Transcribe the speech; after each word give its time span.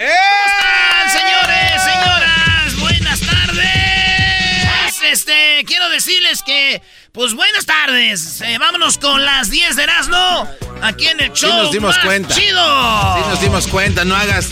Señores, 0.00 1.82
señoras, 1.82 2.80
buenas 2.80 3.20
tardes. 3.20 4.94
Este, 5.12 5.62
quiero 5.66 5.90
decirles 5.90 6.42
que, 6.42 6.80
pues 7.12 7.34
buenas 7.34 7.66
tardes. 7.66 8.40
Eh, 8.40 8.56
vámonos 8.58 8.96
con 8.96 9.22
las 9.26 9.50
10 9.50 9.76
de 9.76 9.82
Erasmo 9.82 10.48
aquí 10.80 11.06
en 11.08 11.20
el 11.20 11.36
Sí 11.36 11.44
show. 11.44 11.54
nos 11.64 11.72
dimos 11.72 11.96
más 11.96 12.04
cuenta. 12.06 12.34
Chido. 12.34 13.14
Sí 13.16 13.28
nos 13.28 13.40
dimos 13.42 13.66
cuenta, 13.66 14.06
no 14.06 14.16
hagas... 14.16 14.48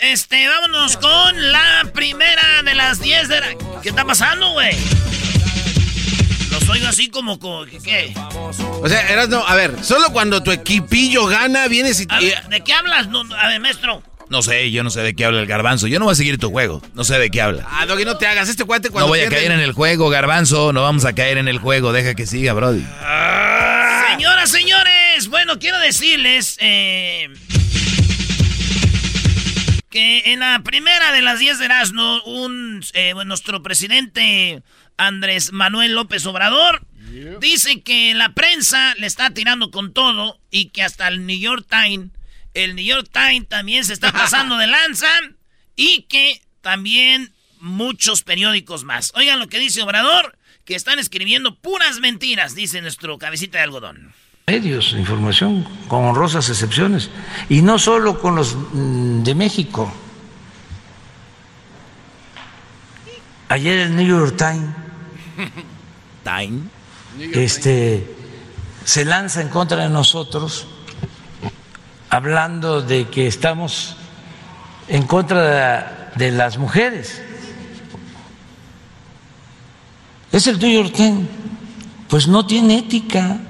Este, 0.00 0.48
vámonos 0.48 0.96
con 0.96 1.52
la 1.52 1.84
primera 1.92 2.62
de 2.64 2.74
las 2.74 3.00
10 3.00 3.28
de 3.28 3.40
la... 3.40 3.48
¿Qué 3.82 3.90
está 3.90 4.06
pasando, 4.06 4.52
güey? 4.52 4.74
Los 6.66 6.74
oigo 6.74 6.88
así 6.88 7.10
como, 7.10 7.38
como 7.38 7.64
¿qué? 7.64 8.12
O 8.82 8.88
sea, 8.88 9.08
eras 9.08 9.28
no, 9.28 9.46
a 9.46 9.54
ver, 9.54 9.84
solo 9.84 10.10
cuando 10.12 10.42
tu 10.42 10.50
equipillo 10.50 11.26
gana, 11.26 11.68
vienes 11.68 12.00
y... 12.00 12.06
A 12.08 12.18
ver, 12.18 12.42
¿De 12.48 12.60
qué 12.62 12.72
hablas? 12.72 13.06
No, 13.06 13.22
a 13.36 13.46
ver, 13.46 13.60
maestro. 13.60 14.02
No 14.30 14.42
sé, 14.42 14.72
yo 14.72 14.82
no 14.82 14.90
sé 14.90 15.02
de 15.02 15.14
qué 15.14 15.24
habla 15.24 15.40
el 15.42 15.46
garbanzo. 15.46 15.86
Yo 15.86 16.00
no 16.00 16.06
voy 16.06 16.12
a 16.12 16.16
seguir 16.16 16.38
tu 16.38 16.50
juego. 16.50 16.82
No 16.94 17.04
sé 17.04 17.20
de 17.20 17.30
qué 17.30 17.40
habla. 17.40 17.64
Ah, 17.70 17.86
Doggy, 17.86 18.04
no 18.04 18.16
te 18.16 18.26
hagas. 18.26 18.48
Este 18.48 18.64
cuate 18.64 18.90
cuando 18.90 19.06
No 19.06 19.10
voy 19.10 19.20
a 19.20 19.28
caer 19.28 19.52
en 19.52 19.60
el 19.60 19.70
juego, 19.70 20.08
garbanzo. 20.08 20.72
No 20.72 20.82
vamos 20.82 21.04
a 21.04 21.14
caer 21.14 21.38
en 21.38 21.46
el 21.46 21.58
juego. 21.58 21.92
Deja 21.92 22.16
que 22.16 22.26
siga, 22.26 22.52
Brody. 22.52 22.84
Señoras, 24.10 24.50
señores, 24.50 25.28
bueno, 25.28 25.60
quiero 25.60 25.78
decirles 25.78 26.56
eh, 26.60 27.28
que 29.88 30.32
en 30.32 30.40
la 30.40 30.60
primera 30.64 31.12
de 31.12 31.22
las 31.22 31.38
10 31.38 31.60
de 31.60 31.64
Erasmo, 31.66 32.22
un, 32.24 32.84
eh, 32.94 33.14
nuestro 33.24 33.62
presidente 33.62 34.64
Andrés 34.96 35.52
Manuel 35.52 35.94
López 35.94 36.24
Obrador 36.26 36.86
dice 37.40 37.82
que 37.82 38.14
la 38.14 38.34
prensa 38.34 38.94
le 38.96 39.06
está 39.06 39.30
tirando 39.30 39.70
con 39.70 39.92
todo 39.92 40.38
y 40.50 40.66
que 40.66 40.82
hasta 40.82 41.08
el 41.08 41.26
New 41.26 41.38
York 41.38 41.66
Times, 41.68 42.10
el 42.54 42.74
New 42.74 42.84
York 42.84 43.08
Times 43.12 43.48
también 43.48 43.84
se 43.84 43.92
está 43.92 44.12
pasando 44.12 44.56
de 44.56 44.66
lanza 44.66 45.08
y 45.76 46.02
que 46.02 46.42
también 46.60 47.32
muchos 47.60 48.22
periódicos 48.22 48.84
más. 48.84 49.12
Oigan 49.14 49.38
lo 49.38 49.48
que 49.48 49.58
dice 49.58 49.82
Obrador, 49.82 50.36
que 50.64 50.74
están 50.74 50.98
escribiendo 50.98 51.54
puras 51.54 52.00
mentiras, 52.00 52.54
dice 52.54 52.80
nuestro 52.80 53.18
cabecita 53.18 53.58
de 53.58 53.64
algodón. 53.64 54.12
medios 54.46 54.92
de 54.92 55.00
información, 55.00 55.64
con 55.88 56.04
honrosas 56.04 56.48
excepciones, 56.48 57.10
y 57.48 57.62
no 57.62 57.78
solo 57.78 58.20
con 58.20 58.36
los 58.36 58.54
mm, 58.54 59.22
de 59.22 59.34
México. 59.34 59.92
Ayer 63.48 63.78
el 63.78 63.96
New 63.96 64.06
York 64.06 64.36
Times 64.36 64.85
Time. 66.24 66.62
este, 67.32 68.14
se 68.84 69.04
lanza 69.04 69.40
en 69.40 69.48
contra 69.48 69.78
de 69.84 69.88
nosotros, 69.88 70.66
hablando 72.10 72.82
de 72.82 73.08
que 73.08 73.26
estamos 73.26 73.96
en 74.88 75.06
contra 75.06 76.10
de, 76.14 76.24
de 76.26 76.32
las 76.32 76.58
mujeres. 76.58 77.22
Es 80.32 80.46
el 80.46 80.58
New 80.58 80.82
York 80.82 80.94
Times, 80.94 81.28
pues 82.08 82.28
no 82.28 82.46
tiene 82.46 82.78
ética. 82.78 83.38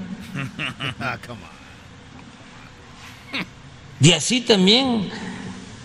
Y 3.99 4.11
así 4.13 4.41
también 4.41 5.09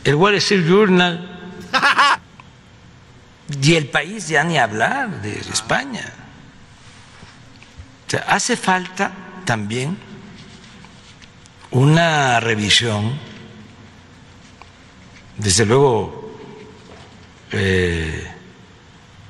el 0.04 0.14
Wall 0.16 0.34
Street 0.34 0.66
Journal 0.68 1.28
y 3.60 3.74
el 3.74 3.88
país 3.88 4.28
ya 4.28 4.44
ni 4.44 4.58
hablar 4.58 5.22
de 5.22 5.38
España. 5.38 6.12
O 8.06 8.10
sea, 8.10 8.20
hace 8.28 8.56
falta 8.56 9.12
también 9.44 9.98
una 11.70 12.38
revisión, 12.40 13.18
desde 15.38 15.66
luego 15.66 16.38
eh, 17.52 18.30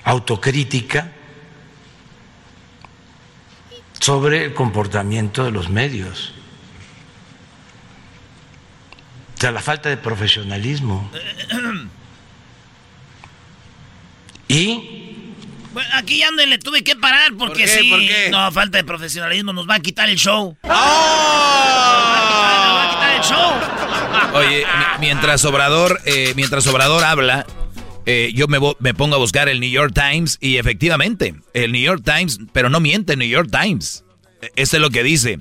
autocrítica, 0.04 1.12
sobre 4.00 4.46
el 4.46 4.54
comportamiento 4.54 5.44
de 5.44 5.52
los 5.52 5.70
medios. 5.70 6.34
O 9.36 9.40
sea, 9.40 9.52
la 9.52 9.60
falta 9.60 9.88
de 9.88 9.96
profesionalismo. 9.96 11.10
Y 14.52 15.24
Bueno, 15.72 15.88
aquí 15.94 16.18
ya 16.18 16.30
le 16.30 16.58
tuve 16.58 16.84
que 16.84 16.94
parar 16.96 17.32
porque 17.38 17.54
¿Por 17.54 17.56
qué? 17.56 17.68
sí. 17.68 17.88
¿Por 17.90 18.00
qué? 18.00 18.28
No, 18.30 18.50
falta 18.52 18.78
de 18.78 18.84
profesionalismo, 18.84 19.52
nos 19.52 19.68
va 19.68 19.74
a 19.76 19.80
quitar 19.80 20.08
el 20.10 20.16
show. 20.16 20.56
¡Oh! 20.62 20.68
Nos 20.68 20.76
va 22.76 22.84
a 22.84 22.90
quitar 22.90 23.16
el 23.16 23.22
show. 23.22 23.52
Oye, 24.38 24.64
mi- 24.66 24.98
mientras 25.06 25.44
Obrador, 25.44 26.00
eh, 26.04 26.32
mientras 26.36 26.66
Obrador 26.66 27.04
habla, 27.04 27.46
eh, 28.06 28.32
yo 28.34 28.48
me, 28.48 28.58
me 28.80 28.92
pongo 28.94 29.14
a 29.16 29.18
buscar 29.18 29.48
el 29.48 29.60
New 29.60 29.70
York 29.70 29.92
Times 29.94 30.36
y 30.40 30.56
efectivamente, 30.58 31.34
el 31.54 31.72
New 31.72 31.82
York 31.82 32.02
Times, 32.04 32.38
pero 32.52 32.68
no 32.68 32.80
miente 32.80 33.14
el 33.14 33.18
New 33.20 33.28
York 33.28 33.48
Times. 33.50 34.04
Esto 34.56 34.76
es 34.76 34.82
lo 34.82 34.90
que 34.90 35.02
dice. 35.02 35.38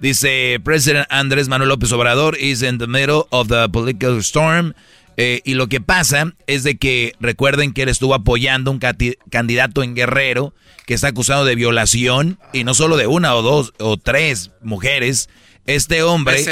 Dice, 0.00 0.60
President 0.64 1.06
Andrés 1.10 1.48
Manuel 1.48 1.68
López 1.70 1.90
Obrador 1.92 2.36
is 2.38 2.62
in 2.62 2.78
the 2.78 2.86
middle 2.86 3.26
of 3.30 3.48
the 3.48 3.68
political 3.68 4.18
storm. 4.22 4.72
Eh, 5.20 5.42
y 5.44 5.54
lo 5.54 5.66
que 5.66 5.80
pasa 5.80 6.32
es 6.46 6.62
de 6.62 6.78
que 6.78 7.12
recuerden 7.18 7.72
que 7.72 7.82
él 7.82 7.88
estuvo 7.88 8.14
apoyando 8.14 8.70
un 8.70 8.78
candidato 8.78 9.82
en 9.82 9.96
Guerrero 9.96 10.54
que 10.86 10.94
está 10.94 11.08
acusado 11.08 11.44
de 11.44 11.56
violación 11.56 12.38
y 12.52 12.62
no 12.62 12.72
solo 12.72 12.96
de 12.96 13.08
una 13.08 13.34
o 13.34 13.42
dos 13.42 13.74
o 13.80 13.96
tres 13.96 14.52
mujeres. 14.62 15.28
Este 15.66 16.04
hombre, 16.04 16.42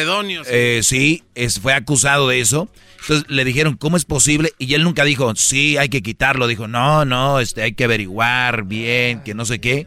eh, 0.50 0.80
sí, 0.82 1.22
es, 1.36 1.60
fue 1.60 1.74
acusado 1.74 2.28
de 2.28 2.40
eso. 2.40 2.68
Entonces 3.02 3.30
le 3.30 3.44
dijeron, 3.44 3.76
¿cómo 3.76 3.96
es 3.96 4.04
posible? 4.04 4.52
Y 4.58 4.74
él 4.74 4.82
nunca 4.82 5.04
dijo, 5.04 5.32
sí, 5.36 5.76
hay 5.76 5.88
que 5.88 6.02
quitarlo. 6.02 6.48
Dijo, 6.48 6.66
no, 6.66 7.04
no, 7.04 7.38
este, 7.38 7.62
hay 7.62 7.72
que 7.72 7.84
averiguar 7.84 8.64
bien, 8.64 9.22
que 9.22 9.32
no 9.32 9.44
sé 9.44 9.60
qué. 9.60 9.86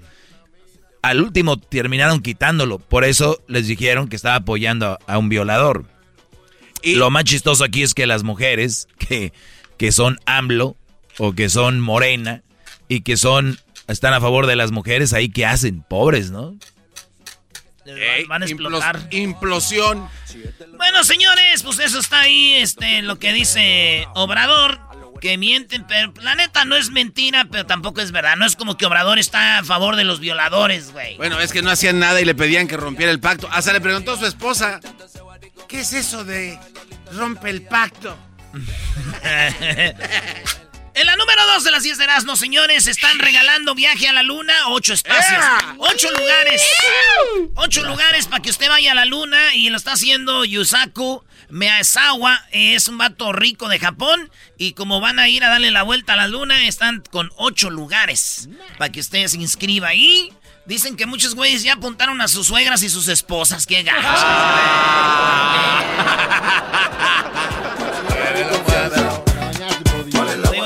al 1.02 1.22
último 1.22 1.58
terminaron 1.58 2.22
quitándolo. 2.22 2.80
Por 2.80 3.04
eso 3.04 3.44
les 3.50 3.68
dijeron 3.68 4.08
que 4.08 4.16
estaba 4.16 4.36
apoyando 4.36 4.98
a, 5.06 5.18
un 5.18 5.28
violador. 5.28 5.86
Y 6.82 6.96
lo 6.96 7.10
más 7.10 7.26
chistoso 7.26 7.64
aquí 7.64 7.84
es 7.84 7.94
que 7.94 8.08
las 8.08 8.24
mujeres 8.24 8.88
que, 8.98 9.34
que 9.78 9.92
son 9.92 10.20
AMLO 10.26 10.76
o 11.18 11.34
que 11.34 11.50
son 11.50 11.80
Morena 11.80 12.44
y 12.88 13.02
que 13.02 13.18
son 13.18 13.60
están 13.88 14.14
a 14.14 14.22
favor 14.22 14.46
de 14.46 14.56
las 14.56 14.72
mujeres, 14.72 15.14
ahí 15.14 15.30
que 15.30 15.46
hacen, 15.46 15.82
pobres, 15.82 16.32
¿no? 16.32 16.56
van 18.28 18.44
a 18.44 18.46
explotar. 18.46 19.08
Implosión. 19.12 20.08
Bueno, 20.78 21.04
señores, 21.04 21.64
pues 21.64 21.80
eso 21.80 22.00
está 22.00 22.22
ahí, 22.22 22.54
este, 22.56 23.02
lo 23.02 23.18
que 23.18 23.34
dice 23.34 24.08
Obrador, 24.14 24.80
que 25.20 25.38
mienten, 25.38 25.86
pero 25.88 26.14
la 26.22 26.36
neta 26.36 26.66
no 26.66 26.76
es 26.76 26.92
mentira, 26.92 27.46
pero 27.52 27.66
tampoco 27.66 28.02
es 28.02 28.12
verdad. 28.12 28.36
No 28.38 28.46
es 28.46 28.56
como 28.56 28.78
que 28.78 28.86
Obrador 28.86 29.20
está 29.20 29.60
a 29.60 29.64
favor 29.64 29.96
de 29.96 30.04
los 30.04 30.20
violadores, 30.20 30.92
güey. 30.92 31.18
Bueno, 31.18 31.40
es 31.40 31.52
que 31.52 31.62
no 31.62 31.70
hacían 31.70 32.00
nada 32.00 32.22
y 32.22 32.26
le 32.26 32.36
pedían 32.36 32.68
que 32.68 32.78
rompiera 32.78 33.12
el 33.12 33.20
pacto. 33.20 33.50
Hasta 33.52 33.74
le 33.74 33.82
preguntó 33.82 34.14
a 34.14 34.18
su 34.18 34.26
esposa, 34.26 34.80
¿qué 35.70 35.82
es 35.82 35.94
eso 35.94 36.26
de 36.26 36.60
rompe 37.14 37.50
el 37.50 37.62
pacto? 37.62 38.18
En 40.96 41.06
la 41.06 41.16
número 41.16 41.42
2 41.54 41.64
de 41.64 41.72
las 41.72 41.84
10 41.84 41.98
de 41.98 42.04
Erasmo, 42.04 42.36
señores, 42.36 42.86
están 42.86 43.20
regalando 43.20 43.74
viaje 43.74 44.10
a 44.10 44.12
la 44.12 44.22
luna, 44.22 44.54
ocho 44.68 44.94
espacios, 44.94 45.42
ocho 45.78 46.12
lugares, 46.12 46.62
ocho 47.56 47.86
lugares 47.86 48.28
para 48.28 48.42
que 48.42 48.50
usted 48.50 48.68
vaya 48.68 48.92
a 48.92 48.96
la 48.96 49.06
luna 49.06 49.56
y 49.56 49.70
lo 49.70 49.78
está 49.78 49.94
haciendo 49.94 50.44
Yusaku 50.44 51.24
Meazawa, 51.48 52.46
es 52.52 52.90
un 52.90 52.98
vato 52.98 53.32
rico 53.32 53.70
de 53.70 53.80
Japón 53.80 54.30
y 54.58 54.74
como 54.74 55.00
van 55.00 55.20
a 55.20 55.30
ir 55.30 55.46
a 55.46 55.50
darle 55.50 55.72
la 55.72 55.84
vuelta 55.84 56.14
a 56.14 56.18
la 56.18 56.28
luna, 56.28 56.68
están 56.68 57.02
con 57.12 57.32
ocho 57.38 57.70
lugares 57.70 58.50
para 58.78 58.92
que 58.92 59.00
usted 59.00 59.26
se 59.28 59.38
inscriba 59.38 59.88
ahí. 59.88 60.34
Dicen 60.70 60.96
que 60.96 61.08
muchos 61.08 61.34
güeyes 61.34 61.64
ya 61.64 61.74
apuntaron 61.74 62.22
a 62.22 62.28
sus 62.28 62.46
suegras 62.46 62.84
y 62.84 62.90
sus 62.90 63.08
esposas. 63.08 63.66
¡Qué 63.66 63.82
gajos! 63.82 64.20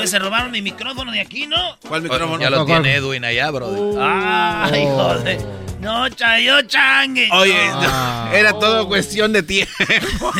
se 0.06 0.18
robaron 0.18 0.50
mi 0.50 0.60
micrófono 0.60 1.10
de 1.10 1.22
aquí, 1.22 1.46
¿no? 1.46 1.78
¿Cuál 1.88 2.02
micrófono? 2.02 2.38
Ya 2.38 2.50
lo 2.50 2.66
tiene 2.66 2.96
Edwin 2.96 3.24
allá, 3.24 3.50
bro. 3.50 3.96
Ay, 3.98 4.84
joder. 4.84 5.38
No, 5.80 6.06
chayo 6.10 6.60
changue. 6.66 7.30
Oye, 7.32 7.58
era 8.34 8.52
todo 8.52 8.86
cuestión 8.86 9.32
de 9.32 9.42
tiempo. 9.42 9.72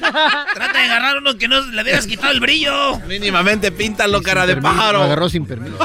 Trata 0.00 0.78
de 0.78 0.84
agarrar 0.84 1.18
uno 1.18 1.38
que 1.38 1.46
no 1.46 1.60
le 1.60 1.82
hubieras 1.82 2.08
quitado 2.08 2.32
el 2.32 2.40
brillo. 2.40 2.98
Mínimamente 3.06 3.70
píntalo, 3.70 4.20
cara 4.20 4.46
de 4.46 4.56
pájaro. 4.56 5.04
agarró 5.04 5.28
sin 5.28 5.46
permiso. 5.46 5.78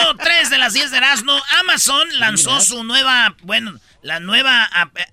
Número 0.00 0.16
3 0.16 0.50
de 0.50 0.58
las 0.58 0.72
10 0.72 0.90
de 0.90 0.96
Erasmo, 0.96 1.38
Amazon 1.60 2.08
lanzó 2.18 2.60
su 2.60 2.84
nueva, 2.84 3.36
bueno, 3.42 3.78
la 4.02 4.20
nueva, 4.20 4.68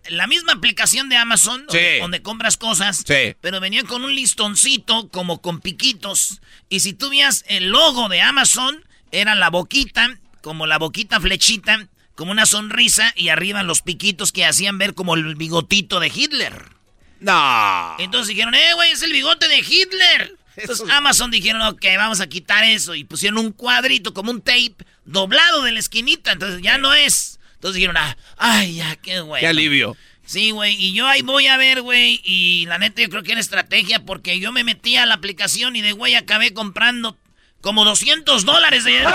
la 0.10 0.28
misma 0.28 0.54
aplicación 0.54 1.10
de 1.10 1.18
Amazon, 1.18 1.66
donde, 2.00 2.22
compras 2.22 2.57
cosas, 2.57 3.04
pero 3.42 3.60
venía 3.60 3.84
con 3.84 4.04
un 4.04 4.16
listoncito 4.16 5.10
como 5.10 5.42
con 5.42 5.60
piquitos. 5.60 6.42
Y 6.69 6.80
si 6.80 6.94
tú 6.94 7.10
veías 7.10 7.44
el 7.48 7.69
logo 7.69 8.10
de 8.10 8.22
Amazon, 8.22 8.84
era 9.12 9.36
la 9.36 9.50
boquita, 9.50 10.18
como 10.42 10.68
la 10.68 10.78
boquita 10.78 11.19
flechita, 11.19 11.88
como 12.16 12.31
una 12.31 12.45
sonrisa, 12.45 13.13
y 13.16 13.30
arriba 13.30 13.63
los 13.63 13.81
piquitos 13.81 14.31
que 14.31 14.45
hacían 14.45 14.78
ver 14.78 14.94
como 14.94 15.16
el 15.16 15.36
bigotito 15.36 16.00
de 16.00 16.12
Hitler. 16.13 16.78
No. 17.19 17.95
Entonces 18.00 18.30
dijeron, 18.30 18.56
eh, 18.56 18.74
güey, 18.75 18.92
es 18.92 19.01
el 19.01 19.12
bigote 19.12 19.48
de 19.48 19.60
Hitler. 19.60 20.37
Entonces 20.57 20.89
Amazon 20.89 21.30
dijeron, 21.30 21.62
ok, 21.62 21.86
vamos 21.98 22.19
a 22.19 22.27
quitar 22.27 22.63
eso. 22.63 22.95
Y 22.95 23.04
pusieron 23.04 23.38
un 23.38 23.51
cuadrito 23.51 24.13
como 24.13 24.31
un 24.31 24.42
tape 24.42 24.75
doblado 25.06 25.62
de 25.63 25.71
la 25.71 25.80
esquinita. 25.80 26.31
Entonces 26.31 26.62
ya 26.62 26.77
no 26.77 26.94
es. 26.94 27.39
Entonces 27.54 27.75
dijeron, 27.75 27.98
ah, 27.98 28.18
ay, 28.38 28.75
ya, 28.75 28.95
qué 28.98 29.21
güey. 29.21 29.42
Qué 29.42 29.48
alivio. 29.48 29.95
Sí, 30.25 30.51
güey, 30.51 30.75
y 30.75 30.92
yo 30.94 31.07
ahí 31.07 31.21
voy 31.21 31.48
a 31.48 31.56
ver, 31.56 31.81
güey, 31.81 32.19
y 32.21 32.65
la 32.68 32.77
neta 32.77 33.01
yo 33.01 33.07
creo 33.07 33.24
que 33.24 33.31
era 33.31 33.39
estrategia 33.39 34.04
porque 34.04 34.42
yo 34.42 34.51
me 34.51 34.65
metí 34.65 34.98
a 34.98 35.06
la 35.06 35.13
aplicación 35.13 35.77
y 35.77 35.81
de 35.81 35.94
güey 35.94 36.15
acabé 36.15 36.51
comprando 36.51 37.18
como 37.62 37.86
200 37.86 38.44
dólares. 38.44 38.83
De... 38.83 39.06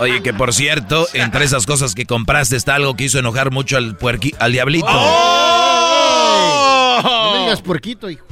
Oye, 0.00 0.24
que 0.24 0.34
por 0.34 0.52
cierto, 0.52 1.06
entre 1.12 1.44
esas 1.44 1.66
cosas 1.66 1.94
que 1.94 2.04
compraste 2.04 2.56
está 2.56 2.74
algo 2.74 2.96
que 2.96 3.04
hizo 3.04 3.20
enojar 3.20 3.52
mucho 3.52 3.76
al 3.76 3.96
puerqui, 3.96 4.34
al 4.40 4.50
diablito. 4.50 4.88
¡Oh! 4.88 5.86
No 7.04 7.32
me 7.32 7.38
digas 7.42 7.62
puerquito, 7.62 8.10
hijo. 8.10 8.26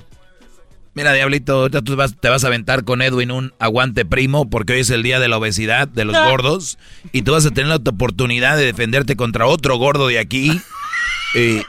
Mira, 0.95 1.13
Diablito, 1.13 1.55
ahorita 1.55 1.83
tú 1.83 1.97
te 2.21 2.29
vas 2.29 2.45
a 2.45 2.47
aventar 2.47 2.85
con 2.85 3.03
Edwin 3.03 3.33
un 3.33 3.53
aguante 3.59 4.05
primo 4.05 4.49
porque 4.49 4.75
hoy 4.75 4.81
es 4.81 4.91
el 4.91 5.03
día 5.03 5.19
de 5.19 5.29
la 5.29 5.39
obesidad, 5.39 5.89
de 5.89 6.05
los 6.05 6.17
gordos, 6.17 6.79
y 7.11 7.23
tú 7.23 7.33
vas 7.33 7.45
a 7.47 7.51
tener 7.51 7.69
la 7.69 7.77
oportunidad 7.77 8.57
de 8.57 8.65
defenderte 8.65 9.17
contra 9.17 9.47
otro 9.47 9.77
gordo 9.77 10.09
de 10.09 10.19
aquí. 10.19 10.61
Eh, 11.37 11.65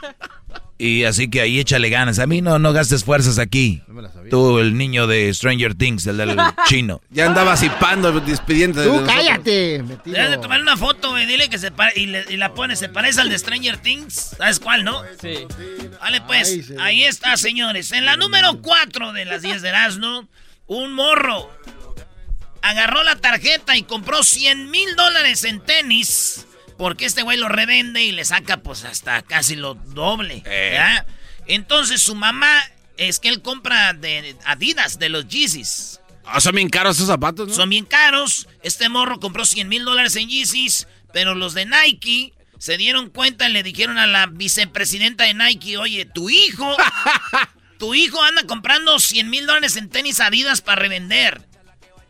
y 0.78 1.04
así 1.04 1.28
que 1.30 1.40
ahí 1.40 1.58
échale 1.58 1.88
ganas. 1.88 2.18
A 2.18 2.26
mí 2.26 2.42
no, 2.42 2.58
no 2.58 2.72
gastes 2.72 3.04
fuerzas 3.04 3.38
aquí. 3.38 3.82
Tú, 4.30 4.58
el 4.58 4.76
niño 4.76 5.06
de 5.06 5.32
Stranger 5.32 5.74
Things, 5.74 6.06
el 6.06 6.18
del 6.18 6.36
chino. 6.68 7.00
Ya 7.10 7.26
andaba 7.26 7.56
zipando, 7.56 8.12
despidiendo. 8.20 8.84
Tú 8.84 9.04
cállate. 9.06 9.82
Debes 10.04 10.30
de 10.30 10.38
tomar 10.38 10.60
una 10.60 10.76
foto, 10.76 11.10
güey. 11.10 11.26
Dile 11.26 11.48
que 11.48 11.58
se 11.58 11.70
pare, 11.70 11.92
y, 11.96 12.36
la 12.36 12.52
pone. 12.54 12.76
Se 12.76 12.88
parece 12.88 13.20
al 13.20 13.30
de 13.30 13.38
Stranger 13.38 13.78
Things. 13.78 14.34
¿Sabes 14.36 14.60
cuál, 14.60 14.84
no? 14.84 15.02
Sí. 15.20 15.46
Vale, 16.00 16.20
pues. 16.22 16.72
ahí 16.78 17.04
está, 17.04 17.36
señores. 17.36 17.92
En 17.92 18.04
la 18.04 18.16
número 18.16 18.60
4 18.60 19.12
de 19.12 19.24
las 19.24 19.42
10 19.42 19.62
de 19.62 19.68
Erasmo, 19.68 20.28
un 20.66 20.92
morro 20.92 21.50
agarró 22.62 23.04
la 23.04 23.14
tarjeta 23.16 23.76
y 23.76 23.84
compró 23.84 24.24
100 24.24 24.70
mil 24.70 24.96
dólares 24.96 25.44
en 25.44 25.60
tenis 25.60 26.46
porque 26.76 27.06
este 27.06 27.22
güey 27.22 27.38
lo 27.38 27.48
revende 27.48 28.02
y 28.02 28.12
le 28.12 28.24
saca 28.24 28.58
pues 28.58 28.84
hasta 28.84 29.22
casi 29.22 29.56
lo 29.56 29.74
doble. 29.74 30.42
Eh. 30.44 30.78
Entonces 31.46 32.02
su 32.02 32.14
mamá 32.14 32.62
es 32.96 33.18
que 33.18 33.28
él 33.28 33.42
compra 33.42 33.92
de 33.92 34.36
Adidas, 34.44 34.98
de 34.98 35.08
los 35.08 35.28
Yeezys. 35.28 36.00
Ah, 36.24 36.40
son 36.40 36.56
bien 36.56 36.68
caros 36.68 36.96
esos 36.96 37.08
zapatos, 37.08 37.48
¿no? 37.48 37.54
Son 37.54 37.70
bien 37.70 37.84
caros. 37.84 38.48
Este 38.62 38.88
morro 38.88 39.20
compró 39.20 39.44
100 39.44 39.68
mil 39.68 39.84
dólares 39.84 40.16
en 40.16 40.28
Yeezys, 40.28 40.88
pero 41.12 41.34
los 41.34 41.54
de 41.54 41.66
Nike 41.66 42.32
se 42.58 42.76
dieron 42.76 43.10
cuenta 43.10 43.48
y 43.48 43.52
le 43.52 43.62
dijeron 43.62 43.98
a 43.98 44.06
la 44.06 44.26
vicepresidenta 44.26 45.24
de 45.24 45.34
Nike, 45.34 45.76
oye, 45.76 46.04
tu 46.04 46.28
hijo, 46.30 46.76
tu 47.78 47.94
hijo 47.94 48.22
anda 48.22 48.44
comprando 48.44 48.98
100 48.98 49.30
mil 49.30 49.46
dólares 49.46 49.76
en 49.76 49.88
tenis 49.88 50.20
Adidas 50.20 50.62
para 50.62 50.82
revender. 50.82 51.46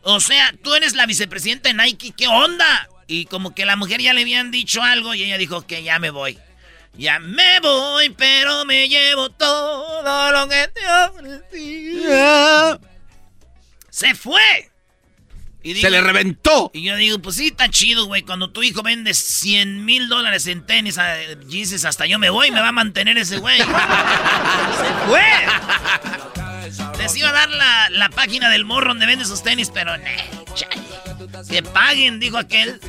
O 0.01 0.19
sea, 0.19 0.53
tú 0.63 0.73
eres 0.73 0.95
la 0.95 1.05
vicepresidenta 1.05 1.69
de 1.69 1.75
Nike, 1.75 2.13
¿qué 2.15 2.27
onda? 2.27 2.89
Y 3.07 3.25
como 3.25 3.55
que 3.55 3.65
la 3.65 3.77
mujer 3.77 4.01
ya 4.01 4.13
le 4.13 4.21
habían 4.21 4.51
dicho 4.51 4.83
algo 4.83 5.13
y 5.15 5.23
ella 5.23 5.37
dijo 5.37 5.65
que 5.65 5.81
ya 5.81 5.97
me 5.97 6.09
voy. 6.09 6.37
Ya 6.97 7.19
me 7.19 7.59
voy, 7.61 8.09
pero 8.09 8.65
me 8.65 8.89
llevo 8.89 9.29
todo 9.29 10.31
lo 10.31 10.49
que 10.49 10.67
te 10.73 10.81
ofrecí. 11.07 12.01
Se 13.89 14.13
fue. 14.15 14.71
se 15.63 15.89
le 15.89 16.01
reventó. 16.01 16.71
Y 16.73 16.81
yo 16.81 16.95
digo, 16.95 17.19
pues 17.19 17.37
sí, 17.37 17.47
está 17.47 17.69
chido, 17.69 18.07
güey. 18.07 18.23
Cuando 18.23 18.49
tu 18.49 18.63
hijo 18.63 18.81
vende 18.81 19.13
100 19.13 19.85
mil 19.85 20.09
dólares 20.09 20.47
en 20.47 20.65
tenis, 20.65 20.97
dices, 21.45 21.85
hasta 21.85 22.07
yo 22.07 22.19
me 22.19 22.29
voy, 22.29 22.51
me 22.51 22.61
va 22.61 22.69
a 22.69 22.73
mantener 22.73 23.17
ese 23.17 23.37
güey. 23.37 23.57
se 23.59 23.65
fue. 25.07 25.23
Les 26.97 27.15
iba 27.15 27.29
a 27.29 27.33
dar 27.33 27.49
la, 27.49 27.89
la, 27.91 28.09
página 28.09 28.49
del 28.49 28.65
morro 28.65 28.89
donde 28.89 29.05
vende 29.05 29.23
sus 29.23 29.43
tenis, 29.43 29.71
pero... 29.73 29.93
Que 31.49 31.63
paguen, 31.63 32.19
dijo 32.19 32.37
aquel. 32.37 32.79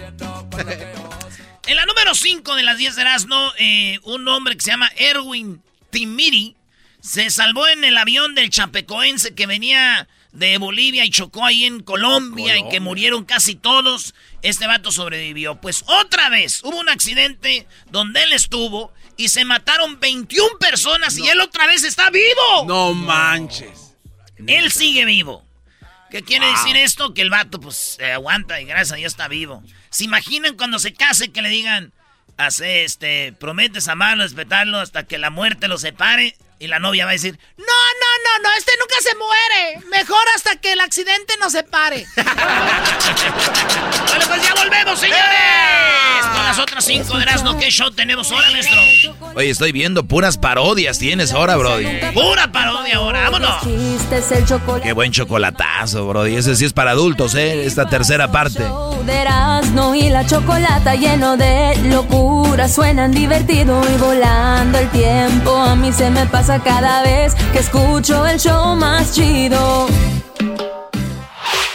en 1.66 1.76
la 1.76 1.86
número 1.86 2.14
5 2.14 2.54
de 2.54 2.62
las 2.62 2.78
10 2.78 2.96
de 2.96 3.02
Erasmo, 3.02 3.52
eh, 3.58 3.98
un 4.04 4.26
hombre 4.28 4.56
que 4.56 4.62
se 4.62 4.70
llama 4.70 4.90
Erwin 4.96 5.62
Timiri 5.90 6.56
se 7.00 7.30
salvó 7.30 7.66
en 7.68 7.84
el 7.84 7.96
avión 7.96 8.34
del 8.34 8.50
Chapecoense 8.50 9.34
que 9.34 9.46
venía 9.46 10.08
de 10.32 10.58
Bolivia 10.58 11.04
y 11.04 11.10
chocó 11.10 11.44
ahí 11.44 11.64
en 11.64 11.82
Colombia, 11.82 12.58
y 12.58 12.68
que 12.68 12.80
murieron 12.80 13.24
casi 13.24 13.54
todos. 13.54 14.14
Este 14.42 14.66
vato 14.66 14.92
sobrevivió. 14.92 15.60
Pues 15.60 15.84
otra 15.86 16.28
vez 16.28 16.62
hubo 16.64 16.78
un 16.78 16.88
accidente 16.88 17.66
donde 17.90 18.22
él 18.24 18.32
estuvo 18.32 18.92
y 19.16 19.28
se 19.28 19.44
mataron 19.44 19.98
21 19.98 20.58
personas 20.58 21.16
y 21.18 21.26
él 21.28 21.40
otra 21.40 21.66
vez 21.66 21.84
está 21.84 22.10
vivo. 22.10 22.64
No 22.66 22.94
manches. 22.94 23.94
Él 24.46 24.70
sigue 24.70 25.04
vivo. 25.04 25.47
¿Qué 26.10 26.22
quiere 26.22 26.46
decir 26.46 26.76
esto? 26.76 27.12
Que 27.12 27.22
el 27.22 27.30
vato, 27.30 27.60
pues, 27.60 27.98
aguanta 28.14 28.60
y 28.60 28.64
gracias 28.64 28.92
a 28.92 28.96
Dios 28.96 29.12
está 29.12 29.28
vivo. 29.28 29.62
¿Se 29.90 30.04
imaginan 30.04 30.56
cuando 30.56 30.78
se 30.78 30.94
case 30.94 31.30
que 31.30 31.42
le 31.42 31.48
digan, 31.48 31.92
hace 32.36 32.84
este, 32.84 33.32
prometes 33.32 33.88
amarlo, 33.88 34.24
respetarlo 34.24 34.78
hasta 34.78 35.04
que 35.04 35.18
la 35.18 35.30
muerte 35.30 35.68
lo 35.68 35.78
separe? 35.78 36.36
Y 36.60 36.66
la 36.66 36.80
novia 36.80 37.04
va 37.04 37.10
a 37.10 37.12
decir, 37.12 37.38
no, 37.56 37.64
no, 37.64 37.64
no, 37.64 38.42
no, 38.42 38.48
este 38.58 38.72
nunca 38.80 38.96
se 39.00 39.14
muere. 39.14 39.78
Mejor 39.90 40.18
hasta 40.34 40.56
que 40.56 40.72
el 40.72 40.80
accidente 40.80 41.34
nos 41.38 41.52
separe. 41.52 42.04
vale, 42.16 42.26
pues 44.26 44.42
ya 44.42 44.54
volvemos, 44.54 44.98
señores. 44.98 45.22
Con 46.34 46.44
las 46.44 46.58
otras 46.58 46.84
5 46.84 47.16
de 47.16 47.22
Erasmo, 47.22 47.56
¿qué 47.58 47.70
show 47.70 47.92
tenemos 47.92 48.32
ahora, 48.32 48.50
maestro? 48.50 48.76
Oye, 49.36 49.50
estoy 49.50 49.70
viendo 49.70 50.02
puras 50.04 50.36
parodias 50.36 50.98
tienes 50.98 51.30
ahora, 51.32 51.54
Brody. 51.56 51.86
Pura 52.12 52.50
parodia 52.50 52.96
ahora, 52.96 53.30
vámonos. 53.30 53.62
Qué 54.82 54.92
buen 54.92 55.12
chocolatazo, 55.12 56.08
Brody. 56.08 56.34
Ese 56.36 56.56
sí 56.56 56.64
es 56.64 56.72
para 56.72 56.90
adultos, 56.90 57.36
¿eh? 57.36 57.66
Esta 57.66 57.88
tercera 57.88 58.32
parte. 58.32 58.64
De 59.06 59.14
Erasmo 59.14 59.94
y 59.94 60.10
la 60.10 60.26
chocolata 60.26 60.96
lleno 60.96 61.36
de 61.36 61.76
locura 61.84 62.68
Suenan 62.68 63.12
divertido 63.12 63.80
y 63.88 63.96
volando 63.98 64.78
el 64.78 64.88
tiempo 64.90 65.56
A 65.56 65.76
mí 65.76 65.92
se 65.92 66.10
me 66.10 66.26
pasa 66.26 66.47
cada 66.56 67.02
vez 67.02 67.34
que 67.52 67.58
escucho 67.58 68.26
el 68.26 68.40
show 68.40 68.74
más 68.74 69.12
chido 69.14 69.86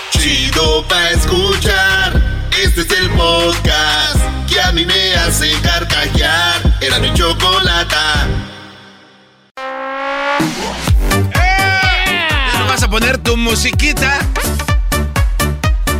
Chido 0.09 0.83
pa' 0.87 1.11
escuchar. 1.11 2.19
Este 2.63 2.81
es 2.81 2.91
el 2.91 3.09
podcast 3.11 4.17
que 4.49 4.59
a 4.59 4.71
mí 4.71 4.83
me 4.85 5.13
hace 5.15 5.51
carcajear. 5.61 6.61
Era 6.81 6.97
mi 6.99 7.13
chocolata. 7.13 8.25
¿Ya 11.35 12.59
no 12.59 12.65
vas 12.67 12.81
a 12.81 12.89
poner 12.89 13.19
tu 13.19 13.37
musiquita? 13.37 14.17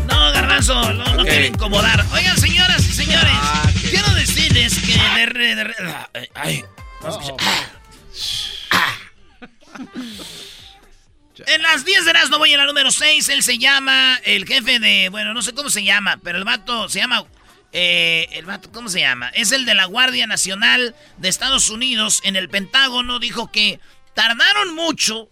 No, 0.07 0.31
garbanzo, 0.31 0.93
no, 0.93 1.15
no 1.15 1.23
quiero 1.23 1.45
incomodar. 1.45 2.03
Oigan, 2.13 2.37
señoras 2.39 2.79
y 2.87 2.93
señores, 2.93 3.33
Ah, 3.35 3.69
quiero 3.89 4.09
decirles 4.15 4.79
que 4.79 4.93
de 4.93 5.55
de 5.55 6.29
ay, 6.33 6.65
En 11.47 11.63
las 11.63 11.83
10 11.83 12.05
de 12.05 12.11
Erasmo 12.11 12.37
voy 12.37 12.53
a 12.53 12.57
la 12.57 12.65
número 12.65 12.91
6. 12.91 13.27
Él 13.29 13.41
se 13.43 13.57
llama 13.57 14.19
el 14.23 14.45
jefe 14.45 14.79
de. 14.79 15.09
Bueno, 15.09 15.33
no 15.33 15.41
sé 15.41 15.53
cómo 15.53 15.69
se 15.69 15.83
llama, 15.83 16.19
pero 16.23 16.37
el 16.37 16.43
vato 16.43 16.87
se 16.89 16.99
llama. 16.99 17.25
eh, 17.71 18.27
el 18.33 18.45
vato, 18.45 18.71
¿cómo 18.71 18.87
se 18.87 18.99
llama? 18.99 19.29
Es 19.29 19.51
el 19.51 19.65
de 19.65 19.73
la 19.73 19.85
Guardia 19.85 20.27
Nacional 20.27 20.95
de 21.17 21.29
Estados 21.29 21.69
Unidos 21.69 22.21
en 22.23 22.35
el 22.35 22.49
Pentágono. 22.49 23.17
Dijo 23.19 23.51
que 23.51 23.79
tardaron 24.13 24.75
mucho. 24.75 25.29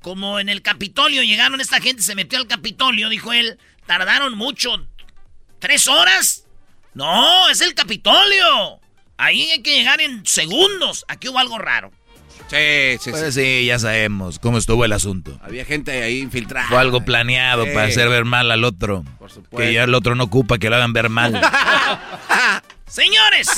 Como 0.00 0.40
en 0.40 0.48
el 0.48 0.62
Capitolio 0.62 1.22
llegaron, 1.22 1.60
esta 1.60 1.80
gente 1.80 2.02
se 2.02 2.14
metió 2.16 2.38
al 2.38 2.48
Capitolio, 2.48 3.08
dijo 3.08 3.32
él. 3.32 3.58
Tardaron 3.86 4.36
mucho. 4.36 4.88
¿Tres 5.60 5.86
horas? 5.86 6.46
No, 6.94 7.48
es 7.50 7.60
el 7.60 7.74
Capitolio. 7.74 8.80
Ahí 9.16 9.50
hay 9.50 9.62
que 9.62 9.76
llegar 9.76 10.00
en 10.00 10.26
segundos. 10.26 11.04
Aquí 11.08 11.28
hubo 11.28 11.38
algo 11.38 11.58
raro. 11.58 11.92
Sí, 12.52 12.98
sí, 13.02 13.10
Pues 13.10 13.34
sí. 13.34 13.42
sí, 13.60 13.66
ya 13.66 13.78
sabemos 13.78 14.38
cómo 14.38 14.58
estuvo 14.58 14.84
el 14.84 14.92
asunto. 14.92 15.38
Había 15.42 15.64
gente 15.64 16.02
ahí 16.02 16.20
infiltrada. 16.20 16.68
Fue 16.68 16.78
algo 16.78 17.04
planeado 17.04 17.64
Sí. 17.64 17.70
para 17.72 17.86
hacer 17.86 18.08
ver 18.08 18.24
mal 18.24 18.50
al 18.50 18.64
otro. 18.64 19.04
Por 19.18 19.30
supuesto. 19.30 19.56
Que 19.56 19.72
ya 19.72 19.84
el 19.84 19.94
otro 19.94 20.14
no 20.14 20.24
ocupa 20.24 20.58
que 20.58 20.68
lo 20.70 20.76
hagan 20.76 20.92
ver 20.92 21.08
mal. 21.08 21.40
Señores, 22.86 23.48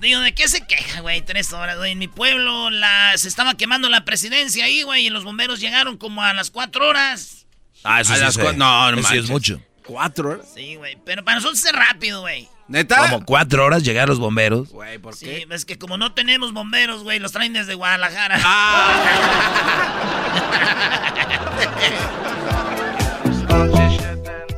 digo, 0.00 0.20
¿de 0.20 0.34
qué 0.34 0.48
se 0.48 0.66
queja, 0.66 1.00
güey? 1.00 1.22
Tres 1.22 1.52
horas, 1.52 1.78
güey. 1.78 1.92
En 1.92 1.98
mi 1.98 2.08
pueblo 2.08 2.68
la, 2.70 3.12
se 3.16 3.28
estaba 3.28 3.54
quemando 3.54 3.88
la 3.88 4.04
presidencia 4.04 4.66
ahí, 4.66 4.82
güey, 4.82 5.06
y 5.06 5.10
los 5.10 5.24
bomberos 5.24 5.60
llegaron 5.60 5.96
como 5.96 6.22
a 6.22 6.34
las 6.34 6.50
cuatro 6.50 6.86
horas. 6.88 7.46
Ah, 7.84 8.00
eso 8.02 8.12
A 8.12 8.16
sí, 8.16 8.22
las 8.22 8.36
no, 8.56 8.92
no 8.92 8.98
Eso 9.00 9.08
sí 9.08 9.16
es 9.16 9.30
mucho. 9.30 9.60
¿Cuatro 9.84 10.30
horas? 10.30 10.46
Sí, 10.54 10.76
güey. 10.76 10.96
Pero 11.04 11.24
para 11.24 11.36
nosotros 11.36 11.64
es 11.64 11.72
rápido, 11.72 12.20
güey. 12.20 12.48
¿Neta? 12.68 13.08
Como 13.10 13.24
cuatro 13.24 13.64
horas 13.64 13.82
llegar 13.82 14.08
los 14.08 14.18
bomberos. 14.18 14.70
Güey, 14.70 14.98
¿por 14.98 15.14
Sí, 15.14 15.26
qué? 15.26 15.46
es 15.50 15.64
que 15.64 15.78
como 15.78 15.98
no 15.98 16.12
tenemos 16.14 16.52
bomberos, 16.52 17.02
güey, 17.02 17.18
los 17.18 17.32
traen 17.32 17.52
desde 17.52 17.74
Guadalajara. 17.74 18.40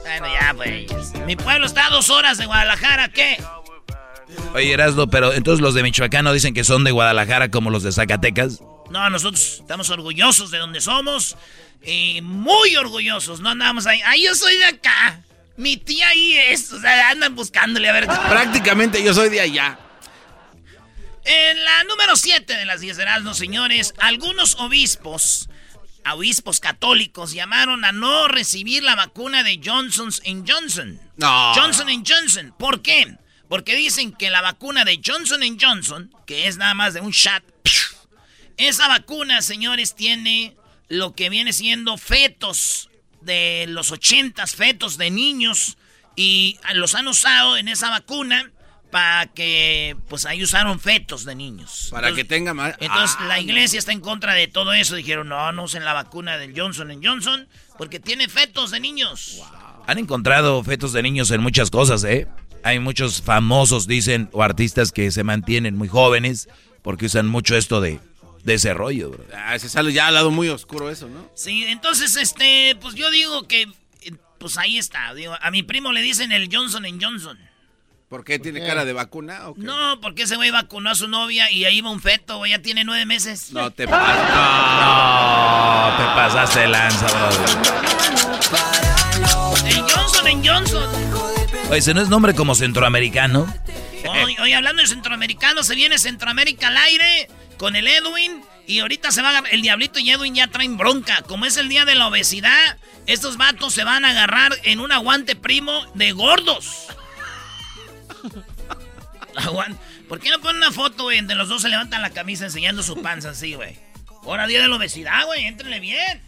Bueno, 0.03 0.27
ya, 0.33 0.53
güey. 0.53 0.87
Mi 1.27 1.37
pueblo 1.37 1.67
está 1.67 1.87
a 1.87 1.91
dos 1.91 2.11
horas 2.11 2.39
de 2.39 2.47
Guadalajara, 2.47 3.09
¿qué? 3.09 3.43
Oye, 4.55 4.73
Erasmo, 4.73 5.09
pero 5.09 5.33
entonces 5.33 5.61
los 5.61 5.75
de 5.75 5.83
Michoacán 5.83 6.25
no 6.25 6.33
dicen 6.33 6.55
que 6.55 6.65
son 6.65 6.85
de 6.85 6.91
Guadalajara 6.93 7.51
como 7.51 7.71
los 7.71 7.83
de 7.83 7.93
Zacatecas. 7.93 8.61
No, 8.91 9.11
nosotros 9.11 9.59
estamos 9.61 9.91
orgullosos 9.91 10.51
de 10.51 10.59
donde 10.59 10.81
somos. 10.81 11.37
Y 11.85 12.21
muy 12.23 12.77
orgullosos. 12.77 13.41
No 13.41 13.51
andamos 13.51 13.87
ahí. 13.87 14.01
Ay, 14.07 14.25
yo 14.25 14.35
soy 14.35 14.57
de 14.57 14.65
acá. 14.67 15.21
Mi 15.57 15.77
tía 15.77 16.09
ahí 16.09 16.37
es. 16.37 16.73
O 16.73 16.81
sea, 16.81 17.11
andan 17.11 17.35
buscándole 17.35 17.89
a 17.89 17.93
ver. 17.93 18.07
Prácticamente 18.07 19.03
yo 19.03 19.15
soy 19.15 19.29
de 19.29 19.41
allá. 19.41 19.79
En 21.25 21.65
la 21.65 21.85
número 21.85 22.17
7 22.17 22.55
de 22.55 22.65
las 22.67 22.81
10 22.81 22.97
de 22.99 23.03
Erasmo, 23.03 23.33
señores, 23.33 23.95
algunos 23.99 24.57
obispos, 24.57 25.49
obispos 26.13 26.61
católicos, 26.61 27.33
llamaron 27.33 27.85
a 27.87 27.93
no 27.93 28.29
recibir 28.29 28.83
la 28.83 28.95
vacuna 28.95 29.43
de 29.43 29.59
Johnson 29.65 30.13
Johnson. 30.47 31.01
No. 31.17 31.55
Johnson 31.55 31.89
Johnson. 32.07 32.55
¿Por 32.59 32.83
qué? 32.83 33.17
Porque 33.49 33.75
dicen 33.75 34.13
que 34.13 34.29
la 34.29 34.43
vacuna 34.43 34.85
de 34.85 35.01
Johnson 35.03 35.41
Johnson, 35.59 36.15
que 36.27 36.47
es 36.47 36.59
nada 36.59 36.75
más 36.75 36.93
de 36.93 37.01
un 37.01 37.13
shot, 37.13 37.43
esa 38.59 38.89
vacuna, 38.89 39.41
señores, 39.41 39.95
tiene 39.95 40.57
lo 40.89 41.15
que 41.15 41.31
viene 41.31 41.55
siendo 41.55 41.97
fetos 41.97 42.91
de 43.25 43.67
los 43.69 43.91
ochentas, 43.93 44.55
fetos 44.55 44.97
de 44.99 45.11
niños, 45.11 45.77
y 46.17 46.59
los 46.75 46.95
han 46.95 47.09
usado 47.09 47.57
en 47.57 47.69
esa 47.69 47.91
vacuna 47.91 48.51
para 48.91 49.27
que, 49.27 49.97
pues 50.09 50.25
ahí 50.25 50.41
usaron 50.45 50.79
fetos 50.79 51.25
de 51.25 51.35
niños. 51.35 51.89
Para 51.91 52.09
Entonces- 52.09 52.25
que 52.25 52.29
tenga 52.29 52.55
más. 52.55 52.77
entonces 52.79 53.17
Ah, 53.19 53.27
la 53.27 53.41
iglesia 53.41 53.79
está 53.81 53.91
en 53.91 54.01
contra 54.01 54.35
de 54.35 54.47
todo 54.47 54.73
eso. 54.73 54.95
Dijeron, 54.95 55.29
no, 55.29 55.51
no 55.51 55.65
usen 55.65 55.85
la 55.85 55.93
vacuna 55.93 56.39
del 56.39 56.53
Johnson 56.57 57.01
Johnson 57.03 57.49
porque 57.77 57.99
tiene 57.99 58.29
fetos 58.29 58.71
de 58.71 58.79
niños. 58.79 59.43
Han 59.89 59.99
encontrado 59.99 60.63
fetos 60.63 60.93
de 60.93 61.03
niños 61.03 61.33
en 61.33 61.43
muchas 61.43 61.71
cosas, 61.71 62.05
¿eh? 62.05 62.29
Hay 62.63 62.79
muchos 62.79 63.21
famosos, 63.21 63.89
dicen, 63.89 64.29
o 64.33 64.43
artistas 64.45 64.93
que 64.93 65.11
se 65.11 65.25
mantienen 65.25 65.77
muy 65.77 65.89
jóvenes 65.89 66.49
porque 66.83 67.07
usan 67.07 67.27
mucho 67.27 67.57
esto 67.57 67.81
de, 67.81 67.99
de 68.45 68.55
ese 68.55 68.73
rollo, 68.75 69.11
bro. 69.11 69.25
Ah, 69.35 69.59
se 69.59 69.69
sale 69.69 69.93
ya 69.93 70.07
al 70.07 70.15
lado 70.15 70.31
muy 70.31 70.49
oscuro 70.49 70.91
eso, 70.91 71.09
¿no? 71.09 71.29
Sí, 71.35 71.65
entonces, 71.67 72.17
este, 72.17 72.77
pues 72.81 72.95
yo 72.95 73.11
digo 73.11 73.49
que, 73.49 73.67
pues 74.39 74.59
ahí 74.59 74.79
está. 74.79 75.13
Digo, 75.15 75.35
a 75.41 75.51
mi 75.51 75.63
primo 75.63 75.93
le 75.93 76.03
dicen 76.03 76.31
el 76.31 76.55
Johnson 76.55 76.85
Johnson. 77.01 77.39
¿Por 78.11 78.23
qué 78.23 78.39
tiene 78.39 78.65
cara 78.65 78.85
de 78.85 78.93
vacuna? 78.93 79.49
o 79.49 79.55
qué? 79.55 79.63
No, 79.63 79.99
porque 80.01 80.25
ese 80.25 80.37
güey 80.37 80.51
vacunó 80.51 80.91
a 80.91 80.95
su 80.95 81.09
novia 81.09 81.51
y 81.51 81.65
ahí 81.65 81.81
va 81.81 81.91
un 81.91 82.01
feto, 82.01 82.37
güey, 82.37 82.53
ya 82.53 82.61
tiene 82.61 82.85
nueve 82.85 83.07
meses. 83.07 83.51
No 83.51 83.71
te 83.71 83.89
pases. 83.89 84.25
No, 84.35 85.97
te 85.97 86.05
pasaste 86.15 86.69
lanza, 86.69 87.07
bro. 87.07 87.31
El 89.67 89.81
Johnson 89.81 90.45
Johnson. 90.45 90.91
Oye, 91.71 91.79
ese 91.79 91.95
no 91.95 92.03
es 92.03 92.11
nombre 92.11 92.35
como 92.35 92.55
centroamericano. 92.55 93.53
Hoy, 94.07 94.37
hoy 94.39 94.53
hablando 94.53 94.83
de 94.83 94.89
centroamericano, 94.89 95.63
se 95.63 95.75
viene 95.75 95.99
Centroamérica 95.99 96.69
al 96.69 96.77
aire 96.77 97.31
con 97.65 97.77
el 97.77 97.89
Edwin. 97.89 98.45
Y 98.67 98.81
ahorita 98.81 99.11
se 99.11 99.23
va 99.23 99.29
a 99.29 99.31
agarrar, 99.31 99.55
el 99.55 99.63
Diablito 99.63 99.99
y 99.99 100.11
Edwin 100.11 100.35
ya 100.35 100.49
traen 100.49 100.77
bronca. 100.77 101.23
Como 101.23 101.47
es 101.47 101.57
el 101.57 101.71
día 101.71 101.87
de 101.87 101.95
la 101.95 102.09
obesidad, 102.09 102.77
estos 103.07 103.39
vatos 103.39 103.73
se 103.73 103.85
van 103.85 104.05
a 104.05 104.11
agarrar 104.11 104.53
en 104.65 104.81
un 104.81 104.93
aguante 104.93 105.35
primo 105.35 105.83
de 105.95 106.13
gordos. 106.13 106.89
¿Por 110.11 110.21
qué 110.21 110.29
no 110.29 110.41
ponen 110.41 110.59
una 110.59 110.73
foto, 110.73 111.05
güey? 111.05 111.17
Entre 111.17 111.37
los 111.37 111.49
dos 111.49 111.63
se 111.63 111.71
levantan 111.71 112.03
la 112.03 112.11
camisa 112.11 112.45
enseñando 112.45 112.83
su 112.83 113.01
panza 113.01 113.31
así, 113.31 113.55
güey. 113.55 113.79
Ahora 114.25 114.47
día 114.47 114.61
de 114.61 114.69
la 114.69 114.77
obesidad, 114.77 115.25
güey, 115.25 115.47
éntrenle 115.47 115.81
bien. 115.81 116.21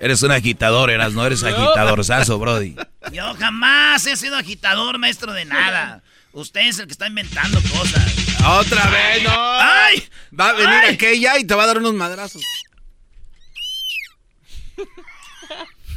Eres 0.00 0.22
un 0.22 0.30
agitador, 0.30 0.88
eras, 0.88 1.12
no 1.12 1.26
eres 1.26 1.44
agitadorzazo, 1.44 2.38
Brody. 2.38 2.76
Yo 3.12 3.34
jamás 3.34 4.06
he 4.06 4.16
sido 4.16 4.36
agitador, 4.36 4.96
maestro 4.96 5.34
de 5.34 5.44
nada. 5.44 6.02
Usted 6.32 6.62
es 6.62 6.78
el 6.78 6.86
que 6.86 6.92
está 6.92 7.08
inventando 7.08 7.60
cosas. 7.64 8.29
Otra 8.46 8.90
vez, 8.90 9.22
no. 9.22 9.30
¡Ay! 9.34 10.08
Va 10.38 10.50
a 10.50 10.52
venir 10.52 10.80
¡Ay! 10.84 10.94
aquella 10.94 11.38
y 11.38 11.44
te 11.44 11.54
va 11.54 11.64
a 11.64 11.66
dar 11.66 11.78
unos 11.78 11.94
madrazos. 11.94 12.42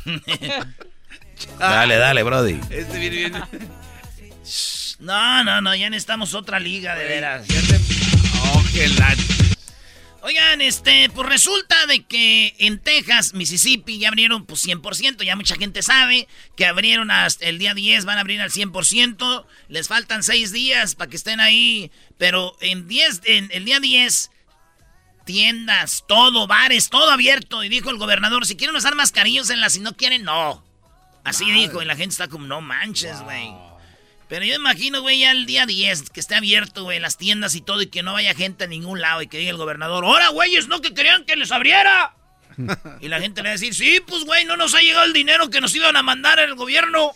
Dale, 1.59 1.97
dale, 1.97 2.23
Brody. 2.23 2.59
Este 2.69 2.99
viene 2.99 3.15
bien. 3.15 3.33
No, 4.99 5.43
no, 5.43 5.61
no, 5.61 5.75
ya 5.75 5.89
necesitamos 5.89 6.33
otra 6.33 6.59
liga, 6.59 6.95
de 6.95 7.05
veras. 7.05 7.45
Oh, 8.43 8.63
qué 8.73 8.87
Oigan, 10.25 10.61
este, 10.61 11.09
pues 11.09 11.27
resulta 11.27 11.85
de 11.85 12.05
que 12.05 12.55
en 12.59 12.79
Texas, 12.79 13.33
Mississippi, 13.33 13.99
ya 13.99 14.07
abrieron 14.07 14.45
pues 14.45 14.65
100%, 14.65 15.21
ya 15.21 15.35
mucha 15.35 15.57
gente 15.57 15.81
sabe 15.81 16.29
que 16.55 16.65
abrieron 16.65 17.11
hasta 17.11 17.45
el 17.47 17.59
día 17.59 17.73
10, 17.73 18.05
van 18.05 18.17
a 18.17 18.21
abrir 18.21 18.39
al 18.39 18.49
100%, 18.49 19.45
les 19.67 19.89
faltan 19.89 20.23
6 20.23 20.53
días 20.53 20.95
para 20.95 21.09
que 21.09 21.17
estén 21.17 21.41
ahí, 21.41 21.91
pero 22.17 22.55
en 22.61 22.87
10, 22.87 23.21
en 23.25 23.49
el 23.51 23.65
día 23.65 23.81
10, 23.81 24.31
tiendas, 25.25 26.05
todo, 26.07 26.47
bares, 26.47 26.89
todo 26.89 27.11
abierto, 27.11 27.61
y 27.65 27.67
dijo 27.67 27.89
el 27.89 27.97
gobernador, 27.97 28.45
si 28.45 28.55
quieren 28.55 28.77
usar 28.77 28.95
mascarillas 28.95 29.49
en 29.49 29.59
las, 29.59 29.73
si 29.73 29.81
no 29.81 29.97
quieren, 29.97 30.23
no. 30.23 30.63
Así 31.25 31.51
dijo, 31.51 31.81
y 31.81 31.85
la 31.85 31.97
gente 31.97 32.13
está 32.13 32.29
como, 32.29 32.47
no 32.47 32.61
manches, 32.61 33.19
güey. 33.23 33.72
Pero 34.33 34.45
yo 34.45 34.55
imagino, 34.55 35.03
güey, 35.03 35.19
ya 35.19 35.29
el 35.29 35.45
día 35.45 35.67
10, 35.67 36.09
que 36.09 36.19
esté 36.19 36.33
abierto, 36.33 36.85
güey, 36.85 36.99
las 36.99 37.17
tiendas 37.17 37.53
y 37.53 37.61
todo, 37.61 37.83
y 37.83 37.85
que 37.85 38.01
no 38.01 38.13
vaya 38.13 38.33
gente 38.33 38.63
a 38.63 38.67
ningún 38.67 38.99
lado, 38.99 39.21
y 39.21 39.27
que 39.27 39.37
diga 39.37 39.51
el 39.51 39.57
gobernador, 39.57 40.03
¡Ahora, 40.03 40.29
güeyes, 40.29 40.67
no 40.67 40.81
que 40.81 40.95
querían 40.95 41.23
que 41.25 41.35
les 41.35 41.51
abriera! 41.51 42.15
y 42.99 43.09
la 43.09 43.19
gente 43.19 43.43
le 43.43 43.49
va 43.49 43.51
a 43.51 43.59
decir, 43.59 43.75
sí, 43.75 44.01
pues, 44.07 44.25
güey, 44.25 44.43
no 44.45 44.57
nos 44.57 44.73
ha 44.73 44.79
llegado 44.79 45.05
el 45.05 45.13
dinero 45.13 45.51
que 45.51 45.61
nos 45.61 45.75
iban 45.75 45.95
a 45.97 46.01
mandar 46.01 46.39
el 46.39 46.55
gobierno. 46.55 47.13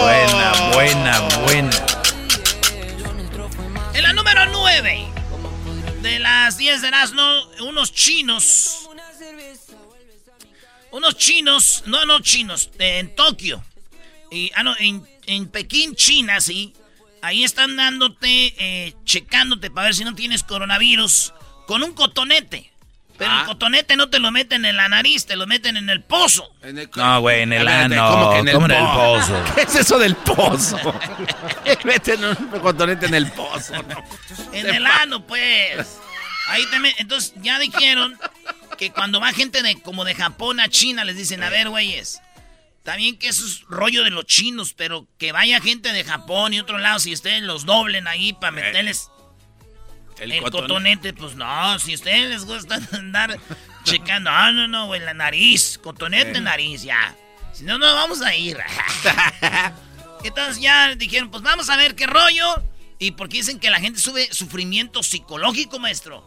Buena, 0.00 0.52
buena, 0.72 1.20
buena. 1.44 1.86
En 3.92 4.02
la 4.02 4.14
número 4.14 4.46
9 4.46 5.06
de 6.00 6.18
las 6.20 6.56
10 6.56 6.80
de 6.80 6.88
Erasmo, 6.88 7.22
unos 7.60 7.92
chinos. 7.92 8.88
Unos 10.90 11.18
chinos, 11.18 11.82
no, 11.84 12.06
no 12.06 12.20
chinos, 12.20 12.70
en 12.78 13.14
Tokio. 13.14 13.62
Y, 14.34 14.50
ah, 14.54 14.62
no, 14.62 14.74
en, 14.78 15.06
en 15.26 15.48
Pekín, 15.48 15.94
China, 15.94 16.40
sí. 16.40 16.72
Ahí 17.22 17.44
están 17.44 17.76
dándote, 17.76 18.54
eh, 18.58 18.94
checándote 19.04 19.70
para 19.70 19.86
ver 19.86 19.94
si 19.94 20.04
no 20.04 20.14
tienes 20.14 20.42
coronavirus 20.42 21.32
con 21.66 21.82
un 21.82 21.94
cotonete. 21.94 22.70
Pero 23.16 23.30
el 23.30 23.38
Ah. 23.38 23.44
cotonete 23.46 23.94
no 23.96 24.10
te 24.10 24.18
lo 24.18 24.32
meten 24.32 24.64
en 24.64 24.76
la 24.76 24.88
nariz, 24.88 25.24
te 25.24 25.36
lo 25.36 25.46
meten 25.46 25.76
en 25.76 25.88
el 25.88 26.02
pozo. 26.02 26.50
En 26.62 26.76
el- 26.78 26.90
No, 26.96 27.20
güey, 27.20 27.42
en 27.42 27.52
el 27.52 27.68
ano. 27.68 28.10
¿cómo 28.10 28.30
que 28.32 28.38
en 28.40 28.48
el 28.48 28.54
¿Cómo 28.54 28.66
en 28.66 28.72
el 28.72 28.78
po- 28.84 28.92
pozo? 28.94 29.44
¿Qué 29.54 29.62
es 29.62 29.74
eso 29.76 29.98
del 30.00 30.16
pozo? 30.16 30.76
Meten 31.84 32.24
un 32.24 32.34
cotonete 32.60 33.06
en 33.06 33.14
el 33.14 33.30
pozo. 33.30 33.72
¿no? 33.84 34.04
En 34.52 34.66
el 34.68 34.84
ano, 34.84 35.24
pues. 35.26 35.98
Ahí 36.48 36.66
te 36.72 36.78
me- 36.80 36.94
Entonces 36.98 37.32
ya 37.40 37.58
dijeron 37.60 38.18
que 38.76 38.90
cuando 38.90 39.20
va 39.20 39.32
gente 39.32 39.62
de 39.62 39.80
como 39.80 40.04
de 40.04 40.14
Japón 40.16 40.58
a 40.60 40.68
China 40.68 41.04
les 41.04 41.16
dicen, 41.16 41.42
a 41.44 41.48
ver, 41.50 41.68
güeyes, 41.68 42.20
también 42.84 43.18
que 43.18 43.28
eso 43.28 43.44
es 43.44 43.62
rollo 43.62 44.04
de 44.04 44.10
los 44.10 44.26
chinos, 44.26 44.72
pero 44.74 45.08
que 45.18 45.32
vaya 45.32 45.60
gente 45.60 45.92
de 45.92 46.04
Japón 46.04 46.54
y 46.54 46.60
otro 46.60 46.78
lado, 46.78 46.98
si 47.00 47.12
ustedes 47.12 47.42
los 47.42 47.64
doblen 47.66 48.06
ahí 48.06 48.32
para 48.34 48.52
meterles 48.52 49.10
El, 50.20 50.30
el, 50.32 50.42
cotonete. 50.42 50.68
cotonete, 50.68 51.12
pues 51.14 51.34
no, 51.34 51.78
si 51.80 51.92
a 51.92 51.94
ustedes 51.96 52.28
les 52.30 52.44
gusta 52.44 52.78
andar 52.92 53.38
checando, 53.84 54.30
no, 54.30 54.52
no, 54.52 54.68
no, 54.68 54.86
güey, 54.86 55.00
la 55.00 55.14
nariz, 55.14 55.78
cotonete, 55.82 56.38
Eh. 56.38 56.40
nariz, 56.40 56.82
ya. 56.84 57.16
Si 57.52 57.64
no, 57.64 57.78
no 57.78 57.92
vamos 57.94 58.20
a 58.22 58.34
ir. 58.34 58.58
Entonces 60.24 60.60
ya 60.62 60.94
dijeron, 60.94 61.30
pues 61.30 61.42
vamos 61.42 61.68
a 61.70 61.76
ver 61.76 61.94
qué 61.94 62.06
rollo. 62.06 62.62
Y 62.98 63.10
porque 63.12 63.38
dicen 63.38 63.58
que 63.60 63.70
la 63.70 63.80
gente 63.80 64.00
sube 64.00 64.28
sufrimiento 64.32 65.02
psicológico, 65.02 65.78
maestro. 65.78 66.24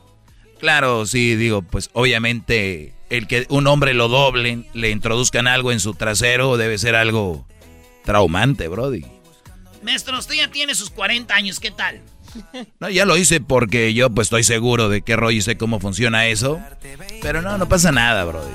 Claro, 0.60 1.06
sí, 1.06 1.36
digo, 1.36 1.62
pues 1.62 1.90
obviamente 1.94 2.94
el 3.10 3.28
que 3.28 3.46
un 3.50 3.68
hombre 3.68 3.94
lo 3.94 4.08
doblen, 4.08 4.66
le 4.74 4.90
introduzcan 4.92 5.48
algo 5.48 5.72
en 5.72 5.80
su 5.80 5.94
trasero, 5.94 6.58
debe 6.58 6.78
ser 6.78 6.96
algo 6.96 7.48
traumante, 8.04 8.68
Brody. 8.68 9.06
Maestro, 9.84 10.18
usted 10.18 10.36
ya 10.36 10.50
tiene 10.50 10.76
sus 10.76 10.90
40 10.90 11.34
años, 11.34 11.60
¿qué 11.60 11.72
tal? 11.72 12.02
No, 12.80 12.90
ya 12.90 13.06
lo 13.06 13.18
hice 13.18 13.40
porque 13.40 13.94
yo 13.94 14.10
pues 14.10 14.26
estoy 14.28 14.44
seguro 14.44 14.90
de 14.90 15.02
qué 15.02 15.16
rollo 15.16 15.38
y 15.38 15.42
sé 15.42 15.58
cómo 15.58 15.80
funciona 15.80 16.28
eso. 16.28 16.60
Pero 17.22 17.42
no, 17.42 17.58
no 17.58 17.68
pasa 17.70 17.92
nada, 17.92 18.26
Brody. 18.26 18.52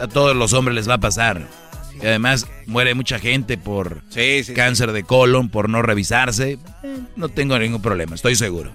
A 0.00 0.06
todos 0.08 0.34
los 0.36 0.52
hombres 0.52 0.74
les 0.76 0.88
va 0.88 0.94
a 0.94 0.98
pasar. 1.00 1.46
Y 2.00 2.06
además 2.06 2.46
muere 2.66 2.94
mucha 2.94 3.18
gente 3.18 3.56
por 3.58 4.02
Sí, 4.10 4.38
sí, 4.38 4.44
sí. 4.44 4.54
cáncer 4.54 4.92
de 4.92 5.02
colon, 5.04 5.48
por 5.48 5.68
no 5.68 5.82
revisarse. 5.82 6.58
Eh, 6.82 6.98
No 7.16 7.28
tengo 7.28 7.58
ningún 7.58 7.82
problema, 7.82 8.14
estoy 8.14 8.34
seguro. 8.36 8.72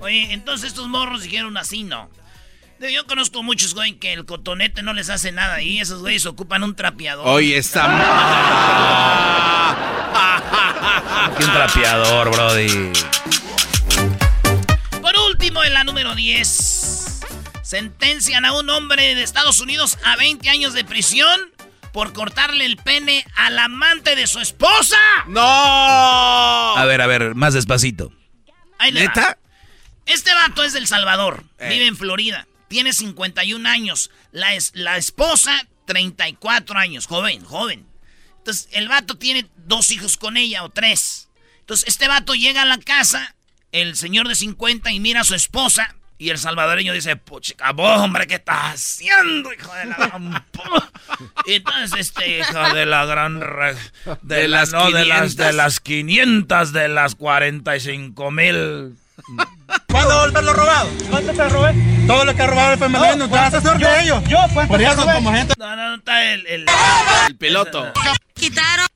Oye, 0.00 0.32
entonces 0.32 0.68
estos 0.68 0.88
morros 0.88 1.22
dijeron 1.22 1.56
así, 1.56 1.84
¿no? 1.84 2.10
Yo 2.80 3.06
conozco 3.06 3.42
muchos, 3.42 3.74
güey, 3.74 3.94
que 3.94 4.12
el 4.12 4.24
cotonete 4.24 4.82
no 4.82 4.92
les 4.92 5.10
hace 5.10 5.32
nada 5.32 5.60
y 5.60 5.80
esos 5.80 6.00
güeyes 6.00 6.26
ocupan 6.26 6.62
un 6.62 6.76
trapeador. 6.76 7.26
Oye, 7.26 7.58
esta... 7.58 7.86
Qué 11.36 11.44
un 11.44 11.52
trapeador, 11.52 12.30
Brody. 12.30 12.92
Por 15.02 15.16
último, 15.30 15.64
en 15.64 15.74
la 15.74 15.82
número 15.82 16.14
10, 16.14 17.20
sentencian 17.62 18.44
a 18.44 18.52
un 18.52 18.70
hombre 18.70 19.16
de 19.16 19.24
Estados 19.24 19.60
Unidos 19.60 19.98
a 20.04 20.16
20 20.16 20.48
años 20.48 20.72
de 20.72 20.84
prisión 20.84 21.52
por 21.92 22.12
cortarle 22.12 22.64
el 22.64 22.76
pene 22.76 23.24
al 23.34 23.58
amante 23.58 24.14
de 24.14 24.28
su 24.28 24.38
esposa. 24.38 24.96
¡No! 25.26 25.40
A 25.42 26.84
ver, 26.86 27.00
a 27.00 27.06
ver, 27.06 27.34
más 27.34 27.54
despacito. 27.54 28.12
Ahí 28.78 28.92
le 28.92 29.08
va. 29.08 29.36
Este 30.08 30.32
vato 30.34 30.64
es 30.64 30.72
del 30.72 30.86
Salvador, 30.86 31.44
Eh. 31.58 31.68
vive 31.70 31.86
en 31.86 31.96
Florida, 31.96 32.46
tiene 32.68 32.92
51 32.92 33.66
años, 33.68 34.10
la, 34.32 34.54
es, 34.54 34.72
la 34.74 34.96
esposa 34.96 35.66
34 35.86 36.78
años, 36.78 37.06
joven, 37.06 37.44
joven. 37.44 37.86
Entonces, 38.38 38.68
el 38.72 38.88
vato 38.88 39.16
tiene 39.18 39.46
dos 39.56 39.90
hijos 39.90 40.16
con 40.16 40.36
ella 40.36 40.64
o 40.64 40.70
tres. 40.70 41.28
Entonces, 41.60 41.88
este 41.88 42.08
vato 42.08 42.34
llega 42.34 42.62
a 42.62 42.66
la 42.66 42.78
casa, 42.78 43.34
el 43.72 43.96
señor 43.96 44.28
de 44.28 44.34
50 44.34 44.90
y 44.92 45.00
mira 45.00 45.20
a 45.20 45.24
su 45.24 45.34
esposa 45.34 45.94
y 46.16 46.30
el 46.30 46.38
salvadoreño 46.38 46.92
dice, 46.94 47.14
puchica, 47.16 47.72
vos, 47.72 48.00
hombre, 48.00 48.26
¿qué 48.26 48.36
estás 48.36 48.74
haciendo, 48.74 49.52
hijo 49.52 49.72
de 49.74 49.84
la 49.86 49.96
gran 49.98 50.32
pu-?" 50.52 50.90
Y 51.46 51.54
Entonces, 51.54 52.00
este, 52.00 52.38
hijo 52.40 52.72
de 52.74 52.86
la 52.86 53.04
gran... 53.04 53.40
re- 53.40 53.76
De, 54.22 54.36
De 54.36 54.48
las, 54.48 54.72
las 54.72 54.82
no, 54.84 54.90
de 54.90 55.04
las, 55.04 55.36
de 55.36 55.44
500. 55.44 55.54
las 55.54 55.80
500, 55.80 56.72
de 56.72 56.88
las 56.88 57.14
45 57.14 58.30
mil... 58.30 58.96
¿Cuándo 59.90 60.20
volver 60.20 60.44
lo 60.44 60.52
robado? 60.52 60.90
¿Cuánto 61.10 61.32
te 61.32 61.48
robé? 61.48 61.74
Todo 62.06 62.24
lo 62.24 62.34
que 62.34 62.46
robado 62.46 62.72
el 62.72 62.78
femenino, 62.78 63.16
no, 63.16 63.28
te 63.28 63.34
vas 63.34 63.54
a 63.54 63.58
hacer 63.58 63.78
de 63.78 64.02
ellos. 64.02 64.24
Yo, 64.28 64.38
¿cuánto 64.54 64.72
Por 64.72 64.82
eso, 64.82 65.04
como 65.04 65.32
gente. 65.32 65.54
No, 65.58 65.76
no, 65.76 65.88
no 65.90 65.96
está 65.96 66.32
el... 66.32 66.46
el... 66.46 66.66
El 67.26 67.36
piloto. 67.36 67.92
quitaron. 68.34 68.86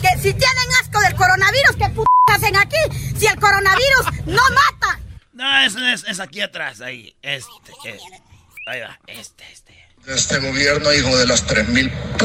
Que 0.00 0.08
si 0.18 0.32
tienen 0.32 0.68
asco 0.82 1.00
del 1.00 1.14
coronavirus, 1.14 1.76
¿qué 1.78 1.88
p 1.88 2.02
hacen 2.32 2.56
aquí? 2.56 2.76
Si 3.18 3.26
el 3.26 3.36
coronavirus 3.36 4.06
no 4.26 4.42
mata. 4.50 5.00
No, 5.32 5.60
es, 5.60 5.74
es, 5.74 6.04
es 6.08 6.20
aquí 6.20 6.40
atrás, 6.40 6.80
ahí. 6.80 7.14
Este, 7.22 7.72
este. 7.84 8.22
Ahí 8.66 8.80
va, 8.80 8.98
este, 9.06 9.44
este. 9.52 9.74
este 10.06 10.38
gobierno, 10.38 10.92
hijo 10.92 11.16
de 11.16 11.26
las 11.26 11.44
3000 11.44 11.90
p 11.90 12.24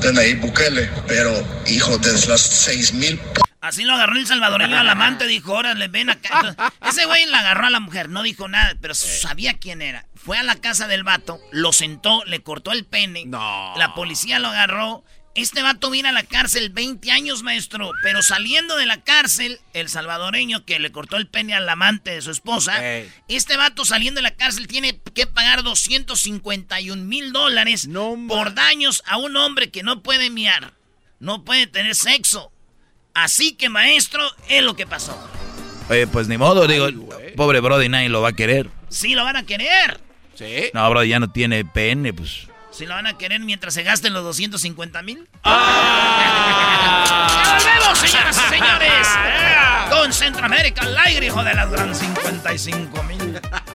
de 0.00 0.12
Nayib 0.12 0.40
Bukele, 0.40 0.90
pero 1.06 1.32
hijo 1.66 1.96
de 1.98 2.12
las 2.28 2.40
6000 2.40 3.18
p 3.18 3.45
Así 3.66 3.82
lo 3.82 3.94
agarró 3.94 4.16
el 4.16 4.26
salvadoreño 4.26 4.78
al 4.78 4.88
amante, 4.88 5.26
dijo, 5.28 5.52
órale, 5.52 5.88
ven 5.88 6.10
acá. 6.10 6.72
Ese 6.86 7.04
güey 7.04 7.26
la 7.26 7.40
agarró 7.40 7.66
a 7.66 7.70
la 7.70 7.80
mujer, 7.80 8.08
no 8.08 8.22
dijo 8.22 8.48
nada, 8.48 8.76
pero 8.80 8.94
sabía 8.94 9.54
quién 9.54 9.82
era. 9.82 10.06
Fue 10.14 10.38
a 10.38 10.42
la 10.42 10.56
casa 10.56 10.86
del 10.86 11.02
vato, 11.02 11.40
lo 11.50 11.72
sentó, 11.72 12.24
le 12.26 12.42
cortó 12.42 12.72
el 12.72 12.84
pene. 12.84 13.24
No. 13.26 13.74
La 13.76 13.94
policía 13.94 14.38
lo 14.38 14.48
agarró. 14.48 15.04
Este 15.34 15.60
vato 15.60 15.90
viene 15.90 16.08
a 16.08 16.12
la 16.12 16.22
cárcel 16.22 16.70
20 16.70 17.10
años, 17.10 17.42
maestro. 17.42 17.90
Pero 18.02 18.22
saliendo 18.22 18.76
de 18.76 18.86
la 18.86 19.02
cárcel, 19.02 19.60
el 19.74 19.90
salvadoreño 19.90 20.64
que 20.64 20.78
le 20.78 20.90
cortó 20.90 21.16
el 21.16 21.26
pene 21.26 21.52
al 21.52 21.68
amante 21.68 22.12
de 22.12 22.22
su 22.22 22.30
esposa, 22.30 22.80
este 23.28 23.56
vato 23.58 23.84
saliendo 23.84 24.18
de 24.18 24.22
la 24.22 24.34
cárcel 24.34 24.66
tiene 24.66 24.98
que 25.14 25.26
pagar 25.26 25.62
251 25.62 27.02
mil 27.04 27.32
dólares 27.32 27.86
No, 27.86 28.16
por 28.28 28.54
daños 28.54 29.02
a 29.06 29.18
un 29.18 29.36
hombre 29.36 29.70
que 29.70 29.82
no 29.82 30.02
puede 30.02 30.30
miar, 30.30 30.72
no 31.18 31.44
puede 31.44 31.66
tener 31.66 31.94
sexo. 31.94 32.50
Así 33.16 33.54
que, 33.54 33.70
maestro, 33.70 34.22
es 34.46 34.62
lo 34.62 34.76
que 34.76 34.86
pasó. 34.86 35.18
Oye, 35.88 36.06
pues 36.06 36.28
ni 36.28 36.36
modo, 36.36 36.66
digo, 36.66 36.88
pobre 37.34 37.60
Brody 37.60 37.88
nadie 37.88 38.10
lo 38.10 38.20
va 38.20 38.28
a 38.28 38.32
querer. 38.34 38.68
Sí, 38.90 39.14
lo 39.14 39.24
van 39.24 39.36
a 39.36 39.46
querer. 39.46 39.98
Sí. 40.34 40.70
No, 40.74 40.88
Brody 40.90 41.08
ya 41.08 41.18
no 41.18 41.30
tiene 41.30 41.64
pene, 41.64 42.12
pues. 42.12 42.46
Sí, 42.70 42.84
lo 42.84 42.94
van 42.94 43.06
a 43.06 43.16
querer 43.16 43.40
mientras 43.40 43.72
se 43.72 43.82
gasten 43.82 44.12
los 44.12 44.22
250 44.22 45.00
mil. 45.02 45.26
Ah. 45.44 46.18
¡Ya 47.30 47.54
volvemos, 47.54 47.98
señoras 47.98 48.36
y 48.36 48.54
señores! 48.54 49.08
Con 49.90 50.12
Centroamérica 50.12 50.82
al 50.82 50.98
aire, 50.98 51.26
hijo 51.26 51.42
de 51.42 51.54
las 51.54 51.70
gran 51.70 51.94
55 51.94 53.02
mil. 53.04 53.40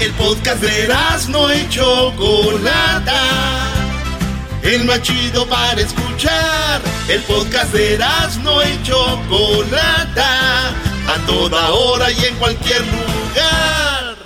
El 0.00 0.12
podcast 0.12 0.60
de 0.60 0.84
Erasno 0.84 1.52
y 1.54 1.68
Chocolata. 1.68 3.22
El 4.62 4.84
más 4.84 5.02
chido 5.02 5.46
para 5.46 5.80
escuchar. 5.80 6.82
El 7.08 7.22
podcast 7.22 7.72
de 7.72 7.94
Erasno 7.94 8.62
y 8.62 8.82
Chocolata. 8.82 10.68
A 11.06 11.26
toda 11.26 11.70
hora 11.70 12.10
y 12.10 12.24
en 12.24 12.34
cualquier 12.36 12.80
lugar. 12.82 14.16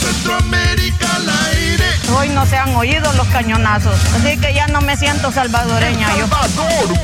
Centroamérica 0.00 1.16
al 1.16 1.28
aire. 1.28 1.86
Hoy 2.16 2.28
no 2.30 2.46
se 2.46 2.56
han 2.56 2.74
oído 2.74 3.12
los 3.12 3.26
cañonazos, 3.28 3.94
así 4.14 4.38
que 4.38 4.54
ya 4.54 4.66
no 4.68 4.80
me 4.80 4.96
siento 4.96 5.30
salvadoreña 5.30 6.16
yo. 6.16 6.26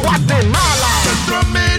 Guatemala. 0.03 0.89
Centroamérica 1.05 1.76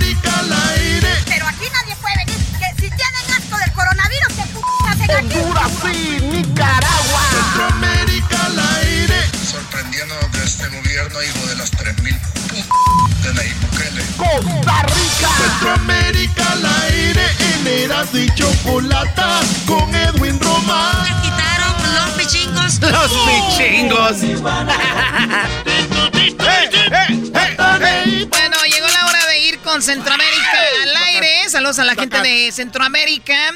pichingos. 23.11 24.21
Bueno, 28.29 28.57
llegó 28.65 28.87
la 28.87 29.05
hora 29.07 29.25
de 29.27 29.39
ir 29.39 29.59
con 29.59 29.81
Centroamérica 29.81 30.59
al 30.83 30.95
aire. 31.07 31.49
Saludos 31.49 31.79
a 31.79 31.85
la 31.85 31.95
gente 31.95 32.21
de 32.21 32.51
Centroamérica. 32.51 33.53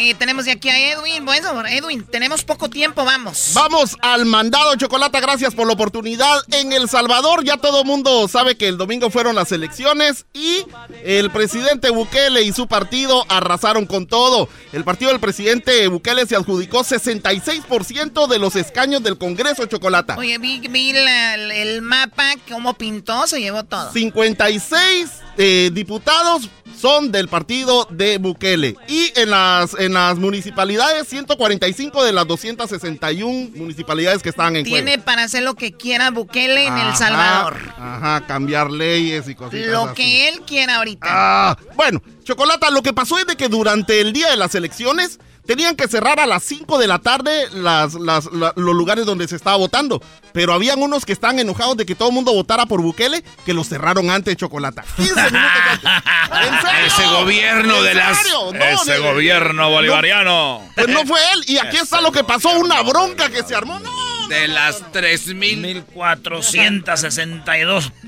Eh, 0.00 0.14
tenemos 0.14 0.44
de 0.44 0.52
aquí 0.52 0.68
a 0.68 0.92
Edwin. 0.92 1.24
Bueno, 1.24 1.66
Edwin, 1.66 2.04
tenemos 2.04 2.44
poco 2.44 2.70
tiempo, 2.70 3.04
vamos. 3.04 3.50
Vamos 3.54 3.96
al 4.00 4.26
mandado 4.26 4.76
Chocolata, 4.76 5.18
gracias 5.20 5.54
por 5.56 5.66
la 5.66 5.72
oportunidad. 5.72 6.40
En 6.52 6.72
El 6.72 6.88
Salvador 6.88 7.42
ya 7.44 7.56
todo 7.56 7.82
mundo 7.82 8.28
sabe 8.28 8.56
que 8.56 8.68
el 8.68 8.78
domingo 8.78 9.10
fueron 9.10 9.34
las 9.34 9.50
elecciones 9.50 10.24
y 10.32 10.64
el 11.04 11.30
presidente 11.32 11.90
Bukele 11.90 12.42
y 12.42 12.52
su 12.52 12.68
partido 12.68 13.24
arrasaron 13.28 13.86
con 13.86 14.06
todo. 14.06 14.48
El 14.72 14.84
partido 14.84 15.10
del 15.10 15.18
presidente 15.18 15.88
Bukele 15.88 16.26
se 16.26 16.36
adjudicó 16.36 16.84
66% 16.84 18.28
de 18.28 18.38
los 18.38 18.54
escaños 18.54 19.02
del 19.02 19.18
Congreso 19.18 19.66
Chocolata. 19.66 20.16
Oye, 20.16 20.38
vi, 20.38 20.60
vi 20.68 20.92
la- 20.92 21.34
el 21.34 21.82
mapa, 21.82 22.34
cómo 22.48 22.74
pintó, 22.74 23.26
se 23.26 23.40
llevó 23.40 23.64
todo. 23.64 23.92
56 23.92 25.10
eh, 25.40 25.70
diputados 25.72 26.48
son 26.78 27.10
del 27.12 27.28
partido 27.28 27.86
de 27.90 28.18
Bukele. 28.18 28.76
Y 28.88 29.12
en 29.16 29.30
las, 29.30 29.74
en 29.78 29.94
las 29.94 30.16
municipalidades, 30.18 31.08
145 31.08 32.04
de 32.04 32.12
las 32.12 32.26
261 32.26 33.50
municipalidades 33.54 34.22
que 34.22 34.28
estaban 34.28 34.56
en 34.56 34.64
juego. 34.64 34.84
Tiene 34.84 35.02
para 35.02 35.24
hacer 35.24 35.42
lo 35.42 35.54
que 35.54 35.72
quiera 35.72 36.10
Bukele 36.10 36.66
en 36.66 36.78
El 36.78 36.94
Salvador. 36.96 37.56
Ajá, 37.76 38.24
cambiar 38.26 38.70
leyes 38.70 39.28
y 39.28 39.34
cositas 39.34 39.66
Lo 39.68 39.84
así. 39.86 39.94
que 39.94 40.28
él 40.28 40.40
quiera 40.46 40.76
ahorita. 40.76 41.06
Ah, 41.08 41.58
bueno, 41.76 42.02
Chocolata, 42.24 42.70
lo 42.70 42.82
que 42.82 42.92
pasó 42.92 43.18
es 43.18 43.26
de 43.26 43.36
que 43.36 43.48
durante 43.48 44.00
el 44.00 44.12
día 44.12 44.30
de 44.30 44.36
las 44.36 44.54
elecciones 44.54 45.18
tenían 45.48 45.74
que 45.74 45.88
cerrar 45.88 46.20
a 46.20 46.26
las 46.26 46.44
5 46.44 46.76
de 46.78 46.86
la 46.86 46.98
tarde 46.98 47.48
las, 47.54 47.94
las- 47.94 48.26
la- 48.32 48.52
los 48.54 48.74
lugares 48.76 49.06
donde 49.06 49.26
se 49.26 49.34
estaba 49.34 49.56
votando. 49.56 50.00
Pero 50.34 50.52
habían 50.52 50.82
unos 50.82 51.06
que 51.06 51.12
estaban 51.12 51.38
enojados 51.38 51.74
de 51.78 51.86
que 51.86 51.94
todo 51.94 52.08
el 52.10 52.14
mundo 52.14 52.34
votara 52.34 52.66
por 52.66 52.82
Bukele, 52.82 53.24
que 53.46 53.54
los 53.54 53.66
cerraron 53.68 54.10
antes, 54.10 54.36
Chocolata. 54.36 54.84
15 54.96 55.14
minutos 55.14 55.40
antes. 55.64 55.90
¿En 56.48 56.60
serio? 56.60 56.86
Ese 56.86 57.06
gobierno 57.06 57.76
¿En 57.78 57.84
de 57.84 57.94
las. 57.94 58.18
No, 58.30 58.52
ese 58.52 58.92
de- 58.92 58.98
gobierno 58.98 59.70
bolivariano. 59.70 60.68
Pues 60.74 60.88
no 60.88 61.06
fue 61.06 61.18
él. 61.32 61.44
Y 61.48 61.56
aquí 61.58 61.78
está 61.78 62.00
lo 62.02 62.12
que 62.12 62.24
pasó, 62.24 62.50
una 62.58 62.82
bronca 62.82 63.30
que 63.30 63.42
se 63.42 63.54
armó. 63.54 63.78
No, 63.80 64.28
De 64.28 64.48
las 64.48 64.92
3000. 64.92 65.62
1462. 65.62 67.90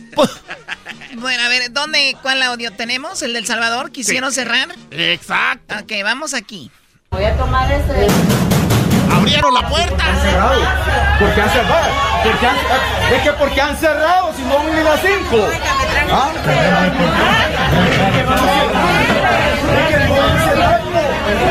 Bueno, 1.16 1.42
a 1.42 1.48
ver, 1.48 1.72
¿dónde, 1.72 2.16
cuál 2.22 2.40
audio 2.42 2.70
tenemos? 2.72 3.20
¿El 3.22 3.32
del 3.32 3.44
Salvador? 3.44 3.90
¿Quisieron 3.90 4.32
cerrar? 4.32 4.68
Exacto. 4.92 5.74
Ok, 5.82 5.92
vamos 6.04 6.34
aquí. 6.34 6.70
Voy 7.10 7.24
a 7.24 7.36
tomar 7.36 7.70
ese. 7.72 8.06
Abrieron 9.12 9.52
la 9.52 9.68
puerta. 9.68 10.04
¿Por 11.18 11.34
qué 11.34 11.40
han 11.42 11.50
cerrado? 11.50 11.90
¿Por 12.22 12.38
qué 12.38 12.46
han- 12.46 13.14
Es 13.14 13.22
que 13.22 13.32
porque 13.32 13.60
han 13.60 13.76
cerrado, 13.76 14.32
si 14.34 14.42
no 14.42 14.62
ni 14.72 14.82
las 14.84 15.00
5. 15.00 15.36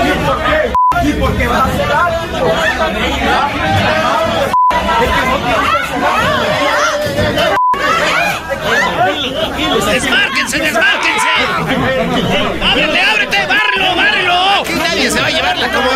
¿Y 0.06 0.26
por 0.26 0.38
qué? 0.46 0.74
¿Y 1.10 1.14
por 1.14 1.38
qué 1.38 1.48
vas 1.48 1.68
a 1.68 1.72
cerrar? 1.72 2.12
Es 5.02 5.10
que 5.10 5.26
no 5.26 5.36
tienes 5.38 5.70
que 5.70 5.88
cerrar. 7.26 7.59
¡Desmárquense, 9.92 10.60
desmárquense! 10.60 11.28
¡Ábrete, 12.62 13.02
ábrete! 13.02 13.46
¡Bárrelo, 13.46 13.96
bárrelo! 13.96 14.34
Aquí 14.62 14.74
nadie 14.74 15.12
se 15.12 15.20
va 15.20 15.28
a 15.28 15.32
llevar 15.32 15.58
la 15.58 15.72
como. 15.72 15.90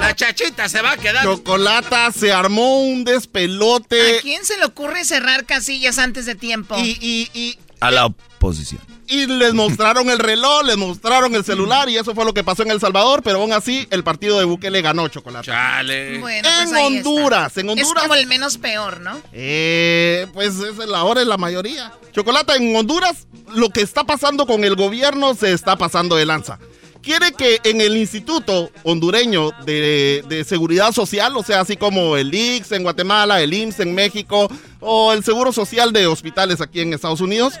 La 0.00 0.14
chachita 0.14 0.68
se 0.68 0.80
va 0.82 0.92
a 0.92 0.96
quedar. 0.96 1.24
Chocolata, 1.24 2.10
se 2.12 2.32
armó 2.32 2.82
un 2.82 3.04
despelote. 3.04 4.18
¿A 4.18 4.20
quién 4.20 4.44
se 4.44 4.56
le 4.58 4.64
ocurre 4.64 5.04
cerrar 5.04 5.44
casillas 5.44 5.98
antes 5.98 6.26
de 6.26 6.34
tiempo? 6.34 6.76
Y, 6.78 6.98
y, 7.00 7.30
y 7.38 7.58
A 7.80 7.90
la 7.90 8.06
oposición. 8.06 8.80
Y 9.14 9.26
les 9.28 9.54
mostraron 9.54 10.10
el 10.10 10.18
reloj, 10.18 10.64
les 10.64 10.76
mostraron 10.76 11.36
el 11.36 11.44
celular 11.44 11.88
y 11.88 11.96
eso 11.96 12.16
fue 12.16 12.24
lo 12.24 12.34
que 12.34 12.42
pasó 12.42 12.64
en 12.64 12.72
El 12.72 12.80
Salvador, 12.80 13.22
pero 13.22 13.40
aún 13.40 13.52
así 13.52 13.86
el 13.90 14.02
partido 14.02 14.40
de 14.40 14.44
Bukele 14.44 14.82
ganó 14.82 15.06
chocolate. 15.06 15.46
Chale. 15.46 16.18
Bueno, 16.18 16.48
en 16.48 16.54
pues 16.68 16.72
ahí 16.72 16.96
Honduras, 16.98 17.46
está. 17.48 17.60
en 17.60 17.68
Honduras. 17.68 17.92
Es 17.96 18.02
como 18.02 18.14
el 18.16 18.26
menos 18.26 18.58
peor, 18.58 19.00
¿no? 19.00 19.20
Eh, 19.32 20.26
pues 20.34 20.54
es 20.58 20.76
la 20.78 21.04
hora 21.04 21.20
es 21.20 21.28
la 21.28 21.36
mayoría. 21.36 21.92
Chocolate, 22.12 22.56
en 22.56 22.74
Honduras 22.74 23.28
lo 23.54 23.70
que 23.70 23.82
está 23.82 24.02
pasando 24.02 24.46
con 24.46 24.64
el 24.64 24.74
gobierno 24.74 25.34
se 25.34 25.52
está 25.52 25.76
pasando 25.76 26.16
de 26.16 26.26
lanza. 26.26 26.58
Quiere 27.00 27.32
que 27.32 27.60
en 27.64 27.80
el 27.82 27.96
Instituto 27.96 28.70
Hondureño 28.82 29.52
de, 29.64 30.24
de 30.26 30.42
Seguridad 30.42 30.90
Social, 30.90 31.36
o 31.36 31.44
sea, 31.44 31.60
así 31.60 31.76
como 31.76 32.16
el 32.16 32.34
IX 32.34 32.72
en 32.72 32.82
Guatemala, 32.82 33.42
el 33.42 33.52
IMSS 33.54 33.80
en 33.80 33.94
México 33.94 34.50
o 34.80 35.12
el 35.12 35.22
Seguro 35.22 35.52
Social 35.52 35.92
de 35.92 36.06
hospitales 36.08 36.60
aquí 36.62 36.80
en 36.80 36.94
Estados 36.94 37.20
Unidos, 37.20 37.54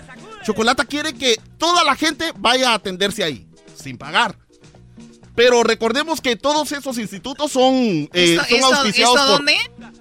Chocolata 0.44 0.84
quiere 0.84 1.14
que 1.14 1.40
toda 1.58 1.82
la 1.84 1.94
gente 1.96 2.32
vaya 2.36 2.70
a 2.70 2.74
atenderse 2.74 3.24
ahí, 3.24 3.46
sin 3.76 3.96
pagar. 3.98 4.36
Pero 5.36 5.64
recordemos 5.64 6.20
que 6.20 6.36
todos 6.36 6.70
esos 6.70 6.96
institutos 6.96 7.50
son, 7.50 7.74
eh, 7.74 8.08
¿Esto- 8.12 8.44
son 8.44 8.54
esto- 8.58 8.66
auspiciados 8.76 9.14
esto 9.16 9.26
por- 9.26 9.36
dónde? 9.38 9.56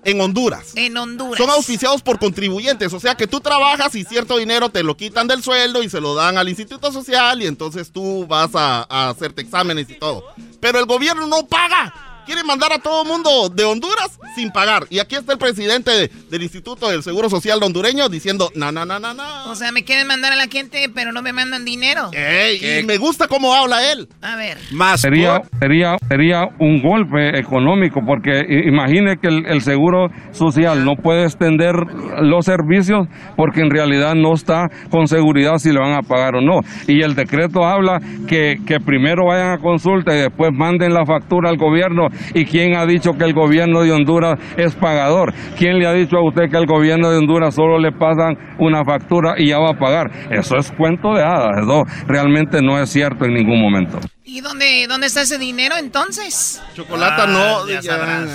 en 0.06 0.22
Honduras. 0.22 0.74
En 0.76 0.96
Honduras. 0.96 1.38
Son 1.40 1.50
auspiciados 1.50 2.04
por 2.04 2.20
contribuyentes, 2.20 2.94
o 2.94 3.00
sea 3.00 3.16
que 3.16 3.26
tú 3.26 3.40
trabajas 3.42 3.96
y 3.96 4.04
cierto 4.04 4.38
dinero 4.38 4.70
te 4.70 4.84
lo 4.84 4.96
quitan 4.96 5.28
del 5.28 5.42
sueldo 5.42 5.82
y 5.82 5.90
se 5.90 6.00
lo 6.02 6.14
dan 6.14 6.38
al 6.38 6.50
Instituto 6.50 6.92
Social 6.92 7.42
y 7.42 7.48
entonces 7.48 7.92
tú 7.92 8.28
vas 8.28 8.52
a, 8.54 8.86
a 8.88 9.10
hacerte 9.10 9.42
exámenes 9.42 9.90
y 9.90 9.96
todo. 9.96 10.24
Pero 10.60 10.78
el 10.78 10.86
gobierno 10.86 11.26
no 11.26 11.48
paga. 11.48 12.13
Quiere 12.26 12.44
mandar 12.44 12.72
a 12.74 12.80
todo 12.80 13.04
mundo 13.06 13.50
de 13.50 13.64
Honduras 13.66 14.20
sin 14.36 14.52
pagar. 14.52 14.86
Y 14.90 15.00
aquí 15.00 15.16
está 15.16 15.34
el 15.34 15.40
presidente 15.40 15.92
de- 15.92 16.08
del 16.30 16.42
Instituto 16.44 16.90
del 16.90 17.04
Seguro 17.04 17.30
Social 17.30 17.60
de 17.60 17.66
hondureño 17.66 18.08
diciendo, 18.10 18.50
na, 18.56 18.72
na, 18.72 18.86
na, 18.86 19.00
na, 19.00 19.14
na. 19.14 19.46
O 19.52 19.56
sea, 19.56 19.72
me 19.72 19.84
quieren 19.84 20.08
mandar 20.08 20.32
a 20.32 20.36
la 20.36 20.48
gente, 20.48 20.90
pero 20.94 21.12
no 21.12 21.22
me 21.22 21.34
mandan 21.34 21.66
dinero. 21.66 22.10
Ey, 22.14 22.80
y 22.80 22.84
me 22.86 22.98
gusta 22.98 23.28
cómo 23.28 23.54
habla 23.54 23.92
él. 23.92 24.08
A 24.22 24.36
ver. 24.36 24.58
Más 24.72 25.02
sería, 25.02 25.42
sería, 25.60 25.98
sería 26.08 26.46
un 26.60 26.82
golpe 26.82 27.38
económico 27.38 28.00
porque 28.06 28.42
imagine 28.68 29.18
que 29.22 29.28
el, 29.28 29.46
el 29.46 29.62
seguro 29.62 30.08
social 30.32 30.84
no 30.86 30.96
puede 30.96 31.24
extender 31.26 31.76
los 32.22 32.46
servicios 32.46 33.08
porque 33.36 33.62
en 33.62 33.70
realidad 33.70 34.16
no 34.16 34.34
está 34.34 34.70
con 34.90 35.08
seguridad 35.08 35.58
si 35.58 35.72
le 35.72 35.80
van 35.80 35.94
a 35.94 36.02
pagar 36.02 36.36
o 36.36 36.42
no. 36.42 36.62
Y 36.88 37.02
el 37.02 37.16
decreto 37.16 37.66
habla 37.66 38.00
que, 38.28 38.58
que 38.66 38.80
primero 38.80 39.26
vayan 39.28 39.52
a 39.52 39.58
consulta 39.60 40.14
y 40.16 40.20
después 40.22 40.52
manden 40.54 40.94
la 40.94 41.06
factura 41.06 41.50
al 41.50 41.58
gobierno. 41.58 42.08
¿Y 42.34 42.46
quién 42.46 42.76
ha 42.76 42.86
dicho 42.86 43.12
que 43.14 43.26
el 43.26 43.34
gobierno 43.34 43.82
de 43.82 43.92
Honduras 43.92 44.40
es 44.58 44.76
pagador? 44.76 45.34
¿Quién 45.58 45.80
le 45.80 45.88
ha 45.88 45.94
dicho 45.94 46.18
a 46.18 46.28
usted 46.28 46.50
que 46.50 46.58
el 46.58 46.66
gobierno 46.66 47.10
de 47.10 47.18
Honduras 47.18 47.56
solo 47.56 47.80
le 47.80 47.92
pasan 47.92 48.36
una 48.60 48.84
factura 48.84 49.36
y 49.38 49.50
ya 49.50 49.60
va 49.60 49.72
a 49.72 49.80
pagar? 49.80 50.12
Eso 50.32 50.58
es 50.58 50.72
cuento 50.72 51.14
de 51.14 51.24
hadas. 51.24 51.64
Eso 51.64 51.84
realmente 52.08 52.62
no 52.62 52.80
es 52.82 52.90
cierto 52.90 53.26
en 53.26 53.34
ningún 53.34 53.62
momento. 53.62 54.00
¿Y 54.26 54.42
dónde, 54.42 54.88
dónde 54.88 55.08
está 55.08 55.22
ese 55.22 55.38
dinero 55.38 55.76
entonces? 55.78 56.62
Chocolata 56.74 57.24
Ah, 57.24 57.28
no. 57.28 57.68
ya 57.68 57.82
ya, 57.82 57.92
sabrás. 57.92 58.30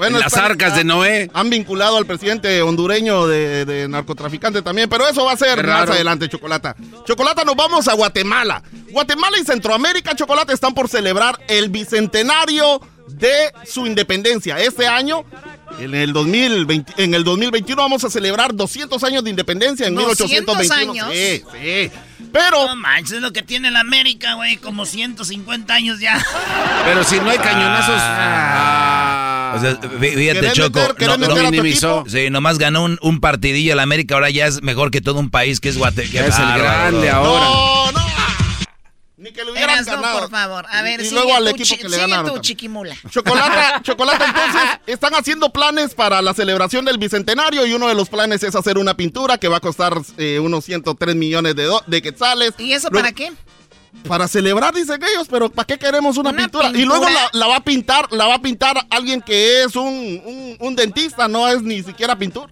En 0.00 0.12
las 0.18 0.36
arcas 0.36 0.74
de 0.76 0.84
Noé. 0.84 1.28
Han 1.34 1.50
vinculado 1.50 1.98
al 1.98 2.06
presidente 2.06 2.62
hondureño 2.62 3.26
de, 3.26 3.64
de 3.64 3.88
narcotraficante 3.88 4.62
también, 4.62 4.88
pero 4.88 5.06
eso 5.06 5.24
va 5.24 5.32
a 5.32 5.36
ser 5.36 5.64
más 5.66 5.90
adelante, 5.90 6.28
Chocolata. 6.28 6.74
Chocolata, 7.04 7.44
nos 7.44 7.56
vamos 7.56 7.86
a 7.88 7.94
Guatemala. 7.94 8.62
Guatemala 8.90 9.36
y 9.40 9.44
Centroamérica, 9.44 10.14
Chocolata, 10.14 10.52
están 10.52 10.72
por 10.72 10.88
celebrar 10.88 11.36
el 11.48 11.68
bicentenario 11.68 12.80
de 13.18 13.52
su 13.66 13.86
independencia. 13.86 14.58
Este 14.58 14.86
año, 14.86 15.24
en 15.78 15.94
el, 15.94 16.12
2020, 16.12 17.02
en 17.02 17.14
el 17.14 17.24
2021, 17.24 17.80
vamos 17.82 18.04
a 18.04 18.10
celebrar 18.10 18.54
200 18.54 19.02
años 19.04 19.24
de 19.24 19.30
independencia 19.30 19.86
en 19.86 19.94
200 19.94 20.28
1821. 20.56 20.92
años. 20.92 21.08
Sí, 21.12 21.42
sí. 21.62 21.90
Pero... 22.32 22.66
No 22.66 22.76
manches, 22.76 23.12
es 23.16 23.20
lo 23.22 23.32
que 23.32 23.42
tiene 23.42 23.70
la 23.70 23.80
América, 23.80 24.34
güey, 24.34 24.56
como 24.56 24.86
150 24.86 25.72
años 25.74 26.00
ya. 26.00 26.24
Pero 26.84 27.04
si 27.04 27.16
no 27.20 27.30
hay 27.30 27.38
cañonazos. 27.38 27.94
O 29.54 29.60
sea, 29.60 29.80
fí- 29.80 30.14
fíjate, 30.16 30.40
¿Querés 30.40 30.52
Choco. 30.54 30.80
meter- 30.80 31.06
no- 31.18 31.28
no- 31.28 31.64
equipo? 31.64 32.04
Sí, 32.08 32.28
nomás 32.30 32.58
ganó 32.58 32.82
un, 32.82 32.98
un 33.02 33.20
partidillo 33.20 33.72
el 33.74 33.78
América, 33.80 34.14
ahora 34.16 34.30
ya 34.30 34.46
es 34.46 34.62
mejor 34.62 34.90
que 34.90 35.00
todo 35.00 35.20
un 35.20 35.30
país 35.30 35.60
que 35.60 35.68
es 35.68 35.78
Guatemala. 35.78 36.26
Es 36.26 36.38
el 36.38 36.58
grande 36.60 37.10
ahora. 37.10 37.44
No, 37.44 37.92
no. 37.92 38.03
Ni 39.24 39.32
que 39.32 39.42
le 39.42 39.52
hubieran 39.52 39.70
Erasno, 39.70 39.94
ganado. 40.02 40.20
por 40.20 40.30
favor. 40.30 40.66
A 40.70 40.82
ver, 40.82 41.00
y 41.00 41.04
sigue 41.04 41.14
luego 41.16 41.34
al 41.34 41.48
equipo 41.48 41.64
chi- 41.64 41.78
que 41.78 41.88
le 41.88 41.96
ganaron 41.96 42.34
tu 42.34 42.38
chiquimula. 42.40 42.94
Chocolata, 43.10 43.80
chocolate, 43.82 44.22
entonces 44.22 44.62
están 44.86 45.14
haciendo 45.14 45.50
planes 45.50 45.94
para 45.94 46.20
la 46.20 46.34
celebración 46.34 46.84
del 46.84 46.98
bicentenario 46.98 47.64
y 47.64 47.72
uno 47.72 47.88
de 47.88 47.94
los 47.94 48.10
planes 48.10 48.42
es 48.42 48.54
hacer 48.54 48.76
una 48.76 48.94
pintura 48.94 49.38
que 49.38 49.48
va 49.48 49.56
a 49.56 49.60
costar 49.60 49.98
eh, 50.18 50.38
unos 50.40 50.66
103 50.66 51.16
millones 51.16 51.56
de, 51.56 51.64
do- 51.64 51.82
de 51.86 52.02
quetzales. 52.02 52.52
¿Y 52.58 52.72
eso 52.74 52.88
Luego- 52.90 53.02
para 53.02 53.14
qué? 53.14 53.32
Para 54.06 54.28
celebrar, 54.28 54.74
dicen 54.74 55.00
ellos, 55.02 55.26
pero 55.30 55.48
¿para 55.48 55.64
qué 55.66 55.78
queremos 55.78 56.18
una, 56.18 56.28
¿Una 56.30 56.42
pintura? 56.42 56.68
Y 56.68 56.72
pintura? 56.72 56.98
luego 56.98 57.10
la, 57.14 57.30
la 57.32 57.46
va 57.46 57.56
a 57.56 57.64
pintar, 57.64 58.12
la 58.12 58.26
va 58.26 58.34
a 58.34 58.42
pintar 58.42 58.76
alguien 58.90 59.22
que 59.22 59.62
es 59.62 59.74
un, 59.76 60.20
un- 60.26 60.56
un 60.60 60.76
dentista, 60.76 61.28
no 61.28 61.48
es 61.48 61.62
ni 61.62 61.82
siquiera 61.82 62.14
pintor. 62.18 62.50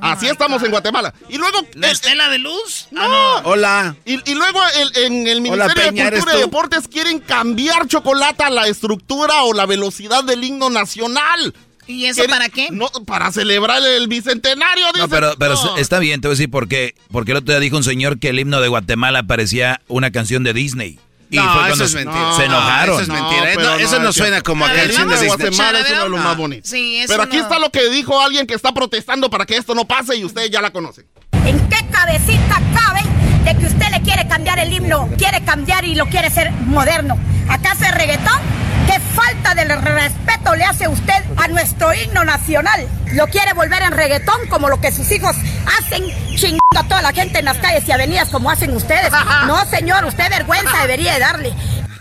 Así 0.00 0.26
estamos 0.26 0.62
en 0.62 0.70
Guatemala. 0.70 1.14
Y 1.28 1.38
luego. 1.38 1.58
¿La 1.74 1.90
estela 1.90 2.28
de 2.28 2.38
luz? 2.38 2.88
No. 2.90 3.00
Ah, 3.02 3.40
Hola. 3.44 3.96
Y, 4.04 4.14
y 4.30 4.34
luego 4.34 4.60
el- 4.76 4.96
en 5.04 5.26
el 5.26 5.38
Hola, 5.38 5.66
Ministerio 5.66 5.90
Peña, 5.90 6.02
de 6.02 6.08
¿eres 6.08 6.20
Cultura 6.20 6.38
y? 6.38 6.42
Deportes 6.42 6.88
quieren 6.88 7.18
cambiar 7.20 7.86
chocolate 7.86 8.50
la 8.50 8.66
estructura 8.66 9.42
o 9.44 9.52
la 9.52 9.66
velocidad 9.66 10.24
del 10.24 10.44
himno 10.44 10.70
nacional. 10.70 11.54
¿Y 11.86 12.06
eso 12.06 12.22
Quieren- 12.22 12.30
para 12.30 12.48
qué? 12.48 12.68
No, 12.70 12.88
para 13.06 13.30
celebrar 13.30 13.82
el 13.82 14.08
bicentenario. 14.08 14.86
No, 14.86 14.92
dicen. 14.92 15.10
pero, 15.10 15.34
pero 15.38 15.54
No. 15.54 15.76
está 15.76 15.98
bien, 15.98 16.20
te 16.20 16.28
voy 16.28 16.32
a 16.34 16.36
decir 16.36 16.50
por 16.50 16.66
qué. 16.68 16.94
Porque 17.12 17.32
el 17.32 17.38
otro 17.38 17.52
día 17.52 17.60
dijo 17.60 17.76
un 17.76 17.84
señor 17.84 18.18
que 18.18 18.30
el 18.30 18.38
himno 18.40 18.60
de 18.60 18.68
Guatemala 18.68 19.22
parecía 19.24 19.80
una 19.88 20.10
canción 20.10 20.44
de 20.44 20.54
Disney. 20.54 20.98
Y 21.34 21.36
No, 21.38 21.42
fue 21.42 21.52
eso 21.52 21.66
cuando 21.68 21.84
es 21.84 21.90
se- 21.90 22.04
mentira. 22.04 22.32
se 22.32 22.38
No, 22.38 22.44
enojaron. 22.44 22.94
eso 22.94 23.02
es 23.02 23.08
mentira. 23.08 23.42
pero 23.54 23.62
No, 23.70 23.74
eso 23.76 23.98
no 23.98 24.08
es 24.10 24.16
suena 24.16 24.40
como 24.40 24.64
a 24.64 24.72
El 24.72 24.88
de. 24.88 25.26
Guatemala 25.26 25.78
es 25.80 25.84
A 25.86 25.88
ver, 25.88 25.92
uno 25.94 26.02
de 26.04 26.08
los 26.10 26.10
vamos. 26.10 26.24
más 26.24 26.36
bonitos. 26.36 26.70
Sí, 26.70 26.98
eso 26.98 27.08
Pero 27.12 27.22
aquí 27.24 27.36
no- 27.36 27.42
está 27.42 27.58
lo 27.58 27.70
que 27.70 27.88
dijo 27.90 28.20
alguien 28.20 28.46
que 28.46 28.54
está 28.54 28.72
protestando 28.72 29.28
para 29.30 29.44
que 29.46 29.56
esto 29.56 29.74
no 29.74 29.84
pase 29.86 30.16
y 30.16 30.24
ustedes 30.24 30.50
ya 30.50 30.60
la 30.60 30.70
conocen. 30.70 31.06
¿En 31.44 31.58
qué 31.68 31.76
cabecita 31.90 32.60
cabe 32.74 33.02
de 33.44 33.56
que 33.58 33.66
usted 33.66 33.90
le 33.90 34.00
quiere 34.02 34.26
cambiar 34.28 34.58
el 34.60 34.72
himno? 34.72 35.08
Quiere 35.18 35.44
cambiar 35.44 35.84
y 35.84 35.94
lo 35.94 36.06
quiere 36.06 36.30
ser 36.30 36.50
moderno. 36.52 37.18
¿Acaso 37.48 37.84
es 37.84 37.94
reggaetón? 37.94 38.38
¿Qué 38.86 39.00
falta 39.14 39.54
de 39.54 39.64
respeto 39.64 40.54
le 40.56 40.64
hace 40.64 40.88
usted 40.88 41.14
a 41.36 41.48
nuestro 41.48 41.92
himno 41.94 42.24
nacional? 42.24 42.86
Lo 43.12 43.26
quiere 43.28 43.52
volver 43.54 43.82
en 43.82 43.92
reggaetón 43.92 44.46
como 44.48 44.68
lo 44.68 44.80
que 44.80 44.92
sus 44.92 45.10
hijos 45.10 45.34
hacen 45.78 46.04
chingando 46.36 46.58
a 46.78 46.82
toda 46.84 47.02
la 47.02 47.12
gente 47.12 47.38
en 47.38 47.46
las 47.46 47.56
calles 47.58 47.86
y 47.88 47.92
avenidas 47.92 48.28
como 48.30 48.50
hacen 48.50 48.74
ustedes. 48.76 49.10
No, 49.46 49.64
señor, 49.66 50.04
usted 50.04 50.28
vergüenza 50.30 50.80
debería 50.82 51.14
de 51.14 51.20
darle. 51.20 51.52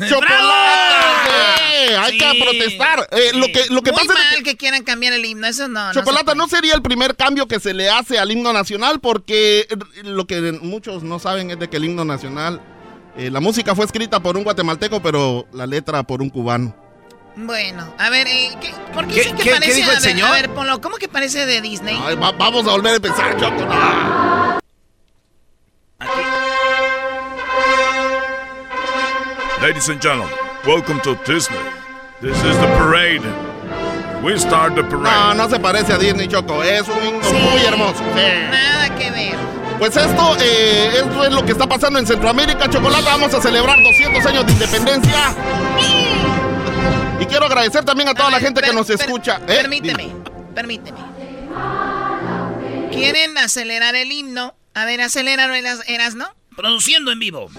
¡Chocolate! 0.10 1.98
Hay 1.98 2.18
que 2.18 2.42
protestar. 2.44 3.08
Eh, 3.12 3.32
lo 3.34 3.46
que, 3.48 3.66
lo 3.70 3.82
que 3.82 3.92
Muy 3.92 4.08
pasa 4.08 4.20
es 4.32 4.38
que- 4.38 4.44
que 4.44 4.58
quieran 4.58 4.84
cambiar 4.84 5.14
el 5.14 5.24
himno, 5.26 5.48
eso 5.48 5.68
no. 5.68 5.88
no 5.88 5.94
Chocolata 5.94 6.32
se 6.32 6.38
no 6.38 6.48
sería 6.48 6.74
el 6.74 6.82
primer 6.82 7.16
cambio 7.16 7.48
que 7.48 7.60
se 7.60 7.74
le 7.74 7.90
hace 7.90 8.20
al 8.20 8.32
himno 8.32 8.52
nacional 8.54 9.00
porque 9.00 9.68
lo 10.04 10.26
que 10.28 10.42
muchos 10.62 11.04
no 11.04 11.20
saben 11.20 11.52
es 11.52 11.60
de 11.60 11.70
que 11.70 11.78
el 11.78 11.86
himno 11.86 12.06
nacional, 12.06 12.62
eh, 13.18 13.30
la 13.30 13.40
música 13.40 13.76
fue 13.76 13.86
escrita 13.86 14.20
por 14.20 14.38
un 14.38 14.44
guatemalteco, 14.44 15.02
pero 15.02 15.46
la 15.54 15.66
letra 15.68 16.04
por 16.04 16.22
un 16.22 16.30
cubano. 16.30 16.76
Bueno, 17.36 17.94
a 17.98 18.10
ver, 18.12 18.28
eh, 18.28 18.52
¿qué, 18.62 18.72
¿por 18.94 19.08
qué, 19.08 19.14
¿Qué- 19.14 19.20
dicen 19.22 19.36
que 19.38 19.44
qué- 19.44 19.50
qué 19.50 19.56
parece? 19.56 19.74
dijo 19.76 19.90
el 19.92 19.98
a 19.98 20.00
ver, 20.00 20.10
señor? 20.10 20.30
A 20.30 20.32
ver, 20.34 20.50
ponlo, 20.52 20.82
¿cómo 20.82 20.98
que 20.98 21.08
parece 21.08 21.46
de 21.48 21.62
Disney? 21.62 22.00
Ay, 22.06 22.16
va- 22.16 22.32
vamos 22.32 22.68
a 22.68 22.72
volver 22.72 22.94
a 22.94 22.96
empezar, 22.98 23.36
Choco. 23.38 23.62
no. 23.66 24.60
Ladies 29.62 29.88
and 29.90 30.02
gentlemen, 30.02 30.34
welcome 30.68 31.00
to 31.02 31.16
Disney. 31.26 31.58
This 32.22 32.36
is 32.44 32.58
the 32.58 32.68
parade. 32.78 33.24
We 34.22 34.38
start 34.38 34.76
the 34.76 34.84
parade. 34.84 35.38
No, 35.38 35.44
no 35.44 35.50
se 35.50 35.60
parece 35.60 35.94
a 35.94 35.98
Disney, 35.98 36.28
Choco. 36.28 36.62
Es 36.64 36.88
un 36.88 37.02
himno 37.04 37.32
muy 37.32 37.62
hermoso. 37.66 38.04
Sí. 38.14 38.50
Nada 38.52 38.96
que 38.98 39.10
ver. 39.12 39.36
Pues 39.80 39.98
esto, 39.98 40.38
eh, 40.40 40.92
esto 40.96 41.26
es 41.26 41.32
lo 41.32 41.46
que 41.46 41.52
está 41.52 41.68
pasando 41.68 42.00
en 42.00 42.08
Centroamérica. 42.08 42.70
Chocolate, 42.70 43.04
vamos 43.04 43.34
a 43.34 43.42
celebrar 43.42 43.82
200 43.82 44.26
años 44.26 44.46
de 44.46 44.52
independencia. 44.54 45.36
Y 47.20 47.26
quiero 47.26 47.46
agradecer 47.46 47.84
también 47.84 48.10
a 48.10 48.14
toda 48.14 48.32
la 48.32 48.40
gente 48.40 48.62
que 48.62 48.74
nos 48.74 48.90
escucha. 48.90 49.38
¿Eh? 49.48 49.60
Permíteme, 49.62 50.14
permíteme. 50.56 51.00
¿Quieren 52.92 53.38
acelerar 53.38 53.96
el 53.96 54.12
himno? 54.12 54.56
A 54.74 54.86
ver, 54.86 55.02
aceléralo, 55.02 55.54
Eras, 55.54 55.80
Eras, 55.88 56.16
¿no? 56.16 56.28
Produciendo 56.56 57.12
en 57.12 57.20
vivo. 57.20 57.50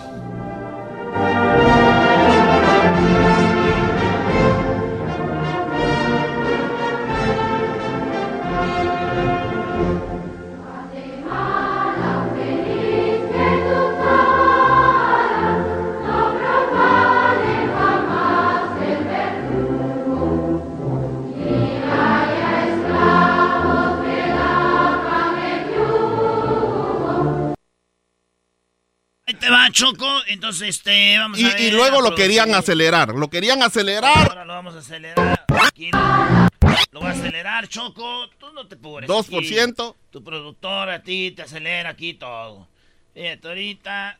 Choco. 29.72 30.20
Entonces, 30.26 30.68
este, 30.68 31.18
vamos 31.18 31.38
Y, 31.38 31.44
a 31.44 31.48
ver. 31.48 31.60
y 31.60 31.70
luego 31.70 32.00
lo 32.00 32.14
querían 32.14 32.54
acelerar. 32.54 33.10
Lo 33.14 33.28
querían 33.28 33.62
acelerar. 33.62 34.28
Ahora 34.28 34.44
lo 34.44 34.52
vamos 34.54 34.74
a 34.74 34.78
acelerar. 34.78 35.44
Aquí 35.66 35.90
lo 35.90 37.00
va 37.00 37.08
a 37.08 37.12
acelerar, 37.12 37.68
Choco. 37.68 38.28
Tú 38.38 38.52
no 38.52 38.66
te 38.66 38.76
pobres. 38.76 39.08
2%. 39.08 39.90
Aquí, 39.90 39.98
Tu 40.10 40.22
productor 40.22 40.90
a 40.90 41.02
ti 41.02 41.32
te 41.32 41.42
acelera 41.42 41.90
aquí 41.90 42.14
todo. 42.14 42.68
Fíjate, 43.14 43.48
ahorita. 43.48 44.18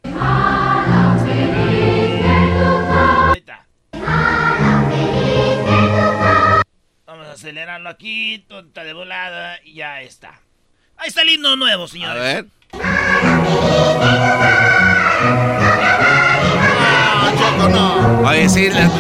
Ahorita. 3.28 3.66
Vamos 7.06 7.26
a 7.28 7.32
acelerarlo 7.32 7.88
aquí, 7.88 8.44
tonta 8.48 8.84
de 8.84 8.92
volada, 8.92 9.60
y 9.64 9.74
ya 9.74 10.02
está. 10.02 10.40
Ahí 10.96 11.08
está 11.08 11.22
el 11.22 11.30
himno 11.30 11.56
nuevo, 11.56 11.86
señores. 11.88 12.16
A 12.20 12.24
ver. 12.24 12.46
Oye, 18.26 18.48
sí, 18.48 18.68
la- 18.70 18.90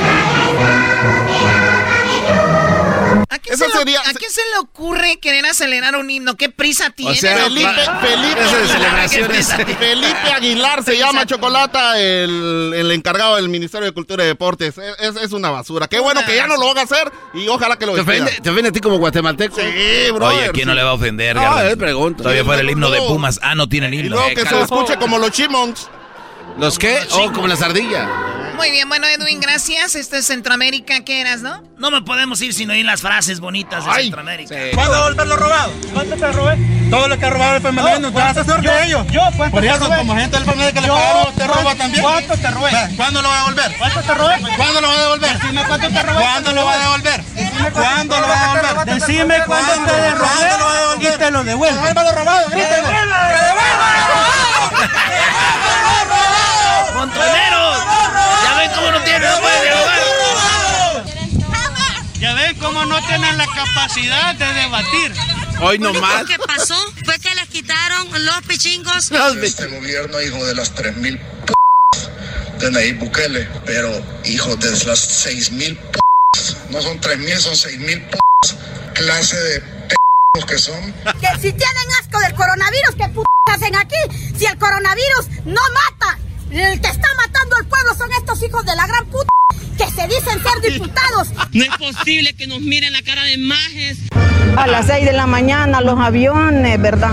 ¿A 3.34 3.38
quién, 3.38 3.54
Eso 3.54 3.64
se, 3.64 3.70
le- 3.70 3.78
sería- 3.78 4.00
¿A 4.00 4.12
quién 4.14 4.30
se 4.30 4.40
le 4.52 4.58
ocurre 4.60 5.18
querer 5.18 5.44
acelerar 5.46 5.96
un 5.96 6.08
himno? 6.10 6.36
¿Qué 6.36 6.48
prisa 6.50 6.90
tiene? 6.90 7.16
sea, 7.16 7.44
Felipe, 7.44 7.68
Felipe, 9.78 10.32
Aguilar 10.34 10.82
se 10.84 10.96
llama 10.96 11.26
Chocolata, 11.26 11.98
el, 12.00 12.72
el 12.76 12.90
encargado 12.92 13.36
del 13.36 13.48
Ministerio 13.48 13.86
de 13.86 13.92
Cultura 13.92 14.24
y 14.24 14.28
Deportes. 14.28 14.74
Es, 14.98 15.16
es- 15.16 15.32
una 15.34 15.50
basura. 15.50 15.88
Qué 15.88 15.98
bueno 15.98 16.24
que 16.24 16.36
ya 16.36 16.46
no 16.46 16.56
lo 16.56 16.70
haga 16.70 16.82
hacer 16.82 17.10
y 17.34 17.48
ojalá 17.48 17.76
que 17.76 17.86
lo 17.86 17.94
¿Te 17.94 18.02
ofende, 18.02 18.20
despida. 18.26 18.42
¿Te 18.44 18.50
ofende 18.50 18.68
a 18.68 18.72
ti 18.72 18.78
como 18.80 18.98
guatemalteco? 18.98 19.56
Sí, 19.56 20.10
brother. 20.12 20.38
Oye, 20.44 20.50
¿quién 20.52 20.68
no 20.68 20.74
le 20.74 20.82
va 20.84 20.90
a 20.90 20.94
ofender, 20.94 21.34
No, 21.34 21.42
Garbanzo? 21.42 21.66
él 21.70 21.78
pregunta. 21.78 22.22
Todavía 22.22 22.44
fuera 22.44 22.60
el 22.62 22.70
himno 22.70 22.88
de. 22.90 22.98
Pumas. 23.00 23.40
Ah, 23.42 23.54
no 23.56 23.68
tienen 23.68 23.92
Y 23.92 23.98
himno. 23.98 24.10
luego 24.16 24.28
Eh, 24.28 24.34
que 24.34 24.46
se 24.46 24.60
escuche 24.60 24.96
como 24.96 25.18
los 25.18 25.32
Chimons. 25.32 25.88
¿Los 26.56 26.78
qué? 26.78 27.00
Oh, 27.12 27.32
como 27.32 27.48
las 27.48 27.62
ardillas. 27.62 28.08
Muy 28.56 28.70
bien, 28.70 28.88
bueno, 28.88 29.06
Edwin, 29.06 29.40
gracias. 29.40 29.94
Este 29.94 30.18
es 30.18 30.26
Centroamérica, 30.26 31.04
¿qué 31.04 31.20
eras, 31.20 31.42
no? 31.42 31.62
No 31.76 31.90
me 31.90 32.02
podemos 32.02 32.40
ir 32.40 32.54
sin 32.54 32.70
oír 32.70 32.84
las 32.84 33.00
frases 33.00 33.40
bonitas 33.40 33.84
de 33.84 33.90
Ay. 33.90 34.04
Centroamérica. 34.04 34.54
¿Cuándo 34.74 35.02
volver 35.02 35.26
lo 35.26 35.36
robado? 35.36 35.72
¿Cuánto 35.92 36.16
te 36.16 36.32
robé? 36.32 36.56
Todo 36.90 37.08
lo 37.08 37.18
que 37.18 37.24
ha 37.26 37.30
robado 37.30 37.56
el 37.56 37.62
FMLN, 37.62 38.02
no, 38.02 38.08
te 38.08 38.14
vas 38.14 38.36
a 38.36 38.40
hacer 38.40 38.60
de 38.60 38.86
ellos. 38.86 39.06
Yo, 39.10 39.22
¿cuánto 39.36 39.56
Por 39.56 39.64
eso, 39.64 39.88
como 39.88 40.16
gente 40.16 40.38
del 40.38 40.48
FMLN 40.48 40.72
que 40.72 40.80
le 40.80 40.88
pagaron, 40.88 41.34
te 41.34 41.46
roba 41.46 41.74
también. 41.74 42.02
¿Cuánto 42.02 42.36
te 42.36 42.50
robé? 42.50 42.70
¿Cuándo 42.96 43.22
lo 43.22 43.28
va 43.28 43.34
a 43.34 43.38
devolver? 43.40 43.76
¿Cuánto 43.78 44.00
te 44.00 44.14
robé? 44.14 44.34
¿Cuándo 44.56 44.80
lo 44.80 44.88
va 44.88 44.94
a 44.94 45.02
devolver? 45.02 45.32
Decime 45.38 45.64
cuánto 45.66 45.88
te 45.88 46.02
robé. 46.02 46.22
¿Cuándo 46.22 46.52
lo 46.52 46.64
va 46.64 46.72
a 46.72 46.78
devolver? 46.78 47.24
¿Cuándo 47.72 48.20
lo 48.20 48.28
va 48.28 48.34
a 48.34 48.54
devolver? 48.54 48.94
Decime 49.00 49.36
cuánto 49.46 49.72
te 49.72 50.10
robé 50.14 50.74
y 51.00 51.18
te 51.18 51.30
lo 51.30 51.44
devuelvo. 51.44 51.76
¡Devuelva 51.76 52.04
lo 52.04 52.12
robado! 52.12 52.48
¡Grítelo! 52.50 52.88
¡Montoneros! 56.94 57.78
¡Ya 58.44 58.54
ven 58.56 58.70
cómo 58.74 58.90
no 58.90 59.00
tienen, 59.00 59.30
no 59.30 59.38
pueden 59.40 59.62
dialogar! 59.62 60.00
Ya 62.20 62.34
ven 62.34 62.56
cómo 62.58 62.84
no 62.86 62.93
tienen 63.06 63.38
la 63.38 63.46
capacidad 63.46 64.34
de 64.34 64.52
debatir. 64.52 65.12
Hoy 65.60 65.78
nomás. 65.78 66.22
Lo 66.22 66.26
que 66.26 66.38
pasó 66.38 66.76
fue 67.04 67.18
que 67.18 67.34
les 67.34 67.48
quitaron 67.48 68.08
los 68.24 68.42
pichingos. 68.46 69.10
Este 69.42 69.66
gobierno, 69.66 70.20
hijo 70.20 70.44
de 70.44 70.54
las 70.54 70.74
3000 70.74 71.18
p 71.18 71.52
de 72.58 72.70
Nayib 72.70 72.98
Bukele, 72.98 73.48
pero 73.64 73.90
hijo 74.24 74.56
de 74.56 74.70
las 74.86 74.98
6000 74.98 75.76
p 75.76 75.98
no 76.70 76.82
son 76.82 77.00
3000, 77.00 77.36
son 77.38 77.56
6000 77.56 78.02
p 78.02 78.18
clase 78.94 79.36
de 79.36 79.60
p 79.60 79.94
que 80.46 80.58
son. 80.58 80.92
Que 81.20 81.28
si 81.40 81.52
tienen 81.52 81.88
asco 82.00 82.18
del 82.20 82.34
coronavirus, 82.34 82.94
¿qué 82.96 83.08
p 83.08 83.20
hacen 83.52 83.76
aquí? 83.76 83.96
Si 84.36 84.46
el 84.46 84.58
coronavirus 84.58 85.28
no 85.44 85.60
mata, 85.72 86.18
el 86.62 86.80
que 86.80 86.88
está 86.88 87.08
matando 87.16 87.56
al 87.56 87.66
pueblo 87.66 87.94
son 87.96 88.10
estos 88.12 88.42
hijos 88.42 88.64
de 88.64 88.76
la 88.76 88.86
gran 88.86 89.04
puta 89.06 89.32
que 89.76 89.86
se 89.86 90.06
dicen 90.06 90.40
ser 90.42 90.72
diputados. 90.72 91.28
No 91.52 91.64
es 91.64 91.76
posible 91.76 92.34
que 92.34 92.46
nos 92.46 92.60
miren 92.60 92.92
la 92.92 93.02
cara 93.02 93.24
de 93.24 93.36
majes. 93.38 93.98
A 94.56 94.66
las 94.66 94.86
6 94.86 95.04
de 95.04 95.12
la 95.12 95.26
mañana 95.26 95.80
los 95.80 95.98
aviones, 95.98 96.80
¿verdad? 96.80 97.12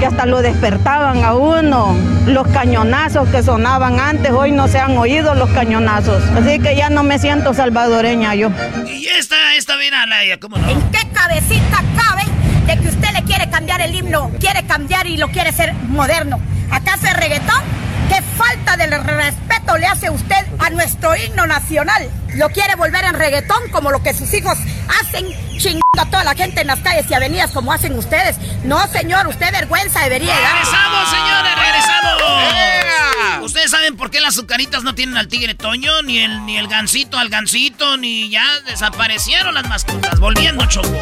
Que 0.00 0.06
hasta 0.06 0.24
lo 0.24 0.40
despertaban 0.40 1.22
a 1.22 1.34
uno. 1.34 1.94
Los 2.26 2.48
cañonazos 2.48 3.28
que 3.28 3.42
sonaban 3.42 4.00
antes, 4.00 4.32
hoy 4.32 4.52
no 4.52 4.68
se 4.68 4.78
han 4.78 4.96
oído 4.96 5.34
los 5.34 5.50
cañonazos. 5.50 6.22
Así 6.30 6.58
que 6.58 6.74
ya 6.76 6.88
no 6.88 7.02
me 7.02 7.18
siento 7.18 7.52
salvadoreña 7.52 8.34
yo. 8.34 8.50
Y 8.86 9.06
esta, 9.08 9.54
esta 9.56 9.76
viene 9.76 9.96
a 9.96 10.06
la 10.06 10.16
¿cómo 10.40 10.56
no? 10.56 10.68
¿En 10.68 10.80
qué 10.90 11.06
cabecita 11.12 11.84
cabe 11.94 12.24
de 12.66 12.80
que 12.80 12.88
usted 12.88 13.10
le 13.12 13.22
quiere 13.24 13.50
cambiar 13.50 13.82
el 13.82 13.94
himno, 13.94 14.30
quiere 14.40 14.66
cambiar 14.66 15.06
y 15.06 15.18
lo 15.18 15.28
quiere 15.28 15.50
hacer 15.50 15.74
moderno? 15.88 16.40
¿Acaso 16.70 17.06
es 17.06 17.16
reggaetón? 17.16 17.62
¿Qué 18.08 18.22
falta 18.36 18.76
de 18.76 18.86
respeto 18.86 19.76
le 19.78 19.86
hace 19.86 20.10
usted 20.10 20.46
a 20.58 20.70
nuestro 20.70 21.16
himno 21.16 21.46
nacional? 21.46 22.08
¿Lo 22.34 22.48
quiere 22.50 22.74
volver 22.76 23.04
en 23.04 23.14
reggaetón 23.14 23.68
como 23.70 23.90
lo 23.90 24.02
que 24.02 24.14
sus 24.14 24.32
hijos 24.34 24.56
hacen 25.00 25.26
chingando 25.58 26.00
a 26.00 26.06
toda 26.06 26.24
la 26.24 26.34
gente 26.34 26.60
en 26.60 26.68
las 26.68 26.80
calles 26.80 27.06
y 27.10 27.14
avenidas 27.14 27.50
como 27.50 27.72
hacen 27.72 27.98
ustedes? 27.98 28.36
No, 28.64 28.86
señor, 28.88 29.26
usted 29.26 29.50
vergüenza 29.52 30.02
debería 30.02 30.34
dar. 30.38 30.52
¡Regresamos, 30.52 31.10
señores! 31.10 31.52
¡Regresamos! 31.56 33.42
¿Ustedes 33.42 33.70
saben 33.70 33.96
por 33.96 34.10
qué 34.10 34.20
las 34.20 34.34
azucaritas 34.34 34.82
no 34.82 34.94
tienen 34.94 35.16
al 35.16 35.28
tigre 35.28 35.54
Toño? 35.54 36.02
Ni 36.02 36.18
el, 36.18 36.44
ni 36.46 36.58
el 36.58 36.68
gancito 36.68 37.18
al 37.18 37.28
gancito, 37.28 37.96
ni 37.96 38.30
ya 38.30 38.46
desaparecieron 38.66 39.54
las 39.54 39.68
mascotas. 39.68 40.20
Volviendo, 40.20 40.66
Choco. 40.66 40.94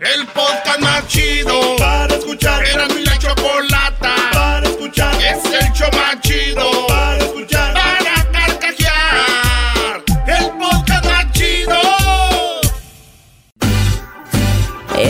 El 0.00 0.26
podcast 0.28 0.80
más 0.80 1.06
chido 1.08 1.76
para 1.76 2.14
escuchar. 2.14 2.64
Era 2.66 2.86
mi 2.88 3.04
la 3.04 3.18
chocolata 3.18 4.31
escuchar. 4.82 5.14
Es 5.22 5.44
el 5.44 5.72
show 5.72 5.88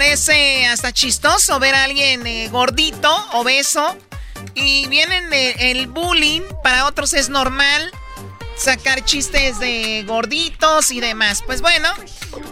Parece 0.00 0.66
hasta 0.66 0.92
chistoso 0.92 1.58
ver 1.58 1.74
a 1.74 1.84
alguien 1.84 2.26
eh, 2.26 2.48
gordito, 2.50 3.10
obeso, 3.32 3.96
y 4.54 4.86
vienen 4.88 5.30
de- 5.30 5.70
el 5.70 5.86
bullying. 5.86 6.42
Para 6.62 6.84
otros 6.84 7.14
es 7.14 7.30
normal 7.30 7.90
sacar 8.58 9.02
chistes 9.06 9.58
de 9.58 10.04
gorditos 10.06 10.90
y 10.90 11.00
demás. 11.00 11.42
Pues 11.46 11.62
bueno, 11.62 11.88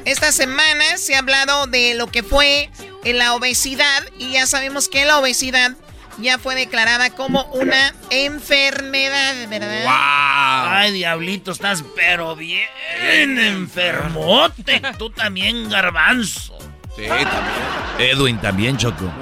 esta 0.07 0.33
semana 0.33 0.97
se 0.97 1.17
ha 1.17 1.19
hablado 1.19 1.67
de 1.67 1.93
lo 1.95 2.07
que 2.07 2.23
fue 2.23 2.71
eh, 3.05 3.13
la 3.13 3.35
obesidad 3.35 4.03
y 4.19 4.33
ya 4.33 4.47
sabemos 4.47 4.89
que 4.89 5.05
la 5.05 5.19
obesidad 5.19 5.73
ya 6.17 6.39
fue 6.39 6.55
declarada 6.55 7.11
como 7.11 7.43
una 7.53 7.93
enfermedad, 8.09 9.35
¿verdad? 9.51 9.85
Ay, 9.87 10.93
diablito, 10.93 11.53
estás 11.53 11.85
pero 11.95 12.37
bien 12.37 13.39
enfermote. 13.39 14.81
Tú 14.99 15.11
también, 15.11 15.69
garbanzo. 15.69 16.54
Sí, 16.97 17.07
también. 17.07 17.75
Edwin 17.99 18.41
también, 18.41 18.77
Choco. 18.77 19.13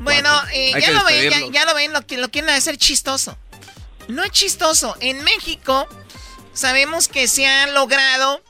Bueno, 0.00 0.30
eh, 0.52 0.72
ya, 0.80 0.90
lo 0.92 1.04
ven, 1.04 1.52
ya, 1.52 1.64
lo 1.64 1.74
ven, 1.74 1.92
lo, 1.92 2.06
que, 2.06 2.16
lo 2.16 2.30
quieren 2.30 2.50
hacer 2.50 2.76
chistoso. 2.76 3.36
No 4.08 4.24
es 4.24 4.30
chistoso. 4.30 4.96
En 5.00 5.22
México 5.24 5.86
sabemos 6.52 7.08
que 7.08 7.28
se 7.28 7.46
ha 7.46 7.66
logrado 7.68 8.42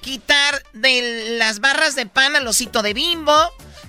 quitar 0.00 0.62
de 0.72 1.36
las 1.38 1.60
barras 1.60 1.94
de 1.94 2.06
pan 2.06 2.36
al 2.36 2.46
osito 2.46 2.82
de 2.82 2.94
bimbo. 2.94 3.36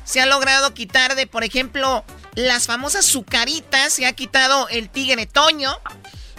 Se 0.05 0.21
ha 0.21 0.25
logrado 0.25 0.73
quitar 0.73 1.15
de, 1.15 1.27
por 1.27 1.43
ejemplo, 1.43 2.03
las 2.35 2.65
famosas 2.65 3.05
sucaritas. 3.05 3.93
Se 3.93 4.05
ha 4.05 4.13
quitado 4.13 4.67
el 4.69 4.89
tigre 4.89 5.25
toño. 5.25 5.77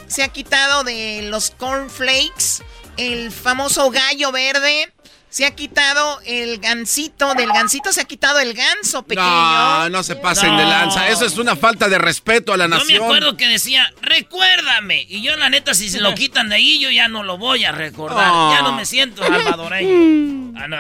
Se 0.07 0.23
ha 0.23 0.29
quitado 0.29 0.85
de 0.85 1.23
los 1.23 1.51
cornflakes. 1.51 2.63
El 2.97 3.31
famoso 3.31 3.91
gallo 3.91 4.33
verde. 4.33 4.94
Se 5.35 5.45
ha 5.45 5.51
quitado 5.51 6.21
el 6.27 6.61
gansito. 6.61 7.35
Del 7.35 7.49
gansito 7.49 7.93
se 7.93 8.03
ha 8.03 8.05
quitado 8.05 8.39
el 8.39 8.55
ganso 8.55 9.03
pequeño. 9.03 9.27
No, 9.27 9.89
no 9.89 10.05
se 10.05 10.15
pasen 10.15 10.57
de 10.57 10.65
lanza. 10.65 11.09
Eso 11.09 11.27
es 11.27 11.37
una 11.39 11.57
falta 11.57 11.89
de 11.89 11.99
respeto 11.99 12.53
a 12.53 12.57
la 12.57 12.67
Yo 12.67 12.69
me 12.69 12.77
nación. 12.77 13.03
acuerdo 13.03 13.37
que 13.37 13.49
decía, 13.49 13.93
recuérdame. 14.01 15.05
Y 15.09 15.23
yo, 15.23 15.35
la 15.35 15.51
neta, 15.51 15.75
si 15.75 15.91
se 15.91 16.01
lo 16.01 16.15
quitan 16.21 16.51
de 16.51 16.55
ahí, 16.55 16.79
yo 16.79 16.89
ya 16.89 17.09
no 17.09 17.25
lo 17.25 17.37
voy 17.37 17.65
a 17.65 17.73
recordar. 17.73 18.31
Oh. 18.33 18.53
Ya 18.55 18.63
no 18.63 18.75
me 18.75 18.87
siento 18.87 19.23
salvadoreño. 19.27 20.53
Ah, 20.57 20.69
no, 20.69 20.77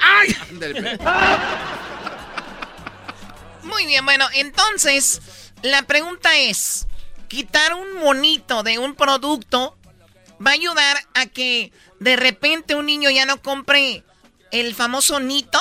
¡Ay! 0.00 0.34
Muy 3.64 3.84
bien, 3.84 4.06
bueno, 4.06 4.26
entonces, 4.32 5.20
la 5.60 5.82
pregunta 5.82 6.38
es, 6.38 6.86
quitar 7.28 7.74
un 7.74 8.00
monito 8.02 8.62
de 8.62 8.78
un 8.78 8.94
producto 8.94 9.76
va 10.44 10.50
a 10.50 10.54
ayudar 10.54 10.96
a 11.14 11.26
que 11.26 11.72
de 11.98 12.16
repente 12.16 12.74
un 12.74 12.86
niño 12.86 13.10
ya 13.10 13.26
no 13.26 13.40
compre 13.42 14.02
el 14.50 14.74
famoso 14.74 15.20
nito. 15.20 15.60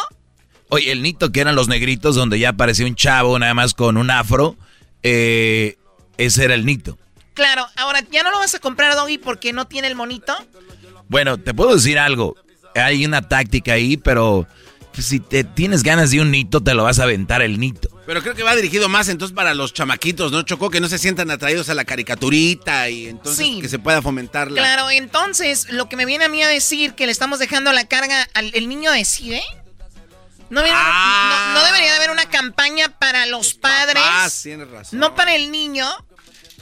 Oye, 0.69 0.91
el 0.91 1.01
nito 1.01 1.31
que 1.31 1.41
eran 1.41 1.55
los 1.55 1.67
negritos 1.67 2.15
donde 2.15 2.39
ya 2.39 2.49
aparecía 2.49 2.85
un 2.85 2.95
chavo 2.95 3.37
nada 3.39 3.53
más 3.53 3.73
con 3.73 3.97
un 3.97 4.11
afro, 4.11 4.55
eh, 5.03 5.77
ese 6.17 6.45
era 6.45 6.53
el 6.53 6.65
nito. 6.65 6.97
Claro, 7.33 7.65
ahora 7.77 8.01
ya 8.11 8.23
no 8.23 8.31
lo 8.31 8.39
vas 8.39 8.53
a 8.55 8.59
comprar, 8.59 8.95
Doggy, 8.95 9.17
porque 9.17 9.53
no 9.53 9.65
tiene 9.65 9.87
el 9.87 9.95
monito. 9.95 10.35
Bueno, 11.07 11.37
te 11.37 11.53
puedo 11.53 11.75
decir 11.75 11.97
algo. 11.97 12.35
Hay 12.75 13.05
una 13.05 13.27
táctica 13.27 13.73
ahí, 13.73 13.97
pero 13.97 14.47
si 15.01 15.19
te 15.19 15.43
tienes 15.43 15.83
ganas 15.83 16.11
de 16.11 16.21
un 16.21 16.31
nito, 16.31 16.61
te 16.61 16.73
lo 16.73 16.83
vas 16.83 16.99
a 16.99 17.03
aventar 17.03 17.41
el 17.41 17.59
nito. 17.59 17.89
Pero 18.05 18.21
creo 18.21 18.33
que 18.35 18.43
va 18.43 18.55
dirigido 18.55 18.89
más 18.89 19.07
entonces 19.09 19.35
para 19.35 19.53
los 19.53 19.73
chamaquitos, 19.73 20.31
¿no? 20.31 20.41
Chocó 20.43 20.69
que 20.69 20.79
no 20.79 20.89
se 20.89 20.97
sientan 20.97 21.29
atraídos 21.31 21.69
a 21.69 21.73
la 21.73 21.85
caricaturita 21.85 22.89
y 22.89 23.07
entonces 23.07 23.45
Sí. 23.45 23.61
que 23.61 23.69
se 23.69 23.79
pueda 23.79 24.01
fomentar 24.01 24.49
la... 24.51 24.61
Claro, 24.61 24.89
entonces 24.91 25.69
lo 25.71 25.87
que 25.89 25.95
me 25.95 26.05
viene 26.05 26.25
a 26.25 26.29
mí 26.29 26.41
a 26.43 26.47
decir 26.47 26.93
que 26.93 27.05
le 27.05 27.11
estamos 27.11 27.39
dejando 27.39 27.71
la 27.71 27.85
carga 27.85 28.27
al 28.33 28.51
el 28.55 28.67
niño 28.69 28.91
decide. 28.91 29.41
No, 30.49 30.63
viene- 30.63 30.77
no, 30.79 31.53
no 31.53 31.63
debería 31.63 31.91
de 31.91 31.97
haber 31.97 32.09
una 32.09 32.25
campaña 32.27 32.97
para 32.97 33.27
los 33.27 33.53
padres, 33.53 34.01
Ah, 34.03 34.27
tienes 34.41 34.67
razón. 34.69 34.97
no 34.99 35.13
para 35.13 35.35
el 35.35 35.51
niño, 35.51 35.87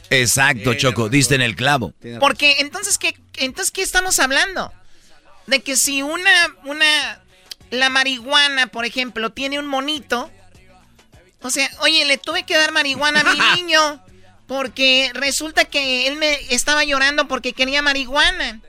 Exacto, 0.10 0.74
Choco, 0.74 1.10
diste 1.10 1.36
en 1.36 1.42
el 1.42 1.56
clavo. 1.56 1.94
porque 2.20 2.58
entonces 2.60 2.98
qué, 2.98 3.18
entonces 3.36 3.72
qué 3.72 3.82
estamos 3.82 4.20
hablando? 4.20 4.72
De 5.48 5.62
que 5.62 5.76
si 5.78 6.02
una 6.02 6.30
una 6.66 7.22
la 7.72 7.90
marihuana, 7.90 8.68
por 8.68 8.86
ejemplo, 8.86 9.32
tiene 9.32 9.60
un 9.60 9.68
monito, 9.68 10.30
o 11.42 11.50
sea, 11.50 11.70
oye, 11.82 12.06
le 12.06 12.18
tuve 12.18 12.44
que 12.44 12.58
dar 12.58 12.72
marihuana 12.72 13.22
a 13.22 13.34
mi 13.34 13.40
niño 13.56 14.04
porque 14.48 15.12
resulta 15.14 15.66
que 15.66 16.08
él 16.08 16.16
me 16.16 16.34
estaba 16.54 16.84
llorando 16.84 17.28
porque 17.28 17.54
quería 17.54 17.82
marihuana. 17.82 18.62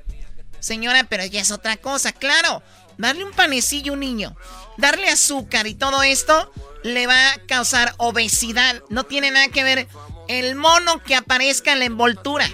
Señora, 0.61 1.05
pero 1.05 1.25
ya 1.25 1.41
es 1.41 1.53
otra 1.53 1.77
cosa, 1.77 2.13
claro. 2.13 2.63
Darle 2.99 3.25
un 3.25 3.31
panecillo 3.33 3.93
a 3.93 3.95
un 3.95 4.01
niño, 4.01 4.37
darle 4.77 5.09
azúcar 5.09 5.69
y 5.69 5.75
todo 5.75 6.03
esto 6.03 6.53
le 6.83 7.07
va 7.07 7.33
a 7.33 7.39
causar 7.47 7.95
obesidad. 7.97 8.83
No 8.91 9.05
tiene 9.05 9.31
nada 9.31 9.49
que 9.49 9.63
ver 9.63 9.89
el 10.27 10.57
mono 10.57 11.01
que 11.05 11.15
aparezca 11.15 11.73
en 11.73 11.79
la 11.79 11.85
envoltura. 11.85 12.51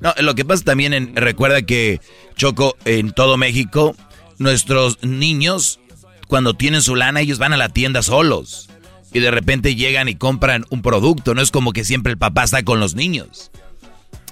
No, 0.00 0.14
lo 0.18 0.34
que 0.34 0.44
pasa 0.44 0.64
también, 0.64 0.92
en, 0.92 1.16
recuerda 1.16 1.62
que 1.62 2.02
Choco, 2.36 2.76
en 2.84 3.12
todo 3.12 3.38
México, 3.38 3.96
nuestros 4.36 5.02
niños, 5.02 5.80
cuando 6.26 6.54
tienen 6.54 6.82
su 6.82 6.96
lana, 6.96 7.20
ellos 7.20 7.38
van 7.38 7.52
a 7.52 7.56
la 7.56 7.68
tienda 7.68 8.02
solos. 8.02 8.68
Y 9.12 9.20
de 9.20 9.30
repente 9.30 9.74
llegan 9.74 10.08
y 10.08 10.16
compran 10.16 10.64
un 10.70 10.82
producto. 10.82 11.34
No 11.34 11.40
es 11.40 11.50
como 11.50 11.72
que 11.72 11.84
siempre 11.84 12.12
el 12.12 12.18
papá 12.18 12.44
está 12.44 12.62
con 12.64 12.80
los 12.80 12.94
niños. 12.94 13.50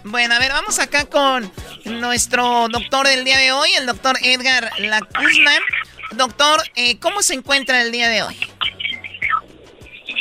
Bueno, 0.05 0.35
a 0.35 0.39
ver, 0.39 0.53
vamos 0.53 0.79
acá 0.79 1.07
con 1.07 1.51
nuestro 1.87 2.69
doctor 2.69 3.07
del 3.07 3.25
día 3.25 3.39
de 3.39 3.53
hoy, 3.53 3.71
el 3.79 3.87
doctor 3.87 4.17
Edgar 4.23 4.71
Lacuzna. 4.79 5.53
Doctor, 6.13 6.61
eh, 6.77 6.99
¿cómo 6.99 7.23
se 7.23 7.35
encuentra 7.35 7.81
el 7.81 7.91
día 7.91 8.09
de 8.09 8.23
hoy? 8.23 8.37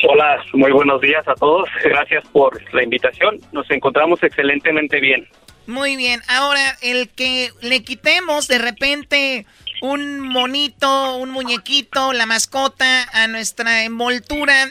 Hola, 0.08 0.42
muy 0.54 0.72
buenos 0.72 1.02
días 1.02 1.28
a 1.28 1.34
todos. 1.36 1.68
Gracias 1.84 2.24
por 2.30 2.62
la 2.74 2.84
invitación. 2.84 3.40
Nos 3.52 3.70
encontramos 3.72 4.24
excelentemente 4.24 5.02
bien. 5.02 5.28
Muy 5.68 5.96
bien, 5.96 6.22
ahora 6.28 6.78
el 6.82 7.10
que 7.10 7.52
le 7.62 7.84
quitemos 7.84 8.48
de 8.48 8.58
repente 8.58 9.46
un 9.84 10.22
monito, 10.22 11.18
un 11.18 11.30
muñequito, 11.32 12.14
la 12.14 12.26
mascota 12.26 13.04
a 13.12 13.28
nuestra 13.28 13.84
envoltura 13.84 14.70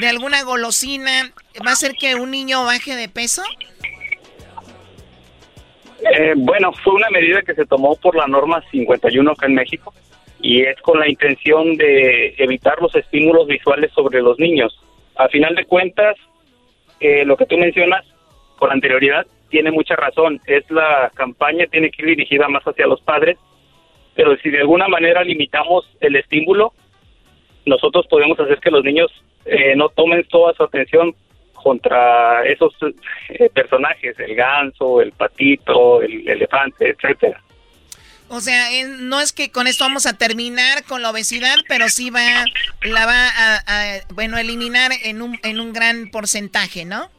de 0.00 0.08
alguna 0.08 0.44
golosina, 0.44 1.32
¿va 1.66 1.70
a 1.70 1.72
hacer 1.72 1.94
que 1.98 2.14
un 2.14 2.30
niño 2.30 2.64
baje 2.64 2.94
de 2.94 3.08
peso? 3.08 3.42
Eh, 6.14 6.34
bueno, 6.36 6.72
fue 6.84 6.94
una 6.94 7.10
medida 7.10 7.42
que 7.42 7.56
se 7.56 7.66
tomó 7.66 7.96
por 7.96 8.14
la 8.14 8.28
norma 8.28 8.62
51 8.70 9.32
acá 9.32 9.46
en 9.46 9.54
México 9.54 9.92
y 10.40 10.62
es 10.62 10.80
con 10.80 11.00
la 11.00 11.08
intención 11.08 11.76
de 11.76 12.36
evitar 12.38 12.80
los 12.80 12.94
estímulos 12.94 13.48
visuales 13.48 13.90
sobre 13.92 14.22
los 14.22 14.38
niños. 14.38 14.80
A 15.16 15.26
final 15.26 15.56
de 15.56 15.64
cuentas, 15.64 16.14
eh, 17.00 17.24
lo 17.24 17.36
que 17.36 17.46
tú 17.46 17.58
mencionas 17.58 18.04
con 18.58 18.70
anterioridad 18.70 19.26
tiene 19.50 19.72
mucha 19.72 19.96
razón. 19.96 20.40
Es 20.46 20.70
la 20.70 21.10
campaña 21.16 21.66
tiene 21.66 21.90
que 21.90 22.02
ir 22.02 22.10
dirigida 22.10 22.46
más 22.46 22.62
hacia 22.62 22.86
los 22.86 23.00
padres, 23.00 23.38
pero 24.14 24.36
si 24.38 24.50
de 24.50 24.60
alguna 24.60 24.88
manera 24.88 25.24
limitamos 25.24 25.88
el 26.00 26.16
estímulo, 26.16 26.72
nosotros 27.64 28.06
podemos 28.08 28.38
hacer 28.38 28.58
que 28.58 28.70
los 28.70 28.84
niños 28.84 29.10
eh, 29.44 29.74
no 29.76 29.88
tomen 29.88 30.24
toda 30.24 30.54
su 30.54 30.62
atención 30.62 31.14
contra 31.54 32.44
esos 32.44 32.74
eh, 33.28 33.48
personajes, 33.54 34.18
el 34.18 34.34
ganso, 34.34 35.00
el 35.00 35.12
patito, 35.12 36.02
el 36.02 36.28
elefante, 36.28 36.90
etcétera. 36.90 37.40
O 38.28 38.40
sea, 38.40 38.66
no 38.98 39.20
es 39.20 39.32
que 39.32 39.50
con 39.50 39.66
esto 39.66 39.84
vamos 39.84 40.06
a 40.06 40.16
terminar 40.16 40.84
con 40.84 41.02
la 41.02 41.10
obesidad, 41.10 41.56
pero 41.68 41.88
sí 41.88 42.08
va, 42.08 42.44
la 42.82 43.06
va 43.06 43.28
a, 43.28 43.62
a, 43.66 44.00
bueno, 44.14 44.38
eliminar 44.38 44.90
en 45.04 45.20
un, 45.20 45.38
en 45.42 45.60
un 45.60 45.72
gran 45.74 46.10
porcentaje, 46.10 46.86
¿no? 46.86 47.10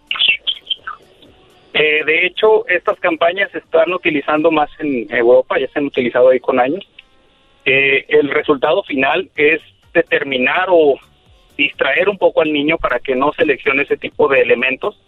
Eh, 1.74 2.04
de 2.06 2.26
hecho, 2.26 2.68
estas 2.68 3.00
campañas 3.00 3.52
se 3.52 3.58
están 3.58 3.92
utilizando 3.94 4.52
más 4.52 4.70
en 4.80 5.08
Europa, 5.14 5.60
ya 5.60 5.68
se 5.68 5.80
han 5.80 5.86
utilizado 5.86 6.30
ahí 6.30 6.40
con 6.40 6.60
años. 6.60 6.88
Eh, 7.66 8.06
el 8.10 8.30
resultado 8.30 8.84
final 8.84 9.30
es 9.36 9.62
determinar 9.94 10.68
o 10.70 10.96
distraer 11.58 12.10
un 12.10 12.18
poco 12.18 12.42
al 12.42 12.54
niño 12.54 12.78
para 12.78 13.00
que 13.00 13.16
no 13.16 13.32
seleccione 13.34 13.84
ese 13.84 13.98
tipo 13.98 14.28
de 14.28 14.42
elementos 14.42 15.00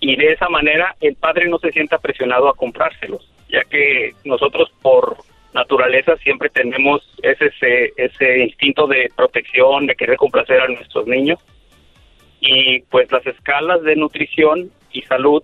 y 0.00 0.16
de 0.16 0.32
esa 0.32 0.48
manera 0.48 0.94
el 1.00 1.16
padre 1.16 1.48
no 1.48 1.58
se 1.58 1.72
sienta 1.72 1.98
presionado 1.98 2.48
a 2.48 2.54
comprárselos, 2.54 3.30
ya 3.48 3.62
que 3.62 4.12
nosotros 4.24 4.70
por 4.82 5.16
naturaleza 5.54 6.16
siempre 6.18 6.50
tenemos 6.50 7.02
ese, 7.22 7.46
ese, 7.46 7.92
ese 7.96 8.44
instinto 8.44 8.86
de 8.86 9.10
protección, 9.16 9.86
de 9.86 9.96
querer 9.96 10.16
complacer 10.16 10.60
a 10.60 10.68
nuestros 10.68 11.06
niños 11.06 11.38
y 12.40 12.80
pues 12.82 13.10
las 13.10 13.26
escalas 13.26 13.82
de 13.82 13.96
nutrición 13.96 14.70
y 14.92 15.02
salud 15.02 15.42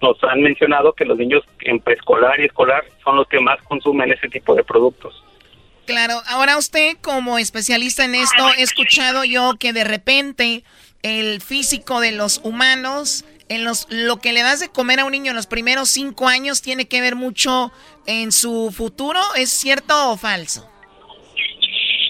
nos 0.00 0.22
han 0.24 0.40
mencionado 0.40 0.92
que 0.92 1.04
los 1.04 1.18
niños 1.18 1.42
en 1.60 1.80
preescolar 1.80 2.40
y 2.40 2.44
escolar 2.44 2.84
son 3.04 3.16
los 3.16 3.28
que 3.28 3.40
más 3.40 3.60
consumen 3.62 4.12
ese 4.12 4.28
tipo 4.28 4.54
de 4.54 4.64
productos. 4.64 5.22
Claro, 5.86 6.20
ahora 6.28 6.56
usted 6.56 6.96
como 7.00 7.38
especialista 7.38 8.04
en 8.04 8.14
esto, 8.14 8.48
he 8.56 8.62
escuchado 8.62 9.24
yo 9.24 9.54
que 9.58 9.72
de 9.72 9.84
repente 9.84 10.62
el 11.02 11.40
físico 11.40 12.00
de 12.00 12.12
los 12.12 12.40
humanos, 12.44 13.24
en 13.48 13.64
los, 13.64 13.88
lo 13.90 14.18
que 14.18 14.32
le 14.32 14.42
das 14.42 14.60
de 14.60 14.68
comer 14.68 15.00
a 15.00 15.04
un 15.04 15.12
niño 15.12 15.30
en 15.30 15.36
los 15.36 15.46
primeros 15.46 15.88
cinco 15.88 16.28
años 16.28 16.62
tiene 16.62 16.86
que 16.86 17.00
ver 17.00 17.16
mucho 17.16 17.72
en 18.06 18.30
su 18.30 18.70
futuro, 18.70 19.18
¿es 19.36 19.50
cierto 19.50 20.12
o 20.12 20.16
falso? 20.16 20.70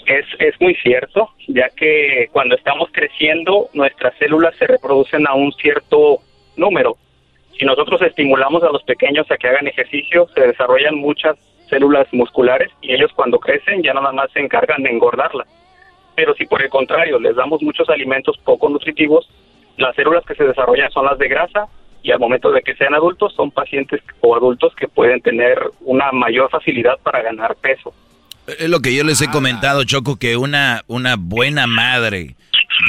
Es, 0.06 0.26
es 0.40 0.60
muy 0.60 0.74
cierto, 0.82 1.30
ya 1.46 1.68
que 1.70 2.28
cuando 2.32 2.56
estamos 2.56 2.90
creciendo 2.92 3.70
nuestras 3.72 4.12
células 4.18 4.54
se 4.58 4.66
reproducen 4.66 5.26
a 5.26 5.34
un 5.34 5.52
cierto 5.52 6.18
número. 6.56 6.98
Si 7.60 7.66
nosotros 7.66 8.00
estimulamos 8.00 8.62
a 8.62 8.70
los 8.72 8.82
pequeños 8.84 9.30
a 9.30 9.36
que 9.36 9.46
hagan 9.46 9.66
ejercicio, 9.66 10.26
se 10.34 10.40
desarrollan 10.46 10.94
muchas 10.94 11.36
células 11.68 12.06
musculares 12.10 12.70
y 12.80 12.94
ellos 12.94 13.10
cuando 13.14 13.38
crecen 13.38 13.82
ya 13.82 13.92
nada 13.92 14.12
más 14.12 14.32
se 14.32 14.40
encargan 14.40 14.82
de 14.82 14.88
engordarlas. 14.88 15.46
Pero 16.16 16.32
si 16.36 16.46
por 16.46 16.62
el 16.62 16.70
contrario 16.70 17.20
les 17.20 17.36
damos 17.36 17.60
muchos 17.60 17.90
alimentos 17.90 18.38
poco 18.44 18.70
nutritivos, 18.70 19.28
las 19.76 19.94
células 19.94 20.24
que 20.24 20.34
se 20.36 20.44
desarrollan 20.44 20.90
son 20.90 21.04
las 21.04 21.18
de 21.18 21.28
grasa 21.28 21.66
y 22.02 22.10
al 22.12 22.18
momento 22.18 22.50
de 22.50 22.62
que 22.62 22.74
sean 22.76 22.94
adultos 22.94 23.34
son 23.34 23.50
pacientes 23.50 24.00
o 24.22 24.34
adultos 24.34 24.74
que 24.74 24.88
pueden 24.88 25.20
tener 25.20 25.58
una 25.82 26.12
mayor 26.12 26.48
facilidad 26.48 26.96
para 27.02 27.20
ganar 27.20 27.56
peso. 27.56 27.92
Es 28.58 28.70
lo 28.70 28.80
que 28.80 28.94
yo 28.96 29.04
les 29.04 29.20
he 29.20 29.30
comentado, 29.30 29.84
Choco, 29.84 30.16
que 30.16 30.38
una, 30.38 30.80
una 30.86 31.16
buena 31.18 31.66
madre, 31.66 32.36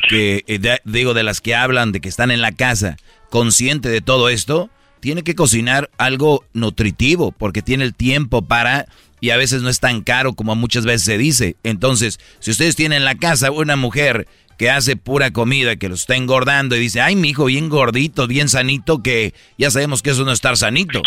que 0.07 0.43
eh, 0.47 0.59
de- 0.59 0.79
digo, 0.85 1.13
de 1.13 1.23
las 1.23 1.41
que 1.41 1.55
hablan, 1.55 1.91
de 1.91 1.99
que 1.99 2.07
están 2.07 2.31
en 2.31 2.39
la 2.41 2.53
casa, 2.53 2.95
consciente 3.31 3.89
de 3.89 4.01
todo 4.01 4.29
esto, 4.29 4.69
tiene 4.99 5.23
que 5.23 5.33
cocinar 5.33 5.89
algo 5.97 6.45
nutritivo, 6.53 7.31
porque 7.31 7.63
tiene 7.63 7.83
el 7.83 7.95
tiempo 7.95 8.43
para, 8.43 8.85
y 9.19 9.31
a 9.31 9.37
veces 9.37 9.63
no 9.63 9.69
es 9.69 9.79
tan 9.79 10.01
caro 10.01 10.33
como 10.33 10.55
muchas 10.55 10.85
veces 10.85 11.03
se 11.03 11.17
dice. 11.17 11.55
Entonces, 11.63 12.19
si 12.39 12.51
ustedes 12.51 12.75
tienen 12.75 12.97
en 12.97 13.05
la 13.05 13.15
casa 13.15 13.49
una 13.49 13.75
mujer 13.75 14.27
que 14.59 14.69
hace 14.69 14.95
pura 14.95 15.31
comida, 15.31 15.75
que 15.77 15.89
lo 15.89 15.95
está 15.95 16.15
engordando 16.15 16.75
y 16.75 16.79
dice, 16.79 17.01
ay, 17.01 17.15
mi 17.15 17.29
hijo, 17.29 17.45
bien 17.45 17.69
gordito, 17.69 18.27
bien 18.27 18.47
sanito, 18.47 19.01
que 19.01 19.33
ya 19.57 19.71
sabemos 19.71 20.03
que 20.03 20.11
eso 20.11 20.23
no 20.23 20.31
es 20.31 20.37
estar 20.37 20.55
sanito. 20.55 21.01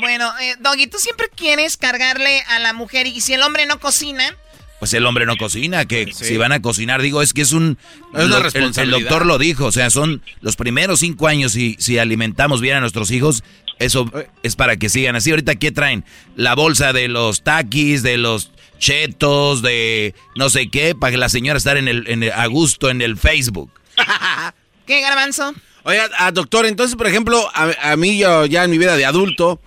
Bueno, 0.00 0.30
eh, 0.40 0.54
Doggy, 0.60 0.86
tú 0.86 0.98
siempre 0.98 1.28
quieres 1.34 1.76
cargarle 1.76 2.42
a 2.48 2.58
la 2.58 2.72
mujer 2.72 3.06
y 3.06 3.20
si 3.22 3.32
el 3.32 3.42
hombre 3.42 3.66
no 3.66 3.80
cocina, 3.80 4.36
Pues 4.78 4.92
el 4.92 5.06
hombre 5.06 5.24
no 5.24 5.36
cocina, 5.38 5.86
que 5.86 6.12
si 6.12 6.36
van 6.36 6.52
a 6.52 6.60
cocinar, 6.60 7.00
digo, 7.00 7.22
es 7.22 7.32
que 7.32 7.40
es 7.42 7.52
un... 7.52 7.78
Es 8.14 8.24
una 8.24 8.26
lo- 8.26 8.26
el- 8.26 8.34
el, 8.34 8.42
responsabilidad. 8.42 8.98
doctor 9.00 9.24
lo 9.26 9.38
dijo, 9.38 9.64
o 9.66 9.72
sea, 9.72 9.88
son 9.88 10.22
los 10.42 10.56
primeros 10.56 11.00
cinco 11.00 11.28
años 11.28 11.56
y 11.56 11.76
si 11.78 11.96
alimentamos 11.98 12.60
bien 12.60 12.76
a 12.76 12.80
nuestros 12.80 13.10
hijos, 13.10 13.42
eso 13.78 14.10
es 14.42 14.54
para 14.54 14.76
que 14.76 14.90
sigan 14.90 15.16
así. 15.16 15.30
Ahorita, 15.30 15.54
¿qué 15.54 15.72
traen? 15.72 16.04
La 16.36 16.54
bolsa 16.54 16.92
de 16.92 17.08
los 17.08 17.42
taquis, 17.42 18.02
de 18.02 18.18
los 18.18 18.50
chetos, 18.78 19.62
de 19.62 20.14
no 20.36 20.50
sé 20.50 20.68
qué, 20.68 20.94
para 20.94 21.10
que 21.12 21.16
la 21.16 21.30
señora 21.30 21.56
estar 21.56 21.78
en 21.78 21.88
el, 21.88 22.06
en 22.08 22.22
el- 22.24 22.32
a 22.32 22.44
gusto 22.46 22.90
en 22.90 23.00
el 23.00 23.16
Facebook. 23.16 23.70
¿qué 24.86 25.00
garbanzo? 25.00 25.54
Oiga, 25.84 26.08
ah, 26.18 26.32
doctor, 26.32 26.66
entonces, 26.66 26.96
por 26.96 27.06
ejemplo, 27.06 27.48
a, 27.54 27.92
a 27.92 27.96
mí 27.96 28.18
yo 28.18 28.44
ya 28.46 28.64
en 28.64 28.70
mi 28.70 28.78
vida 28.78 28.96
de 28.96 29.04
adulto, 29.06 29.60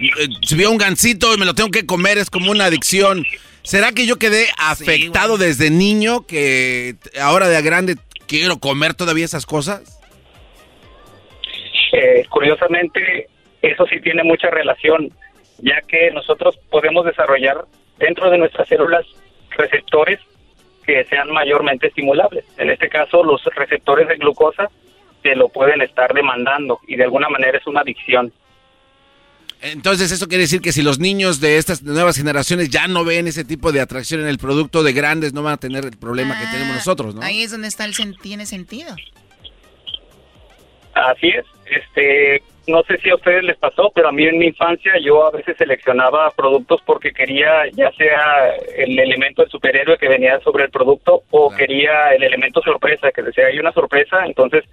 eh, 0.00 0.28
si 0.42 0.54
veo 0.54 0.70
un 0.70 0.78
gansito 0.78 1.32
y 1.34 1.38
me 1.38 1.44
lo 1.44 1.54
tengo 1.54 1.70
que 1.70 1.86
comer, 1.86 2.18
es 2.18 2.30
como 2.30 2.50
una 2.50 2.64
adicción. 2.66 3.24
¿Será 3.66 3.90
que 3.90 4.06
yo 4.06 4.14
quedé 4.14 4.46
afectado 4.58 5.38
desde 5.38 5.70
niño 5.70 6.24
que 6.24 6.94
ahora 7.20 7.48
de 7.48 7.60
grande 7.62 7.96
quiero 8.28 8.58
comer 8.58 8.94
todavía 8.94 9.24
esas 9.24 9.44
cosas? 9.44 10.00
Eh, 11.92 12.24
curiosamente, 12.30 13.26
eso 13.62 13.84
sí 13.86 14.00
tiene 14.00 14.22
mucha 14.22 14.50
relación, 14.50 15.10
ya 15.58 15.80
que 15.80 16.12
nosotros 16.12 16.56
podemos 16.70 17.06
desarrollar 17.06 17.64
dentro 17.98 18.30
de 18.30 18.38
nuestras 18.38 18.68
células 18.68 19.04
receptores 19.58 20.20
que 20.86 21.04
sean 21.06 21.32
mayormente 21.32 21.88
estimulables. 21.88 22.44
En 22.58 22.70
este 22.70 22.88
caso, 22.88 23.24
los 23.24 23.44
receptores 23.46 24.06
de 24.06 24.14
glucosa 24.14 24.70
te 25.22 25.34
lo 25.34 25.48
pueden 25.48 25.82
estar 25.82 26.14
demandando 26.14 26.78
y 26.86 26.94
de 26.94 27.02
alguna 27.02 27.28
manera 27.28 27.58
es 27.58 27.66
una 27.66 27.80
adicción. 27.80 28.32
Entonces, 29.72 30.10
eso 30.12 30.26
quiere 30.28 30.42
decir 30.42 30.60
que 30.60 30.72
si 30.72 30.82
los 30.82 30.98
niños 30.98 31.40
de 31.40 31.58
estas 31.58 31.82
nuevas 31.82 32.16
generaciones 32.16 32.68
ya 32.70 32.86
no 32.88 33.04
ven 33.04 33.26
ese 33.26 33.44
tipo 33.44 33.72
de 33.72 33.80
atracción 33.80 34.20
en 34.20 34.28
el 34.28 34.38
producto 34.38 34.82
de 34.82 34.92
grandes, 34.92 35.32
no 35.32 35.42
van 35.42 35.54
a 35.54 35.56
tener 35.58 35.84
el 35.84 35.96
problema 35.96 36.38
que 36.38 36.46
tenemos 36.46 36.76
nosotros, 36.76 37.14
¿no? 37.14 37.22
Ahí 37.22 37.42
es 37.42 37.50
donde 37.50 37.68
está 37.68 37.84
el 37.84 37.94
sen- 37.94 38.16
tiene 38.20 38.46
sentido. 38.46 38.94
Así 40.94 41.28
es. 41.28 41.44
Este, 41.66 42.42
no 42.68 42.82
sé 42.84 42.96
si 43.02 43.10
a 43.10 43.16
ustedes 43.16 43.42
les 43.44 43.56
pasó, 43.58 43.90
pero 43.94 44.08
a 44.08 44.12
mí 44.12 44.24
en 44.24 44.38
mi 44.38 44.46
infancia 44.46 44.92
yo 45.04 45.26
a 45.26 45.30
veces 45.30 45.56
seleccionaba 45.58 46.30
productos 46.30 46.80
porque 46.86 47.12
quería 47.12 47.64
ya 47.72 47.90
sea 47.92 48.54
el 48.76 48.98
elemento 48.98 49.42
del 49.42 49.50
superhéroe 49.50 49.98
que 49.98 50.08
venía 50.08 50.40
sobre 50.40 50.64
el 50.64 50.70
producto 50.70 51.24
o 51.30 51.50
quería 51.54 52.10
el 52.14 52.22
elemento 52.22 52.62
sorpresa, 52.62 53.10
que 53.12 53.22
decía 53.22 53.46
hay 53.46 53.58
una 53.58 53.72
sorpresa, 53.72 54.24
entonces 54.24 54.64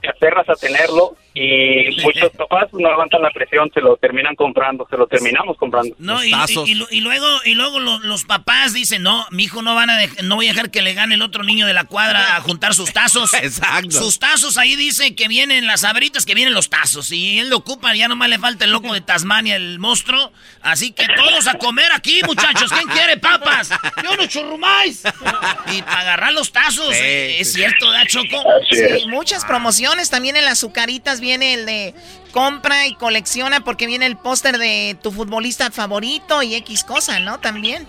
te 0.00 0.08
aferras 0.08 0.48
a 0.48 0.54
tenerlo 0.54 1.16
y 1.34 2.00
muchos 2.02 2.30
papás 2.38 2.68
no 2.72 2.88
aguantan 2.88 3.22
la 3.22 3.30
presión, 3.30 3.70
se 3.72 3.80
lo 3.80 3.96
terminan 3.96 4.34
comprando, 4.36 4.86
se 4.90 4.96
lo 4.96 5.06
terminamos 5.06 5.56
comprando. 5.56 5.94
No, 5.98 6.22
y, 6.24 6.30
y- 6.32 6.70
y 6.70 6.74
lu- 6.74 6.86
y 6.90 7.00
luego, 7.00 7.26
y 7.44 7.54
luego 7.54 7.80
lo- 7.80 7.98
los 8.00 8.24
papás 8.24 8.72
dicen, 8.72 9.02
no, 9.02 9.26
mi 9.30 9.44
hijo 9.44 9.62
no 9.62 9.74
van 9.74 9.90
a 9.90 9.98
no 10.22 10.36
voy 10.36 10.46
a 10.48 10.52
dejar 10.52 10.70
que 10.70 10.82
le 10.82 10.94
gane 10.94 11.14
el 11.14 11.22
otro 11.22 11.42
niño 11.42 11.66
de 11.66 11.72
la 11.74 11.84
cuadra 11.84 12.36
a 12.36 12.40
juntar 12.40 12.74
sus 12.74 12.92
tazos. 12.92 13.32
Exacto. 13.42 13.90
Sus 13.90 14.18
tazos 14.18 14.58
ahí 14.58 14.76
dice 14.76 15.14
que 15.14 15.28
vienen 15.28 15.66
las 15.66 15.84
abritas, 15.84 16.26
que 16.26 16.34
vienen 16.34 16.54
los 16.54 16.68
tazos. 16.70 17.10
Y 17.12 17.38
él 17.38 17.48
lo 17.50 17.56
ocupa, 17.58 17.94
ya 17.94 18.08
nomás 18.08 18.28
le 18.28 18.38
falta 18.38 18.64
el 18.64 18.70
loco 18.72 18.92
de 18.92 19.00
Tasmania, 19.00 19.56
el 19.56 19.78
monstruo. 19.78 20.32
Así 20.62 20.92
que 20.92 21.06
todos 21.16 21.46
a 21.48 21.54
comer 21.58 21.90
aquí, 21.92 22.20
muchachos. 22.24 22.70
¿Quién 22.72 22.88
quiere 22.88 23.16
papas? 23.16 23.70
Yo 24.02 24.16
no 24.16 24.26
churrumais. 24.26 25.02
Y 25.72 25.82
para 25.82 26.00
agarrar 26.00 26.32
los 26.32 26.52
tazos, 26.52 26.94
Sí, 26.94 27.00
eh, 27.02 27.40
es 27.40 27.52
cierto, 27.52 27.90
¿da, 27.90 28.04
Choco? 28.06 28.42
Sí, 28.70 29.06
muchas 29.08 29.44
promociones. 29.44 30.10
También 30.10 30.36
en 30.36 30.44
las 30.44 30.58
azucaritas 30.58 31.20
viene 31.22 31.54
el 31.54 31.64
de 31.64 31.94
compra 32.32 32.86
y 32.86 32.94
colecciona 32.96 33.64
porque 33.64 33.86
viene 33.86 34.04
el 34.04 34.18
póster 34.18 34.58
de 34.58 34.98
tu 35.02 35.10
futbolista 35.10 35.70
favorito 35.70 36.42
y 36.42 36.54
X 36.56 36.84
cosa, 36.84 37.18
¿no? 37.20 37.40
También. 37.40 37.86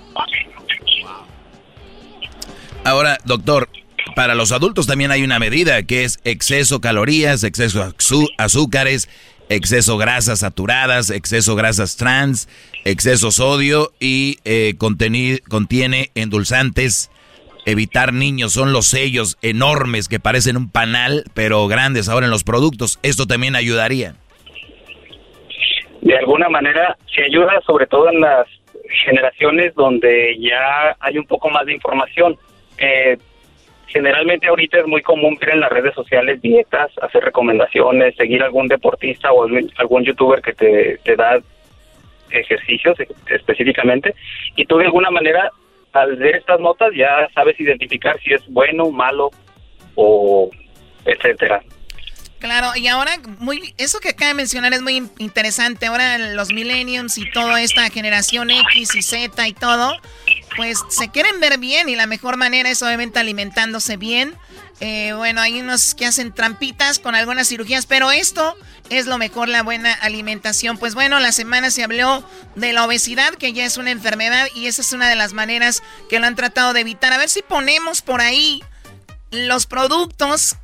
Ahora, 2.86 3.18
doctor, 3.26 3.70
para 4.16 4.36
los 4.36 4.52
adultos 4.52 4.88
también 4.88 5.12
hay 5.12 5.24
una 5.24 5.40
medida 5.40 5.84
que 5.84 6.04
es 6.04 6.20
exceso 6.24 6.80
calorías, 6.82 7.44
exceso 7.44 7.94
azúcares, 8.38 9.10
exceso 9.50 9.98
grasas 9.98 10.40
saturadas, 10.40 11.10
exceso 11.10 11.56
grasas 11.56 11.96
trans, 11.96 12.48
exceso 12.86 13.32
sodio 13.32 13.94
y 14.00 14.40
eh, 14.46 14.76
contiene 14.78 16.12
endulzantes. 16.16 17.10
Evitar 17.66 18.14
niños 18.14 18.52
son 18.54 18.74
los 18.74 18.88
sellos 18.88 19.38
enormes 19.42 20.10
que 20.10 20.20
parecen 20.20 20.58
un 20.58 20.70
panal, 20.70 21.24
pero 21.34 21.68
grandes 21.68 22.10
ahora 22.10 22.26
en 22.26 22.32
los 22.32 22.44
productos. 22.44 23.00
Esto 23.04 23.26
también 23.26 23.56
ayudaría. 23.56 24.16
de 26.02 26.18
alguna 26.18 26.50
manera 26.50 26.98
se 27.16 27.24
ayuda 27.24 27.62
sobre 27.66 27.88
todo 27.88 28.10
en 28.10 28.20
las 28.20 28.48
generaciones 29.06 29.74
donde 29.76 30.38
ya 30.40 30.96
hay 31.00 31.18
un 31.18 31.26
poco 31.26 31.50
más 31.50 31.66
de 31.66 31.74
información. 31.74 32.38
Eh, 32.78 33.18
generalmente 33.88 34.48
ahorita 34.48 34.80
es 34.80 34.88
muy 34.88 35.02
común 35.02 35.38
ver 35.40 35.52
en 35.52 35.62
las 35.62 35.72
redes 35.72 35.94
sociales 35.94 36.42
dietas, 36.42 36.92
hacer 37.02 37.24
recomendaciones, 37.24 38.16
seguir 38.16 38.44
algún 38.44 38.68
deportista 38.68 39.32
o 39.32 39.44
algún, 39.44 40.04
youtuber 40.04 40.42
que 40.42 40.54
te, 40.54 40.98
te 41.04 41.16
da 41.16 41.40
ejercicios 42.32 42.98
específicamente 43.28 44.16
y 44.56 44.66
tú 44.66 44.78
de 44.78 44.86
alguna 44.86 45.12
manera 45.12 45.52
al 45.94 46.16
ver 46.18 46.36
estas 46.36 46.60
notas 46.60 46.90
ya 46.96 47.30
sabes 47.34 47.60
identificar 47.60 48.20
si 48.20 48.34
es 48.34 48.42
bueno, 48.50 48.90
malo 48.92 49.30
o 49.96 50.50
etcétera. 51.06 51.64
Claro, 52.44 52.76
y 52.76 52.88
ahora 52.88 53.22
muy 53.40 53.74
eso 53.78 54.02
que 54.02 54.10
acaba 54.10 54.28
de 54.28 54.34
mencionar 54.34 54.74
es 54.74 54.82
muy 54.82 54.98
in- 54.98 55.12
interesante. 55.18 55.86
Ahora 55.86 56.18
los 56.18 56.50
millenniums 56.52 57.18
y 57.18 57.32
toda 57.32 57.62
esta 57.62 57.90
generación 57.90 58.52
X 58.52 58.96
y 58.96 59.02
Z 59.02 59.48
y 59.48 59.54
todo, 59.54 59.96
pues 60.58 60.78
se 60.90 61.08
quieren 61.08 61.40
ver 61.40 61.58
bien 61.58 61.88
y 61.88 61.96
la 61.96 62.06
mejor 62.06 62.36
manera 62.36 62.70
es 62.70 62.82
obviamente 62.82 63.18
alimentándose 63.18 63.96
bien. 63.96 64.36
Eh, 64.82 65.14
bueno, 65.16 65.40
hay 65.40 65.62
unos 65.62 65.96
que 65.96 66.06
hacen 66.06 66.34
trampitas 66.34 67.00
con 67.00 67.16
algunas 67.16 67.48
cirugías, 67.48 67.86
pero 67.86 68.12
esto 68.12 68.58
es 68.90 69.06
lo 69.06 69.18
mejor, 69.18 69.48
la 69.48 69.64
buena 69.64 69.94
alimentación. 69.94 70.78
Pues 70.78 70.96
bueno, 70.96 71.22
la 71.22 71.32
semana 71.32 71.72
se 71.72 71.86
habló 71.86 72.28
de 72.56 72.74
la 72.74 72.84
obesidad, 72.84 73.36
que 73.36 73.54
ya 73.54 73.64
es 73.64 73.78
una 73.78 73.92
enfermedad, 73.92 74.50
y 74.54 74.68
esa 74.68 74.82
es 74.82 74.92
una 74.92 75.08
de 75.08 75.16
las 75.16 75.32
maneras 75.32 75.82
que 76.10 76.20
lo 76.20 76.28
han 76.28 76.36
tratado 76.36 76.74
de 76.74 76.82
evitar. 76.82 77.14
A 77.14 77.18
ver 77.18 77.30
si 77.30 77.42
ponemos 77.42 78.02
por 78.02 78.20
ahí 78.20 78.62
los 79.32 79.66
productos 79.66 80.58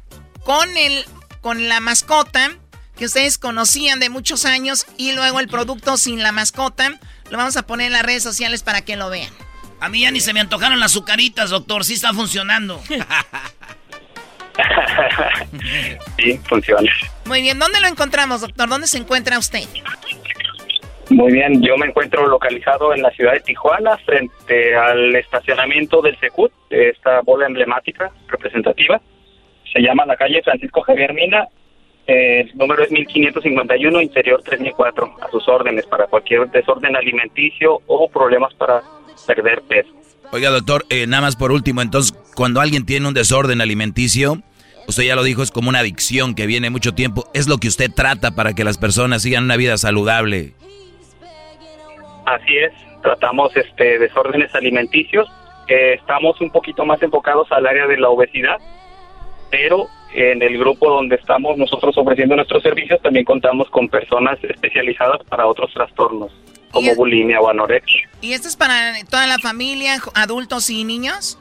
con 0.43 0.75
el 0.75 1.05
con 1.41 1.67
la 1.69 1.79
mascota 1.79 2.51
que 2.97 3.05
ustedes 3.05 3.37
conocían 3.37 3.99
de 3.99 4.09
muchos 4.09 4.45
años 4.45 4.85
y 4.97 5.13
luego 5.13 5.39
el 5.39 5.47
producto 5.47 5.95
sin 5.97 6.21
la 6.21 6.31
mascota. 6.31 6.99
Lo 7.31 7.37
vamos 7.37 7.55
a 7.57 7.65
poner 7.65 7.87
en 7.87 7.93
las 7.93 8.03
redes 8.03 8.23
sociales 8.23 8.61
para 8.61 8.81
que 8.81 8.97
lo 8.97 9.09
vean. 9.09 9.31
A 9.79 9.87
mí 9.87 10.01
ya 10.01 10.11
ni 10.11 10.19
se 10.19 10.33
me 10.33 10.41
antojaron 10.41 10.79
las 10.79 10.91
azucaritas, 10.91 11.49
doctor. 11.51 11.85
Sí 11.85 11.93
está 11.93 12.13
funcionando. 12.13 12.81
sí, 16.17 16.37
funciona. 16.47 16.91
Muy 17.25 17.41
bien, 17.41 17.57
¿dónde 17.57 17.79
lo 17.79 17.87
encontramos, 17.87 18.41
doctor? 18.41 18.67
¿Dónde 18.67 18.87
se 18.87 18.97
encuentra 18.97 19.39
usted? 19.39 19.63
Muy 21.09 21.31
bien, 21.31 21.61
yo 21.61 21.77
me 21.77 21.87
encuentro 21.87 22.27
localizado 22.27 22.93
en 22.93 23.01
la 23.01 23.09
ciudad 23.11 23.33
de 23.33 23.39
Tijuana, 23.39 23.97
frente 23.99 24.75
al 24.75 25.15
estacionamiento 25.15 26.01
del 26.01 26.19
Secut, 26.19 26.51
de 26.69 26.89
esta 26.89 27.21
bola 27.21 27.47
emblemática 27.47 28.11
representativa. 28.27 29.01
Se 29.73 29.81
llama 29.81 30.05
la 30.05 30.15
calle 30.15 30.41
Francisco 30.43 30.81
Javier 30.81 31.13
Mina. 31.13 31.47
eh, 32.07 32.41
el 32.41 32.57
número 32.57 32.83
es 32.83 32.91
1551, 32.91 34.01
interior 34.01 34.41
3004. 34.43 35.15
A 35.21 35.29
sus 35.29 35.47
órdenes 35.47 35.85
para 35.85 36.07
cualquier 36.07 36.49
desorden 36.49 36.95
alimenticio 36.95 37.81
o 37.87 38.09
problemas 38.09 38.53
para 38.55 38.81
perder 39.27 39.61
peso. 39.63 39.89
Oiga, 40.31 40.49
doctor, 40.49 40.85
eh, 40.89 41.07
nada 41.07 41.21
más 41.21 41.35
por 41.35 41.51
último, 41.51 41.81
entonces, 41.81 42.15
cuando 42.35 42.61
alguien 42.61 42.85
tiene 42.85 43.07
un 43.07 43.15
desorden 43.15 43.61
alimenticio, 43.61 44.43
usted 44.87 45.03
ya 45.03 45.15
lo 45.15 45.23
dijo, 45.23 45.41
es 45.41 45.51
como 45.51 45.69
una 45.69 45.79
adicción 45.79 46.35
que 46.35 46.45
viene 46.45 46.69
mucho 46.69 46.93
tiempo. 46.93 47.25
Es 47.33 47.47
lo 47.47 47.57
que 47.57 47.67
usted 47.67 47.91
trata 47.95 48.31
para 48.31 48.53
que 48.53 48.63
las 48.63 48.77
personas 48.77 49.23
sigan 49.23 49.45
una 49.45 49.57
vida 49.57 49.77
saludable. 49.77 50.53
Así 52.25 52.57
es, 52.57 52.71
tratamos 53.01 53.55
este 53.57 53.97
desórdenes 53.97 54.53
alimenticios. 54.53 55.27
Eh, 55.67 55.93
estamos 55.93 56.39
un 56.41 56.51
poquito 56.51 56.85
más 56.85 57.01
enfocados 57.01 57.51
al 57.51 57.65
área 57.65 57.87
de 57.87 57.97
la 57.97 58.09
obesidad, 58.09 58.57
pero 59.49 59.87
en 60.13 60.41
el 60.41 60.57
grupo 60.57 60.89
donde 60.89 61.15
estamos 61.15 61.57
nosotros 61.57 61.97
ofreciendo 61.97 62.35
nuestros 62.35 62.63
servicios 62.63 63.01
también 63.01 63.25
contamos 63.25 63.69
con 63.69 63.87
personas 63.89 64.37
especializadas 64.43 65.23
para 65.29 65.45
otros 65.45 65.71
trastornos, 65.73 66.31
como 66.71 66.95
bulimia 66.95 67.39
o 67.39 67.49
anorexia. 67.49 68.09
¿Y 68.21 68.33
esto 68.33 68.47
es 68.47 68.55
para 68.55 68.93
toda 69.09 69.27
la 69.27 69.37
familia, 69.37 69.97
adultos 70.15 70.69
y 70.69 70.83
niños? 70.83 71.37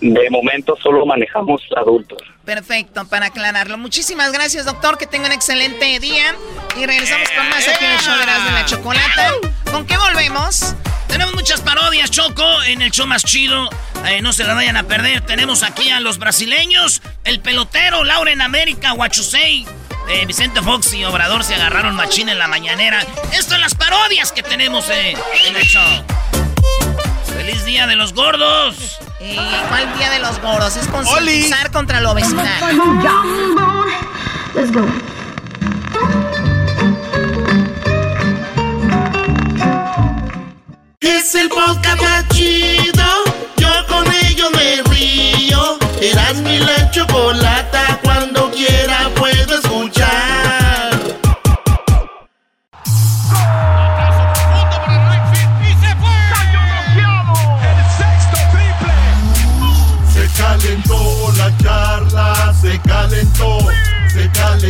De 0.00 0.30
momento 0.30 0.76
solo 0.82 1.04
manejamos 1.04 1.60
adultos. 1.76 2.18
Perfecto, 2.44 3.06
para 3.08 3.26
aclararlo. 3.26 3.76
Muchísimas 3.76 4.32
gracias, 4.32 4.64
doctor. 4.64 4.96
Que 4.96 5.06
tenga 5.06 5.26
un 5.26 5.32
excelente 5.32 5.98
día. 6.00 6.34
Y 6.76 6.86
regresamos 6.86 7.28
con 7.30 7.48
más 7.50 7.68
aquí 7.68 7.84
en 7.84 7.90
el 7.92 7.98
show 8.00 8.16
de 8.16 8.22
Erasmo 8.22 8.48
y 8.48 8.52
la 8.52 8.64
Chocolata. 8.64 9.32
¿Con 9.70 9.86
qué 9.86 9.96
volvemos? 9.98 10.74
Tenemos 11.06 11.34
muchas 11.34 11.60
parodias, 11.60 12.10
Choco, 12.10 12.62
en 12.62 12.80
el 12.82 12.90
show 12.92 13.06
más 13.06 13.24
chido. 13.24 13.68
Eh, 14.06 14.22
no 14.22 14.32
se 14.32 14.44
la 14.44 14.54
vayan 14.54 14.76
a 14.78 14.84
perder. 14.84 15.20
Tenemos 15.20 15.62
aquí 15.62 15.90
a 15.90 16.00
los 16.00 16.18
brasileños, 16.18 17.02
el 17.24 17.40
pelotero, 17.40 18.02
Lauren 18.04 18.40
América, 18.40 18.94
Huachusei. 18.94 19.66
eh, 20.08 20.24
Vicente 20.26 20.62
Fox 20.62 20.94
y 20.94 21.04
Obrador 21.04 21.44
se 21.44 21.56
agarraron 21.56 21.94
machín 21.94 22.28
en 22.30 22.38
la 22.38 22.48
mañanera. 22.48 23.04
Esto 23.32 23.54
es 23.54 23.60
las 23.60 23.74
parodias 23.74 24.32
que 24.32 24.42
tenemos 24.42 24.88
eh, 24.88 25.14
en 25.46 25.56
el 25.56 25.62
show. 25.64 26.04
¡Feliz 27.36 27.64
Día 27.64 27.86
de 27.86 27.96
los 27.96 28.14
Gordos! 28.14 28.98
Eh, 29.22 29.36
¿Cuál 29.68 29.94
día 29.98 30.08
de 30.08 30.18
los 30.18 30.40
gordos? 30.40 30.76
Es 30.76 30.88
concientizar 30.88 31.70
contra 31.70 32.00
la 32.00 32.12
obesidad. 32.12 32.58
Let's 34.54 34.72
go. 34.72 34.86
Es 41.00 41.34
el 41.34 41.50
podcast 41.50 42.00
más 42.00 42.28
chido. 42.28 43.04
Yo 43.58 43.68
con 43.88 44.10
ello 44.24 44.50
me 44.52 44.82
río. 44.90 45.78
Eras 46.00 46.36
mi 46.36 46.58
la 46.58 46.90
chocolata. 46.90 47.39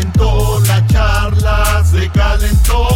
Calentó, 0.00 0.62
la 0.66 0.86
charla 0.86 1.84
se 1.84 2.08
calentó. 2.10 2.88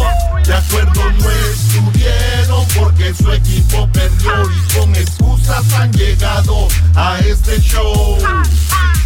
De 0.43 0.53
acuerdo 0.53 1.11
no 1.11 1.31
estuvieron 1.31 2.65
porque 2.75 3.13
su 3.13 3.31
equipo 3.31 3.87
perdió 3.91 4.31
y 4.51 4.73
con 4.73 4.95
excusas 4.95 5.71
han 5.73 5.91
llegado 5.93 6.67
a 6.95 7.19
este 7.19 7.61
show. 7.61 8.17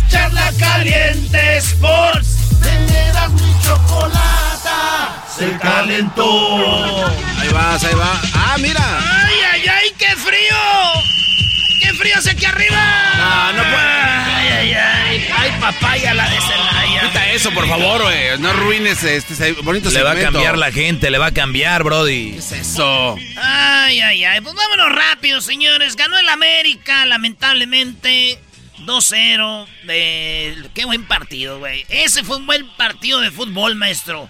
Charla 0.09 0.51
caliente 0.57 1.57
Sports. 1.57 2.37
Teneras 2.61 3.31
mi 3.31 3.53
chocolata 3.63 5.23
se 5.37 5.57
calentó. 5.57 7.07
Ahí 7.37 7.49
vas, 7.53 7.83
ahí 7.83 7.95
va. 7.95 8.21
Ah, 8.33 8.55
mira. 8.59 8.81
¡Ay, 8.81 9.35
ay, 9.53 9.67
ay! 9.67 9.93
¡Qué 9.97 10.15
frío! 10.15 10.57
¡Qué 11.81 11.93
frío 11.93 12.15
hace 12.17 12.31
aquí 12.31 12.45
arriba! 12.45 13.13
No, 13.17 13.53
no 13.53 13.63
puede. 13.63 14.28
¡Ay, 14.59 14.73
ay, 14.73 14.75
ay! 14.75 15.29
¡Ay, 15.37 15.51
papaya 15.61 16.13
la 16.13 16.29
de 16.29 16.41
Celaya! 16.41 17.01
Quita 17.07 17.31
eso, 17.31 17.49
por 17.51 17.65
favor, 17.65 18.01
güey. 18.01 18.37
No 18.39 18.49
arruines 18.49 19.01
este 19.03 19.53
bonito 19.61 19.89
Le 19.89 20.03
va 20.03 20.11
a 20.11 20.19
cambiar 20.19 20.57
la 20.57 20.69
gente, 20.69 21.09
le 21.09 21.17
va 21.17 21.27
a 21.27 21.31
cambiar, 21.31 21.83
Brody. 21.83 22.31
¿Qué 22.31 22.37
es 22.39 22.51
eso? 22.51 23.15
Ay, 23.37 24.01
ay, 24.01 24.25
ay. 24.25 24.41
Pues 24.41 24.53
vámonos 24.55 24.91
rápido, 24.91 25.39
señores. 25.39 25.95
Ganó 25.95 26.17
el 26.17 26.27
América, 26.27 27.05
lamentablemente. 27.05 28.37
2-0. 28.85 29.65
De... 29.83 30.69
Qué 30.73 30.83
buen 30.83 31.05
partido, 31.05 31.59
güey. 31.59 31.85
Ese 31.87 32.25
fue 32.25 32.35
un 32.35 32.45
buen 32.45 32.67
partido 32.75 33.21
de 33.21 33.31
fútbol, 33.31 33.75
maestro. 33.75 34.29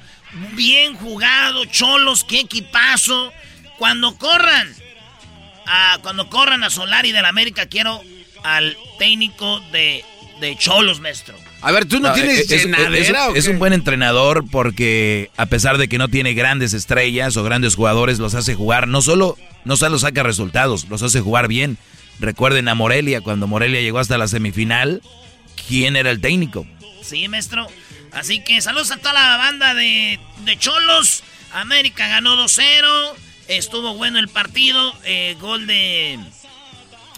Bien 0.52 0.96
jugado, 0.96 1.66
cholos, 1.66 2.24
qué 2.24 2.42
equipazo. 2.42 3.34
Cuando 3.80 4.16
corran, 4.16 4.76
a, 5.66 5.98
cuando 6.04 6.30
corran 6.30 6.64
a 6.64 6.70
Solari 6.70 7.12
del 7.12 7.26
América, 7.26 7.66
quiero 7.66 8.04
al 8.44 8.78
técnico 8.98 9.60
de, 9.72 10.04
de 10.40 10.56
cholos, 10.58 11.00
maestro. 11.00 11.36
A 11.62 11.72
ver, 11.72 11.86
tú 11.86 12.00
no, 12.00 12.14
tienes 12.14 12.40
es, 12.40 12.52
es- 12.52 12.66
llenadera 12.66 13.26
es- 13.26 13.32
o 13.32 13.36
es 13.36 13.46
qué? 13.46 13.52
un 13.52 13.60
buen 13.60 13.74
entrenador 13.74 14.46
porque 14.50 15.30
a 15.38 15.46
pesar 15.48 15.78
de 15.78 15.88
que 15.88 15.98
no 15.98 16.08
tiene 16.08 16.34
grandes 16.34 16.74
estrellas 16.74 17.36
o 17.38 17.44
grandes 17.44 17.76
jugadores, 17.76 18.20
los 18.20 18.34
hace 18.36 18.56
jugar. 18.56 18.88
No 18.88 19.02
solo, 19.02 19.38
no 19.66 19.76
solo 19.78 20.00
saca 20.00 20.24
resultados, 20.24 20.88
los 20.90 21.04
hace 21.04 21.22
jugar 21.22 21.48
bien. 21.48 21.78
Recuerden 22.20 22.68
a 22.68 22.76
Morelia, 22.76 23.22
cuando 23.22 23.48
Morelia 23.48 23.82
llegó 23.82 24.00
hasta 24.00 24.18
la 24.18 24.28
semifinal, 24.28 25.02
¿quién 25.68 25.96
era 25.96 26.12
el 26.12 26.20
técnico? 26.22 26.66
Sí, 27.02 27.28
maestro. 27.28 27.68
Así 28.12 28.44
que 28.44 28.60
saludos 28.62 28.92
a 28.92 28.98
toda 28.98 29.14
la 29.14 29.38
banda 29.38 29.74
de, 29.74 30.20
de 30.46 30.58
Cholos. 30.58 31.24
América 31.54 32.08
ganó 32.08 32.36
2-0. 32.36 33.14
Estuvo 33.48 33.96
bueno 33.96 34.20
el 34.20 34.28
partido. 34.28 34.94
Eh, 35.06 35.36
gol 35.40 35.66
de, 35.68 36.20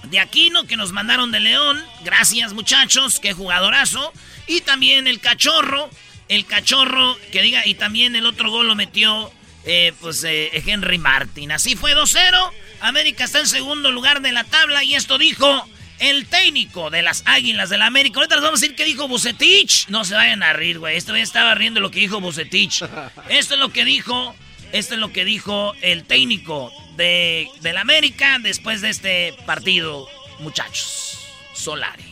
de 0.03 0.19
Aquino 0.19 0.65
que 0.65 0.77
nos 0.77 0.91
mandaron 0.91 1.31
de 1.31 1.39
León. 1.39 1.83
Gracias, 2.03 2.53
muchachos. 2.53 3.19
Qué 3.19 3.33
jugadorazo. 3.33 4.11
Y 4.47 4.61
también 4.61 5.07
el 5.07 5.19
cachorro. 5.19 5.89
El 6.27 6.45
cachorro 6.45 7.17
que 7.31 7.41
diga. 7.41 7.65
Y 7.65 7.75
también 7.75 8.15
el 8.15 8.25
otro 8.25 8.49
gol 8.49 8.67
lo 8.67 8.75
metió 8.75 9.31
eh, 9.65 9.93
pues 9.99 10.23
eh, 10.23 10.49
Henry 10.65 10.97
Martin. 10.97 11.51
Así 11.51 11.75
fue 11.75 11.95
2-0. 11.95 12.19
América 12.81 13.23
está 13.23 13.39
en 13.39 13.47
segundo 13.47 13.91
lugar 13.91 14.21
de 14.21 14.31
la 14.31 14.43
tabla. 14.43 14.83
Y 14.83 14.95
esto 14.95 15.17
dijo 15.17 15.67
el 15.99 16.25
técnico 16.25 16.89
de 16.89 17.03
las 17.03 17.23
Águilas 17.25 17.69
del 17.69 17.79
la 17.79 17.85
América. 17.85 18.19
Ahorita 18.19 18.35
les 18.35 18.43
vamos 18.43 18.59
a 18.59 18.61
decir 18.61 18.75
qué 18.75 18.85
dijo 18.85 19.07
Bucetich. 19.07 19.87
No 19.89 20.03
se 20.03 20.15
vayan 20.15 20.41
a 20.41 20.53
rir, 20.53 20.79
güey. 20.79 20.97
Este 20.97 21.11
güey 21.11 21.21
estaba 21.21 21.53
riendo 21.53 21.79
lo 21.79 21.91
que 21.91 21.99
dijo 21.99 22.19
Bucetich. 22.19 22.83
Esto 23.29 23.53
es 23.53 23.59
lo 23.59 23.71
que 23.71 23.85
dijo. 23.85 24.35
Esto 24.71 24.93
es 24.93 24.99
lo 24.99 25.11
que 25.11 25.25
dijo 25.25 25.73
el 25.81 26.05
técnico 26.05 26.71
de, 27.01 27.49
del 27.61 27.77
América 27.77 28.37
después 28.39 28.81
de 28.81 28.89
este 28.89 29.33
partido, 29.47 30.07
muchachos. 30.39 31.17
Solari. 31.53 32.10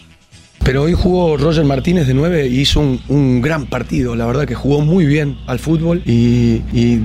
Pero 0.64 0.84
hoy 0.84 0.94
jugó 0.94 1.36
Roger 1.38 1.66
Martínez 1.66 2.06
de 2.06 2.14
9 2.14 2.48
y 2.48 2.60
hizo 2.60 2.80
un, 2.80 3.02
un 3.08 3.42
gran 3.42 3.66
partido. 3.66 4.16
La 4.16 4.28
verdad 4.28 4.46
que 4.46 4.54
jugó 4.54 4.82
muy 4.82 5.06
bien 5.08 5.38
al 5.48 5.58
fútbol 5.58 6.04
y, 6.06 6.62
y 6.72 7.00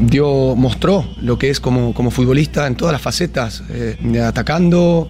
dio, 0.00 0.54
mostró 0.56 1.04
lo 1.20 1.36
que 1.38 1.50
es 1.50 1.60
como, 1.60 1.92
como 1.92 2.10
futbolista 2.10 2.66
en 2.66 2.76
todas 2.76 2.92
las 2.92 3.02
facetas, 3.02 3.62
eh, 3.70 3.96
atacando, 4.24 5.06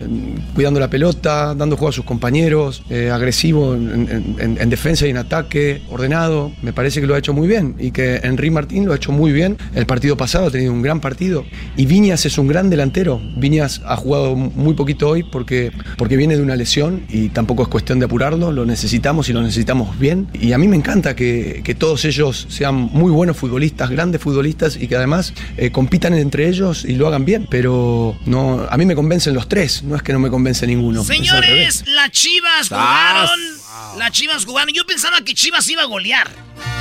cuidando 0.55 0.80
la 0.80 0.90
pelota, 0.90 1.55
dando 1.55 1.76
juego 1.76 1.90
a 1.90 1.92
sus 1.92 2.05
compañeros, 2.05 2.82
eh, 2.90 3.11
agresivo 3.12 3.74
en, 3.74 4.34
en- 4.40 4.59
en 4.61 4.70
defensa 4.70 5.07
y 5.07 5.11
en 5.11 5.16
ataque, 5.18 5.82
ordenado. 5.90 6.51
Me 6.62 6.72
parece 6.72 7.01
que 7.01 7.07
lo 7.07 7.14
ha 7.14 7.18
hecho 7.18 7.32
muy 7.32 7.46
bien 7.46 7.76
y 7.78 7.92
que 7.92 8.18
Henry 8.24 8.51
Martín 8.51 8.86
lo 8.86 8.92
ha 8.92 8.96
hecho 8.96 9.12
muy 9.12 9.30
bien. 9.30 9.57
El 9.74 9.86
partido 9.86 10.16
pasado 10.16 10.46
ha 10.46 10.51
tenido 10.51 10.72
un 10.72 10.82
gran 10.82 11.01
partido 11.01 11.44
y 11.76 11.86
Viñas 11.86 12.26
es 12.26 12.38
un 12.38 12.48
gran 12.48 12.70
delantero. 12.70 13.20
Viñas 13.36 13.82
ha 13.84 13.94
jugado 13.96 14.34
muy 14.34 14.74
poquito 14.74 15.09
hoy 15.11 15.22
porque, 15.22 15.70
porque 15.96 16.16
viene 16.16 16.36
de 16.36 16.42
una 16.42 16.57
lesión 16.57 17.03
y 17.09 17.28
tampoco 17.28 17.62
es 17.62 17.68
cuestión 17.68 17.89
de 17.99 18.07
apurarlo, 18.07 18.53
lo 18.53 18.64
necesitamos 18.64 19.28
y 19.28 19.32
lo 19.32 19.43
necesitamos 19.43 19.99
bien. 19.99 20.28
Y 20.32 20.53
a 20.53 20.59
mí 20.59 20.68
me 20.68 20.76
encanta 20.76 21.16
que, 21.16 21.62
que 21.64 21.74
todos 21.74 22.05
ellos 22.05 22.47
sean 22.49 22.74
muy 22.74 23.11
buenos 23.11 23.36
futbolistas, 23.36 23.91
grandes 23.91 24.20
futbolistas 24.20 24.76
y 24.76 24.88
que 24.88 24.97
además 24.97 25.34
eh, 25.57 25.70
compitan 25.70 26.14
entre 26.14 26.49
ellos 26.49 26.84
y 26.84 26.95
lo 26.95 27.07
hagan 27.09 27.24
bien. 27.24 27.47
Pero 27.51 28.16
no, 28.26 28.66
a 28.68 28.76
mí 28.76 28.86
me 28.86 28.95
convencen 28.95 29.34
los 29.34 29.49
tres, 29.49 29.82
no 29.82 29.97
es 29.97 30.03
que 30.03 30.12
no 30.12 30.18
me 30.18 30.30
convence 30.30 30.66
ninguno. 30.66 31.05
Señores, 31.05 31.84
las 31.86 32.11
Chivas 32.11 32.68
jugaron. 32.68 33.59
Las 33.97 34.12
Chivas 34.12 34.45
jugaron. 34.45 34.72
Yo 34.74 34.84
pensaba 34.86 35.20
que 35.22 35.34
Chivas 35.34 35.68
iba 35.68 35.82
a 35.82 35.86
golear. 35.86 36.30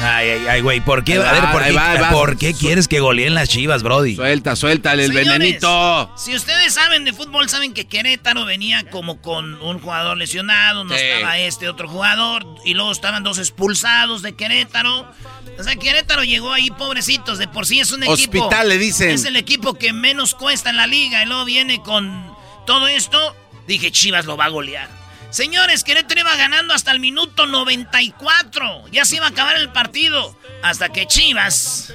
Ay, 0.02 0.30
ay, 0.30 0.48
ay, 0.48 0.62
güey, 0.62 0.80
¿por 0.82 1.04
qué? 1.04 1.16
A 1.16 1.32
ver, 1.32 1.52
¿por 1.52 1.64
qué, 1.64 1.72
va, 1.74 1.92
ahí 1.92 2.00
va. 2.00 2.10
¿por 2.12 2.38
qué 2.38 2.54
quieres 2.54 2.88
que 2.88 3.00
goleen 3.02 3.34
las 3.34 3.50
chivas, 3.50 3.84
Brody? 3.84 4.16
Suelta, 4.16 4.56
suéltale 4.56 5.04
el 5.06 5.12
Señores, 5.12 5.40
venenito. 5.40 6.14
Si 6.18 6.34
ustedes 6.36 6.74
saben 6.74 7.04
de 7.04 7.12
fútbol, 7.12 7.50
saben 7.50 7.74
que 7.74 7.86
Querétaro 7.86 8.46
venía 8.46 8.90
como 8.90 9.22
con 9.22 9.62
un 9.62 9.80
jugador 9.80 10.18
lesionado, 10.18 10.86
no 10.86 10.96
Sí. 10.96 11.02
estaba 11.04 11.38
este 11.38 11.68
otro 11.68 11.90
jugador, 11.90 12.46
y 12.64 12.76
luego 12.76 12.92
estaban 12.94 13.24
dos 13.24 13.40
expulsados 13.40 14.22
de 14.22 14.36
Querétaro. 14.36 15.12
O 15.58 15.64
sea, 15.64 15.76
Querétaro 15.76 16.24
llegó 16.24 16.54
ahí, 16.54 16.70
pobrecitos, 16.72 17.38
de 17.38 17.48
por 17.50 17.66
sí 17.66 17.80
es 17.82 17.92
un 17.92 18.04
equipo. 18.04 18.14
Hospital, 18.46 18.70
le 18.70 18.78
dicen. 18.78 19.10
Es 19.12 19.26
el 19.26 19.36
equipo 19.36 19.74
que 19.74 19.92
menos 19.92 20.34
cuesta 20.34 20.70
en 20.70 20.78
la 20.78 20.88
liga, 20.88 21.24
y 21.24 21.26
luego 21.26 21.44
viene 21.46 21.82
con 21.82 22.34
todo 22.66 22.88
esto. 22.88 23.36
Dije, 23.68 23.92
Chivas 23.92 24.26
lo 24.26 24.38
va 24.38 24.46
a 24.46 24.50
golear. 24.50 24.99
Señores, 25.30 25.84
Querétaro 25.84 26.22
iba 26.22 26.36
ganando 26.36 26.74
hasta 26.74 26.92
el 26.92 27.00
minuto 27.00 27.46
94. 27.46 28.88
Ya 28.92 29.06
se 29.06 29.18
iba 29.18 29.26
a 29.28 29.30
acabar 29.30 29.58
el 29.58 29.70
partido. 29.70 30.36
Hasta 30.64 30.90
que 30.90 31.06
Chivas, 31.06 31.94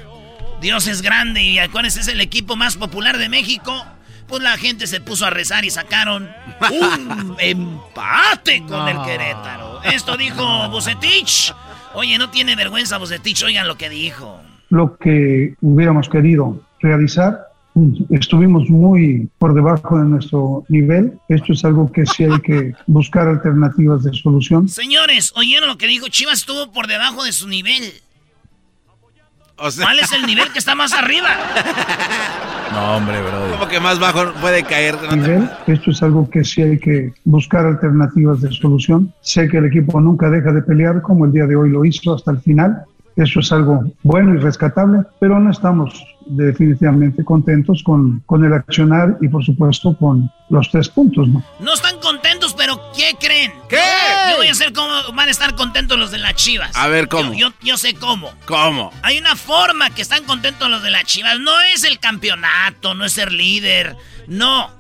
Dios 0.61 0.87
es 0.87 1.03
grande 1.03 1.43
y 1.43 1.59
acuérdense, 1.59 2.01
es 2.01 2.09
el 2.09 2.21
equipo 2.21 2.57
más 2.57 2.77
popular 2.77 3.19
de 3.19 3.29
México. 3.29 3.85
Pues 4.29 4.43
la 4.43 4.57
gente 4.57 4.87
se 4.87 5.01
puso 5.01 5.27
a 5.27 5.31
rezar 5.31 5.65
y 5.65 5.71
sacaron 5.71 6.31
un 6.71 7.37
empate 7.41 8.63
con 8.67 8.89
el 8.89 9.03
Querétaro. 9.05 9.83
Esto 9.83 10.17
dijo 10.17 10.69
Bucetich. 10.71 11.53
Oye, 11.95 12.17
no 12.19 12.31
tiene 12.31 12.57
vergüenza 12.57 12.99
Bucetich, 12.99 13.43
oigan 13.43 13.69
lo 13.69 13.77
que 13.77 13.89
dijo. 13.91 14.41
lo 14.71 14.97
que 14.97 15.55
hubiéramos 15.61 16.09
querido 16.09 16.61
realizar. 16.81 17.39
Estuvimos 18.11 18.71
muy 18.71 19.29
por 19.39 19.53
debajo 19.53 19.99
de 19.99 20.05
nuestro 20.05 20.65
nivel. 20.69 21.19
Esto 21.29 21.53
es 21.53 21.65
algo 21.65 21.91
que 21.91 22.07
sí 22.07 22.25
hay 22.25 22.41
que 22.41 22.73
buscar 22.87 23.27
alternativas 23.27 24.05
de 24.05 24.13
solución. 24.13 24.69
Señores, 24.69 25.33
¿oyeron 25.35 25.69
lo 25.69 25.77
que 25.77 25.87
dijo? 25.87 26.07
Chivas 26.09 26.39
estuvo 26.39 26.71
por 26.73 26.87
debajo 26.87 27.25
de 27.25 27.33
su 27.33 27.49
nivel. 27.49 27.93
¿Cuál 29.57 30.01
es 30.01 30.13
el 30.13 30.27
nivel 30.27 30.53
que 30.53 30.59
está 30.59 30.75
más 30.75 30.93
arriba? 30.93 31.29
No, 32.73 32.97
hombre, 32.97 33.21
Brody. 33.21 33.53
¿Cómo 33.53 33.69
que 33.69 33.79
más 33.79 34.01
bajo 34.01 34.33
puede 34.41 34.65
caer? 34.65 34.97
nivel. 35.13 35.49
Esto 35.69 35.93
es 35.93 36.03
algo 36.03 36.29
que 36.29 36.43
sí 36.45 36.61
hay 36.61 36.79
que 36.79 37.13
buscar 37.25 37.67
alternativas 37.67 38.41
de 38.41 38.51
solución. 38.51 39.15
Sé 39.21 39.49
que 39.49 39.59
el 39.59 39.67
equipo 39.67 40.01
nunca 40.01 40.29
deja 40.29 40.51
de 40.51 40.61
pelear 40.63 41.01
como 41.01 41.25
el 41.25 41.33
día 41.33 41.47
de 41.47 41.55
hoy 41.55 41.71
lo 41.71 41.85
hizo 41.85 42.15
hasta 42.15 42.33
el 42.33 42.41
final. 42.41 42.85
Eso 43.17 43.41
es 43.41 43.53
algo 43.53 43.85
bueno 44.03 44.35
y 44.35 44.39
rescatable, 44.39 45.03
pero 45.21 45.39
no 45.39 45.51
estamos 45.51 46.05
definitivamente 46.27 47.25
contentos 47.25 47.83
con, 47.83 48.21
con 48.27 48.45
el 48.45 48.53
accionar 48.53 49.17
y 49.21 49.29
por 49.29 49.45
supuesto 49.45 49.97
con 49.97 50.31
los 50.49 50.71
tres 50.71 50.89
puntos. 50.89 51.29
¿no? 51.29 51.45
No 51.61 51.75
están 51.75 51.99
contentos, 52.01 52.55
pero 52.55 52.81
¿qué 52.97 53.15
creen? 53.21 53.53
¿Qué? 53.69 53.79
Yo 54.31 54.39
voy 54.39 54.49
a 54.49 54.53
hacer 54.53 54.73
cómo 54.73 54.91
van 55.15 55.29
a 55.29 55.31
estar 55.31 55.55
contentos 55.55 55.99
los 55.99 56.11
de 56.11 56.19
las 56.19 56.35
Chivas. 56.35 56.75
A 56.75 56.89
ver, 56.89 57.09
¿cómo? 57.09 57.33
Yo, 57.35 57.51
yo, 57.51 57.55
yo 57.63 57.77
sé 57.77 57.95
cómo. 57.95 58.33
¿Cómo? 58.47 58.93
Hay 59.03 59.19
una 59.19 59.37
forma 59.37 59.91
que 59.91 60.03
están 60.03 60.25
contentos 60.25 60.69
los 60.69 60.83
de 60.83 60.91
las 60.91 61.05
Chivas. 61.05 61.39
No 61.39 61.53
es 61.75 61.85
el 61.85 61.99
campeonato, 62.01 62.95
no 62.95 63.05
es 63.05 63.13
ser 63.13 63.33
líder. 63.33 63.97
No. 64.27 64.71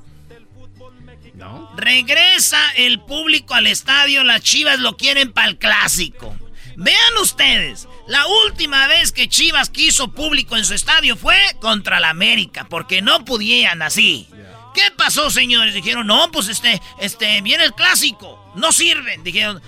¿No? 1.35 1.71
Regresa 1.77 2.59
el 2.77 3.01
público 3.01 3.55
al 3.55 3.67
estadio. 3.67 4.25
Las 4.25 4.41
Chivas 4.43 4.79
lo 4.79 4.97
quieren 4.97 5.33
para 5.33 5.49
el 5.49 5.59
clásico. 5.59 6.35
Vean 6.77 7.17
ustedes, 7.21 7.89
la 8.07 8.27
última 8.47 8.87
vez 8.87 9.13
que 9.13 9.29
Chivas 9.29 9.71
quiso 9.71 10.09
público 10.09 10.57
en 10.57 10.65
su 10.65 10.75
estadio 10.75 11.17
fue 11.17 11.37
contra 11.61 12.01
la 12.01 12.11
América, 12.11 12.67
porque 12.69 13.03
no 13.03 13.25
pudieran 13.25 13.83
así. 13.83 14.29
¿Qué 14.75 14.91
pasó, 14.97 15.31
señores? 15.31 15.73
Dijeron, 15.73 16.07
no, 16.07 16.33
pues 16.33 16.49
este, 16.49 16.83
este, 16.99 17.41
viene 17.43 17.65
el 17.65 17.75
clásico. 17.75 18.41
No 18.57 18.73
sirven. 18.73 19.23
Dijeron, 19.23 19.63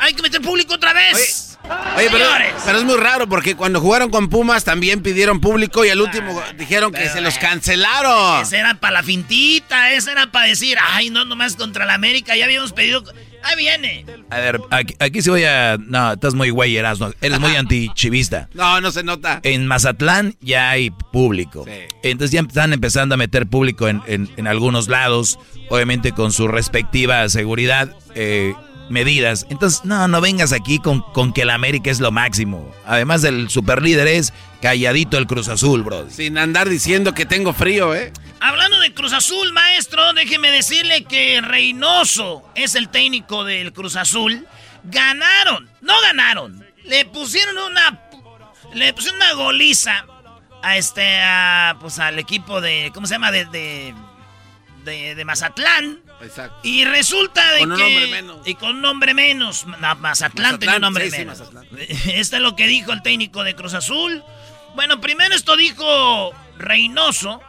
hay 0.00 0.14
que 0.14 0.22
meter 0.22 0.40
público 0.40 0.74
otra 0.74 0.92
vez. 0.92 1.58
Oye, 1.96 2.08
pero, 2.10 2.24
pero 2.64 2.78
es 2.78 2.84
muy 2.84 2.96
raro 2.96 3.28
porque 3.28 3.56
cuando 3.56 3.80
jugaron 3.80 4.10
con 4.10 4.28
Pumas 4.28 4.64
también 4.64 5.02
pidieron 5.02 5.40
público 5.40 5.84
y 5.84 5.90
al 5.90 6.00
último 6.00 6.40
dijeron 6.56 6.92
que 6.92 7.08
se 7.08 7.20
los 7.20 7.36
cancelaron. 7.38 8.42
Esa 8.42 8.58
era 8.58 8.74
para 8.74 8.94
la 8.94 9.02
fintita, 9.02 9.92
esa 9.92 10.12
era 10.12 10.30
para 10.30 10.46
decir, 10.46 10.78
ay, 10.80 11.10
no, 11.10 11.24
nomás 11.24 11.56
contra 11.56 11.84
la 11.84 11.94
América, 11.94 12.36
ya 12.36 12.44
habíamos 12.44 12.72
pedido. 12.72 13.02
Ahí 13.44 13.56
viene. 13.56 14.04
A 14.30 14.38
ver, 14.38 14.60
aquí, 14.70 14.94
aquí 14.98 15.22
sí 15.22 15.30
voy 15.30 15.44
a... 15.44 15.76
No, 15.78 16.12
estás 16.12 16.34
muy 16.34 16.50
güey, 16.50 16.76
Erasmo. 16.76 17.10
Eres 17.20 17.40
muy 17.40 17.54
antichivista. 17.56 18.48
No, 18.54 18.80
no 18.80 18.90
se 18.90 19.02
nota. 19.02 19.40
En 19.42 19.66
Mazatlán 19.66 20.34
ya 20.40 20.70
hay 20.70 20.90
público. 21.12 21.64
Entonces 22.02 22.30
ya 22.32 22.40
están 22.40 22.72
empezando 22.72 23.14
a 23.14 23.18
meter 23.18 23.46
público 23.46 23.88
en, 23.88 24.02
en- 24.06 24.28
en 24.36 24.46
algunos 24.46 24.88
lados, 24.88 25.38
obviamente 25.70 26.12
con 26.12 26.32
su 26.32 26.48
respectiva 26.48 27.28
seguridad, 27.28 27.94
eh, 28.14 28.54
medidas. 28.90 29.46
Entonces, 29.50 29.84
no, 29.84 30.08
no 30.08 30.20
vengas 30.20 30.52
aquí 30.52 30.78
con, 30.78 31.02
con 31.12 31.32
que 31.32 31.42
el 31.42 31.50
América 31.50 31.90
es 31.90 32.00
lo 32.00 32.10
máximo. 32.10 32.70
Además 32.86 33.22
del 33.22 33.48
superlíder 33.50 34.08
es 34.08 34.32
calladito 34.60 35.18
el 35.18 35.26
Cruz 35.26 35.48
Azul, 35.48 35.82
bro. 35.82 36.08
Sin 36.10 36.38
andar 36.38 36.68
diciendo 36.68 37.14
que 37.14 37.26
tengo 37.26 37.52
frío, 37.52 37.94
¿eh? 37.94 38.12
Hablando 38.40 38.78
de 38.80 38.92
Cruz 38.94 39.12
Azul, 39.12 39.52
maestro, 39.52 40.12
déjeme 40.12 40.50
decirle 40.50 41.04
que 41.04 41.40
Reynoso 41.40 42.48
es 42.54 42.74
el 42.74 42.88
técnico 42.88 43.44
del 43.44 43.72
Cruz 43.72 43.96
Azul. 43.96 44.46
Ganaron, 44.84 45.68
no 45.80 45.94
ganaron. 46.02 46.64
Le 46.84 47.04
pusieron 47.04 47.56
una 47.58 48.00
le 48.74 48.92
pusieron 48.92 49.16
una 49.16 49.32
goliza 49.32 50.04
a 50.62 50.76
este 50.76 51.20
a, 51.22 51.76
pues 51.80 51.98
al 51.98 52.18
equipo 52.18 52.60
de 52.60 52.90
¿cómo 52.94 53.06
se 53.06 53.14
llama? 53.14 53.30
de 53.32 53.44
de, 53.46 53.94
de- 54.84 55.14
de 55.14 55.24
Mazatlán. 55.24 56.00
Exacto. 56.20 56.58
Y 56.64 56.84
resulta 56.84 57.52
de 57.52 57.60
Con 57.60 57.72
un 57.72 57.78
que 57.78 57.84
hombre 57.84 58.06
menos. 58.08 58.46
y 58.46 58.54
con 58.54 58.70
un 58.70 58.80
nombre 58.82 59.14
menos, 59.14 59.66
Ma- 59.66 59.94
Mazatlán, 59.94 60.58
tenía 60.58 60.76
un 60.76 60.82
nombre 60.82 61.04
sí, 61.06 61.10
sí, 61.12 61.18
menos. 61.18 61.38
Mazatlán. 61.38 61.66
Esto 61.78 62.36
es 62.36 62.42
lo 62.42 62.56
que 62.56 62.66
dijo 62.66 62.92
el 62.92 63.02
técnico 63.02 63.42
de 63.44 63.54
Cruz 63.54 63.74
Azul. 63.74 64.22
Bueno, 64.74 65.00
primero 65.00 65.34
esto 65.34 65.56
dijo 65.56 66.32
Reynoso, 66.58 67.40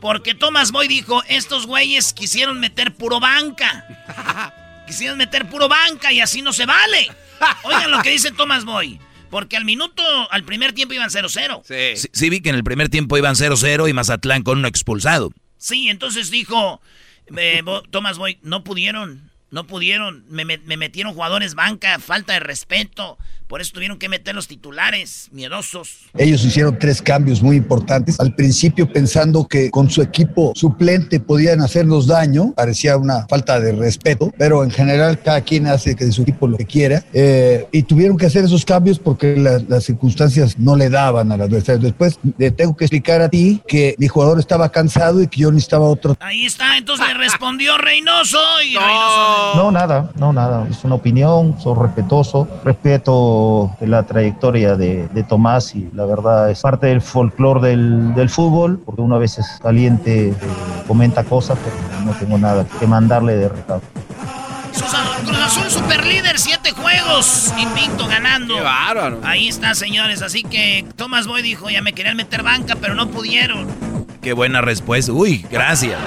porque 0.00 0.34
Thomas 0.34 0.72
Boy 0.72 0.88
dijo, 0.88 1.22
estos 1.28 1.66
güeyes 1.66 2.12
quisieron 2.12 2.60
meter 2.60 2.94
puro 2.94 3.20
banca. 3.20 4.54
Quisieron 4.86 5.18
meter 5.18 5.46
puro 5.50 5.68
banca 5.68 6.12
y 6.14 6.20
así 6.20 6.40
no 6.40 6.50
se 6.54 6.64
vale. 6.64 7.10
Oigan 7.64 7.90
lo 7.90 8.00
que 8.00 8.08
dice 8.10 8.32
Thomas 8.32 8.64
Boy. 8.64 8.98
Porque 9.28 9.58
al 9.58 9.66
minuto, 9.66 10.02
al 10.30 10.44
primer 10.44 10.72
tiempo 10.72 10.94
iban 10.94 11.10
0-0. 11.10 11.60
Sí. 11.62 12.08
sí 12.10 12.30
vi 12.30 12.40
que 12.40 12.48
en 12.48 12.54
el 12.54 12.64
primer 12.64 12.88
tiempo 12.88 13.18
iban 13.18 13.34
0-0 13.34 13.86
y 13.86 13.92
Mazatlán 13.92 14.42
con 14.42 14.56
uno 14.58 14.66
expulsado. 14.68 15.30
Sí, 15.58 15.90
entonces 15.90 16.30
dijo 16.30 16.80
eh, 17.36 17.60
Bo- 17.62 17.82
Thomas 17.82 18.16
Boy, 18.16 18.38
no 18.40 18.64
pudieron, 18.64 19.30
no 19.50 19.66
pudieron, 19.66 20.24
me, 20.30 20.46
me- 20.46 20.56
me 20.56 20.78
metieron 20.78 21.12
jugadores 21.12 21.54
banca, 21.54 21.98
falta 21.98 22.32
de 22.32 22.40
respeto, 22.40 23.18
por 23.48 23.60
eso 23.60 23.72
tuvieron 23.74 23.98
que 23.98 24.08
meter 24.08 24.34
los 24.34 24.46
titulares, 24.46 25.28
miedosos. 25.32 25.96
Ellos 26.16 26.44
hicieron 26.44 26.78
tres 26.78 27.02
cambios 27.02 27.42
muy 27.42 27.56
importantes. 27.56 28.20
Al 28.20 28.34
principio 28.34 28.90
pensando 28.92 29.46
que 29.48 29.70
con 29.70 29.90
su 29.90 30.02
equipo 30.02 30.52
suplente 30.54 31.18
podían 31.18 31.60
hacernos 31.62 32.06
daño, 32.06 32.52
parecía 32.54 32.96
una 32.96 33.26
falta 33.26 33.58
de 33.58 33.72
respeto, 33.72 34.32
pero 34.38 34.62
en 34.64 34.70
general 34.70 35.18
cada 35.20 35.40
quien 35.40 35.66
hace 35.66 35.94
de 35.94 36.12
su 36.12 36.22
equipo 36.22 36.46
lo 36.46 36.56
que 36.58 36.66
quiera. 36.66 37.02
Eh, 37.12 37.66
y 37.72 37.82
tuvieron 37.82 38.16
que 38.18 38.26
hacer 38.26 38.44
esos 38.44 38.64
cambios 38.64 38.98
porque 38.98 39.36
la- 39.36 39.58
las 39.66 39.84
circunstancias 39.84 40.58
no 40.58 40.76
le 40.76 40.90
daban 40.90 41.32
al 41.32 41.40
adversario. 41.40 41.80
Después 41.80 42.18
le 42.36 42.50
tengo 42.50 42.76
que 42.76 42.84
explicar 42.84 43.22
a 43.22 43.28
ti 43.28 43.62
que 43.66 43.94
mi 43.98 44.08
jugador 44.08 44.38
estaba 44.38 44.68
cansado 44.70 45.22
y 45.22 45.26
que 45.28 45.40
yo 45.40 45.50
necesitaba 45.50 45.86
otro. 45.88 46.16
Ahí 46.20 46.44
está, 46.46 46.76
entonces 46.76 47.06
le 47.08 47.14
respondió 47.14 47.78
Reynoso 47.78 48.38
y 48.62 48.74
Reynoso... 48.76 49.54
No, 49.56 49.70
nada, 49.72 50.12
no, 50.18 50.32
nada. 50.32 50.66
Es 50.70 50.84
una 50.84 50.96
opinión, 50.96 51.56
soy 51.60 51.74
respetuoso, 51.80 52.46
respeto 52.64 53.37
la 53.80 54.02
trayectoria 54.04 54.76
de, 54.76 55.08
de 55.08 55.22
Tomás 55.22 55.74
y 55.74 55.88
la 55.94 56.04
verdad 56.04 56.50
es 56.50 56.60
parte 56.60 56.88
del 56.88 57.00
folclore 57.00 57.68
del, 57.68 58.14
del 58.14 58.28
fútbol, 58.28 58.80
porque 58.84 59.00
uno 59.00 59.16
a 59.16 59.18
veces 59.18 59.46
caliente 59.62 60.28
eh, 60.28 60.34
comenta 60.86 61.24
cosas, 61.24 61.58
pero 61.64 62.04
no 62.04 62.12
tengo 62.12 62.38
nada 62.38 62.66
que 62.78 62.86
mandarle 62.86 63.36
de 63.36 63.48
recado. 63.48 63.82
Cruz 65.24 65.38
Azul 65.38 65.70
super 65.70 66.06
líder, 66.06 66.38
siete 66.38 66.70
juegos, 66.70 67.52
invicto, 67.58 68.06
ganando. 68.06 68.54
Qué 68.54 68.60
bárbaro. 68.60 69.18
Ahí 69.24 69.48
está, 69.48 69.74
señores, 69.74 70.22
así 70.22 70.42
que 70.42 70.86
Thomas 70.96 71.26
Boy 71.26 71.42
dijo, 71.42 71.68
ya 71.68 71.82
me 71.82 71.92
querían 71.92 72.16
meter 72.16 72.42
banca, 72.42 72.76
pero 72.80 72.94
no 72.94 73.08
pudieron. 73.08 73.66
Qué 74.22 74.32
buena 74.32 74.60
respuesta. 74.60 75.12
Uy, 75.12 75.46
gracias. 75.50 75.98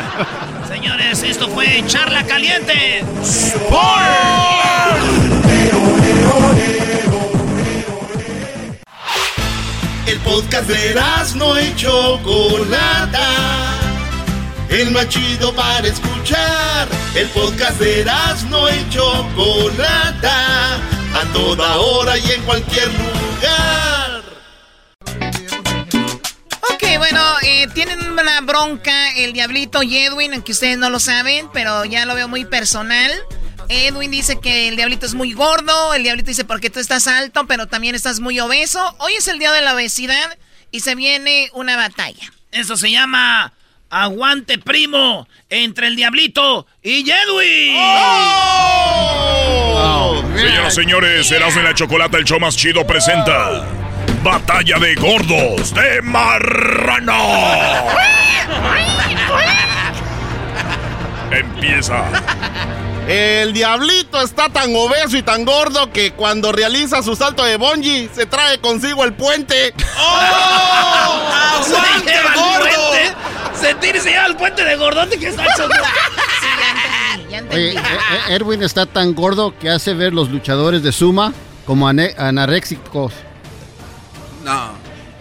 Señores, 0.67 1.23
esto 1.23 1.47
fue 1.49 1.83
Charla 1.87 2.23
Caliente. 2.23 3.03
El 10.11 10.19
podcast 10.19 10.67
de 10.67 10.93
no 11.35 11.57
y 11.57 11.73
Chocolata. 11.73 13.29
El 14.67 14.91
más 14.91 15.07
chido 15.07 15.55
para 15.55 15.87
escuchar. 15.87 16.89
El 17.15 17.29
podcast 17.29 17.79
de 17.79 18.03
no 18.49 18.69
y 18.69 18.89
Chocolata. 18.89 20.75
A 21.15 21.23
toda 21.31 21.77
hora 21.77 22.17
y 22.17 22.29
en 22.29 22.41
cualquier 22.41 22.89
lugar. 22.89 24.23
Ok, 26.73 26.83
bueno, 26.97 27.21
eh, 27.43 27.67
tienen 27.73 28.11
una 28.11 28.41
bronca 28.41 29.11
el 29.15 29.31
Diablito 29.31 29.81
y 29.81 29.97
Edwin, 29.97 30.33
aunque 30.33 30.51
ustedes 30.51 30.77
no 30.77 30.89
lo 30.89 30.99
saben, 30.99 31.47
pero 31.53 31.85
ya 31.85 32.05
lo 32.05 32.15
veo 32.15 32.27
muy 32.27 32.43
personal. 32.43 33.13
Edwin 33.69 34.11
dice 34.11 34.39
que 34.39 34.67
el 34.67 34.75
Diablito 34.75 35.05
es 35.05 35.13
muy 35.13 35.33
gordo, 35.33 35.93
el 35.93 36.03
Diablito 36.03 36.27
dice 36.27 36.45
porque 36.45 36.69
tú 36.69 36.79
estás 36.79 37.07
alto, 37.07 37.45
pero 37.47 37.67
también 37.67 37.95
estás 37.95 38.19
muy 38.19 38.39
obeso. 38.39 38.95
Hoy 38.99 39.13
es 39.13 39.27
el 39.27 39.39
día 39.39 39.51
de 39.51 39.61
la 39.61 39.73
obesidad 39.73 40.37
y 40.71 40.81
se 40.81 40.95
viene 40.95 41.49
una 41.53 41.75
batalla. 41.75 42.31
Eso 42.51 42.75
se 42.77 42.91
llama 42.91 43.53
Aguante 43.89 44.57
Primo 44.57 45.27
entre 45.49 45.87
el 45.87 45.95
Diablito 45.95 46.65
y 46.81 47.09
Edwin. 47.09 47.75
Señoras 50.35 50.73
y 50.73 50.75
señores, 50.75 51.31
Erasmo 51.31 51.61
y 51.61 51.63
la 51.63 51.73
Chocolata, 51.73 52.17
el 52.17 52.25
show 52.25 52.39
más 52.39 52.55
chido, 52.55 52.85
presenta 52.87 53.65
Batalla 54.23 54.79
de 54.79 54.95
Gordos 54.95 55.73
de 55.73 56.01
Marrano. 56.01 57.17
Empieza. 61.31 62.03
El 63.07 63.51
diablito 63.53 64.21
está 64.21 64.47
tan 64.49 64.75
obeso 64.75 65.17
y 65.17 65.23
tan 65.23 65.43
gordo 65.43 65.91
que 65.91 66.11
cuando 66.13 66.51
realiza 66.51 67.01
su 67.01 67.15
salto 67.15 67.43
de 67.43 67.57
bungee 67.57 68.09
se 68.13 68.25
trae 68.25 68.59
consigo 68.59 69.03
el 69.03 69.13
puente. 69.13 69.73
¡Oh! 69.99 71.63
Se 71.63 71.71
lleva 72.05 72.33
el 72.33 72.61
puente. 72.61 73.13
Se 73.59 73.73
tira 73.75 73.97
y 73.97 74.01
se 74.01 74.09
lleva 74.11 74.25
el 74.27 74.35
puente 74.35 74.63
de 74.63 74.75
gordote 74.75 75.17
que 75.19 75.29
está 75.29 75.43
hecho. 75.45 75.67
Oye, 77.51 77.69
eh, 77.71 77.75
eh, 77.77 78.33
Erwin 78.35 78.61
está 78.63 78.85
tan 78.85 79.13
gordo 79.13 79.57
que 79.57 79.69
hace 79.69 79.93
ver 79.93 80.13
los 80.13 80.29
luchadores 80.29 80.83
de 80.83 80.91
Suma 80.91 81.33
como 81.65 81.87
ane- 81.89 82.13
anoréxicos. 82.17 83.13
No. 84.43 84.71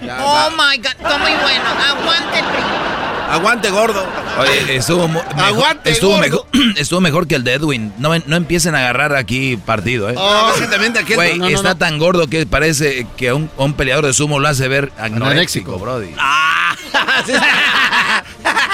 Ya, 0.03 0.19
Oh 0.25 0.51
my 0.51 0.77
god, 0.79 0.87
está 0.87 1.19
muy 1.19 1.33
bueno. 1.33 1.65
Aguante, 1.89 2.39
primo. 2.39 3.10
Aguante, 3.31 3.71
gordo. 3.71 4.05
Oye, 4.39 4.77
estuvo, 4.77 5.07
mejor, 5.09 5.25
Aguante, 5.41 5.91
estuvo, 5.91 6.11
gordo. 6.17 6.23
mejor, 6.23 6.47
estuvo 6.77 7.01
mejor 7.01 7.27
que 7.29 7.37
el 7.37 7.45
de 7.45 7.55
Edwin. 7.55 7.93
No, 7.99 8.11
no 8.27 8.37
empiecen 8.37 8.75
a 8.75 8.79
agarrar 8.79 9.15
aquí 9.15 9.57
partido, 9.57 10.11
¿eh? 10.11 10.15
Oh, 10.17 10.53
sí, 10.59 10.65
también 10.71 10.93
de 10.93 11.01
aquel- 11.01 11.15
Güey, 11.17 11.39
no, 11.39 11.49
no, 11.49 11.57
está 11.57 11.71
no. 11.71 11.77
tan 11.77 11.99
gordo 11.99 12.27
que 12.29 12.45
parece 12.47 13.07
que 13.17 13.33
un, 13.33 13.49
peleador 13.75 14.07
de 14.07 14.13
sumo 14.13 14.39
lo 14.41 14.49
hace 14.49 14.67
ver 14.69 14.93
anoréxico, 14.99 15.79
brody. 15.79 16.11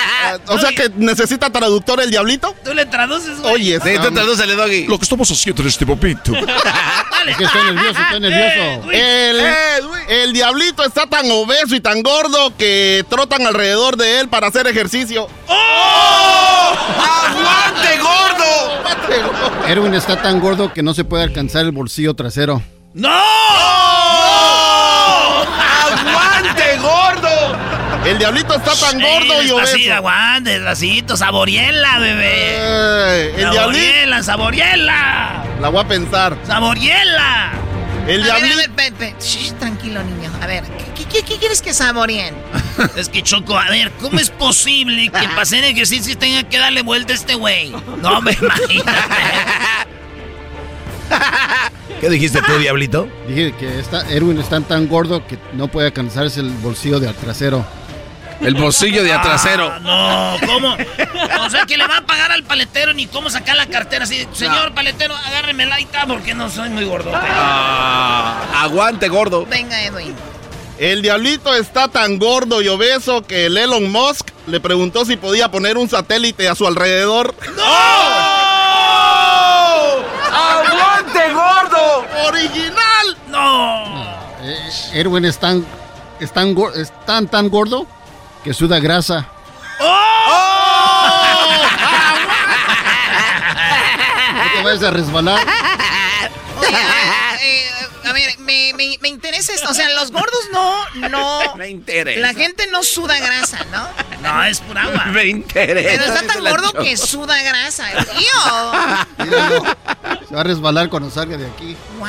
O 0.49 0.59
sea 0.59 0.71
que 0.73 0.91
necesita 0.97 1.51
traductor 1.51 2.01
el 2.01 2.11
diablito. 2.11 2.55
¿Tú 2.65 2.73
le 2.75 2.87
traduces, 2.87 3.41
güey? 3.41 3.55
Oye, 3.55 3.81
Sí, 3.83 3.91
tú 4.03 4.11
tradúcele, 4.13 4.55
Doggy. 4.55 4.87
Lo 4.87 4.99
que 4.99 5.05
estamos 5.05 5.31
haciendo 5.31 5.63
en 5.63 5.69
este 5.69 5.85
momento. 5.87 6.33
Es 7.27 7.37
que 7.37 7.43
estoy 7.45 7.65
nervioso, 7.65 8.01
estoy 8.01 8.21
nervioso. 8.21 8.91
El, 8.93 9.41
el 10.09 10.33
diablito 10.33 10.85
está 10.85 11.07
tan 11.09 11.29
obeso 11.29 11.75
y 11.75 11.81
tan 11.81 12.01
gordo 12.03 12.57
que 12.57 13.05
trotan 13.09 13.45
alrededor 13.45 13.97
de 13.97 14.21
él 14.21 14.29
para 14.29 14.47
hacer 14.47 14.69
ejercicio. 14.69 15.27
¡Aguante, 16.99 17.99
gordo! 17.99 19.67
Erwin 19.67 19.95
está 19.95 20.23
tan 20.23 20.39
gordo 20.39 20.73
que 20.73 20.85
no 20.85 20.95
se 20.95 21.03
puede 21.03 21.25
alcanzar 21.25 21.65
el 21.65 21.73
bolsillo 21.73 22.15
trasero. 22.15 22.63
¡No! 22.95 23.11
¡Aguante, 25.91 26.77
gordo! 26.79 27.57
El 28.07 28.19
diablito 28.19 28.55
está 28.55 28.73
tan 28.77 29.01
gordo 29.01 29.43
y 29.43 29.47
Así, 29.47 29.53
obeso. 29.53 29.95
aguante, 29.95 30.51
despacito, 30.51 31.17
saboriela, 31.17 31.99
bebé. 31.99 32.31
Eh, 32.33 33.31
el 33.37 33.51
diablito. 33.51 33.55
Saboriela, 33.61 34.23
saboriela. 34.23 35.45
La 35.61 35.69
voy 35.71 35.81
a 35.85 35.89
pensar. 35.89 36.37
Saboriela. 36.47 37.51
El 38.07 38.23
diablito. 38.23 38.59
tranquilo, 39.59 40.03
niño. 40.05 40.31
A 40.41 40.47
ver, 40.47 40.63
¿qué, 40.95 41.05
qué- 41.07 41.23
qué 41.25 41.37
quieres 41.39 41.61
que 41.63 41.75
saboreen? 41.75 42.35
Es 42.97 43.09
que 43.09 43.23
Choco, 43.23 43.59
a 43.59 43.69
ver, 43.71 43.91
¿cómo 44.01 44.21
es 44.21 44.31
posible 44.31 45.05
que 45.05 45.11
para 45.29 45.43
hacer 45.43 45.65
ejercicio 45.65 46.17
tenga 46.17 46.45
que 46.45 46.59
darle 46.59 46.83
vuelta 46.83 47.13
a 47.13 47.17
este 47.17 47.35
güey? 47.35 47.71
No 48.01 48.21
me 48.23 48.33
imagino. 48.33 48.85
¿Qué 52.01 52.11
dijiste 52.11 52.41
tú, 52.43 52.53
Diablito? 52.59 53.09
Dije 53.27 53.53
que 53.59 53.79
está, 53.81 54.09
Erwin 54.11 54.39
está 54.39 54.61
tan 54.61 54.87
gordo 54.87 55.27
que 55.27 55.39
no 55.55 55.67
puede 55.69 55.87
alcanzarse 55.89 56.41
el 56.41 56.51
bolsillo 56.51 57.01
del 57.01 57.15
trasero. 57.15 57.65
El 58.41 58.55
bolsillo 58.55 59.03
de 59.03 59.13
atrasero. 59.13 59.73
Ah, 59.73 60.37
no, 60.41 60.47
¿cómo? 60.47 60.77
O 61.45 61.51
sea, 61.51 61.65
que 61.67 61.77
le 61.77 61.87
va 61.87 61.99
a 61.99 62.07
pagar 62.07 62.33
al 62.33 62.43
paletero 62.43 62.93
ni 62.93 63.07
cómo 63.07 63.31
sacar 63.31 63.57
la 63.57 63.67
cartera 63.67 64.05
así. 64.05 64.27
Señor 64.33 64.75
paletero, 64.75 65.15
agárreme 65.17 65.67
la 65.67 65.79
está 65.79 66.07
porque 66.07 66.35
no 66.35 66.51
soy 66.51 66.69
muy 66.69 66.85
gordo. 66.85 67.13
Ah, 67.15 68.45
aguante, 68.63 69.09
gordo. 69.09 69.47
Venga, 69.47 69.83
Edwin. 69.83 70.15
El 70.79 71.01
diablito 71.01 71.55
está 71.55 71.89
tan 71.89 72.19
gordo 72.19 72.61
y 72.61 72.69
obeso 72.69 73.23
que 73.23 73.47
el 73.47 73.57
Elon 73.57 73.91
Musk 73.91 74.29
le 74.47 74.61
preguntó 74.61 75.07
si 75.07 75.17
podía 75.17 75.51
poner 75.51 75.79
un 75.79 75.89
satélite 75.89 76.49
a 76.49 76.55
su 76.55 76.67
alrededor. 76.67 77.35
¡Aguante, 80.31 81.33
gordo! 81.33 82.05
¡Original! 82.27 83.17
¡No! 83.29 84.05
Eh, 84.43 84.71
Erwin 84.93 85.25
es 85.25 85.39
tan, 85.39 85.65
es 86.21 86.31
tan, 86.31 86.55
es 86.75 86.93
tan, 87.07 87.27
tan 87.27 87.49
gordo 87.49 87.87
que 88.47 88.55
suda 88.55 88.79
grasa. 88.79 89.27
No 94.35 94.53
te 94.59 94.63
vayas 94.63 94.83
a 94.85 94.91
resbalar. 94.93 95.41
Oye, 96.61 96.77
a 96.77 96.79
ver, 96.79 97.41
eh, 97.43 97.71
a 98.05 98.13
ver, 98.13 98.39
me, 98.39 98.73
me- 98.75 98.99
me 99.01 99.09
interesa 99.09 99.53
esto. 99.53 99.69
O 99.71 99.75
sea, 99.75 99.89
los 99.91 100.11
gordos 100.13 100.41
no, 100.53 101.09
no. 101.09 101.55
Me 101.57 101.69
interesa. 101.69 102.21
La 102.21 102.35
gente 102.35 102.67
no 102.69 102.83
suda 102.83 103.19
grasa, 103.19 103.59
¿no? 103.73 103.89
No, 104.23 104.45
es 104.45 104.61
pura 104.61 104.83
agua. 104.85 105.05
Me 105.13 105.27
interesa. 105.27 105.89
Pero 105.91 106.05
está 106.15 106.27
tan 106.33 106.45
gordo 106.45 106.71
Choco. 106.71 106.83
que 106.85 106.97
suda 106.97 107.43
grasa. 107.43 107.89
¡Tío! 108.17 109.25
Míralo. 109.25 109.65
Se 110.29 110.35
va 110.35 110.41
a 110.41 110.45
resbalar 110.45 110.89
cuando 110.89 111.11
salga 111.11 111.37
de 111.37 111.47
aquí. 111.47 111.77
¡Wow! 111.99 112.09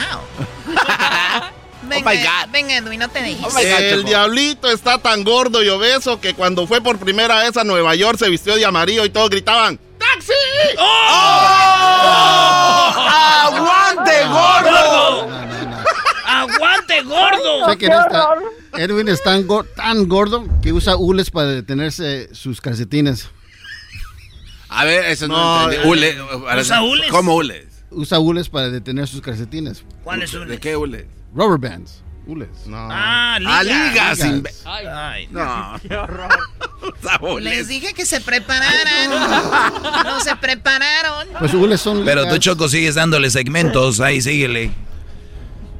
Venga, 1.88 2.09
my 2.09 2.17
God. 2.17 2.51
venga, 2.51 2.77
Edwin, 2.77 2.99
no 2.99 3.09
te 3.09 3.21
dejes. 3.21 3.55
el 3.79 4.03
diablito 4.03 4.69
está 4.69 4.97
tan 4.97 5.23
gordo 5.23 5.63
y 5.63 5.69
obeso 5.69 6.19
que 6.21 6.33
cuando 6.33 6.67
fue 6.67 6.81
por 6.81 6.97
primera 6.97 7.39
vez 7.43 7.55
a 7.57 7.63
Nueva 7.63 7.95
York 7.95 8.17
se 8.19 8.29
vistió 8.29 8.55
de 8.55 8.65
amarillo 8.65 9.05
y 9.05 9.09
todos 9.09 9.29
gritaban 9.29 9.79
¡Taxi! 9.97 10.31
¡Aguante, 12.88 14.11
gordo! 14.27 15.27
¡Aguante, 16.25 17.01
gordo! 17.03 17.69
Sé 17.69 17.77
que 17.77 17.88
no 17.89 18.01
está- 18.01 18.29
Erwin 18.77 19.07
es 19.07 19.23
tan, 19.23 19.47
go- 19.47 19.63
tan 19.63 20.07
gordo 20.07 20.45
que 20.61 20.71
usa 20.71 20.95
hules 20.95 21.31
para 21.31 21.47
detenerse 21.47 22.29
sus 22.33 22.61
calcetines. 22.61 23.27
A 24.69 24.85
ver, 24.85 25.05
eso 25.05 25.27
no, 25.27 25.67
No, 25.67 25.71
eh. 25.71 26.17
¿Usa 26.59 26.81
hules? 26.83 27.07
¿Cómo 27.09 27.35
hules? 27.35 27.65
Usa 27.89 28.19
hules 28.19 28.49
para 28.49 28.69
detener 28.69 29.07
sus 29.07 29.21
calcetines. 29.21 29.83
¿Cuál 30.03 30.21
es 30.21 30.31
¿De 30.31 30.59
qué 30.59 30.75
hule? 30.77 31.07
Rubber 31.34 31.57
bands. 31.57 32.01
Hules. 32.25 32.49
No. 32.65 32.78
Ah, 32.91 33.38
liga. 33.39 33.57
Ah, 33.57 33.63
ligas. 33.63 34.19
Ligas. 34.19 34.19
imbe- 34.19 34.53
Ay, 34.65 35.28
No. 35.32 35.80
qué 35.88 35.95
horror. 35.95 37.41
Les 37.41 37.67
dije 37.69 37.93
que 37.93 38.05
se 38.05 38.19
prepararan. 38.21 39.09
No 40.03 40.19
se 40.19 40.36
prepararon. 40.36 41.28
Pues 41.39 41.53
hules 41.53 41.80
son 41.80 42.03
Pero 42.03 42.21
tú, 42.23 42.28
ligas. 42.28 42.39
Choco, 42.39 42.67
sigues 42.67 42.95
dándole 42.95 43.30
segmentos. 43.30 43.99
Ahí, 44.01 44.21
síguele. 44.21 44.71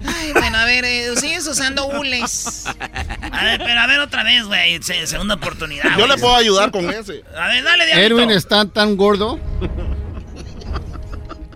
Ay, 0.06 0.32
bueno, 0.32 0.58
a 0.60 0.66
ver, 0.66 0.86
eh, 0.86 1.16
sigues 1.18 1.45
usando 1.48 1.88
hules. 1.88 2.66
A 3.32 3.43
ver, 3.43 3.58
pero 3.60 3.80
a 3.82 3.88
ver 3.88 4.00
otra 4.00 4.24
vez, 4.24 4.45
güey. 4.45 4.82
se- 4.82 5.06
segunda 5.08 5.36
oportunidad. 5.36 5.98
Yo 5.98 6.08
le 6.08 6.18
puedo 6.18 6.36
ayudar 6.36 6.72
con 6.72 6.89
ese. 6.89 7.24
A 7.38 7.48
ver, 7.48 7.64
dale, 7.64 7.86
diablito. 7.88 8.16
Erwin 8.16 8.30
está 8.32 8.66
tan 8.66 8.95
gordo 8.95 9.39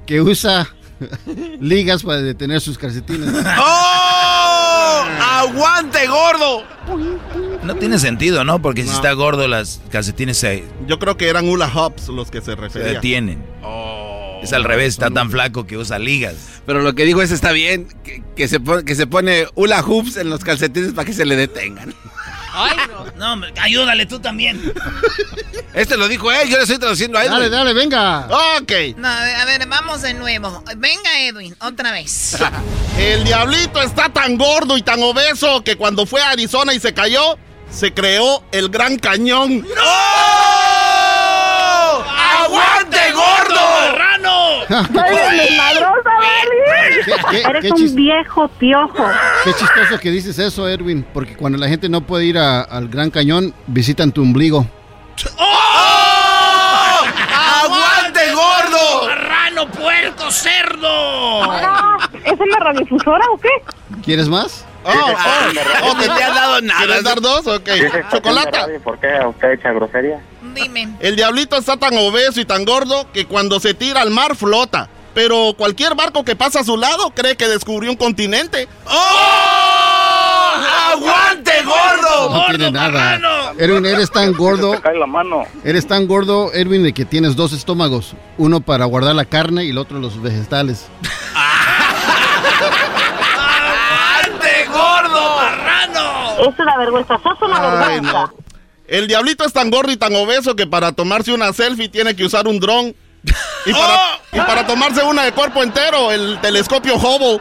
que 0.06 0.20
usa 0.22 0.68
ligas 1.60 2.04
para 2.04 2.22
detener 2.22 2.62
sus 2.62 2.78
calcetines. 2.78 3.30
¡Oh! 3.60 5.04
¡Aguante, 5.20 6.08
gordo! 6.08 6.64
No 7.64 7.76
tiene 7.76 8.00
sentido, 8.00 8.44
¿no? 8.44 8.62
Porque 8.62 8.84
si 8.84 8.90
No. 8.90 8.96
está 8.96 9.12
gordo, 9.14 9.48
las 9.48 9.82
calcetines 9.92 10.38
se, 10.38 10.64
Yo 10.88 11.00
creo 11.00 11.18
que 11.18 11.28
eran 11.30 11.48
hula 11.50 11.72
hops 11.74 12.08
los 12.10 12.32
que 12.32 12.40
se 12.40 12.46
se 12.46 12.56
referían. 12.56 12.94
detienen. 12.96 13.46
Oh. 13.64 14.40
Es 14.44 14.54
al 14.54 14.64
revés, 14.64 14.88
está 14.90 15.12
tan 15.12 15.30
flaco 15.30 15.68
que 15.68 15.78
usa 15.78 16.00
ligas. 16.00 16.36
Pero 16.66 16.82
lo 16.82 16.96
que 16.96 17.06
digo 17.06 17.22
es 17.22 17.30
está 17.32 17.52
bien, 17.52 17.88
que, 18.04 18.24
que 18.36 18.48
se, 18.48 18.60
pone, 18.60 18.84
que 18.84 18.96
se 18.96 19.06
pone 19.06 19.46
hula 19.56 19.82
hoops 19.84 20.18
en 20.18 20.30
los 20.30 20.44
calcetines 20.44 20.94
para 20.94 21.06
que 21.06 21.14
se 21.14 21.26
le 21.26 21.36
detengan. 21.36 21.94
Ay, 22.54 22.78
no. 22.88 23.02
No, 23.22 23.34
hombre, 23.34 23.54
ayúdale 23.62 24.08
tú 24.08 24.20
también. 24.20 24.74
Este 25.74 25.96
lo 25.96 26.08
dijo 26.08 26.32
él, 26.32 26.50
yo 26.50 26.58
le 26.58 26.64
estoy 26.64 26.80
traduciendo 26.80 27.20
a 27.20 27.24
él. 27.24 27.30
Dale, 27.30 27.50
dale, 27.50 27.74
venga. 27.74 28.28
Ok. 28.60 28.72
No, 28.98 29.08
a 29.08 29.22
ver, 29.22 29.36
a 29.36 29.46
ver, 29.46 29.68
vamos 29.68 30.02
de 30.02 30.16
nuevo. 30.16 30.64
Venga, 30.78 31.20
Edwin, 31.20 31.56
otra 31.60 31.92
vez. 31.92 32.38
El 32.98 33.24
diablito 33.24 33.80
está 33.82 34.10
tan 34.10 34.38
gordo 34.38 34.76
y 34.76 34.82
tan 34.82 35.02
obeso 35.04 35.64
que 35.64 35.76
cuando 35.76 36.06
fue 36.08 36.22
a 36.22 36.30
Arizona 36.30 36.74
y 36.74 36.80
se 36.80 36.94
cayó, 36.94 37.38
se 37.72 37.94
creó 37.94 38.44
el 38.52 38.70
Gran 38.70 38.98
Cañón. 38.98 39.66
¡Aguante, 42.44 43.12
gordo! 43.14 43.62
¡Marrano! 44.90 46.01
Eres 46.22 47.06
desmadrosa, 47.06 47.30
¿Qué- 47.32 47.38
qué- 47.38 47.44
Vali. 47.44 47.58
Eres 47.58 47.74
qué 47.74 47.84
un 47.84 47.96
viejo 47.96 48.48
piojo. 48.48 49.06
Qué 49.44 49.54
chistoso 49.54 50.00
que 50.00 50.12
dices 50.12 50.38
eso, 50.40 50.68
Erwin, 50.68 51.06
porque 51.14 51.36
cuando 51.36 51.58
la 51.58 51.68
gente 51.68 51.90
no 51.90 52.02
puede 52.02 52.26
ir 52.26 52.38
a- 52.38 52.62
al 52.62 52.88
Gran 52.90 53.10
Cañón, 53.12 53.54
visitan 53.68 54.12
tu 54.12 54.22
ombligo. 54.22 54.66
¡Oh! 55.38 57.00
¡Aguante, 57.64 58.20
gordo! 58.34 59.08
¡Marrano, 59.08 59.68
puerco, 59.72 60.32
cerdo! 60.32 61.44
Ah, 61.52 61.98
¿Es 62.24 62.40
en 62.40 62.50
la 62.50 62.58
radiodifusora 62.60 63.26
o 63.34 63.38
qué? 63.38 63.50
¿Quieres 64.04 64.28
más? 64.30 64.66
Oh, 64.84 64.90
oh, 64.90 65.92
Oh, 65.92 65.96
que 65.98 66.06
te 66.10 66.24
han 66.24 66.34
dado 66.34 66.62
nada. 66.62 66.80
¿Quieres 66.86 67.04
dar 67.04 67.22
dos? 67.22 67.46
Ok. 67.46 67.70
Chocolata. 68.12 68.68
¿Por 68.84 69.00
qué 69.00 69.08
usted 69.28 69.52
echa 69.52 69.72
grosería? 69.74 70.20
Dime. 70.56 70.90
El 71.00 71.16
diablito 71.16 71.56
está 71.56 71.78
tan 71.78 71.96
obeso 71.98 72.40
y 72.42 72.46
tan 72.46 72.66
gordo 72.66 73.06
que 73.14 73.26
cuando 73.26 73.60
se 73.60 73.74
tira 73.76 74.02
al 74.02 74.10
mar 74.10 74.36
flota. 74.36 74.90
Pero 75.14 75.54
cualquier 75.58 75.96
barco 75.96 76.24
que 76.24 76.36
pasa 76.36 76.62
a 76.62 76.64
su 76.64 76.78
lado 76.78 77.12
cree 77.14 77.36
que 77.36 77.48
descubrió 77.48 77.92
un 77.92 77.98
continente. 77.98 78.68
¡Oh! 78.86 80.54
¡Aguante, 80.94 81.52
gordo! 81.64 82.30
No 82.30 82.46
tiene 82.48 82.72
nada. 82.72 83.54
Erwin, 83.58 83.86
eres 83.86 84.12
tan 84.12 84.34
gordo. 84.34 84.80
Cae 84.82 84.98
la 84.98 85.08
mano. 85.08 85.44
Eres 85.64 85.88
tan 85.88 86.08
gordo, 86.08 86.52
Erwin, 86.54 86.84
de 86.84 86.94
que 86.94 87.06
tienes 87.06 87.36
dos 87.36 87.52
estómagos. 87.54 88.14
Uno 88.38 88.62
para 88.62 88.86
guardar 88.86 89.16
la 89.16 89.26
carne 89.26 89.66
y 89.66 89.70
el 89.72 89.78
otro 89.78 90.00
los 90.00 90.22
vegetales. 90.22 90.88
¡Aguante, 93.22 94.66
gordo! 94.68 95.36
¡Marrano! 95.38 96.50
Es 96.50 96.60
una 96.60 96.78
vergüenza, 96.78 97.20
sos 97.24 97.42
una 97.42 97.58
Ay, 97.58 97.78
vergüenza. 98.00 98.12
no. 98.14 98.34
El 98.88 99.08
diablito 99.08 99.46
es 99.46 99.54
tan 99.54 99.70
gordo 99.72 99.92
y 99.92 99.98
tan 99.98 100.14
obeso 100.16 100.56
que 100.56 100.68
para 100.68 100.92
tomarse 100.92 101.32
una 101.34 101.54
selfie 101.54 101.88
tiene 101.90 102.16
que 102.16 102.26
usar 102.26 102.48
un 102.48 102.60
dron. 102.60 102.94
Y 103.66 103.74
para, 103.74 104.20
y 104.32 104.38
para 104.40 104.66
tomarse 104.66 105.04
una 105.04 105.24
de 105.24 105.32
cuerpo 105.34 105.62
entero, 105.62 106.12
el 106.12 106.40
telescopio 106.42 106.96
Hubble. 106.96 107.40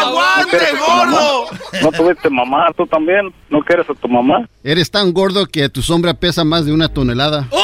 ¡Aguante, 0.00 0.72
gordo! 0.78 1.46
¿No 1.82 1.92
tuviste 1.92 2.30
mamá 2.30 2.68
tú 2.76 2.86
también? 2.86 3.34
¿No 3.50 3.60
quieres 3.60 3.88
a 3.90 3.94
tu 3.94 4.08
mamá? 4.08 4.48
Eres 4.64 4.90
tan 4.90 5.12
gordo 5.12 5.46
que 5.46 5.68
tu 5.68 5.82
sombra 5.82 6.14
pesa 6.14 6.44
más 6.44 6.64
de 6.64 6.72
una 6.72 6.88
tonelada. 6.88 7.46
¡Oh! 7.50 7.62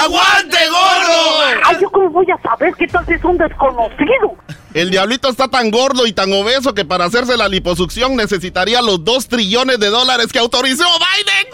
¡Aguante, 0.00 0.58
gordo! 0.68 1.60
Ay, 1.64 1.76
¿yo 1.80 1.90
cómo 1.90 2.10
voy 2.10 2.26
a 2.30 2.40
saber 2.48 2.74
qué 2.78 2.86
tal 2.86 3.04
si 3.06 3.14
es 3.14 3.24
un 3.24 3.36
desconocido? 3.38 4.36
El 4.74 4.90
diablito 4.90 5.28
está 5.28 5.48
tan 5.48 5.70
gordo 5.70 6.06
y 6.06 6.12
tan 6.12 6.32
obeso 6.32 6.74
que 6.74 6.84
para 6.84 7.06
hacerse 7.06 7.36
la 7.36 7.48
liposucción 7.48 8.16
necesitaría 8.16 8.82
los 8.82 9.04
2 9.04 9.28
trillones 9.28 9.78
de 9.78 9.88
dólares 9.88 10.32
que 10.32 10.38
autorizó 10.38 10.84
Biden. 10.84 11.46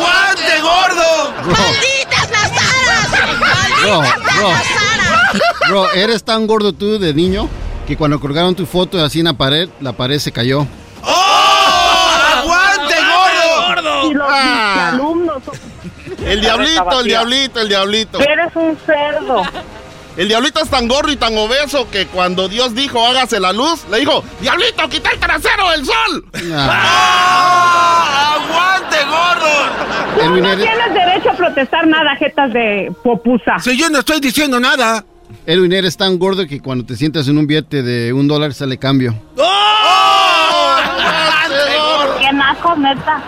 ¡Aguante, 0.00 0.60
gordo! 0.60 1.32
¡Malditas 1.46 2.30
las 2.30 2.50
aras! 2.52 3.38
¡Malditas 3.38 4.36
bro. 4.36 4.50
las 4.50 4.66
aras! 4.70 5.42
Bro, 5.68 5.90
eres 5.92 6.24
tan 6.24 6.46
gordo 6.46 6.72
tú 6.72 6.98
de 6.98 7.12
niño 7.14 7.48
que 7.86 7.96
cuando 7.96 8.18
colgaron 8.20 8.54
tu 8.54 8.66
foto 8.66 9.02
así 9.04 9.20
en 9.20 9.26
la 9.26 9.34
pared, 9.34 9.68
la 9.80 9.92
pared 9.92 10.18
se 10.18 10.32
cayó. 10.32 10.66
¡Oh! 11.02 12.10
¡Aguante, 12.36 12.94
gordo! 12.96 14.10
Y 14.10 14.14
los 14.14 14.28
Ah. 14.30 14.88
alumnos. 14.94 15.42
El 16.24 16.40
diablito, 16.40 17.00
el 17.00 17.06
diablito, 17.06 17.60
el 17.60 17.68
diablito. 17.68 18.20
Eres 18.20 18.54
un 18.54 18.76
cerdo. 18.86 19.42
El 20.16 20.28
diablito 20.28 20.60
es 20.60 20.68
tan 20.68 20.88
gordo 20.88 21.12
y 21.12 21.16
tan 21.16 21.36
obeso 21.38 21.88
que 21.90 22.06
cuando 22.06 22.48
Dios 22.48 22.74
dijo 22.74 23.04
hágase 23.06 23.38
la 23.40 23.52
luz, 23.52 23.84
le 23.90 24.00
dijo, 24.00 24.24
diablito, 24.40 24.88
quita 24.88 25.10
el 25.10 25.18
trasero 25.20 25.70
del 25.70 25.86
sol. 25.86 26.24
¡Ah! 26.52 28.36
¡Aguante, 28.36 28.96
gordo! 29.04 29.50
Tú 30.20 30.40
no 30.42 30.56
tienes 30.56 30.94
derecho 30.94 31.30
a 31.30 31.34
protestar 31.34 31.86
nada, 31.86 32.16
jetas 32.16 32.52
de 32.52 32.92
popusa. 33.02 33.58
Si 33.60 33.76
yo 33.78 33.88
no 33.88 34.00
estoy 34.00 34.20
diciendo 34.20 34.58
nada. 34.58 35.04
Erwin, 35.46 35.72
eres 35.72 35.96
tan 35.96 36.18
gordo 36.18 36.44
que 36.46 36.60
cuando 36.60 36.84
te 36.84 36.96
sientas 36.96 37.28
en 37.28 37.38
un 37.38 37.46
billete 37.46 37.82
de 37.82 38.12
un 38.12 38.26
dólar 38.26 38.52
sale 38.52 38.78
cambio. 38.78 39.14
¡Oh! 39.36 40.76
¡Aguante, 40.76 41.78
gordo! 41.78 42.18
Qué 42.18 42.32
naco, 42.32 42.76
neta. 42.76 43.22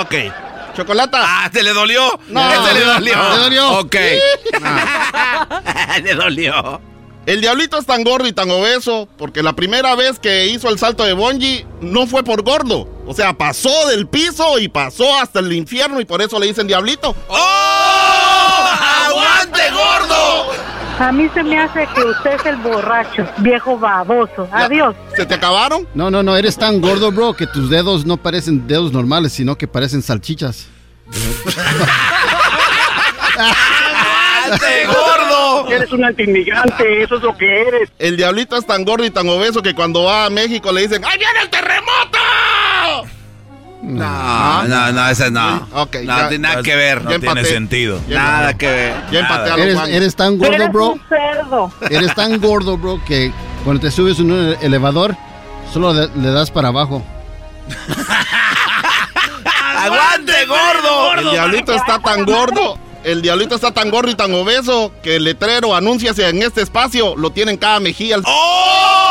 Ok. 0.00 0.43
Chocolata. 0.74 1.20
Ah, 1.22 1.50
¿te 1.52 1.62
le 1.62 1.72
dolió? 1.72 2.18
No. 2.28 2.52
Este 2.52 2.74
le 2.74 2.84
dolió. 2.84 3.14
¿Te 3.14 3.38
dolió? 3.38 3.78
Ok. 3.78 3.94
le 6.02 6.14
dolió. 6.14 6.80
El 7.26 7.40
diablito 7.40 7.78
es 7.78 7.86
tan 7.86 8.04
gordo 8.04 8.28
y 8.28 8.32
tan 8.32 8.50
obeso 8.50 9.08
porque 9.16 9.42
la 9.42 9.54
primera 9.54 9.94
vez 9.94 10.18
que 10.18 10.46
hizo 10.48 10.68
el 10.68 10.78
salto 10.78 11.04
de 11.04 11.14
Bonji 11.14 11.64
no 11.80 12.06
fue 12.06 12.22
por 12.22 12.42
gordo. 12.42 12.86
O 13.06 13.14
sea, 13.14 13.32
pasó 13.32 13.88
del 13.88 14.06
piso 14.06 14.58
y 14.58 14.68
pasó 14.68 15.18
hasta 15.18 15.40
el 15.40 15.52
infierno 15.52 16.00
y 16.00 16.04
por 16.04 16.20
eso 16.20 16.38
le 16.38 16.46
dicen 16.46 16.66
diablito. 16.66 17.14
¡Oh! 17.28 18.70
¡Aguante, 19.08 19.62
gordo! 19.70 20.63
A 20.98 21.10
mí 21.12 21.28
se 21.34 21.42
me 21.42 21.58
hace 21.58 21.88
que 21.94 22.02
usted 22.04 22.34
es 22.34 22.46
el 22.46 22.56
borracho, 22.56 23.26
viejo 23.38 23.76
baboso. 23.78 24.48
Adiós. 24.52 24.94
¿Se 25.16 25.26
te 25.26 25.34
acabaron? 25.34 25.88
No, 25.94 26.10
no, 26.10 26.22
no, 26.22 26.36
eres 26.36 26.56
tan 26.56 26.80
gordo, 26.80 27.10
bro, 27.10 27.34
que 27.34 27.46
tus 27.46 27.68
dedos 27.68 28.06
no 28.06 28.16
parecen 28.16 28.66
dedos 28.66 28.92
normales, 28.92 29.32
sino 29.32 29.56
que 29.56 29.66
parecen 29.66 30.02
salchichas. 30.02 30.68
¡Aguante, 33.36 34.86
gordo! 34.86 35.68
Eres 35.68 35.92
un 35.92 36.04
antiinmigrante, 36.04 37.02
eso 37.02 37.16
es 37.16 37.22
lo 37.22 37.36
que 37.36 37.62
eres. 37.62 37.90
El 37.98 38.16
diablito 38.16 38.56
es 38.56 38.66
tan 38.66 38.84
gordo 38.84 39.04
y 39.04 39.10
tan 39.10 39.28
obeso 39.28 39.62
que 39.62 39.74
cuando 39.74 40.04
va 40.04 40.26
a 40.26 40.30
México 40.30 40.70
le 40.72 40.82
dicen 40.82 41.04
¡Ahí 41.04 41.18
viene 41.18 41.40
el 41.42 41.50
terremoto! 41.50 42.18
No, 43.86 44.64
no, 44.64 44.92
no, 44.92 45.08
ese 45.10 45.30
no. 45.30 45.68
Ok, 45.74 45.96
no, 46.04 46.16
ya- 46.18 46.28
tiene 46.28 46.48
nada 46.48 46.62
que 46.62 46.74
ver. 46.74 47.04
No 47.04 47.20
tiene 47.20 47.44
sentido. 47.44 48.00
Nada 48.08 48.54
que 48.54 48.66
ver. 48.66 48.94
Ya 49.12 49.20
empaté 49.20 49.50
a 49.50 49.86
Eres, 49.88 50.16
tan 50.16 50.38
gordo, 50.38 50.54
eres 50.54 50.72
bro. 50.72 50.92
un 50.92 51.02
cerdo. 51.08 51.72
Eres 51.90 52.14
tan 52.14 52.40
gordo, 52.40 52.78
bro, 52.78 53.00
que 53.04 53.30
cuando 53.62 53.82
te 53.82 53.90
subes 53.90 54.18
en 54.20 54.30
un 54.32 54.56
elevador, 54.62 55.14
solo 55.72 55.92
le, 55.92 56.08
le 56.16 56.30
das 56.30 56.50
para 56.50 56.68
abajo. 56.68 57.04
¡Aguante, 59.76 60.32
gordo! 60.46 61.14
El 61.18 61.30
diablito 61.30 61.72
está 61.74 61.98
tan 61.98 62.24
gordo. 62.24 62.78
El 63.02 63.20
diablito 63.20 63.54
está 63.54 63.70
tan 63.70 63.90
gordo 63.90 64.10
y 64.10 64.14
tan 64.14 64.32
obeso 64.34 64.92
que 65.02 65.16
el 65.16 65.24
letrero 65.24 65.74
anúnciase 65.76 66.26
en 66.26 66.42
este 66.42 66.62
espacio 66.62 67.14
lo 67.16 67.30
tiene 67.30 67.50
en 67.52 67.58
cada 67.58 67.78
mejilla. 67.80 68.16
¡Oh! 68.24 69.03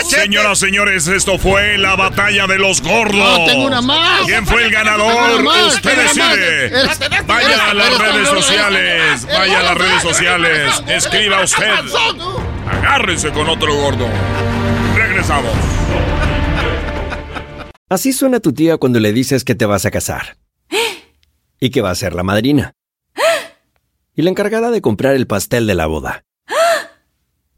¡Aguante, 0.00 0.16
gordo, 0.16 0.16
cachete! 0.16 0.22
Señoras, 0.22 0.58
señores, 0.58 1.06
esto 1.08 1.38
fue 1.38 1.78
la 1.78 1.96
batalla 1.96 2.46
de 2.46 2.58
los 2.58 2.80
gordos. 2.82 3.14
No, 3.38 3.44
tengo 3.46 3.66
una 3.66 3.80
más. 3.82 4.22
¿Quién 4.26 4.46
fue 4.46 4.64
el 4.64 4.70
ganador? 4.70 5.42
más, 5.42 5.74
Usted 5.76 5.96
más. 5.96 6.14
decide. 6.14 6.66
Eres- 6.66 7.26
Vaya 7.26 7.70
a 7.70 7.74
las 7.74 7.98
redes 7.98 8.28
sociales. 8.28 9.26
Vaya 9.26 9.60
a 9.60 9.62
las 9.62 9.78
redes 9.78 10.02
sociales. 10.02 10.82
Escriba 10.88 11.42
usted. 11.44 11.68
Agárrense 12.68 13.30
con 13.30 13.48
otro 13.48 13.74
gordo. 13.74 14.08
Regresamos. 14.96 15.52
Así 17.88 18.12
suena 18.12 18.38
tu 18.40 18.52
tía 18.52 18.76
cuando 18.76 19.00
le 19.00 19.12
dices 19.12 19.44
que 19.44 19.54
te 19.54 19.66
vas 19.66 19.84
a 19.86 19.90
casar. 19.90 20.36
Y 21.62 21.70
que 21.70 21.82
va 21.82 21.90
a 21.90 21.94
ser 21.94 22.14
la 22.14 22.22
madrina. 22.22 22.74
Y 24.14 24.22
la 24.22 24.30
encargada 24.30 24.70
de 24.70 24.80
comprar 24.80 25.14
el 25.14 25.26
pastel 25.26 25.66
de 25.66 25.74
la 25.74 25.86
boda. 25.86 26.24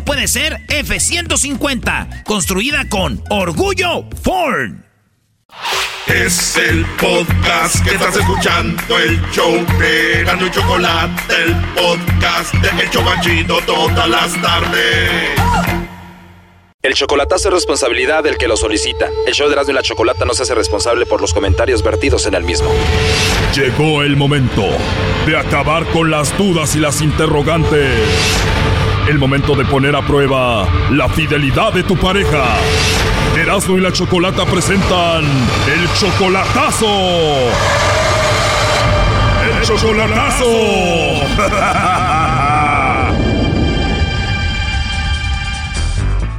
puede 0.00 0.28
ser 0.28 0.60
F-150. 0.68 2.24
Construida 2.24 2.88
con 2.88 3.22
orgullo 3.30 4.08
Ford. 4.22 4.72
Es 6.06 6.56
el 6.56 6.84
podcast 7.00 7.82
que 7.84 7.94
estás 7.94 8.16
escuchando, 8.16 8.98
el 8.98 9.20
show 9.30 9.54
de 9.78 10.24
Gano 10.24 10.46
y 10.46 10.50
Chocolate, 10.50 11.34
el 11.44 11.54
podcast 11.74 12.54
de 12.54 12.82
El 12.82 12.90
Chobachito 12.90 13.58
todas 13.64 14.08
las 14.08 14.42
tardes. 14.42 15.30
El 16.82 16.92
chocolatazo 16.92 17.48
es 17.48 17.54
responsabilidad 17.54 18.22
del 18.22 18.36
que 18.36 18.46
lo 18.46 18.58
solicita. 18.58 19.08
El 19.26 19.32
show 19.32 19.46
de 19.48 19.54
Erasmo 19.54 19.72
y 19.72 19.74
la 19.74 19.82
Chocolata 19.82 20.26
no 20.26 20.34
se 20.34 20.42
hace 20.42 20.54
responsable 20.54 21.06
por 21.06 21.22
los 21.22 21.32
comentarios 21.32 21.82
vertidos 21.82 22.26
en 22.26 22.34
el 22.34 22.44
mismo. 22.44 22.68
Llegó 23.56 24.02
el 24.02 24.16
momento 24.16 24.64
de 25.26 25.38
acabar 25.38 25.86
con 25.86 26.10
las 26.10 26.36
dudas 26.36 26.76
y 26.76 26.80
las 26.80 27.00
interrogantes. 27.00 27.90
El 29.06 29.18
momento 29.18 29.54
de 29.54 29.66
poner 29.66 29.94
a 29.94 30.00
prueba 30.00 30.66
la 30.90 31.10
fidelidad 31.10 31.74
de 31.74 31.82
tu 31.82 31.94
pareja. 31.94 32.42
Erasmo 33.36 33.76
y 33.76 33.82
la 33.82 33.92
Chocolata 33.92 34.46
presentan 34.46 35.24
el 35.24 35.92
chocolatazo. 35.92 36.86
El 39.46 39.62
chocolatazo. 39.62 40.46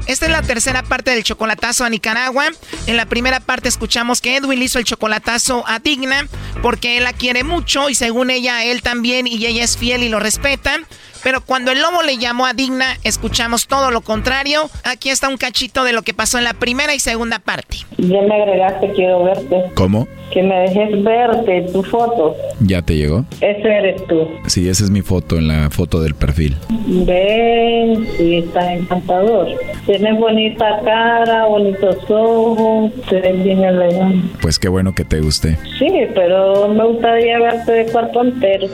Esta 0.07 0.25
es 0.25 0.31
la 0.31 0.41
tercera 0.41 0.81
parte 0.81 1.11
del 1.11 1.23
chocolatazo 1.23 1.83
a 1.83 1.89
Nicaragua. 1.89 2.45
En 2.87 2.97
la 2.97 3.05
primera 3.05 3.39
parte 3.41 3.69
escuchamos 3.69 4.21
que 4.21 4.37
Edwin 4.37 4.61
hizo 4.63 4.79
el 4.79 4.85
chocolatazo 4.85 5.63
a 5.67 5.77
Digna 5.77 6.27
porque 6.63 6.97
él 6.97 7.03
la 7.03 7.13
quiere 7.13 7.43
mucho 7.43 7.89
y 7.89 7.95
según 7.95 8.31
ella, 8.31 8.63
él 8.63 8.81
también 8.81 9.27
y 9.27 9.45
ella 9.45 9.63
es 9.63 9.77
fiel 9.77 10.01
y 10.01 10.09
lo 10.09 10.19
respeta. 10.19 10.79
Pero 11.25 11.41
cuando 11.41 11.71
el 11.71 11.81
lobo 11.81 12.03
le 12.03 12.19
llamó 12.19 12.45
a 12.45 12.53
Digna, 12.53 12.85
escuchamos 13.03 13.65
todo 13.65 13.89
lo 13.89 14.01
contrario. 14.01 14.69
Aquí 14.83 15.09
está 15.09 15.27
un 15.27 15.37
cachito 15.37 15.83
de 15.83 15.91
lo 15.91 16.03
que 16.03 16.13
pasó 16.13 16.37
en 16.37 16.43
la 16.43 16.53
primera 16.53 16.93
y 16.93 16.99
segunda 16.99 17.39
parte. 17.39 17.77
Ya 17.97 18.21
me 18.21 18.43
agregaste, 18.43 18.91
quiero 18.91 19.23
verte. 19.23 19.63
¿Cómo? 19.73 20.07
Que 20.31 20.43
me 20.43 20.53
dejes 20.59 21.03
verte 21.03 21.65
tu 21.73 21.81
foto. 21.81 22.35
¿Ya 22.59 22.83
te 22.83 22.95
llegó? 22.95 23.25
Ese 23.41 23.67
eres 23.67 24.05
tú. 24.05 24.29
Sí, 24.45 24.69
esa 24.69 24.83
es 24.83 24.91
mi 24.91 25.01
foto 25.01 25.37
en 25.37 25.47
la 25.47 25.71
foto 25.71 25.99
del 25.99 26.13
perfil. 26.13 26.55
Ven, 26.69 28.07
sí, 28.17 28.37
estás 28.45 28.67
encantador. 28.69 29.47
Tienes 29.87 30.19
bonita 30.19 30.79
cara, 30.85 31.47
bonitos 31.47 31.97
ojos, 32.07 32.91
te 33.09 33.21
ves 33.21 33.43
bien 33.43 33.63
elegante. 33.63 34.27
Pues 34.43 34.59
qué 34.59 34.67
bueno 34.67 34.93
que 34.93 35.05
te 35.05 35.21
guste. 35.21 35.57
Sí, 35.79 35.89
pero 36.13 36.67
me 36.67 36.85
gustaría 36.85 37.39
verte 37.39 37.71
de 37.71 37.85
cuerpo 37.91 38.21
entero. 38.21 38.67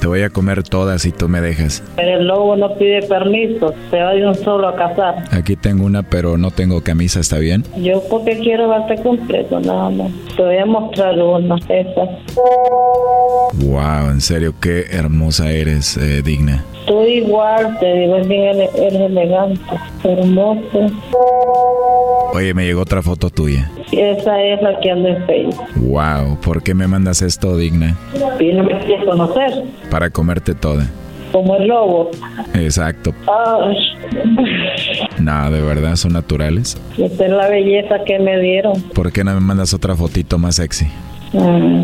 Te 0.00 0.06
voy 0.06 0.22
a 0.22 0.30
comer 0.30 0.62
todas 0.62 0.99
si 1.00 1.12
tú 1.12 1.28
me 1.28 1.40
dejas. 1.40 1.82
Pero 1.96 2.18
el 2.18 2.26
lobo 2.26 2.56
no 2.56 2.74
pide 2.74 3.02
permiso, 3.02 3.74
se 3.90 4.00
va 4.00 4.12
de 4.12 4.26
un 4.26 4.34
solo 4.34 4.68
a 4.68 4.76
cazar. 4.76 5.24
Aquí 5.30 5.56
tengo 5.56 5.84
una, 5.84 6.02
pero 6.02 6.38
no 6.38 6.50
tengo 6.50 6.82
camisa, 6.82 7.20
¿está 7.20 7.38
bien? 7.38 7.64
Yo 7.78 8.02
porque 8.08 8.38
quiero 8.38 8.68
verte 8.68 9.02
completo, 9.02 9.60
nada 9.60 9.90
más. 9.90 10.10
Te 10.36 10.42
voy 10.42 10.58
a 10.58 10.66
mostrar 10.66 11.18
una, 11.20 11.56
esa. 11.68 12.02
Wow, 13.54 14.10
en 14.10 14.20
serio, 14.20 14.54
qué 14.60 14.86
hermosa 14.90 15.50
eres, 15.50 15.96
eh, 15.96 16.22
digna. 16.22 16.64
Tú 16.86 17.02
igual, 17.02 17.78
te 17.78 17.92
digo, 17.92 18.16
es 18.16 18.28
bien 18.28 18.60
eres 18.60 18.94
elegante, 18.94 19.60
hermoso. 20.04 20.90
Oye, 22.32 22.54
me 22.54 22.64
llegó 22.64 22.82
otra 22.82 23.02
foto 23.02 23.30
tuya. 23.30 23.70
Esa 23.92 24.42
es 24.42 24.62
la 24.62 24.78
que 24.80 24.90
ando 24.90 25.08
en 25.08 25.26
Facebook. 25.26 25.66
Wow, 25.76 26.38
¿por 26.40 26.62
qué 26.62 26.74
me 26.74 26.86
mandas 26.86 27.22
esto, 27.22 27.56
digna? 27.56 27.96
Me 28.12 28.78
quieres 28.78 29.04
conocer. 29.04 29.64
Para 29.90 30.10
comerte 30.10 30.54
toda. 30.54 30.89
Como 31.32 31.56
el 31.56 31.68
lobo. 31.68 32.10
Exacto. 32.54 33.12
Ay, 33.26 33.76
No, 35.18 35.50
de 35.50 35.60
verdad, 35.60 35.96
son 35.96 36.12
naturales. 36.14 36.76
esta 36.98 37.24
es 37.26 37.30
la 37.30 37.48
belleza 37.48 37.96
que 38.04 38.18
me 38.18 38.38
dieron. 38.40 38.80
¿Por 38.94 39.12
qué 39.12 39.22
no 39.24 39.32
me 39.34 39.40
mandas 39.40 39.72
otra 39.74 39.94
fotito 39.94 40.38
más 40.38 40.56
sexy? 40.56 40.86
Mm. 41.32 41.82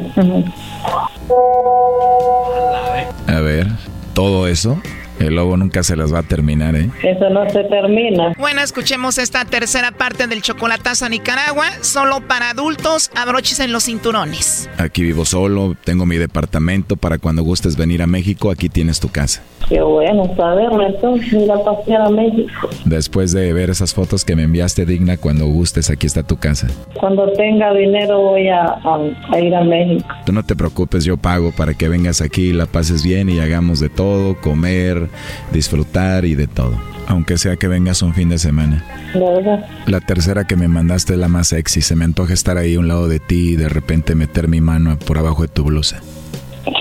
A 3.28 3.40
ver, 3.40 3.66
todo 4.14 4.46
eso, 4.48 4.78
el 5.18 5.34
lobo 5.36 5.56
nunca 5.56 5.82
se 5.82 5.96
las 5.96 6.12
va 6.12 6.20
a 6.20 6.22
terminar, 6.22 6.74
¿eh? 6.76 6.88
Eso 7.02 7.30
no 7.30 7.48
se 7.50 7.64
termina. 7.64 8.32
Bueno, 8.38 8.60
escuchemos 8.60 9.18
esta 9.18 9.44
tercera 9.44 9.92
parte 9.92 10.26
del 10.26 10.42
chocolatazo 10.42 11.06
a 11.06 11.08
Nicaragua, 11.08 11.66
solo 11.80 12.20
para 12.26 12.50
adultos, 12.50 13.10
abroches 13.14 13.60
en 13.60 13.72
los 13.72 13.84
cinturones. 13.84 14.68
Aquí 14.78 15.02
vivo 15.02 15.24
solo, 15.24 15.76
tengo 15.84 16.06
mi 16.06 16.16
departamento, 16.16 16.96
para 16.96 17.18
cuando 17.18 17.42
gustes 17.42 17.76
venir 17.76 18.02
a 18.02 18.06
México, 18.06 18.50
aquí 18.50 18.68
tienes 18.68 19.00
tu 19.00 19.08
casa. 19.08 19.42
Qué 19.68 19.80
bueno 19.80 20.32
saberlo 20.36 20.86
entonces, 20.86 21.32
ir 21.32 21.50
a 21.50 21.62
pasear 21.64 22.02
a 22.02 22.10
México. 22.10 22.68
Después 22.84 23.32
de 23.32 23.52
ver 23.52 23.70
esas 23.70 23.94
fotos 23.94 24.24
que 24.24 24.36
me 24.36 24.44
enviaste, 24.44 24.86
Digna, 24.86 25.16
cuando 25.16 25.46
gustes, 25.46 25.90
aquí 25.90 26.06
está 26.06 26.22
tu 26.22 26.36
casa. 26.36 26.68
Cuando 27.00 27.32
tenga 27.32 27.72
dinero 27.74 28.20
voy 28.20 28.48
a, 28.48 28.62
a- 28.64 29.10
a 29.32 29.40
ir 29.40 29.54
a 29.54 29.64
México. 29.64 30.06
Tú 30.24 30.32
no 30.32 30.44
te 30.44 30.54
preocupes, 30.54 31.04
yo 31.04 31.16
pago 31.16 31.50
para 31.52 31.74
que 31.74 31.88
vengas 31.88 32.20
aquí, 32.20 32.52
la 32.52 32.66
pases 32.66 33.02
bien 33.02 33.28
y 33.28 33.40
hagamos 33.40 33.80
de 33.80 33.88
todo, 33.88 34.36
comer, 34.40 35.05
disfrutar 35.52 36.24
y 36.24 36.34
de 36.34 36.46
todo. 36.46 36.74
Aunque 37.08 37.38
sea 37.38 37.56
que 37.56 37.68
vengas 37.68 38.02
un 38.02 38.14
fin 38.14 38.28
de 38.28 38.38
semana. 38.38 38.84
¿De 39.14 39.20
verdad? 39.20 39.64
La 39.86 40.00
tercera 40.00 40.46
que 40.46 40.56
me 40.56 40.68
mandaste 40.68 41.12
es 41.12 41.18
la 41.18 41.28
más 41.28 41.48
sexy. 41.48 41.80
Se 41.80 41.94
me 41.94 42.04
antoja 42.04 42.34
estar 42.34 42.58
ahí 42.58 42.74
a 42.74 42.80
un 42.80 42.88
lado 42.88 43.08
de 43.08 43.20
ti 43.20 43.50
y 43.50 43.56
de 43.56 43.68
repente 43.68 44.14
meter 44.14 44.48
mi 44.48 44.60
mano 44.60 44.98
por 44.98 45.18
abajo 45.18 45.42
de 45.42 45.48
tu 45.48 45.64
blusa. 45.64 46.00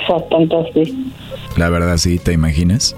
Bastante 0.09 0.55
así. 0.55 1.13
La 1.57 1.69
verdad, 1.69 1.97
sí, 1.97 2.17
¿te 2.17 2.34
imaginas? 2.34 2.95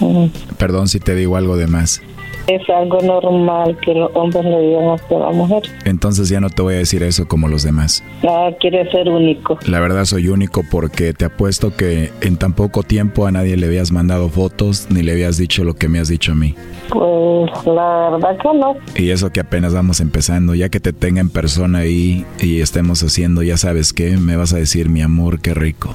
Ujú. 0.00 0.30
Perdón 0.58 0.88
si 0.88 0.98
te 1.00 1.14
digo 1.14 1.36
algo 1.36 1.56
de 1.56 1.66
más. 1.66 2.02
Es 2.48 2.68
algo 2.70 2.98
normal 3.02 3.76
que 3.84 3.92
los 3.92 4.10
hombres 4.14 4.42
le 4.44 4.60
digan 4.60 4.84
a 4.88 5.14
la 5.18 5.30
mujer. 5.30 5.62
Entonces 5.84 6.30
ya 6.30 6.40
no 6.40 6.48
te 6.48 6.62
voy 6.62 6.74
a 6.74 6.78
decir 6.78 7.02
eso 7.02 7.28
como 7.28 7.46
los 7.46 7.62
demás. 7.62 8.02
Nada 8.22 8.56
quiere 8.58 8.90
ser 8.90 9.08
único. 9.08 9.58
La 9.66 9.80
verdad 9.80 10.06
soy 10.06 10.28
único 10.28 10.62
porque 10.70 11.12
te 11.12 11.26
apuesto 11.26 11.76
que 11.76 12.10
en 12.22 12.38
tan 12.38 12.54
poco 12.54 12.82
tiempo 12.82 13.26
a 13.26 13.32
nadie 13.32 13.56
le 13.58 13.66
habías 13.66 13.92
mandado 13.92 14.30
fotos 14.30 14.86
ni 14.90 15.02
le 15.02 15.12
habías 15.12 15.36
dicho 15.36 15.62
lo 15.62 15.74
que 15.74 15.88
me 15.88 15.98
has 15.98 16.08
dicho 16.08 16.32
a 16.32 16.34
mí. 16.34 16.54
Pues 16.88 17.66
la 17.66 18.10
verdad 18.12 18.38
que 18.38 18.58
no. 18.58 18.76
Y 18.96 19.10
eso 19.10 19.30
que 19.30 19.40
apenas 19.40 19.74
vamos 19.74 20.00
empezando, 20.00 20.54
ya 20.54 20.70
que 20.70 20.80
te 20.80 20.94
tenga 20.94 21.20
en 21.20 21.28
persona 21.28 21.80
ahí 21.80 22.24
y 22.40 22.62
estemos 22.62 23.02
haciendo, 23.02 23.42
ya 23.42 23.58
sabes 23.58 23.92
qué, 23.92 24.16
me 24.16 24.36
vas 24.36 24.54
a 24.54 24.56
decir, 24.56 24.88
mi 24.88 25.02
amor, 25.02 25.40
qué 25.40 25.52
rico. 25.52 25.94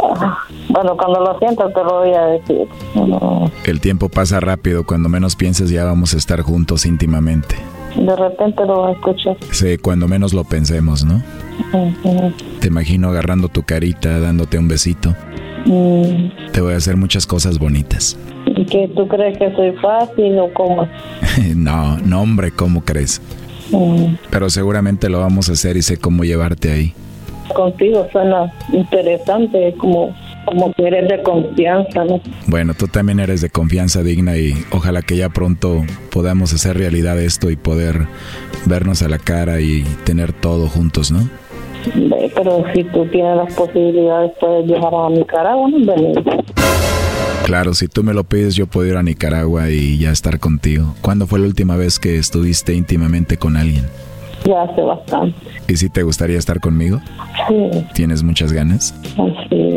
Ah, 0.00 0.38
Bueno, 0.72 0.96
cuando 0.96 1.20
lo 1.20 1.38
sientas 1.38 1.72
te 1.74 1.84
lo 1.84 1.98
voy 2.00 2.14
a 2.14 2.26
decir. 2.26 2.66
No, 2.94 3.50
El 3.64 3.80
tiempo 3.80 4.08
pasa 4.08 4.40
rápido, 4.40 4.84
cuando 4.86 5.08
menos 5.08 5.36
pienses 5.36 5.70
ya 5.70 5.84
vamos 5.84 6.14
a 6.14 6.16
estar 6.16 6.40
juntos 6.42 6.86
íntimamente. 6.86 7.56
De 7.96 8.16
repente 8.16 8.64
lo 8.64 8.88
escuchar. 8.88 9.36
Sí, 9.50 9.76
cuando 9.76 10.08
menos 10.08 10.32
lo 10.32 10.44
pensemos, 10.44 11.04
¿no? 11.04 11.22
Ujú. 11.74 12.32
Te 12.60 12.68
imagino 12.68 13.08
agarrando 13.10 13.48
tu 13.48 13.62
carita, 13.64 14.18
dándote 14.18 14.58
un 14.58 14.66
besito. 14.68 15.14
Mm, 15.66 16.50
Te 16.52 16.60
voy 16.62 16.72
a 16.72 16.76
hacer 16.78 16.96
muchas 16.96 17.26
cosas 17.26 17.58
bonitas. 17.58 18.16
¿Y 18.46 18.64
que 18.64 18.88
tú 18.96 19.06
crees 19.08 19.36
que 19.38 19.54
soy 19.54 19.72
fácil 19.72 20.38
o 20.38 20.52
cómo? 20.54 20.88
no, 21.54 21.98
no 21.98 22.22
hombre, 22.22 22.50
¿cómo 22.50 22.82
crees? 22.82 23.20
Mm, 23.70 24.14
Pero 24.30 24.48
seguramente 24.48 25.10
lo 25.10 25.20
vamos 25.20 25.50
a 25.50 25.52
hacer 25.52 25.76
y 25.76 25.82
sé 25.82 25.98
cómo 25.98 26.24
llevarte 26.24 26.72
ahí. 26.72 26.94
Contigo 27.54 28.06
suena 28.10 28.50
interesante, 28.72 29.74
como, 29.78 30.14
como 30.44 30.72
que 30.74 30.86
eres 30.86 31.08
de 31.08 31.22
confianza, 31.22 32.04
¿no? 32.04 32.20
Bueno, 32.46 32.74
tú 32.74 32.88
también 32.88 33.20
eres 33.20 33.40
de 33.40 33.50
confianza 33.50 34.02
digna 34.02 34.36
y 34.36 34.54
ojalá 34.70 35.02
que 35.02 35.16
ya 35.16 35.28
pronto 35.28 35.82
podamos 36.10 36.52
hacer 36.52 36.76
realidad 36.76 37.20
esto 37.20 37.50
y 37.50 37.56
poder 37.56 38.06
vernos 38.66 39.02
a 39.02 39.08
la 39.08 39.18
cara 39.18 39.60
y 39.60 39.82
tener 40.04 40.32
todo 40.32 40.68
juntos, 40.68 41.10
¿no? 41.10 41.28
Pero 42.34 42.64
si 42.74 42.84
tú 42.84 43.06
tienes 43.06 43.36
las 43.36 43.52
posibilidades, 43.54 44.32
puedes 44.40 44.66
viajar 44.66 44.92
a 44.94 45.10
Nicaragua, 45.10 45.68
¿no? 45.68 45.92
Venir. 45.94 46.22
Claro, 47.44 47.74
si 47.74 47.88
tú 47.88 48.04
me 48.04 48.14
lo 48.14 48.22
pides 48.24 48.54
yo 48.54 48.66
puedo 48.66 48.88
ir 48.88 48.96
a 48.96 49.02
Nicaragua 49.02 49.68
y 49.70 49.98
ya 49.98 50.10
estar 50.12 50.38
contigo. 50.38 50.94
¿Cuándo 51.00 51.26
fue 51.26 51.40
la 51.40 51.46
última 51.46 51.76
vez 51.76 51.98
que 51.98 52.18
estuviste 52.18 52.72
íntimamente 52.74 53.36
con 53.36 53.56
alguien? 53.56 53.84
Ya 54.46 54.62
hace 54.62 54.80
bastante. 54.80 55.36
¿Y 55.68 55.76
si 55.76 55.88
te 55.88 56.02
gustaría 56.02 56.38
estar 56.38 56.60
conmigo? 56.60 57.00
Sí, 57.48 57.84
¿Tienes 57.94 58.22
muchas 58.22 58.52
ganas? 58.52 58.94
es. 59.04 59.71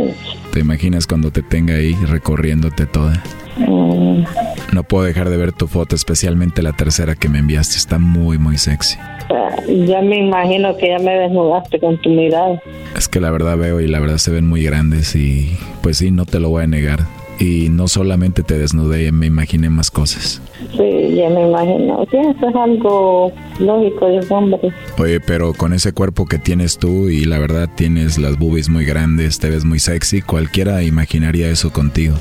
¿Te 0.55 0.61
imaginas 0.61 1.05
cuando 1.05 1.31
te 1.31 1.41
tenga 1.41 1.73
ahí 1.73 1.95
recorriéndote 2.07 2.85
toda? 2.85 3.21
Mm, 3.57 4.23
No 4.71 4.83
puedo 4.83 5.03
dejar 5.03 5.29
de 5.29 5.35
ver 5.35 5.51
tu 5.51 5.67
foto, 5.67 5.97
especialmente 5.97 6.61
la 6.63 6.71
tercera 6.71 7.13
que 7.15 7.27
me 7.27 7.39
enviaste. 7.39 7.75
Está 7.75 7.99
muy, 7.99 8.37
muy 8.37 8.57
sexy. 8.57 8.97
ya 9.85 10.01
me 10.01 10.17
imagino 10.17 10.77
que 10.77 10.87
ya 10.87 10.99
me 10.99 11.11
desnudaste 11.13 11.77
con 11.81 11.99
tu 12.01 12.09
mirada. 12.09 12.61
Es 12.95 13.09
que 13.09 13.19
la 13.19 13.31
verdad 13.31 13.57
veo 13.57 13.81
y 13.81 13.87
la 13.89 13.99
verdad 13.99 14.15
se 14.17 14.31
ven 14.31 14.47
muy 14.47 14.63
grandes 14.63 15.13
y 15.17 15.57
pues 15.81 15.97
sí, 15.97 16.09
no 16.09 16.25
te 16.25 16.39
lo 16.39 16.47
voy 16.49 16.63
a 16.63 16.67
negar. 16.67 16.99
Y 17.39 17.69
no 17.69 17.87
solamente 17.87 18.43
te 18.43 18.57
desnudé, 18.57 19.11
me 19.11 19.25
imaginé 19.25 19.69
más 19.69 19.91
cosas. 19.91 20.41
Sí, 20.71 21.15
ya 21.15 21.29
me 21.29 21.47
imagino. 21.47 22.05
Sí, 22.09 22.17
eso 22.17 22.49
es 22.49 22.55
algo 22.55 23.31
lógico 23.59 24.07
de 24.07 24.25
hombre. 24.29 24.73
Oye, 24.97 25.19
pero 25.19 25.53
con 25.53 25.73
ese 25.73 25.91
cuerpo 25.91 26.25
que 26.25 26.39
tienes 26.39 26.77
tú 26.77 27.09
y 27.09 27.25
la 27.25 27.39
verdad 27.39 27.69
tienes 27.75 28.17
las 28.17 28.37
boobies 28.37 28.69
muy 28.69 28.85
grandes, 28.85 29.39
te 29.39 29.49
ves 29.49 29.65
muy 29.65 29.79
sexy, 29.79 30.21
cualquiera 30.21 30.81
imaginaría 30.83 31.49
eso 31.49 31.71
contigo. 31.71 32.15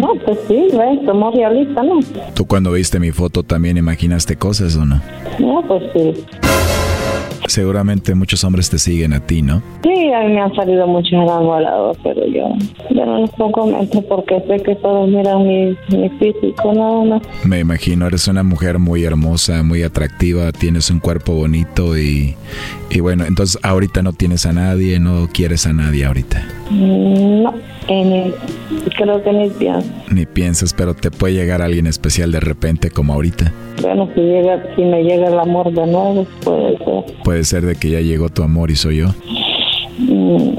No, 0.00 0.14
pues 0.24 0.38
sí, 0.48 0.68
ves, 0.72 0.98
somos 1.04 1.34
realistas, 1.34 1.84
¿no? 1.84 2.00
¿Tú 2.34 2.46
cuando 2.46 2.72
viste 2.72 2.98
mi 2.98 3.12
foto 3.12 3.42
también 3.42 3.76
imaginaste 3.76 4.36
cosas 4.36 4.76
o 4.76 4.84
no? 4.84 5.00
No, 5.38 5.62
pues 5.66 5.82
sí. 5.94 6.24
Seguramente 7.48 8.14
muchos 8.14 8.42
hombres 8.44 8.68
te 8.70 8.78
siguen 8.78 9.12
a 9.12 9.20
ti, 9.20 9.42
¿no? 9.42 9.62
Sí, 9.82 10.12
a 10.12 10.20
mí 10.20 10.32
me 10.34 10.40
han 10.40 10.54
salido 10.54 10.86
muchos 10.86 11.12
enamorados, 11.12 11.96
pero 12.02 12.26
yo, 12.26 12.48
yo 12.90 13.06
no 13.06 13.18
les 13.20 13.30
pongo 13.30 13.66
porque 14.08 14.42
sé 14.48 14.62
que 14.62 14.74
todos 14.76 15.08
miran 15.08 15.46
mi, 15.46 15.76
mi 15.96 16.08
físico, 16.18 16.72
nada 16.74 17.04
más. 17.04 17.22
Me 17.44 17.60
imagino, 17.60 18.06
eres 18.06 18.28
una 18.28 18.42
mujer 18.42 18.78
muy 18.78 19.04
hermosa, 19.04 19.62
muy 19.62 19.82
atractiva, 19.82 20.52
tienes 20.52 20.90
un 20.90 21.00
cuerpo 21.00 21.32
bonito 21.34 21.96
y, 21.96 22.34
y 22.90 23.00
bueno, 23.00 23.24
entonces 23.24 23.58
ahorita 23.62 24.02
no 24.02 24.12
tienes 24.12 24.46
a 24.46 24.52
nadie, 24.52 24.98
no 25.00 25.28
quieres 25.32 25.66
a 25.66 25.72
nadie 25.72 26.04
ahorita. 26.04 26.42
Mm, 26.70 27.42
No, 27.42 27.54
eh, 27.88 28.04
ni- 28.04 28.88
creo 28.90 29.22
que 29.22 29.32
ni 29.32 29.50
pienso. 29.50 29.88
Ni 30.10 30.26
piensas, 30.26 30.72
pero 30.74 30.94
te 30.94 31.10
puede 31.10 31.34
llegar 31.34 31.62
alguien 31.62 31.86
especial 31.86 32.32
de 32.32 32.40
repente 32.40 32.90
como 32.90 33.12
ahorita. 33.14 33.52
Bueno, 33.82 34.08
si, 34.14 34.20
llega, 34.20 34.62
si 34.74 34.82
me 34.82 35.02
llega 35.02 35.28
el 35.28 35.38
amor 35.38 35.66
de 35.72 35.86
nuevo, 35.86 36.26
puede 36.42 36.78
ser. 36.78 37.16
Puede 37.24 37.44
ser 37.44 37.66
de 37.66 37.76
que 37.76 37.90
ya 37.90 38.00
llegó 38.00 38.28
tu 38.28 38.42
amor 38.42 38.70
y 38.70 38.76
soy 38.76 38.96
yo. 38.98 39.08
Mm, 39.98 40.56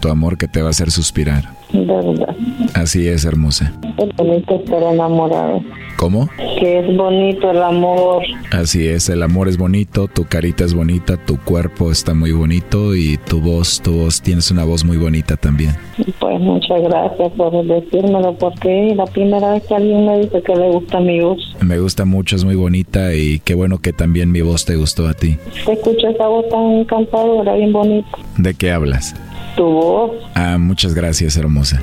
Tu 0.00 0.08
amor 0.08 0.36
que 0.36 0.48
te 0.48 0.60
va 0.62 0.68
a 0.68 0.70
hacer 0.70 0.90
suspirar. 0.90 1.57
De 1.72 1.84
verdad. 1.84 2.36
Así 2.74 3.08
es, 3.08 3.24
hermosa. 3.24 3.72
Es 3.98 4.16
bonito 4.16 4.56
estar 4.56 4.82
enamorado. 4.82 5.62
¿Cómo? 5.96 6.28
Que 6.60 6.78
es 6.78 6.96
bonito 6.96 7.50
el 7.50 7.60
amor. 7.60 8.22
Así 8.52 8.86
es, 8.86 9.08
el 9.08 9.20
amor 9.20 9.48
es 9.48 9.58
bonito, 9.58 10.06
tu 10.06 10.26
carita 10.26 10.64
es 10.64 10.72
bonita, 10.72 11.16
tu 11.16 11.38
cuerpo 11.38 11.90
está 11.90 12.14
muy 12.14 12.30
bonito 12.30 12.94
y 12.94 13.16
tu 13.16 13.40
voz, 13.40 13.80
tu 13.82 13.92
voz, 13.92 14.22
tienes 14.22 14.52
una 14.52 14.62
voz 14.64 14.84
muy 14.84 14.96
bonita 14.96 15.36
también. 15.36 15.74
Pues 16.20 16.40
muchas 16.40 16.82
gracias 16.82 17.32
por 17.32 17.66
decírmelo, 17.66 18.32
porque 18.38 18.94
la 18.94 19.06
primera 19.06 19.54
vez 19.54 19.64
que 19.64 19.74
alguien 19.74 20.06
me 20.06 20.20
dice 20.20 20.40
que 20.40 20.54
le 20.54 20.70
gusta 20.70 21.00
mi 21.00 21.20
voz. 21.20 21.56
Me 21.60 21.80
gusta 21.80 22.04
mucho, 22.04 22.36
es 22.36 22.44
muy 22.44 22.54
bonita 22.54 23.12
y 23.14 23.40
qué 23.40 23.54
bueno 23.54 23.78
que 23.78 23.92
también 23.92 24.30
mi 24.30 24.40
voz 24.40 24.64
te 24.64 24.76
gustó 24.76 25.08
a 25.08 25.14
ti. 25.14 25.36
Se 25.64 25.72
escucha 25.72 26.10
esa 26.10 26.28
voz 26.28 26.48
tan 26.48 26.62
encantadora, 26.78 27.54
bien 27.54 27.72
bonita. 27.72 28.08
¿De 28.36 28.54
qué 28.54 28.70
hablas? 28.70 29.16
Tu 29.56 29.64
voz, 29.64 30.12
Ah, 30.34 30.56
muchas 30.58 30.94
gracias, 30.94 31.36
hermosa. 31.36 31.82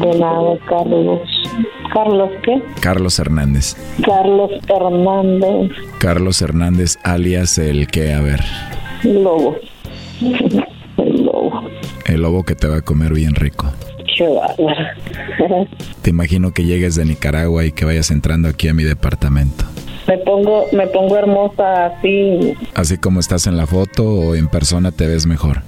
de 0.00 0.18
nada, 0.18 0.56
Carlos. 0.68 1.20
¿Carlos 1.92 2.30
qué? 2.44 2.62
Carlos 2.80 3.18
Hernández. 3.18 3.76
Carlos 4.04 4.50
Hernández 4.68 5.70
Carlos 5.98 6.42
Hernández, 6.42 6.98
alias 7.04 7.56
el 7.58 7.86
que, 7.86 8.12
a 8.12 8.20
ver, 8.20 8.40
Lobo. 9.04 9.56
El 10.20 11.24
lobo. 11.24 11.62
el 12.06 12.22
lobo 12.22 12.42
que 12.44 12.54
te 12.54 12.66
va 12.66 12.76
a 12.78 12.82
comer 12.82 13.12
bien 13.12 13.34
rico. 13.34 13.72
Qué 14.16 14.26
bárbaro. 14.28 15.66
Te 16.02 16.10
imagino 16.10 16.52
que 16.52 16.64
llegues 16.64 16.94
de 16.94 17.04
Nicaragua 17.04 17.64
y 17.64 17.72
que 17.72 17.84
vayas 17.84 18.10
entrando 18.10 18.48
aquí 18.48 18.68
a 18.68 18.74
mi 18.74 18.84
departamento. 18.84 19.64
Me 20.06 20.18
pongo, 20.18 20.64
me 20.72 20.86
pongo 20.88 21.16
hermosa 21.16 21.86
así. 21.86 22.54
Así 22.74 22.98
como 22.98 23.20
estás 23.20 23.46
en 23.46 23.56
la 23.56 23.66
foto 23.66 24.04
o 24.04 24.34
en 24.34 24.48
persona 24.48 24.92
te 24.92 25.06
ves 25.06 25.26
mejor. 25.26 25.62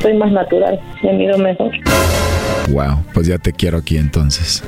Soy 0.00 0.14
más 0.14 0.32
natural, 0.32 0.80
me 1.02 1.12
miro 1.12 1.38
mejor. 1.38 1.72
Wow, 2.70 3.04
pues 3.14 3.26
ya 3.28 3.38
te 3.38 3.52
quiero 3.52 3.78
aquí 3.78 3.96
entonces. 3.96 4.64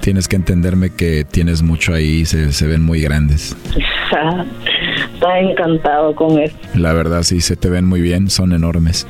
Tienes 0.00 0.26
que 0.26 0.36
entenderme 0.36 0.90
que 0.90 1.24
tienes 1.24 1.62
mucho 1.62 1.92
ahí, 1.92 2.24
se, 2.24 2.52
se 2.52 2.66
ven 2.66 2.82
muy 2.82 3.00
grandes. 3.00 3.56
Está 5.14 5.38
encantado 5.40 6.14
con 6.14 6.38
eso. 6.38 6.54
La 6.74 6.92
verdad 6.92 7.22
sí, 7.22 7.40
se 7.40 7.56
te 7.56 7.68
ven 7.68 7.86
muy 7.86 8.00
bien, 8.00 8.30
son 8.30 8.52
enormes. 8.52 9.06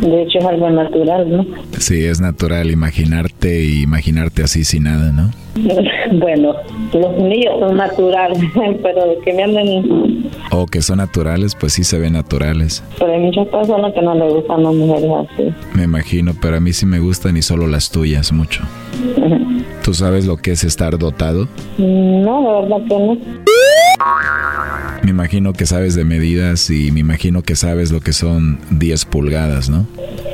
De 0.00 0.22
hecho 0.22 0.38
es 0.38 0.44
algo 0.44 0.70
natural, 0.70 1.30
¿no? 1.30 1.46
Sí, 1.78 2.04
es 2.04 2.20
natural 2.20 2.70
imaginarte 2.70 3.62
y 3.62 3.82
imaginarte 3.82 4.42
así 4.42 4.64
sin 4.64 4.84
nada, 4.84 5.12
¿no? 5.12 5.30
Bueno, 6.12 6.54
los 6.92 7.18
niños 7.18 7.54
son 7.60 7.76
naturales, 7.76 8.38
pero 8.82 9.20
que 9.24 9.32
me 9.32 9.42
anden... 9.42 10.30
O 10.50 10.66
que 10.66 10.80
son 10.80 10.98
naturales, 10.98 11.54
pues 11.54 11.74
sí 11.74 11.84
se 11.84 11.98
ven 11.98 12.14
naturales. 12.14 12.82
Pero 12.98 13.12
hay 13.12 13.20
muchas 13.20 13.46
personas 13.48 13.92
que 13.92 14.00
no 14.00 14.14
les 14.14 14.32
gustan 14.32 14.62
las 14.62 14.74
mujeres 14.74 15.10
así. 15.30 15.54
Me 15.74 15.82
imagino, 15.84 16.32
pero 16.40 16.56
a 16.56 16.60
mí 16.60 16.72
sí 16.72 16.86
me 16.86 17.00
gustan 17.00 17.36
y 17.36 17.42
solo 17.42 17.66
las 17.66 17.90
tuyas 17.90 18.32
mucho. 18.32 18.62
¿Tú 19.88 19.94
sabes 19.94 20.26
lo 20.26 20.36
que 20.36 20.50
es 20.50 20.64
estar 20.64 20.98
dotado? 20.98 21.48
No, 21.78 22.42
la 22.42 22.60
verdad 22.60 22.86
que 22.86 22.98
no. 22.98 23.16
Me 25.02 25.08
imagino 25.08 25.54
que 25.54 25.64
sabes 25.64 25.94
de 25.94 26.04
medidas 26.04 26.68
y 26.68 26.92
me 26.92 27.00
imagino 27.00 27.40
que 27.40 27.56
sabes 27.56 27.90
lo 27.90 28.00
que 28.00 28.12
son 28.12 28.58
10 28.68 29.06
pulgadas, 29.06 29.70
¿no? 29.70 29.86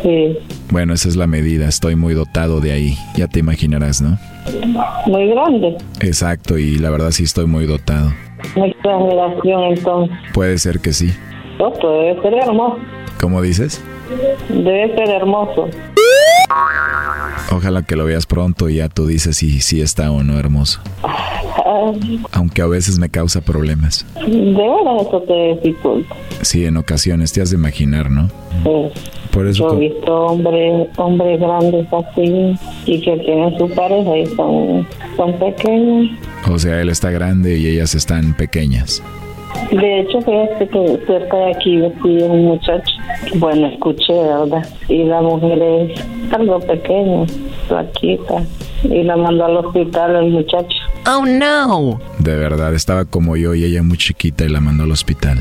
Sí. 0.03 0.39
Bueno, 0.73 0.93
esa 0.93 1.09
es 1.09 1.15
la 1.15 1.29
medida, 1.29 1.69
estoy 1.69 1.95
muy 1.95 2.15
dotado 2.15 2.59
de 2.59 2.73
ahí, 2.73 2.99
ya 3.15 3.29
te 3.29 3.39
imaginarás, 3.39 4.03
¿no? 4.03 4.19
Muy 5.07 5.29
grande. 5.29 5.77
Exacto, 6.01 6.59
y 6.59 6.77
la 6.79 6.91
verdad 6.91 7.13
sí 7.13 7.23
estoy 7.23 7.47
muy 7.47 7.67
dotado. 7.67 8.13
Una 8.57 8.67
exageración 8.67 9.63
entonces. 9.63 10.17
Puede 10.33 10.59
ser 10.59 10.81
que 10.81 10.93
sí. 10.93 11.13
No, 11.61 11.73
pues 11.75 11.81
debe 11.85 12.23
ser 12.23 12.35
hermoso. 12.43 12.79
¿Cómo 13.21 13.41
dices? 13.41 13.81
Debe 14.49 14.95
ser 14.95 15.09
hermoso. 15.11 15.69
Ojalá 17.51 17.83
que 17.83 17.97
lo 17.97 18.05
veas 18.05 18.27
pronto 18.27 18.69
y 18.69 18.77
ya 18.77 18.89
tú 18.89 19.07
dices 19.07 19.37
si 19.37 19.61
sí 19.61 19.81
está 19.81 20.11
o 20.11 20.23
no 20.23 20.39
hermoso. 20.39 20.81
Aunque 22.33 22.63
a 22.63 22.67
veces 22.67 22.99
me 22.99 23.09
causa 23.09 23.41
problemas. 23.41 24.07
De 24.27 24.53
verdad 24.53 25.01
eso 25.01 25.23
te 25.27 25.55
dificulta. 25.55 26.15
Sí, 26.43 26.65
en 26.65 26.77
ocasiones 26.77 27.33
te 27.33 27.41
has 27.41 27.51
de 27.51 27.57
imaginar, 27.57 28.11
¿no? 28.11 28.29
Sí. 28.63 29.01
Por 29.31 29.49
eso 29.49 29.69
Yo 29.69 29.77
he 29.77 29.89
visto 29.89 30.15
hombres, 30.15 30.89
hombres 30.97 31.41
grandes 31.41 31.87
así 31.93 32.57
y 32.87 33.01
que 33.01 33.17
tienen 33.17 33.59
su 33.59 33.69
pareja 33.71 34.17
y 34.17 34.27
son, 34.27 34.87
son 35.17 35.39
pequeños. 35.39 36.11
O 36.49 36.59
sea, 36.59 36.81
él 36.81 36.89
está 36.89 37.11
grande 37.11 37.59
y 37.59 37.67
ellas 37.67 37.95
están 37.97 38.35
pequeñas. 38.35 39.03
De 39.71 40.01
hecho, 40.01 40.21
fíjate 40.21 40.69
que 40.69 40.99
cerca 41.07 41.37
de 41.37 41.51
aquí 41.51 41.77
vestía 41.79 42.27
un 42.27 42.45
muchacho. 42.45 42.95
Bueno, 43.37 43.67
escuché, 43.67 44.13
¿verdad? 44.13 44.67
Y 44.89 45.05
la 45.05 45.21
mujer 45.21 45.61
es 45.63 46.33
algo 46.33 46.61
pequeña, 46.61 47.27
flaquita. 47.69 48.43
Y 48.85 49.03
la 49.03 49.17
mandó 49.17 49.47
al 49.47 49.57
hospital 49.57 50.17
el 50.17 50.31
muchacho. 50.33 50.77
Oh, 51.07 51.25
no. 51.27 52.01
De 52.19 52.37
verdad, 52.37 52.75
estaba 52.75 53.05
como 53.05 53.37
yo 53.37 53.55
y 53.55 53.65
ella 53.65 53.83
muy 53.83 53.97
chiquita 53.97 54.45
y 54.45 54.49
la 54.49 54.61
mandó 54.61 54.85
al 54.85 54.93
hospital. 54.93 55.39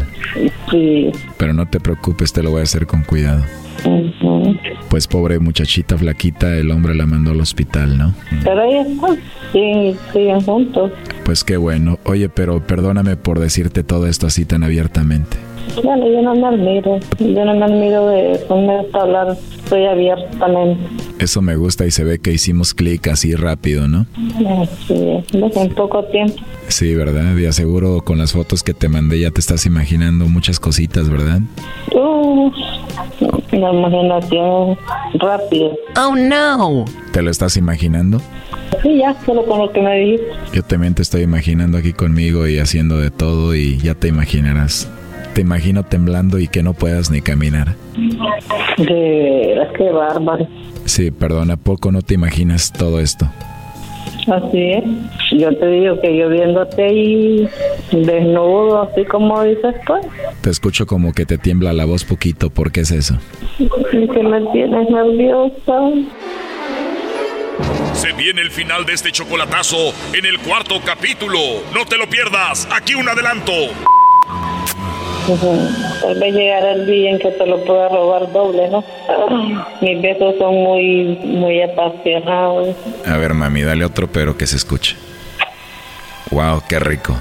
Sí. 0.71 1.11
Pero 1.37 1.53
no 1.53 1.67
te 1.67 1.79
preocupes, 1.79 2.33
te 2.33 2.41
lo 2.41 2.51
voy 2.51 2.61
a 2.61 2.63
hacer 2.63 2.87
con 2.87 3.03
cuidado. 3.03 3.43
Ujú. 3.85 4.55
Pues 4.93 5.07
pobre 5.07 5.39
muchachita 5.39 5.97
flaquita, 5.97 6.55
el 6.55 6.69
hombre 6.69 6.93
la 6.93 7.07
mandó 7.07 7.31
al 7.31 7.41
hospital, 7.41 7.97
¿no? 7.97 8.13
Pero 8.43 8.61
ahí 8.61 8.75
están, 8.75 9.17
sí, 9.51 9.95
siguen 10.13 10.39
juntos. 10.41 10.91
Pues 11.25 11.43
qué 11.43 11.57
bueno. 11.57 11.97
Oye, 12.05 12.29
pero 12.29 12.61
perdóname 12.61 13.17
por 13.17 13.39
decirte 13.39 13.81
todo 13.81 14.05
esto 14.05 14.27
así 14.27 14.45
tan 14.45 14.63
abiertamente. 14.63 15.35
Bueno, 15.83 16.07
yo 16.07 16.21
no 16.21 16.35
me 16.35 16.45
admiro, 16.45 16.99
yo 17.17 17.43
no 17.43 17.55
me 17.55 17.65
admiro 17.65 18.07
de 18.09 18.33
eso, 18.33 18.55
me 18.55 18.81
gusta 18.81 19.01
hablar, 19.01 19.35
soy 19.67 19.85
abiertamente. 19.85 20.83
Eso 21.17 21.41
me 21.41 21.55
gusta 21.55 21.87
y 21.87 21.91
se 21.91 22.03
ve 22.03 22.19
que 22.19 22.31
hicimos 22.31 22.75
clic 22.75 23.07
así 23.07 23.33
rápido, 23.33 23.87
¿no? 23.87 24.05
¿ves? 24.39 25.57
en 25.57 25.69
poco 25.73 26.03
tiempo. 26.05 26.35
Sí, 26.67 26.93
¿verdad? 26.93 27.35
Y 27.35 27.47
aseguro 27.47 28.01
con 28.01 28.19
las 28.19 28.33
fotos 28.33 28.61
que 28.61 28.75
te 28.75 28.89
mandé 28.89 29.19
ya 29.19 29.31
te 29.31 29.39
estás 29.39 29.65
imaginando 29.65 30.27
muchas 30.27 30.59
cositas, 30.59 31.09
¿verdad? 31.09 31.41
Uh, 31.95 32.51
una 33.51 33.71
imaginación 33.71 34.77
rápida. 35.15 35.69
Oh, 35.97 36.15
no. 36.15 36.85
¿Te 37.11 37.21
lo 37.21 37.31
estás 37.31 37.57
imaginando? 37.57 38.19
Sí, 38.81 38.97
ya, 38.97 39.15
solo 39.25 39.45
con 39.45 39.59
lo 39.59 39.71
que 39.71 39.81
me 39.81 39.95
dijiste. 39.97 40.27
Yo 40.53 40.63
también 40.63 40.95
te 40.95 41.01
estoy 41.01 41.21
imaginando 41.21 41.77
aquí 41.77 41.93
conmigo 41.93 42.47
y 42.47 42.59
haciendo 42.59 42.97
de 42.97 43.11
todo 43.11 43.55
y 43.55 43.77
ya 43.77 43.93
te 43.95 44.07
imaginarás. 44.07 44.89
Te 45.33 45.41
imagino 45.41 45.83
temblando 45.83 46.37
y 46.37 46.47
que 46.47 46.61
no 46.63 46.73
puedas 46.73 47.09
ni 47.09 47.21
caminar. 47.21 47.75
De 48.77 49.55
veras, 49.55 49.69
qué 49.77 49.89
bárbaro. 49.89 50.47
Sí, 50.85 51.11
perdón, 51.11 51.51
¿a 51.51 51.57
poco 51.57 51.91
no 51.91 52.01
te 52.01 52.13
imaginas 52.13 52.71
todo 52.71 52.99
esto? 52.99 53.29
Así 54.27 54.71
es. 54.71 54.83
Yo 55.31 55.55
te 55.57 55.67
digo 55.67 55.99
que 55.99 56.15
yo 56.17 56.29
viéndote 56.29 56.83
ahí 56.83 57.47
desnudo, 57.91 58.83
así 58.83 59.03
como 59.05 59.43
dices 59.43 59.75
tú, 59.85 59.93
Te 60.41 60.49
escucho 60.49 60.85
como 60.85 61.13
que 61.13 61.25
te 61.25 61.37
tiembla 61.37 61.73
la 61.73 61.85
voz 61.85 62.03
poquito, 62.05 62.49
¿por 62.49 62.71
qué 62.71 62.81
es 62.81 62.91
eso? 62.91 63.17
y 63.59 63.67
que 64.07 64.23
me 64.23 64.41
tienes 64.51 64.89
nerviosa. 64.89 65.79
Se 67.93 68.11
viene 68.13 68.41
el 68.41 68.49
final 68.51 68.85
de 68.85 68.93
este 68.93 69.11
chocolatazo 69.11 69.77
en 70.13 70.25
el 70.25 70.39
cuarto 70.39 70.75
capítulo. 70.83 71.37
No 71.73 71.85
te 71.85 71.97
lo 71.97 72.07
pierdas. 72.09 72.67
Aquí 72.75 72.95
un 72.95 73.07
adelanto. 73.07 73.51
Ujú. 75.27 75.57
Tal 76.01 76.19
vez 76.19 76.33
llegará 76.33 76.71
el 76.73 76.85
día 76.85 77.11
en 77.11 77.19
que 77.19 77.31
te 77.31 77.45
lo 77.45 77.63
pueda 77.63 77.87
robar 77.89 78.31
doble, 78.31 78.67
¿no? 78.69 78.83
Mis 79.81 80.01
besos 80.01 80.35
son 80.37 80.55
muy, 80.55 81.17
muy 81.23 81.61
apasionados. 81.61 82.75
A 83.05 83.17
ver, 83.17 83.33
mami, 83.33 83.61
dale 83.61 83.85
otro, 83.85 84.07
pero 84.07 84.35
que 84.37 84.45
se 84.45 84.57
escuche. 84.57 84.95
Wow, 86.31 86.61
qué 86.67 86.79
rico. 86.79 87.15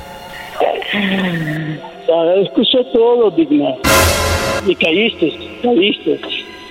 Escuché 2.43 2.85
todo, 2.93 3.31
Digna. 3.31 3.75
Y 4.67 4.75
caíste, 4.75 5.33
caíste. 5.63 6.21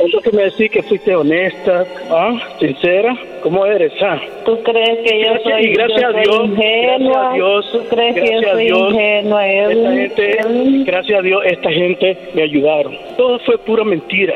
Es 0.03 0.13
lo 0.13 0.21
que 0.21 0.31
me 0.31 0.43
decís 0.43 0.71
que 0.71 0.81
fuiste 0.83 1.15
honesta, 1.15 1.85
¿ah? 2.09 2.33
sincera. 2.59 3.15
¿Cómo 3.43 3.65
eres? 3.65 3.91
Ah? 4.01 4.19
¿Tú 4.45 4.61
crees 4.63 4.99
que 5.07 5.19
yo 5.19 5.31
Gracias- 5.33 5.43
soy, 5.53 5.65
y 5.65 5.73
gracias 5.73 6.01
yo 6.01 6.07
a 6.07 6.11
soy 6.11 6.21
Dios, 6.23 6.43
ingenua? 6.45 7.11
gracias 7.11 7.25
a 7.25 7.33
Dios, 7.33 7.71
¿Tú 7.71 7.79
crees 7.95 8.13
que 8.15 8.19
yo 8.21 8.25
gracias 8.25 8.45
a 8.45 8.53
soy 8.53 8.65
Dios, 8.65 8.79
ingenua? 8.93 9.47
Esta 9.47 9.91
gente, 9.91 10.37
gracias 10.85 11.19
a 11.19 11.21
Dios, 11.21 11.41
esta 11.45 11.71
gente 11.71 12.17
me 12.33 12.41
ayudaron. 12.43 12.97
Todo 13.17 13.39
fue 13.39 13.57
pura 13.59 13.83
mentira. 13.83 14.35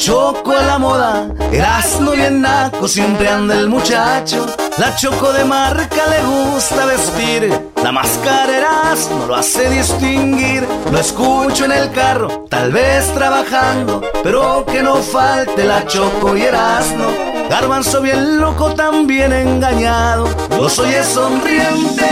Choco 0.00 0.52
a 0.52 0.62
la 0.62 0.78
moda, 0.78 1.28
Erasmo 1.52 2.12
bien 2.12 2.40
naco, 2.40 2.88
siempre 2.88 3.28
anda 3.28 3.54
el 3.54 3.68
muchacho. 3.68 4.46
La 4.78 4.96
choco 4.96 5.30
de 5.34 5.44
marca 5.44 6.06
le 6.08 6.22
gusta 6.24 6.86
vestir, 6.86 7.52
la 7.84 7.92
máscara 7.92 8.56
Erasmo 8.56 9.26
lo 9.26 9.34
hace 9.34 9.68
distinguir. 9.68 10.66
Lo 10.90 10.98
escucho 10.98 11.66
en 11.66 11.72
el 11.72 11.92
carro, 11.92 12.46
tal 12.48 12.72
vez 12.72 13.12
trabajando, 13.12 14.00
pero 14.22 14.64
que 14.64 14.82
no 14.82 14.96
falte 14.96 15.64
la 15.64 15.86
choco 15.86 16.34
y 16.34 16.44
Erasmo. 16.44 17.04
Garbanzo 17.50 18.00
bien 18.00 18.40
loco, 18.40 18.72
también 18.72 19.34
engañado, 19.34 20.26
los 20.56 20.78
oye 20.78 21.04
sonriente. 21.04 22.08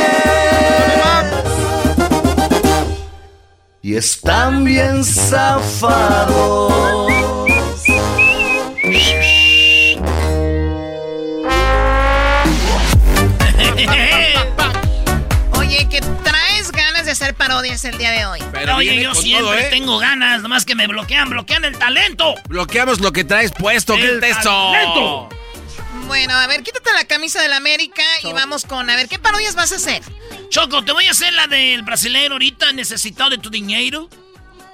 Y 3.81 3.97
están 3.97 4.65
bien 4.65 5.03
zafados. 5.03 7.08
Ganas 17.21 17.35
parodias 17.35 17.85
el 17.85 17.99
día 17.99 18.13
de 18.13 18.27
hoy. 18.27 18.41
Pero 18.53 18.77
Oye, 18.77 19.03
yo 19.03 19.13
siempre 19.15 19.67
¿eh? 19.67 19.71
tengo 19.71 19.99
ganas, 19.99 20.41
nomás 20.41 20.65
que 20.65 20.77
me 20.77 20.87
bloquean, 20.87 21.29
bloquean 21.31 21.65
el 21.65 21.77
talento. 21.77 22.35
Bloqueamos 22.49 23.01
lo 23.01 23.13
que 23.13 23.25
traes 23.25 23.51
puesto, 23.51 23.97
¿qué 23.97 24.19
es 24.19 24.39
eso? 24.39 25.29
Bueno, 26.07 26.35
a 26.35 26.47
ver, 26.47 26.63
quítate 26.63 26.93
la 26.93 27.05
camisa 27.05 27.43
del 27.43 27.53
América 27.55 28.03
y 28.23 28.33
vamos 28.33 28.65
con, 28.65 28.89
a 28.89 28.95
ver, 28.95 29.09
¿qué 29.09 29.19
parodias 29.19 29.57
vas 29.57 29.73
a 29.73 29.77
hacer? 29.77 30.03
Choco, 30.49 30.85
te 30.85 30.93
voy 30.93 31.07
a 31.07 31.11
hacer 31.11 31.33
la 31.33 31.49
del 31.49 31.83
brasileño 31.83 32.33
ahorita 32.33 32.73
necesitado 32.73 33.31
de 33.31 33.39
tu 33.39 33.51
dinero. 33.51 34.09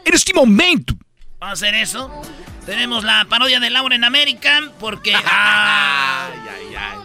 En 0.04 0.12
este 0.12 0.34
momento. 0.34 0.94
Vamos 1.38 1.62
a 1.62 1.66
hacer 1.66 1.74
eso. 1.74 2.22
Tenemos 2.66 3.04
la 3.04 3.24
parodia 3.24 3.58
de 3.58 3.70
Laura 3.70 3.96
en 3.96 4.04
América 4.04 4.60
porque... 4.78 5.14
ay, 5.16 5.22
ay, 5.24 6.74
ay. 6.76 6.98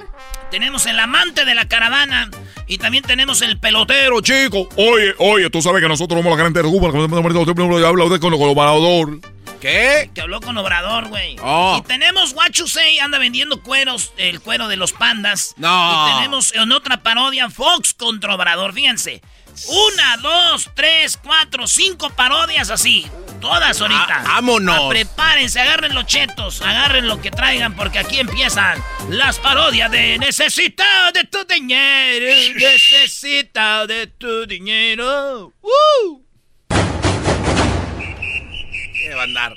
Tenemos 0.51 0.85
el 0.85 0.99
amante 0.99 1.45
de 1.45 1.55
la 1.55 1.67
caravana 1.67 2.29
y 2.69 2.77
también 2.77 3.03
tenemos 3.03 3.41
el 3.41 3.59
pelotero, 3.59 4.21
chico. 4.21 4.69
Oye, 4.77 5.15
oye, 5.17 5.49
tú 5.49 5.59
sabes 5.59 5.81
que 5.81 5.87
nosotros 5.87 6.21
somos 6.21 6.37
la 6.37 6.43
gente 6.45 6.61
de 6.61 6.69
Cuba, 6.69 6.89
habla 6.89 8.03
usted 8.05 8.19
con 8.21 8.31
el 8.31 8.39
colaborador. 8.39 9.19
¿Qué? 9.59 10.09
Que 10.13 10.21
habló 10.21 10.39
con 10.39 10.57
Obrador, 10.57 11.09
güey. 11.09 11.35
Oh. 11.41 11.79
Y 11.79 11.87
tenemos 11.87 12.35
Say 12.67 12.99
anda 12.99 13.17
vendiendo 13.17 13.61
cueros, 13.61 14.13
el 14.17 14.39
cuero 14.39 14.67
de 14.67 14.77
los 14.77 14.93
pandas. 14.93 15.55
No. 15.57 15.67
Y 15.67 16.15
tenemos 16.15 16.53
en 16.53 16.71
otra 16.71 17.01
parodia 17.01 17.49
Fox 17.49 17.93
contra 17.93 18.35
Obrador, 18.35 18.71
fíjense. 18.71 19.21
Una, 19.67 20.17
dos, 20.17 20.69
tres, 20.73 21.17
cuatro, 21.17 21.67
cinco 21.67 22.09
parodias 22.09 22.69
así. 22.69 23.05
Todas 23.39 23.79
ahorita. 23.79 24.05
Ah, 24.09 24.23
vámonos. 24.23 24.77
Ah, 24.79 24.89
prepárense, 24.89 25.59
agarren 25.59 25.93
los 25.93 26.05
chetos, 26.05 26.61
agarren 26.61 27.07
lo 27.07 27.21
que 27.21 27.31
traigan, 27.31 27.75
porque 27.75 27.99
aquí 27.99 28.19
empiezan 28.19 28.83
las 29.09 29.39
parodias 29.39 29.89
de 29.91 30.17
Necesitado 30.19 31.11
de 31.11 31.23
tu 31.25 31.45
dinero. 31.45 32.25
Necesitado 32.55 33.87
de 33.87 34.07
tu 34.07 34.45
dinero. 34.45 35.53
¡Woo! 35.61 36.25
¿Qué 38.93 39.13
va 39.15 39.21
a 39.21 39.23
andar? 39.23 39.55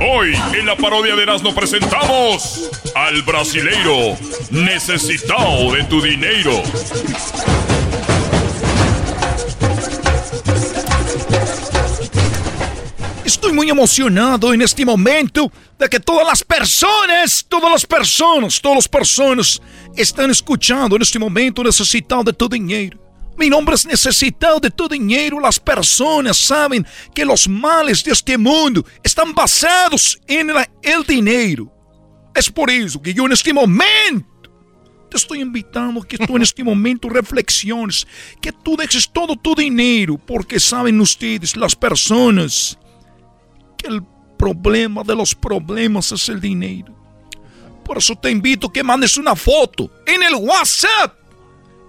Hoy 0.00 0.34
en 0.58 0.66
la 0.66 0.76
parodia 0.76 1.14
de 1.14 1.22
Erasmo 1.22 1.54
presentamos 1.54 2.70
al 2.94 3.22
brasileiro 3.22 4.16
necesitado 4.50 5.72
de 5.72 5.84
tu 5.84 6.00
dinero. 6.00 6.62
Estoy 13.24 13.52
muy 13.52 13.70
emocionado 13.70 14.52
en 14.52 14.62
este 14.62 14.84
momento 14.84 15.50
de 15.78 15.88
que 15.88 16.00
todas 16.00 16.26
las 16.26 16.42
personas, 16.42 17.44
todas 17.48 17.70
las 17.70 17.86
personas, 17.86 18.60
todas 18.60 18.76
las 18.76 18.88
personas 18.88 19.62
están 19.96 20.30
escuchando 20.30 20.96
en 20.96 21.02
este 21.02 21.18
momento 21.18 21.62
necesitado 21.62 22.24
de 22.24 22.32
tu 22.32 22.48
dinero. 22.48 23.03
Mi 23.36 23.48
nombre 23.50 23.74
es 23.74 23.84
necesitado 23.84 24.60
de 24.60 24.70
tu 24.70 24.88
dinero. 24.88 25.40
Las 25.40 25.58
personas 25.58 26.36
saben 26.36 26.86
que 27.14 27.24
los 27.24 27.48
males 27.48 28.04
de 28.04 28.12
este 28.12 28.38
mundo 28.38 28.84
están 29.02 29.34
basados 29.34 30.18
en 30.26 30.50
el 30.82 31.04
dinero. 31.04 31.72
Es 32.34 32.50
por 32.50 32.70
eso 32.70 33.00
que 33.00 33.14
yo 33.14 33.26
en 33.26 33.32
este 33.32 33.52
momento 33.52 34.26
te 35.10 35.16
estoy 35.16 35.40
invitando 35.40 36.02
a 36.02 36.06
que 36.06 36.18
tú 36.18 36.36
en 36.36 36.42
este 36.42 36.64
momento 36.64 37.08
reflexiones, 37.08 38.06
que 38.40 38.52
tú 38.52 38.76
dejes 38.76 39.08
todo 39.12 39.36
tu 39.36 39.54
dinero, 39.54 40.18
porque 40.18 40.58
saben 40.58 41.00
ustedes, 41.00 41.56
las 41.56 41.76
personas, 41.76 42.78
que 43.78 43.88
el 43.88 44.02
problema 44.36 45.02
de 45.04 45.14
los 45.14 45.34
problemas 45.34 46.10
es 46.12 46.28
el 46.28 46.40
dinero. 46.40 46.92
Por 47.84 47.98
eso 47.98 48.16
te 48.16 48.30
invito 48.30 48.68
a 48.68 48.72
que 48.72 48.82
mandes 48.82 49.16
una 49.16 49.36
foto 49.36 49.90
en 50.06 50.22
el 50.22 50.34
WhatsApp 50.34 51.23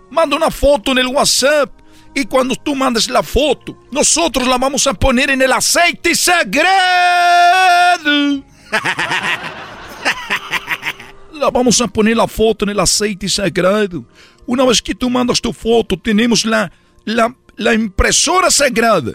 Manda 0.10 0.36
una 0.36 0.52
foto 0.52 0.92
en 0.92 1.00
el 1.00 1.08
WhatsApp 1.08 1.72
y 2.14 2.26
cuando 2.26 2.56
tú 2.56 2.76
mandes 2.76 3.10
la 3.10 3.22
foto, 3.22 3.78
nosotros 3.92 4.48
la 4.48 4.58
vamos 4.58 4.88
a 4.88 4.94
poner 4.94 5.32
en 5.32 5.42
el 5.42 5.52
aceite 5.52 6.16
sagrado. 6.16 6.64
la 11.34 11.50
vamos 11.52 11.82
a 11.82 11.88
poner 11.88 12.16
la 12.16 12.28
foto 12.28 12.66
en 12.66 12.70
el 12.70 12.80
aceite 12.80 13.28
sagrado. 13.28 14.06
Una 14.46 14.66
vez 14.66 14.82
que 14.82 14.96
tú 14.96 15.10
mandas 15.10 15.42
tu 15.42 15.52
foto, 15.52 16.00
tenemos 16.00 16.46
la, 16.46 16.72
la, 17.04 17.36
la 17.58 17.74
impresora 17.74 18.50
sagrada 18.50 19.14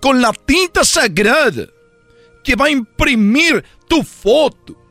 con 0.00 0.20
la 0.20 0.32
tinta 0.32 0.84
sagrada 0.84 1.66
que 2.42 2.56
va 2.56 2.66
a 2.66 2.70
imprimir 2.70 3.64
tu 3.88 4.02
foto 4.02 4.83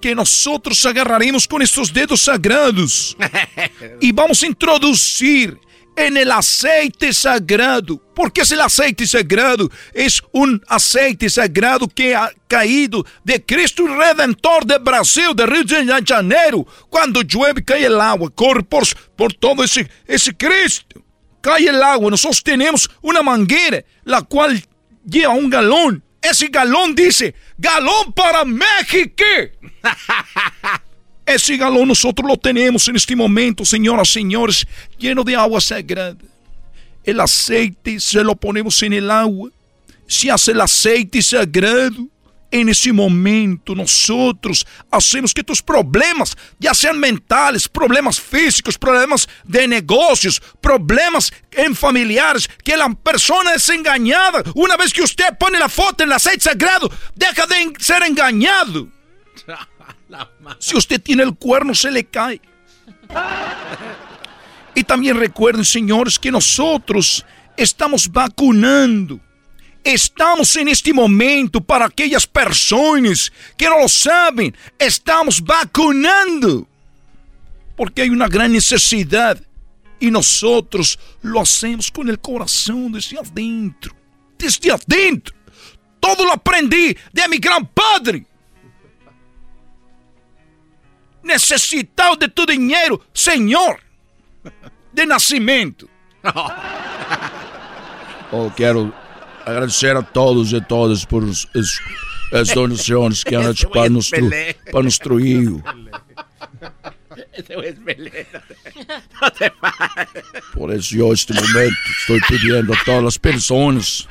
que 0.00 0.14
nosotros 0.14 0.84
agarraremos 0.86 1.46
con 1.46 1.62
estos 1.62 1.92
dedos 1.92 2.22
sagrados 2.22 3.16
y 4.00 4.12
vamos 4.12 4.42
a 4.42 4.46
introducir 4.46 5.58
en 5.98 6.16
el 6.16 6.30
aceite 6.30 7.12
sagrado. 7.12 8.00
Porque 8.14 8.42
es 8.42 8.52
el 8.52 8.60
aceite 8.60 9.06
sagrado? 9.06 9.70
Es 9.92 10.22
un 10.32 10.62
aceite 10.68 11.28
sagrado 11.28 11.88
que 11.88 12.14
ha 12.14 12.30
caído 12.46 13.04
de 13.24 13.44
Cristo 13.44 13.86
Redentor 13.86 14.64
de 14.64 14.78
Brasil, 14.78 15.34
de 15.34 15.46
Rio 15.46 15.64
de 15.64 16.04
Janeiro. 16.06 16.66
Cuando 16.88 17.22
llueve, 17.22 17.64
cae 17.64 17.84
el 17.84 18.00
agua, 18.00 18.30
corre 18.30 18.62
por, 18.62 18.84
por 19.16 19.32
todo 19.34 19.64
ese, 19.64 19.88
ese 20.06 20.36
Cristo. 20.36 21.02
Cae 21.40 21.68
el 21.68 21.82
agua, 21.82 22.10
nosotros 22.10 22.42
tenemos 22.42 22.90
una 23.00 23.22
manguera, 23.22 23.84
la 24.04 24.22
cual 24.22 24.62
lleva 25.04 25.32
un 25.34 25.48
galón 25.48 26.02
ese 26.30 26.48
galón 26.48 26.94
dice, 26.94 27.34
galón 27.56 28.12
para 28.12 28.44
México. 28.44 29.24
Ese 31.26 31.58
galón 31.58 31.88
nosotros 31.88 32.26
lo 32.26 32.38
tenemos 32.38 32.88
en 32.88 32.96
este 32.96 33.14
momento, 33.14 33.62
señoras 33.62 34.08
y 34.08 34.12
señores, 34.14 34.66
lleno 34.98 35.22
de 35.22 35.36
agua 35.36 35.60
sagrada. 35.60 36.16
El 37.04 37.20
aceite 37.20 38.00
se 38.00 38.24
lo 38.24 38.34
ponemos 38.34 38.82
en 38.82 38.94
el 38.94 39.10
agua. 39.10 39.50
Se 40.06 40.30
hace 40.30 40.52
el 40.52 40.60
aceite 40.62 41.20
sagrado 41.20 42.08
en 42.50 42.68
ese 42.68 42.92
momento 42.92 43.74
nosotros 43.74 44.66
hacemos 44.90 45.34
que 45.34 45.44
tus 45.44 45.62
problemas, 45.62 46.36
ya 46.58 46.74
sean 46.74 46.98
mentales, 46.98 47.68
problemas 47.68 48.20
físicos, 48.20 48.78
problemas 48.78 49.28
de 49.44 49.68
negocios, 49.68 50.40
problemas 50.60 51.32
en 51.52 51.74
familiares, 51.74 52.48
que 52.64 52.76
la 52.76 52.88
persona 52.94 53.54
es 53.54 53.68
engañada. 53.68 54.42
Una 54.54 54.76
vez 54.76 54.92
que 54.92 55.02
usted 55.02 55.36
pone 55.38 55.58
la 55.58 55.68
foto 55.68 56.04
en 56.04 56.10
el 56.10 56.14
aceite 56.14 56.40
sagrado, 56.40 56.90
deja 57.14 57.46
de 57.46 57.72
ser 57.78 58.02
engañado. 58.02 58.88
Si 60.58 60.74
usted 60.74 61.02
tiene 61.02 61.22
el 61.22 61.34
cuerno, 61.34 61.74
se 61.74 61.90
le 61.90 62.02
cae. 62.04 62.40
Y 64.74 64.84
también 64.84 65.18
recuerden, 65.18 65.64
señores, 65.64 66.18
que 66.18 66.30
nosotros 66.30 67.26
estamos 67.56 68.10
vacunando 68.10 69.20
Estamos 69.88 70.54
en 70.56 70.68
este 70.68 70.92
momento 70.92 71.62
para 71.62 71.86
aquellas 71.86 72.26
personas 72.26 73.32
que 73.56 73.64
no 73.70 73.80
lo 73.80 73.88
saben. 73.88 74.54
Estamos 74.78 75.42
vacunando. 75.42 76.68
Porque 77.74 78.02
hay 78.02 78.10
una 78.10 78.28
gran 78.28 78.52
necesidad. 78.52 79.40
Y 79.98 80.10
nosotros 80.10 80.98
lo 81.22 81.40
hacemos 81.40 81.90
con 81.90 82.06
el 82.10 82.18
corazón 82.18 82.92
desde 82.92 83.18
adentro. 83.18 83.96
Desde 84.36 84.70
adentro. 84.70 85.34
Todo 85.98 86.26
lo 86.26 86.34
aprendí 86.34 86.94
de 87.10 87.26
mi 87.26 87.38
gran 87.38 87.64
padre. 87.64 88.26
Necesitado 91.22 92.14
de 92.14 92.28
tu 92.28 92.44
dinero, 92.44 93.06
Señor. 93.14 93.80
De 94.92 95.06
nacimiento. 95.06 95.88
Oh, 98.30 98.52
quiero 98.54 98.92
agradecer 99.48 99.96
a 99.96 100.02
todos 100.02 100.52
e 100.52 100.60
todas 100.60 101.04
por 101.04 101.24
as 101.24 102.48
donações 102.54 103.24
que 103.24 103.34
han 103.34 103.50
hecho 103.50 103.68
para 103.70 103.88
nuestro, 103.88 104.28
para 104.70 104.82
nuestro 104.82 105.18
hijo. 105.18 105.62
Por 110.54 110.72
eso 110.72 110.96
yo 110.96 111.06
en 111.06 111.12
este 111.12 111.34
momento 111.34 111.76
estoy 112.00 112.20
pidiendo 112.28 112.74
a 112.74 112.76
todas 112.84 113.02
las 113.02 113.18
personas 113.18 114.08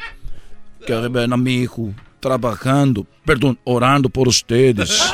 que 0.85 0.93
ven 0.93 1.34
a 1.34 1.38
mi 1.38 1.61
hijo 1.61 1.93
trabajando, 2.19 3.05
perdón, 3.26 3.59
orando 3.64 4.09
por 4.09 4.27
ustedes. 4.27 5.14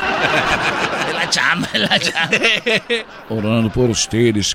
La 1.14 1.30
chamba, 1.30 1.68
la 1.74 1.98
chamba. 1.98 2.36
Orando 3.30 3.70
por 3.72 3.88
ustedes. 3.88 4.54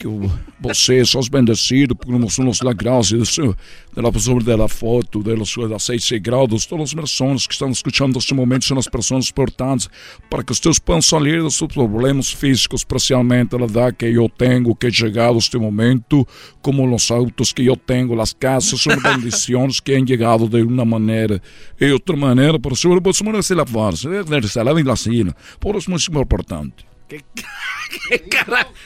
Que, 0.00 0.08
que 0.08 0.30
vocês 0.58 1.10
são 1.10 1.20
bendecidos 1.30 1.94
por 1.94 2.64
la 2.64 2.72
gracia 2.72 3.18
de, 3.18 3.26
su, 3.26 3.54
de 3.94 4.00
la 4.00 4.10
de 4.10 4.56
la 4.56 4.66
foto, 4.66 5.22
de 5.22 5.36
los 5.36 5.58
aceites 5.58 6.08
sagrados, 6.08 6.64
todas 6.64 6.88
as 6.88 6.94
pessoas 6.94 7.46
que 7.46 7.52
estão 7.52 7.68
escutando 7.68 8.14
neste 8.14 8.32
momento 8.32 8.64
são 8.64 8.78
as 8.78 8.88
pessoas 8.88 9.28
importantes 9.28 9.90
para 10.30 10.42
que 10.42 10.54
vocês 10.54 10.78
possam 10.78 11.20
sair 11.20 11.42
dos 11.42 11.56
seus 11.56 11.70
problemas 11.70 12.32
físicos, 12.32 12.80
especialmente 12.80 13.54
a 13.54 13.58
edad 13.58 13.94
que 13.94 14.06
eu 14.06 14.26
tenho, 14.30 14.74
que 14.74 14.86
he 14.86 14.90
chegado 14.90 15.36
este 15.36 15.58
momento, 15.58 16.26
como 16.62 16.94
os 16.94 17.10
autos 17.10 17.52
que 17.52 17.66
eu 17.66 17.76
tenho, 17.76 18.18
as 18.22 18.32
casas, 18.32 18.80
são 18.80 18.96
bendições 18.96 19.80
que 19.80 19.94
han 19.94 20.06
chegado 20.06 20.48
de 20.48 20.62
uma 20.62 20.86
maneira 20.86 21.42
e 21.78 21.92
outra 21.92 22.16
maneira, 22.16 22.58
por 22.58 22.72
isso, 22.72 22.88
por 22.88 23.10
isso, 23.10 23.42
se 23.42 23.54
lavar, 23.54 23.94
se 23.94 24.08
lavar, 24.08 24.44
se 24.44 24.62
lavar, 24.62 25.36
por 25.60 25.76
isso 25.76 25.90
é 25.90 25.92
muito 25.92 26.10
importante. 26.10 26.89
¿Qué, 28.08 28.22
qué, 28.22 28.38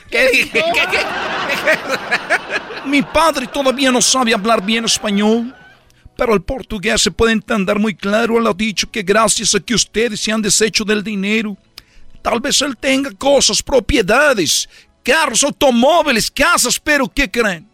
¿Qué 0.09 0.29
dije? 0.31 0.63
Mi 2.85 3.01
padre 3.01 3.47
todavía 3.47 3.91
no 3.91 4.01
sabe 4.01 4.33
hablar 4.33 4.65
bien 4.65 4.85
español, 4.85 5.53
pero 6.17 6.33
el 6.33 6.41
portugués 6.41 7.01
se 7.01 7.11
puede 7.11 7.33
entender 7.33 7.77
muy 7.77 7.93
claro. 7.93 8.39
Él 8.39 8.47
ha 8.47 8.53
dicho 8.53 8.89
que 8.89 9.03
gracias 9.03 9.53
a 9.53 9.59
que 9.59 9.75
ustedes 9.75 10.19
se 10.19 10.31
han 10.31 10.41
deshecho 10.41 10.83
del 10.83 11.03
dinero, 11.03 11.55
tal 12.21 12.39
vez 12.39 12.61
él 12.61 12.75
tenga 12.77 13.11
cosas, 13.11 13.61
propiedades, 13.61 14.67
carros, 15.03 15.43
automóviles, 15.43 16.31
casas, 16.31 16.79
pero 16.79 17.07
¿qué 17.07 17.29
creen? 17.29 17.67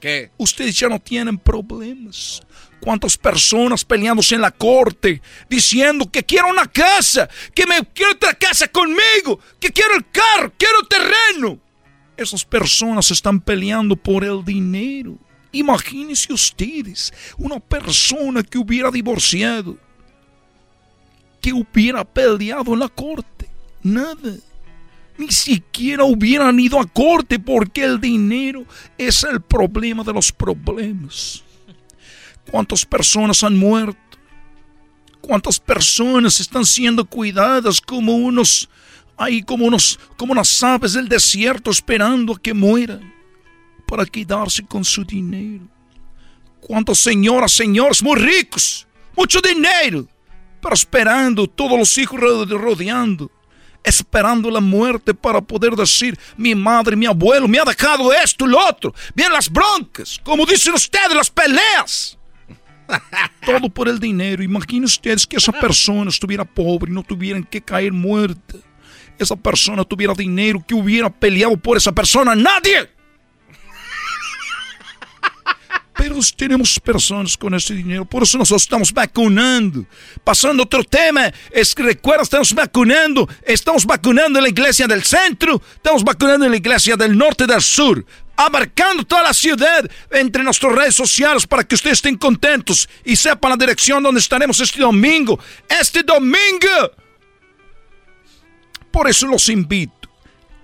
¿Qué? 0.00 0.30
Ustedes 0.36 0.78
ya 0.78 0.88
no 0.88 1.00
tienen 1.00 1.38
problemas. 1.38 2.40
¿Cuántas 2.82 3.16
personas 3.16 3.84
peleándose 3.84 4.34
en 4.34 4.40
la 4.40 4.50
corte 4.50 5.22
diciendo 5.48 6.10
que 6.10 6.24
quiero 6.24 6.48
una 6.48 6.66
casa, 6.66 7.28
que 7.54 7.64
me 7.64 7.76
quiero 7.94 8.10
otra 8.10 8.34
casa 8.34 8.66
conmigo, 8.66 9.38
que 9.60 9.70
quiero 9.70 9.94
el 9.94 10.04
carro, 10.10 10.52
quiero 10.58 10.82
terreno? 10.88 11.60
Esas 12.16 12.44
personas 12.44 13.08
están 13.12 13.40
peleando 13.40 13.94
por 13.94 14.24
el 14.24 14.44
dinero. 14.44 15.16
Imagínense 15.52 16.32
ustedes 16.32 17.14
una 17.38 17.60
persona 17.60 18.42
que 18.42 18.58
hubiera 18.58 18.90
divorciado, 18.90 19.78
que 21.40 21.52
hubiera 21.52 22.04
peleado 22.04 22.72
en 22.72 22.80
la 22.80 22.88
corte. 22.88 23.48
Nada. 23.80 24.38
Ni 25.16 25.30
siquiera 25.30 26.02
hubieran 26.02 26.58
ido 26.58 26.80
a 26.80 26.84
corte 26.84 27.38
porque 27.38 27.84
el 27.84 28.00
dinero 28.00 28.64
es 28.98 29.22
el 29.22 29.40
problema 29.40 30.02
de 30.02 30.12
los 30.12 30.32
problemas. 30.32 31.44
¿Cuántas 32.50 32.84
personas 32.84 33.42
han 33.42 33.56
muerto? 33.56 33.98
¿Cuántas 35.20 35.60
personas 35.60 36.40
están 36.40 36.66
siendo 36.66 37.04
cuidadas 37.04 37.80
como 37.80 38.16
unos, 38.16 38.68
ahí 39.16 39.42
como 39.42 39.66
unos, 39.66 39.98
como 40.16 40.32
unas 40.32 40.62
aves 40.62 40.94
del 40.94 41.08
desierto 41.08 41.70
esperando 41.70 42.34
a 42.34 42.40
que 42.40 42.52
mueran 42.52 43.14
para 43.86 44.04
quedarse 44.04 44.64
con 44.64 44.84
su 44.84 45.04
dinero? 45.04 45.68
¿Cuántas 46.60 46.98
señoras, 46.98 47.52
señores 47.52 48.02
muy 48.02 48.18
ricos, 48.18 48.86
mucho 49.16 49.40
dinero, 49.40 50.06
pero 50.60 50.74
esperando, 50.74 51.46
todos 51.46 51.78
los 51.78 51.96
hijos 51.98 52.20
rodeando, 52.20 53.30
esperando 53.84 54.50
la 54.50 54.60
muerte 54.60 55.12
para 55.14 55.40
poder 55.40 55.74
decir, 55.74 56.18
mi 56.36 56.54
madre, 56.54 56.96
mi 56.96 57.06
abuelo 57.06 57.48
me 57.48 57.58
ha 57.58 57.64
dejado 57.64 58.12
esto 58.12 58.46
lo 58.46 58.64
otro. 58.64 58.94
Vienen 59.14 59.32
las 59.32 59.50
broncas, 59.50 60.20
como 60.22 60.46
dicen 60.46 60.74
ustedes, 60.74 61.14
las 61.14 61.30
peleas. 61.30 62.18
Todo 63.44 63.68
por 63.68 63.88
el 63.88 63.98
dinero. 63.98 64.42
Imaginen 64.42 64.84
ustedes 64.84 65.26
que 65.26 65.36
esa 65.36 65.52
persona 65.52 66.10
estuviera 66.10 66.44
pobre 66.44 66.90
y 66.90 66.94
no 66.94 67.02
tuvieran 67.02 67.44
que 67.44 67.60
caer 67.60 67.92
muerta. 67.92 68.58
Esa 69.18 69.36
persona 69.36 69.84
tuviera 69.84 70.14
dinero, 70.14 70.64
que 70.66 70.74
hubiera 70.74 71.10
peleado 71.10 71.56
por 71.56 71.76
esa 71.76 71.92
persona. 71.92 72.34
¡Nadie! 72.34 72.88
Pero 75.94 76.16
tenemos 76.36 76.80
personas 76.80 77.36
con 77.36 77.54
ese 77.54 77.74
dinero, 77.74 78.04
por 78.04 78.24
eso 78.24 78.36
nosotros 78.36 78.62
estamos 78.62 78.92
vacunando. 78.92 79.84
Pasando 80.24 80.64
otro 80.64 80.82
tema, 80.82 81.32
es 81.50 81.74
que 81.74 81.82
recuerda, 81.82 82.22
estamos 82.22 82.52
vacunando, 82.52 83.28
estamos 83.42 83.86
vacunando 83.86 84.38
en 84.38 84.42
la 84.42 84.48
iglesia 84.48 84.88
del 84.88 85.04
centro, 85.04 85.62
estamos 85.74 86.02
vacunando 86.02 86.46
en 86.46 86.50
la 86.50 86.56
iglesia 86.56 86.96
del 86.96 87.16
norte 87.16 87.44
y 87.44 87.46
del 87.46 87.62
sur 87.62 88.04
abarcando 88.36 89.04
toda 89.04 89.22
la 89.22 89.34
ciudad 89.34 89.88
entre 90.10 90.42
nuestras 90.42 90.72
redes 90.72 90.94
sociales 90.94 91.46
para 91.46 91.64
que 91.64 91.74
ustedes 91.74 91.98
estén 91.98 92.16
contentos 92.16 92.88
y 93.04 93.16
sepan 93.16 93.50
la 93.50 93.56
dirección 93.56 94.02
donde 94.02 94.20
estaremos 94.20 94.58
este 94.60 94.80
domingo. 94.80 95.38
Este 95.68 96.02
domingo. 96.02 96.92
Por 98.90 99.08
eso 99.08 99.26
los 99.26 99.48
invito. 99.48 100.08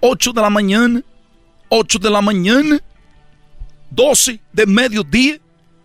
8 0.01 0.33
de 0.33 0.41
la 0.41 0.51
mañana, 0.51 1.03
8 1.69 1.99
de 1.99 2.11
la 2.11 2.21
mañana, 2.21 2.81
12 3.91 4.41
de 4.53 4.67
mediodía 4.67 5.39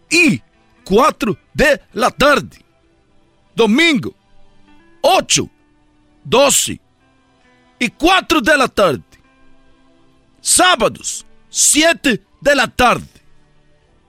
y 0.10 0.42
4 0.84 1.38
de 1.54 1.82
la 1.94 2.12
tarde. 2.12 2.64
Domingo, 3.56 4.14
8, 5.02 5.50
12 6.24 6.80
y 7.80 7.90
4 7.90 8.42
de 8.42 8.58
la 8.58 8.68
tarde. 8.68 9.04
Sábados, 10.42 11.26
7 11.54 12.20
de 12.42 12.56
la 12.56 12.68
tarde. 12.68 13.06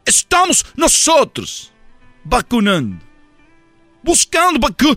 Estamos 0.02 0.64
nosotros 0.76 1.70
vacunando. 2.24 3.04
Buscando 4.02 4.58
vacu 4.58 4.96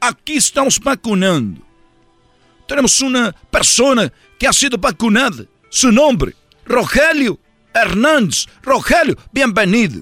Aquí 0.00 0.36
estamos 0.36 0.78
vacunando. 0.78 1.60
Tenemos 2.68 3.00
una 3.00 3.32
persona 3.50 4.12
que 4.38 4.46
ha 4.46 4.52
sido 4.52 4.78
vacunada. 4.78 5.44
Su 5.68 5.90
nombre, 5.90 6.36
Rogelio 6.64 7.40
Hernández. 7.74 8.46
Rogelio, 8.62 9.16
bienvenido. 9.32 10.00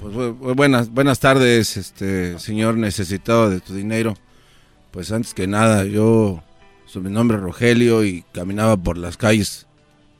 Pues, 0.00 0.56
buenas, 0.56 0.88
buenas 0.88 1.20
tardes, 1.20 1.76
este 1.76 2.38
señor 2.38 2.78
necesitado 2.78 3.50
de 3.50 3.60
tu 3.60 3.74
dinero. 3.74 4.16
Pues 4.92 5.12
antes 5.12 5.34
que 5.34 5.46
nada, 5.46 5.84
yo 5.84 6.42
mi 6.94 7.10
nombre 7.10 7.36
Rogelio 7.36 8.02
y 8.02 8.24
caminaba 8.32 8.78
por 8.78 8.96
las 8.96 9.18
calles 9.18 9.65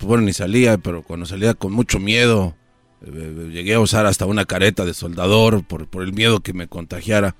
bueno, 0.01 0.24
ni 0.24 0.32
salía, 0.32 0.78
pero 0.78 1.02
cuando 1.02 1.27
salía 1.27 1.55
con 1.55 1.73
mucho 1.73 1.98
miedo, 1.98 2.55
eh, 3.02 3.10
eh, 3.12 3.51
llegué 3.52 3.74
a 3.74 3.81
usar 3.81 4.06
hasta 4.06 4.27
una 4.27 4.44
careta 4.44 4.85
de 4.85 4.94
soldador 4.94 5.64
por, 5.64 5.86
por 5.89 6.02
el 6.02 6.12
miedo 6.12 6.40
que 6.40 6.52
me 6.52 6.68
contagiara 6.68 7.36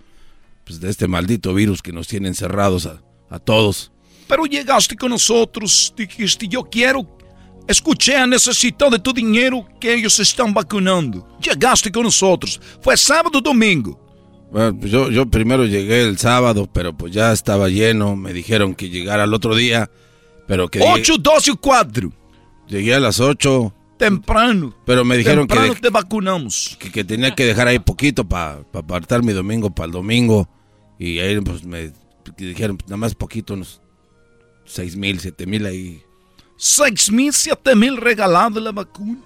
pues, 0.65 0.81
de 0.81 0.91
este 0.91 1.09
maldito 1.09 1.55
virus 1.55 1.83
que 1.83 1.93
nos 1.93 2.09
tiene 2.09 2.28
encerrados 2.28 2.87
a, 2.87 3.03
a 3.31 3.39
todos. 3.39 3.93
Pero 4.28 4.47
llegaste 4.47 4.97
con 4.97 5.11
nosotros, 5.11 5.95
dijiste, 5.97 6.49
yo 6.49 6.65
quiero, 6.65 7.07
escuché, 7.69 8.27
necesito 8.27 8.91
de 8.91 8.99
tu 8.99 9.12
dinero 9.12 9.66
que 9.81 9.95
ellos 9.95 10.19
están 10.19 10.53
vacunando. 10.53 11.28
Llegaste 11.41 11.93
con 11.93 12.05
nosotros, 12.05 12.61
fue 12.81 12.97
sábado 12.97 13.39
o 13.39 13.41
domingo. 13.41 14.03
Bueno, 14.51 14.78
pues 14.78 14.91
yo, 14.91 15.11
yo 15.11 15.27
primero 15.27 15.65
llegué 15.65 16.03
el 16.03 16.19
sábado, 16.19 16.69
pero 16.73 16.97
pues 16.97 17.12
ya 17.12 17.33
estaba 17.33 17.69
lleno, 17.69 18.16
me 18.16 18.33
dijeron 18.33 18.74
que 18.74 18.89
llegara 18.89 19.24
el 19.24 19.35
otro 19.35 19.55
día, 19.55 19.91
pero 20.47 20.69
que... 20.69 20.81
8, 20.81 21.19
12 21.19 21.51
y 21.51 21.55
4. 21.57 22.12
Llegué 22.69 22.95
a 22.95 23.01
las 23.01 23.21
8. 23.21 23.73
Temprano. 23.97 24.75
Pero 24.85 25.05
me 25.05 25.17
dijeron 25.17 25.47
Temprano 25.47 25.75
que. 25.75 25.81
te 25.81 25.91
vacunamos. 25.91 26.77
Que, 26.79 27.05
tenía 27.05 27.35
que 27.35 27.47
dejar 27.47 27.69
ahí 27.69 27.79
poquito 27.79 28.29
para 28.29 28.61
apartar 28.73 29.23
mi 29.23 29.33
domingo 29.33 29.71
para 29.71 29.87
el 29.87 29.93
domingo. 29.93 30.49
Y 30.99 31.19
ahí 31.19 31.41
pues 31.41 31.65
me 31.65 31.93
dijeron, 32.37 32.79
nada 32.85 32.97
más 32.97 33.15
poquito, 33.15 33.55
unos 33.55 33.81
6 34.65 34.97
mil, 34.97 35.21
7 35.21 35.47
mil 35.47 35.67
ahí. 35.67 36.03
6 36.57 37.13
mil, 37.13 37.33
7 37.33 37.77
mil 37.77 37.97
regalado 37.97 38.61
la 38.61 38.73
vacuna. 38.73 39.19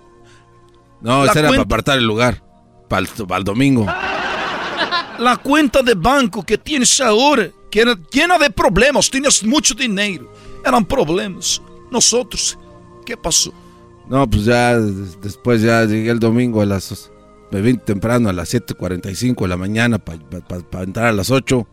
No, 1.01 1.25
esa 1.25 1.39
era 1.39 1.49
para 1.49 1.63
apartar 1.63 1.99
el 1.99 2.05
lugar. 2.05 2.43
Para 2.89 3.07
el, 3.39 3.45
domingo. 3.45 3.87
La 5.19 5.37
cuenta 5.37 5.83
de 5.83 5.95
banco 5.95 6.43
que 6.43 6.59
tienes 6.59 7.01
ahora, 7.01 7.51
que 7.71 7.81
era 7.81 7.95
llena 8.11 8.39
de 8.39 8.51
problemas, 8.51 9.11
tienes 9.11 9.45
mucho 9.45 9.75
dinero. 9.75 10.33
Eran 10.65 10.85
problemas. 10.85 11.61
Nosotros 11.91 12.59
¿Qué 13.11 13.17
pasó? 13.17 13.53
No, 14.09 14.31
pues 14.31 14.45
ya 14.45 14.79
después 14.79 15.63
ya 15.63 15.85
llegué 15.85 16.11
el 16.11 16.21
domingo 16.21 16.63
a 16.63 16.65
las... 16.65 17.11
Me 17.51 17.61
vine 17.61 17.81
temprano 17.81 18.29
a 18.29 18.33
las 18.33 18.55
7.45 18.55 19.43
de 19.43 19.49
la 19.49 19.57
mañana 19.57 19.99
para 19.99 20.21
entrar 20.85 21.07
a 21.07 21.13
las 21.13 21.33
8 21.33 21.67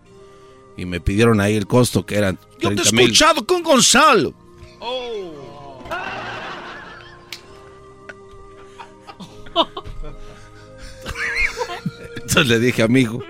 y 0.77 0.85
me 0.85 0.99
pidieron 0.99 1.39
ahí 1.39 1.55
el 1.55 1.67
costo 1.67 2.07
que 2.07 2.15
eran 2.15 2.39
30 2.59 2.59
Yo 2.59 2.69
te 2.69 2.81
he 2.81 2.85
escuchado 3.03 3.45
con 3.45 3.61
Gonzalo. 3.61 4.33
Entonces 12.15 12.47
le 12.47 12.57
dije 12.57 12.81
a 12.81 12.87
mi 12.87 13.01
hijo, 13.01 13.21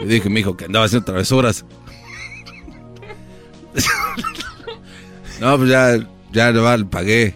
le 0.00 0.06
dije 0.08 0.26
a 0.26 0.30
mi 0.32 0.40
hijo 0.40 0.56
que 0.56 0.64
andaba 0.64 0.86
haciendo 0.86 1.04
travesuras. 1.04 1.64
no, 5.40 5.56
pues 5.58 5.70
ya 5.70 5.96
ya 6.36 6.52
le 6.52 6.84
pagué. 6.84 7.34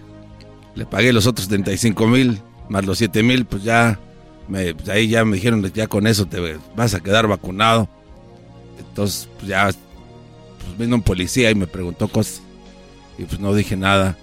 Le 0.75 0.87
pagué 0.87 1.13
los 1.13 1.27
otros 1.27 1.49
35 1.49 2.07
mil, 2.07 2.41
más 2.69 2.85
los 2.85 2.99
7 2.99 3.23
mil, 3.23 3.45
pues 3.45 3.65
ya, 3.65 3.99
me, 4.49 4.75
pues 4.75 4.89
ahí 4.89 5.09
ya 5.09 5.25
me 5.25 5.37
dijeron, 5.37 5.63
ya 5.73 5.89
con 5.89 6.07
eso 6.07 6.27
te 6.27 6.59
vas 6.77 6.95
a 6.95 7.01
quedar 7.01 7.27
vacunado. 7.27 7.89
Entonces, 8.79 9.29
pues 9.37 9.49
ya, 9.49 9.65
pues 9.65 10.79
vino 10.79 10.97
un 10.97 11.03
policía 11.03 11.51
y 11.51 11.55
me 11.55 11.67
preguntó 11.67 12.09
cosas. 12.09 12.43
Y 13.19 13.25
pues 13.25 13.41
no 13.41 13.53
dije 13.55 13.77
nada. 13.77 14.17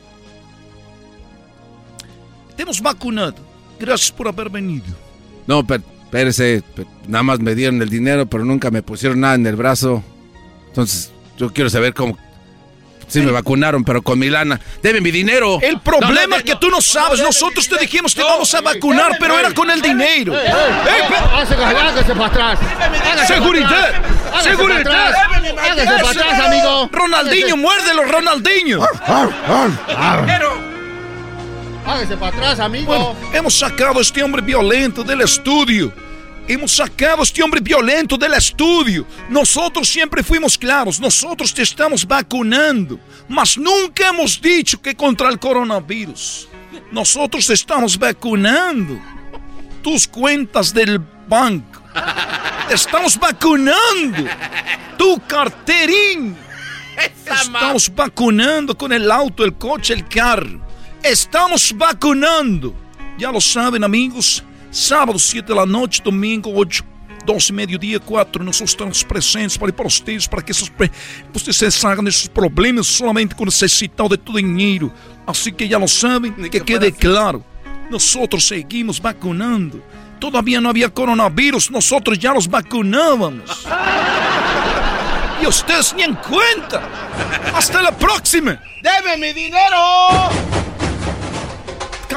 Te 2.55 2.63
hemos 2.63 2.81
vacunado. 2.81 3.35
Gracias 3.79 4.11
por 4.11 4.27
haber 4.27 4.49
venido. 4.49 4.85
No, 5.45 5.65
pero, 5.65 5.83
espérese, 6.05 6.63
nada 7.07 7.23
más 7.23 7.39
me 7.39 7.53
dieron 7.53 7.81
el 7.81 7.89
dinero, 7.89 8.25
pero 8.25 8.45
nunca 8.45 8.71
me 8.71 8.81
pusieron 8.81 9.19
nada 9.19 9.35
en 9.35 9.45
el 9.45 9.55
brazo. 9.55 10.03
Entonces, 10.67 11.11
yo 11.37 11.53
quiero 11.53 11.69
saber 11.69 11.93
cómo, 11.93 12.17
Sí, 13.07 13.21
me 13.21 13.31
vacunaron, 13.31 13.83
pero 13.83 14.01
con 14.01 14.19
mi 14.19 14.29
lana. 14.29 14.59
Debe 14.81 15.01
mi 15.01 15.11
dinero. 15.11 15.59
El 15.61 15.79
problema 15.79 16.37
es 16.37 16.43
que 16.43 16.55
tú 16.55 16.69
no 16.69 16.81
sabes. 16.81 17.19
Nosotros 17.21 17.67
te 17.67 17.77
dijimos 17.77 18.13
que 18.13 18.23
vamos 18.23 18.53
a 18.53 18.61
vacunar, 18.61 19.17
pero 19.19 19.37
era 19.39 19.53
con 19.53 19.69
el 19.69 19.81
dinero. 19.81 20.33
Hágase 20.35 21.55
para 22.13 22.25
atrás. 22.25 22.59
Seguridad. 23.27 23.93
Seguridad. 24.41 25.13
Hágase 25.57 25.85
para 25.85 26.09
atrás, 26.09 26.39
amigo. 26.45 26.89
Ronald 26.91 27.17
Ronaldinho, 27.17 27.57
muérdelo, 27.57 28.03
Ronaldinho. 28.03 28.79
Hágase 31.85 32.17
para 32.17 32.35
atrás, 32.35 32.59
amigo. 32.59 32.85
Bueno, 32.85 33.15
hemos 33.33 33.57
sacado 33.57 33.99
a 33.99 34.01
este 34.01 34.21
hombre 34.21 34.41
violento 34.41 35.03
del 35.03 35.21
estudio. 35.21 35.91
Hemos 36.47 36.71
sacado 36.71 37.19
a 37.19 37.23
este 37.23 37.43
hombre 37.43 37.59
violento 37.59 38.17
del 38.17 38.33
estudio. 38.33 39.05
Nosotros 39.29 39.89
siempre 39.89 40.23
fuimos 40.23 40.57
claros, 40.57 40.99
nosotros 40.99 41.53
te 41.53 41.61
estamos 41.61 42.07
vacunando, 42.07 42.97
mas 43.27 43.57
nunca 43.57 44.07
hemos 44.09 44.41
dicho 44.41 44.81
que 44.81 44.95
contra 44.95 45.29
el 45.29 45.39
coronavirus. 45.39 46.47
Nosotros 46.91 47.47
te 47.47 47.53
estamos 47.53 47.97
vacunando. 47.97 48.97
Tus 49.83 50.07
cuentas 50.07 50.73
del 50.73 50.99
banco. 51.27 51.81
Te 52.67 52.75
estamos 52.75 53.17
vacunando. 53.17 54.23
Tu 54.97 55.21
carterín. 55.27 56.35
Estamos 57.25 57.93
vacunando 57.93 58.75
con 58.75 58.93
el 58.93 59.11
auto, 59.11 59.43
el 59.43 59.53
coche, 59.55 59.93
el 59.93 60.07
carro. 60.07 60.61
Estamos 61.03 61.73
vacunando. 61.75 62.73
Ya 63.17 63.31
lo 63.31 63.41
saben, 63.41 63.83
amigos. 63.83 64.43
Sábado, 64.77 65.17
7 65.17 65.55
da 65.55 65.65
noite, 65.65 66.03
domingo, 66.03 66.51
8, 66.51 66.85
12, 67.25 67.51
meio-dia, 67.51 67.99
4. 67.99 68.43
Nós 68.43 68.61
estamos 68.61 69.01
presentes 69.01 69.57
para 69.57 69.69
ir 69.69 69.71
para 69.71 69.89
vocês, 69.89 70.27
para 70.27 70.39
que 70.39 70.51
esses, 70.51 70.71
vocês 71.33 71.73
saiam 71.73 72.03
desses 72.03 72.27
problemas 72.27 72.85
somente 72.85 73.33
com 73.33 73.43
necessitam 73.43 74.07
de 74.07 74.17
todo 74.17 74.39
dinheiro. 74.39 74.93
Assim 75.25 75.51
que 75.51 75.67
já 75.67 75.79
lo 75.79 75.87
sabem, 75.87 76.31
que 76.31 76.59
quede 76.59 76.91
claro. 76.91 77.43
Nós 77.89 78.15
seguimos 78.41 78.99
vacunando. 78.99 79.81
Todavía 80.19 80.61
não 80.61 80.69
havia 80.69 80.91
coronavírus, 80.91 81.69
nós 81.69 81.89
já 82.19 82.31
los 82.31 82.45
vacunávamos. 82.45 83.65
E 85.39 85.45
vocês 85.45 85.93
nem 85.93 86.15
conta. 86.15 86.81
Hasta 87.53 87.79
la 87.79 87.91
próxima. 87.91 88.59
¡Deme 88.81 89.17
mi 89.17 89.33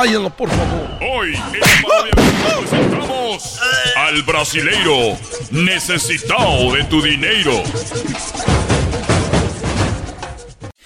Cállalo, 0.01 0.31
por 0.31 0.49
favor. 0.49 0.89
Hoy 1.03 1.35
en 1.35 2.11
presentamos 2.59 3.61
al 3.97 4.23
brasileiro 4.23 5.19
necesitado 5.51 6.73
de 6.73 6.85
tu 6.85 7.03
dinero. 7.03 7.63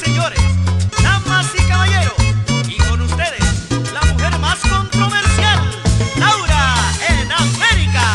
Señores, 0.00 0.40
damas 1.02 1.46
y 1.54 1.62
caballeros, 1.68 2.14
y 2.66 2.76
con 2.78 3.00
ustedes, 3.02 3.44
la 3.92 4.00
mujer 4.00 4.38
más 4.38 4.58
controversial, 4.60 5.82
Laura 6.16 6.74
en 7.08 7.32
América. 7.32 8.06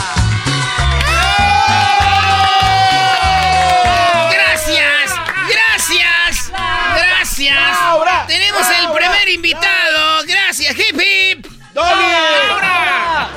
Gracias, 4.32 5.14
gracias, 5.48 6.52
gracias. 6.96 7.80
Laura, 7.82 8.26
Tenemos 8.28 8.68
el 8.70 8.92
primer 8.98 9.30
invitado. 9.30 10.24
Gracias, 10.26 10.76
hip 10.78 11.00
hip. 11.00 11.46
Laura. 11.74 13.30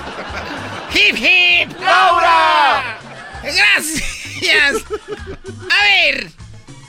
Hip 0.95 1.17
hip. 1.17 1.81
Laura. 1.81 2.99
Gracias. 3.43 4.85
A 5.71 5.83
ver, 5.83 6.31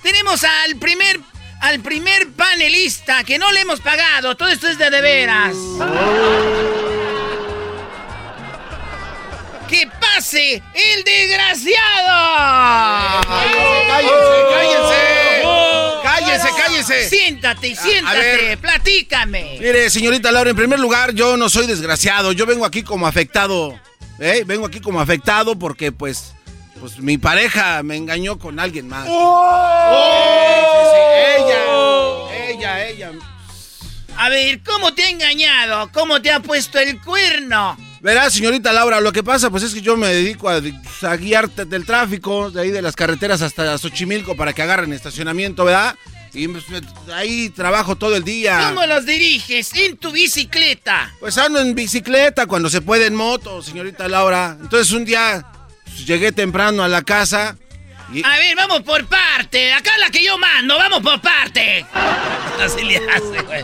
tenemos 0.02 0.44
al 0.44 0.78
primer 0.78 1.20
al 1.60 1.80
primer 1.82 2.30
panelista 2.32 3.24
que 3.24 3.38
no 3.38 3.52
le 3.52 3.62
hemos 3.62 3.80
pagado. 3.82 4.36
Todo 4.36 4.50
esto 4.50 4.68
es 4.68 4.78
de 4.78 4.90
de 4.90 5.02
veras. 5.02 5.56
¡Que 9.68 9.88
pase 10.00 10.64
el 10.74 11.04
desgraciado! 11.04 11.78
Cállense, 13.88 14.40
cállense. 14.50 15.44
Cállense, 16.04 16.50
cállense. 16.58 17.10
Siéntate, 17.10 17.76
siéntate, 17.76 18.58
platícame. 18.58 19.58
Mire, 19.60 19.90
señorita 19.92 20.32
Laura, 20.32 20.50
en 20.50 20.56
primer 20.56 20.80
lugar, 20.80 21.14
yo 21.14 21.38
no 21.38 21.50
soy 21.50 21.68
desgraciado. 21.68 22.32
Yo 22.32 22.48
vengo 22.48 22.66
aquí 22.66 22.82
como 22.82 23.06
afectado. 23.06 23.80
¿eh? 24.20 24.44
Vengo 24.46 24.66
aquí 24.66 24.80
como 24.80 25.00
afectado 25.00 25.58
porque, 25.58 25.92
pues, 25.92 26.34
pues 26.80 27.00
mi 27.00 27.18
pareja 27.18 27.82
me 27.84 27.96
engañó 27.98 28.38
con 28.40 28.60
alguien 28.60 28.88
más. 28.88 29.06
Sí, 29.06 29.12
sí, 30.72 30.82
sí, 30.92 31.44
ella, 31.44 32.48
ella, 32.48 32.88
ella. 32.88 33.12
A 34.18 34.30
ver, 34.30 34.62
¿cómo 34.64 34.94
te 34.94 35.04
ha 35.04 35.10
engañado? 35.10 35.90
¿Cómo 35.94 36.22
te 36.22 36.32
ha 36.32 36.40
puesto 36.40 36.80
el 36.80 37.00
cuerno? 37.02 37.78
Verá, 38.02 38.30
señorita 38.30 38.72
Laura, 38.72 39.02
lo 39.02 39.12
que 39.12 39.24
pasa, 39.24 39.50
pues 39.50 39.64
es 39.64 39.74
que 39.74 39.82
yo 39.82 39.98
me 39.98 40.08
dedico 40.08 40.50
a, 40.50 40.56
a 41.02 41.16
guiar 41.18 41.50
t- 41.50 41.66
del 41.66 41.86
tráfico, 41.86 42.50
de 42.50 42.62
ahí 42.62 42.72
de 42.72 42.82
las 42.82 42.96
carreteras 42.96 43.42
hasta 43.42 43.78
Xochimilco 43.78 44.38
para 44.38 44.54
que 44.54 44.62
agarren 44.62 44.94
estacionamiento, 44.94 45.66
¿verdad? 45.66 45.96
Y 46.34 46.48
pues, 46.48 46.64
ahí 47.14 47.50
trabajo 47.50 47.96
todo 47.98 48.16
el 48.16 48.24
día. 48.24 48.70
¿Cómo 48.70 48.86
los 48.86 49.06
diriges? 49.06 49.74
En 49.74 49.98
tu 49.98 50.12
bicicleta. 50.12 51.14
Pues 51.20 51.38
ando 51.38 51.60
en 51.60 51.74
bicicleta 51.76 52.46
cuando 52.46 52.70
se 52.70 52.82
puede 52.82 53.08
en 53.08 53.16
moto, 53.16 53.62
señorita 53.62 54.08
Laura. 54.08 54.56
Entonces 54.62 54.94
un 54.94 55.04
día 55.06 55.46
llegué 56.06 56.32
temprano 56.32 56.84
a 56.84 56.88
la 56.88 57.02
casa 57.04 57.56
y... 58.14 58.24
A 58.26 58.38
ver, 58.38 58.56
vamos 58.56 58.82
por 58.82 59.06
parte. 59.08 59.74
Acá 59.74 59.92
la 60.00 60.10
que 60.10 60.24
yo 60.24 60.38
mando, 60.38 60.78
vamos 60.78 61.02
por 61.02 61.20
parte. 61.22 61.86
Así 62.64 62.84
le 62.84 62.98
hace, 62.98 63.42
güey. 63.44 63.62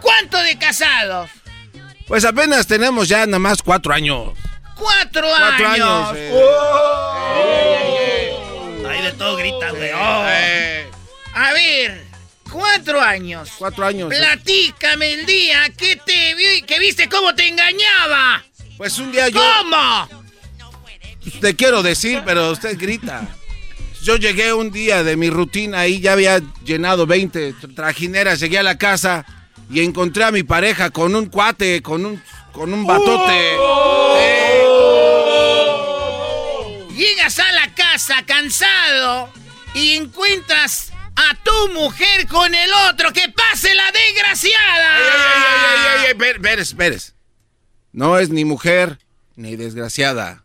¿Cuánto 0.00 0.38
de 0.38 0.58
casados? 0.58 1.30
Pues 2.06 2.24
apenas 2.24 2.66
tenemos 2.66 3.08
ya 3.08 3.24
nada 3.26 3.38
más 3.38 3.62
cuatro 3.62 3.92
años. 3.94 4.32
Cuatro, 4.76 5.26
Cuatro 5.28 5.68
años. 5.68 6.08
años, 6.10 6.16
eh. 6.16 6.32
Ahí 8.88 9.02
de 9.02 9.12
todo 9.12 9.36
grita, 9.36 9.70
güey. 9.70 9.90
Oh. 9.92 10.24
A 11.36 11.52
ver, 11.52 12.04
cuatro 12.50 13.00
años. 13.00 13.50
Cuatro 13.58 13.86
años. 13.86 14.12
eh. 14.12 14.16
Platícame 14.18 15.12
el 15.14 15.26
día 15.26 15.70
que 15.76 15.96
te 15.96 16.34
vi, 16.34 16.62
que 16.62 16.78
viste 16.78 17.08
cómo 17.08 17.34
te 17.34 17.48
engañaba. 17.48 18.44
Pues 18.76 18.98
un 18.98 19.10
día 19.12 19.28
yo... 19.28 19.40
¿Cómo? 19.40 20.23
Te 21.40 21.56
quiero 21.56 21.82
decir, 21.82 22.22
pero 22.24 22.50
usted 22.50 22.78
grita. 22.78 23.26
Yo 24.02 24.16
llegué 24.16 24.52
un 24.52 24.70
día 24.70 25.02
de 25.02 25.16
mi 25.16 25.30
rutina 25.30 25.86
y 25.86 26.00
ya 26.00 26.12
había 26.12 26.40
llenado 26.64 27.06
20 27.06 27.54
tra- 27.54 27.74
trajineras. 27.74 28.38
Llegué 28.40 28.58
a 28.58 28.62
la 28.62 28.76
casa 28.76 29.24
y 29.70 29.80
encontré 29.82 30.24
a 30.24 30.30
mi 30.30 30.42
pareja 30.42 30.90
con 30.90 31.14
un 31.14 31.26
cuate, 31.26 31.80
con 31.82 32.04
un, 32.04 32.22
con 32.52 32.72
un 32.74 32.86
batote. 32.86 33.56
Llegas 36.94 37.38
a 37.38 37.52
la 37.52 37.74
casa 37.74 38.22
cansado 38.26 39.30
y 39.74 39.94
encuentras 39.94 40.92
a 41.16 41.34
tu 41.42 41.72
mujer 41.72 42.26
con 42.28 42.54
el 42.54 42.70
otro. 42.90 43.12
¡Que 43.12 43.28
pase 43.30 43.74
la 43.74 43.90
desgraciada! 43.90 44.98
¡Ey, 44.98 45.04
ey, 45.04 46.04
ey, 46.04 46.06
ey! 46.10 46.14
Ver- 46.16 46.38
Veres, 46.40 46.76
veres. 46.76 47.14
No 47.92 48.18
es 48.18 48.28
ni 48.30 48.44
mujer 48.44 48.98
ni 49.36 49.56
desgraciada 49.56 50.43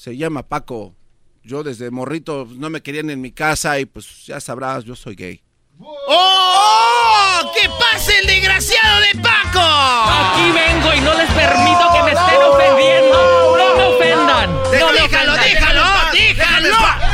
se 0.00 0.16
llama 0.16 0.48
Paco. 0.48 0.94
Yo 1.42 1.62
desde 1.62 1.90
morrito 1.90 2.48
no 2.56 2.70
me 2.70 2.80
querían 2.80 3.10
en 3.10 3.20
mi 3.20 3.32
casa 3.32 3.78
y 3.78 3.84
pues 3.84 4.24
ya 4.24 4.40
sabrás, 4.40 4.82
yo 4.82 4.96
soy 4.96 5.14
gay. 5.14 5.42
¡Oh! 5.78 5.94
¡Oh! 6.08 7.52
¡Que 7.52 7.68
pase 7.68 8.18
el 8.18 8.26
desgraciado 8.26 9.00
de 9.00 9.20
Paco! 9.20 9.60
Aquí 9.60 10.52
vengo 10.52 10.94
y 10.94 11.00
no 11.02 11.12
les 11.12 11.30
permito 11.32 11.92
que 11.92 12.02
me 12.02 12.12
estén 12.12 12.42
ofendiendo. 12.42 13.56
No 13.58 13.76
me 13.76 13.84
ofendan. 13.94 14.54
No, 14.54 14.92
déjalo, 14.92 15.32
déjalo, 15.34 15.82
déjalo 16.14 17.09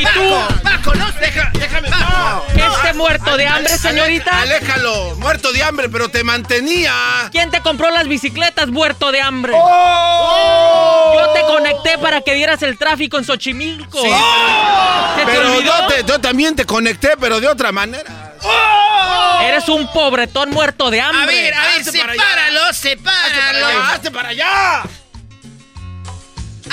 y 0.00 0.04
tú. 0.04 0.62
Paco, 0.62 0.94
no, 0.94 1.10
deja, 1.12 1.50
déjame. 1.54 1.90
Paco, 1.90 2.46
no, 2.54 2.74
este 2.74 2.92
muerto 2.94 3.36
de 3.36 3.46
hambre, 3.46 3.78
señorita. 3.78 4.40
Aléjalo, 4.40 5.16
muerto 5.16 5.52
de 5.52 5.62
hambre, 5.62 5.88
pero 5.88 6.08
te 6.08 6.24
mantenía. 6.24 7.28
¿Quién 7.30 7.50
te 7.50 7.60
compró 7.60 7.90
las 7.90 8.08
bicicletas, 8.08 8.68
muerto 8.68 9.12
de 9.12 9.20
hambre? 9.20 9.52
Oh. 9.54 11.16
Yo 11.18 11.32
te 11.32 11.40
conecté 11.42 11.98
para 11.98 12.20
que 12.22 12.34
dieras 12.34 12.62
el 12.62 12.78
tráfico 12.78 13.18
en 13.18 13.24
Xochimilco. 13.24 14.02
Sí. 14.02 14.10
Pero 15.26 15.60
yo, 15.60 16.20
también 16.20 16.56
te 16.56 16.64
conecté, 16.64 17.10
pero 17.18 17.40
de 17.40 17.48
otra 17.48 17.72
manera. 17.72 18.34
Oh. 18.42 19.40
Eres 19.42 19.68
un 19.68 19.90
pobretón 19.92 20.50
muerto 20.50 20.90
de 20.90 21.00
hambre. 21.00 21.22
A 21.22 21.26
ver, 21.26 21.54
a 21.54 21.62
ver, 21.66 21.84
sepáralo, 21.84 22.72
sepáralo. 22.72 23.82
Hazte 23.82 24.10
para 24.10 24.28
allá. 24.30 24.82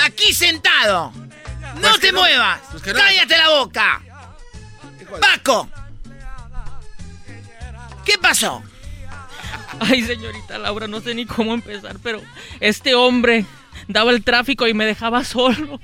Aquí 0.06 0.34
sentado. 0.34 1.12
No 1.82 1.90
Pues 1.90 2.00
te 2.00 2.12
no- 2.12 2.20
muevas. 2.20 2.60
pues 2.72 2.84
que 2.84 2.94
no- 2.94 3.00
Cállate 3.00 3.38
la 3.38 3.50
boca. 3.50 4.02
Paco. 5.22 5.70
¿Qué 8.06 8.18
pasó? 8.18 8.64
Ay, 9.80 10.04
señorita 10.06 10.58
Laura, 10.58 10.88
no 10.88 11.02
sé 11.02 11.14
ni 11.14 11.26
cómo 11.26 11.54
empezar, 11.54 11.98
pero 12.02 12.22
este 12.60 12.96
hombre 12.96 13.46
daba 13.88 14.12
el 14.12 14.24
tráfico 14.24 14.66
y 14.68 14.74
me 14.74 14.86
dejaba 14.86 15.24
solo. 15.24 15.80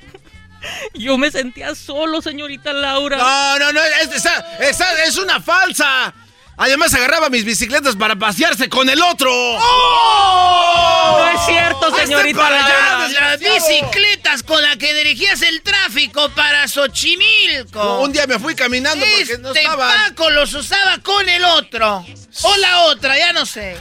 Yo 0.93 1.17
me 1.17 1.29
sentía 1.29 1.75
solo, 1.75 2.21
señorita 2.21 2.71
Laura. 2.73 3.17
No, 3.17 3.59
no, 3.59 3.73
no, 3.73 3.81
es, 3.83 4.11
esa- 4.15 4.39
esa 4.61 5.03
es 5.03 5.17
una 5.17 5.41
falsa. 5.41 6.13
Además 6.55 6.93
agarraba 6.93 7.29
mis 7.29 7.45
bicicletas 7.45 7.95
para 7.95 8.15
pasearse 8.15 8.69
con 8.69 8.87
el 8.89 9.01
otro. 9.01 9.31
No 9.31 11.29
es 11.29 11.45
cierto, 11.45 11.95
señorita 11.95 12.39
para 12.39 12.65
allá. 12.65 13.07
Las 13.19 13.39
bicicletas 13.39 14.43
con 14.43 14.61
las 14.61 14.77
que 14.77 14.93
dirigías 14.93 15.41
el 15.41 15.61
tráfico 15.63 16.29
para 16.29 16.67
Xochimilco. 16.67 18.01
Un 18.01 18.11
día 18.11 18.27
me 18.27 18.37
fui 18.37 18.55
caminando 18.55 19.03
porque 19.03 19.21
este 19.21 19.37
no 19.39 19.53
estaban. 19.53 20.09
Paco 20.09 20.29
los 20.29 20.53
usaba 20.53 20.99
con 20.99 21.27
el 21.27 21.43
otro. 21.43 22.05
O 22.43 22.57
la 22.57 22.83
otra, 22.83 23.17
ya 23.17 23.33
no 23.33 23.45
sé. 23.45 23.75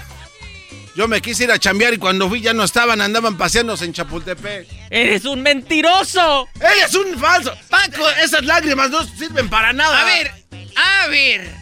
Yo 0.95 1.09
me 1.09 1.23
quise 1.23 1.45
ir 1.45 1.53
a 1.53 1.59
chambear 1.59 1.95
y 1.95 1.99
cuando 1.99 2.29
fui 2.29 2.43
ya 2.43 2.53
no 2.53 2.65
estaban, 2.65 3.01
andaban 3.01 3.39
paseándose 3.39 3.87
en 3.87 3.95
Chapultepec. 3.95 4.69
¡Eres 4.91 5.25
un 5.25 5.41
mentiroso! 5.41 6.49
¡Ella 6.57 6.85
es 6.87 6.95
un 6.95 7.19
falso! 7.19 7.55
Paco, 7.71 8.07
Esas 8.23 8.45
lágrimas 8.45 8.91
no 8.91 9.03
sirven 9.05 9.49
para 9.49 9.73
nada. 9.73 10.03
A 10.03 10.05
ver, 10.05 10.33
a 10.77 11.07
ver. 11.09 11.62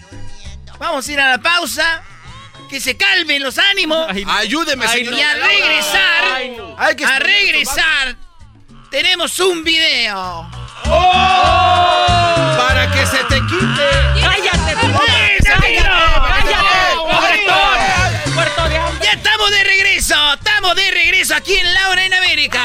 Vamos 0.80 1.06
a 1.06 1.12
ir 1.12 1.20
a 1.20 1.28
la 1.28 1.38
pausa. 1.38 2.02
Que 2.70 2.80
se 2.80 2.96
calmen 2.96 3.42
los 3.42 3.58
ánimos. 3.58 4.08
Ayúdeme, 4.28 4.86
Ay, 4.88 5.04
señor. 5.04 5.14
y 5.14 5.20
a 5.22 5.34
regresar, 5.34 6.24
Ay, 6.34 6.54
no. 6.56 6.74
Hay 6.78 6.96
que 6.96 7.04
a 7.04 7.18
regresar, 7.18 8.16
tenemos 8.90 9.38
un 9.40 9.62
video. 9.64 10.48
Para 12.56 12.90
que 12.92 13.04
se 13.06 13.18
te 13.24 13.34
quite. 13.46 13.90
¡Cállate, 14.22 14.76
tú! 14.80 14.86
¡Eh, 14.86 15.38
¡Cállate! 15.44 15.78
¡Cállate! 16.28 16.70
Ya 19.02 19.12
estamos 19.12 19.50
de 19.50 19.64
regreso, 19.64 20.34
estamos 20.34 20.76
de 20.76 20.90
regreso 20.92 21.34
aquí 21.34 21.56
en 21.56 21.74
Laura 21.74 22.04
en 22.04 22.14
América. 22.14 22.62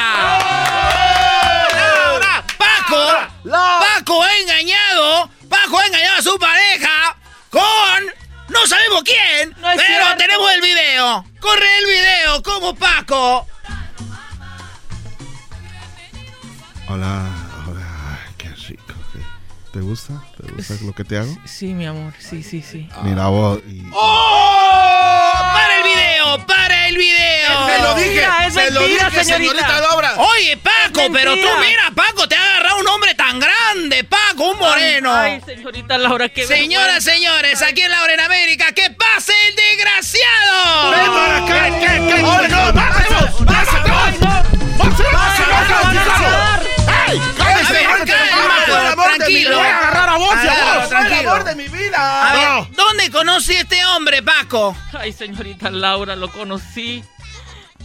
Laura, 1.73 2.43
Paco, 2.57 3.11
Paco 3.43 4.23
ha 4.23 4.37
engañado, 4.37 5.29
Paco 5.49 5.79
ha 5.79 5.85
engañado 5.87 6.19
a 6.19 6.21
su 6.21 6.37
pareja 6.37 6.54
no 8.55 8.67
sabemos 8.67 9.03
quién, 9.03 9.49
No 9.51 9.67
pero 9.75 9.79
cierto. 9.85 10.17
tenemos 10.17 10.51
el 10.53 10.61
video. 10.61 11.25
Corre 11.39 11.77
el 11.79 11.85
video 11.85 12.43
como 12.43 12.75
Paco. 12.75 13.47
Hola, 16.87 17.21
hola, 17.67 18.19
qué 18.37 18.49
rico. 18.49 18.93
¿Te 19.73 19.79
gusta? 19.81 20.13
¿Te 20.55 20.61
gusta 20.73 20.85
lo 20.85 20.93
que 20.93 21.03
te 21.03 21.17
hago? 21.17 21.37
Sí, 21.45 21.73
mi 21.73 21.85
amor, 21.85 22.13
sí, 22.17 22.41
sí, 22.41 22.61
sí. 22.61 22.87
Mira 23.03 23.27
vos. 23.27 23.59
y- 23.67 23.83
¡Oh! 23.91 25.31
¡Para 25.53 25.77
el 25.77 25.83
video! 25.83 26.45
¡Para 26.47 26.87
el 26.87 26.97
video! 26.97 27.67
Se 27.67 27.79
lo 27.81 27.95
dije, 27.95 28.25
se 28.51 28.71
lo 28.71 28.79
dije, 28.81 28.99
señorita. 29.09 29.23
señorita 29.23 29.79
Laura. 29.81 30.13
Oye, 30.17 30.57
Paco, 30.57 31.01
pero 31.11 31.33
tú 31.33 31.47
mira, 31.59 31.91
Paco, 31.93 32.27
te 32.27 32.35
ha 32.37 32.43
agarrado 32.43 32.79
un 32.79 32.87
hombre 32.87 33.13
tan 33.15 33.39
grande, 33.39 34.03
Paco, 34.05 34.51
un 34.51 34.59
moreno. 34.59 35.13
Ay, 35.13 35.41
señorita 35.45 35.97
Laura, 35.97 36.29
qué 36.29 36.47
Señoras, 36.47 37.03
señores, 37.03 37.61
aquí 37.61 37.81
en 37.81 37.91
Laura 37.91 38.13
en 38.13 38.19
América, 38.21 38.71
¡que 38.71 38.89
pase 38.91 39.33
el 39.49 39.55
desgraciado! 39.55 40.91
¡Ven 40.91 41.05
para 41.13 41.37
acá! 41.37 41.79
¿Qué, 41.79 41.85
qué, 41.85 42.15
qué? 42.15 42.23
¡Oye, 42.23 42.47
no, 42.47 42.73
pásalo! 42.73 43.45
¡Pásalo! 43.45 43.95
¡Ey! 47.07 47.21
¡Cállese! 47.37 47.85
Ver, 49.25 49.43
¡Cállese! 49.43 49.49
calma, 49.49 49.55
¡Por 49.55 49.55
el 49.55 49.55
amor 49.55 49.55
de 49.55 49.55
mi 49.55 49.55
tranquilo. 49.55 49.55
vida! 49.55 49.57
¡Voy 49.57 49.67
a 49.67 49.77
agarrar 49.77 50.09
a 50.09 50.17
vos 50.17 50.27
y 50.29 50.47
a 50.47 50.51
Agárralo, 50.51 50.79
vos! 50.79 50.89
tranquilo. 50.89 51.15
¡Por 51.15 51.21
el 51.21 51.27
amor 51.29 51.43
de 51.43 51.55
mi 51.55 51.67
vida! 51.67 52.29
A 52.31 52.33
ver. 52.65 52.75
¿dónde 52.75 53.11
conocí 53.11 53.55
a 53.55 53.61
este 53.61 53.85
hombre, 53.87 54.23
Paco? 54.23 54.75
Ay, 54.93 55.11
señorita 55.13 55.69
Laura, 55.69 56.15
lo 56.15 56.29
conocí 56.31 57.03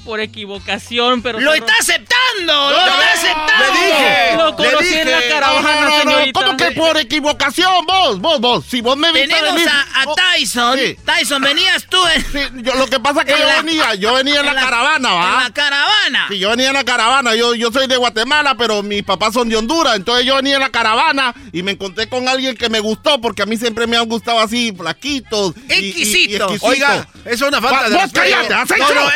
por 0.05 0.21
equivocación, 0.21 1.23
pero... 1.23 1.41
¡Lo 1.41 1.53
está 1.55 1.73
aceptando! 1.81 2.71
¡Lo 2.71 2.79
está 2.79 2.97
le 2.97 3.05
aceptando! 3.05 3.73
dije. 3.81 4.37
Lo 4.37 4.57
conocí 4.57 4.91
Le 4.91 5.03
en 5.03 5.11
la 5.11 5.17
dije. 5.19 5.29
caravana, 5.31 5.61
No, 5.75 5.81
no, 5.81 5.91
no, 5.91 5.99
señorita. 6.03 6.41
¿Cómo 6.41 6.57
que 6.57 6.71
por 6.73 6.97
equivocación? 6.99 7.87
Vos, 7.87 8.21
vos, 8.21 8.41
vos. 8.41 8.65
Si 8.69 8.81
vos 8.81 8.97
me 8.97 9.13
viste 9.13 9.29
Tenemos 9.29 9.55
venir- 9.55 9.69
a, 9.69 10.05
Tyson. 10.35 10.79
Sí. 10.79 10.97
Tyson, 11.05 11.43
venías 11.43 11.87
tú 11.89 11.99
en, 12.15 12.23
Sí, 12.25 12.39
yo, 12.63 12.75
lo 12.75 12.87
que 12.87 13.01
pasa 13.01 13.21
es 13.21 13.27
que 13.27 13.33
En 13.33 13.39
yo 13.39 13.47
la- 13.47 13.63
venía, 13.63 13.95
yo 13.95 14.15
venía 14.15 14.41
en 14.41 14.47
la, 14.47 14.55
caravana, 14.55 15.09
en 15.11 15.15
¿va? 15.21 15.43
la 15.45 15.51
caravana. 15.53 16.27
Sí, 16.29 16.39
yo 16.39 16.51
venía 16.51 16.69
en 16.69 16.75
la 16.75 16.85
caravana, 16.85 17.35
yo, 17.35 17.55
yo 17.55 17.71
soy 17.73 17.87
de 17.87 17.97
Guatemala, 17.97 18.55
pero 18.57 18.83
mis 18.83 19.03
papás 19.03 19.35
son 19.35 19.49
de 19.49 19.57
Honduras, 19.57 19.97
entonces 19.97 20.25
yo 20.27 20.37
venía 20.37 20.55
en 20.55 20.61
la 20.61 20.71
caravana 20.71 21.35
y 21.53 21.63
me 21.63 21.73
encontré 21.73 22.09
con 22.09 22.29
alguien 22.29 22.57
que 22.57 22.69
me 22.69 22.81
gustó, 22.81 23.21
porque 23.21 23.43
a 23.43 23.47
mí 23.47 23.57
siempre 23.57 23.87
me 23.87 23.97
han 23.97 24.09
gustado 24.09 24.41
así, 24.41 24.73
flaquitos. 24.77 25.55
y- 25.69 25.73
y- 25.73 25.77
y 25.77 25.89
Exquisitos. 25.91 26.59
Oiga, 26.63 27.07
eso 27.25 27.45
es 27.47 27.51
una 27.53 27.61
falta 27.61 27.89
de 27.89 27.95
Vos 27.95 28.03
respeto. 28.05 28.37
cállate, 28.49 28.55
No, 28.79 28.85
hecho. 28.87 28.95
no, 28.95 29.11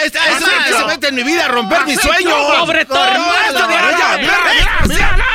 se 0.78 0.84
mete 0.84 1.08
en 1.08 1.14
mi 1.14 1.22
vida 1.22 1.44
a 1.46 1.48
romper 1.48 1.84
mis 1.86 2.00
sueños. 2.00 2.34
Pobretón, 2.58 2.96
Correcto. 2.96 3.22
muerto 3.24 3.66
de 3.68 3.74
hambre. 3.76 4.28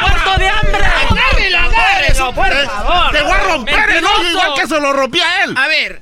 ¡Muerto 0.01 0.37
de 0.39 0.49
hambre! 0.49 0.85
¡Agárrelo, 1.09 1.57
agárrelo, 1.59 2.33
por 2.33 2.47
Eh, 2.47 2.65
favor! 2.65 3.11
Te 3.11 3.21
voy 3.21 3.31
a 3.31 3.37
romper 3.43 3.89
el 3.91 4.05
ojo 4.05 4.23
igual 4.23 4.53
que 4.55 4.67
se 4.67 4.79
lo 4.79 4.93
rompí 4.93 5.19
a 5.21 5.43
él. 5.43 5.55
A 5.57 5.67
ver, 5.67 6.01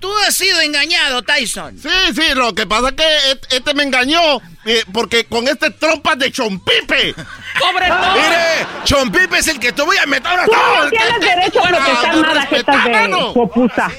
tú 0.00 0.10
has 0.26 0.34
sido 0.34 0.60
engañado, 0.60 1.22
Tyson. 1.22 1.78
Sí, 1.78 1.88
sí, 2.14 2.34
lo 2.34 2.54
que 2.54 2.66
pasa 2.66 2.88
es 2.88 2.94
que 2.94 3.56
este 3.56 3.74
me 3.74 3.82
engañó 3.84 4.40
eh, 4.64 4.84
porque 4.92 5.24
con 5.24 5.46
este 5.48 5.70
trompas 5.70 6.18
de 6.18 6.30
chompipe. 6.32 7.14
¡Pobretón! 7.58 8.12
Mire, 8.14 8.66
Chompipe 8.84 9.38
es 9.38 9.48
el 9.48 9.58
que 9.60 9.72
te 9.72 9.82
voy 9.82 9.96
a 9.98 10.06
meter 10.06 10.26
ahora. 10.32 10.46
Tú 10.46 10.52
no 10.52 10.90
tienes 10.90 11.20
derecho 11.20 11.60
a 11.64 11.68
protestar 11.68 12.14
no 12.14 12.22
nada, 12.22 12.34
respeta, 12.40 12.80
jetas 12.82 13.08
de 13.10 13.32
popusa. 13.34 13.90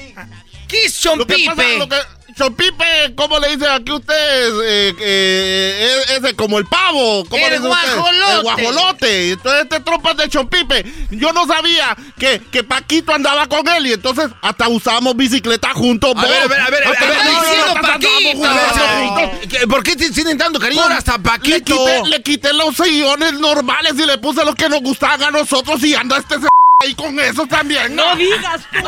¿Qué 0.68 0.84
es 0.86 1.04
Lo 1.04 1.24
que 1.26 1.34
pasa, 1.46 1.62
Chompipe? 1.62 1.78
lo 1.78 1.88
que, 1.88 1.96
chompipe, 2.36 3.14
¿cómo 3.16 3.38
le 3.38 3.48
dicen 3.56 3.68
aquí 3.70 3.92
ustedes? 3.92 4.52
Eh, 4.64 4.94
eh, 5.00 6.34
como 6.36 6.58
el 6.58 6.66
pavo. 6.66 7.24
¿Cómo 7.28 7.44
El 7.44 7.50
le 7.52 7.58
dicen 7.58 7.68
guajolote. 7.68 8.32
El 8.36 8.42
guajolote. 8.42 9.30
Entonces 9.32 9.62
este 9.62 9.80
trompas 9.80 10.16
de 10.16 10.28
chompipe. 10.28 10.84
Yo 11.10 11.32
no 11.32 11.46
sabía 11.46 11.96
que, 12.18 12.40
que 12.50 12.64
Paquito 12.64 13.12
andaba 13.14 13.46
con 13.46 13.66
él 13.68 13.86
y 13.86 13.92
entonces 13.92 14.28
hasta 14.42 14.68
usábamos 14.68 15.16
bicicleta 15.16 15.70
juntos. 15.74 16.12
A 16.16 16.22
ver, 16.22 16.42
a 16.42 16.46
ver, 16.48 16.60
a 16.60 16.70
ver, 16.70 16.82
a 16.84 16.88
ver, 16.90 16.92
Hasta- 16.92 17.04
a 17.04 17.08
ver, 17.08 17.18
no, 17.18 17.24
no, 17.24 17.32
no, 17.32 17.40
diciendo 17.40 17.66
hasta 17.66 17.78
andábamos 17.80 17.92
Paquito. 17.92 18.46
A 18.48 18.54
ver, 18.54 18.64
juntos, 18.64 18.78
a 18.78 18.98
ver, 18.98 19.08
juntos. 19.08 19.48
¿qué- 19.60 19.66
¿Por 19.66 19.82
qué 19.82 19.96
te 19.96 20.10
tienen 20.10 20.38
tanto 20.38 20.58
cariño 20.58 20.82
hasta 20.84 21.12
Le 21.12 21.18
Paquito? 21.18 21.64
quité, 21.84 22.02
le 22.08 22.22
quité 22.22 22.52
los 22.52 22.74
sillones 22.76 23.32
normales 23.34 23.94
y 23.98 24.06
le 24.06 24.18
puse 24.18 24.44
los 24.44 24.54
que 24.54 24.68
nos 24.68 24.80
gustaban 24.80 25.22
a 25.22 25.30
nosotros 25.30 25.82
y 25.84 25.94
anda 25.94 26.18
este 26.18 26.36
ahí 26.82 26.94
con 26.94 27.18
esos 27.20 27.48
también. 27.48 27.94
¡No 27.94 28.14
digas 28.16 28.60
tú! 28.72 28.78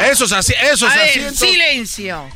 Esos 0.00 0.32
así, 0.32 0.54
esos 0.62 0.90
A 0.90 0.96
ver, 0.96 1.08
asientos. 1.10 1.38
silencio. 1.38 2.28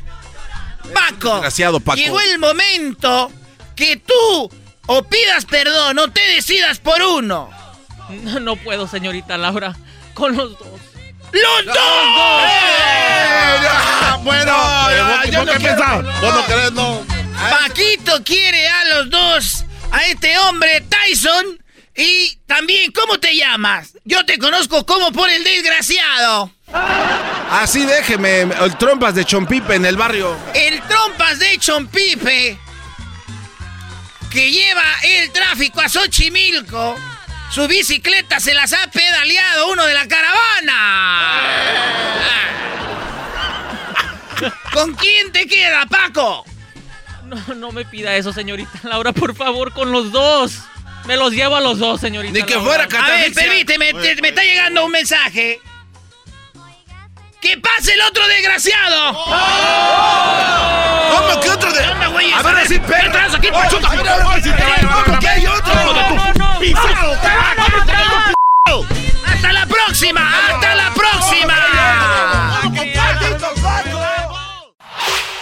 Paco, 0.92 1.32
Desgraciado, 1.34 1.80
Paco. 1.80 1.96
llegó 1.96 2.20
el 2.20 2.38
momento 2.38 3.32
que 3.74 3.96
tú 3.96 4.50
o 4.86 5.02
pidas 5.04 5.46
perdón 5.46 5.98
o 5.98 6.10
te 6.10 6.20
decidas 6.28 6.78
por 6.78 7.00
uno. 7.02 7.50
No, 8.10 8.38
no 8.40 8.56
puedo, 8.56 8.86
señorita 8.86 9.38
Laura. 9.38 9.74
Con 10.12 10.36
los 10.36 10.58
dos. 10.58 10.68
¡Los 11.32 11.64
dos! 11.66 11.76
Eh, 11.76 13.56
bueno, 14.22 14.44
No, 14.52 14.90
eh, 14.90 15.30
yo 15.32 15.44
querés, 15.46 16.72
no. 16.72 17.02
Paquito 17.50 18.22
quiere 18.22 18.68
a 18.68 18.84
los 18.84 19.10
dos, 19.10 19.64
a 19.90 20.06
este 20.06 20.38
hombre 20.38 20.82
Tyson 20.82 21.60
y 21.96 22.36
también, 22.46 22.92
¿cómo 22.92 23.18
te 23.18 23.34
llamas? 23.36 23.94
Yo 24.04 24.24
te 24.24 24.38
conozco 24.38 24.86
como 24.86 25.10
por 25.12 25.28
el 25.30 25.42
desgraciado. 25.42 26.52
Así 27.50 27.84
déjeme, 27.86 28.40
el 28.42 28.76
trompas 28.78 29.14
de 29.14 29.24
Chompipe 29.24 29.74
en 29.76 29.86
el 29.86 29.96
barrio. 29.96 30.36
El 30.54 30.80
trompas 30.82 31.38
de 31.38 31.56
Chompipe 31.58 32.58
que 34.30 34.50
lleva 34.50 34.82
el 35.04 35.30
tráfico 35.30 35.80
a 35.80 35.88
Xochimilco. 35.88 36.96
Su 37.50 37.68
bicicleta 37.68 38.40
se 38.40 38.52
las 38.54 38.72
ha 38.72 38.90
pedaleado 38.90 39.68
uno 39.70 39.84
de 39.86 39.94
la 39.94 40.08
caravana. 40.08 41.42
¿Con 44.72 44.94
quién 44.94 45.30
te 45.30 45.46
queda, 45.46 45.86
Paco? 45.86 46.44
No, 47.24 47.54
no 47.54 47.70
me 47.72 47.84
pida 47.84 48.16
eso, 48.16 48.32
señorita 48.32 48.70
Laura, 48.82 49.12
por 49.12 49.34
favor, 49.36 49.72
con 49.72 49.92
los 49.92 50.10
dos. 50.10 50.58
Me 51.06 51.16
los 51.16 51.32
llevo 51.32 51.54
a 51.56 51.60
los 51.60 51.78
dos, 51.78 52.00
señorita 52.00 52.32
Ni 52.34 52.42
que 52.42 52.54
Laura. 52.54 52.86
fuera 52.88 53.04
A 53.04 53.10
ver, 53.10 53.32
permíteme, 53.32 53.92
te- 53.94 54.20
me 54.20 54.28
está 54.30 54.42
llegando 54.42 54.84
un 54.84 54.90
mensaje. 54.90 55.60
¡Que 57.44 57.58
pase 57.58 57.92
el 57.92 58.00
otro 58.00 58.26
desgraciado! 58.26 59.12
¿Cómo 61.12 61.40
que 61.42 61.50
otro. 61.50 61.68
A 61.68 62.42
ver, 62.42 62.56
así, 62.56 62.78
¿Qué 62.78 62.86
perro. 62.86 63.12
traes 63.12 63.34
aquí, 63.34 63.48
Oye, 63.48 63.58
pachuta? 63.58 63.86
a 63.86 63.96
ver, 63.96 64.08
a 64.08 64.28
ver, 64.28 64.42
si 64.42 64.50
te 64.50 64.64
va 64.64 64.74
a 64.74 64.78
llevar, 64.80 65.04
¿por 65.04 65.18
qué 65.18 65.28
hay 65.28 65.46
otro? 65.46 65.74
¡Pisado, 66.58 67.12
¡Hasta 69.26 69.52
la 69.52 69.66
próxima! 69.66 70.32
¡Hasta 70.48 70.74
la 70.74 70.90
próxima! 70.94 71.54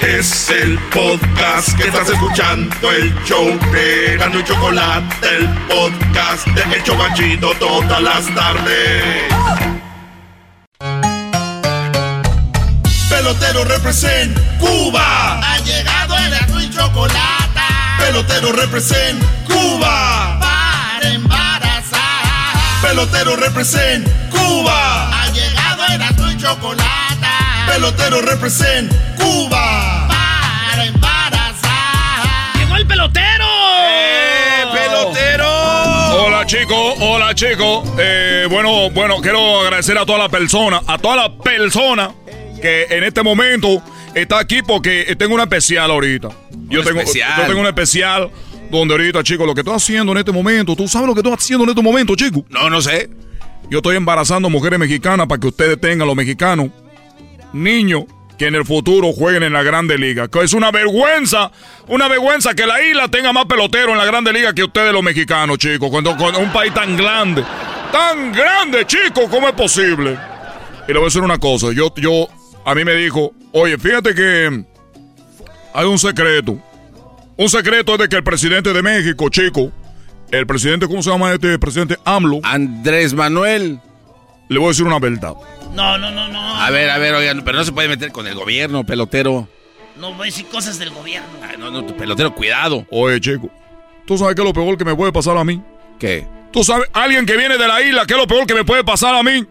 Es 0.01 0.51
el 0.51 0.77
podcast 0.91 1.79
que 1.79 1.85
estás 1.87 2.09
escuchando, 2.09 2.91
el 2.91 3.15
show 3.25 3.47
de 3.71 4.17
Gano 4.19 4.41
y 4.41 4.45
Chocolate, 4.45 5.37
el 5.37 5.49
podcast 5.69 6.49
de 6.49 6.63
El 6.75 6.83
Chobachito 6.83 7.55
todas 7.61 8.03
las 8.03 8.27
tardes. 8.35 9.82
Pelotero 13.23 13.63
represent 13.63 14.37
Cuba. 14.59 15.39
Ha 15.39 15.59
llegado 15.59 16.19
el 16.19 16.35
azul 16.35 16.61
y 16.61 16.69
chocolate 16.71 17.61
Pelotero 18.01 18.51
represent 18.51 19.23
Cuba. 19.47 20.41
para 20.41 21.09
embarazar. 21.09 22.83
Pelotero 22.83 23.37
represent 23.37 24.09
Cuba. 24.29 25.23
Ha 25.23 25.29
llegado 25.31 25.85
el 25.95 26.03
azul 26.03 26.33
y 26.33 26.37
chocolate 26.37 27.29
Pelotero 27.69 28.23
represent 28.23 28.93
Cuba. 29.17 30.09
para 30.09 30.85
embarazar. 30.85 32.59
¡Llegó 32.59 32.75
el 32.75 32.87
pelotero! 32.89 33.47
¡Eh, 33.87 34.65
pelotero! 34.73 36.25
Hola 36.25 36.45
chicos, 36.45 36.95
hola 36.99 37.33
chicos. 37.37 37.89
Eh, 38.01 38.49
bueno, 38.51 38.91
bueno, 38.91 39.19
quiero 39.23 39.61
agradecer 39.61 39.97
a 39.97 40.05
toda 40.05 40.19
la 40.19 40.29
persona, 40.29 40.83
a 40.89 40.99
toda 40.99 41.15
la 41.15 41.33
persona 41.39 42.11
que 42.63 42.87
en 42.89 43.05
este 43.05 43.23
momento 43.23 43.83
está 44.15 44.39
aquí 44.39 44.63
porque 44.63 45.15
tengo 45.19 45.35
una 45.35 45.43
especial 45.43 45.91
ahorita. 45.91 46.31
Yo 46.69 46.83
tengo, 46.83 47.01
especial. 47.01 47.33
yo 47.37 47.47
tengo 47.47 47.61
una 47.61 47.69
especial 47.69 48.31
donde 48.71 48.95
ahorita, 48.95 49.23
chicos, 49.23 49.47
lo 49.47 49.55
que 49.55 49.61
estoy 49.61 49.75
haciendo 49.75 50.13
en 50.13 50.19
este 50.19 50.33
momento, 50.33 50.75
¿tú 50.75 50.89
sabes 50.89 51.09
lo 51.09 51.15
que 51.15 51.21
estoy 51.21 51.35
haciendo 51.35 51.65
en 51.65 51.71
este 51.71 51.83
momento, 51.83 52.15
chicos? 52.17 52.45
No, 52.49 52.71
no 52.71 52.81
sé. 52.81 53.11
Yo 53.69 53.79
estoy 53.79 53.97
embarazando 53.97 54.49
mujeres 54.49 54.79
mexicanas 54.79 55.27
para 55.27 55.41
que 55.41 55.49
ustedes 55.49 55.79
tengan, 55.81 56.07
los 56.07 56.17
mexicanos, 56.17 56.71
niños 57.53 58.05
que 58.39 58.47
en 58.47 58.55
el 58.55 58.65
futuro 58.65 59.13
jueguen 59.13 59.43
en 59.43 59.53
la 59.53 59.63
Grande 59.63 59.99
Liga. 59.99 60.29
Que 60.29 60.41
es 60.41 60.53
una 60.53 60.71
vergüenza, 60.71 61.51
una 61.89 62.09
vergüenza 62.09 62.55
que 62.55 62.67
la 62.67 62.83
isla 62.83 63.09
tenga 63.09 63.33
más 63.33 63.47
peloteros 63.47 63.91
en 63.91 63.99
la 63.99 64.05
Grande 64.05 64.33
Liga 64.33 64.53
que 64.55 64.65
ustedes 64.65 64.93
los 64.93 65.03
mexicanos, 65.03 65.59
chicos. 65.59 65.91
Cuando, 65.91 66.17
cuando 66.17 66.39
un 66.39 66.53
país 66.53 66.73
tan 66.73 66.97
grande, 66.97 67.45
tan 67.93 68.33
grande, 68.33 68.87
chicos, 68.87 69.25
¿cómo 69.31 69.49
es 69.49 69.55
posible? 69.55 70.19
Y 70.89 70.93
le 70.93 70.95
voy 70.95 71.03
a 71.03 71.05
decir 71.05 71.23
una 71.23 71.39
cosa, 71.39 71.69
yo, 71.73 71.95
yo, 71.97 72.29
a 72.65 72.75
mí 72.75 72.85
me 72.85 72.95
dijo, 72.95 73.33
oye, 73.53 73.79
fíjate 73.79 74.15
que 74.15 74.65
hay 75.75 75.87
un 75.87 75.99
secreto. 75.99 76.59
Un 77.37 77.49
secreto 77.49 77.95
es 77.95 77.99
de 78.01 78.09
que 78.09 78.17
el 78.17 78.25
presidente 78.25 78.73
de 78.73 78.83
México, 78.83 79.29
chico, 79.29 79.73
el 80.31 80.47
presidente, 80.47 80.87
¿cómo 80.87 81.03
se 81.03 81.11
llama 81.11 81.33
este 81.33 81.59
presidente? 81.59 81.97
AMLO. 82.05 82.41
Andrés 82.43 83.15
Manuel. 83.15 83.81
Le 84.49 84.59
voy 84.59 84.67
a 84.67 84.69
decir 84.71 84.87
una 84.87 84.99
verdad. 84.99 85.35
No, 85.75 85.97
no, 85.99 86.11
no, 86.11 86.29
no. 86.29 86.61
A 86.61 86.71
ver, 86.71 86.91
a 86.91 86.99
ver, 86.99 87.15
oigan, 87.15 87.43
pero 87.45 87.59
no 87.59 87.65
se 87.65 87.73
puede 87.73 87.89
meter 87.89 88.13
con 88.13 88.27
el 88.27 88.35
gobierno, 88.35 88.85
pelotero. 88.85 89.49
No 89.97 90.13
voy 90.13 90.23
a 90.23 90.31
decir 90.31 90.47
cosas 90.47 90.79
del 90.79 90.91
gobierno. 90.91 91.29
Ay, 91.43 91.57
no, 91.59 91.71
no, 91.71 91.87
pelotero, 91.97 92.35
cuidado. 92.35 92.87
Oye, 92.91 93.21
chico, 93.21 93.51
¿tú 94.07 94.19
sabes 94.19 94.35
qué 94.35 94.43
es 94.43 94.47
lo 94.47 94.53
peor 94.53 94.77
que 94.77 94.85
me 94.85 94.95
puede 94.95 95.13
pasar 95.13 95.37
a 95.37 95.45
mí? 95.45 95.63
¿Qué? 95.99 96.27
¿Tú 96.53 96.63
sabes, 96.63 96.89
alguien 96.93 97.25
que 97.25 97.37
viene 97.37 97.57
de 97.57 97.67
la 97.67 97.81
isla, 97.81 98.05
qué 98.07 98.13
es 98.13 98.21
lo 98.21 98.27
peor 98.27 98.47
que 98.47 98.55
me 98.55 98.65
puede 98.65 98.85
pasar 98.85 99.15
a 99.15 99.23
mí? 99.23 99.47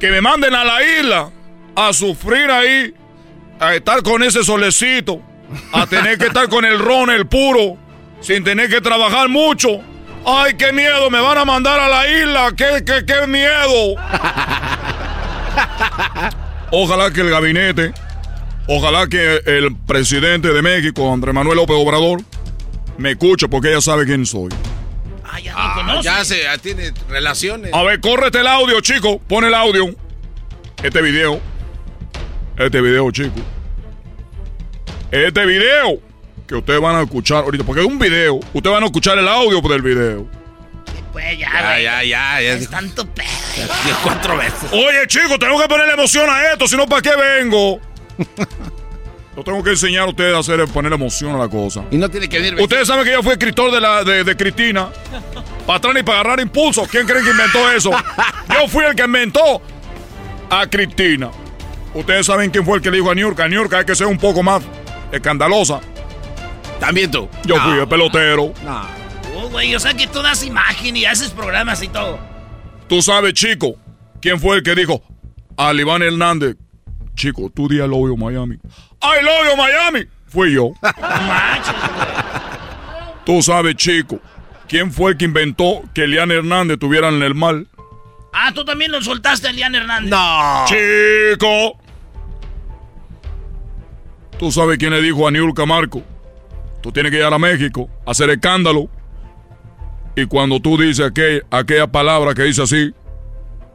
Que 0.00 0.10
me 0.10 0.20
manden 0.20 0.54
a 0.54 0.64
la 0.64 0.82
isla 0.82 1.30
a 1.76 1.92
sufrir 1.92 2.50
ahí, 2.50 2.94
a 3.60 3.74
estar 3.74 4.02
con 4.02 4.22
ese 4.22 4.42
solecito, 4.44 5.20
a 5.72 5.86
tener 5.86 6.18
que 6.18 6.26
estar 6.26 6.48
con 6.48 6.64
el 6.64 6.78
ron, 6.78 7.10
el 7.10 7.26
puro, 7.26 7.76
sin 8.20 8.44
tener 8.44 8.68
que 8.68 8.80
trabajar 8.80 9.28
mucho. 9.28 9.80
¡Ay, 10.26 10.54
qué 10.54 10.72
miedo! 10.72 11.10
¡Me 11.10 11.20
van 11.20 11.36
a 11.38 11.44
mandar 11.44 11.78
a 11.78 11.88
la 11.88 12.08
isla! 12.08 12.52
¡Qué, 12.56 12.82
qué, 12.84 13.04
qué 13.04 13.26
miedo! 13.26 13.94
Ojalá 16.70 17.10
que 17.10 17.20
el 17.20 17.30
gabinete, 17.30 17.92
ojalá 18.66 19.06
que 19.06 19.40
el 19.44 19.76
presidente 19.86 20.48
de 20.52 20.62
México, 20.62 21.12
Andrés 21.12 21.34
Manuel 21.34 21.56
López 21.58 21.76
Obrador, 21.78 22.22
me 22.96 23.10
escuche 23.12 23.48
porque 23.48 23.68
ella 23.70 23.80
sabe 23.80 24.06
quién 24.06 24.24
soy. 24.26 24.50
Ah, 25.24 25.40
ya 25.40 25.52
Ah, 25.56 26.00
ya 26.02 26.24
se 26.24 26.42
ya 26.42 26.56
tiene 26.58 26.92
relaciones. 27.08 27.72
A 27.74 27.82
ver, 27.82 28.00
córrete 28.00 28.40
el 28.40 28.46
audio, 28.46 28.80
chico. 28.80 29.18
Pon 29.28 29.44
el 29.44 29.54
audio. 29.54 29.94
Este 30.82 31.02
video. 31.02 31.40
Este 32.56 32.80
video, 32.80 33.10
chico. 33.10 33.40
Este 35.10 35.44
video 35.44 36.00
que 36.46 36.54
ustedes 36.54 36.80
van 36.80 36.96
a 36.96 37.02
escuchar 37.02 37.44
ahorita. 37.44 37.64
Porque 37.64 37.80
es 37.80 37.86
un 37.86 37.98
video. 37.98 38.36
Ustedes 38.52 38.74
van 38.74 38.82
a 38.82 38.86
escuchar 38.86 39.18
el 39.18 39.26
audio 39.26 39.60
del 39.60 39.82
video. 39.82 40.26
Pues 41.12 41.38
ya, 41.38 41.50
Ya, 41.50 41.80
ya, 41.80 42.04
ya, 42.04 42.40
ya. 42.40 42.52
Es 42.54 42.68
tanto 42.70 43.06
pedo. 43.06 43.26
Cuatro 44.02 44.36
veces. 44.36 44.72
Oye, 44.72 45.06
chicos, 45.08 45.38
tengo 45.38 45.60
que 45.60 45.68
ponerle 45.68 45.94
emoción 45.94 46.28
a 46.30 46.52
esto. 46.52 46.68
Si 46.68 46.76
no, 46.76 46.86
¿para 46.86 47.02
qué 47.02 47.12
vengo? 47.16 47.80
Lo 49.36 49.42
tengo 49.42 49.64
que 49.64 49.70
enseñar 49.70 50.04
a 50.04 50.10
ustedes 50.10 50.32
a 50.32 50.38
hacer 50.38 50.64
poner 50.68 50.92
emoción 50.92 51.34
a 51.34 51.38
la 51.38 51.48
cosa. 51.48 51.82
Y 51.90 51.96
no 51.96 52.08
tiene 52.08 52.28
que 52.28 52.38
venir. 52.38 52.60
Ustedes 52.60 52.86
saben 52.86 53.04
que 53.04 53.10
yo 53.10 53.22
fui 53.22 53.32
escritor 53.32 53.72
de, 53.72 53.80
la, 53.80 54.04
de, 54.04 54.22
de 54.22 54.36
Cristina. 54.36 54.90
Para 55.66 55.78
atrás 55.78 55.94
y 55.98 56.02
para 56.04 56.20
agarrar 56.20 56.40
impulso. 56.40 56.86
¿Quién 56.88 57.04
creen 57.04 57.24
que 57.24 57.30
inventó 57.30 57.68
eso? 57.72 57.90
Yo 58.48 58.68
fui 58.68 58.84
el 58.84 58.94
que 58.94 59.04
inventó 59.04 59.60
a 60.50 60.66
Cristina. 60.68 61.30
Ustedes 61.94 62.26
saben 62.26 62.50
quién 62.50 62.64
fue 62.64 62.78
el 62.78 62.82
que 62.82 62.90
le 62.90 62.98
dijo 62.98 63.10
a 63.10 63.14
Niurka. 63.14 63.48
Niurka 63.48 63.78
hay 63.78 63.84
que 63.84 63.94
ser 63.94 64.08
un 64.08 64.18
poco 64.18 64.42
más 64.42 64.62
escandalosa. 65.12 65.80
También 66.80 67.10
tú. 67.10 67.28
Yo 67.44 67.56
fui 67.60 67.78
el 67.78 67.88
pelotero. 67.88 68.52
Oh, 69.36 69.48
güey, 69.48 69.74
o 69.74 69.80
sea 69.80 69.94
que 69.94 70.06
tú 70.06 70.20
das 70.20 70.44
imagen 70.44 70.96
y 70.96 71.04
haces 71.04 71.30
programas 71.30 71.82
y 71.82 71.88
todo. 71.88 72.18
Tú 72.88 73.00
sabes, 73.00 73.32
chico, 73.34 73.76
quién 74.20 74.40
fue 74.40 74.56
el 74.56 74.62
que 74.62 74.74
dijo 74.74 75.02
al 75.56 75.78
Iván 75.78 76.02
Hernández. 76.02 76.56
Chico, 77.14 77.50
tú 77.54 77.68
di 77.68 77.76
love 77.76 78.08
you 78.08 78.16
Miami. 78.16 78.56
I 78.56 79.22
love 79.22 79.50
you 79.50 79.56
Miami. 79.56 80.06
Fui 80.26 80.52
yo. 80.52 80.72
Tú 83.24 83.40
sabes, 83.40 83.76
chico, 83.76 84.20
quién 84.68 84.92
fue 84.92 85.12
el 85.12 85.16
que 85.16 85.24
inventó 85.24 85.82
que 85.94 86.04
Elian 86.04 86.30
Hernández 86.30 86.78
tuviera 86.78 87.08
en 87.08 87.22
el 87.22 87.34
mal. 87.34 87.68
Ah, 88.32 88.52
tú 88.52 88.64
también 88.64 88.90
lo 88.90 89.00
soltaste 89.00 89.46
a 89.46 89.50
Elian 89.50 89.74
Hernández. 89.74 90.10
No. 90.10 90.64
Chico. 90.66 91.78
Tú 94.38 94.50
sabes 94.52 94.78
quién 94.78 94.90
le 94.92 95.00
dijo 95.00 95.26
a 95.26 95.30
Niurka 95.30 95.64
Marco. 95.66 96.02
Tú 96.82 96.92
tienes 96.92 97.10
que 97.12 97.18
ir 97.18 97.24
a 97.24 97.38
México, 97.38 97.88
a 98.06 98.10
hacer 98.10 98.28
escándalo. 98.30 98.88
Y 100.16 100.26
cuando 100.26 100.60
tú 100.60 100.76
dices 100.76 101.06
aquel- 101.06 101.44
aquella 101.50 101.86
palabra 101.86 102.34
que 102.34 102.42
dice 102.42 102.62
así, 102.62 102.92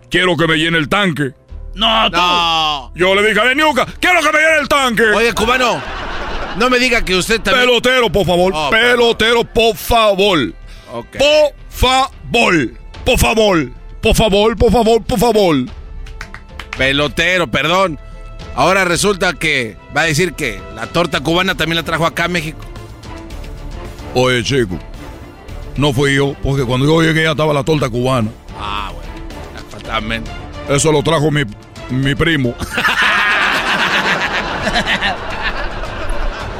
quiero 0.10 0.38
que 0.38 0.48
me 0.48 0.57
llene 0.57 0.77
el 0.77 0.88
tanque. 0.88 1.31
No, 1.76 2.10
tú. 2.11 2.18
No. 2.18 2.91
Yo 2.95 3.15
le 3.15 3.27
dije 3.27 3.40
a 3.40 3.53
Niurka, 3.53 3.86
quiero 3.99 4.19
que 4.22 4.31
me 4.31 4.40
llene 4.40 4.60
el 4.61 4.68
tanque. 4.68 5.03
Oye, 5.15 5.34
cubano, 5.34 5.81
no 6.57 6.69
me 6.69 6.77
diga 6.80 7.03
que 7.03 7.15
usted 7.15 7.41
también. 7.41 7.65
Pelotero, 7.68 8.10
por 8.11 8.26
favor. 8.26 8.52
Oh, 8.56 8.69
Pelotero, 8.69 9.44
por 9.44 9.76
favor. 9.76 10.53
Por 10.91 11.53
favor. 11.69 12.72
Por 13.06 13.18
favor. 13.18 13.69
Por 14.02 14.15
favor, 14.15 14.56
por 14.57 14.72
favor, 14.72 15.03
por 15.03 15.19
favor. 15.19 15.56
Pelotero, 16.77 17.48
perdón. 17.49 17.99
Ahora 18.55 18.84
resulta 18.85 19.34
que 19.34 19.77
va 19.95 20.01
a 20.01 20.05
decir 20.05 20.34
que 20.34 20.59
la 20.76 20.88
torta 20.88 21.21
cubana 21.21 21.55
también 21.55 21.77
la 21.77 21.84
trajo 21.84 22.05
acá 22.05 22.26
a 22.26 22.27
México. 22.27 22.59
Oye, 24.13 24.43
chico. 24.43 24.77
No 25.77 25.93
fui 25.93 26.15
yo, 26.15 26.35
porque 26.43 26.63
cuando 26.65 26.85
yo 26.85 27.01
llegué 27.01 27.23
ya 27.23 27.31
estaba 27.31 27.53
la 27.53 27.63
torta 27.63 27.89
cubana. 27.89 28.30
Ah, 28.59 28.91
bueno. 28.93 29.09
Fatalmente. 29.69 30.30
Eso 30.67 30.91
lo 30.91 31.01
trajo 31.03 31.31
mi, 31.31 31.43
mi 31.89 32.15
primo. 32.15 32.53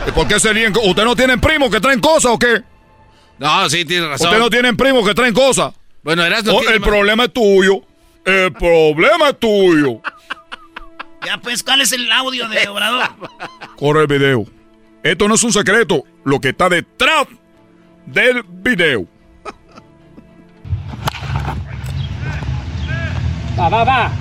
¿Y 0.08 0.12
por 0.12 0.28
qué 0.28 0.40
serían? 0.40 0.74
¿Usted 0.84 1.04
no 1.04 1.16
tienen 1.16 1.40
primos 1.40 1.70
que 1.70 1.80
traen 1.80 2.00
cosas 2.00 2.32
o 2.32 2.40
qué? 2.40 2.64
No, 3.38 3.70
sí, 3.70 3.86
tiene 3.86 4.08
razón. 4.08 4.28
¿Usted 4.28 4.40
no 4.40 4.50
tienen 4.50 4.76
primos 4.78 5.06
que 5.08 5.14
traen 5.14 5.34
cosas? 5.34 5.74
Bueno, 6.04 6.24
Erasmo 6.24 6.54
Oh, 6.54 6.60
tiene 6.62 6.76
el 6.76 6.82
problema 6.82 7.26
es 7.26 7.34
tuyo. 7.34 7.82
El 8.26 8.54
problema 8.54 9.30
es 9.30 9.40
tuyo. 9.40 10.02
Ya, 11.26 11.38
pues, 11.38 11.64
¿cuál 11.64 11.82
es 11.82 11.92
el 11.92 12.12
audio 12.12 12.48
de 12.48 12.68
Obrador? 12.68 13.04
Corre 13.78 14.02
el 14.02 14.08
video. 14.08 14.46
Esto 15.04 15.28
no 15.28 15.36
es 15.36 15.44
un 15.44 15.52
secreto. 15.54 16.04
Lo 16.24 16.40
que 16.40 16.50
está 16.50 16.70
detrás 16.70 17.28
del 18.06 18.44
video. 18.44 19.06
Va, 23.60 23.70
va, 23.70 23.84
va. 23.84 24.12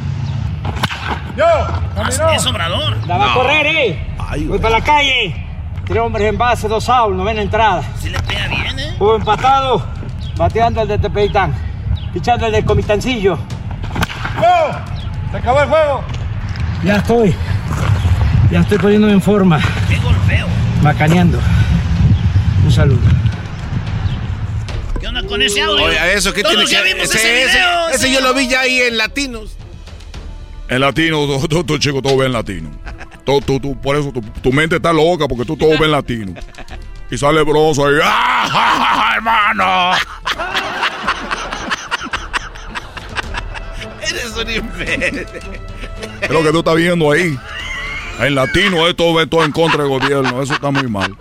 Yo, 1.37 1.45
Ah, 1.47 2.09
Es 2.35 2.47
Obrador. 2.47 2.97
La 3.07 3.17
va 3.19 3.31
a 3.33 3.35
correr, 3.35 3.67
eh. 3.67 4.07
Voy 4.47 4.59
para 4.59 4.79
la 4.79 4.85
calle. 4.85 5.45
Tres 5.87 6.01
hombres 6.01 6.27
en 6.29 6.37
base, 6.37 6.69
dos 6.69 6.89
outs, 6.89 7.17
novena 7.17 7.41
entrada. 7.41 7.83
Si 7.99 8.11
le 8.11 8.19
pega 8.21 8.47
bien, 8.49 8.79
¿eh? 8.79 8.97
Hubo 8.99 9.17
empatado, 9.17 9.85
bateando 10.37 10.83
el 10.83 10.89
de 10.89 10.99
Tepeitán. 10.99 11.55
Pichando 12.13 12.47
el 12.47 12.53
de 12.53 12.65
Comitancillo. 12.65 13.39
¡Yo! 14.37 15.31
¡Se 15.31 15.37
acabó 15.39 15.63
el 15.63 15.69
juego! 15.69 16.05
Ya 16.85 16.97
estoy. 16.97 17.35
Ya 18.51 18.61
estoy 18.61 18.79
poniéndome 18.79 19.13
en 19.13 19.23
forma. 19.23 19.61
¡Qué 19.89 19.97
golpeo! 19.99 20.47
Macaneando. 20.83 21.39
Un 22.65 22.73
saludo. 22.73 23.01
¿Qué 25.01 25.07
onda 25.07 25.23
con 25.25 25.43
ese 25.43 25.61
audio? 25.63 25.85
Oye, 25.85 26.15
eso, 26.15 26.33
¿qué 26.33 26.43
Todos 26.43 26.57
tiene 26.57 26.71
ya 26.71 26.83
que 26.83 26.95
vimos 26.95 27.15
ese, 27.15 27.19
ese 27.19 27.43
ese- 27.45 27.59
video. 27.59 27.89
ese 27.91 28.13
yo 28.13 28.21
lo 28.21 28.35
vi 28.35 28.49
ya 28.49 28.61
ahí 28.61 28.81
en 28.81 28.97
Latinos. 28.97 29.57
En 30.69 30.81
latino, 30.83 31.27
tú, 31.49 31.65
tú, 31.65 31.79
chico, 31.79 32.03
todo 32.03 32.19
ven 32.19 32.31
latino. 32.33 32.69
Tú, 33.25 33.41
tú, 33.41 33.59
tú, 33.59 33.75
por 33.81 33.97
eso 33.97 34.13
tu, 34.13 34.21
tu 34.21 34.53
mente 34.53 34.77
está 34.77 34.93
loca, 34.93 35.27
porque 35.27 35.47
tú 35.47 35.57
todo 35.57 35.79
ven 35.79 35.91
latino. 35.91 36.35
Y 37.11 37.17
sale 37.17 37.43
broso 37.43 37.87
ahí. 37.87 37.95
¡Ah, 38.05 38.47
ja, 38.51 38.71
ja, 38.79 38.85
ja, 39.01 39.15
hermano! 39.15 39.93
Eres 44.03 44.37
un 44.37 44.51
imbécil. 44.51 45.27
Es 46.21 46.31
lo 46.31 46.43
que 46.43 46.51
tú 46.53 46.59
estás 46.61 46.77
viendo 46.77 47.11
ahí. 47.11 47.39
En 48.21 48.35
latino, 48.35 48.87
esto 48.89 49.21
es 49.21 49.29
todo 49.31 49.45
en 49.45 49.53
contra 49.53 49.83
del 49.85 49.89
gobierno. 49.89 50.43
Eso 50.43 50.55
está 50.55 50.71
muy 50.71 50.89
mal. 50.89 51.17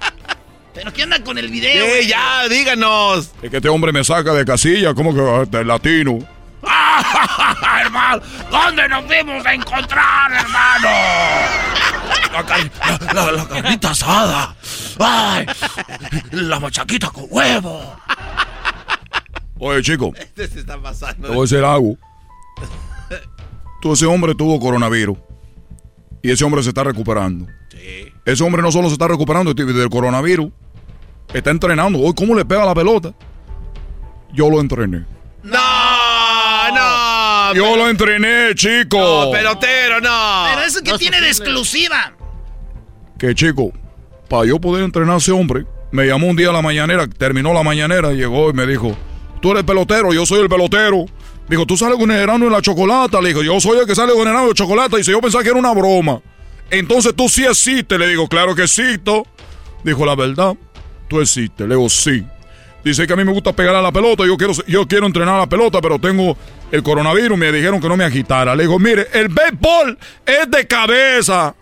¿Pero 0.73 0.91
qué 0.93 1.03
onda 1.03 1.23
con 1.23 1.37
el 1.37 1.49
video? 1.49 1.85
Eh, 1.85 2.07
ya, 2.07 2.47
díganos. 2.49 3.31
Es 3.41 3.49
que 3.49 3.57
este 3.57 3.69
hombre 3.69 3.91
me 3.91 4.03
saca 4.03 4.33
de 4.33 4.45
casilla, 4.45 4.93
como 4.93 5.13
que 5.13 5.43
este, 5.43 5.63
latino. 5.63 6.19
¡Ah, 6.63 7.01
ja, 7.03 7.27
ja, 7.27 7.55
ja, 7.55 7.81
hermano! 7.81 8.21
¿Dónde 8.51 8.89
nos 8.89 9.07
vimos 9.07 9.45
a 9.45 9.53
encontrar, 9.53 10.31
hermano? 10.33 10.87
La, 12.33 12.43
car- 12.45 12.71
la- 13.13 13.13
la- 13.13 13.31
la 13.31 13.47
carnita 13.47 13.91
asada. 13.91 14.55
¡Ay! 14.99 15.45
La 16.31 16.59
machaquita 16.59 17.09
con 17.09 17.25
huevo. 17.29 17.95
Oye, 19.59 19.81
chico, 19.81 20.11
Este 20.15 20.47
se 20.47 20.59
está 20.59 20.77
pasando. 20.81 21.27
te 21.27 21.33
voy 21.33 21.39
a 21.39 21.41
decir 21.49 21.63
algo. 21.63 21.95
Tú, 23.81 23.93
ese 23.93 24.05
hombre 24.05 24.33
tuvo 24.35 24.59
coronavirus. 24.59 25.17
Y 26.21 26.31
ese 26.31 26.43
hombre 26.43 26.63
se 26.63 26.69
está 26.69 26.83
recuperando. 26.83 27.47
Ese 28.25 28.43
hombre 28.43 28.61
no 28.61 28.71
solo 28.71 28.87
se 28.89 28.93
está 28.93 29.07
recuperando 29.07 29.53
de- 29.53 29.65
del 29.65 29.89
coronavirus, 29.89 30.51
está 31.33 31.51
entrenando. 31.51 31.99
Hoy, 31.99 32.13
¿cómo 32.15 32.35
le 32.35 32.43
pega 32.43 32.65
la 32.65 32.75
pelota? 32.75 33.13
Yo 34.33 34.49
lo 34.49 34.59
entrené. 34.59 35.05
No, 35.43 36.71
no. 36.75 37.53
Yo 37.53 37.77
lo 37.77 37.87
entrené, 37.89 38.53
chico. 38.55 38.97
No, 38.97 39.31
pelotero, 39.31 40.01
no. 40.01 40.45
Pero 40.49 40.61
eso 40.67 40.81
que 40.81 40.97
tiene 40.97 41.21
de 41.21 41.27
exclusiva. 41.27 42.13
Que 43.17 43.33
chico, 43.33 43.71
para 44.29 44.45
yo 44.45 44.59
poder 44.59 44.83
entrenar 44.83 45.15
a 45.15 45.17
ese 45.17 45.31
hombre, 45.31 45.65
me 45.91 46.05
llamó 46.05 46.27
un 46.27 46.35
día 46.35 46.49
a 46.49 46.53
la 46.53 46.61
mañanera, 46.61 47.07
terminó 47.07 47.53
la 47.53 47.63
mañanera, 47.63 48.11
llegó 48.11 48.49
y 48.49 48.53
me 48.53 48.67
dijo, 48.67 48.95
tú 49.41 49.51
eres 49.51 49.63
pelotero, 49.63 50.13
yo 50.13 50.25
soy 50.25 50.41
el 50.41 50.49
pelotero. 50.49 51.05
Dijo, 51.49 51.65
tú 51.65 51.77
sales 51.77 51.97
con 51.97 52.11
el 52.11 52.21
grano 52.21 52.45
en 52.45 52.51
la 52.51 52.61
chocolata. 52.61 53.21
Le 53.21 53.29
dijo, 53.29 53.41
yo 53.41 53.59
soy 53.59 53.79
el 53.79 53.85
que 53.85 53.95
sale 53.95 54.11
con 54.13 54.27
el 54.27 54.33
grano 54.33 54.47
de 54.47 54.53
chocolate. 54.53 54.97
Dice, 54.97 55.11
yo 55.11 55.21
pensaba 55.21 55.43
que 55.43 55.49
era 55.49 55.59
una 55.59 55.73
broma. 55.73 56.21
Entonces 56.69 57.13
tú 57.15 57.29
sí 57.29 57.45
existes. 57.45 57.97
Le 57.97 58.07
digo, 58.07 58.27
claro 58.27 58.53
que 58.53 58.63
existo. 58.63 59.25
Dijo, 59.83 60.05
la 60.05 60.15
verdad, 60.15 60.55
tú 61.07 61.21
existes. 61.21 61.67
Le 61.67 61.75
digo, 61.75 61.89
sí. 61.89 62.25
Dice 62.83 63.07
que 63.07 63.13
a 63.13 63.15
mí 63.15 63.23
me 63.23 63.31
gusta 63.31 63.53
pegar 63.53 63.75
a 63.75 63.81
la 63.81 63.91
pelota. 63.91 64.25
Yo 64.25 64.37
quiero, 64.37 64.53
yo 64.67 64.87
quiero 64.87 65.05
entrenar 65.07 65.35
a 65.35 65.39
la 65.39 65.47
pelota, 65.47 65.79
pero 65.81 65.99
tengo 65.99 66.37
el 66.71 66.83
coronavirus. 66.83 67.37
Me 67.37 67.51
dijeron 67.51 67.79
que 67.79 67.87
no 67.87 67.95
me 67.95 68.03
agitara. 68.03 68.55
Le 68.55 68.63
digo, 68.63 68.77
mire, 68.77 69.07
el 69.13 69.29
béisbol 69.29 69.97
es 70.25 70.51
de 70.51 70.67
cabeza. 70.67 71.55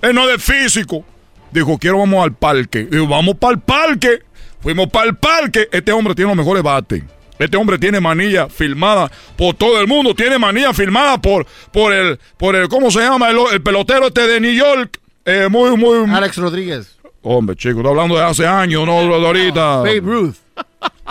Es 0.00 0.14
no 0.14 0.26
de 0.26 0.38
físico. 0.38 1.04
Dijo, 1.50 1.78
quiero 1.78 1.98
vamos 1.98 2.22
al 2.22 2.32
parque. 2.32 2.84
Digo, 2.84 3.08
vamos 3.08 3.36
para 3.36 3.54
el 3.54 3.60
parque. 3.60 4.22
Fuimos 4.60 4.88
para 4.88 5.06
el 5.06 5.16
parque. 5.16 5.68
Este 5.72 5.90
hombre 5.92 6.14
tiene 6.14 6.28
los 6.28 6.36
mejores 6.36 6.62
bates. 6.62 7.02
Este 7.38 7.56
hombre 7.56 7.78
tiene 7.78 8.00
manilla 8.00 8.48
filmada 8.48 9.10
por 9.36 9.54
todo 9.54 9.80
el 9.80 9.86
mundo. 9.86 10.14
Tiene 10.14 10.38
manilla 10.38 10.72
filmada 10.72 11.20
por, 11.20 11.46
por 11.72 11.92
el, 11.92 12.18
por 12.36 12.56
el, 12.56 12.68
¿cómo 12.68 12.90
se 12.90 13.00
llama? 13.00 13.30
El, 13.30 13.38
el 13.52 13.62
pelotero 13.62 14.06
este 14.08 14.26
de 14.26 14.40
New 14.40 14.54
York. 14.54 15.00
Eh, 15.24 15.48
muy, 15.50 15.76
muy. 15.76 16.10
Alex 16.10 16.36
Rodríguez. 16.36 16.96
Hombre, 17.22 17.56
chico, 17.56 17.78
está 17.78 17.88
hablando 17.88 18.16
de 18.16 18.22
hace 18.22 18.46
años, 18.46 18.86
no 18.86 19.02
de 19.02 19.26
ahorita. 19.26 19.78
Babe 19.78 20.00
Ruth. 20.00 20.36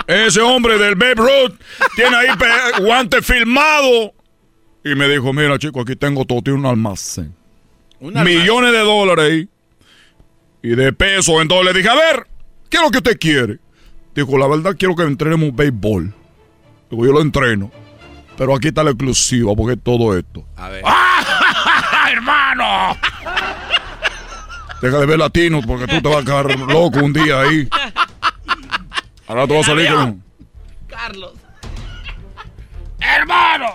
Ese 0.08 0.40
hombre 0.40 0.78
del 0.78 0.96
Babe 0.96 1.16
Ruth 1.16 1.60
tiene 1.96 2.16
ahí 2.16 2.28
guante 2.80 3.22
filmado. 3.22 4.14
Y 4.84 4.96
me 4.96 5.10
dijo, 5.10 5.34
mira, 5.34 5.60
chico, 5.60 5.82
aquí 5.82 5.96
tengo 5.96 6.24
todo, 6.24 6.42
tiene 6.42 6.60
un 6.60 6.66
almacén. 6.66 7.36
Millones 8.00 8.72
de 8.72 8.80
dólares 8.80 9.26
ahí. 9.26 9.50
Y 10.64 10.76
de 10.76 10.94
pesos. 10.94 11.42
Entonces 11.42 11.74
le 11.74 11.78
dije, 11.78 11.90
a 11.90 11.96
ver, 11.96 12.28
¿qué 12.70 12.78
es 12.78 12.84
lo 12.84 12.92
que 12.92 13.00
usted 13.00 13.20
quiere? 13.20 13.60
Dijo, 14.16 14.38
la 14.38 14.48
verdad 14.48 14.76
quiero 14.80 14.96
que 14.96 15.04
entrenemos 15.04 15.54
béisbol. 15.54 16.14
Digo, 16.90 17.06
yo 17.06 17.12
lo 17.12 17.22
entreno. 17.22 17.70
Pero 18.38 18.56
aquí 18.56 18.70
está 18.70 18.84
la 18.84 18.92
exclusiva, 18.92 19.54
porque 19.56 19.74
es 19.74 19.84
todo 19.84 20.18
esto. 20.18 20.46
A 20.56 20.70
ver. 20.70 20.82
¡Ah, 20.86 22.10
hermano! 22.12 22.98
Deja 24.82 25.00
de 25.00 25.06
ver 25.06 25.20
latino, 25.20 25.62
porque 25.66 25.88
tú 25.88 26.02
te 26.02 26.10
vas 26.10 26.18
a 26.18 26.24
quedar 26.24 26.60
loco 26.60 27.00
un 27.00 27.14
día 27.14 27.42
ahí. 27.42 27.68
Ahora 29.28 29.48
tú 29.48 29.56
vas 29.56 29.64
a 29.68 29.72
salir 29.72 29.90
con... 29.92 30.24
Carlos. 30.88 31.34
¡Hermano! 33.00 33.68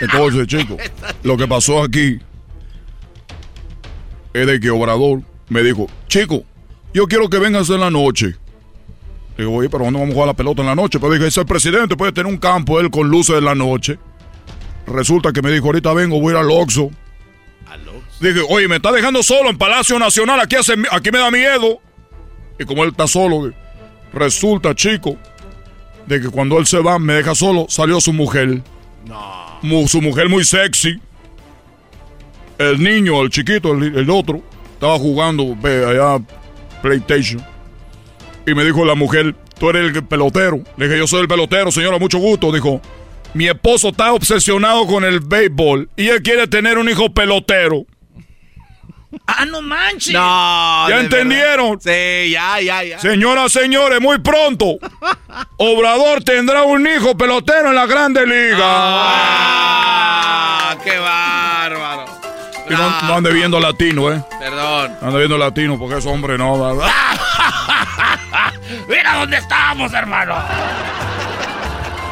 Entonces, 0.00 0.46
chicos, 0.46 0.78
lo 1.22 1.36
que 1.36 1.46
pasó 1.46 1.82
aquí 1.82 2.18
es 4.32 4.46
de 4.46 4.60
que 4.60 4.70
Obrador 4.70 5.22
me 5.48 5.62
dijo, 5.62 5.86
chico, 6.08 6.44
yo 6.92 7.06
quiero 7.06 7.28
que 7.28 7.38
vengas 7.38 7.70
en 7.70 7.80
la 7.80 7.90
noche. 7.90 8.36
Digo, 9.36 9.52
oye, 9.52 9.68
pero 9.68 9.84
¿dónde 9.84 9.98
vamos 9.98 10.12
a 10.12 10.14
jugar 10.14 10.28
la 10.28 10.34
pelota 10.34 10.62
en 10.62 10.68
la 10.68 10.74
noche? 10.74 10.98
Pero 11.00 11.12
dije, 11.12 11.26
ese 11.26 11.44
presidente 11.44 11.96
puede 11.96 12.12
tener 12.12 12.30
un 12.32 12.38
campo 12.38 12.78
él 12.80 12.90
con 12.90 13.08
luces 13.08 13.36
en 13.36 13.44
la 13.44 13.54
noche. 13.54 13.98
Resulta 14.86 15.32
que 15.32 15.42
me 15.42 15.50
dijo, 15.50 15.66
ahorita 15.66 15.92
vengo, 15.92 16.20
voy 16.20 16.34
a 16.34 16.36
ir 16.38 16.44
al 16.44 16.50
Oxxo. 16.50 16.90
Dije, 18.20 18.40
oye, 18.48 18.68
me 18.68 18.76
está 18.76 18.92
dejando 18.92 19.22
solo 19.22 19.50
en 19.50 19.58
Palacio 19.58 19.98
Nacional, 19.98 20.38
aquí, 20.40 20.56
hace, 20.56 20.74
aquí 20.92 21.10
me 21.10 21.18
da 21.18 21.30
miedo. 21.30 21.80
Y 22.60 22.64
como 22.64 22.84
él 22.84 22.90
está 22.90 23.08
solo, 23.08 23.50
resulta, 24.12 24.74
chico, 24.74 25.16
de 26.06 26.20
que 26.20 26.28
cuando 26.28 26.58
él 26.58 26.66
se 26.66 26.78
va, 26.78 26.98
me 27.00 27.14
deja 27.14 27.34
solo, 27.34 27.66
salió 27.68 28.00
su 28.00 28.12
mujer. 28.12 28.62
Mu- 29.62 29.88
su 29.88 30.00
mujer 30.00 30.28
muy 30.28 30.44
sexy. 30.44 31.00
El 32.58 32.80
niño, 32.82 33.20
el 33.22 33.30
chiquito, 33.30 33.72
el, 33.72 33.96
el 33.98 34.10
otro, 34.10 34.40
estaba 34.74 34.96
jugando 34.98 35.56
ve, 35.60 35.84
allá 35.84 36.22
PlayStation. 36.82 37.44
Y 38.46 38.54
me 38.54 38.64
dijo 38.64 38.84
la 38.84 38.94
mujer, 38.94 39.34
tú 39.58 39.70
eres 39.70 39.94
el 39.94 40.04
pelotero. 40.04 40.60
Le 40.76 40.86
dije, 40.86 40.98
yo 40.98 41.06
soy 41.06 41.22
el 41.22 41.28
pelotero, 41.28 41.70
señora, 41.70 41.98
mucho 41.98 42.18
gusto. 42.18 42.52
Dijo, 42.52 42.80
mi 43.32 43.48
esposo 43.48 43.88
está 43.88 44.12
obsesionado 44.12 44.86
con 44.86 45.04
el 45.04 45.20
béisbol 45.20 45.88
y 45.96 46.08
él 46.08 46.22
quiere 46.22 46.46
tener 46.46 46.78
un 46.78 46.88
hijo 46.88 47.12
pelotero. 47.12 47.84
¡Ah, 49.26 49.44
no 49.44 49.62
manches! 49.62 50.12
No. 50.12 50.86
¿Ya 50.88 51.00
entendieron? 51.00 51.78
verdad. 51.78 51.92
Sí, 52.24 52.30
ya, 52.30 52.60
ya, 52.60 52.82
ya. 52.82 52.98
Señoras, 52.98 53.52
señores, 53.52 54.00
muy 54.00 54.18
pronto, 54.18 54.76
Obrador 55.56 56.22
tendrá 56.24 56.62
un 56.64 56.86
hijo 56.86 57.16
pelotero 57.16 57.68
en 57.68 57.76
la 57.76 57.86
Grande 57.86 58.26
Liga. 58.26 58.58
Ah, 59.86 60.76
qué 60.84 60.98
bárbaro. 60.98 62.04
Y 62.68 62.72
no, 62.72 63.02
no 63.02 63.14
ande 63.14 63.32
viendo 63.32 63.60
latino, 63.60 64.12
¿eh? 64.12 64.22
Perdón. 64.38 64.96
No 65.00 65.08
ande 65.08 65.18
viendo 65.18 65.38
latino 65.38 65.78
porque 65.78 65.98
ese 65.98 66.08
hombre 66.08 66.36
no. 66.38 66.54
¡Mira 68.88 69.18
dónde 69.18 69.36
estamos, 69.38 69.92
hermano! 69.92 70.34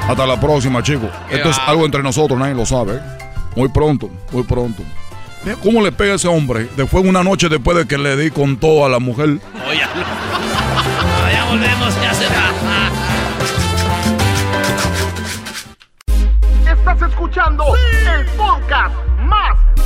Hasta 0.09 0.27
la 0.27 0.41
próxima, 0.41 0.83
chicos. 0.83 1.11
Esto 1.31 1.51
es 1.51 1.59
algo 1.67 1.85
entre 1.85 2.03
nosotros, 2.03 2.39
nadie 2.39 2.55
lo 2.55 2.67
sabe. 2.67 3.01
Muy 3.57 3.69
pronto, 3.69 4.11
muy 4.33 4.43
pronto. 4.43 4.83
Mira 5.45 5.57
¿Cómo 5.63 5.83
le 5.83 5.93
pega 5.93 6.13
a 6.13 6.17
ese 6.17 6.29
hombre? 6.29 6.69
Después, 6.77 7.05
una 7.05 7.23
noche 7.23 7.49
después 7.49 7.77
de 7.77 7.87
que 7.87 7.99
le 7.99 8.17
di 8.17 8.31
con 8.31 8.57
todo 8.57 8.87
a 8.87 8.89
la 8.89 8.99
mujer. 8.99 9.39
Oye, 9.69 9.81
ya 11.33 11.45
volvemos, 11.49 12.03
ya 12.03 12.15
se 12.15 12.27
va. 12.27 12.53
Estás 16.73 17.11
escuchando 17.11 17.65
el 18.17 18.27
podcast 18.37 19.12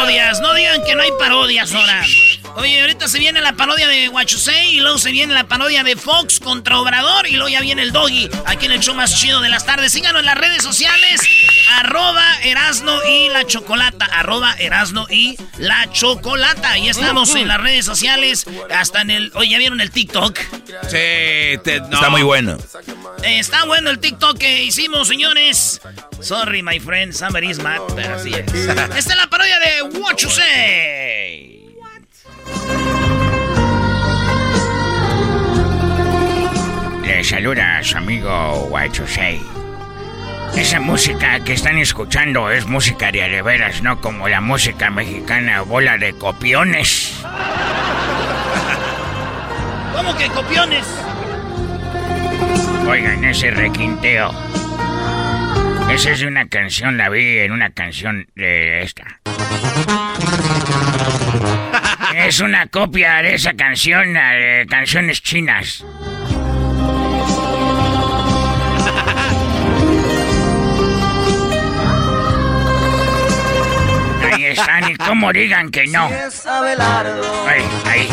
No 0.00 0.54
digan 0.54 0.82
que 0.82 0.94
no 0.94 1.02
hay 1.02 1.10
parodias 1.18 1.74
ahora. 1.74 2.02
Oye, 2.56 2.80
ahorita 2.80 3.06
se 3.06 3.18
viene 3.18 3.42
la 3.42 3.52
parodia 3.52 3.86
de 3.86 4.08
Guachusei 4.08 4.76
y 4.76 4.80
luego 4.80 4.96
se 4.96 5.12
viene 5.12 5.34
la 5.34 5.44
parodia 5.44 5.84
de 5.84 5.94
Fox 5.94 6.40
contra 6.40 6.78
Obrador 6.78 7.26
y 7.26 7.32
luego 7.32 7.50
ya 7.50 7.60
viene 7.60 7.82
el 7.82 7.92
Doggy 7.92 8.30
aquí 8.46 8.64
en 8.64 8.72
el 8.72 8.80
show 8.80 8.94
más 8.94 9.14
chido 9.20 9.42
de 9.42 9.50
las 9.50 9.66
tardes. 9.66 9.92
Síganos 9.92 10.20
en 10.20 10.26
las 10.26 10.38
redes 10.38 10.62
sociales, 10.62 11.20
arroba 11.78 12.40
Erasno 12.42 13.04
y 13.04 13.28
la 13.28 13.46
Chocolata, 13.46 14.06
arroba 14.06 14.54
Erasno 14.58 15.06
y 15.08 15.36
la 15.58 15.90
Chocolata. 15.92 16.78
Y 16.78 16.88
estamos 16.88 17.34
en 17.34 17.48
las 17.48 17.60
redes 17.60 17.84
sociales, 17.84 18.46
hasta 18.74 19.02
en 19.02 19.10
el... 19.10 19.32
Oye, 19.34 19.50
¿ya 19.50 19.58
vieron 19.58 19.80
el 19.80 19.90
TikTok? 19.90 20.38
Sí, 20.88 20.96
está 21.64 22.10
muy 22.10 22.22
bueno. 22.22 22.56
Eh, 23.22 23.38
está 23.38 23.64
bueno 23.64 23.90
el 23.90 23.98
TikTok 23.98 24.38
que 24.38 24.62
hicimos, 24.62 25.08
señores. 25.08 25.80
Sorry, 26.20 26.62
my 26.62 26.78
friend, 26.78 27.12
somebody's 27.12 27.58
mad, 27.58 27.80
pero 27.94 28.14
así 28.14 28.34
es. 28.34 28.52
Esta 28.54 28.98
es 28.98 29.16
la 29.16 29.26
parodia 29.28 29.58
de 29.60 29.98
What 29.98 30.16
You 30.16 30.30
Say. 30.30 31.60
Le 37.04 37.24
saluda 37.24 37.78
a 37.78 37.84
su 37.84 37.98
amigo 37.98 38.68
What 38.70 38.92
You 38.92 39.06
Say. 39.06 39.59
Esa 40.56 40.80
música 40.80 41.40
que 41.40 41.54
están 41.54 41.78
escuchando 41.78 42.50
es 42.50 42.66
música 42.66 43.10
de 43.12 43.42
veras, 43.42 43.82
no 43.82 44.00
como 44.00 44.28
la 44.28 44.40
música 44.40 44.90
mexicana 44.90 45.62
bola 45.62 45.96
de 45.96 46.12
copiones. 46.14 47.22
¿Cómo 49.94 50.16
que 50.16 50.28
copiones? 50.28 50.84
Oigan 52.88 53.24
ese 53.24 53.50
requinteo. 53.50 54.32
Esa 55.90 56.10
es 56.10 56.20
de 56.20 56.26
una 56.26 56.48
canción, 56.48 56.96
la 56.96 57.08
vi 57.08 57.38
en 57.38 57.52
una 57.52 57.70
canción 57.70 58.28
de 58.34 58.82
esta. 58.82 59.20
Es 62.14 62.40
una 62.40 62.66
copia 62.66 63.22
de 63.22 63.34
esa 63.34 63.54
canción, 63.54 64.12
la 64.12 64.32
de 64.32 64.66
canciones 64.68 65.22
chinas. 65.22 65.84
Y 74.88 74.96
cómo 74.96 75.32
digan 75.32 75.70
que 75.70 75.86
no. 75.86 76.06
Ahí, 77.46 77.64
ahí. 77.84 78.08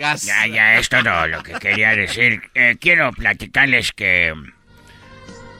Ya, 0.00 0.46
ya, 0.46 0.78
es 0.78 0.88
todo 0.88 1.26
lo 1.28 1.42
que 1.42 1.52
quería 1.54 1.90
decir. 1.90 2.42
Eh, 2.54 2.76
quiero 2.80 3.12
platicarles 3.12 3.92
que. 3.92 4.34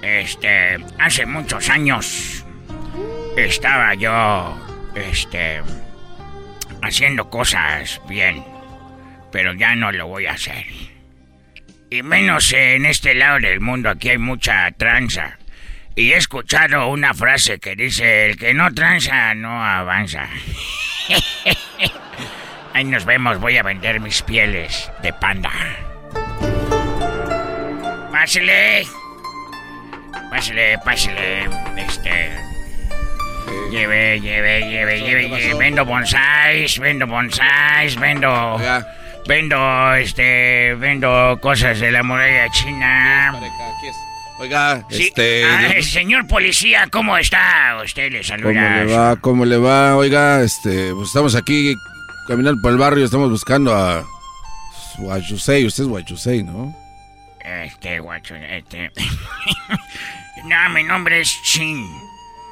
Este. 0.02 0.78
Hace 0.98 1.26
muchos 1.26 1.68
años. 1.68 2.44
Estaba 3.36 3.94
yo. 3.94 4.58
Este. 4.94 5.62
Haciendo 6.82 7.30
cosas 7.30 8.00
bien. 8.08 8.44
Pero 9.30 9.54
ya 9.54 9.74
no 9.76 9.92
lo 9.92 10.06
voy 10.08 10.26
a 10.26 10.32
hacer. 10.32 10.66
Y 11.90 12.02
menos 12.02 12.52
en 12.52 12.86
este 12.86 13.14
lado 13.14 13.38
del 13.38 13.60
mundo, 13.60 13.90
aquí 13.90 14.10
hay 14.10 14.18
mucha 14.18 14.70
tranza. 14.72 15.38
Y 15.94 16.12
he 16.12 16.16
escuchado 16.16 16.88
una 16.88 17.12
frase 17.12 17.58
que 17.58 17.76
dice: 17.76 18.26
El 18.26 18.36
que 18.38 18.54
no 18.54 18.72
tranza 18.72 19.34
no 19.34 19.62
avanza. 19.62 20.26
Ahí 22.74 22.84
nos 22.84 23.04
vemos, 23.04 23.38
voy 23.38 23.58
a 23.58 23.62
vender 23.62 24.00
mis 24.00 24.22
pieles 24.22 24.90
de 25.02 25.12
panda. 25.12 25.50
Pásele. 28.10 28.86
Pásele, 30.30 30.78
pásele. 30.78 31.50
Este. 31.76 32.30
Lleve, 33.70 34.20
lleve, 34.20 34.60
lleve, 34.70 35.00
lleve, 35.00 35.28
lleve. 35.28 35.54
Vendo 35.58 35.84
bonsáis, 35.84 36.78
vendo 36.78 37.06
bonsáis, 37.06 37.96
vendo. 37.96 38.58
Vendo, 39.26 39.94
este. 39.94 40.74
Vendo 40.76 41.38
cosas 41.42 41.78
de 41.80 41.92
la 41.92 42.02
muralla 42.02 42.48
china. 42.50 43.38
Oiga, 44.42 44.84
Sí. 44.90 45.04
este. 45.04 45.44
Ah, 45.44 45.80
señor 45.82 46.26
policía, 46.26 46.88
¿cómo 46.90 47.16
está? 47.16 47.80
Usted 47.84 48.10
le 48.10 48.18
¿Cómo 48.18 48.28
saluda. 48.28 48.84
le 48.84 48.92
va? 48.92 49.16
¿Cómo 49.16 49.44
le 49.44 49.56
va? 49.56 49.94
Oiga, 49.96 50.42
este, 50.42 50.92
pues 50.94 51.08
estamos 51.08 51.36
aquí 51.36 51.76
caminando 52.26 52.60
por 52.60 52.72
el 52.72 52.78
barrio, 52.78 53.04
estamos 53.04 53.30
buscando 53.30 53.72
a 53.72 54.04
Guachusei. 54.98 55.64
Usted 55.64 55.84
es 55.84 55.88
Guachusei, 55.88 56.42
¿no? 56.42 56.74
Este, 57.44 58.00
guacho, 58.00 58.34
este. 58.34 58.90
no, 60.44 60.70
mi 60.74 60.82
nombre 60.82 61.20
es 61.20 61.28
Shin 61.44 61.86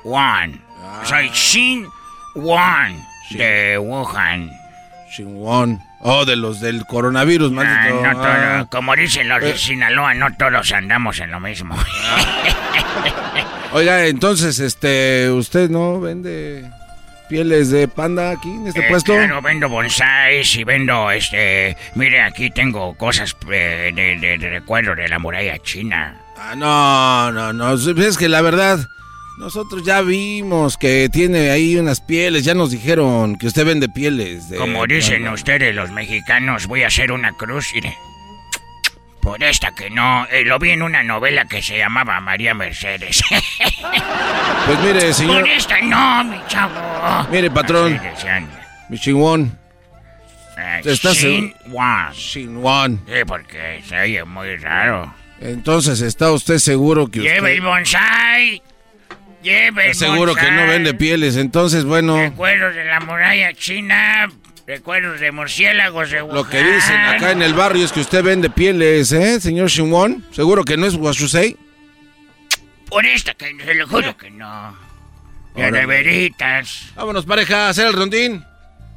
Wan. 0.05 0.63
Soy 1.03 1.29
Shin 1.31 1.89
Wan 2.37 3.05
de 3.33 3.79
Wuhan. 3.79 4.49
Shin 5.11 5.35
Wan. 5.37 5.83
Oh, 6.01 6.25
de 6.25 6.37
los 6.37 6.61
del 6.61 6.87
coronavirus, 6.87 7.51
Ah, 7.53 7.55
maldito. 7.55 8.03
no 8.03 8.13
todo- 8.13 8.25
Ah. 8.27 8.67
como 8.71 8.95
dicen 8.97 9.29
los 9.29 9.41
de 9.43 9.51
Eh. 9.51 9.59
Sinaloa, 9.59 10.15
no 10.15 10.33
todos 10.37 10.73
andamos 10.73 11.19
en 11.21 11.31
lo 11.31 11.41
mismo. 11.41 11.77
Oiga, 13.73 14.07
entonces, 14.07 14.59
este, 14.59 15.31
¿usted 15.31 15.69
no 15.71 16.01
vende 16.01 16.69
pieles 17.29 17.71
de 17.71 17.87
panda 17.87 18.31
aquí 18.31 18.51
en 18.51 18.67
este 18.69 18.81
Eh, 18.81 18.87
puesto? 18.89 19.13
Claro, 19.15 19.41
vendo 19.43 19.69
bonsáis 19.69 20.55
y 20.57 20.65
vendo, 20.65 21.11
este... 21.11 21.77
Mire, 21.95 22.23
aquí 22.23 22.51
tengo 22.51 22.95
cosas 22.97 23.37
eh, 23.51 23.93
de, 23.95 24.17
de- 24.19 24.39
de 24.39 24.49
recuerdo 24.51 24.95
de 24.97 25.09
la 25.09 25.19
muralla 25.19 25.57
china. 25.59 26.17
Ah, 26.37 26.55
no, 26.57 27.31
no, 27.33 27.53
no. 27.53 27.75
Es 27.75 28.17
que 28.19 28.29
la 28.29 28.41
verdad, 28.41 28.79
nosotros 29.41 29.83
ya 29.83 30.03
vimos 30.03 30.77
que 30.77 31.09
tiene 31.11 31.51
ahí 31.51 31.77
unas 31.77 32.03
pieles. 32.03 32.45
Ya 32.45 32.53
nos 32.53 32.71
dijeron 32.71 33.37
que 33.37 33.47
usted 33.47 33.65
vende 33.65 33.89
pieles. 33.89 34.51
De 34.51 34.59
Como 34.59 34.87
dicen 34.87 35.27
ustedes 35.29 35.75
los 35.75 35.91
mexicanos, 35.91 36.67
voy 36.67 36.83
a 36.83 36.89
hacer 36.89 37.11
una 37.11 37.33
cruz, 37.33 37.71
mire. 37.75 37.97
Por 39.23 39.43
esta 39.43 39.75
que 39.75 39.89
no, 39.89 40.27
eh, 40.27 40.45
lo 40.45 40.59
vi 40.59 40.71
en 40.71 40.83
una 40.83 41.03
novela 41.03 41.47
que 41.47 41.63
se 41.63 41.79
llamaba 41.79 42.21
María 42.21 42.55
Mercedes. 42.55 43.23
Pues 44.67 44.79
mire, 44.81 45.13
señor. 45.15 45.41
Por 45.41 45.49
esta 45.49 45.81
no, 45.81 46.25
mi 46.25 46.37
chavo. 46.47 47.27
Mire, 47.33 47.51
patrón. 47.51 47.99
Mi 48.91 48.99
chingón. 48.99 49.59
Eh, 50.59 50.83
¿Estás 50.85 51.17
Shin 51.17 51.55
seguro? 51.55 51.75
Wan. 51.75 52.13
Shin 52.13 52.57
Wan. 52.59 53.01
Sí, 53.07 53.25
porque 53.27 53.83
se 53.89 53.99
oye 53.99 54.23
muy 54.25 54.57
raro. 54.59 55.13
Entonces, 55.41 56.03
¿está 56.03 56.31
usted 56.31 56.59
seguro 56.59 57.09
que 57.09 57.21
usted... 57.21 57.35
Lleve 57.35 57.55
el 57.55 57.63
bonsai. 57.63 58.63
Lleve 59.43 59.95
seguro 59.95 60.35
que 60.35 60.51
no 60.51 60.67
vende 60.67 60.95
pieles? 60.95 61.37
Entonces, 61.37 61.85
bueno, 61.85 62.17
Recuerdos 62.17 62.75
de 62.75 62.85
la 62.85 63.01
muralla 63.01 63.53
china. 63.55 64.29
Recuerdos 64.67 65.19
de 65.19 65.33
murciélagos 65.33 66.11
de 66.11 66.21
lo 66.21 66.49
que 66.49 66.63
dicen 66.63 66.97
acá 67.01 67.33
en 67.33 67.43
el 67.43 67.55
barrio 67.55 67.85
es 67.85 67.91
que 67.91 68.01
usted 68.01 68.23
vende 68.23 68.51
pieles, 68.51 69.11
¿eh, 69.11 69.41
señor 69.41 69.69
Shin 69.69 69.93
Wan? 69.93 70.25
¿Seguro 70.31 70.65
que 70.65 70.77
no 70.77 70.87
es 70.87 70.95
Guachusei? 70.95 71.57
Por 72.89 73.05
esta 73.05 73.35
que 73.35 73.57
se 73.65 73.75
lo 73.75 73.89
juro 73.89 74.17
que 74.17 74.31
no. 74.31 74.77
De 75.57 75.71
neveritas. 75.71 76.93
Vámonos, 76.95 77.25
pareja, 77.25 77.67
a 77.67 77.69
hacer 77.71 77.89
el 77.89 77.95
rondín. 77.95 78.45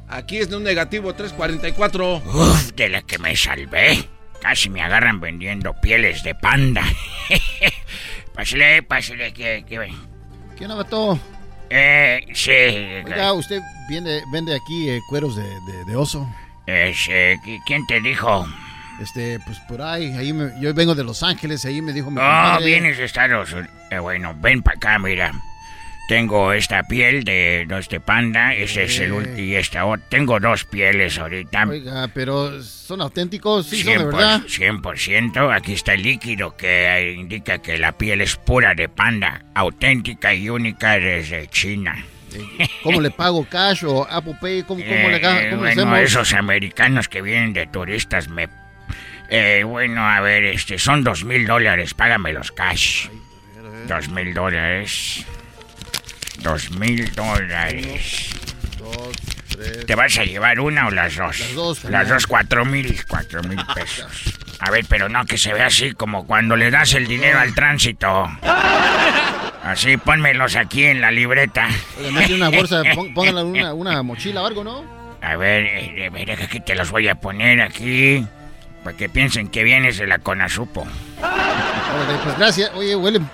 Aquí 0.08 0.38
es 0.38 0.48
de 0.50 0.56
un 0.56 0.62
negativo 0.62 1.14
344. 1.14 2.16
Uf, 2.18 2.72
de 2.74 2.88
la 2.88 3.02
que 3.02 3.18
me 3.18 3.34
salvé. 3.36 4.08
Casi 4.40 4.68
me 4.68 4.82
agarran 4.82 5.20
vendiendo 5.20 5.74
pieles 5.80 6.22
de 6.22 6.34
panda. 6.34 6.84
pásale, 8.34 8.82
pásale, 8.82 9.32
que, 9.32 9.64
que... 9.66 9.92
¿Qué 10.56 10.64
onda, 10.64 10.76
vato? 10.76 11.18
Eh, 11.70 12.20
sí. 12.34 12.50
Oiga, 13.04 13.32
usted 13.32 13.60
vende, 13.88 14.22
vende 14.32 14.54
aquí 14.54 14.88
eh, 14.90 15.00
cueros 15.08 15.36
de, 15.36 15.42
de- 15.42 15.84
de 15.84 15.96
oso. 15.96 16.28
Ese, 16.66 17.36
¿qui- 17.44 17.60
¿Quién 17.66 17.86
te 17.86 18.00
dijo? 18.00 18.46
Este, 19.00 19.40
pues 19.40 19.58
por 19.60 19.82
ahí, 19.82 20.12
ahí 20.16 20.32
me- 20.32 20.52
yo 20.60 20.72
vengo 20.72 20.94
de 20.94 21.02
Los 21.04 21.22
Ángeles, 21.22 21.64
ahí 21.64 21.82
me 21.82 21.92
dijo 21.92 22.10
mi 22.10 22.18
Oh, 22.18 22.20
compadre. 22.20 22.66
vienes 22.66 22.96
de 22.98 23.04
Estados 23.04 23.52
Unidos. 23.52 23.70
Eh, 23.90 23.98
bueno, 23.98 24.34
ven 24.38 24.62
para 24.62 24.76
acá, 24.76 24.98
mira. 24.98 25.32
Tengo 26.06 26.52
esta 26.52 26.82
piel 26.82 27.24
de 27.24 27.64
de 27.66 27.78
este 27.78 27.98
panda, 27.98 28.52
ese 28.54 28.84
es 28.84 28.98
el 28.98 29.08
Eh. 29.08 29.12
último 29.12 29.38
y 29.38 29.54
esta 29.54 29.86
otra. 29.86 30.06
Tengo 30.10 30.38
dos 30.38 30.64
pieles 30.66 31.18
ahorita. 31.18 31.64
Oiga, 31.66 32.08
pero 32.12 32.62
son 32.62 33.00
auténticos, 33.00 33.66
sí, 33.66 33.82
son 33.82 33.92
de 33.94 33.98
100%, 34.00 34.06
verdad. 34.12 34.42
100%. 34.46 35.50
Aquí 35.50 35.72
está 35.72 35.94
el 35.94 36.02
líquido 36.02 36.56
que 36.56 36.86
eh, 36.86 37.12
indica 37.14 37.58
que 37.62 37.78
la 37.78 37.92
piel 37.92 38.20
es 38.20 38.36
pura 38.36 38.74
de 38.74 38.88
panda, 38.90 39.44
auténtica 39.54 40.34
y 40.34 40.50
única 40.50 40.98
desde 40.98 41.46
China. 41.48 42.04
¿Cómo 42.82 43.00
le 43.00 43.10
pago 43.10 43.46
cash 43.48 43.84
o 43.86 44.06
Apple 44.10 44.36
Pay? 44.40 44.64
¿Cómo, 44.64 44.82
cómo 44.84 45.08
le, 45.08 45.16
Eh, 45.16 45.20
cómo 45.50 45.62
bueno, 45.62 45.82
hacemos? 45.82 45.98
esos 46.00 46.32
americanos 46.34 47.08
que 47.08 47.22
vienen 47.22 47.52
de 47.54 47.66
turistas 47.66 48.28
me... 48.28 48.48
Eh, 49.30 49.62
bueno, 49.64 50.06
a 50.06 50.20
ver, 50.20 50.44
este, 50.44 50.78
son 50.78 51.02
dos 51.02 51.24
mil 51.24 51.46
dólares, 51.46 51.94
págamelos 51.94 52.52
cash. 52.52 53.06
Dos 53.88 54.08
mil 54.10 54.34
dólares. 54.34 55.24
Dos 56.40 56.70
mil 56.72 57.12
dólares. 57.14 58.30
¿Te 59.86 59.94
vas 59.94 60.18
a 60.18 60.24
llevar 60.24 60.58
una 60.60 60.88
o 60.88 60.90
las 60.90 61.14
dos? 61.16 61.38
Las 61.40 61.54
dos, 61.54 61.84
Las 61.84 62.08
dos, 62.08 62.26
cuatro 62.26 62.64
mil, 62.64 63.00
cuatro 63.08 63.42
mil 63.44 63.58
pesos. 63.74 64.34
A 64.58 64.70
ver, 64.70 64.84
pero 64.88 65.08
no 65.08 65.24
que 65.26 65.38
se 65.38 65.52
vea 65.52 65.66
así 65.66 65.92
como 65.92 66.26
cuando 66.26 66.56
le 66.56 66.70
das 66.70 66.94
el 66.94 67.06
dinero 67.06 67.38
al 67.38 67.54
tránsito. 67.54 68.28
Así, 69.62 69.96
pónmelos 69.96 70.56
aquí 70.56 70.84
en 70.84 71.00
la 71.00 71.10
libreta. 71.10 71.68
Mete 72.12 72.34
una 72.34 72.48
bolsa, 72.50 72.82
póngala 73.14 73.40
en 73.42 73.46
una, 73.46 73.74
una 73.74 74.02
mochila 74.02 74.42
o 74.42 74.46
algo, 74.46 74.64
¿no? 74.64 74.84
A 75.22 75.36
ver, 75.36 75.64
eh, 75.66 76.06
a 76.06 76.10
ver, 76.10 76.32
aquí 76.32 76.60
te 76.60 76.74
los 76.74 76.90
voy 76.90 77.08
a 77.08 77.14
poner 77.14 77.62
aquí. 77.62 78.26
Para 78.82 78.96
que 78.96 79.08
piensen 79.08 79.48
que 79.48 79.64
vienes 79.64 79.96
de 79.96 80.06
la 80.06 80.18
Conasupo. 80.18 80.86
Pues 81.16 82.36
gracias. 82.38 82.70
Oye, 82.74 82.94
huelen, 82.94 83.28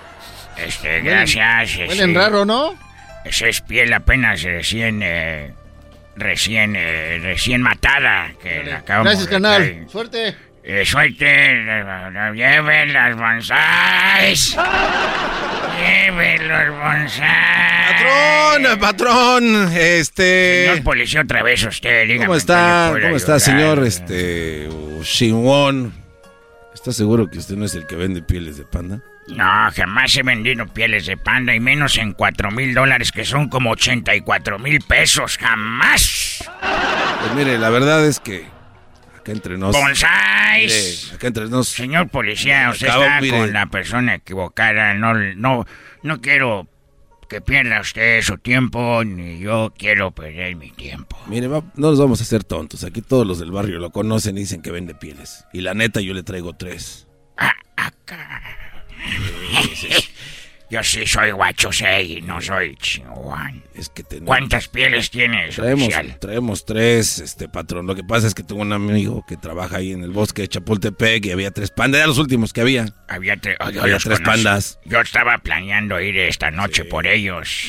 Este, 0.56 1.00
Huelen- 1.00 1.04
gracias. 1.04 1.76
huelen 1.88 2.10
este, 2.10 2.14
raro, 2.20 2.44
¿no? 2.44 2.74
Esa 3.24 3.48
es 3.48 3.60
piel 3.60 3.92
apenas 3.92 4.42
recién, 4.42 5.00
eh, 5.02 5.52
recién, 6.16 6.74
eh, 6.76 7.18
recién 7.22 7.62
matada. 7.62 8.32
Que 8.42 8.64
la 8.64 8.80
Gracias, 8.80 9.26
de 9.26 9.30
canal. 9.30 9.62
traer. 9.62 9.88
Suerte. 9.88 10.36
Eh, 10.62 10.84
suerte, 10.84 11.24
eh, 11.26 11.84
eh, 11.84 12.32
lleven 12.34 12.92
las 12.92 13.16
bonsáis. 13.16 14.56
lleven 15.80 16.48
los 16.48 16.78
bonsáis. 16.78 17.20
Patrón, 17.90 18.78
patrón, 18.78 19.72
este... 19.76 20.66
Señor 20.66 20.82
policía, 20.84 21.20
otra 21.22 21.42
vez 21.42 21.62
usted, 21.64 22.06
dígame. 22.06 22.26
¿Cómo 22.26 22.34
¿en 22.34 22.38
está? 22.38 22.92
¿Cómo 23.02 23.16
está, 23.16 23.34
ayudar? 23.34 23.40
señor? 23.40 23.86
Este. 23.86 24.68
Shinwon. 25.02 25.92
¿Está 26.72 26.92
seguro 26.92 27.28
que 27.28 27.38
usted 27.38 27.56
no 27.56 27.64
es 27.64 27.74
el 27.74 27.86
que 27.86 27.96
vende 27.96 28.22
pieles 28.22 28.56
de 28.56 28.64
panda? 28.64 29.02
No, 29.36 29.70
jamás 29.74 30.16
he 30.16 30.22
vendido 30.22 30.66
pieles 30.66 31.06
de 31.06 31.16
panda 31.16 31.54
y 31.54 31.60
menos 31.60 31.96
en 31.98 32.12
cuatro 32.12 32.50
mil 32.50 32.74
dólares, 32.74 33.12
que 33.12 33.24
son 33.24 33.48
como 33.48 33.70
84 33.70 34.58
mil 34.58 34.80
pesos. 34.82 35.38
¡Jamás! 35.38 36.44
Pues 37.20 37.34
mire, 37.34 37.58
la 37.58 37.70
verdad 37.70 38.04
es 38.06 38.20
que. 38.20 38.46
Acá 39.18 39.32
entre 39.32 39.56
nos. 39.58 39.74
¡Bonsáis! 39.76 41.12
Acá 41.14 41.28
entre 41.28 41.48
nos. 41.48 41.68
Señor 41.68 42.08
policía, 42.08 42.70
usted 42.70 42.88
está 42.88 43.20
mire. 43.20 43.38
con 43.38 43.52
la 43.52 43.66
persona 43.66 44.14
equivocada. 44.14 44.94
No, 44.94 45.14
no, 45.14 45.66
no 46.02 46.20
quiero 46.20 46.66
que 47.28 47.40
pierda 47.40 47.80
usted 47.80 48.22
su 48.22 48.38
tiempo, 48.38 49.04
ni 49.04 49.38
yo 49.38 49.72
quiero 49.78 50.10
perder 50.10 50.56
mi 50.56 50.70
tiempo. 50.72 51.16
Mire, 51.28 51.46
va- 51.46 51.62
no 51.76 51.90
nos 51.90 52.00
vamos 52.00 52.20
a 52.20 52.24
hacer 52.24 52.42
tontos. 52.42 52.82
Aquí 52.82 53.02
todos 53.02 53.26
los 53.26 53.38
del 53.38 53.52
barrio 53.52 53.78
lo 53.78 53.90
conocen 53.90 54.36
y 54.36 54.40
dicen 54.40 54.62
que 54.62 54.72
vende 54.72 54.94
pieles. 54.94 55.44
Y 55.52 55.60
la 55.60 55.74
neta, 55.74 56.00
yo 56.00 56.12
le 56.14 56.22
traigo 56.24 56.54
tres. 56.54 57.06
Yo 60.70 60.84
sí 60.84 61.04
soy 61.04 61.32
guachosei, 61.32 62.20
no 62.22 62.40
soy 62.40 62.76
chihuahua. 62.76 63.50
Es 63.74 63.88
que 63.88 64.04
tenemos. 64.04 64.28
¿Cuántas 64.28 64.68
pieles 64.68 65.10
tienes, 65.10 65.56
Traemos, 65.56 65.82
oficial? 65.88 66.16
traemos 66.20 66.64
tres, 66.64 67.18
este 67.18 67.48
patrón. 67.48 67.88
Lo 67.88 67.96
que 67.96 68.04
pasa 68.04 68.28
es 68.28 68.34
que 68.34 68.44
tengo 68.44 68.62
un 68.62 68.72
amigo 68.72 69.24
que 69.26 69.36
trabaja 69.36 69.78
ahí 69.78 69.90
en 69.90 70.04
el 70.04 70.12
bosque 70.12 70.42
de 70.42 70.48
Chapultepec 70.48 71.26
y 71.26 71.32
había 71.32 71.50
tres 71.50 71.72
pandas. 71.72 71.98
Eran 71.98 72.10
los 72.10 72.18
últimos 72.18 72.52
que 72.52 72.60
había. 72.60 72.86
Había, 73.08 73.34
tre- 73.36 73.56
oh, 73.58 73.64
Había 73.82 73.98
tres 73.98 74.20
pandas. 74.20 74.78
Yo 74.84 75.00
estaba 75.00 75.38
planeando 75.38 76.00
ir 76.00 76.16
esta 76.18 76.52
noche 76.52 76.84
por 76.84 77.04
ellos. 77.08 77.64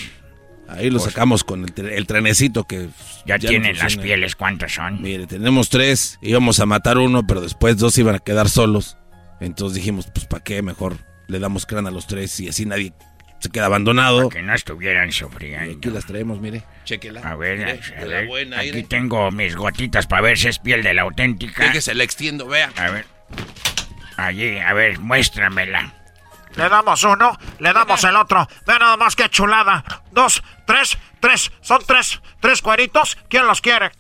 Ahí 0.68 0.92
lo 0.92 1.00
Pues- 1.00 1.12
sacamos 1.12 1.44
con 1.44 1.66
el, 1.76 1.90
el 1.90 2.06
trenecito 2.06 2.66
que. 2.66 2.88
Ya, 3.26 3.40
tienen 3.40 3.80
las 3.80 3.98
pieles, 3.98 4.36
¿cuántas 4.36 4.74
son? 4.74 5.02
Mire, 5.02 5.26
tenemos 5.26 5.70
tres. 5.70 6.20
Íbamos 6.22 6.60
a 6.60 6.68
matar 6.68 7.00
uno, 7.00 7.26
pero 7.26 7.42
después 7.42 7.78
dos 7.78 7.98
iban 7.98 8.14
a 8.14 8.20
quedar 8.20 8.48
solos. 8.48 8.96
Entonces 9.40 9.76
dijimos, 9.78 10.08
pues 10.14 10.28
¿para 10.28 10.44
qué? 10.44 10.62
Mejor 10.62 10.98
le 11.32 11.40
damos 11.40 11.66
crán 11.66 11.88
a 11.88 11.92
los 11.92 12.08
tres 12.08 12.38
y 12.42 12.50
así 12.50 12.66
nadie 12.66 12.92
se 13.40 13.50
queda 13.50 13.68
abandonado. 13.68 14.30
Que 14.30 14.42
no 14.42 14.54
estuvieran 14.54 15.12
sufriendo. 15.14 15.78
Aquí 15.78 15.90
las 15.90 16.06
traemos, 16.06 16.40
mire. 16.42 16.64
Chéquela. 16.84 17.22
A 17.22 17.36
ver, 17.36 17.58
Mire, 17.58 17.80
a 17.98 18.06
ver, 18.06 18.28
buena, 18.28 18.60
aquí 18.60 18.84
tengo 18.84 19.32
mis 19.32 19.56
gotitas 19.56 20.06
para 20.08 20.22
ver 20.22 20.38
si 20.38 20.50
es 20.50 20.60
piel 20.60 20.84
de 20.84 20.94
la 20.94 21.04
auténtica. 21.04 21.72
Que 21.72 21.82
se 21.82 21.96
la 21.96 22.04
extiendo, 22.04 22.48
vea. 22.48 22.72
A 22.76 22.92
ver. 22.92 23.06
Allí, 24.18 24.60
a 24.60 24.74
ver, 24.74 25.00
muéstramela. 25.00 25.94
Le 26.56 26.68
damos 26.68 27.02
uno, 27.04 27.40
le 27.60 27.72
damos 27.72 28.04
el 28.04 28.16
otro. 28.18 28.46
Ve 28.68 28.74
nada 28.78 28.98
más 28.98 29.16
que 29.16 29.30
chulada. 29.30 30.04
Dos, 30.12 30.44
tres, 30.68 30.98
tres. 31.22 31.50
Son 31.62 31.80
tres, 31.88 32.22
tres 32.42 32.62
cueritos. 32.62 33.18
¿Quién 33.30 33.48
los 33.48 33.62
quiere? 33.62 33.92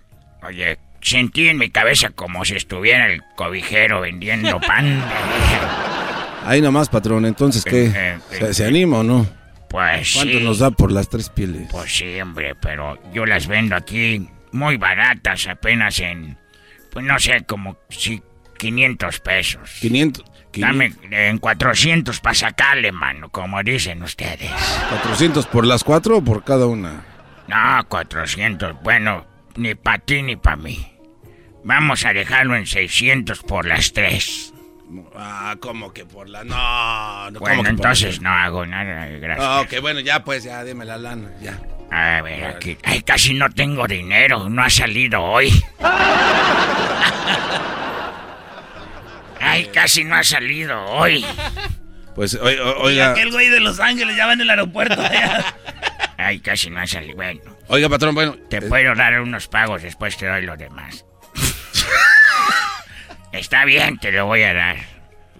Oye, 0.43 0.77
sentí 0.99 1.47
en 1.47 1.57
mi 1.57 1.71
cabeza 1.71 2.09
como 2.09 2.43
si 2.43 2.57
estuviera 2.57 3.07
el 3.07 3.23
cobijero 3.37 4.01
vendiendo 4.01 4.59
pan. 4.59 5.01
Ahí 6.45 6.61
nomás, 6.61 6.89
patrón. 6.89 7.25
Entonces, 7.25 7.63
¿qué? 7.63 7.85
Eh, 7.85 7.93
eh, 8.31 8.37
¿Se, 8.39 8.53
se 8.53 8.65
anima 8.65 8.99
o 8.99 9.03
no? 9.03 9.27
Pues 9.69 10.13
¿Cuánto 10.15 10.37
sí. 10.37 10.43
nos 10.43 10.59
da 10.59 10.71
por 10.71 10.91
las 10.91 11.07
tres 11.07 11.29
pieles? 11.29 11.69
Pues 11.71 11.95
sí, 11.95 12.19
hombre, 12.19 12.55
pero 12.55 12.99
yo 13.13 13.25
las 13.25 13.47
vendo 13.47 13.75
aquí 13.75 14.27
muy 14.51 14.77
baratas, 14.77 15.47
apenas 15.47 15.99
en, 15.99 16.37
pues 16.91 17.05
no 17.05 17.17
sé, 17.19 17.45
como 17.45 17.77
si 17.89 18.21
500 18.57 19.19
pesos. 19.21 19.77
500. 19.79 20.25
Dame 20.53 20.93
en 21.09 21.37
400 21.37 22.19
para 22.19 22.35
sacarle, 22.35 22.91
mano, 22.91 23.29
como 23.29 23.63
dicen 23.63 24.03
ustedes. 24.03 24.51
¿400 25.05 25.47
por 25.47 25.65
las 25.65 25.85
cuatro 25.85 26.17
o 26.17 26.23
por 26.23 26.43
cada 26.43 26.65
una? 26.65 27.05
No, 27.47 27.87
400, 27.87 28.81
bueno, 28.83 29.25
ni 29.55 29.75
para 29.75 29.99
ti 29.99 30.21
ni 30.21 30.35
para 30.35 30.57
mí. 30.57 30.85
Vamos 31.63 32.05
a 32.05 32.11
dejarlo 32.11 32.55
en 32.55 32.65
600 32.65 33.43
por 33.43 33.65
las 33.65 33.93
tres. 33.93 34.50
Ah, 35.15 35.55
¿cómo 35.59 35.93
que 35.93 36.05
por 36.05 36.27
la.? 36.29 36.43
No, 36.43 37.31
no 37.31 37.39
¿cómo 37.39 37.45
Bueno, 37.47 37.61
por 37.63 37.69
entonces 37.69 38.21
no 38.21 38.29
hago 38.29 38.65
nada, 38.65 39.05
gracias. 39.07 39.47
Ah, 39.47 39.61
ok, 39.61 39.81
bueno, 39.81 39.99
ya 39.99 40.23
pues, 40.23 40.43
ya, 40.43 40.63
dime 40.63 40.85
la 40.85 40.97
lana, 40.97 41.29
ya. 41.41 41.59
A 41.91 42.21
ver, 42.21 42.45
aquí. 42.45 42.77
Ay, 42.83 43.01
casi 43.01 43.33
no 43.33 43.49
tengo 43.49 43.85
dinero, 43.87 44.47
no 44.49 44.63
ha 44.63 44.69
salido 44.69 45.21
hoy. 45.21 45.51
Ay, 49.39 49.65
casi 49.73 50.03
no 50.03 50.15
ha 50.15 50.23
salido 50.23 50.79
hoy. 50.85 51.25
Pues, 52.15 52.35
o- 52.35 52.43
o- 52.43 52.89
Y 52.89 52.93
oiga, 52.93 53.11
aquel 53.11 53.31
güey 53.31 53.49
de 53.49 53.59
Los 53.59 53.79
Ángeles 53.79 54.15
ya 54.15 54.25
va 54.27 54.33
en 54.33 54.41
el 54.41 54.49
aeropuerto. 54.49 55.01
Ay, 56.17 56.39
casi 56.39 56.69
no 56.69 56.79
ha 56.79 56.87
salido. 56.87 57.15
Bueno, 57.15 57.41
oiga, 57.67 57.89
patrón, 57.89 58.13
bueno. 58.13 58.35
te 58.49 58.57
eh, 58.57 58.61
puedo 58.61 58.93
dar 58.95 59.19
unos 59.21 59.47
pagos, 59.47 59.81
después 59.81 60.15
te 60.17 60.27
doy 60.27 60.43
lo 60.43 60.55
demás. 60.55 61.05
Está 63.31 63.65
bien, 63.65 63.97
te 63.97 64.11
lo 64.11 64.25
voy 64.25 64.43
a 64.43 64.53
dar. 64.53 64.77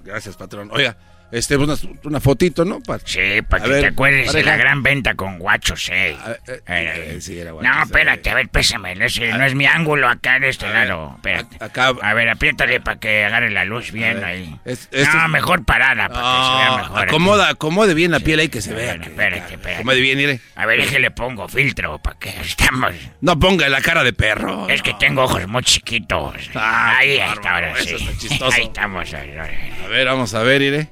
Gracias, 0.03 0.37
patrón. 0.37 0.69
Oiga, 0.73 0.95
este, 1.31 1.57
una, 1.57 1.75
una 2.03 2.19
fotito, 2.19 2.65
¿no? 2.65 2.79
Pa- 2.81 2.99
Sí, 3.03 3.41
para 3.47 3.63
A 3.63 3.65
que 3.67 3.71
ver, 3.73 3.81
te 3.81 3.87
acuerdes 3.87 4.27
de 4.27 4.31
pareja. 4.33 4.49
la 4.51 4.57
gran 4.57 4.83
venta 4.83 5.15
con 5.15 5.39
guachos, 5.39 5.89
eh. 5.91 6.15
eh, 6.47 6.61
Eh, 6.67 7.17
sí, 7.21 7.39
era 7.39 7.51
no, 7.51 7.55
guachos, 7.57 7.77
eh. 7.77 7.83
espérate, 7.85 8.29
a 8.29 8.33
ver, 8.35 8.49
pésame. 8.49 8.93
Ese 9.05 9.31
no 9.33 9.43
es 9.43 9.55
mi 9.55 9.65
ángulo 9.65 10.07
acá 10.09 10.39
de 10.39 10.49
este 10.49 10.67
lado. 10.69 11.13
Espérate. 11.15 11.57
A 12.01 12.13
ver, 12.13 12.29
apriétale 12.29 12.79
para 12.81 12.99
que 12.99 13.25
agarre 13.25 13.49
la 13.49 13.65
luz 13.65 13.91
bien 13.91 14.15
ver, 14.15 14.23
ahí. 14.25 14.55
es- 14.65 14.89
este 14.91 15.13
no, 15.17 15.23
es- 15.25 15.29
mejor 15.29 15.65
parada 15.65 16.07
para 16.09 16.21
que 16.21 16.27
se 16.45 16.57
vea 16.57 16.69
No, 16.69 16.77
mejor. 16.77 16.97
aquí. 16.99 17.07
acomoda, 17.09 17.49
acomode 17.49 17.93
bien 17.93 18.11
la 18.11 18.19
piel 18.19 18.39
ahí 18.39 18.49
que 18.49 18.61
se 18.61 18.73
vea. 18.73 18.87
Bueno, 18.91 19.03
espérate, 19.05 19.53
espérate. 19.53 19.75
Acomode 19.75 20.01
bien, 20.01 20.17
mire. 20.17 20.39
A 20.55 20.65
ver, 20.65 20.79
es 20.81 20.89
que 20.89 20.99
le 20.99 21.11
pongo 21.11 21.47
filtro 21.47 21.97
para 21.99 22.17
que 22.19 22.29
estamos. 22.41 22.93
No 23.21 23.39
ponga 23.39 23.69
la 23.69 23.81
cara 23.81 24.03
de 24.03 24.13
perro. 24.13 24.67
Es 24.69 24.81
que 24.81 24.93
tengo 24.95 25.23
ojos 25.23 25.47
muy 25.47 25.63
chiquitos. 25.63 26.35
Ah, 26.55 26.97
ahí 26.97 27.17
está, 27.17 27.55
ahora 27.55 27.73
sí. 27.81 27.95
está. 28.29 28.45
Ahí 28.55 28.63
estamos. 28.63 29.13
ahora. 29.13 29.49
A 29.85 29.87
ver, 29.87 30.05
vamos 30.07 30.33
a 30.33 30.43
ver, 30.43 30.61
mire. 30.61 30.89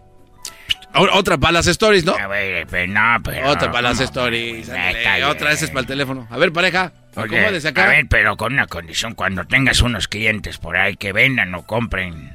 Otra 0.93 1.37
para 1.37 1.53
las 1.53 1.67
stories, 1.67 2.03
¿no? 2.03 2.15
A 2.15 2.27
ver, 2.27 2.67
pero 2.69 2.91
no, 2.91 3.21
pero. 3.23 3.49
Otra 3.49 3.71
para 3.71 3.89
las 3.89 3.99
stories. 3.99 4.69
ándale. 4.69 5.23
Otra, 5.25 5.51
esa 5.51 5.65
es 5.65 5.71
para 5.71 5.81
el 5.81 5.87
teléfono. 5.87 6.27
A 6.29 6.37
ver, 6.37 6.51
pareja, 6.51 6.91
Oye, 7.15 7.67
acá. 7.67 7.85
A 7.85 7.87
ver, 7.87 8.07
pero 8.09 8.37
con 8.37 8.53
una 8.53 8.67
condición, 8.67 9.13
cuando 9.13 9.45
tengas 9.45 9.81
unos 9.81 10.07
clientes 10.07 10.57
por 10.57 10.77
ahí 10.77 10.95
que 10.95 11.11
vendan 11.11 11.53
o 11.55 11.65
compren 11.65 12.33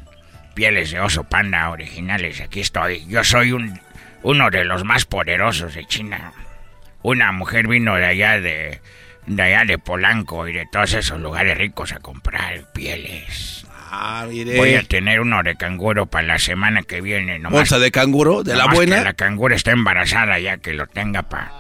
pieles 0.54 0.90
de 0.90 1.00
oso 1.00 1.24
panda 1.24 1.70
originales, 1.70 2.40
aquí 2.40 2.60
estoy. 2.60 3.06
Yo 3.06 3.24
soy 3.24 3.52
un 3.52 3.80
uno 4.22 4.50
de 4.50 4.64
los 4.64 4.84
más 4.84 5.04
poderosos 5.04 5.74
de 5.74 5.84
China. 5.86 6.32
Una 7.02 7.32
mujer 7.32 7.66
vino 7.66 7.96
de 7.96 8.06
allá 8.06 8.40
de 8.40 8.80
de 9.26 9.42
allá 9.42 9.64
de 9.64 9.78
Polanco 9.78 10.46
y 10.48 10.52
de 10.52 10.66
todos 10.66 10.94
esos 10.94 11.18
lugares 11.20 11.56
ricos 11.56 11.92
a 11.92 11.98
comprar 11.98 12.72
pieles. 12.72 13.66
Ah, 13.90 14.26
mire. 14.28 14.56
Voy 14.56 14.74
a 14.74 14.82
tener 14.82 15.20
uno 15.20 15.42
de 15.42 15.56
canguro 15.56 16.06
para 16.06 16.26
la 16.26 16.38
semana 16.38 16.82
que 16.82 17.00
viene. 17.00 17.38
Nomás, 17.38 17.60
Bolsa 17.60 17.78
de 17.78 17.90
canguro, 17.90 18.42
de 18.42 18.56
la 18.56 18.66
buena. 18.66 18.98
que 18.98 19.04
la 19.04 19.14
cangura 19.14 19.56
está 19.56 19.72
embarazada 19.72 20.38
ya 20.38 20.58
que 20.58 20.72
lo 20.72 20.86
tenga 20.86 21.22
para 21.22 21.52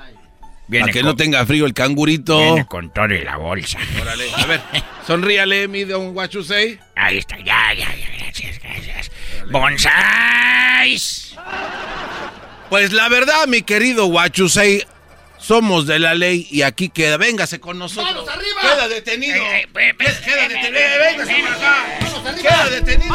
Para 0.70 0.92
que 0.92 1.02
no 1.02 1.16
tenga 1.16 1.44
frío 1.46 1.66
el 1.66 1.74
cangurito. 1.74 2.38
Viene 2.38 2.66
con 2.66 2.92
todo 2.92 3.12
y 3.14 3.22
la 3.22 3.36
bolsa. 3.36 3.78
Órale, 4.00 4.24
a 4.36 4.46
ver, 4.46 4.60
sonríale, 5.06 5.68
mi 5.68 5.84
don 5.84 6.14
say. 6.42 6.78
Ahí 6.96 7.18
está, 7.18 7.36
ya, 7.38 7.74
ya, 7.74 7.94
ya, 7.94 8.08
gracias, 8.18 8.60
gracias. 8.62 9.10
¡Bonsais! 9.50 11.36
Pues 12.70 12.92
la 12.92 13.08
verdad, 13.08 13.46
mi 13.46 13.62
querido 13.62 14.06
Guachusei, 14.06 14.84
somos 15.44 15.86
de 15.86 15.98
la 15.98 16.14
ley 16.14 16.46
y 16.50 16.62
aquí 16.62 16.88
queda. 16.88 17.16
Véngase 17.16 17.60
con 17.60 17.78
nosotros. 17.78 18.12
¡Manos 18.14 18.28
arriba! 18.28 18.60
Queda 18.62 18.88
detenido. 18.88 19.36
Eh, 19.36 19.68
queda 20.24 20.48
detenido. 20.48 20.80
Véngase 21.00 21.34
para 21.42 21.54
acá. 21.56 21.84
Queda 22.40 22.70
detenido. 22.70 23.14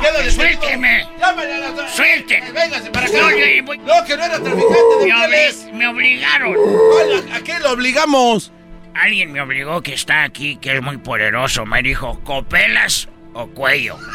Queda 0.00 0.12
detenido. 0.22 0.30
¡Suélteme! 0.32 1.06
Llámale 1.20 1.54
a 1.54 1.58
la... 1.58 1.88
¡Suélteme! 1.94 2.52
Véngase 2.52 2.90
para 2.90 3.06
acá. 3.06 3.16
No, 3.20 3.30
yo 3.30 3.64
voy- 3.64 3.78
No, 3.78 4.04
que 4.06 4.16
no 4.16 4.24
era 4.24 4.40
traficante. 4.40 5.04
¿De 5.04 5.06
Me, 5.28 5.72
me 5.78 5.88
obligaron. 5.88 6.54
Hola, 6.56 7.36
¿A 7.36 7.40
qué 7.42 7.58
lo 7.58 7.72
obligamos? 7.72 8.50
Alguien 8.94 9.30
me 9.32 9.40
obligó 9.40 9.82
que 9.82 9.92
está 9.94 10.24
aquí, 10.24 10.56
que 10.56 10.76
es 10.76 10.82
muy 10.82 10.96
poderoso. 10.96 11.64
Me 11.66 11.82
dijo, 11.82 12.18
¿copelas 12.24 13.08
o 13.34 13.46
cuello? 13.48 13.98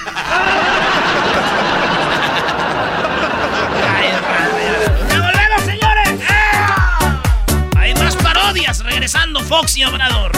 regresando 8.93 9.39
Fox 9.39 9.75
y 9.77 9.83
Obrador. 9.85 10.31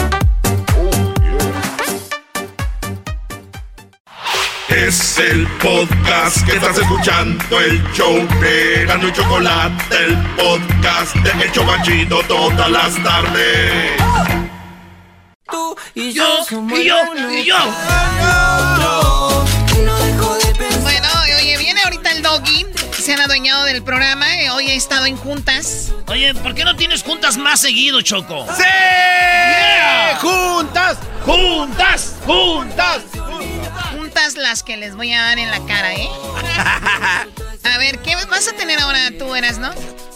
Es 4.68 5.18
el 5.18 5.46
podcast 5.58 6.42
que 6.46 6.52
estás 6.56 6.78
escuchando, 6.78 7.60
el 7.60 7.82
show 7.92 8.16
de 8.40 8.86
Gano 8.86 9.08
y 9.08 9.12
Chocolate, 9.12 9.96
el 10.06 10.16
podcast 10.36 11.14
de 11.16 11.44
El 11.44 11.52
Chobachito 11.52 12.22
todas 12.22 12.70
las 12.70 12.94
tardes. 13.02 13.92
Tú 15.50 15.76
y 15.94 16.12
yo, 16.14 16.24
y 16.50 16.84
yo, 16.84 16.96
y 17.30 17.44
yo. 17.44 17.56
Bueno, 20.80 21.08
oye, 21.38 21.58
viene 21.58 21.82
ahorita 21.82 22.10
el 22.10 22.22
doggy. 22.22 22.75
Se 23.06 23.12
han 23.12 23.20
adueñado 23.20 23.62
del 23.66 23.84
programa. 23.84 24.34
eh, 24.42 24.50
Hoy 24.50 24.66
he 24.68 24.74
estado 24.74 25.06
en 25.06 25.16
juntas. 25.16 25.92
Oye, 26.08 26.34
¿por 26.34 26.56
qué 26.56 26.64
no 26.64 26.74
tienes 26.74 27.04
juntas 27.04 27.36
más 27.36 27.60
seguido, 27.60 28.02
Choco? 28.02 28.44
¡Sí! 28.56 28.64
¡Juntas! 30.20 30.98
¡Juntas! 31.24 32.16
¡Juntas! 32.26 33.02
Juntas 33.92 34.34
las 34.34 34.64
que 34.64 34.76
les 34.76 34.96
voy 34.96 35.12
a 35.12 35.22
dar 35.22 35.38
en 35.38 35.52
la 35.52 35.64
cara, 35.66 35.94
¿eh? 35.94 36.08
A 37.62 37.78
ver, 37.78 38.00
¿qué 38.00 38.16
vas 38.28 38.48
a 38.48 38.54
tener 38.54 38.80
ahora 38.80 39.12
tú, 39.16 39.36
eras, 39.36 39.58
no? 39.58 39.70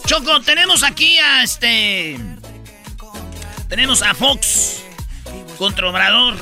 Choco, 0.05 0.41
tenemos 0.41 0.83
aquí 0.83 1.17
a 1.19 1.43
este. 1.43 2.19
Tenemos 3.69 4.01
a 4.01 4.13
Fox 4.13 4.81
contra 5.57 5.89
Obrador. 5.89 6.35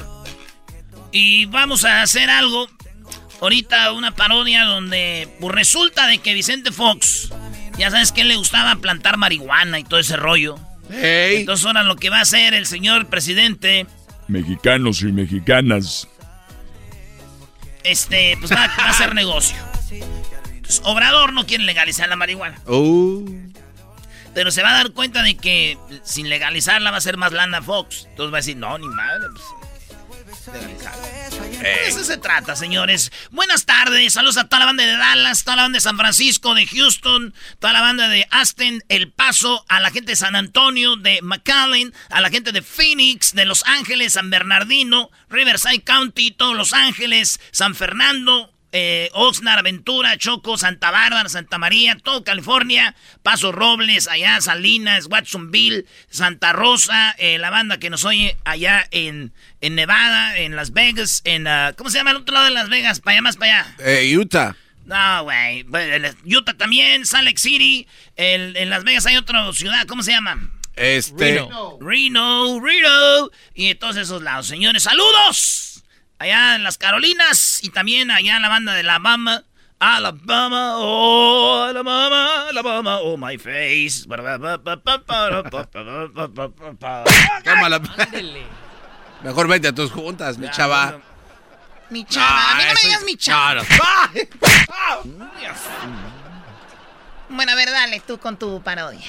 Y 1.12 1.46
vamos 1.46 1.86
a 1.86 2.02
hacer 2.02 2.28
algo. 2.32 2.68
Ahorita 3.42 3.92
una 3.94 4.14
parodia 4.16 4.66
donde 4.66 5.28
pues, 5.40 5.56
resulta 5.56 6.08
de 6.08 6.18
que 6.18 6.34
Vicente 6.34 6.72
Fox, 6.72 7.30
ya 7.78 7.90
sabes 7.90 8.12
que 8.12 8.24
le 8.24 8.36
gustaba 8.36 8.76
plantar 8.76 9.18
marihuana 9.18 9.80
y 9.80 9.84
todo 9.84 10.00
ese 10.00 10.18
rollo. 10.18 10.58
Entonces 10.90 11.66
ahora 11.66 11.84
lo 11.84 11.96
que 11.96 12.10
va 12.10 12.18
a 12.18 12.22
hacer 12.22 12.54
el 12.54 12.66
señor 12.66 13.08
presidente, 13.08 13.88
Mexicanos 14.28 15.02
y 15.02 15.12
mexicanas. 15.12 16.08
este, 17.84 18.36
pues 18.40 18.52
va, 18.52 18.68
va 18.68 18.86
a 18.86 18.90
hacer 18.90 19.16
negocio. 19.16 19.58
Obrador 20.84 21.34
no 21.34 21.46
quiere 21.48 21.64
legalizar 21.64 22.08
la 22.10 22.16
marihuana. 22.16 22.60
Oh. 22.68 23.24
Pero 24.36 24.52
se 24.52 24.62
va 24.62 24.70
a 24.70 24.74
dar 24.74 24.92
cuenta 24.92 25.24
de 25.24 25.36
que 25.36 25.78
sin 26.04 26.30
legalizarla 26.30 26.92
va 26.92 26.98
a 26.98 27.02
ser 27.02 27.18
más 27.18 27.32
lana 27.32 27.62
Fox. 27.62 28.06
Entonces 28.12 28.32
va 28.32 28.38
a 28.38 28.42
decir, 28.42 28.58
no, 28.58 28.78
ni 28.78 28.88
madre, 28.88 29.28
pues. 29.34 29.44
De 31.62 31.88
eso 31.88 32.04
se 32.06 32.18
trata, 32.18 32.56
señores. 32.56 33.12
Buenas 33.32 33.66
tardes. 33.66 34.14
Saludos 34.14 34.38
a 34.38 34.48
toda 34.48 34.62
la 34.62 34.66
banda 34.68 34.86
de 34.86 34.96
Dallas, 34.96 35.44
toda 35.44 35.58
la 35.58 35.62
banda 35.64 35.78
de 35.78 35.82
San 35.82 35.98
Francisco, 35.98 36.56
de 36.56 36.66
Houston, 36.66 37.34
toda 37.60 37.74
la 37.74 37.82
banda 37.82 38.08
de 38.08 38.26
Aston, 38.32 38.82
El 38.88 39.12
Paso, 39.12 39.66
a 39.68 39.82
la 39.82 39.92
gente 39.92 40.14
de 40.14 40.16
San 40.16 40.36
Antonio, 40.36 40.96
de 40.96 41.20
McAllen, 41.22 41.94
a 42.10 42.22
la 42.22 42.30
gente 42.30 42.54
de 42.54 42.62
Phoenix, 42.62 43.34
de 43.34 43.46
Los 43.46 43.66
Ángeles, 43.66 44.14
San 44.14 44.30
Bernardino, 44.30 45.12
Riverside 45.30 45.84
County, 45.84 46.32
todos 46.32 46.56
Los 46.56 46.74
Ángeles, 46.74 47.42
San 47.52 47.76
Fernando, 47.76 48.54
eh, 48.72 49.10
Oxnard, 49.14 49.60
Aventura, 49.60 50.18
Choco, 50.18 50.58
Santa 50.58 50.92
Bárbara, 50.92 51.28
Santa 51.30 51.58
María, 51.58 51.98
todo 52.04 52.24
California, 52.24 52.96
Paso 53.24 53.52
Robles, 53.52 54.08
allá 54.08 54.40
Salinas, 54.42 55.08
Watsonville, 55.10 55.86
Santa 56.10 56.54
Rosa, 56.54 57.16
eh, 57.18 57.38
la 57.40 57.50
banda 57.50 57.78
que 57.80 57.90
nos 57.90 58.06
oye 58.06 58.38
allá 58.46 58.88
en, 58.92 59.34
en 59.62 59.76
Nevada, 59.76 60.38
en 60.38 60.56
Las 60.56 60.72
Vegas, 60.74 61.22
en, 61.26 61.48
ah, 61.48 61.74
¿cómo 61.78 61.90
se 61.90 61.98
llama 61.98 62.12
el 62.12 62.18
otro 62.18 62.34
lado 62.34 62.46
de 62.46 62.52
Las 62.52 62.70
Vegas? 62.70 63.00
Para 63.00 63.14
allá, 63.16 63.22
más 63.22 63.38
para 63.38 63.62
allá. 63.62 63.76
Eh, 63.80 64.18
Utah. 64.18 64.56
No, 64.86 65.24
güey, 65.24 65.66
Utah 66.26 66.54
también, 66.56 67.06
Salt 67.06 67.26
Lake 67.26 67.38
City, 67.38 67.88
el- 68.16 68.56
en 68.58 68.70
Las 68.70 68.84
Vegas 68.84 69.06
hay 69.06 69.18
otra 69.18 69.52
ciudad, 69.54 69.86
¿cómo 69.88 70.02
se 70.04 70.12
llama? 70.12 70.50
Este. 70.76 71.46
Reno, 71.80 72.60
Reno, 72.62 73.30
y 73.54 73.68
de 73.68 73.76
todos 73.76 73.98
esos 73.98 74.22
lados. 74.22 74.48
Señores, 74.48 74.84
saludos. 74.84 75.79
Allá 76.20 76.56
en 76.56 76.64
las 76.64 76.78
Carolinas 76.78 77.64
y 77.64 77.70
también 77.70 78.12
allá 78.12 78.36
en 78.36 78.42
la 78.42 78.50
banda 78.50 78.74
de 78.74 78.82
Alabama. 78.82 79.44
Alabama, 79.80 80.74
oh, 80.76 81.64
Alabama, 81.64 82.50
Alabama, 82.50 83.00
oh, 83.00 83.16
my 83.16 83.38
face. 83.38 84.04
Tómala. 87.46 87.80
Mejor 89.24 89.48
vete 89.48 89.70
a 89.70 89.74
tus 89.74 89.92
juntas, 89.92 90.38
mi 90.38 90.50
chava. 90.52 91.00
Mi 91.90 92.04
chava. 92.04 92.52
a 92.52 92.56
mí 92.56 92.64
no 92.68 92.74
me 92.74 92.82
digas 92.84 93.04
mi 93.06 93.16
chava. 93.16 93.64
No, 95.06 95.26
no. 95.26 95.32
Bueno, 97.30 97.52
a 97.54 97.56
ver, 97.56 97.70
dale 97.72 98.02
tú 98.02 98.20
con 98.20 98.38
tu 98.38 98.62
parodia. 98.62 99.08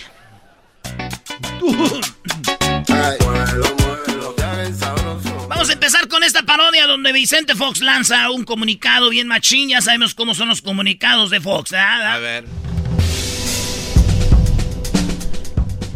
Vamos 5.91 6.03
a 6.03 6.05
empezar 6.05 6.21
con 6.21 6.25
esta 6.25 6.43
parodia 6.45 6.87
donde 6.87 7.13
Vicente 7.13 7.57
Fox 7.57 7.81
lanza 7.81 8.31
un 8.31 8.45
comunicado 8.45 9.11
bien 9.11 9.27
machín. 9.27 9.71
Ya 9.71 9.81
sabemos 9.81 10.15
cómo 10.15 10.37
son 10.37 10.49
los 10.49 10.63
comunicados 10.63 11.31
de 11.31 11.41
Fox, 11.41 11.73
¿verdad? 11.73 12.13
A 12.13 12.19
ver. 12.21 12.45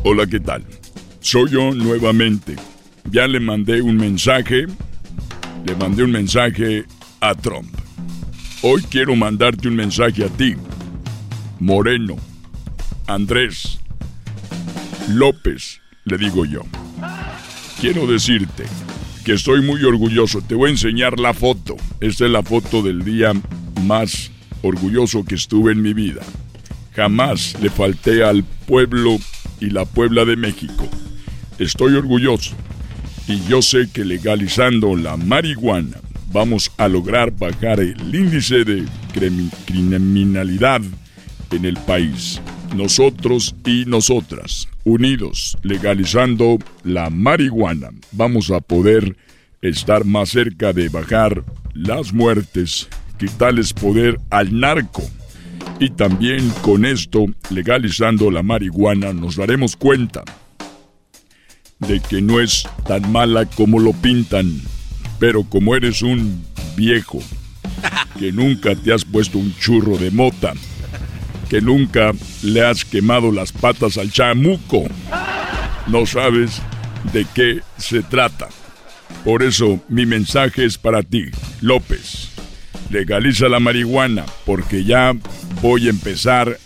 Hola, 0.02 0.26
¿qué 0.26 0.40
tal? 0.40 0.64
Soy 1.20 1.48
yo 1.48 1.72
nuevamente. 1.72 2.56
Ya 3.04 3.28
le 3.28 3.38
mandé 3.38 3.82
un 3.82 3.96
mensaje. 3.96 4.66
Le 5.64 5.76
mandé 5.76 6.02
un 6.02 6.10
mensaje 6.10 6.86
a 7.20 7.36
Trump. 7.36 7.72
Hoy 8.62 8.82
quiero 8.90 9.14
mandarte 9.14 9.68
un 9.68 9.76
mensaje 9.76 10.24
a 10.24 10.28
ti. 10.28 10.56
Moreno. 11.60 12.16
Andrés. 13.06 13.78
López, 15.08 15.80
le 16.04 16.18
digo 16.18 16.44
yo. 16.44 16.62
Quiero 17.80 18.08
decirte 18.08 18.64
que 19.24 19.32
estoy 19.32 19.62
muy 19.62 19.82
orgulloso. 19.84 20.42
Te 20.42 20.54
voy 20.54 20.68
a 20.68 20.72
enseñar 20.72 21.18
la 21.18 21.32
foto. 21.34 21.76
Esta 22.00 22.26
es 22.26 22.30
la 22.30 22.42
foto 22.42 22.82
del 22.82 23.04
día 23.04 23.32
más 23.82 24.30
orgulloso 24.62 25.24
que 25.24 25.34
estuve 25.34 25.72
en 25.72 25.82
mi 25.82 25.92
vida. 25.94 26.22
Jamás 26.94 27.56
le 27.60 27.70
falté 27.70 28.22
al 28.22 28.44
pueblo 28.66 29.18
y 29.60 29.70
la 29.70 29.84
Puebla 29.84 30.24
de 30.24 30.36
México. 30.36 30.88
Estoy 31.58 31.94
orgulloso 31.94 32.54
y 33.26 33.40
yo 33.48 33.62
sé 33.62 33.88
que 33.92 34.04
legalizando 34.04 34.94
la 34.96 35.16
marihuana 35.16 35.96
vamos 36.32 36.70
a 36.76 36.88
lograr 36.88 37.30
bajar 37.30 37.80
el 37.80 38.14
índice 38.14 38.64
de 38.64 38.84
crimi- 39.14 39.50
criminalidad 39.66 40.82
en 41.50 41.64
el 41.64 41.76
país. 41.78 42.40
Nosotros 42.74 43.54
y 43.64 43.84
nosotras, 43.84 44.68
unidos, 44.82 45.56
legalizando 45.62 46.58
la 46.82 47.08
marihuana, 47.08 47.90
vamos 48.10 48.50
a 48.50 48.60
poder 48.60 49.16
estar 49.62 50.04
más 50.04 50.30
cerca 50.30 50.72
de 50.72 50.88
bajar 50.88 51.44
las 51.72 52.12
muertes, 52.12 52.88
quitarles 53.16 53.72
poder 53.72 54.18
al 54.30 54.58
narco. 54.58 55.02
Y 55.78 55.90
también 55.90 56.50
con 56.62 56.84
esto, 56.84 57.26
legalizando 57.50 58.28
la 58.32 58.42
marihuana, 58.42 59.12
nos 59.12 59.36
daremos 59.36 59.76
cuenta 59.76 60.24
de 61.78 62.00
que 62.00 62.20
no 62.20 62.40
es 62.40 62.64
tan 62.88 63.12
mala 63.12 63.46
como 63.46 63.78
lo 63.78 63.92
pintan. 63.92 64.60
Pero 65.20 65.44
como 65.44 65.76
eres 65.76 66.02
un 66.02 66.44
viejo 66.76 67.20
que 68.18 68.32
nunca 68.32 68.74
te 68.74 68.92
has 68.92 69.04
puesto 69.04 69.38
un 69.38 69.54
churro 69.58 69.96
de 69.96 70.10
mota, 70.10 70.54
que 71.48 71.60
nunca 71.60 72.12
le 72.42 72.64
has 72.64 72.84
quemado 72.84 73.32
las 73.32 73.52
patas 73.52 73.98
al 73.98 74.10
chamuco, 74.10 74.84
no 75.86 76.06
sabes 76.06 76.62
de 77.12 77.26
qué 77.34 77.60
se 77.78 78.02
trata. 78.02 78.48
Por 79.24 79.42
eso 79.42 79.80
mi 79.88 80.06
mensaje 80.06 80.64
es 80.64 80.78
para 80.78 81.02
ti, 81.02 81.26
López. 81.60 82.30
Legaliza 82.90 83.48
la 83.48 83.60
marihuana 83.60 84.24
porque 84.44 84.84
ya 84.84 85.14
voy 85.62 85.86
a 85.86 85.90
empezar 85.90 86.58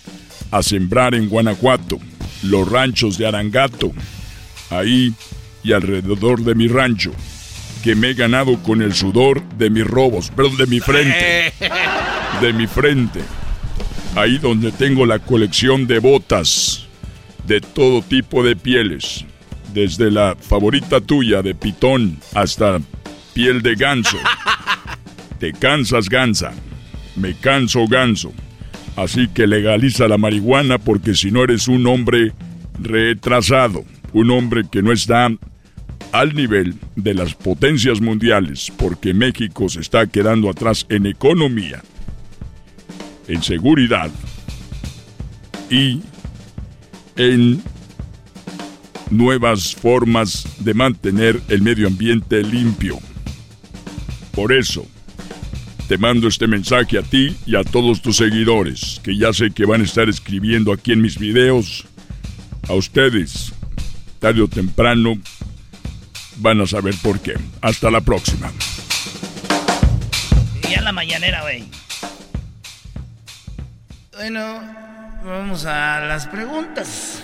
a 0.50 0.62
sembrar 0.62 1.14
en 1.14 1.28
Guanajuato. 1.28 1.98
los 2.42 2.70
ranchos 2.70 3.18
de 3.18 3.26
Arangato, 3.26 3.92
ahí 4.70 5.12
y 5.64 5.72
alrededor 5.72 6.44
de 6.44 6.54
mi 6.54 6.68
rancho, 6.68 7.12
que 7.82 7.96
me 7.96 8.10
he 8.10 8.14
ganado 8.14 8.62
con 8.62 8.80
el 8.80 8.94
sudor 8.94 9.42
de 9.58 9.70
mis 9.70 9.84
robos, 9.84 10.30
perdón, 10.30 10.56
de 10.56 10.66
mi 10.66 10.80
frente. 10.80 11.52
De 12.40 12.52
mi 12.52 12.68
frente. 12.68 13.20
Ahí 14.14 14.38
donde 14.38 14.72
tengo 14.72 15.06
la 15.06 15.18
colección 15.18 15.86
de 15.86 15.98
botas 15.98 16.86
de 17.46 17.60
todo 17.60 18.02
tipo 18.02 18.42
de 18.42 18.56
pieles, 18.56 19.24
desde 19.72 20.10
la 20.10 20.36
favorita 20.38 21.00
tuya 21.00 21.42
de 21.42 21.54
pitón 21.54 22.18
hasta 22.34 22.80
piel 23.32 23.62
de 23.62 23.74
ganso. 23.74 24.18
Te 25.38 25.52
cansas 25.52 26.08
gansa, 26.08 26.52
me 27.16 27.34
canso 27.34 27.86
ganso. 27.86 28.32
Así 28.96 29.28
que 29.28 29.46
legaliza 29.46 30.08
la 30.08 30.18
marihuana 30.18 30.78
porque 30.78 31.14
si 31.14 31.30
no 31.30 31.44
eres 31.44 31.68
un 31.68 31.86
hombre 31.86 32.32
retrasado, 32.80 33.84
un 34.12 34.30
hombre 34.30 34.64
que 34.70 34.82
no 34.82 34.92
está 34.92 35.30
al 36.12 36.34
nivel 36.34 36.74
de 36.96 37.14
las 37.14 37.34
potencias 37.34 38.00
mundiales, 38.00 38.72
porque 38.76 39.14
México 39.14 39.68
se 39.68 39.80
está 39.80 40.06
quedando 40.06 40.50
atrás 40.50 40.86
en 40.88 41.06
economía, 41.06 41.82
en 43.28 43.42
seguridad 43.42 44.10
y 45.70 46.00
en 47.16 47.62
nuevas 49.10 49.74
formas 49.74 50.46
de 50.58 50.74
mantener 50.74 51.40
el 51.48 51.62
medio 51.62 51.86
ambiente 51.86 52.42
limpio. 52.42 52.98
Por 54.32 54.52
eso, 54.52 54.86
te 55.88 55.98
mando 55.98 56.28
este 56.28 56.46
mensaje 56.46 56.98
a 56.98 57.02
ti 57.02 57.36
y 57.46 57.56
a 57.56 57.64
todos 57.64 58.02
tus 58.02 58.16
seguidores, 58.16 59.00
que 59.02 59.16
ya 59.16 59.32
sé 59.32 59.50
que 59.50 59.64
van 59.64 59.80
a 59.80 59.84
estar 59.84 60.08
escribiendo 60.08 60.72
aquí 60.72 60.92
en 60.92 61.00
mis 61.00 61.18
videos. 61.18 61.86
A 62.68 62.74
ustedes, 62.74 63.52
tarde 64.18 64.42
o 64.42 64.48
temprano, 64.48 65.18
van 66.36 66.60
a 66.60 66.66
saber 66.66 66.94
por 67.02 67.20
qué. 67.20 67.34
Hasta 67.62 67.90
la 67.90 68.00
próxima. 68.00 68.52
Y 70.68 70.74
a 70.74 70.82
la 70.82 70.92
mañanera, 70.92 71.42
güey. 71.42 71.64
Bueno, 74.18 74.60
vamos 75.22 75.64
a 75.64 76.00
las 76.00 76.26
preguntas. 76.26 77.22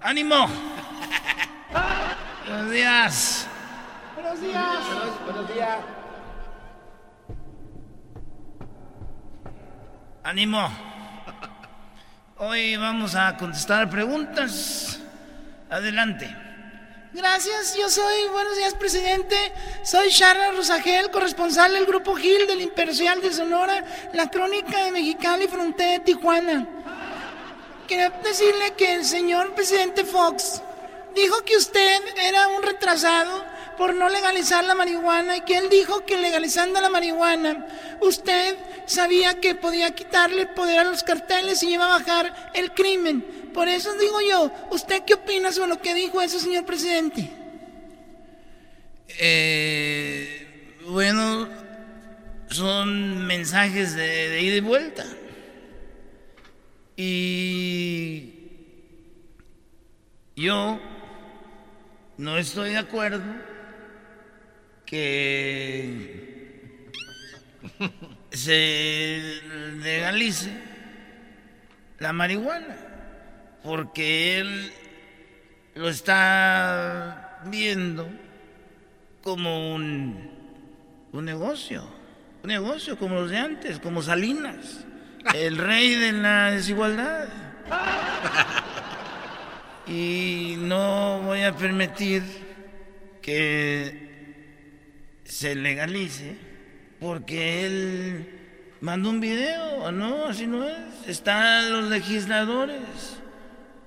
¡Ánimo! 0.00 0.48
Buenos 2.48 2.70
días. 2.70 3.46
Buenos 4.14 4.40
días. 4.40 4.78
Buenos 5.26 5.52
días. 5.52 5.78
¡Ánimo! 10.22 10.66
Hoy 12.38 12.76
vamos 12.76 13.14
a 13.14 13.36
contestar 13.36 13.90
preguntas. 13.90 14.98
Adelante. 15.68 16.49
Gracias, 17.12 17.74
yo 17.74 17.88
soy, 17.88 18.28
buenos 18.28 18.56
días, 18.56 18.74
presidente. 18.74 19.36
Soy 19.82 20.10
Charla 20.10 20.52
Rosagel, 20.52 21.10
corresponsal 21.10 21.72
del 21.72 21.84
Grupo 21.84 22.14
Gil 22.14 22.46
del 22.46 22.60
Imperial 22.60 23.20
de 23.20 23.32
Sonora, 23.32 23.84
la 24.12 24.30
crónica 24.30 24.84
de 24.84 24.92
Mexicali, 24.92 25.48
frontera 25.48 25.90
de 25.90 25.98
Tijuana. 25.98 26.68
Quería 27.88 28.10
decirle 28.10 28.74
que 28.76 28.94
el 28.94 29.04
señor 29.04 29.54
presidente 29.54 30.04
Fox 30.04 30.62
dijo 31.16 31.42
que 31.42 31.56
usted 31.56 32.00
era 32.16 32.46
un 32.46 32.62
retrasado 32.62 33.44
por 33.76 33.92
no 33.92 34.08
legalizar 34.08 34.62
la 34.62 34.76
marihuana 34.76 35.38
y 35.38 35.40
que 35.40 35.56
él 35.56 35.68
dijo 35.68 36.04
que 36.04 36.16
legalizando 36.16 36.80
la 36.80 36.90
marihuana 36.90 37.66
usted 38.00 38.56
sabía 38.86 39.40
que 39.40 39.56
podía 39.56 39.92
quitarle 39.96 40.46
poder 40.46 40.78
a 40.78 40.84
los 40.84 41.02
carteles 41.02 41.60
y 41.64 41.72
iba 41.72 41.86
a 41.86 41.98
bajar 41.98 42.50
el 42.54 42.72
crimen. 42.72 43.39
Por 43.54 43.68
eso 43.68 43.96
digo 43.98 44.20
yo, 44.20 44.52
¿usted 44.70 45.04
qué 45.04 45.14
opina 45.14 45.52
sobre 45.52 45.68
lo 45.68 45.80
que 45.80 45.94
dijo 45.94 46.20
ese 46.20 46.40
señor 46.40 46.64
presidente? 46.64 47.30
Eh, 49.18 50.76
bueno, 50.86 51.48
son 52.48 53.26
mensajes 53.26 53.94
de, 53.94 54.28
de 54.28 54.42
ida 54.42 54.56
y 54.56 54.60
vuelta. 54.60 55.04
Y 56.96 58.34
yo 60.36 60.80
no 62.18 62.36
estoy 62.36 62.70
de 62.70 62.78
acuerdo 62.78 63.22
que 64.84 66.20
se 68.30 69.40
legalice 69.78 70.50
la 71.98 72.12
marihuana, 72.12 72.76
porque 73.62 74.38
él 74.38 74.72
lo 75.74 75.88
está 75.88 77.40
viendo 77.46 78.08
como 79.22 79.74
un, 79.74 80.30
un 81.12 81.24
negocio, 81.24 81.84
un 82.42 82.48
negocio 82.48 82.98
como 82.98 83.16
los 83.16 83.30
de 83.30 83.38
antes, 83.38 83.78
como 83.78 84.02
Salinas, 84.02 84.84
el 85.34 85.58
rey 85.58 85.94
de 85.94 86.12
la 86.12 86.50
desigualdad. 86.52 87.28
Y 89.86 90.54
no 90.56 91.20
voy 91.22 91.42
a 91.42 91.56
permitir 91.56 92.22
que 93.20 95.18
se 95.24 95.56
legalice 95.56 96.36
porque 97.00 97.66
él 97.66 98.40
mandó 98.80 99.10
un 99.10 99.18
video, 99.18 99.90
no, 99.90 100.26
así 100.26 100.46
no 100.46 100.64
es. 100.64 101.08
Están 101.08 101.72
los 101.72 101.90
legisladores 101.90 103.19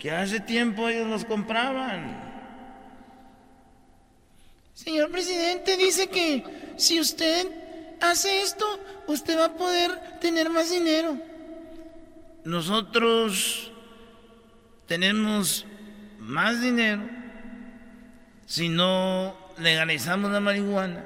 que 0.04 0.12
hace 0.12 0.42
tiempo 0.42 0.90
ellos 0.90 1.08
los 1.08 1.24
compraban. 1.24 2.22
Señor 4.74 5.10
presidente, 5.10 5.78
dice 5.78 6.10
que 6.10 6.44
si 6.76 7.00
usted 7.00 7.48
hace 8.02 8.42
esto, 8.42 8.66
usted 9.08 9.40
va 9.40 9.46
a 9.46 9.54
poder 9.54 10.20
tener 10.20 10.50
más 10.50 10.70
dinero. 10.70 11.18
Nosotros 12.44 13.72
tenemos 14.88 15.66
más 16.20 16.62
dinero 16.62 17.04
si 18.46 18.68
no 18.68 19.38
legalizamos 19.58 20.32
la 20.32 20.42
marihuana, 20.42 21.06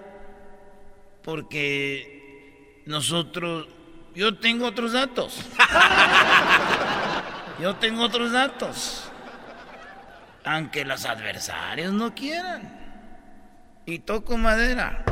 porque 1.21 2.81
nosotros, 2.87 3.67
yo 4.15 4.39
tengo 4.39 4.65
otros 4.65 4.93
datos, 4.93 5.35
yo 7.59 7.75
tengo 7.75 8.03
otros 8.03 8.31
datos, 8.31 9.09
aunque 10.43 10.85
los 10.85 11.05
adversarios 11.05 11.93
no 11.93 12.13
quieran, 12.13 12.77
y 13.85 13.99
toco 13.99 14.37
madera. 14.37 15.03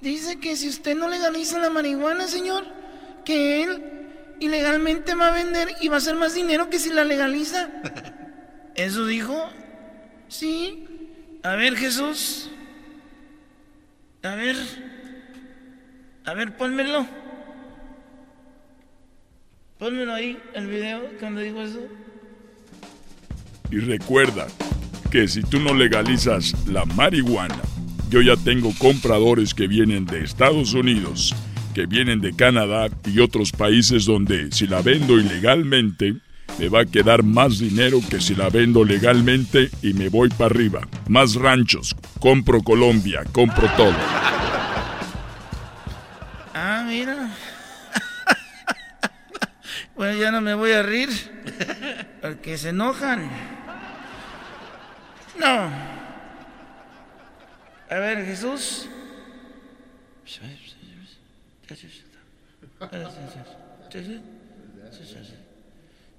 Dice 0.00 0.38
que 0.38 0.54
si 0.56 0.68
usted 0.68 0.94
no 0.96 1.08
legaliza 1.08 1.58
la 1.58 1.70
marihuana, 1.70 2.28
señor, 2.28 2.66
que 3.24 3.62
él 3.62 4.36
ilegalmente 4.38 5.14
va 5.14 5.28
a 5.28 5.30
vender 5.30 5.68
y 5.80 5.88
va 5.88 5.94
a 5.94 5.98
hacer 5.98 6.14
más 6.14 6.34
dinero 6.34 6.68
que 6.68 6.78
si 6.78 6.90
la 6.90 7.04
legaliza. 7.04 7.70
¿Eso 8.74 9.06
dijo? 9.06 9.48
Sí. 10.28 10.86
A 11.42 11.54
ver, 11.54 11.76
Jesús. 11.76 12.50
A 14.22 14.34
ver. 14.34 14.56
A 16.26 16.34
ver, 16.34 16.56
pónmelo. 16.56 17.23
Pónmelo 19.84 20.14
ahí, 20.14 20.38
el 20.54 20.66
video, 20.66 21.02
cuando 21.20 21.42
dijo 21.42 21.60
eso. 21.60 21.80
Y 23.70 23.80
recuerda 23.80 24.46
que 25.10 25.28
si 25.28 25.42
tú 25.42 25.60
no 25.60 25.74
legalizas 25.74 26.54
la 26.66 26.86
marihuana, 26.86 27.60
yo 28.08 28.22
ya 28.22 28.34
tengo 28.34 28.72
compradores 28.78 29.52
que 29.52 29.66
vienen 29.66 30.06
de 30.06 30.24
Estados 30.24 30.72
Unidos, 30.72 31.34
que 31.74 31.84
vienen 31.84 32.22
de 32.22 32.34
Canadá 32.34 32.88
y 33.04 33.20
otros 33.20 33.52
países 33.52 34.06
donde 34.06 34.50
si 34.52 34.66
la 34.66 34.80
vendo 34.80 35.18
ilegalmente, 35.18 36.14
me 36.58 36.70
va 36.70 36.80
a 36.80 36.86
quedar 36.86 37.22
más 37.22 37.58
dinero 37.58 38.00
que 38.08 38.22
si 38.22 38.34
la 38.34 38.48
vendo 38.48 38.84
legalmente 38.84 39.68
y 39.82 39.92
me 39.92 40.08
voy 40.08 40.30
para 40.30 40.46
arriba. 40.46 40.88
Más 41.08 41.34
ranchos, 41.34 41.94
compro 42.20 42.62
Colombia, 42.62 43.22
compro 43.32 43.68
todo. 43.76 43.92
Ah, 46.54 46.86
mira. 46.88 47.34
Bueno, 49.96 50.18
ya 50.20 50.30
no 50.30 50.40
me 50.40 50.54
voy 50.54 50.72
a 50.72 50.82
rir. 50.82 51.08
Porque 52.20 52.58
se 52.58 52.70
enojan. 52.70 53.30
No. 55.38 55.70
A 57.90 57.98
ver, 57.98 58.24
Jesús. 58.24 58.88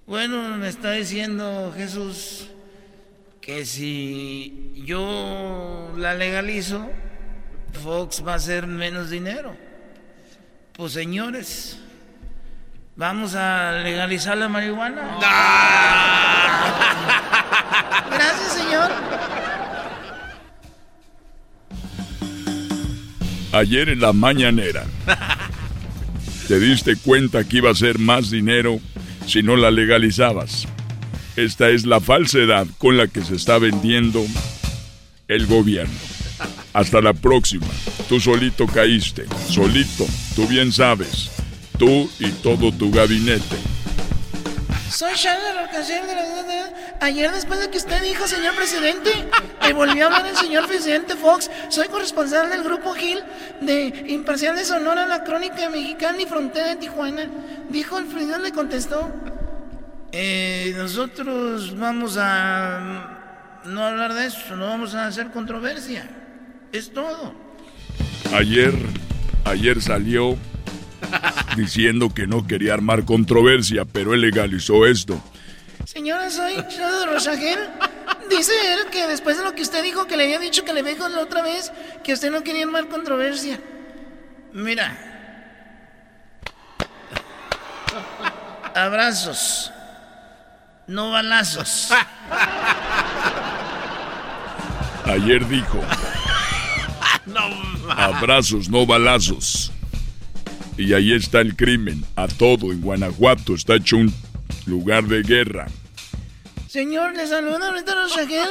Bueno, 0.06 0.58
me 0.58 0.70
está 0.70 0.92
diciendo 0.92 1.74
Jesús 1.76 2.48
que 3.42 3.66
si 3.66 4.74
yo 4.86 5.94
la 5.98 6.14
legalizo, 6.14 6.90
Fox 7.84 8.24
va 8.26 8.34
a 8.34 8.36
hacer 8.36 8.68
menos 8.68 9.10
dinero. 9.10 9.56
Pues 10.74 10.94
señores, 10.94 11.80
Vamos 12.98 13.36
a 13.36 13.74
legalizar 13.84 14.38
la 14.38 14.48
marihuana. 14.48 15.02
Gracias, 18.10 18.54
señor. 18.54 18.90
Ayer 23.52 23.90
en 23.90 24.00
la 24.00 24.14
mañanera, 24.14 24.86
te 26.48 26.58
diste 26.60 26.96
cuenta 26.96 27.44
que 27.44 27.58
iba 27.58 27.70
a 27.70 27.76
ser 27.76 28.00
más 28.00 28.32
dinero 28.32 28.80
si 29.28 29.44
no 29.44 29.58
la 29.58 29.72
legalizabas. 29.72 30.66
Esta 31.36 31.70
es 31.70 31.86
la 31.86 32.00
falsedad 32.00 32.66
con 32.78 32.96
la 32.96 33.08
que 33.08 33.22
se 33.24 33.36
está 33.36 33.58
vendiendo 33.58 34.26
el 35.28 35.48
gobierno. 35.48 35.94
Hasta 36.72 37.02
la 37.02 37.12
próxima. 37.12 37.68
Tú 38.08 38.22
solito 38.22 38.68
caíste. 38.68 39.26
Solito. 39.50 40.06
Tú 40.36 40.48
bien 40.48 40.72
sabes. 40.72 41.32
Tú 41.78 42.10
y 42.20 42.32
todo 42.32 42.72
tu 42.72 42.92
gabinete. 42.92 43.58
Soy 44.90 45.14
Shannon 45.16 45.58
Alcacer 45.58 46.06
de 46.06 46.16
la... 46.16 46.36
Ayer 47.02 47.32
después 47.32 47.60
de 47.60 47.70
que 47.70 47.78
usted 47.78 48.02
dijo, 48.02 48.28
señor 48.28 48.56
presidente, 48.56 49.12
que 49.62 49.74
volvió 49.74 50.06
a 50.06 50.08
hablar 50.08 50.26
el 50.26 50.36
señor 50.38 50.68
presidente 50.68 51.16
Fox, 51.16 51.52
soy 51.70 51.88
corresponsal 51.88 52.50
del 52.50 52.64
Grupo 52.64 52.94
Gil 52.94 53.22
de 53.62 54.06
Imparcial 54.08 54.56
de 54.56 54.64
Sonora, 54.64 55.06
la 55.06 55.24
crónica 55.24 55.70
mexicana 55.70 56.22
y 56.22 56.26
frontera 56.26 56.70
de 56.70 56.76
Tijuana. 56.78 57.30
Dijo 57.70 58.00
el 58.00 58.06
presidente, 58.06 58.40
le 58.40 58.52
contestó, 58.54 59.12
eh, 60.12 60.74
nosotros 60.78 61.78
vamos 61.78 62.18
a 62.18 63.62
no 63.66 63.86
hablar 63.86 64.14
de 64.14 64.28
eso, 64.28 64.56
no 64.56 64.68
vamos 64.68 64.96
a 64.96 65.08
hacer 65.08 65.30
controversia. 65.32 66.10
Es 66.72 66.92
todo. 66.92 67.34
Ayer, 68.34 68.74
ayer 69.44 69.82
salió 69.82 70.38
diciendo 71.56 72.14
que 72.14 72.28
no 72.28 72.46
quería 72.46 72.74
armar 72.74 73.06
controversia, 73.06 73.86
pero 73.86 74.14
él 74.14 74.22
legalizó 74.22 74.86
esto. 74.86 75.22
Señora, 75.86 76.30
soy 76.30 76.56
Shadow 76.56 77.14
Rosagel. 77.14 77.60
Dice 78.30 78.54
él 78.74 78.90
que 78.92 79.08
después 79.08 79.38
de 79.38 79.44
lo 79.44 79.54
que 79.54 79.62
usted 79.62 79.84
dijo, 79.84 80.08
que 80.08 80.18
le 80.18 80.24
había 80.24 80.40
dicho 80.40 80.66
que 80.66 80.74
le 80.74 80.84
dijo 80.84 81.08
la 81.08 81.20
otra 81.20 81.42
vez, 81.42 81.72
que 82.04 82.14
usted 82.14 82.32
no 82.32 82.44
quería 82.44 82.64
armar 82.64 82.88
controversia. 82.88 83.60
Mira. 84.54 84.98
Abrazos. 88.74 89.72
No 90.88 91.12
balazos. 91.12 91.90
Ayer 95.06 95.48
dijo, 95.48 95.80
abrazos, 97.96 98.70
no 98.70 98.86
balazos. 98.86 99.72
Y 100.78 100.94
ahí 100.94 101.14
está 101.14 101.42
el 101.42 101.56
crimen. 101.56 102.04
A 102.16 102.28
todo 102.28 102.72
en 102.72 102.82
Guanajuato 102.82 103.56
está 103.56 103.76
hecho 103.76 103.98
un 103.98 104.14
lugar 104.66 105.04
de 105.06 105.22
guerra. 105.22 105.68
Señor, 106.68 107.16
le 107.16 107.26
saluda 107.28 107.70
ahorita 107.70 107.96
Rosagel. 107.96 108.50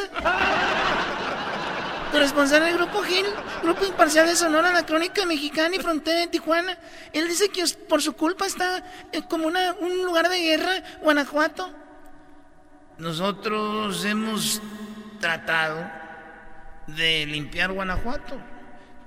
Corresponsal 2.12 2.64
del 2.64 2.74
Grupo 2.76 3.02
Gil, 3.02 3.26
Grupo 3.62 3.84
Imparcial 3.84 4.26
de 4.28 4.36
Sonora, 4.36 4.72
la 4.72 4.86
Crónica 4.86 5.26
Mexicana 5.26 5.74
y 5.74 5.80
Frontera 5.80 6.20
de 6.20 6.28
Tijuana. 6.28 6.78
Él 7.12 7.26
dice 7.26 7.48
que 7.48 7.64
por 7.88 8.00
su 8.02 8.12
culpa 8.12 8.46
está 8.46 8.84
eh, 9.12 9.22
como 9.28 9.48
una- 9.48 9.74
un 9.80 10.04
lugar 10.04 10.28
de 10.28 10.40
guerra, 10.40 10.72
Guanajuato. 11.02 11.70
Nosotros 12.98 14.04
hemos 14.04 14.62
tratado 15.20 15.84
de 16.86 17.26
limpiar 17.26 17.72
Guanajuato, 17.72 18.36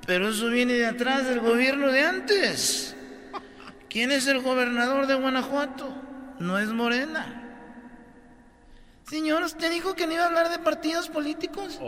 pero 0.05 0.27
eso 0.29 0.49
viene 0.49 0.73
de 0.73 0.87
atrás 0.87 1.25
del 1.27 1.39
gobierno 1.39 1.87
de 1.87 2.03
antes. 2.03 2.93
¿Quién 3.89 4.11
es 4.11 4.27
el 4.27 4.41
gobernador 4.41 5.07
de 5.07 5.15
Guanajuato? 5.15 5.89
No 6.39 6.59
es 6.59 6.69
Morena. 6.69 7.43
Señor, 9.09 9.43
usted 9.43 9.71
dijo 9.71 9.95
que 9.95 10.05
no 10.05 10.13
iba 10.13 10.23
a 10.23 10.27
hablar 10.27 10.49
de 10.49 10.59
partidos 10.59 11.07
políticos. 11.07 11.79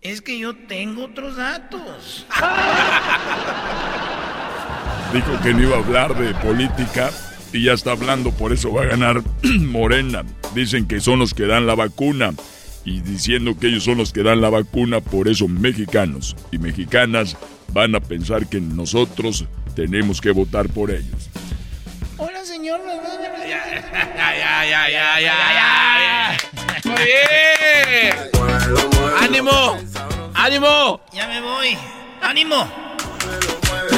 Es 0.00 0.22
que 0.22 0.38
yo 0.38 0.54
tengo 0.66 1.06
otros 1.06 1.36
datos. 1.36 2.24
Dijo 5.12 5.40
que 5.42 5.54
no 5.54 5.62
iba 5.62 5.76
a 5.76 5.80
hablar 5.80 6.14
de 6.14 6.34
política 6.34 7.10
y 7.52 7.64
ya 7.64 7.72
está 7.72 7.92
hablando, 7.92 8.30
por 8.30 8.52
eso 8.52 8.72
va 8.72 8.82
a 8.82 8.86
ganar 8.86 9.22
Morena. 9.42 10.24
Dicen 10.54 10.86
que 10.86 11.00
son 11.00 11.18
los 11.18 11.34
que 11.34 11.46
dan 11.46 11.66
la 11.66 11.74
vacuna 11.74 12.32
y 12.84 13.00
diciendo 13.00 13.58
que 13.58 13.68
ellos 13.68 13.84
son 13.84 13.98
los 13.98 14.12
que 14.12 14.22
dan 14.22 14.40
la 14.40 14.50
vacuna, 14.50 15.00
por 15.00 15.26
eso 15.26 15.48
mexicanos 15.48 16.36
y 16.52 16.58
mexicanas 16.58 17.36
van 17.72 17.94
a 17.94 18.00
pensar 18.00 18.46
que 18.46 18.60
nosotros 18.60 19.44
tenemos 19.74 20.20
que 20.20 20.30
votar 20.30 20.68
por 20.68 20.90
ellos. 20.90 21.30
Hola, 22.16 22.44
señor. 22.44 22.80
Ya, 23.46 24.64
ya, 24.64 24.90
ya, 24.90 25.20
ya, 25.20 25.36
ya. 25.54 26.36
Muy 26.84 27.04
bien. 27.04 28.14
¡Ánimo! 29.20 29.78
¡Ánimo! 30.34 31.00
Ya 31.12 31.28
me 31.28 31.40
voy. 31.40 31.76
¡Ánimo! 32.22 32.87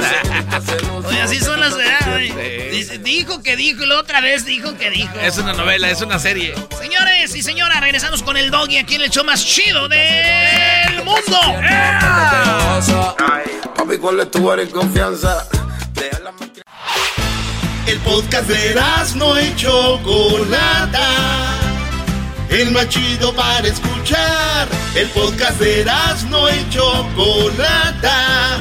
Oye, 1.05 1.21
así 1.23 1.41
son 1.41 1.61
las 1.61 1.75
edades. 1.75 2.71
Dice, 2.71 2.99
Dijo 2.99 3.43
que 3.43 3.57
dijo 3.57 3.83
y 3.83 3.87
la 3.87 3.99
otra 3.99 4.21
vez 4.21 4.45
dijo 4.45 4.77
que 4.77 4.91
dijo. 4.91 5.13
Es 5.21 5.39
una 5.39 5.53
novela, 5.53 5.91
es 5.91 6.01
una 6.01 6.19
serie. 6.19 6.55
Señores 6.79 7.35
y 7.35 7.43
señoras, 7.43 7.81
regresamos 7.81 8.23
con 8.23 8.37
el 8.37 8.51
doggy 8.51 8.79
aquí 8.79 8.95
en 8.97 9.03
el 9.03 9.11
show 9.11 9.25
más 9.25 9.45
chido 9.45 9.89
del 9.89 11.05
mundo. 11.05 11.39
Papi, 13.77 13.99
¿cuál 13.99 14.21
es 14.21 14.31
tu 14.31 14.43
confianza? 14.73 15.47
El 17.91 17.99
podcast 17.99 18.49
de 18.49 18.81
no 19.17 19.41
y 19.41 19.57
Chocolata. 19.57 21.09
El 22.49 22.71
más 22.71 22.89
chido 22.89 23.35
para 23.35 23.67
escuchar. 23.67 24.69
El 24.95 25.09
podcast 25.09 25.59
de 25.59 25.85
no 26.29 26.49
y 26.49 26.71
Chocolata. 26.71 28.61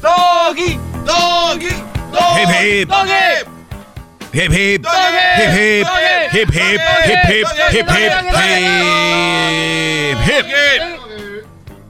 ¡Doggy! 0.00 0.78
¡Doggy! 1.04 1.68
Hip 2.36 2.48
hip. 2.48 2.88
Hip 4.32 4.52
hip. 4.52 4.82
Doggy. 4.82 5.18
Hip 5.32 5.52
hip. 5.52 5.86
Doggy. 5.86 6.14
Hip 6.32 6.50
hip. 6.50 6.78
Doggy. 6.80 7.10
Hip 7.10 7.24
hip. 7.28 7.46
Doggy. 7.46 7.76
Hip 7.76 7.88
hip. 7.90 8.12
Doggy. 8.30 8.60
Hip 10.24 10.46
hip. 10.46 10.82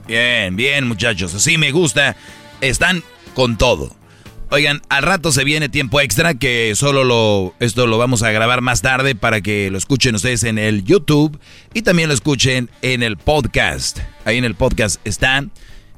Bien, 0.07 0.55
bien, 0.55 0.87
muchachos. 0.87 1.33
Así 1.33 1.57
me 1.57 1.71
gusta. 1.71 2.15
Están 2.59 3.03
con 3.33 3.57
todo. 3.57 3.95
Oigan, 4.49 4.81
al 4.89 5.03
rato 5.03 5.31
se 5.31 5.45
viene 5.45 5.69
tiempo 5.69 6.01
extra 6.01 6.33
que 6.33 6.73
solo 6.75 7.05
lo 7.05 7.53
esto 7.61 7.87
lo 7.87 7.97
vamos 7.97 8.21
a 8.21 8.31
grabar 8.31 8.59
más 8.59 8.81
tarde 8.81 9.15
para 9.15 9.39
que 9.39 9.71
lo 9.71 9.77
escuchen 9.77 10.13
ustedes 10.15 10.43
en 10.43 10.57
el 10.57 10.83
YouTube 10.83 11.39
y 11.73 11.83
también 11.83 12.09
lo 12.09 12.13
escuchen 12.13 12.69
en 12.81 13.01
el 13.01 13.15
podcast. 13.15 13.99
Ahí 14.25 14.37
en 14.37 14.43
el 14.43 14.55
podcast 14.55 14.99
están 15.05 15.51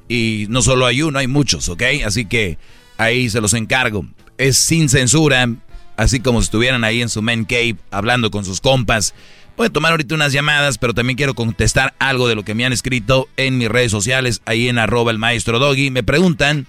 y 0.07 0.45
no 0.49 0.61
solo 0.61 0.85
hay 0.85 1.01
uno, 1.01 1.19
hay 1.19 1.27
muchos, 1.27 1.69
¿ok? 1.69 1.83
Así 2.05 2.25
que 2.25 2.57
ahí 2.97 3.29
se 3.29 3.41
los 3.41 3.53
encargo. 3.53 4.05
Es 4.37 4.57
sin 4.57 4.89
censura, 4.89 5.49
así 5.97 6.19
como 6.19 6.41
si 6.41 6.45
estuvieran 6.45 6.83
ahí 6.83 7.01
en 7.01 7.09
su 7.09 7.21
man 7.21 7.45
cave 7.45 7.77
hablando 7.91 8.31
con 8.31 8.45
sus 8.45 8.61
compas. 8.61 9.13
Voy 9.55 9.67
a 9.67 9.69
tomar 9.69 9.91
ahorita 9.91 10.15
unas 10.15 10.33
llamadas, 10.33 10.79
pero 10.79 10.93
también 10.93 11.15
quiero 11.15 11.35
contestar 11.35 11.93
algo 11.99 12.27
de 12.27 12.35
lo 12.35 12.43
que 12.43 12.55
me 12.55 12.65
han 12.65 12.73
escrito 12.73 13.29
en 13.37 13.59
mis 13.59 13.69
redes 13.69 13.91
sociales, 13.91 14.41
ahí 14.45 14.67
en 14.67 14.79
arroba 14.79 15.11
el 15.11 15.19
maestro 15.19 15.59
Doggy. 15.59 15.91
Me 15.91 16.01
preguntan, 16.01 16.65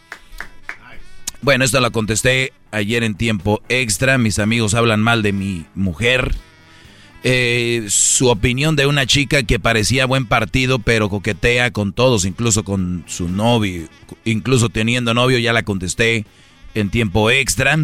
bueno, 1.41 1.65
esto 1.65 1.81
lo 1.81 1.91
contesté 1.93 2.53
ayer 2.71 3.03
en 3.03 3.15
tiempo 3.15 3.63
extra, 3.69 4.19
mis 4.19 4.39
amigos 4.39 4.75
hablan 4.75 5.01
mal 5.01 5.23
de 5.23 5.33
mi 5.33 5.65
mujer. 5.75 6.35
Eh, 7.27 7.87
su 7.89 8.29
opinión 8.29 8.77
de 8.77 8.87
una 8.87 9.07
chica 9.07 9.45
que 9.45 9.59
parecía 9.59 10.05
buen 10.05 10.27
partido, 10.27 10.79
pero 10.79 11.09
coquetea 11.09 11.71
con 11.71 11.95
todos, 11.95 12.27
incluso 12.27 12.65
con 12.65 13.03
su 13.07 13.31
novio, 13.31 13.89
incluso 14.27 14.69
teniendo 14.69 15.15
novio, 15.15 15.39
ya 15.39 15.55
la 15.55 15.63
contesté 15.63 16.27
en 16.75 16.91
tiempo 16.91 17.31
extra. 17.31 17.79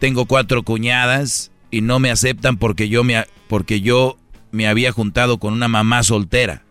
Tengo 0.00 0.26
cuatro 0.26 0.64
cuñadas 0.64 1.52
y 1.70 1.82
no 1.82 2.00
me 2.00 2.10
aceptan 2.10 2.56
porque 2.56 2.88
yo 2.88 3.04
me, 3.04 3.24
porque 3.46 3.80
yo 3.80 4.18
me 4.50 4.66
había 4.66 4.90
juntado 4.90 5.38
con 5.38 5.52
una 5.52 5.68
mamá 5.68 6.02
soltera. 6.02 6.64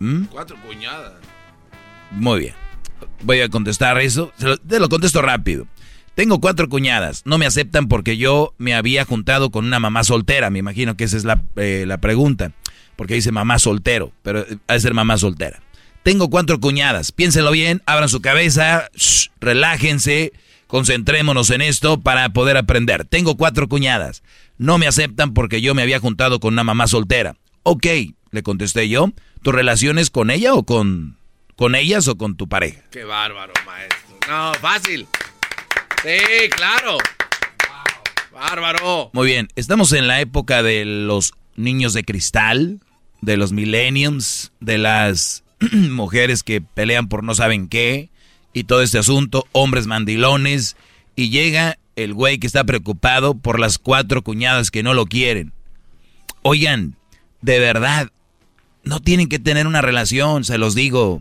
¿Mm? 0.00 0.24
Cuatro 0.24 0.58
cuñadas. 0.66 1.14
Muy 2.10 2.40
bien. 2.40 2.54
voy 3.22 3.40
a 3.40 3.48
contestar 3.48 3.98
eso. 4.02 4.30
te 4.68 4.78
lo 4.78 4.90
contesto 4.90 5.22
rápido. 5.22 5.66
Tengo 6.16 6.40
cuatro 6.40 6.70
cuñadas. 6.70 7.20
No 7.26 7.36
me 7.36 7.44
aceptan 7.44 7.88
porque 7.88 8.16
yo 8.16 8.54
me 8.56 8.74
había 8.74 9.04
juntado 9.04 9.50
con 9.50 9.66
una 9.66 9.78
mamá 9.78 10.02
soltera. 10.02 10.48
Me 10.48 10.58
imagino 10.58 10.96
que 10.96 11.04
esa 11.04 11.18
es 11.18 11.24
la, 11.24 11.42
eh, 11.56 11.84
la 11.86 11.98
pregunta. 11.98 12.52
Porque 12.96 13.12
dice 13.12 13.32
mamá 13.32 13.58
soltero, 13.58 14.12
pero 14.22 14.40
eh, 14.40 14.56
ha 14.66 14.72
de 14.72 14.80
ser 14.80 14.94
mamá 14.94 15.18
soltera. 15.18 15.60
Tengo 16.02 16.30
cuatro 16.30 16.58
cuñadas. 16.58 17.12
Piénsenlo 17.12 17.50
bien, 17.50 17.82
abran 17.84 18.08
su 18.08 18.22
cabeza, 18.22 18.88
relájense, 19.40 20.32
concentrémonos 20.68 21.50
en 21.50 21.60
esto 21.60 22.00
para 22.00 22.30
poder 22.30 22.56
aprender. 22.56 23.04
Tengo 23.04 23.36
cuatro 23.36 23.68
cuñadas. 23.68 24.22
No 24.56 24.78
me 24.78 24.86
aceptan 24.86 25.34
porque 25.34 25.60
yo 25.60 25.74
me 25.74 25.82
había 25.82 26.00
juntado 26.00 26.40
con 26.40 26.54
una 26.54 26.64
mamá 26.64 26.86
soltera. 26.86 27.36
Ok, 27.62 27.86
le 28.30 28.42
contesté 28.42 28.88
yo. 28.88 29.12
¿Tu 29.42 29.52
relación 29.52 29.98
es 29.98 30.08
con 30.08 30.30
ella 30.30 30.54
o 30.54 30.62
con, 30.62 31.18
con 31.56 31.74
ellas 31.74 32.08
o 32.08 32.16
con 32.16 32.38
tu 32.38 32.48
pareja? 32.48 32.80
Qué 32.90 33.04
bárbaro, 33.04 33.52
maestro. 33.66 34.16
No, 34.30 34.54
fácil. 34.54 35.06
Sí, 36.06 36.48
claro. 36.50 36.98
Bárbaro. 38.32 39.10
Muy 39.12 39.26
bien, 39.26 39.48
estamos 39.56 39.92
en 39.92 40.06
la 40.06 40.20
época 40.20 40.62
de 40.62 40.84
los 40.84 41.34
niños 41.56 41.94
de 41.94 42.04
cristal, 42.04 42.78
de 43.22 43.36
los 43.36 43.50
millenniums, 43.50 44.52
de 44.60 44.78
las 44.78 45.42
mujeres 45.72 46.44
que 46.44 46.60
pelean 46.60 47.08
por 47.08 47.24
no 47.24 47.34
saben 47.34 47.66
qué 47.66 48.10
y 48.52 48.64
todo 48.64 48.82
este 48.82 48.98
asunto, 48.98 49.48
hombres 49.50 49.88
mandilones, 49.88 50.76
y 51.16 51.30
llega 51.30 51.76
el 51.96 52.14
güey 52.14 52.38
que 52.38 52.46
está 52.46 52.62
preocupado 52.62 53.34
por 53.34 53.58
las 53.58 53.78
cuatro 53.78 54.22
cuñadas 54.22 54.70
que 54.70 54.84
no 54.84 54.94
lo 54.94 55.06
quieren. 55.06 55.52
Oigan, 56.42 56.94
de 57.42 57.58
verdad, 57.58 58.12
no 58.84 59.00
tienen 59.00 59.28
que 59.28 59.40
tener 59.40 59.66
una 59.66 59.80
relación, 59.82 60.44
se 60.44 60.56
los 60.56 60.76
digo. 60.76 61.20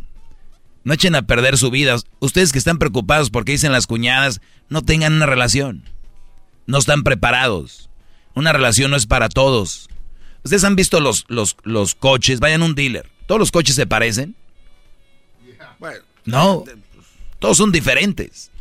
No 0.86 0.94
echen 0.94 1.16
a 1.16 1.24
perder 1.24 1.58
su 1.58 1.72
vida. 1.72 1.98
Ustedes 2.20 2.52
que 2.52 2.60
están 2.60 2.78
preocupados 2.78 3.32
porque 3.32 3.52
dicen 3.52 3.72
las 3.72 3.88
cuñadas, 3.88 4.40
no 4.70 4.84
tengan 4.84 5.14
una 5.16 5.26
relación. 5.26 5.84
No 6.68 6.78
están 6.78 7.04
preparados. 7.04 7.90
Una 8.36 8.54
relación 8.54 8.92
no 8.92 8.98
es 8.98 9.08
para 9.08 9.28
todos. 9.28 9.90
Ustedes 10.44 10.64
han 10.64 10.76
visto 10.76 11.00
los, 11.00 11.26
los, 11.28 11.58
los 11.64 11.96
coches, 11.96 12.40
vayan 12.40 12.62
a 12.62 12.66
un 12.66 12.76
dealer. 12.76 13.10
¿Todos 13.26 13.40
los 13.40 13.52
coches 13.52 13.76
se 13.76 13.88
parecen? 13.88 14.36
no, 16.26 16.64
todos 17.40 17.58
son 17.58 17.72
diferentes. 17.72 18.52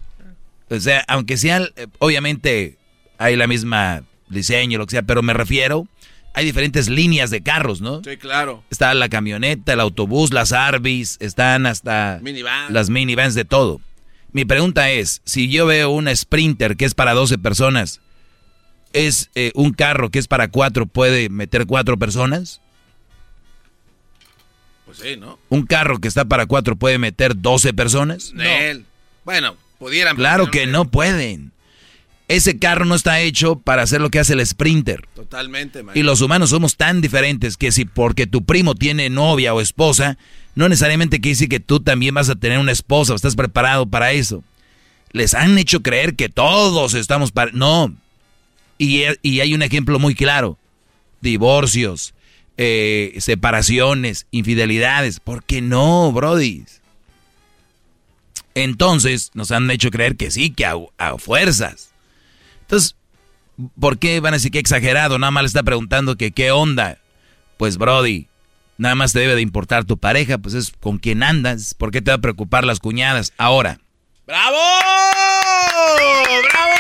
O 0.71 0.81
sea, 0.81 1.05
aunque 1.09 1.37
sean, 1.37 1.69
eh, 1.77 1.87
obviamente 1.99 2.79
hay 3.19 3.37
la 3.37 3.47
misma 3.47 4.03
diseño, 4.29 4.79
lo 4.79 4.87
que 4.87 4.93
sea, 4.93 5.03
pero 5.03 5.23
me 5.23 5.35
refiero, 5.35 5.87
hay 6.35 6.45
diferentes 6.45 6.89
líneas 6.89 7.31
de 7.31 7.43
carros, 7.43 7.81
¿no? 7.81 8.03
Sí, 8.03 8.17
claro. 8.17 8.65
Está 8.69 8.93
la 8.93 9.09
camioneta, 9.09 9.73
el 9.73 9.81
autobús, 9.81 10.33
las 10.33 10.53
Arby's, 10.53 11.17
están 11.21 11.65
hasta 11.65 12.21
las 12.69 12.91
minivans 12.91 13.35
de 13.35 13.45
todo. 13.45 13.81
Mi 14.33 14.45
pregunta 14.45 14.91
es, 14.91 15.23
si 15.25 15.49
yo 15.49 15.65
veo 15.65 15.91
una 15.91 16.15
Sprinter 16.15 16.77
que 16.77 16.87
es 16.87 16.95
para 16.95 17.15
12 17.15 17.39
personas, 17.39 18.01
¿es 18.93 19.31
eh, 19.37 19.53
un 19.55 19.73
carro 19.73 20.11
que 20.11 20.19
es 20.19 20.27
para 20.27 20.49
4, 20.49 20.87
puede 20.87 21.29
meter 21.29 21.67
4 21.67 21.99
personas? 22.01 22.61
Pues 24.87 24.99
sí, 24.99 25.17
¿no? 25.17 25.39
¿Un 25.51 25.67
carro 25.67 26.01
que 26.01 26.09
está 26.09 26.25
para 26.25 26.47
4 26.47 26.75
puede 26.75 26.99
meter 26.99 27.41
12 27.41 27.75
personas? 27.75 28.33
No. 28.35 28.43
Bueno, 29.25 29.57
pudieran. 29.79 30.17
Claro 30.17 30.51
que 30.51 30.67
no 30.67 30.91
pueden. 30.91 31.54
Ese 32.27 32.59
carro 32.59 32.87
no 32.87 32.95
está 32.95 33.21
hecho 33.21 33.57
para 33.57 33.83
hacer 33.83 34.01
lo 34.01 34.11
que 34.11 34.19
hace 34.19 34.33
el 34.33 34.47
Sprinter. 34.47 35.07
Totalmente, 35.15 35.83
maestro. 35.83 36.01
Y 36.01 36.05
los 36.05 36.23
humanos 36.23 36.51
somos 36.51 36.77
tan 36.77 37.03
diferentes 37.03 37.59
que 37.59 37.71
si 37.71 37.85
porque 37.85 38.27
tu 38.27 38.45
primo 38.45 38.75
tiene 38.75 39.11
novia 39.11 39.53
o 39.53 39.61
esposa, 39.61 40.17
no 40.55 40.69
necesariamente 40.69 41.21
quiere 41.21 41.35
decir 41.35 41.49
que 41.51 41.61
tú 41.61 41.81
también 41.81 42.15
vas 42.15 42.31
a 42.31 42.35
tener 42.35 42.59
una 42.59 42.73
esposa 42.73 43.13
o 43.13 43.17
estás 43.17 43.37
preparado 43.37 43.87
para 43.87 44.13
eso. 44.13 44.43
Les 45.13 45.35
han 45.35 45.59
hecho 45.59 45.83
creer 45.83 46.17
que 46.17 46.29
todos 46.31 46.95
estamos 46.95 47.31
para... 47.31 47.53
No. 47.53 47.95
Y, 48.79 49.03
y 49.23 49.41
hay 49.41 49.55
un 49.55 49.63
ejemplo 49.63 49.99
muy 49.99 50.15
claro. 50.15 50.59
Divorcios, 51.21 52.15
eh, 52.57 53.15
separaciones, 53.19 54.27
infidelidades. 54.31 55.21
¿Por 55.21 55.45
qué 55.45 55.61
no, 55.61 56.11
Brody? 56.11 56.65
Entonces 58.55 59.31
nos 59.35 59.51
han 59.51 59.71
hecho 59.71 59.91
creer 59.91 60.17
que 60.17 60.31
sí, 60.31 60.51
que 60.51 60.65
a, 60.65 60.75
a 60.99 61.19
fuerzas. 61.19 61.91
Entonces, 62.75 62.97
¿por 63.79 63.99
qué 63.99 64.19
van 64.19 64.35
a 64.35 64.39
decir 64.39 64.51
que 64.51 64.59
exagerado? 64.59 65.17
Nada 65.17 65.31
más 65.31 65.45
le 65.45 65.47
está 65.47 65.63
preguntando 65.63 66.17
que 66.17 66.33
qué 66.33 66.51
onda. 66.51 66.99
Pues, 67.57 67.79
Brody, 67.79 68.27
nada 68.79 68.97
más 68.97 69.13
te 69.13 69.21
debe 69.21 69.37
de 69.37 69.43
importar 69.43 69.85
tu 69.85 69.97
pareja, 69.97 70.39
pues 70.39 70.55
es 70.55 70.73
con 70.81 70.99
quien 70.99 71.23
andas. 71.23 71.75
¿Por 71.75 71.93
qué 71.93 72.03
te 72.03 72.11
va 72.11 72.17
a 72.17 72.21
preocupar 72.21 72.65
las 72.65 72.81
cuñadas? 72.81 73.33
Ahora. 73.39 73.79
¡Bravo! 74.27 74.57
¡Bravo! 76.51 76.75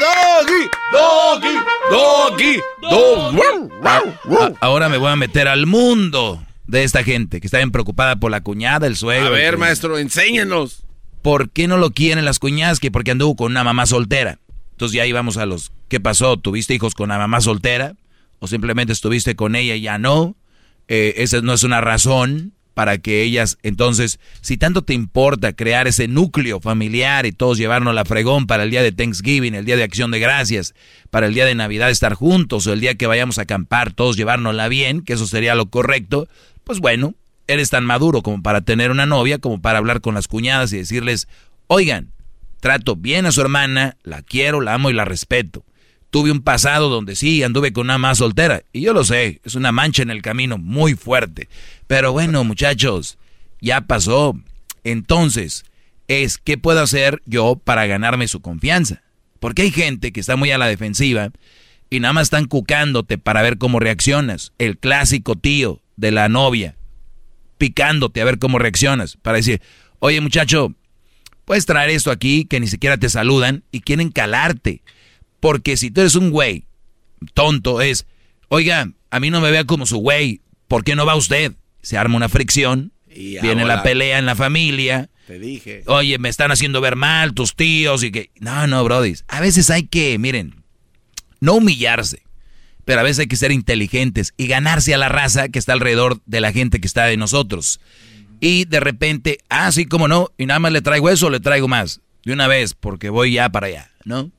¡Doggy! 0.00 1.60
¡Doggy! 1.90 2.60
¡Doggy! 2.80 4.56
Ahora 4.62 4.88
me 4.88 4.96
voy 4.96 5.10
a 5.10 5.16
meter 5.16 5.48
al 5.48 5.66
mundo 5.66 6.42
de 6.66 6.82
esta 6.84 7.04
gente 7.04 7.42
que 7.42 7.46
está 7.46 7.58
bien 7.58 7.72
preocupada 7.72 8.16
por 8.16 8.30
la 8.30 8.40
cuñada, 8.40 8.86
el 8.86 8.96
suegro. 8.96 9.26
A 9.26 9.30
ver, 9.30 9.58
maestro, 9.58 9.98
enséñenos. 9.98 10.84
¿Por 11.20 11.50
qué 11.50 11.68
no 11.68 11.76
lo 11.76 11.90
quieren 11.90 12.24
las 12.24 12.38
cuñadas? 12.38 12.80
Que 12.80 12.90
porque 12.90 13.10
anduvo 13.10 13.36
con 13.36 13.52
una 13.52 13.64
mamá 13.64 13.84
soltera. 13.84 14.38
Entonces 14.76 14.94
ya 14.94 15.06
íbamos 15.06 15.38
a 15.38 15.46
los, 15.46 15.72
¿qué 15.88 16.00
pasó? 16.00 16.36
¿Tuviste 16.36 16.74
hijos 16.74 16.94
con 16.94 17.08
la 17.08 17.16
mamá 17.16 17.40
soltera? 17.40 17.94
¿O 18.40 18.46
simplemente 18.46 18.92
estuviste 18.92 19.34
con 19.34 19.56
ella 19.56 19.74
y 19.74 19.80
ya 19.80 19.96
no? 19.96 20.36
Eh, 20.86 21.14
esa 21.16 21.40
no 21.40 21.54
es 21.54 21.62
una 21.62 21.80
razón 21.80 22.52
para 22.74 22.98
que 22.98 23.22
ellas, 23.22 23.56
entonces, 23.62 24.20
si 24.42 24.58
tanto 24.58 24.82
te 24.82 24.92
importa 24.92 25.54
crear 25.54 25.88
ese 25.88 26.08
núcleo 26.08 26.60
familiar 26.60 27.24
y 27.24 27.32
todos 27.32 27.56
llevarnos 27.56 27.94
la 27.94 28.04
fregón 28.04 28.46
para 28.46 28.64
el 28.64 28.70
día 28.70 28.82
de 28.82 28.92
Thanksgiving, 28.92 29.54
el 29.54 29.64
día 29.64 29.78
de 29.78 29.82
Acción 29.82 30.10
de 30.10 30.18
Gracias, 30.18 30.74
para 31.08 31.26
el 31.26 31.32
día 31.32 31.46
de 31.46 31.54
Navidad 31.54 31.88
estar 31.88 32.12
juntos 32.12 32.66
o 32.66 32.74
el 32.74 32.80
día 32.80 32.94
que 32.96 33.06
vayamos 33.06 33.38
a 33.38 33.42
acampar, 33.42 33.94
todos 33.94 34.18
llevárnosla 34.18 34.68
bien, 34.68 35.00
que 35.00 35.14
eso 35.14 35.26
sería 35.26 35.54
lo 35.54 35.70
correcto, 35.70 36.28
pues 36.64 36.80
bueno, 36.80 37.14
eres 37.46 37.70
tan 37.70 37.86
maduro 37.86 38.20
como 38.20 38.42
para 38.42 38.60
tener 38.60 38.90
una 38.90 39.06
novia, 39.06 39.38
como 39.38 39.62
para 39.62 39.78
hablar 39.78 40.02
con 40.02 40.14
las 40.14 40.28
cuñadas 40.28 40.70
y 40.74 40.76
decirles, 40.76 41.28
oigan, 41.68 42.12
trato 42.60 42.96
bien 42.96 43.26
a 43.26 43.32
su 43.32 43.40
hermana, 43.40 43.96
la 44.02 44.22
quiero, 44.22 44.60
la 44.60 44.74
amo 44.74 44.90
y 44.90 44.94
la 44.94 45.04
respeto. 45.04 45.64
Tuve 46.10 46.30
un 46.30 46.42
pasado 46.42 46.88
donde 46.88 47.16
sí, 47.16 47.42
anduve 47.42 47.72
con 47.72 47.86
una 47.86 47.98
más 47.98 48.18
soltera. 48.18 48.62
Y 48.72 48.82
yo 48.82 48.92
lo 48.92 49.04
sé, 49.04 49.40
es 49.44 49.54
una 49.54 49.72
mancha 49.72 50.02
en 50.02 50.10
el 50.10 50.22
camino 50.22 50.56
muy 50.56 50.94
fuerte. 50.94 51.48
Pero 51.86 52.12
bueno, 52.12 52.44
muchachos, 52.44 53.18
ya 53.60 53.82
pasó. 53.82 54.34
Entonces, 54.84 55.64
es 56.08 56.38
qué 56.38 56.58
puedo 56.58 56.80
hacer 56.80 57.22
yo 57.26 57.60
para 57.62 57.86
ganarme 57.86 58.28
su 58.28 58.40
confianza. 58.40 59.02
Porque 59.40 59.62
hay 59.62 59.70
gente 59.70 60.12
que 60.12 60.20
está 60.20 60.36
muy 60.36 60.50
a 60.50 60.58
la 60.58 60.68
defensiva 60.68 61.30
y 61.90 62.00
nada 62.00 62.12
más 62.12 62.24
están 62.24 62.46
cucándote 62.46 63.18
para 63.18 63.42
ver 63.42 63.58
cómo 63.58 63.80
reaccionas. 63.80 64.52
El 64.58 64.78
clásico 64.78 65.36
tío 65.36 65.82
de 65.96 66.10
la 66.10 66.28
novia, 66.28 66.76
picándote 67.58 68.20
a 68.20 68.24
ver 68.24 68.38
cómo 68.38 68.58
reaccionas. 68.58 69.16
Para 69.16 69.36
decir, 69.36 69.60
oye 69.98 70.20
muchacho, 70.20 70.74
Puedes 71.46 71.64
traer 71.64 71.90
esto 71.90 72.10
aquí 72.10 72.44
que 72.44 72.58
ni 72.58 72.66
siquiera 72.66 72.98
te 72.98 73.08
saludan 73.08 73.62
y 73.70 73.80
quieren 73.80 74.10
calarte. 74.10 74.82
Porque 75.38 75.76
si 75.76 75.92
tú 75.92 76.00
eres 76.00 76.16
un 76.16 76.30
güey 76.30 76.66
tonto, 77.34 77.80
es, 77.80 78.04
oiga, 78.48 78.90
a 79.10 79.20
mí 79.20 79.30
no 79.30 79.40
me 79.40 79.52
vea 79.52 79.64
como 79.64 79.86
su 79.86 79.98
güey, 79.98 80.40
¿por 80.66 80.82
qué 80.82 80.96
no 80.96 81.06
va 81.06 81.14
usted? 81.14 81.52
Se 81.82 81.96
arma 81.96 82.16
una 82.16 82.28
fricción, 82.28 82.92
viene 83.06 83.64
la 83.64 83.84
pelea 83.84 84.18
en 84.18 84.26
la 84.26 84.34
familia. 84.34 85.08
Te 85.28 85.38
dije. 85.38 85.84
Oye, 85.86 86.18
me 86.18 86.28
están 86.28 86.50
haciendo 86.50 86.80
ver 86.80 86.96
mal 86.96 87.32
tus 87.32 87.54
tíos 87.54 88.02
y 88.02 88.10
que... 88.10 88.30
No, 88.40 88.66
no, 88.66 88.82
brody. 88.82 89.14
A 89.28 89.40
veces 89.40 89.70
hay 89.70 89.84
que, 89.84 90.18
miren, 90.18 90.64
no 91.38 91.54
humillarse, 91.54 92.24
pero 92.84 93.00
a 93.00 93.04
veces 93.04 93.20
hay 93.20 93.26
que 93.28 93.36
ser 93.36 93.52
inteligentes 93.52 94.34
y 94.36 94.48
ganarse 94.48 94.94
a 94.94 94.98
la 94.98 95.08
raza 95.08 95.48
que 95.48 95.60
está 95.60 95.74
alrededor 95.74 96.20
de 96.26 96.40
la 96.40 96.50
gente 96.50 96.80
que 96.80 96.88
está 96.88 97.04
de 97.04 97.16
nosotros 97.16 97.78
y 98.40 98.64
de 98.64 98.80
repente, 98.80 99.38
ah, 99.48 99.70
sí, 99.72 99.86
cómo 99.86 100.08
no, 100.08 100.30
y 100.38 100.46
nada 100.46 100.60
más 100.60 100.72
le 100.72 100.82
traigo 100.82 101.10
eso, 101.10 101.30
le 101.30 101.40
traigo 101.40 101.68
más, 101.68 102.00
de 102.24 102.32
una 102.32 102.48
vez, 102.48 102.74
porque 102.74 103.10
voy 103.10 103.32
ya 103.32 103.48
para 103.50 103.66
allá, 103.66 103.90
¿no? 104.04 104.30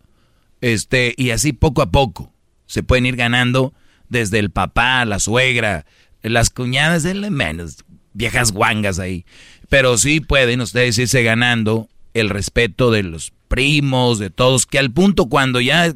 Este, 0.61 1.13
y 1.17 1.31
así 1.31 1.53
poco 1.53 1.81
a 1.81 1.91
poco 1.91 2.33
se 2.65 2.83
pueden 2.83 3.05
ir 3.05 3.15
ganando 3.15 3.73
desde 4.09 4.39
el 4.39 4.49
papá, 4.49 5.05
la 5.05 5.19
suegra, 5.19 5.85
las 6.21 6.49
cuñadas, 6.49 7.03
de 7.03 7.13
menos, 7.29 7.83
viejas 8.13 8.51
guangas 8.51 8.99
ahí. 8.99 9.25
Pero 9.69 9.97
sí 9.97 10.19
pueden 10.19 10.61
ustedes 10.61 10.97
irse 10.97 11.23
ganando 11.23 11.89
el 12.13 12.29
respeto 12.29 12.91
de 12.91 13.03
los 13.03 13.33
primos, 13.47 14.19
de 14.19 14.29
todos, 14.29 14.65
que 14.65 14.79
al 14.79 14.91
punto 14.91 15.27
cuando 15.27 15.61
ya 15.61 15.93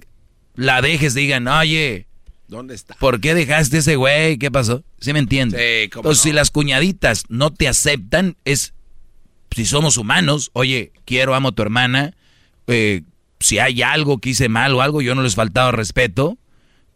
la 0.56 0.82
dejes 0.82 1.14
digan, 1.14 1.48
oye, 1.48 2.08
¿Dónde 2.52 2.76
está? 2.76 2.96
¿Por 2.96 3.22
qué 3.22 3.34
dejaste 3.34 3.78
ese 3.78 3.96
güey? 3.96 4.38
¿Qué 4.38 4.52
pasó? 4.52 4.84
¿Sí 5.00 5.14
me 5.14 5.20
entiendes? 5.20 5.58
Sí, 5.58 5.84
Entonces, 5.86 6.18
no? 6.18 6.30
si 6.30 6.34
las 6.34 6.52
cuñaditas 6.52 7.24
no 7.30 7.50
te 7.54 7.70
aceptan, 7.70 8.36
es. 8.44 8.74
Si 9.56 9.66
somos 9.66 9.96
humanos, 9.96 10.50
oye, 10.52 10.92
quiero, 11.06 11.34
amo 11.34 11.48
a 11.48 11.52
tu 11.54 11.62
hermana. 11.62 12.14
Eh, 12.68 13.04
si 13.40 13.60
hay 13.60 13.82
algo 13.82 14.20
que 14.20 14.32
hice 14.32 14.50
mal 14.50 14.74
o 14.74 14.82
algo, 14.82 15.02
yo 15.02 15.16
no 15.16 15.24
les 15.24 15.36
faltaba 15.36 15.72
respeto, 15.72 16.38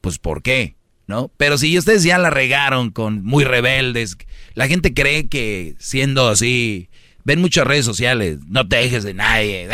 pues 0.01 0.19
¿por 0.19 0.41
qué? 0.41 0.75
¿No? 1.07 1.31
Pero 1.37 1.57
si 1.57 1.77
ustedes 1.77 2.03
ya 2.03 2.17
la 2.17 2.29
regaron 2.29 2.91
con 2.91 3.23
muy 3.23 3.45
rebeldes, 3.45 4.17
la 4.55 4.67
gente 4.67 4.93
cree 4.93 5.29
que 5.29 5.75
siendo 5.79 6.27
así 6.27 6.89
ven 7.23 7.39
muchas 7.39 7.65
redes 7.65 7.85
sociales, 7.85 8.39
no 8.45 8.67
te 8.67 8.75
dejes 8.75 9.05
de 9.05 9.13
nadie, 9.13 9.69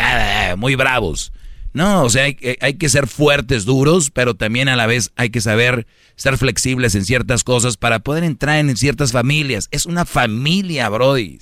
muy 0.56 0.76
bravos. 0.76 1.32
No, 1.74 2.02
o 2.02 2.10
sea, 2.10 2.24
hay, 2.24 2.36
hay, 2.60 2.74
que 2.74 2.88
ser 2.90 3.06
fuertes, 3.06 3.64
duros, 3.64 4.10
pero 4.10 4.34
también 4.34 4.68
a 4.68 4.76
la 4.76 4.86
vez 4.86 5.10
hay 5.16 5.30
que 5.30 5.40
saber 5.40 5.86
ser 6.16 6.36
flexibles 6.36 6.94
en 6.94 7.04
ciertas 7.04 7.44
cosas 7.44 7.78
para 7.78 8.00
poder 8.00 8.24
entrar 8.24 8.58
en 8.58 8.76
ciertas 8.76 9.12
familias. 9.12 9.68
Es 9.70 9.86
una 9.86 10.04
familia, 10.04 10.88
Brody. 10.90 11.38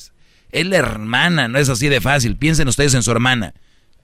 Es 0.52 0.66
la 0.66 0.76
hermana, 0.76 1.48
no 1.48 1.58
es 1.58 1.68
así 1.68 1.88
de 1.88 2.00
fácil. 2.00 2.36
Piensen 2.36 2.68
ustedes 2.68 2.94
en 2.94 3.02
su 3.02 3.10
hermana. 3.10 3.54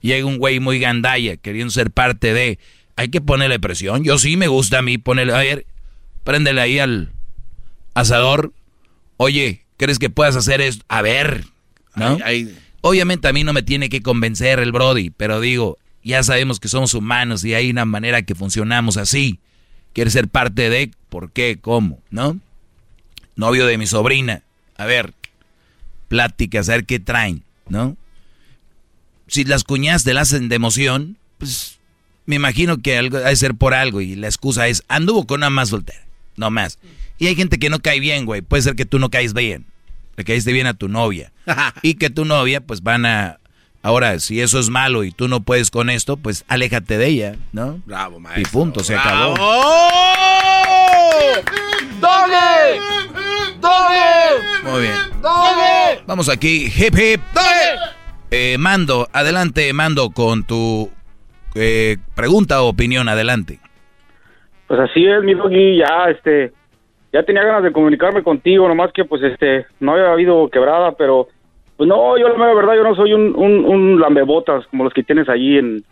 Llega 0.01 0.25
un 0.25 0.37
güey 0.37 0.59
muy 0.59 0.79
gandaya 0.79 1.37
queriendo 1.37 1.71
ser 1.71 1.91
parte 1.91 2.33
de. 2.33 2.59
Hay 2.95 3.09
que 3.09 3.21
ponerle 3.21 3.59
presión. 3.59 4.03
Yo 4.03 4.17
sí 4.17 4.37
me 4.37 4.47
gusta 4.47 4.79
a 4.79 4.81
mí 4.81 4.97
ponerle. 4.97 5.33
A 5.33 5.37
ver, 5.37 5.65
préndele 6.23 6.61
ahí 6.61 6.79
al 6.79 7.11
asador. 7.93 8.53
Oye, 9.17 9.65
¿crees 9.77 9.97
que 9.97 10.09
puedas 10.09 10.35
hacer 10.35 10.61
esto? 10.61 10.83
A 10.89 11.01
ver, 11.01 11.45
¿no? 11.95 12.17
Obviamente 12.81 13.27
a 13.27 13.33
mí 13.33 13.43
no 13.43 13.53
me 13.53 13.63
tiene 13.63 13.89
que 13.89 14.01
convencer 14.01 14.59
el 14.59 14.71
Brody, 14.71 15.09
pero 15.09 15.41
digo, 15.41 15.77
ya 16.07 16.23
sabemos 16.23 16.59
que 16.59 16.67
somos 16.67 16.93
humanos 16.93 17.43
y 17.45 17.53
hay 17.53 17.69
una 17.69 17.85
manera 17.85 18.21
que 18.23 18.35
funcionamos 18.35 18.97
así. 18.97 19.39
¿Quieres 19.93 20.13
ser 20.13 20.27
parte 20.27 20.69
de? 20.69 20.91
¿Por 21.09 21.31
qué? 21.31 21.59
¿Cómo? 21.59 21.99
¿No? 22.09 22.39
Novio 23.35 23.65
de 23.65 23.77
mi 23.77 23.87
sobrina. 23.87 24.43
A 24.77 24.85
ver, 24.85 25.13
pláticas, 26.07 26.69
a 26.69 26.73
ver 26.73 26.85
qué 26.85 26.99
traen, 26.99 27.43
¿no? 27.67 27.97
Si 29.27 29.43
las 29.43 29.63
cuñas 29.63 30.03
te 30.03 30.13
la 30.13 30.21
hacen 30.21 30.49
de 30.49 30.55
emoción, 30.55 31.17
pues 31.37 31.79
me 32.25 32.35
imagino 32.35 32.77
que 32.81 32.97
algo, 32.97 33.17
ha 33.17 33.29
de 33.29 33.35
ser 33.35 33.55
por 33.55 33.73
algo 33.73 34.01
y 34.01 34.15
la 34.15 34.27
excusa 34.27 34.67
es, 34.67 34.83
anduvo 34.87 35.25
con 35.25 35.39
una 35.39 35.49
más 35.49 35.69
soltera, 35.69 36.05
no 36.35 36.49
más. 36.49 36.79
Y 37.17 37.27
hay 37.27 37.35
gente 37.35 37.57
que 37.57 37.69
no 37.69 37.79
cae 37.79 37.99
bien, 37.99 38.25
güey. 38.25 38.41
Puede 38.41 38.63
ser 38.63 38.75
que 38.75 38.85
tú 38.85 38.99
no 38.99 39.09
caes 39.09 39.33
bien. 39.33 39.65
Le 40.15 40.23
caíste 40.23 40.51
bien 40.51 40.67
a 40.67 40.73
tu 40.73 40.87
novia. 40.87 41.31
y 41.81 41.95
que 41.95 42.09
tu 42.09 42.25
novia, 42.25 42.61
pues 42.61 42.81
van 42.83 43.05
a... 43.05 43.39
Ahora, 43.81 44.19
si 44.19 44.41
eso 44.41 44.59
es 44.59 44.69
malo 44.69 45.03
y 45.03 45.11
tú 45.11 45.27
no 45.27 45.41
puedes 45.41 45.71
con 45.71 45.89
esto, 45.89 46.17
pues 46.17 46.45
aléjate 46.47 46.97
de 46.97 47.07
ella, 47.07 47.35
¿no? 47.53 47.79
Bravo, 47.85 48.19
maestro. 48.19 48.41
Y 48.41 48.45
punto, 48.51 48.83
se 48.83 48.95
acabó. 48.95 49.35
¡Dale! 52.01 52.79
¡Dale! 53.61 54.41
Muy 54.63 54.81
bien. 54.81 54.93
¡Dale! 55.21 56.01
Vamos 56.05 56.29
aquí, 56.29 56.65
hip 56.65 56.95
hip. 56.97 57.21
Eh, 58.29 58.57
Mando, 58.57 59.07
adelante, 59.13 59.71
Mando, 59.73 60.09
con 60.09 60.43
tu 60.43 60.91
eh, 61.55 61.97
pregunta 62.15 62.61
o 62.61 62.67
opinión, 62.67 63.07
adelante. 63.07 63.59
Pues 64.67 64.79
así 64.81 65.05
es, 65.05 65.23
mi 65.23 65.33
doggy, 65.33 65.77
ya, 65.77 66.09
este, 66.09 66.51
ya 67.13 67.23
tenía 67.23 67.43
ganas 67.43 67.63
de 67.63 67.71
comunicarme 67.71 68.21
contigo, 68.21 68.67
nomás 68.67 68.91
que, 68.93 69.05
pues, 69.05 69.23
este, 69.23 69.65
no 69.79 69.93
había 69.93 70.11
habido 70.11 70.49
quebrada, 70.49 70.91
pero, 70.97 71.29
pues, 71.77 71.87
no, 71.87 72.17
yo 72.17 72.27
la 72.29 72.53
verdad, 72.53 72.75
yo 72.75 72.83
no 72.83 72.95
soy 72.95 73.13
un, 73.13 73.33
un, 73.35 73.63
un 73.65 73.99
lambebotas 73.99 74.65
como 74.67 74.83
los 74.83 74.93
que 74.93 75.03
tienes 75.03 75.29
allí 75.29 75.57
en... 75.57 75.83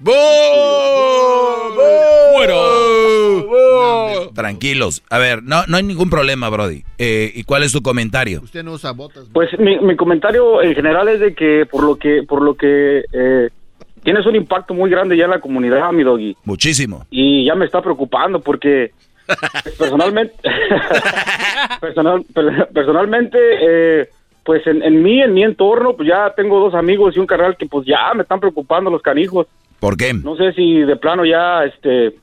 Tranquilos. 4.34 5.02
A 5.10 5.18
ver, 5.18 5.44
no, 5.44 5.66
no 5.68 5.78
hay 5.78 5.84
ningún 5.84 6.10
problema, 6.10 6.50
Brody. 6.50 6.84
Eh, 6.98 7.32
¿Y 7.34 7.44
cuál 7.44 7.64
es 7.64 7.72
tu 7.72 7.82
comentario? 7.82 8.42
Usted 8.44 8.64
no 8.64 8.74
usa 8.74 8.92
botas. 8.92 9.26
Pues 9.34 9.50
mi, 9.60 9.80
mi 9.80 9.96
comentario 9.96 10.62
en 10.62 10.76
general 10.76 11.08
es 11.08 11.20
de 11.20 11.34
que 11.34 11.66
por 11.70 11.84
lo 11.84 11.96
que 11.96 12.24
por 12.28 12.42
lo 12.42 12.56
que 12.56 13.04
eh, 13.14 13.50
tienes 14.04 14.26
un 14.26 14.36
impacto 14.36 14.74
muy 14.74 14.90
grande 14.90 15.16
ya 15.18 15.26
en 15.26 15.32
la 15.32 15.40
comunidad, 15.40 15.92
mi 15.92 16.04
doggy. 16.04 16.36
Muchísimo. 16.44 17.06
Y 17.10 17.46
ya 17.46 17.56
me 17.56 17.66
está 17.66 17.82
preocupando 17.82 18.40
porque 18.42 18.92
personalmente 19.80 20.36
personal, 21.82 22.24
per- 22.34 22.68
personalmente 22.74 23.38
eh, 24.02 24.10
pues 24.46 24.66
en, 24.68 24.84
en 24.84 25.02
mí, 25.02 25.22
en 25.22 25.34
mi 25.34 25.44
entorno, 25.44 25.96
pues 25.96 26.08
ya 26.08 26.32
tengo 26.36 26.60
dos 26.60 26.76
amigos 26.76 27.18
y 27.18 27.20
un 27.20 27.26
carnal 27.26 27.58
que 27.58 27.66
pues 27.66 27.86
ya 27.88 28.14
me 28.14 28.22
están 28.22 28.40
preocupando 28.40 28.92
los 28.92 29.02
canijos. 29.02 29.48
¿Por 29.80 29.98
qué? 29.98 30.14
No 30.14 30.38
sé 30.38 30.54
si 30.54 30.82
de 30.82 30.96
plano 30.98 31.26
ya, 31.26 31.64
este, 31.66 32.14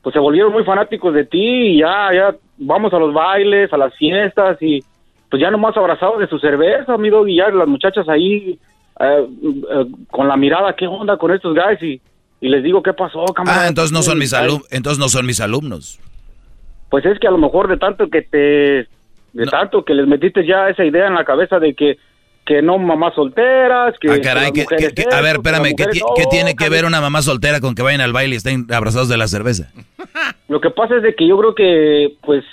pues 0.00 0.14
se 0.14 0.18
volvieron 0.18 0.50
muy 0.50 0.64
fanáticos 0.64 1.12
de 1.12 1.26
ti 1.26 1.38
y 1.38 1.78
ya, 1.80 2.08
ya 2.14 2.34
vamos 2.56 2.94
a 2.94 2.98
los 2.98 3.12
bailes, 3.12 3.70
a 3.70 3.76
las 3.76 3.94
fiestas 3.96 4.56
y 4.62 4.82
pues 5.28 5.42
ya 5.42 5.50
nomás 5.50 5.76
abrazados 5.76 6.20
de 6.20 6.26
su 6.26 6.38
cerveza, 6.38 6.94
amigo, 6.94 7.28
y 7.28 7.36
ya 7.36 7.50
las 7.50 7.68
muchachas 7.68 8.08
ahí 8.08 8.58
eh, 9.00 9.26
eh, 9.70 9.86
con 10.10 10.28
la 10.28 10.38
mirada, 10.38 10.74
¿qué 10.74 10.86
onda 10.86 11.18
con 11.18 11.32
estos 11.32 11.54
guys? 11.54 11.82
Y, 11.82 12.00
y 12.40 12.48
les 12.48 12.62
digo, 12.62 12.82
¿qué 12.82 12.94
pasó, 12.94 13.26
camarada? 13.26 13.64
Ah, 13.64 13.68
entonces 13.68 13.92
no 13.92 14.00
son 14.00 14.18
mis 14.18 14.32
alumnos. 14.32 14.66
Entonces 14.70 14.98
no 14.98 15.10
son 15.10 15.26
mis 15.26 15.40
alumnos. 15.40 16.00
Pues 16.88 17.04
es 17.04 17.18
que 17.18 17.28
a 17.28 17.30
lo 17.30 17.38
mejor 17.38 17.68
de 17.68 17.76
tanto 17.76 18.08
que 18.08 18.22
te, 18.22 18.88
de 19.32 19.46
tanto 19.46 19.84
que 19.84 19.94
les 19.94 20.06
metiste 20.06 20.46
ya 20.46 20.68
esa 20.68 20.84
idea 20.84 21.06
en 21.06 21.14
la 21.14 21.24
cabeza 21.24 21.58
de 21.58 21.74
que 21.74 21.98
que 22.44 22.60
no 22.60 22.76
mamás 22.76 23.14
solteras, 23.14 23.94
que... 24.00 24.10
Ah, 24.10 24.20
caray, 24.20 24.50
que- 24.50 24.62
a 25.12 25.20
ver, 25.20 25.36
espérame, 25.36 25.76
¿qué, 25.76 25.86
tiene 26.28 26.56
que 26.56 26.68
ver 26.68 26.84
una 26.84 27.00
mamá 27.00 27.22
soltera 27.22 27.60
con 27.60 27.76
que 27.76 27.82
vayan 27.82 28.00
al 28.00 28.12
baile 28.12 28.34
y 28.34 28.38
estén 28.38 28.66
abrazados 28.72 29.08
de 29.08 29.16
la 29.16 29.28
cerveza? 29.28 29.70
Lo 30.48 30.60
que 30.60 30.70
pasa 30.70 30.96
es 30.96 31.04
de 31.04 31.14
que 31.14 31.26
yo 31.28 31.38
creo 31.38 31.54
que, 31.54 32.14
pues, 32.20 32.44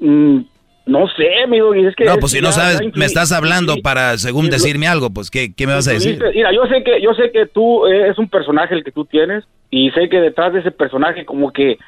mm, 0.00 0.40
no 0.86 1.06
sé, 1.16 1.44
amigo, 1.44 1.74
y 1.76 1.86
es 1.86 1.94
que... 1.94 2.06
No, 2.06 2.14
es 2.14 2.18
pues 2.18 2.32
si 2.32 2.40
no 2.40 2.50
sabes, 2.50 2.80
me 2.96 3.04
estás 3.04 3.30
hablando 3.30 3.74
sí, 3.74 3.82
para, 3.82 4.18
según 4.18 4.46
sí, 4.46 4.50
lo- 4.50 4.56
decirme 4.56 4.88
algo, 4.88 5.10
pues 5.10 5.30
¿qué, 5.30 5.54
qué 5.54 5.64
me 5.68 5.74
vas 5.74 5.86
a 5.86 5.92
decir? 5.92 6.20
Mira, 6.34 6.52
yo 6.52 6.66
sé 6.66 6.82
que 6.82 7.00
yo 7.00 7.14
sé 7.14 7.30
que 7.30 7.46
tú 7.46 7.86
eh, 7.86 8.08
es 8.08 8.18
un 8.18 8.28
personaje 8.28 8.74
el 8.74 8.82
que 8.82 8.90
tú 8.90 9.04
tienes 9.04 9.44
y 9.70 9.90
sé 9.92 10.08
que 10.08 10.18
detrás 10.20 10.52
de 10.52 10.58
ese 10.58 10.72
personaje 10.72 11.24
como 11.24 11.52
que 11.52 11.78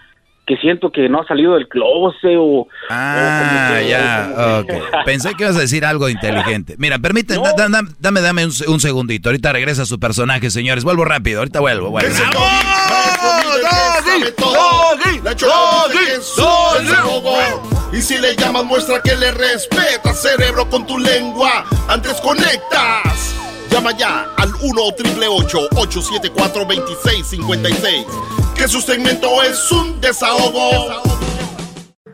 que 0.47 0.57
siento 0.57 0.91
que 0.91 1.09
no 1.09 1.21
ha 1.21 1.27
salido 1.27 1.55
del 1.55 1.69
closet 1.69 2.37
o 2.39 2.67
Ah, 2.91 3.79
ya, 3.89 4.59
ok. 4.61 4.73
Pensé 5.05 5.35
que 5.35 5.45
ibas 5.45 5.57
a 5.57 5.61
decir 5.61 5.85
algo 5.85 6.09
inteligente. 6.09 6.75
Mira, 6.79 6.99
permíteme, 6.99 7.43
da- 7.57 7.69
da- 7.69 7.83
dame, 8.01 8.21
dame 8.21 8.47
un, 8.47 8.53
un 8.69 8.81
segundito. 8.81 9.29
Ahorita 9.29 9.53
regresa 9.53 9.87
su 9.87 10.01
personaje, 10.01 10.51
señores. 10.51 10.85
Vuelvo 10.85 11.05
rápido, 11.05 11.41
ahorita 11.41 11.61
vuelvo. 11.61 11.91
vuelvo. 11.91 12.09
Que. 15.91 17.99
Y 17.99 18.03
si 18.03 18.19
le 18.19 18.35
llamas, 18.37 18.65
muestra 18.65 19.01
que 19.03 19.15
le 19.17 19.31
respeta, 19.33 20.13
cerebro, 20.15 20.69
con 20.69 20.87
tu 20.87 20.99
lengua. 20.99 21.65
Antes 21.89 22.21
conectas. 22.21 23.35
Llama 23.73 23.97
ya 23.97 24.27
al 24.37 24.53
1 24.61 24.83
874 24.83 26.65
2656 26.65 28.07
Que 28.55 28.69
su 28.69 28.81
segmento 28.81 29.43
es 29.43 29.71
un 29.73 30.01
desahogo. 30.01 31.03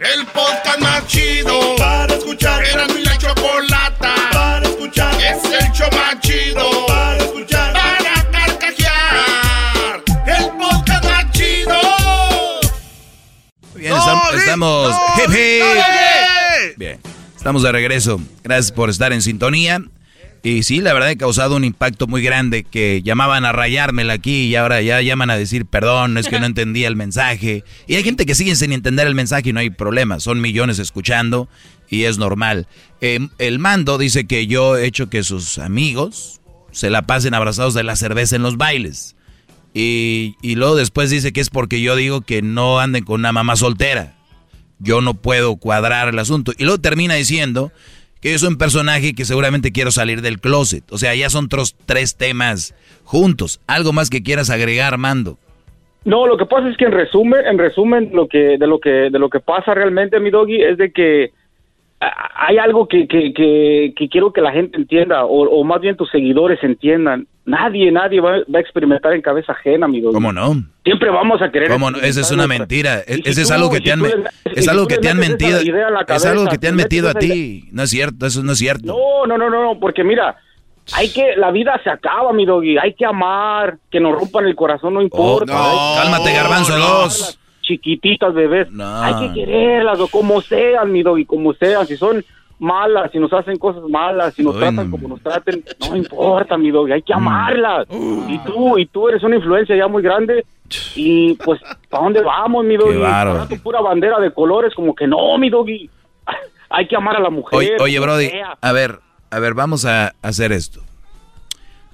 El 0.01 0.25
podcast 0.27 0.79
más 0.81 1.07
chido 1.09 1.75
para 1.77 2.15
escuchar. 2.15 2.65
Era 2.65 2.87
mi 2.89 3.03
la 3.03 3.19
chocolata 3.19 4.15
para 4.33 4.67
escuchar. 4.69 5.13
Es 5.21 5.43
el 5.45 5.73
show 5.73 5.89
más 5.93 6.21
chido 6.21 6.87
para 6.87 7.17
escuchar. 7.19 7.73
Para 7.73 8.31
carcajear. 8.31 10.03
El 10.27 10.49
podcast 10.57 11.05
más 11.05 11.31
chido. 11.33 11.81
Bien, 13.75 13.93
estam- 13.93 14.35
estamos. 14.37 14.95
hip, 15.17 15.31
hip. 15.35 16.79
Bien, 16.79 17.01
estamos 17.37 17.63
de 17.65 17.73
regreso. 17.73 18.21
Gracias 18.45 18.71
por 18.71 18.91
estar 18.91 19.13
en 19.13 19.23
sintonía. 19.23 19.81
Y 20.43 20.63
sí, 20.63 20.81
la 20.81 20.93
verdad 20.93 21.11
he 21.11 21.17
causado 21.17 21.57
un 21.57 21.65
impacto 21.65 22.07
muy 22.07 22.23
grande 22.23 22.63
que 22.63 23.03
llamaban 23.03 23.45
a 23.45 23.53
rayármela 23.53 24.13
aquí 24.13 24.45
y 24.45 24.55
ahora 24.55 24.81
ya 24.81 25.01
llaman 25.03 25.31
a 25.31 25.37
decir 25.37 25.67
perdón, 25.67 26.17
es 26.17 26.29
que 26.29 26.39
no 26.39 26.47
entendía 26.47 26.89
el 26.89 26.97
mensaje. 26.97 27.65
Y 27.87 27.97
hay 27.97 28.05
gente 28.05 28.25
que 28.25 28.35
sigue 28.35 28.55
sin 28.55 28.73
entender 28.73 29.07
el 29.07 29.15
mensaje 29.15 29.51
y 29.51 29.53
no 29.53 29.61
hay 29.61 29.71
problema, 29.71 30.21
son 30.21 30.41
millones 30.41 30.79
escuchando 30.79 31.49
y 31.89 32.05
es 32.05 32.19
normal. 32.19 32.69
Eh, 33.01 33.29
el 33.39 33.59
mando 33.59 33.99
dice 33.99 34.27
que 34.27 34.47
yo 34.47 34.77
he 34.77 34.87
hecho 34.87 35.11
que 35.11 35.23
sus 35.23 35.59
amigos 35.59 36.41
se 36.71 36.91
la 36.91 37.03
pasen 37.03 37.35
abrazados 37.35 37.75
de 37.75 37.83
la 37.83 37.97
cerveza 37.97 38.37
en 38.37 38.43
los 38.43 38.57
bailes. 38.57 39.17
Y, 39.75 40.37
y 40.41 40.55
luego 40.55 40.77
después 40.77 41.11
dice 41.11 41.33
que 41.33 41.41
es 41.41 41.51
porque 41.51 41.81
yo 41.81 41.97
digo 41.97 42.21
que 42.21 42.43
no 42.43 42.79
anden 42.79 43.05
con 43.05 43.21
una 43.21 43.33
mamá 43.33 43.57
soltera. 43.57 44.17
Yo 44.79 45.01
no 45.01 45.15
puedo 45.15 45.57
cuadrar 45.57 46.09
el 46.09 46.19
asunto. 46.19 46.53
Y 46.57 46.65
luego 46.65 46.79
termina 46.79 47.15
diciendo 47.15 47.73
que 48.21 48.37
soy 48.39 48.49
un 48.49 48.59
personaje 48.59 49.15
que 49.15 49.25
seguramente 49.25 49.73
quiero 49.73 49.91
salir 49.91 50.23
del 50.23 50.41
closet. 50.41 50.85
O 50.91 50.99
sea, 50.99 51.15
ya 51.15 51.31
son 51.31 51.47
otros 51.47 51.77
tres 51.87 52.17
temas 52.17 52.75
juntos. 53.05 53.61
Algo 53.67 53.93
más 53.93 54.11
que 54.11 54.23
quieras 54.23 54.51
agregar, 54.51 54.99
Mando. 54.99 55.39
No, 56.05 56.27
lo 56.27 56.37
que 56.37 56.47
pasa 56.47 56.69
es 56.69 56.77
que 56.77 56.85
en 56.85 56.93
resumen, 56.93 57.45
en 57.47 57.59
resumen, 57.59 58.11
lo 58.13 58.29
que 58.29 58.57
de 58.59 58.67
lo 58.67 58.79
que 58.79 59.11
de 59.11 59.19
lo 59.19 59.29
que 59.29 59.41
pasa 59.41 59.75
realmente, 59.75 60.21
mi 60.21 60.31
doggy, 60.31 60.63
es 60.63 60.79
de 60.79 60.93
que 60.93 61.33
hay 62.01 62.59
algo 62.59 62.87
que, 62.87 63.09
que, 63.09 63.33
que, 63.33 63.93
que 63.97 64.09
quiero 64.09 64.33
que 64.33 64.41
la 64.41 64.53
gente 64.53 64.77
entienda, 64.77 65.25
o, 65.25 65.49
o 65.49 65.65
más 65.65 65.81
bien 65.81 65.97
tus 65.97 66.11
seguidores 66.11 66.63
entiendan. 66.63 67.27
Nadie, 67.45 67.91
nadie 67.91 68.21
va, 68.21 68.33
va 68.53 68.59
a 68.59 68.61
experimentar 68.61 69.15
en 69.15 69.23
cabeza 69.23 69.53
ajena, 69.53 69.89
mi 69.89 70.01
doggy. 70.01 70.15
¿Cómo 70.15 70.33
no? 70.33 70.63
Siempre 70.85 71.11
vamos 71.11 71.41
a 71.41 71.51
querer. 71.51 71.71
¿Cómo 71.71 71.91
no? 71.91 71.99
Esa 71.99 72.21
es 72.21 72.31
una 72.31 72.47
mentira. 72.47 73.03
Si 73.07 73.23
Ese 73.25 73.43
es 73.43 73.51
algo 73.51 73.71
que 73.71 73.79
si 73.79 73.85
te 73.85 73.93
han 73.93 74.01
tú 74.01 74.07
es 74.45 74.65
si 74.65 74.71
algo 74.71 74.87
que 74.87 74.99
te 74.99 75.09
han 75.09 75.19
mentido. 75.19 75.59
Es 76.09 76.27
algo 76.27 76.47
que 76.47 76.59
te 76.59 76.69
han 76.69 76.77
metido 76.77 77.09
a 77.09 77.15
ti. 77.15 77.69
No 77.73 77.83
es 77.83 77.91
cierto, 77.91 78.27
eso 78.27 78.43
no 78.43 78.53
es 78.53 78.59
cierto. 78.59 78.87
No, 78.87 79.27
no, 79.27 79.39
no, 79.39 79.51
no, 79.51 79.81
porque 79.81 80.05
mira, 80.05 80.37
hay 80.93 81.11
que, 81.11 81.37
la 81.37 81.51
vida 81.51 81.81
se 81.83 81.91
acaba, 81.91 82.33
mi 82.33 82.47
doggy, 82.47 82.79
hay 82.79 82.95
que 82.95 83.05
amar, 83.05 83.79
que 83.91 83.99
nos 83.99 84.15
rompan 84.15 84.47
el 84.47 84.55
corazón, 84.55 84.95
no 84.95 85.03
importa. 85.03 85.53
Oh, 85.55 85.97
no, 85.97 86.03
cálmate, 86.03 86.31
amar 86.31 86.43
Garbanzo, 86.43 86.75
a 86.75 86.79
dos. 86.79 87.21
las 87.21 87.39
Chiquititas 87.69 88.33
bebés, 88.33 88.69
hay 88.81 89.29
que 89.29 89.35
quererlas, 89.35 90.01
o 90.01 90.09
como 90.09 90.41
sean, 90.41 90.91
mi 90.91 91.03
doggy, 91.03 91.27
como 91.27 91.53
sean, 91.53 91.87
si 91.87 91.99
son 91.99 92.25
malas, 92.59 93.13
si 93.13 93.19
nos 93.19 93.31
hacen 93.33 93.59
cosas 93.59 93.83
malas, 93.91 94.33
si 94.33 94.43
nos 94.43 94.55
Uy, 94.55 94.61
tratan 94.61 94.91
no. 94.91 94.91
como 94.91 95.09
nos 95.09 95.21
traten, 95.21 95.63
no 95.87 95.95
importa, 95.95 96.57
mi 96.57 96.71
doggy, 96.71 96.93
hay 96.93 97.03
que 97.03 97.13
amarlas. 97.13 97.87
Y 97.91 98.39
tú, 98.39 98.79
y 98.79 98.87
tú 98.87 99.09
eres 99.09 99.23
una 99.23 99.37
influencia 99.37 99.77
ya 99.77 99.87
muy 99.87 100.03
grande. 100.03 100.45
Y 100.97 101.33
pues, 101.35 101.61
¿para 101.89 102.05
dónde 102.05 102.21
vamos, 102.21 102.63
mi 102.63 102.77
doggy? 102.77 102.99
tu 103.49 103.63
pura 103.63 103.81
bandera 103.81 104.19
de 104.21 104.31
colores, 104.33 104.75
como 104.75 104.95
que 104.95 105.07
no, 105.07 105.39
mi 105.39 105.49
doggy. 105.49 105.89
Hay 106.71 106.87
que 106.87 106.97
amar 106.97 107.17
a 107.17 107.21
la 107.21 107.31
mujer. 107.31 107.77
Oye, 107.81 107.99
Brody, 107.99 108.29
sea. 108.29 108.59
a 108.61 108.73
ver, 108.73 108.99
a 109.31 109.39
ver, 109.39 109.55
vamos 109.55 109.87
a 109.87 110.13
hacer 110.21 110.53
esto. 110.53 110.81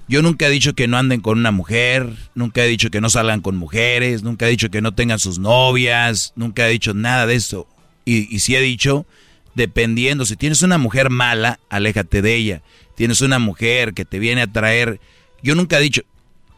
Yo 0.07 0.21
nunca 0.21 0.47
he 0.47 0.51
dicho 0.51 0.73
que 0.73 0.87
no 0.87 0.97
anden 0.97 1.21
con 1.21 1.39
una 1.39 1.51
mujer, 1.51 2.07
nunca 2.35 2.63
he 2.63 2.67
dicho 2.67 2.91
que 2.91 3.01
no 3.01 3.09
salgan 3.09 3.41
con 3.41 3.55
mujeres, 3.55 4.21
nunca 4.21 4.45
he 4.45 4.51
dicho 4.51 4.69
que 4.69 4.81
no 4.81 4.93
tengan 4.93 5.17
sus 5.17 5.39
novias, 5.39 6.31
nunca 6.35 6.67
he 6.67 6.71
dicho 6.71 6.93
nada 6.93 7.25
de 7.25 7.35
eso. 7.35 7.67
Y, 8.05 8.33
y 8.33 8.39
sí 8.39 8.55
he 8.55 8.61
dicho, 8.61 9.07
dependiendo, 9.55 10.25
si 10.25 10.35
tienes 10.35 10.61
una 10.61 10.77
mujer 10.77 11.09
mala, 11.09 11.59
aléjate 11.69 12.21
de 12.21 12.35
ella. 12.35 12.61
Tienes 12.95 13.21
una 13.21 13.39
mujer 13.39 13.93
que 13.93 14.05
te 14.05 14.19
viene 14.19 14.43
a 14.43 14.51
traer, 14.51 14.99
yo 15.41 15.55
nunca 15.55 15.79
he 15.79 15.81
dicho, 15.81 16.03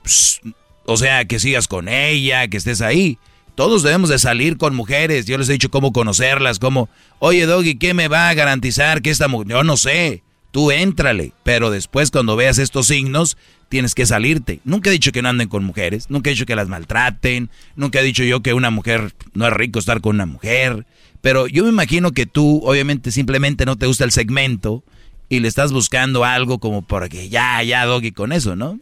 "Ps", 0.03 0.41
o 0.85 0.97
sea, 0.97 1.25
que 1.25 1.39
sigas 1.39 1.67
con 1.67 1.87
ella, 1.87 2.47
que 2.49 2.57
estés 2.57 2.81
ahí. 2.81 3.17
Todos 3.55 3.81
debemos 3.81 4.09
de 4.09 4.19
salir 4.19 4.57
con 4.57 4.75
mujeres. 4.75 5.25
Yo 5.25 5.37
les 5.37 5.49
he 5.49 5.53
dicho 5.53 5.71
cómo 5.71 5.91
conocerlas, 5.91 6.59
cómo, 6.59 6.89
oye 7.19 7.45
Doggy, 7.45 7.75
¿qué 7.79 7.93
me 7.93 8.07
va 8.07 8.29
a 8.29 8.33
garantizar 8.35 9.01
que 9.01 9.09
esta 9.09 9.27
mujer? 9.27 9.47
Yo 9.47 9.63
no 9.63 9.77
sé. 9.77 10.21
Tú 10.57 10.71
éntrale, 10.71 11.33
pero 11.43 11.69
después 11.69 12.09
cuando 12.09 12.35
veas 12.35 12.57
estos 12.57 12.87
signos, 12.87 13.37
tienes 13.69 13.93
que 13.93 14.07
salirte. 14.07 14.59
Nunca 14.63 14.89
he 14.89 14.93
dicho 14.93 15.11
que 15.11 15.21
no 15.21 15.29
anden 15.29 15.49
con 15.49 15.63
mujeres, 15.63 16.09
nunca 16.09 16.31
he 16.31 16.33
dicho 16.33 16.47
que 16.47 16.55
las 16.55 16.67
maltraten, 16.67 17.51
nunca 17.75 17.99
he 17.99 18.03
dicho 18.03 18.23
yo 18.23 18.41
que 18.41 18.55
una 18.55 18.71
mujer 18.71 19.11
no 19.35 19.45
es 19.45 19.53
rico 19.53 19.77
estar 19.77 20.01
con 20.01 20.15
una 20.15 20.25
mujer, 20.25 20.87
pero 21.21 21.45
yo 21.45 21.61
me 21.63 21.69
imagino 21.69 22.09
que 22.09 22.25
tú 22.25 22.61
obviamente 22.65 23.11
simplemente 23.11 23.67
no 23.67 23.75
te 23.75 23.85
gusta 23.85 24.03
el 24.03 24.09
segmento 24.09 24.81
y 25.29 25.41
le 25.41 25.47
estás 25.47 25.71
buscando 25.71 26.23
algo 26.25 26.57
como 26.57 26.81
porque 26.81 27.29
ya, 27.29 27.61
ya, 27.61 27.85
Doggy, 27.85 28.11
con 28.11 28.31
eso, 28.31 28.55
¿no? 28.55 28.79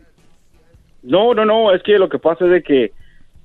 No, 1.04 1.34
no, 1.34 1.44
no, 1.44 1.74
es 1.74 1.84
que 1.84 2.00
lo 2.00 2.08
que 2.08 2.20
pasa 2.20 2.46
es 2.46 2.52
de 2.52 2.64
que 2.64 2.94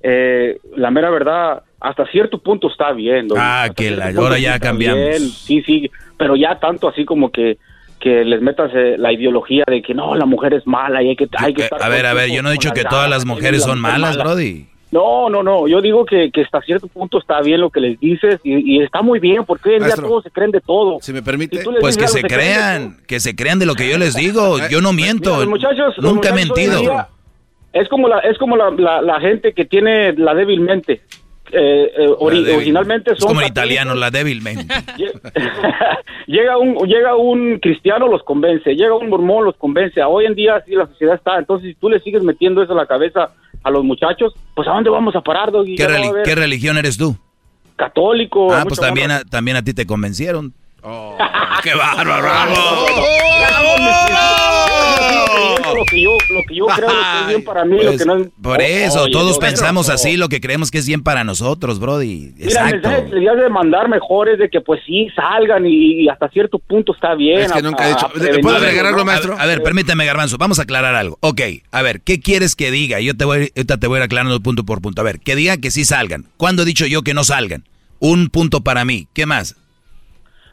eh, 0.03 0.57
la 0.77 0.89
mera 0.89 1.09
verdad, 1.09 1.63
hasta 1.81 2.05
cierto 2.07 2.37
punto 2.41 2.69
está 2.71 2.93
bien. 2.93 3.27
doggy. 3.27 3.41
Ah, 3.43 3.63
Hasta 3.63 3.73
que 3.75 3.91
la- 3.91 4.05
ahora 4.15 4.39
ya 4.39 4.57
cambiamos. 4.57 5.03
bien, 5.03 5.21
Sí, 5.31 5.61
sí, 5.63 5.91
pero 6.17 6.37
ya 6.37 6.57
tanto 6.61 6.87
así 6.87 7.03
como 7.03 7.29
que 7.29 7.57
que 8.01 8.25
les 8.25 8.41
metas 8.41 8.71
eh, 8.73 8.95
la 8.97 9.13
ideología 9.13 9.63
de 9.67 9.81
que 9.81 9.93
no, 9.93 10.15
la 10.15 10.25
mujer 10.25 10.53
es 10.53 10.67
mala 10.67 11.01
y 11.01 11.09
hay 11.09 11.15
que, 11.15 11.29
hay 11.37 11.53
que 11.53 11.61
Eh, 11.61 11.65
estar 11.65 11.81
A 11.81 11.87
ver, 11.87 12.05
a 12.05 12.13
ver, 12.13 12.29
yo 12.31 12.41
no 12.41 12.49
he 12.49 12.53
dicho 12.53 12.71
que 12.71 12.83
todas 12.83 13.09
las 13.09 13.25
mujeres 13.25 13.63
son 13.63 13.79
malas, 13.79 14.17
mala. 14.17 14.23
Brody. 14.23 14.67
No, 14.91 15.29
no, 15.29 15.41
no, 15.41 15.69
yo 15.69 15.79
digo 15.81 16.05
que, 16.05 16.31
que 16.31 16.41
hasta 16.41 16.59
cierto 16.61 16.87
punto 16.89 17.17
está 17.19 17.39
bien 17.39 17.61
lo 17.61 17.69
que 17.69 17.79
les 17.79 17.97
dices 17.97 18.41
y, 18.43 18.75
y 18.75 18.83
está 18.83 19.01
muy 19.01 19.19
bien 19.19 19.45
porque 19.45 19.69
hoy 19.69 19.75
en 19.75 19.85
día 19.85 19.95
todos 19.95 20.23
se 20.23 20.31
creen 20.31 20.51
de 20.51 20.59
todo. 20.59 20.97
Si 20.99 21.13
me 21.13 21.21
permite. 21.21 21.63
Pues 21.79 21.95
que 21.95 22.09
se 22.09 22.21
crean, 22.21 22.97
que 23.07 23.21
se 23.21 23.33
crean 23.33 23.57
de 23.59 23.65
lo 23.65 23.75
que 23.75 23.89
yo 23.89 23.97
les 23.97 24.15
digo. 24.15 24.57
Yo 24.69 24.81
no 24.81 24.91
miento. 24.91 25.37
Los 25.37 25.47
muchachos, 25.47 25.95
Nunca 25.99 26.29
he 26.29 26.31
muchachos 26.33 26.57
mentido. 26.57 26.81
día 26.81 27.07
Es 27.71 27.87
como 27.87 28.09
la, 28.09 28.19
es 28.19 28.37
como 28.37 28.57
la, 28.57 28.69
la, 28.71 29.01
la 29.01 29.21
gente 29.21 29.53
que 29.53 29.63
tiene 29.63 30.11
la 30.13 30.33
débilmente. 30.33 31.01
Eh, 31.53 31.91
eh, 31.97 32.07
ori- 32.19 32.35
La 32.35 32.41
débil. 32.43 32.55
originalmente 32.55 33.11
Es 33.13 33.19
son 33.19 33.27
como 33.29 33.41
el 33.41 33.47
católicos. 33.47 33.73
italiano, 33.75 33.95
la 33.99 34.09
débilmente. 34.11 34.73
llega 36.27 36.57
un 36.57 36.75
llega 36.87 37.15
un 37.15 37.59
cristiano 37.59 38.07
los 38.07 38.23
convence, 38.23 38.73
llega 38.73 38.95
un 38.95 39.09
mormón 39.09 39.45
los 39.45 39.57
convence. 39.57 40.01
Hoy 40.03 40.25
en 40.25 40.35
día 40.35 40.55
así 40.55 40.71
la 40.75 40.87
sociedad 40.87 41.15
está. 41.15 41.37
Entonces 41.37 41.69
si 41.69 41.75
tú 41.75 41.89
le 41.89 41.99
sigues 41.99 42.23
metiendo 42.23 42.63
eso 42.63 42.73
a 42.73 42.75
la 42.75 42.85
cabeza 42.85 43.31
a 43.63 43.69
los 43.69 43.83
muchachos, 43.83 44.33
pues 44.55 44.67
a 44.67 44.71
dónde 44.71 44.89
vamos 44.89 45.15
a 45.15 45.21
parar, 45.21 45.51
Doggy? 45.51 45.75
¿Qué, 45.75 45.87
reli- 45.87 46.23
qué 46.23 46.35
religión 46.35 46.77
eres 46.77 46.97
tú? 46.97 47.15
católico. 47.75 48.53
Ah, 48.53 48.63
pues 48.67 48.79
también 48.79 49.09
a, 49.11 49.23
también 49.23 49.57
a 49.57 49.63
ti 49.63 49.73
te 49.73 49.85
convencieron. 49.87 50.53
¡Qué 51.63 51.73
bárbaro! 51.75 52.27
Lo 55.75 55.85
que 55.85 56.01
yo, 56.01 56.11
lo 56.29 56.41
que 56.47 56.55
yo 56.55 56.65
creo 56.67 56.87
que 56.89 57.21
es 57.21 57.27
bien 57.27 57.43
para 57.43 57.65
mí, 57.65 57.77
lo 57.77 57.83
Pues, 57.91 57.99
que 57.99 58.05
no 58.05 58.15
es... 58.17 58.27
por 58.41 58.61
eso, 58.61 59.03
Oye, 59.03 59.11
todos 59.11 59.37
pensamos 59.39 59.89
así, 59.89 60.17
lo 60.17 60.29
que 60.29 60.39
creemos 60.41 60.71
que 60.71 60.77
es 60.77 60.87
bien 60.87 61.01
para 61.03 61.23
nosotros, 61.23 61.79
Brody. 61.79 62.33
Mira, 62.37 62.69
Exacto. 62.69 62.89
deberías 62.89 63.37
de 63.37 63.49
mandar 63.49 63.89
mejor 63.89 64.29
es 64.29 64.39
de 64.39 64.49
que 64.49 64.61
pues 64.61 64.81
sí, 64.85 65.07
salgan 65.15 65.65
y, 65.65 66.03
y 66.03 66.09
hasta 66.09 66.29
cierto 66.29 66.59
punto 66.59 66.93
está 66.93 67.15
bien. 67.15 67.41
Es 67.41 67.51
que 67.51 67.61
nunca 67.61 67.85
he 67.87 67.89
dicho- 67.89 68.09
prevenir, 68.13 68.41
¿Puedo 68.41 68.57
agregar 68.57 68.85
algo, 68.87 69.05
maestro? 69.05 69.35
A 69.37 69.45
ver, 69.45 69.63
permíteme, 69.63 70.05
Garbanzo. 70.05 70.37
Vamos 70.37 70.59
a 70.59 70.63
aclarar 70.63 70.95
algo. 70.95 71.17
Ok, 71.21 71.41
a 71.71 71.81
ver, 71.81 72.01
¿qué 72.01 72.19
quieres 72.19 72.55
que 72.55 72.71
diga? 72.71 72.99
Yo 72.99 73.15
te 73.15 73.25
voy, 73.25 73.51
ahorita 73.55 73.77
te 73.77 73.87
voy 73.87 73.97
a 73.97 73.99
ir 73.99 74.03
aclarando 74.05 74.39
punto 74.41 74.63
por 74.65 74.81
punto. 74.81 75.01
A 75.01 75.03
ver, 75.05 75.19
que 75.19 75.35
diga 75.35 75.57
que 75.57 75.71
sí 75.71 75.85
salgan. 75.85 76.25
¿Cuándo 76.37 76.63
he 76.63 76.65
dicho 76.65 76.85
yo 76.85 77.01
que 77.01 77.13
no 77.13 77.23
salgan? 77.23 77.63
Un 77.99 78.29
punto 78.29 78.61
para 78.61 78.83
mí. 78.85 79.07
¿Qué 79.13 79.25
más? 79.25 79.55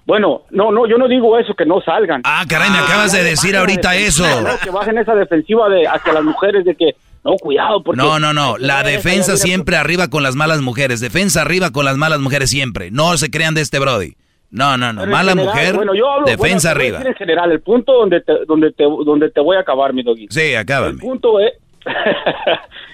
Bueno, 0.08 0.44
no, 0.52 0.72
no, 0.72 0.86
yo 0.86 0.96
no 0.96 1.06
digo 1.06 1.38
eso, 1.38 1.52
que 1.52 1.66
no 1.66 1.82
salgan. 1.82 2.22
Ah, 2.24 2.42
caray, 2.48 2.70
me 2.70 2.78
acabas 2.78 3.12
de 3.12 3.22
decir 3.22 3.54
ahorita 3.54 3.94
eso. 3.94 4.24
No, 4.40 4.58
que 4.58 4.70
bajen 4.70 4.96
esa 4.96 5.14
defensiva 5.14 5.68
de 5.68 5.86
hacia 5.86 6.14
las 6.14 6.24
mujeres 6.24 6.64
de 6.64 6.74
que, 6.74 6.92
no, 7.22 7.32
cuidado, 7.36 7.82
porque... 7.82 8.00
No, 8.00 8.18
no, 8.18 8.32
no. 8.32 8.56
La 8.56 8.82
defensa 8.82 9.36
siempre 9.36 9.76
arriba 9.76 10.08
con 10.08 10.22
las 10.22 10.34
malas 10.34 10.62
mujeres. 10.62 11.00
Defensa 11.00 11.42
arriba 11.42 11.72
con 11.72 11.84
las 11.84 11.98
malas 11.98 12.20
mujeres 12.20 12.48
siempre. 12.48 12.90
No 12.90 13.18
se 13.18 13.30
crean 13.30 13.52
de 13.52 13.60
este 13.60 13.78
Brody. 13.78 14.14
No, 14.50 14.78
no, 14.78 14.94
no. 14.94 15.04
Mala 15.04 15.32
general, 15.32 15.36
mujer, 15.54 15.74
bueno, 15.76 15.94
yo 15.94 16.10
hablo- 16.10 16.24
defensa 16.24 16.72
bueno, 16.72 16.96
arriba. 16.96 17.10
En 17.10 17.14
general, 17.14 17.52
el 17.52 17.60
punto 17.60 17.92
donde 17.92 18.22
te, 18.22 18.32
donde 18.46 18.72
te, 18.72 18.84
donde 18.84 19.30
te 19.30 19.40
voy 19.42 19.58
a 19.58 19.60
acabar, 19.60 19.92
mi 19.92 20.02
doggy. 20.02 20.26
Sí, 20.30 20.54
acábame. 20.54 20.92
El 20.92 20.98
punto 21.00 21.38
es, 21.38 21.52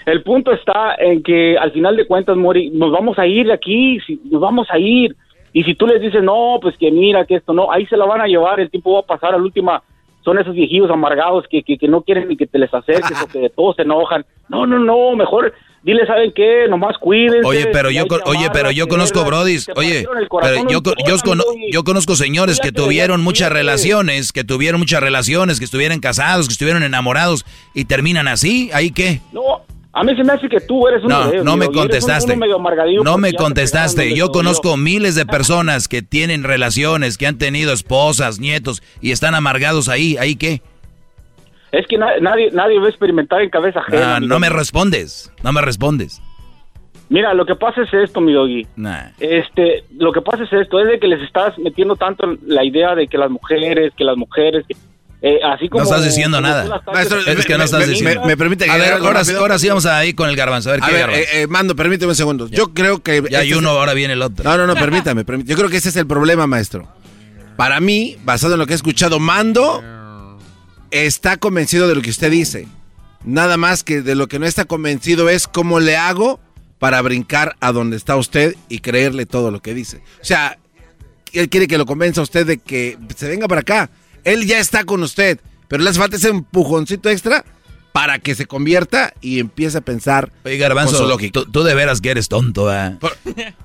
el 0.06 0.22
punto 0.24 0.52
está 0.52 0.96
en 0.98 1.22
que 1.22 1.56
al 1.56 1.70
final 1.70 1.96
de 1.96 2.08
cuentas, 2.08 2.36
Mori, 2.36 2.70
nos 2.70 2.90
vamos 2.90 3.16
a 3.20 3.26
ir 3.28 3.46
de 3.46 3.52
aquí, 3.52 3.98
nos 4.30 4.40
vamos 4.40 4.66
a 4.68 4.80
ir. 4.80 5.14
Y 5.54 5.62
si 5.62 5.76
tú 5.76 5.86
les 5.86 6.02
dices, 6.02 6.22
no, 6.22 6.58
pues 6.60 6.76
que 6.76 6.90
mira, 6.90 7.24
que 7.24 7.36
esto 7.36 7.52
no, 7.54 7.70
ahí 7.70 7.86
se 7.86 7.96
la 7.96 8.04
van 8.04 8.20
a 8.20 8.26
llevar, 8.26 8.58
el 8.58 8.70
tiempo 8.70 8.94
va 8.94 9.00
a 9.00 9.02
pasar, 9.06 9.32
a 9.32 9.38
la 9.38 9.44
última 9.44 9.82
son 10.24 10.38
esos 10.38 10.54
viejillos 10.54 10.90
amargados 10.90 11.46
que, 11.48 11.62
que, 11.62 11.78
que 11.78 11.86
no 11.86 12.02
quieren 12.02 12.28
ni 12.28 12.36
que 12.36 12.46
te 12.46 12.58
les 12.58 12.72
acerques 12.74 13.22
o 13.22 13.28
que 13.28 13.38
de 13.38 13.50
todos 13.50 13.76
se 13.76 13.82
enojan. 13.82 14.24
No, 14.48 14.66
no, 14.66 14.78
no, 14.78 15.14
mejor 15.14 15.54
dile, 15.84 16.04
¿saben 16.06 16.32
qué? 16.34 16.66
Nomás 16.68 16.96
cuídense. 16.98 17.46
Oye, 17.46 17.66
pero 17.72 17.90
yo, 17.90 18.04
oye, 18.24 18.48
pero 18.52 18.70
yo 18.72 18.88
conozco 18.88 19.24
brodis, 19.24 19.68
oye, 19.76 20.04
pero 20.40 20.68
yo, 20.68 20.82
con- 20.82 20.94
yo, 21.06 21.18
yo 21.70 21.84
conozco 21.84 22.16
señores 22.16 22.58
que 22.58 22.72
tuvieron 22.72 23.22
muchas 23.22 23.52
relaciones, 23.52 24.32
que 24.32 24.42
tuvieron 24.44 24.80
muchas 24.80 25.00
relaciones, 25.00 25.58
que 25.58 25.64
estuvieron 25.66 26.00
casados, 26.00 26.48
que 26.48 26.52
estuvieron 26.52 26.82
enamorados 26.82 27.44
y 27.74 27.84
terminan 27.84 28.26
así, 28.26 28.70
¿ahí 28.72 28.90
qué? 28.90 29.20
No, 29.32 29.62
a 29.92 30.02
mí 30.02 30.16
se 30.16 30.24
me 30.24 30.32
hace 30.32 30.48
que 30.48 30.58
tú 30.60 30.88
eres 30.88 31.04
uno 31.04 31.18
No, 31.20 31.26
de 31.26 31.32
ellos, 31.34 31.44
no 31.44 31.56
me 31.56 31.68
un- 31.68 31.74
contestaste. 31.74 32.34
medio 32.36 32.58
No 33.04 33.16
me 33.18 33.32
contestaste. 33.34 34.14
Yo 34.16 34.30
conozco 34.30 34.76
miles 34.76 35.14
de 35.14 35.24
personas 35.26 35.86
que 35.86 36.02
tienen 36.02 36.42
relaciones, 36.42 37.16
que 37.18 37.26
han 37.28 37.38
tenido 37.38 37.72
esposas, 37.72 38.40
nietos 38.40 38.82
y 39.00 39.12
están 39.12 39.34
amargados 39.34 39.88
ahí, 39.88 40.16
¿ahí 40.18 40.34
qué? 40.34 40.62
Es 41.78 41.86
que 41.88 41.98
na- 41.98 42.18
nadie, 42.20 42.50
nadie 42.52 42.78
va 42.78 42.86
a 42.86 42.88
experimentar 42.90 43.42
en 43.42 43.50
cabeza 43.50 43.80
ajena. 43.80 44.16
Ah, 44.16 44.20
no 44.20 44.38
me 44.38 44.48
respondes, 44.48 45.32
no 45.42 45.52
me 45.52 45.60
respondes. 45.60 46.20
Mira, 47.08 47.34
lo 47.34 47.44
que 47.44 47.54
pasa 47.54 47.82
es 47.82 47.92
esto, 47.92 48.20
mi 48.20 48.32
doggy. 48.32 48.66
Nah. 48.76 49.08
Este, 49.20 49.84
lo 49.98 50.12
que 50.12 50.20
pasa 50.22 50.44
es 50.44 50.52
esto, 50.52 50.80
es 50.80 50.88
de 50.88 50.98
que 50.98 51.06
les 51.06 51.20
estás 51.22 51.58
metiendo 51.58 51.96
tanto 51.96 52.26
la 52.46 52.64
idea 52.64 52.94
de 52.94 53.08
que 53.08 53.18
las 53.18 53.30
mujeres, 53.30 53.92
que 53.96 54.04
las 54.04 54.16
mujeres, 54.16 54.64
que, 54.66 54.74
eh, 55.20 55.38
así 55.44 55.68
como... 55.68 55.84
No 55.84 55.90
estás 55.90 56.04
diciendo 56.04 56.40
nada. 56.40 56.80
Maestro, 56.92 57.18
Es 57.20 57.44
que 57.46 57.58
no 57.58 57.64
estás 57.64 57.80
me- 57.80 57.86
diciendo. 57.88 58.20
me- 58.22 58.26
me 58.28 58.36
permite 58.36 58.68
A 58.70 58.72
agregar 58.74 59.00
ver, 59.00 59.08
ahora, 59.36 59.58
sí 59.58 59.68
vamos 59.68 59.84
a 59.86 60.04
ir 60.06 60.14
con 60.14 60.28
el 60.30 60.36
garbanzo. 60.36 60.70
A 60.70 60.72
ver, 60.72 60.82
A 60.82 60.86
¿qué 60.86 60.92
ver, 60.92 61.00
garbanzo? 61.02 61.22
eh, 61.32 61.42
eh, 61.42 61.46
Mando, 61.46 61.76
permíteme 61.76 62.10
un 62.10 62.16
segundo. 62.16 62.48
Yo 62.48 62.72
creo 62.72 63.02
que... 63.02 63.22
Ya 63.30 63.40
hay 63.40 63.48
este 63.48 63.54
es- 63.54 63.56
uno, 63.58 63.70
ahora 63.70 63.92
viene 63.94 64.14
el 64.14 64.22
otro. 64.22 64.44
No, 64.50 64.56
no, 64.56 64.66
no, 64.66 64.74
permítame, 64.74 65.24
permítame. 65.24 65.50
Yo 65.50 65.56
creo 65.56 65.68
que 65.68 65.76
ese 65.76 65.90
es 65.90 65.96
el 65.96 66.06
problema, 66.06 66.46
maestro. 66.46 66.88
Para 67.56 67.80
mí, 67.80 68.16
basado 68.24 68.54
en 68.54 68.60
lo 68.60 68.66
que 68.66 68.72
he 68.72 68.76
escuchado, 68.76 69.18
Mando 69.20 69.82
está 70.94 71.36
convencido 71.36 71.88
de 71.88 71.96
lo 71.96 72.02
que 72.02 72.10
usted 72.10 72.30
dice. 72.30 72.68
Nada 73.24 73.56
más 73.56 73.82
que 73.82 74.00
de 74.00 74.14
lo 74.14 74.28
que 74.28 74.38
no 74.38 74.46
está 74.46 74.64
convencido 74.64 75.28
es 75.28 75.48
cómo 75.48 75.80
le 75.80 75.96
hago 75.96 76.38
para 76.78 77.02
brincar 77.02 77.56
a 77.60 77.72
donde 77.72 77.96
está 77.96 78.16
usted 78.16 78.54
y 78.68 78.78
creerle 78.78 79.26
todo 79.26 79.50
lo 79.50 79.60
que 79.60 79.74
dice. 79.74 79.98
O 80.20 80.24
sea, 80.24 80.58
él 81.32 81.48
quiere 81.48 81.66
que 81.66 81.78
lo 81.78 81.86
convenza 81.86 82.20
a 82.20 82.24
usted 82.24 82.46
de 82.46 82.58
que 82.58 82.96
se 83.16 83.28
venga 83.28 83.48
para 83.48 83.62
acá. 83.62 83.90
Él 84.22 84.46
ya 84.46 84.60
está 84.60 84.84
con 84.84 85.02
usted, 85.02 85.40
pero 85.66 85.82
le 85.82 85.90
hace 85.90 85.98
falta 85.98 86.16
ese 86.16 86.28
empujoncito 86.28 87.08
extra 87.10 87.44
para 87.92 88.18
que 88.18 88.34
se 88.34 88.46
convierta 88.46 89.14
y 89.20 89.40
empiece 89.40 89.78
a 89.78 89.80
pensar 89.80 90.30
Oye, 90.44 90.58
con 90.58 90.58
su 90.58 90.60
Garbanzo, 90.60 91.08
lógica. 91.08 91.32
tú, 91.32 91.46
tú 91.50 91.62
de 91.62 91.74
veras 91.74 92.00
que 92.00 92.10
eres 92.10 92.28
tonto, 92.28 92.68
¿ah? 92.68 92.98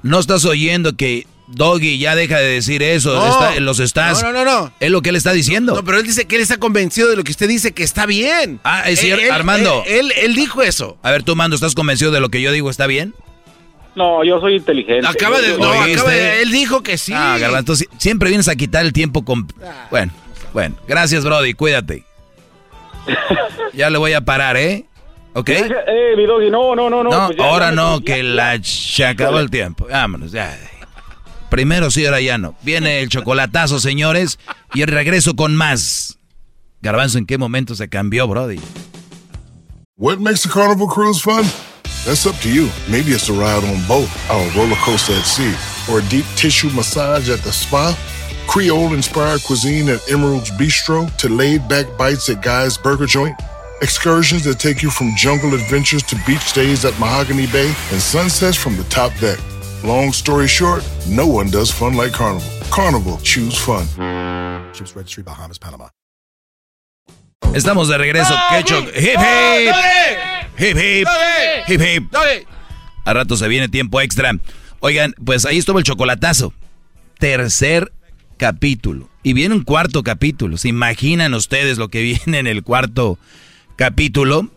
No 0.01 0.19
estás 0.19 0.45
oyendo 0.45 0.95
que 0.95 1.27
Doggy 1.51 1.97
ya 1.97 2.15
deja 2.15 2.37
de 2.37 2.45
decir 2.47 2.83
eso, 2.83 3.13
No. 3.15 3.27
está- 3.27 3.59
los 3.59 3.79
estás... 3.79 4.21
No, 4.23 4.31
no, 4.31 4.45
no, 4.45 4.61
no. 4.61 4.71
Es 4.79 4.91
lo 4.91 5.01
que 5.01 5.09
él 5.09 5.15
está 5.15 5.31
diciendo. 5.33 5.73
No, 5.75 5.83
pero 5.83 5.97
él 5.97 6.03
dice 6.05 6.25
que 6.25 6.35
él 6.35 6.41
está 6.41 6.57
convencido 6.57 7.09
de 7.09 7.15
lo 7.15 7.23
que 7.23 7.31
usted 7.31 7.47
dice 7.47 7.71
que 7.73 7.83
está 7.83 8.05
bien. 8.05 8.59
Ah, 8.63 8.83
es 8.89 8.99
cierto, 8.99 9.21
Él- 9.21 9.27
él- 9.29 9.33
Armando. 9.33 9.83
Él, 9.87 10.11
él, 10.11 10.13
él 10.25 10.35
dijo 10.35 10.61
eso. 10.61 10.97
A 11.01 11.11
ver, 11.11 11.23
tú, 11.23 11.35
Mando, 11.35 11.55
¿estás 11.55 11.73
convencido 11.75 12.11
de 12.11 12.19
lo 12.19 12.29
que 12.29 12.41
yo 12.41 12.51
digo 12.51 12.69
está 12.69 12.85
bien? 12.87 13.13
No, 13.95 14.23
yo 14.23 14.39
soy 14.39 14.55
inteligente. 14.55 15.07
Acaba 15.07 15.41
de. 15.41 15.57
No, 15.57 15.71
acaba 15.71 16.11
de. 16.11 16.41
Él 16.43 16.51
dijo 16.51 16.83
que 16.83 16.97
sí. 16.97 17.11
Ah, 17.15 17.37
Garbanzo, 17.39 17.75
si- 17.75 17.87
siempre 17.97 18.29
vienes 18.29 18.47
a 18.47 18.55
quitar 18.55 18.85
el 18.85 18.93
tiempo 18.93 19.25
con... 19.25 19.47
Bueno, 19.89 20.11
bueno. 20.53 20.75
Gracias, 20.87 21.25
Brody, 21.25 21.53
cuídate. 21.53 22.03
Ya 23.73 23.89
le 23.89 23.97
voy 23.97 24.13
a 24.13 24.21
parar, 24.21 24.57
¿eh? 24.57 24.85
¿Ok? 25.33 25.49
Eh, 25.49 26.13
mi 26.17 26.25
doggy, 26.25 26.49
no, 26.49 26.75
no, 26.75 26.89
no, 26.89 27.03
no. 27.03 27.09
No, 27.11 27.25
pues 27.27 27.37
ya- 27.37 27.45
ahora 27.45 27.69
ya 27.69 27.75
no, 27.75 27.99
ya- 27.99 28.05
que 28.05 28.23
la... 28.23 28.59
Se 28.63 29.05
acabó 29.05 29.39
el 29.39 29.49
tiempo. 29.49 29.87
Vámonos, 29.89 30.31
ya. 30.31 30.57
Primero 31.49 31.89
sí, 31.91 32.05
ahora. 32.05 32.19
Viene 32.63 33.01
el 33.01 33.09
chocolatazo, 33.09 33.79
señores, 33.79 34.39
y 34.73 34.81
el 34.81 34.87
regreso 34.87 35.35
con 35.35 35.55
más. 35.55 36.17
Garbanzo, 36.81 37.17
¿en 37.17 37.25
qué 37.25 37.37
momento 37.37 37.75
se 37.75 37.89
cambió, 37.89 38.27
Brody? 38.27 38.59
What 39.97 40.19
makes 40.19 40.43
the 40.43 40.49
Carnival 40.49 40.87
cruise 40.87 41.21
fun? 41.21 41.43
That's 42.05 42.25
up 42.25 42.35
to 42.41 42.49
you. 42.49 42.69
Maybe 42.89 43.11
it's 43.11 43.29
a 43.29 43.33
ride 43.33 43.65
on 43.65 43.85
boat, 43.85 44.07
or 44.29 44.39
a 44.39 44.51
roller 44.55 44.77
coaster 44.77 45.13
at 45.13 45.25
sea, 45.25 45.53
or 45.91 45.99
a 45.99 46.03
deep 46.09 46.23
tissue 46.37 46.69
massage 46.69 47.29
at 47.29 47.39
the 47.43 47.51
spa. 47.51 47.97
Creole 48.47 48.93
inspired 48.93 49.43
cuisine 49.43 49.89
at 49.89 49.99
Emerald's 50.09 50.49
Bistro 50.51 51.13
to 51.17 51.27
laid 51.27 51.67
back 51.67 51.85
bites 51.97 52.29
at 52.29 52.41
Guy's 52.41 52.77
Burger 52.77 53.05
Joint. 53.05 53.35
Excursions 53.81 54.43
that 54.45 54.59
take 54.59 54.81
you 54.81 54.89
from 54.89 55.13
jungle 55.17 55.53
adventures 55.53 56.03
to 56.03 56.15
beach 56.25 56.41
stays 56.41 56.85
at 56.85 56.97
Mahogany 56.99 57.47
Bay 57.47 57.67
and 57.91 58.01
sunsets 58.01 58.57
from 58.57 58.77
the 58.77 58.83
top 58.85 59.11
deck. 59.19 59.37
Long 59.83 60.09
story 60.11 60.47
short, 60.47 60.83
no 61.07 61.25
one 61.25 61.49
does 61.49 61.71
fun 61.71 61.95
like 61.95 62.11
Carnival. 62.11 62.43
Carnival, 62.69 63.17
choose 63.23 63.57
fun. 63.57 63.85
Ships 64.73 64.93
Registry, 64.95 65.23
Bahamas, 65.23 65.57
Panama. 65.57 65.89
Estamos 67.53 67.87
de 67.87 67.97
regreso. 67.97 68.33
¡Qué 68.51 68.63
cho- 68.63 68.79
¡Hip, 68.79 69.17
hip! 69.17 69.75
¡Hip, 70.59 70.77
hip! 70.77 71.07
¡Hip, 71.67 71.81
hip! 71.81 72.13
A 73.05 73.13
rato 73.13 73.37
se 73.37 73.47
viene 73.47 73.69
tiempo 73.69 74.01
extra. 74.01 74.33
Oigan, 74.81 75.15
pues 75.25 75.45
ahí 75.45 75.57
estuvo 75.57 75.79
el 75.79 75.85
chocolatazo. 75.85 76.53
Tercer 77.17 77.91
capítulo. 78.37 79.09
Y 79.23 79.33
viene 79.33 79.55
un 79.55 79.63
cuarto 79.63 80.03
capítulo. 80.03 80.57
¿Se 80.57 80.67
imaginan 80.67 81.33
ustedes 81.33 81.77
lo 81.77 81.87
que 81.87 82.01
viene 82.25 82.39
en 82.39 82.47
el 82.47 82.63
cuarto 82.63 83.17
capítulo? 83.77 84.49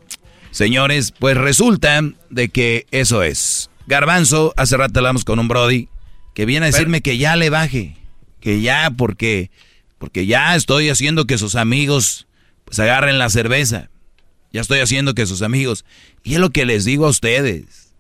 Señores, 0.51 1.13
pues 1.19 1.37
resulta 1.37 2.01
de 2.29 2.49
que 2.51 2.87
eso 2.91 3.23
es. 3.23 3.71
Garbanzo, 3.87 4.55
hace 4.57 4.77
rato 4.77 5.01
hablamos 5.01 5.25
con 5.25 5.39
un 5.39 5.49
Brody 5.49 5.89
que 6.35 6.47
viene 6.47 6.67
a 6.67 6.71
decirme 6.71 7.01
que 7.01 7.19
ya 7.19 7.37
le 7.37 7.51
baje. 7.51 7.97
Que 8.41 8.61
ya, 8.61 8.91
porque, 8.97 9.51
porque 9.99 10.27
ya 10.27 10.55
estoy 10.57 10.89
haciendo 10.89 11.27
que 11.27 11.39
sus 11.39 11.55
amigos 11.55 12.27
pues 12.65 12.79
agarren 12.81 13.19
la 13.19 13.29
cerveza. 13.29 13.91
Ya 14.53 14.61
estoy 14.61 14.81
haciendo 14.81 15.15
que 15.15 15.27
sus 15.27 15.43
amigos. 15.43 15.85
Y 16.25 16.35
es 16.35 16.41
lo 16.41 16.51
que 16.51 16.67
les 16.67 16.85
digo 16.85 17.07
a 17.07 17.11
ustedes. 17.11 17.93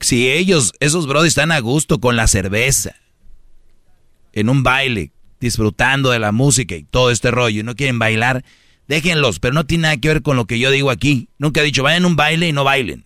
Si 0.00 0.28
ellos, 0.28 0.72
esos 0.80 1.06
Brody 1.06 1.28
están 1.28 1.52
a 1.52 1.60
gusto 1.60 2.00
con 2.00 2.16
la 2.16 2.26
cerveza, 2.26 2.96
en 4.32 4.48
un 4.48 4.62
baile, 4.62 5.12
disfrutando 5.40 6.10
de 6.10 6.18
la 6.18 6.32
música 6.32 6.74
y 6.74 6.82
todo 6.82 7.10
este 7.10 7.30
rollo, 7.30 7.60
y 7.60 7.62
no 7.62 7.76
quieren 7.76 7.98
bailar, 7.98 8.44
déjenlos, 8.88 9.38
pero 9.38 9.54
no 9.54 9.64
tiene 9.64 9.82
nada 9.82 9.96
que 9.98 10.08
ver 10.08 10.22
con 10.22 10.36
lo 10.36 10.46
que 10.46 10.58
yo 10.58 10.70
digo 10.70 10.90
aquí. 10.90 11.28
Nunca 11.38 11.60
he 11.60 11.64
dicho, 11.64 11.82
vayan 11.82 12.04
a 12.04 12.08
un 12.08 12.16
baile 12.16 12.48
y 12.48 12.52
no 12.52 12.64
bailen. 12.64 13.04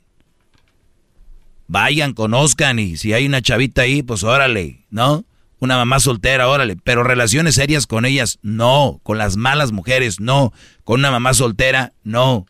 Vayan, 1.68 2.12
conozcan, 2.12 2.78
y 2.78 2.96
si 2.96 3.12
hay 3.12 3.26
una 3.26 3.42
chavita 3.42 3.82
ahí, 3.82 4.02
pues 4.02 4.22
órale, 4.22 4.86
¿no? 4.90 5.24
Una 5.58 5.76
mamá 5.76 6.00
soltera, 6.00 6.48
órale, 6.48 6.76
pero 6.84 7.02
relaciones 7.02 7.54
serias 7.54 7.86
con 7.86 8.04
ellas, 8.04 8.38
no. 8.42 9.00
Con 9.02 9.18
las 9.18 9.36
malas 9.36 9.72
mujeres, 9.72 10.20
no. 10.20 10.52
Con 10.84 11.00
una 11.00 11.10
mamá 11.10 11.34
soltera, 11.34 11.92
no. 12.04 12.46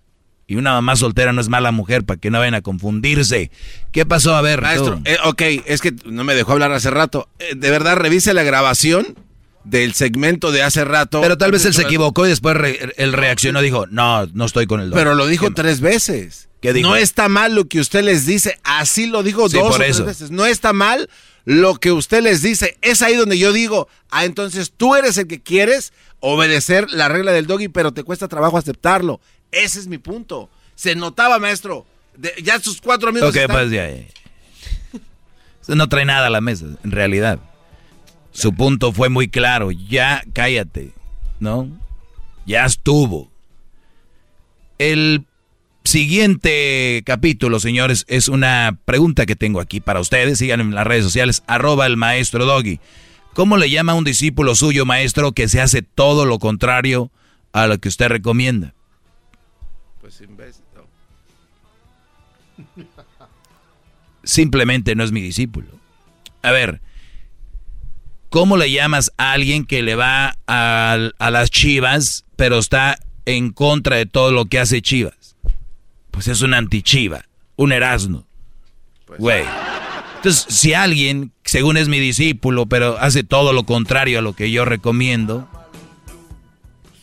Y 0.49 0.57
una 0.57 0.73
mamá 0.73 0.97
soltera 0.97 1.33
no 1.33 1.41
es 1.41 1.49
mala 1.49 1.73
mujer, 1.73 2.05
para 2.05 2.21
que 2.21 2.31
no 2.31 2.39
vayan 2.39 2.55
a 2.55 2.63
confundirse. 2.63 3.51
¿Qué 3.93 4.07
pasó? 4.07 4.37
A 4.37 4.43
ver, 4.43 4.61
Maestro, 4.61 5.01
eh, 5.05 5.17
ok, 5.25 5.43
es 5.67 5.81
que 5.81 5.95
no 6.05 6.25
me 6.25 6.35
dejó 6.35 6.53
hablar 6.53 6.73
hace 6.73 6.91
rato. 6.91 7.29
Eh, 7.39 7.55
de 7.57 7.71
verdad, 7.71 7.97
revise 7.97 8.35
la 8.35 8.43
grabación 8.43 9.17
del 9.69 9.95
segmento 9.95 10.53
de 10.53 10.63
hace 10.63 10.85
rato. 10.85 11.21
Pero 11.21 11.37
tal 11.37 11.51
vez 11.53 11.65
él 11.65 11.75
se 11.75 11.83
equivocó 11.83 12.25
y 12.27 12.29
después 12.31 12.57
re- 12.57 12.93
él 12.97 13.13
reaccionó, 13.13 13.61
dijo, 13.61 13.87
no, 13.89 14.27
no 14.27 14.45
estoy 14.45 14.67
con 14.67 14.81
el 14.81 14.91
dog". 14.91 14.99
Pero 14.99 15.15
lo 15.15 15.27
dijo 15.27 15.53
tres 15.53 15.81
veces. 15.81 16.49
¿Qué 16.61 16.73
dijo? 16.73 16.89
No 16.89 16.97
está 16.97 17.29
mal 17.29 17.55
lo 17.55 17.67
que 17.67 17.81
usted 17.81 18.03
les 18.03 18.27
dice. 18.27 18.59
Así 18.65 19.07
lo 19.07 19.23
digo 19.23 19.49
Sí, 19.49 19.57
dos 19.59 19.69
por 19.69 19.75
o 19.75 19.79
tres 19.85 20.05
veces. 20.05 20.31
No 20.31 20.47
está 20.47 20.73
mal 20.73 21.09
lo 21.45 21.75
que 21.77 21.93
usted 21.93 22.23
les 22.23 22.43
dice. 22.43 22.77
Es 22.81 23.03
ahí 23.03 23.15
donde 23.17 23.39
yo 23.39 23.53
digo, 23.53 23.89
ah, 24.11 24.25
entonces 24.25 24.73
tú 24.77 24.95
eres 24.97 25.19
el 25.19 25.27
que 25.27 25.41
quieres 25.43 25.93
obedecer 26.21 26.91
la 26.91 27.09
regla 27.09 27.33
del 27.33 27.47
doggy, 27.47 27.69
pero 27.69 27.93
te 27.93 28.03
cuesta 28.05 28.27
trabajo 28.29 28.57
aceptarlo. 28.59 29.21
Ese 29.53 29.79
es 29.81 29.87
mi 29.87 29.99
punto. 29.99 30.49
Se 30.75 30.95
notaba, 30.95 31.39
maestro. 31.39 31.87
De- 32.17 32.35
ya 32.43 32.59
sus 32.61 32.81
cuatro 32.81 33.11
amigos. 33.11 33.31
Ok, 33.31 33.37
están- 33.37 33.55
pues 33.57 33.71
ya. 33.71 33.89
ya. 33.91 34.03
No 35.75 35.89
trae 35.89 36.05
nada 36.05 36.29
a 36.29 36.31
la 36.31 36.41
mesa, 36.41 36.65
en 36.85 36.91
realidad. 36.91 37.39
Su 38.37 38.53
punto 38.53 38.93
fue 38.93 39.09
muy 39.09 39.29
claro. 39.29 39.71
Ya 39.71 40.23
cállate, 40.35 40.93
¿no? 41.41 41.71
Ya 42.45 42.67
estuvo. 42.67 43.31
El 44.77 45.25
siguiente 45.85 47.03
capítulo, 47.07 47.61
señores, 47.61 48.05
es 48.09 48.29
una 48.29 48.79
pregunta 48.85 49.25
que 49.25 49.37
tengo 49.37 49.59
aquí 49.59 49.81
para 49.81 50.01
ustedes. 50.01 50.39
Síganme 50.39 50.65
en 50.65 50.75
las 50.75 50.87
redes 50.87 51.05
sociales, 51.05 51.45
arroba 51.47 51.87
el 51.87 51.97
maestro 51.97 52.45
Doggy. 52.45 52.79
¿Cómo 53.33 53.57
le 53.57 53.71
llama 53.71 53.93
a 53.93 53.95
un 53.95 54.05
discípulo 54.05 54.55
suyo, 54.55 54.85
maestro, 54.85 55.33
que 55.33 55.49
se 55.49 55.63
hace 55.63 55.81
todo 55.81 56.27
lo 56.27 56.39
contrario 56.39 57.11
a 57.53 57.67
lo 57.67 57.79
que 57.79 57.89
usted 57.89 58.09
recomienda? 58.09 58.75
Pues 60.03 60.21
imbécil. 60.21 60.63
simplemente 64.25 64.95
no 64.95 65.05
es 65.05 65.13
mi 65.13 65.23
discípulo. 65.23 65.69
A 66.43 66.51
ver, 66.51 66.83
¿cómo 68.37 68.59
le 68.59 68.71
llamas 68.71 69.11
a 69.17 69.33
alguien 69.33 69.65
que 69.65 69.83
le 69.83 69.95
va 69.95 70.37
a, 70.47 70.99
a 71.19 71.31
las 71.31 71.51
chivas, 71.51 72.27
pero 72.37 72.59
está 72.59 72.99
en 73.25 73.51
contra 73.51 73.97
de 73.97 74.05
todo 74.05 74.31
lo 74.31 74.45
que 74.45 74.59
hace 74.59 74.83
chivas? 74.83 75.37
Pues 76.11 76.29
es 76.29 76.43
un 76.43 76.53
antichiva, 76.53 77.25
un 77.57 77.73
erasno. 77.73 78.27
Güey. 79.17 79.43
Entonces, 80.17 80.55
si 80.55 80.75
alguien, 80.75 81.33
según 81.47 81.79
es 81.79 81.89
mi 81.89 81.99
discípulo, 81.99 82.67
pero 82.67 82.99
hace 82.99 83.25
todo 83.25 83.55
lo 83.55 83.65
contrario 83.65 84.19
a 84.19 84.23
lo 84.23 84.35
que 84.35 84.51
yo 84.51 84.67
recomiendo, 84.67 85.49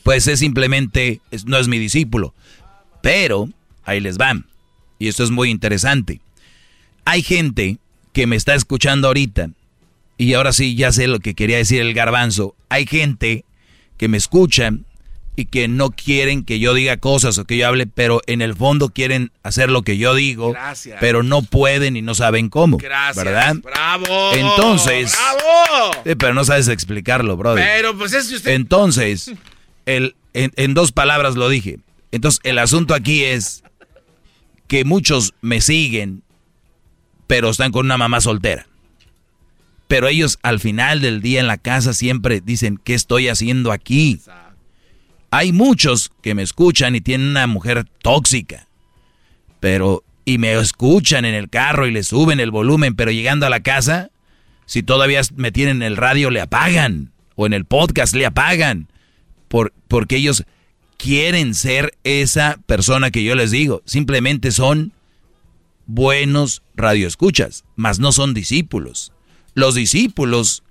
pues 0.04 0.28
es 0.28 0.38
simplemente, 0.38 1.20
no 1.48 1.58
es 1.58 1.68
mi 1.68 1.80
discípulo. 1.80 2.36
Pero, 3.02 3.50
ahí 3.86 4.02
les 4.02 4.18
van. 4.18 4.46
Y 5.00 5.08
esto 5.08 5.24
es 5.24 5.32
muy 5.32 5.50
interesante. 5.50 6.22
Hay 7.06 7.24
gente 7.24 7.80
que 8.12 8.28
me 8.28 8.36
está 8.36 8.54
escuchando 8.54 9.08
ahorita, 9.08 9.50
y 10.18 10.34
ahora 10.34 10.54
sí 10.54 10.76
ya 10.76 10.92
sé 10.92 11.08
lo 11.08 11.20
que 11.20 11.34
quería 11.34 11.58
decir 11.58 11.82
el 11.82 11.94
garbanzo. 11.94 12.56
Hay 12.70 12.86
gente 12.86 13.46
que 13.98 14.08
me 14.08 14.18
escucha 14.18 14.72
y 15.36 15.46
que 15.46 15.68
no 15.68 15.90
quieren 15.90 16.44
que 16.44 16.60
yo 16.60 16.76
diga 16.76 16.98
cosas 16.98 17.38
o 17.40 17.46
que 17.46 17.58
yo 17.58 17.68
hable, 17.68 17.88
pero 17.88 18.22
en 18.28 18.42
el 18.44 18.56
fondo 18.56 18.90
quieren 18.90 19.32
hacer 19.42 19.72
lo 19.72 19.82
que 19.82 19.98
yo 19.98 20.14
digo, 20.14 20.52
Gracias. 20.52 20.98
pero 21.00 21.24
no 21.24 21.42
pueden 21.42 21.96
y 21.98 22.04
no 22.04 22.14
saben 22.14 22.50
cómo. 22.50 22.78
Gracias. 22.78 23.26
¿Verdad? 23.26 23.56
¡Bravo! 23.64 24.34
Entonces, 24.34 25.16
¡Bravo! 25.18 25.92
Sí, 26.06 26.16
pero 26.16 26.34
no 26.36 26.46
sabes 26.46 26.68
explicarlo, 26.68 27.36
brother. 27.36 27.66
Pero 27.66 27.98
pues 27.98 28.14
es 28.14 28.28
que 28.30 28.36
usted. 28.36 28.52
Entonces, 28.52 29.32
el, 29.88 30.16
en, 30.34 30.52
en 30.56 30.74
dos 30.76 30.92
palabras 30.92 31.36
lo 31.36 31.50
dije. 31.50 31.80
Entonces, 32.12 32.40
el 32.44 32.60
asunto 32.60 32.94
aquí 32.94 33.24
es 33.24 33.64
que 34.68 34.86
muchos 34.86 35.34
me 35.42 35.62
siguen, 35.62 36.22
pero 37.26 37.50
están 37.50 37.72
con 37.72 37.88
una 37.88 37.98
mamá 37.98 38.22
soltera. 38.22 38.68
Pero 39.88 40.08
ellos 40.08 40.40
al 40.42 40.60
final 40.60 41.02
del 41.02 41.22
día 41.22 41.40
en 41.40 41.48
la 41.48 41.58
casa 41.58 41.94
siempre 41.94 42.42
dicen, 42.42 42.80
¿qué 42.84 42.94
estoy 42.94 43.28
haciendo 43.28 43.72
aquí? 43.72 44.22
Hay 45.30 45.52
muchos 45.52 46.12
que 46.22 46.36
me 46.36 46.44
escuchan 46.44 46.96
y 46.96 47.02
tienen 47.02 47.28
una 47.28 47.48
mujer 47.48 47.86
tóxica, 48.02 48.68
pero 49.60 50.04
y 50.26 50.38
me 50.38 50.54
escuchan 50.54 51.26
en 51.26 51.36
el 51.36 51.50
carro 51.50 51.88
y 51.88 51.92
le 51.92 52.04
suben 52.04 52.40
el 52.40 52.52
volumen, 52.52 52.96
pero 52.96 53.12
llegando 53.12 53.46
a 53.46 53.50
la 53.50 53.62
casa, 53.62 54.10
si 54.66 54.84
todavía 54.84 55.22
me 55.36 55.52
tienen 55.52 55.78
en 55.78 55.84
el 55.84 55.98
radio, 55.98 56.30
le 56.30 56.42
apagan. 56.42 57.12
O 57.36 57.46
en 57.46 57.54
el 57.54 57.66
podcast 57.66 58.16
le 58.16 58.26
apagan. 58.26 58.88
Por, 59.48 59.74
porque 59.88 60.18
ellos 60.18 60.46
quieren 60.98 61.54
ser 61.56 61.98
esa 62.04 62.60
persona 62.66 63.12
que 63.12 63.24
yo 63.24 63.36
les 63.36 63.52
digo. 63.52 63.82
Simplemente 63.86 64.52
son 64.52 64.94
buenos 65.86 66.64
radioescuchas, 66.76 67.66
mas 67.76 68.00
no 68.00 68.12
son 68.12 68.34
discípulos. 68.34 69.12
Los 69.54 69.76
discípulos, 69.76 70.64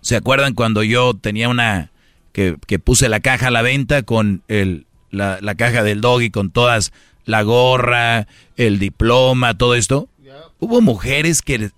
¿se 0.00 0.16
acuerdan 0.16 0.54
cuando 0.54 0.82
yo 0.82 1.14
tenía 1.14 1.48
una... 1.48 1.90
que, 2.32 2.56
que 2.66 2.78
puse 2.78 3.08
la 3.08 3.20
caja 3.20 3.48
a 3.48 3.50
la 3.50 3.62
venta 3.62 4.02
con 4.02 4.42
el, 4.48 4.86
la, 5.10 5.38
la 5.40 5.54
caja 5.54 5.82
del 5.82 6.00
doggy, 6.00 6.30
con 6.30 6.50
todas, 6.50 6.92
la 7.24 7.42
gorra, 7.42 8.26
el 8.56 8.78
diploma, 8.78 9.56
todo 9.56 9.74
esto? 9.74 10.08
Hubo 10.58 10.80
mujeres 10.80 11.42
que, 11.42 11.70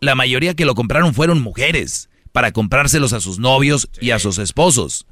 la 0.00 0.14
mayoría 0.14 0.54
que 0.54 0.64
lo 0.64 0.74
compraron 0.74 1.14
fueron 1.14 1.40
mujeres, 1.40 2.08
para 2.32 2.52
comprárselos 2.52 3.12
a 3.14 3.20
sus 3.20 3.38
novios 3.38 3.88
y 4.00 4.10
a 4.10 4.18
sus 4.18 4.38
esposos. 4.38 5.06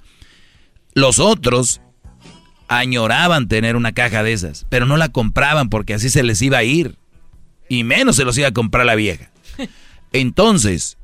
Los 0.92 1.18
otros 1.18 1.80
añoraban 2.68 3.48
tener 3.48 3.76
una 3.76 3.92
caja 3.92 4.22
de 4.22 4.32
esas, 4.32 4.66
pero 4.68 4.84
no 4.84 4.96
la 4.96 5.08
compraban 5.08 5.70
porque 5.70 5.94
así 5.94 6.10
se 6.10 6.22
les 6.22 6.42
iba 6.42 6.58
a 6.58 6.64
ir. 6.64 6.96
Y 7.68 7.84
menos 7.84 8.16
se 8.16 8.24
los 8.24 8.36
iba 8.36 8.48
a 8.48 8.52
comprar 8.52 8.84
la 8.84 8.94
vieja. 8.94 9.30
Entonces, 10.14 10.96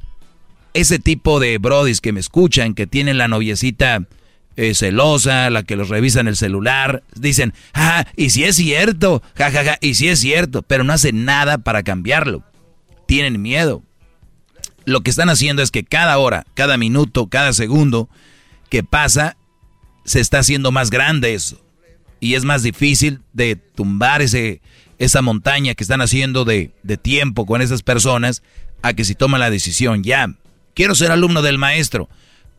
ese 0.72 1.00
tipo 1.00 1.40
de 1.40 1.58
brodis 1.58 2.00
que 2.00 2.12
me 2.12 2.20
escuchan, 2.20 2.74
que 2.74 2.86
tienen 2.86 3.18
la 3.18 3.26
noviecita 3.26 4.06
eh, 4.55 4.72
celosa, 4.72 5.50
la 5.50 5.64
que 5.64 5.74
los 5.74 5.89
revisa 5.89 6.20
en 6.20 6.28
el 6.28 6.36
celular, 6.36 7.02
dicen, 7.16 7.52
ah, 7.74 8.06
y 8.14 8.30
si 8.30 8.44
es 8.44 8.55
cierto, 8.55 9.20
jajaja, 9.34 9.78
y 9.80 9.94
si 9.94 10.06
es 10.06 10.20
cierto, 10.20 10.62
pero 10.62 10.84
no 10.84 10.92
hacen 10.92 11.24
nada 11.24 11.58
para 11.58 11.82
cambiarlo. 11.82 12.44
Tienen 13.06 13.42
miedo. 13.42 13.82
lo 14.84 15.00
que 15.00 15.10
están 15.10 15.28
haciendo 15.28 15.62
es 15.62 15.72
que 15.72 15.82
cada 15.84 16.16
hora, 16.18 16.47
cada 16.55 16.76
minuto, 16.76 17.26
cada 17.26 17.52
segundo 17.52 18.08
que 18.68 18.84
pasa, 18.84 19.36
se 20.05 20.20
está 20.20 20.39
haciendo 20.39 20.70
más 20.70 20.90
grande 20.90 21.34
eso. 21.34 21.60
Y 22.20 22.34
es 22.34 22.44
más 22.44 22.62
difícil 22.62 23.22
de 23.32 23.56
tumbar 23.56 24.22
ese, 24.22 24.60
esa 24.98 25.20
montaña 25.20 25.74
que 25.74 25.82
están 25.82 26.00
haciendo 26.00 26.44
de, 26.44 26.70
de 26.84 26.97
tiempo 26.97 27.44
con 27.44 27.60
esas 27.60 27.82
personas 27.82 28.42
a 28.83 28.92
que 28.92 29.05
si 29.05 29.15
toman 29.15 29.41
la 29.41 29.50
decisión, 29.50 30.02
ya, 30.02 30.34
quiero 30.75 30.94
ser 30.94 31.10
alumno 31.10 31.42
del 31.42 31.59
maestro, 31.59 32.09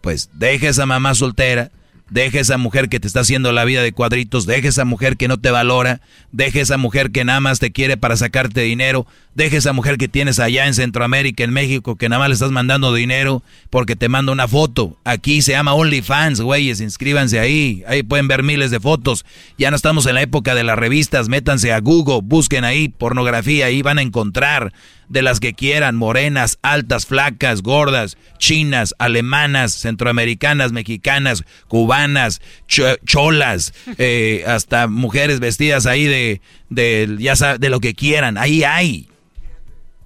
pues 0.01 0.29
deja 0.33 0.69
esa 0.69 0.85
mamá 0.85 1.13
soltera, 1.15 1.71
Deje 2.11 2.41
esa 2.41 2.57
mujer 2.57 2.89
que 2.89 2.99
te 2.99 3.07
está 3.07 3.21
haciendo 3.21 3.53
la 3.53 3.63
vida 3.63 3.81
de 3.81 3.93
cuadritos, 3.93 4.45
deje 4.45 4.67
esa 4.67 4.83
mujer 4.83 5.15
que 5.15 5.29
no 5.29 5.39
te 5.39 5.49
valora, 5.49 6.01
deje 6.33 6.59
esa 6.59 6.75
mujer 6.75 7.11
que 7.11 7.23
nada 7.23 7.39
más 7.39 7.59
te 7.59 7.71
quiere 7.71 7.95
para 7.95 8.17
sacarte 8.17 8.59
dinero, 8.59 9.07
deje 9.33 9.55
esa 9.55 9.71
mujer 9.71 9.97
que 9.97 10.09
tienes 10.09 10.37
allá 10.37 10.67
en 10.67 10.73
Centroamérica, 10.73 11.45
en 11.45 11.51
México, 11.51 11.95
que 11.95 12.09
nada 12.09 12.19
más 12.19 12.27
le 12.27 12.33
estás 12.33 12.51
mandando 12.51 12.93
dinero 12.93 13.43
porque 13.69 13.95
te 13.95 14.09
manda 14.09 14.33
una 14.33 14.49
foto. 14.49 14.97
Aquí 15.05 15.41
se 15.41 15.53
llama 15.53 15.73
OnlyFans, 15.73 16.41
güeyes, 16.41 16.81
inscríbanse 16.81 17.39
ahí, 17.39 17.81
ahí 17.87 18.03
pueden 18.03 18.27
ver 18.27 18.43
miles 18.43 18.71
de 18.71 18.81
fotos. 18.81 19.23
Ya 19.57 19.69
no 19.69 19.77
estamos 19.77 20.05
en 20.05 20.15
la 20.15 20.21
época 20.21 20.53
de 20.53 20.65
las 20.65 20.77
revistas, 20.77 21.29
métanse 21.29 21.71
a 21.71 21.79
Google, 21.79 22.19
busquen 22.21 22.65
ahí 22.65 22.89
pornografía, 22.89 23.67
ahí 23.67 23.83
van 23.83 23.99
a 23.99 24.01
encontrar 24.01 24.73
de 25.11 25.21
las 25.21 25.41
que 25.41 25.53
quieran, 25.53 25.97
morenas, 25.97 26.57
altas, 26.61 27.05
flacas, 27.05 27.61
gordas, 27.63 28.17
chinas, 28.37 28.95
alemanas, 28.97 29.73
centroamericanas, 29.73 30.71
mexicanas, 30.71 31.43
cubanas, 31.67 32.41
cholas, 32.65 33.73
eh, 33.97 34.45
hasta 34.47 34.87
mujeres 34.87 35.41
vestidas 35.41 35.85
ahí 35.85 36.05
de, 36.05 37.17
ya 37.19 37.57
de 37.57 37.69
lo 37.69 37.81
que 37.81 37.93
quieran, 37.93 38.37
ahí 38.37 38.63
hay. 38.63 39.09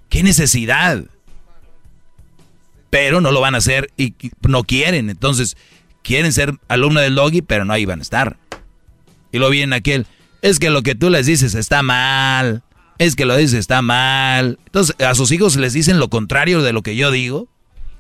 ¿Qué 0.09 0.24
necesidad? 0.24 1.03
Pero 2.90 3.22
no 3.22 3.32
lo 3.32 3.42
van 3.42 3.53
a 3.53 3.59
hacer 3.59 3.92
y 3.95 4.16
no 4.48 4.64
quieren, 4.64 5.11
entonces 5.11 5.56
quieren 6.01 6.34
ser 6.34 6.56
alumno 6.67 7.00
del 7.00 7.14
doggy, 7.14 7.43
pero 7.43 7.64
no 7.64 7.74
ahí 7.74 7.85
van 7.85 8.00
a 8.00 8.03
estar. 8.03 8.38
Y 9.32 9.38
lo 9.38 9.51
viene 9.51 9.75
aquel, 9.75 10.08
es 10.42 10.58
que 10.58 10.72
lo 10.72 10.82
que 10.82 10.95
tú 10.95 11.11
les 11.11 11.27
dices 11.27 11.53
está 11.53 11.84
mal 11.84 12.64
es 12.98 13.15
que 13.15 13.25
lo 13.25 13.35
dice 13.35 13.57
está 13.57 13.82
mal. 13.82 14.59
Entonces, 14.65 14.95
a 15.06 15.15
sus 15.15 15.32
hijos 15.32 15.56
les 15.56 15.74
dicen 15.74 15.99
lo 15.99 16.09
contrario 16.09 16.61
de 16.61 16.74
lo 16.74 16.82
que 16.82 16.95
yo 16.95 17.11
digo. 17.11 17.48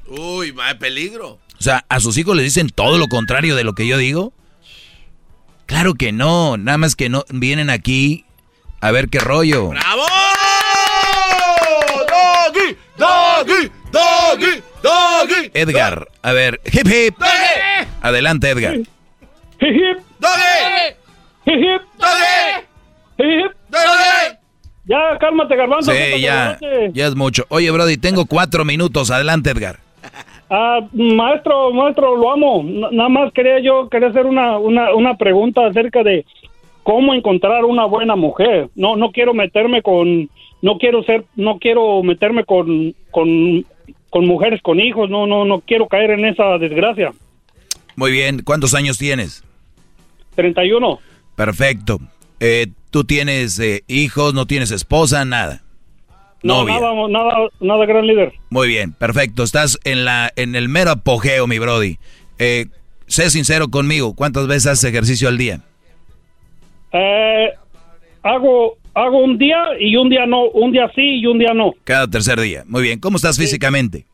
Uy, 0.07 0.51
va 0.51 0.73
peligro. 0.75 1.39
O 1.57 1.61
sea, 1.61 1.85
a 1.89 1.99
sus 1.99 2.17
hijos 2.17 2.35
les 2.35 2.45
dicen 2.45 2.69
todo 2.69 2.97
lo 2.97 3.07
contrario 3.07 3.55
de 3.55 3.63
lo 3.63 3.73
que 3.73 3.87
yo 3.87 3.97
digo. 3.97 4.33
Claro 5.65 5.95
que 5.95 6.11
no, 6.11 6.57
nada 6.57 6.77
más 6.77 6.95
que 6.95 7.09
no 7.09 7.25
vienen 7.29 7.69
aquí 7.69 8.25
a 8.81 8.91
ver 8.91 9.09
qué 9.09 9.19
rollo. 9.19 9.69
¡Bravo! 9.69 10.05
¡Doggy! 12.07 12.77
¡Doggy! 12.97 13.71
¡Doggy! 13.91 14.63
¡Doggy! 14.83 15.51
Edgar, 15.53 16.07
a 16.21 16.31
ver, 16.33 16.61
hip 16.65 16.87
hip. 16.87 17.17
¡Doggy! 17.17 17.89
Adelante, 18.01 18.49
Edgar. 18.49 18.75
Hip 18.75 18.87
hip. 19.61 19.97
¡Doggy! 20.19 20.95
Hip 21.45 21.55
hip. 21.55 21.81
¡Doggy! 21.97 22.61
Hip 23.17 23.25
hip. 23.25 23.51
¡Doggy! 23.69 24.34
Ya, 24.85 25.17
cálmate, 25.19 25.55
garbanzo. 25.55 25.91
Sí, 25.91 26.21
ya, 26.21 26.57
ya 26.93 27.07
es 27.07 27.15
mucho. 27.15 27.45
Oye, 27.49 27.71
Brody, 27.71 27.97
tengo 27.97 28.25
cuatro 28.25 28.65
minutos. 28.65 29.09
Adelante, 29.09 29.49
Edgar. 29.49 29.79
Ah, 30.49 30.79
maestro, 30.93 31.73
maestro, 31.73 32.15
lo 32.15 32.31
amo. 32.31 32.63
nada 32.63 33.09
más 33.09 33.33
quería 33.33 33.59
yo, 33.59 33.89
quería 33.89 34.09
hacer 34.09 34.27
una, 34.27 34.59
una, 34.59 34.93
una 34.93 35.17
pregunta 35.17 35.65
acerca 35.65 36.03
de 36.03 36.23
cómo 36.83 37.15
encontrar 37.15 37.65
una 37.65 37.85
buena 37.85 38.15
mujer. 38.15 38.69
No, 38.75 38.95
no 38.95 39.11
quiero 39.11 39.33
meterme 39.33 39.81
con, 39.81 40.29
no 40.61 40.77
quiero 40.77 41.03
ser, 41.03 41.25
no 41.35 41.57
quiero 41.57 42.03
meterme 42.03 42.45
con, 42.45 42.93
con, 43.09 43.65
con 44.11 44.27
mujeres 44.27 44.61
con 44.61 44.79
hijos. 44.79 45.09
No, 45.09 45.25
no, 45.25 45.45
no 45.45 45.61
quiero 45.61 45.87
caer 45.87 46.11
en 46.11 46.25
esa 46.25 46.59
desgracia. 46.59 47.11
Muy 47.95 48.11
bien. 48.11 48.43
¿Cuántos 48.43 48.75
años 48.75 48.99
tienes? 48.99 49.43
31. 50.35 50.99
Perfecto. 51.35 51.99
Eh, 52.39 52.67
¿Tú 52.91 53.03
tienes 53.03 53.59
eh, 53.59 53.83
hijos, 53.87 54.33
no 54.33 54.45
tienes 54.45 54.71
esposa, 54.71 55.25
nada? 55.25 55.61
No, 56.43 56.63
nada, 56.63 56.93
nada, 57.09 57.49
nada, 57.59 57.85
gran 57.87 58.05
líder. 58.05 58.33
Muy 58.51 58.67
bien, 58.67 58.93
perfecto. 58.93 59.41
Estás 59.41 59.79
en 59.83 60.05
la 60.05 60.31
en 60.35 60.55
el 60.55 60.69
mero 60.69 60.91
apogeo, 60.91 61.47
mi 61.47 61.57
brody. 61.57 61.97
Eh, 62.37 62.67
sé 63.07 63.31
sincero 63.31 63.69
conmigo, 63.69 64.15
¿cuántas 64.15 64.45
veces 64.47 64.67
haces 64.67 64.91
ejercicio 64.91 65.27
al 65.27 65.39
día? 65.39 65.61
Eh, 66.93 67.49
hago 68.21 68.77
hago 68.93 69.17
un 69.17 69.39
día 69.39 69.57
y 69.79 69.95
un 69.95 70.09
día 70.09 70.27
no, 70.27 70.45
un 70.49 70.71
día 70.71 70.89
sí 70.93 71.19
y 71.19 71.25
un 71.25 71.39
día 71.39 71.53
no. 71.55 71.73
Cada 71.83 72.07
tercer 72.07 72.39
día. 72.39 72.63
Muy 72.67 72.83
bien. 72.83 72.99
¿Cómo 72.99 73.17
estás 73.17 73.37
físicamente? 73.37 74.05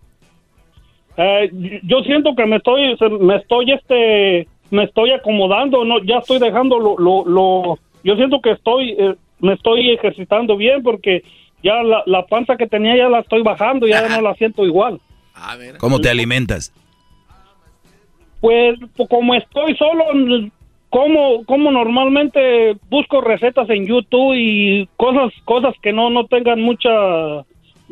yo 1.83 1.99
siento 2.03 2.33
que 2.35 2.47
me 2.47 2.55
estoy 2.55 2.97
me 3.19 3.35
estoy 3.35 3.73
este 3.73 4.47
me 4.71 4.85
estoy 4.85 5.11
acomodando, 5.11 5.83
no 5.83 6.03
ya 6.03 6.17
estoy 6.17 6.39
dejando 6.39 6.79
lo, 6.79 7.25
lo 7.25 7.77
yo 8.03 8.15
siento 8.15 8.41
que 8.41 8.51
estoy, 8.51 8.91
eh, 8.97 9.15
me 9.39 9.53
estoy 9.53 9.91
ejercitando 9.91 10.57
bien 10.57 10.83
porque 10.83 11.23
ya 11.63 11.81
la, 11.83 12.25
panza 12.27 12.57
que 12.57 12.67
tenía 12.67 12.97
ya 12.97 13.09
la 13.09 13.19
estoy 13.19 13.43
bajando, 13.43 13.87
ya 13.87 14.07
no 14.07 14.21
la 14.21 14.33
siento 14.35 14.65
igual. 14.65 14.99
¿Cómo 15.79 15.99
te 15.99 16.09
alimentas? 16.09 16.73
Pues 18.39 18.79
como 19.09 19.35
estoy 19.35 19.75
solo, 19.77 20.05
como, 20.89 21.45
como 21.45 21.71
normalmente 21.71 22.75
busco 22.89 23.21
recetas 23.21 23.69
en 23.69 23.85
YouTube 23.85 24.33
y 24.35 24.87
cosas, 24.97 25.31
cosas 25.45 25.75
que 25.81 25.93
no, 25.93 26.09
no 26.09 26.25
tengan 26.25 26.59
mucha 26.61 26.89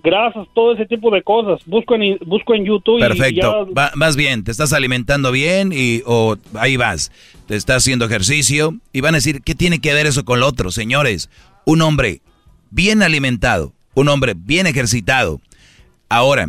grasas, 0.03 0.47
todo 0.53 0.73
ese 0.73 0.85
tipo 0.85 1.11
de 1.11 1.21
cosas. 1.21 1.65
Busco 1.65 1.95
en, 1.95 2.17
busco 2.25 2.53
en 2.55 2.65
YouTube. 2.65 2.99
Perfecto. 2.99 3.67
Y 3.69 3.73
vas 3.73 4.15
bien, 4.15 4.43
te 4.43 4.51
estás 4.51 4.73
alimentando 4.73 5.31
bien 5.31 5.71
y 5.73 6.01
o 6.05 6.35
ahí 6.55 6.77
vas. 6.77 7.11
Te 7.47 7.55
estás 7.55 7.77
haciendo 7.77 8.05
ejercicio 8.05 8.73
y 8.93 9.01
van 9.01 9.15
a 9.15 9.17
decir, 9.17 9.41
¿qué 9.43 9.55
tiene 9.55 9.79
que 9.79 9.93
ver 9.93 10.05
eso 10.05 10.25
con 10.25 10.39
lo 10.39 10.47
otro? 10.47 10.71
Señores, 10.71 11.29
un 11.65 11.81
hombre 11.81 12.21
bien 12.71 13.01
alimentado, 13.01 13.73
un 13.95 14.09
hombre 14.09 14.33
bien 14.35 14.67
ejercitado. 14.67 15.39
Ahora, 16.09 16.47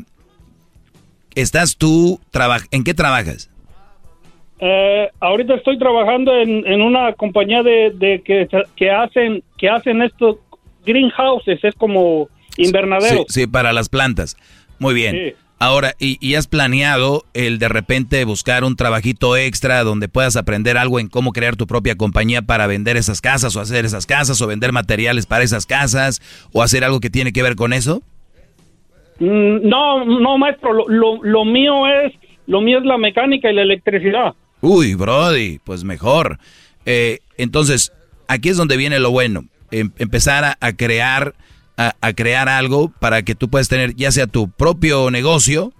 ¿estás 1.34 1.76
tú, 1.76 2.20
¿en 2.70 2.84
qué 2.84 2.94
trabajas? 2.94 3.50
Eh, 4.62 5.08
ahorita 5.20 5.54
estoy 5.54 5.78
trabajando 5.78 6.36
en, 6.36 6.82
una 6.82 7.14
compañía 7.14 7.62
de, 7.62 8.22
que, 8.24 8.46
que, 8.76 8.90
hacen 8.90 9.42
que 9.56 9.70
hacen 9.70 10.02
estos 10.02 10.36
greenhouses, 10.84 11.64
es 11.64 11.74
como 11.76 12.28
Invernadero. 12.64 13.24
Sí, 13.28 13.46
para 13.46 13.72
las 13.72 13.88
plantas. 13.88 14.36
Muy 14.78 14.94
bien. 14.94 15.34
Ahora, 15.62 15.94
¿y, 15.98 16.34
has 16.36 16.46
planeado 16.46 17.26
el 17.34 17.58
de 17.58 17.68
repente 17.68 18.24
buscar 18.24 18.64
un 18.64 18.76
trabajito 18.76 19.36
extra 19.36 19.84
donde 19.84 20.08
puedas 20.08 20.36
aprender 20.36 20.78
algo 20.78 20.98
en 20.98 21.08
cómo 21.08 21.32
crear 21.32 21.54
tu 21.54 21.66
propia 21.66 21.96
compañía 21.96 22.40
para 22.40 22.66
vender 22.66 22.96
esas 22.96 23.20
casas 23.20 23.54
o 23.56 23.60
hacer 23.60 23.84
esas 23.84 24.06
casas 24.06 24.40
o 24.40 24.46
vender 24.46 24.72
materiales 24.72 25.26
para 25.26 25.44
esas 25.44 25.66
casas 25.66 26.22
o 26.54 26.62
hacer 26.62 26.82
algo 26.82 26.98
que 26.98 27.10
tiene 27.10 27.34
que 27.34 27.42
ver 27.42 27.56
con 27.56 27.74
eso? 27.74 28.02
Mm, 29.18 29.68
no, 29.68 30.02
no, 30.06 30.38
maestro, 30.38 30.72
lo, 30.72 31.22
lo, 31.22 31.44
mío 31.44 31.86
es 31.86 32.14
lo 32.46 32.62
mío 32.62 32.78
es 32.78 32.86
la 32.86 32.96
mecánica 32.96 33.50
y 33.50 33.54
la 33.54 33.60
electricidad. 33.60 34.32
Uy, 34.62 34.94
Brody, 34.94 35.58
pues 35.62 35.84
mejor. 35.84 36.38
Eh, 36.86 37.18
entonces, 37.36 37.92
aquí 38.28 38.48
es 38.48 38.56
donde 38.56 38.78
viene 38.78 38.98
lo 38.98 39.10
bueno, 39.10 39.44
em, 39.70 39.90
empezar 39.98 40.56
a 40.58 40.72
crear 40.72 41.34
a, 42.00 42.12
crear 42.12 42.48
algo 42.48 42.90
para 43.00 43.22
que 43.22 43.34
tú 43.34 43.48
puedas 43.48 43.68
tener 43.68 43.94
ya 43.96 44.12
sea 44.12 44.26
tu 44.26 44.50
propio 44.50 45.10
negocio 45.10 45.72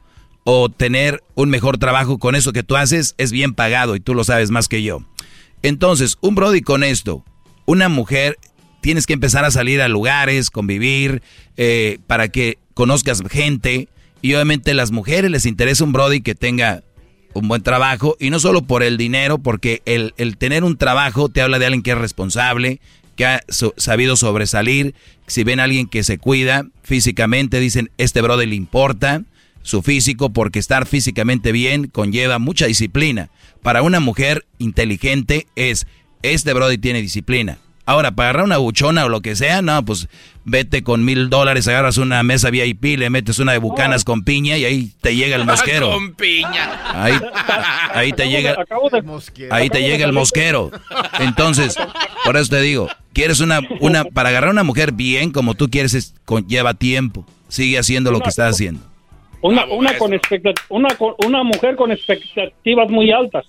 o 0.45 0.71
tener 0.71 1.23
un 1.35 1.51
mejor 1.51 1.77
trabajo 1.79 2.19
con 2.19 2.35
eso 2.35 2.53
que 2.53 2.63
tú 2.63 2.77
haces, 2.77 3.15
es 3.19 3.31
bien 3.31 3.53
pagado 3.53 3.95
y 3.95 4.01
tú 4.01 4.15
lo 4.15 4.25
sabes 4.25 4.51
más 4.51 4.69
que 4.69 4.83
yo. 4.83 5.01
Entonces, 5.63 6.17
un 6.23 6.35
Brody 6.35 6.63
con 6.63 6.83
esto, 6.83 7.23
una 7.67 7.91
mujer, 7.91 8.39
tienes 8.81 9.07
que 9.07 9.13
empezar 9.13 9.45
a 9.45 9.51
salir 9.51 9.83
a 9.83 9.89
lugares, 9.89 10.51
convivir, 10.51 11.23
eh, 11.59 11.99
para 12.07 12.29
que 12.29 12.57
conozcas 12.73 13.23
gente. 13.31 13.89
Y 14.23 14.33
obviamente 14.33 14.71
a 14.71 14.75
las 14.75 14.93
mujeres 14.93 15.31
les 15.31 15.45
interesa 15.45 15.85
un 15.85 15.93
Brody 15.93 16.23
que 16.23 16.35
tenga 16.35 16.83
un 17.35 17.47
buen 17.47 17.63
trabajo 17.63 18.17
y 18.19 18.31
no 18.31 18.41
solo 18.41 18.63
por 18.63 18.83
el 18.83 18.97
dinero, 18.97 19.39
porque 19.39 19.83
el, 19.85 20.15
el 20.17 20.39
tener 20.39 20.65
un 20.65 20.79
trabajo 20.79 21.29
te 21.29 21.43
habla 21.43 21.59
de 21.59 21.67
alguien 21.67 21.83
que 21.83 21.93
es 21.93 21.99
responsable, 21.99 22.81
que 23.21 23.27
ha 23.27 23.43
sabido 23.77 24.17
sobresalir. 24.17 24.95
Si 25.27 25.45
ven 25.45 25.61
a 25.61 25.65
alguien 25.65 25.87
que 25.87 26.05
se 26.05 26.17
cuida 26.17 26.65
físicamente, 26.83 27.61
dicen, 27.61 27.91
este 27.99 28.23
brother 28.23 28.49
le 28.49 28.55
importa 28.55 29.25
su 29.61 29.83
físico 29.83 30.31
porque 30.31 30.59
estar 30.59 30.87
físicamente 30.87 31.53
bien 31.53 31.89
conlleva 31.89 32.39
mucha 32.39 32.65
disciplina. 32.65 33.29
Para 33.63 33.83
una 33.83 34.01
mujer 34.01 34.47
inteligente 34.57 35.47
es, 35.55 35.87
este 36.23 36.55
brother 36.55 36.81
tiene 36.81 37.03
disciplina. 37.03 37.59
Ahora, 37.91 38.13
para 38.13 38.29
agarrar 38.31 38.45
una 38.45 38.59
buchona 38.59 39.05
o 39.05 39.09
lo 39.09 39.21
que 39.21 39.35
sea, 39.35 39.63
no, 39.63 39.85
pues 39.85 40.09
vete 40.45 40.85
con 40.85 41.05
mil 41.05 41.29
dólares, 41.29 41.67
agarras 41.67 41.97
una 41.99 42.23
mesa 42.23 42.49
VIP, 42.51 42.97
le 42.99 43.11
metes 43.11 43.41
una 43.41 43.51
de 43.51 43.59
bucanas 43.59 44.05
con 44.05 44.23
piña 44.23 44.57
y 44.57 44.65
ahí 44.65 44.93
te 45.01 45.17
llega 45.17 45.35
el 45.35 45.45
mosquero. 45.47 45.91
con 45.91 46.15
piña. 46.15 46.71
Ahí, 46.95 47.15
ahí 47.93 48.13
te 48.13 48.29
llega, 48.29 48.57
ahí 49.51 49.69
te 49.71 49.81
llega 49.83 50.05
el 50.07 50.13
mosquero. 50.13 50.71
Entonces, 51.19 51.77
por 52.25 52.37
eso 52.37 52.51
te 52.51 52.61
digo, 52.61 52.87
quieres 53.13 53.41
una, 53.41 53.61
una, 53.81 54.05
para 54.05 54.29
agarrar 54.29 54.51
una 54.51 54.63
mujer 54.63 54.93
bien 54.93 55.33
como 55.33 55.55
tú 55.55 55.69
quieres, 55.69 55.95
es, 55.95 56.15
lleva 56.47 56.75
tiempo. 56.75 57.27
Sigue 57.49 57.77
haciendo 57.79 58.13
lo 58.13 58.21
que 58.21 58.29
estás 58.29 58.55
haciendo. 58.55 58.83
Una, 59.43 59.65
una, 59.65 59.97
con 59.97 60.13
expectat- 60.13 60.61
una, 60.69 60.91
con- 60.97 61.15
una 61.27 61.43
mujer 61.43 61.75
con 61.75 61.91
expectativas 61.91 62.89
muy 62.91 63.11
altas. 63.11 63.47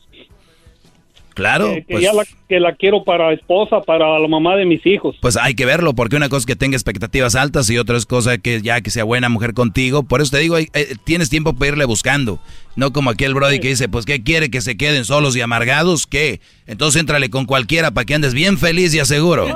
Claro, 1.33 1.71
Eh, 1.71 1.85
que, 1.87 1.93
pues, 1.93 2.03
ya 2.03 2.13
la, 2.13 2.23
que 2.49 2.59
la 2.59 2.75
quiero 2.75 3.03
para 3.03 3.31
esposa, 3.33 3.81
para 3.81 4.19
la 4.19 4.27
mamá 4.27 4.55
de 4.55 4.65
mis 4.65 4.85
hijos. 4.85 5.15
pues 5.21 5.37
hay 5.37 5.55
que 5.55 5.65
verlo, 5.65 5.93
porque 5.93 6.15
una 6.17 6.27
cosa 6.29 6.39
es 6.39 6.45
que 6.45 6.55
tenga 6.55 6.75
expectativas 6.75 7.35
altas 7.35 7.69
y 7.69 7.77
otra 7.77 7.95
es 7.97 8.05
cosa 8.05 8.37
que 8.37 8.61
ya 8.61 8.81
que 8.81 8.89
sea 8.91 9.03
buena 9.05 9.29
mujer 9.29 9.53
contigo. 9.53 10.03
Por 10.03 10.21
eso 10.21 10.31
te 10.31 10.39
digo, 10.39 10.57
eh, 10.57 10.69
tienes 11.05 11.29
tiempo 11.29 11.53
para 11.53 11.69
irle 11.71 11.85
buscando. 11.85 12.39
No 12.75 12.91
como 12.93 13.09
aquel 13.09 13.33
Brody 13.33 13.59
que 13.59 13.69
dice, 13.69 13.89
pues 13.89 14.05
¿qué 14.05 14.23
quiere? 14.23 14.49
¿Que 14.49 14.61
se 14.61 14.77
queden 14.77 15.05
solos 15.05 15.35
y 15.35 15.41
amargados? 15.41 16.07
¿Qué? 16.07 16.41
Entonces 16.67 16.99
éntrale 16.99 17.29
con 17.29 17.45
cualquiera 17.45 17.91
para 17.91 18.05
que 18.05 18.15
andes 18.15 18.33
bien 18.33 18.57
feliz 18.57 18.93
y 18.93 18.99
aseguro. 18.99 19.47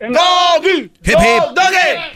¡Doggy! 0.00 0.90
Hip, 1.04 1.18
hip. 1.18 2.13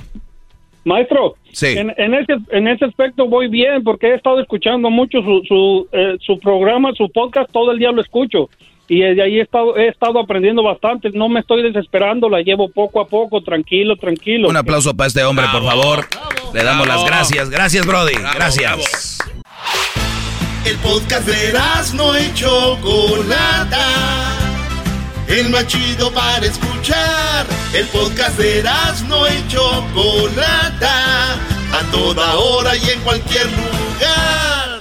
Maestro, 0.89 1.37
Sí. 1.53 1.69
en, 1.79 1.93
en 1.97 2.15
ese, 2.15 2.35
en 2.51 2.67
ese 2.69 2.85
aspecto 2.87 3.27
voy 3.27 3.49
bien 3.49 3.83
porque 3.85 4.09
he 4.09 4.15
estado 4.15 4.41
escuchando 4.41 4.91
mucho 4.91 5.21
su, 5.23 5.43
su, 5.47 5.89
eh, 5.93 6.17
su 6.21 6.39
programa, 6.41 6.93
su 6.97 7.09
podcast, 7.11 7.51
todo 7.53 7.71
el 7.73 7.79
día 7.79 7.93
lo 7.93 8.01
escucho. 8.01 8.49
Y 8.91 9.01
de 9.01 9.23
ahí 9.23 9.39
he 9.39 9.43
estado, 9.43 9.77
he 9.77 9.89
estado 9.89 10.19
aprendiendo 10.19 10.63
bastante. 10.63 11.11
No 11.11 11.29
me 11.29 11.41
estoy 11.41 11.63
desesperando, 11.63 12.31
la 12.31 12.41
llevo 12.41 12.71
poco 12.71 13.03
a 13.03 13.07
poco, 13.07 13.43
tranquilo, 13.43 13.97
tranquilo. 13.97 14.49
Un 14.49 14.57
aplauso 14.57 14.97
para 14.97 15.09
este 15.09 15.23
hombre, 15.25 15.45
por 15.53 15.63
favor. 15.63 16.07
Le 16.55 16.65
damos 16.65 16.89
las 16.89 17.05
gracias. 17.05 17.51
Gracias, 17.51 17.87
Brody. 17.87 18.15
Gracias. 18.35 19.19
El 20.65 20.77
podcast 20.79 21.29
de 21.29 21.53
no 21.97 22.19
y 22.19 22.33
Chocolata. 22.35 24.48
El 25.29 25.51
más 25.51 25.67
chido 25.67 26.11
para 26.13 26.45
escuchar. 26.47 27.47
El 27.75 27.87
podcast 27.89 28.39
de 28.39 28.63
no 29.07 29.29
y 29.29 29.47
Chocolata. 29.49 31.35
A 31.35 31.83
toda 31.93 32.35
hora 32.37 32.75
y 32.75 32.91
en 32.91 33.01
cualquier 33.03 33.47
lugar. 33.47 34.81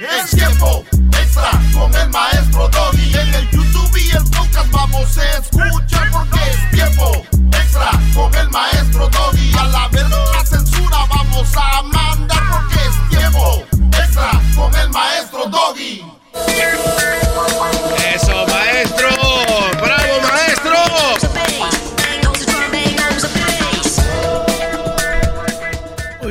Es 0.00 0.30
tiempo 0.30 0.84
extra 0.92 1.50
con 1.72 1.94
el 1.94 2.08
maestro 2.10 2.68
Doggy. 2.68 3.14
En 3.14 3.34
el 3.34 3.50
YouTube 3.50 3.96
y 3.96 4.10
el 4.10 4.24
podcast 4.24 4.70
vamos 4.72 5.18
a 5.18 5.38
escuchar 5.38 6.10
porque 6.10 6.40
es 6.50 6.70
tiempo 6.72 7.24
extra 7.52 7.90
con 8.14 8.34
el 8.34 8.50
maestro 8.50 9.08
Doggy. 9.08 9.52
A 9.56 9.64
la 9.64 9.88
la 9.92 10.46
censura 10.46 10.98
vamos 11.08 11.48
a 11.56 11.82
mandar 11.82 12.07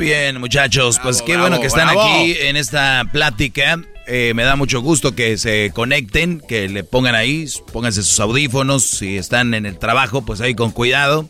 bien, 0.08 0.40
muchachos. 0.40 0.98
Pues 1.02 1.20
qué 1.20 1.32
bravo, 1.32 1.48
bueno 1.48 1.60
que 1.60 1.66
están 1.66 1.86
bravo. 1.88 2.00
aquí 2.00 2.34
en 2.40 2.56
esta 2.56 3.04
plática. 3.12 3.78
Eh, 4.06 4.32
me 4.34 4.42
da 4.42 4.56
mucho 4.56 4.80
gusto 4.80 5.14
que 5.14 5.36
se 5.36 5.70
conecten, 5.74 6.40
que 6.48 6.66
le 6.66 6.82
pongan 6.82 7.14
ahí, 7.14 7.46
pónganse 7.72 8.02
sus 8.02 8.18
audífonos. 8.18 8.84
Si 8.84 9.18
están 9.18 9.52
en 9.52 9.66
el 9.66 9.78
trabajo, 9.78 10.24
pues 10.24 10.40
ahí 10.40 10.54
con 10.54 10.70
cuidado. 10.70 11.28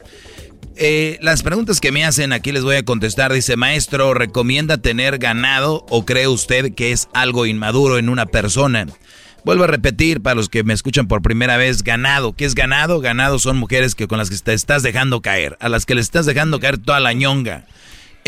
Eh, 0.76 1.18
las 1.23 1.42
preguntas 1.42 1.81
que 1.81 1.90
me 1.90 2.05
hacen 2.05 2.32
aquí 2.32 2.52
les 2.52 2.62
voy 2.62 2.76
a 2.76 2.84
contestar. 2.84 3.32
Dice, 3.32 3.57
maestro, 3.57 4.15
¿recomienda 4.15 4.78
tener 4.78 5.18
ganado 5.18 5.84
o 5.90 6.05
cree 6.05 6.28
usted 6.28 6.73
que 6.73 6.92
es 6.92 7.08
algo 7.15 7.47
inmaduro 7.47 7.98
en 7.98 8.08
una 8.08 8.26
persona? 8.26 8.86
Vuelvo 9.44 9.65
a 9.65 9.68
repetir 9.68 10.20
para 10.20 10.36
los 10.36 10.48
que 10.48 10.62
me 10.62 10.73
escuchan 10.74 11.08
por 11.08 11.20
primera 11.20 11.57
vez, 11.57 11.82
ganado. 11.82 12.32
¿Qué 12.32 12.44
es 12.44 12.55
ganado? 12.55 13.00
Ganado 13.00 13.40
son 13.40 13.57
mujeres 13.57 13.97
que 13.97 14.07
con 14.07 14.18
las 14.18 14.31
que 14.31 14.39
te 14.39 14.52
estás 14.52 14.84
dejando 14.84 15.20
caer, 15.20 15.57
a 15.58 15.68
las 15.68 15.84
que 15.84 15.97
le 15.97 16.00
estás 16.00 16.26
dejando 16.26 16.60
caer 16.60 16.78
toda 16.78 17.00
la 17.00 17.12
ñonga. 17.12 17.65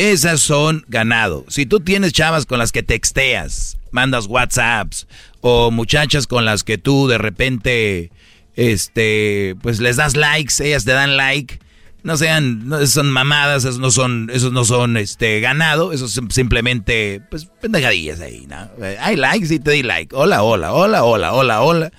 Esas 0.01 0.41
son 0.41 0.83
ganado. 0.87 1.45
Si 1.47 1.67
tú 1.67 1.79
tienes 1.79 2.11
chavas 2.11 2.47
con 2.47 2.57
las 2.57 2.71
que 2.71 2.81
texteas, 2.81 3.77
mandas 3.91 4.25
WhatsApps 4.25 5.05
o 5.41 5.69
muchachas 5.69 6.25
con 6.25 6.43
las 6.43 6.63
que 6.63 6.79
tú 6.79 7.07
de 7.07 7.19
repente 7.19 8.11
este 8.55 9.55
pues 9.61 9.79
les 9.79 9.97
das 9.97 10.15
likes, 10.15 10.55
ellas 10.59 10.85
te 10.85 10.93
dan 10.93 11.17
like, 11.17 11.59
no 12.01 12.17
sean 12.17 12.67
no, 12.67 12.83
son 12.87 13.11
mamadas, 13.11 13.63
esos 13.63 13.77
no 13.77 13.91
son 13.91 14.31
esos 14.33 14.51
no 14.51 14.65
son 14.65 14.97
este 14.97 15.39
ganado, 15.39 15.93
esos 15.93 16.09
son 16.11 16.31
simplemente 16.31 17.21
pues 17.29 17.45
pendejadillas 17.61 18.21
ahí, 18.21 18.47
¿no? 18.47 18.71
Hay 19.01 19.17
likes 19.17 19.53
y 19.53 19.59
te 19.59 19.69
di 19.69 19.83
like. 19.83 20.15
Hola, 20.15 20.41
hola, 20.41 20.73
hola, 20.73 21.03
hola, 21.03 21.31
hola, 21.31 21.61
hola. 21.61 21.91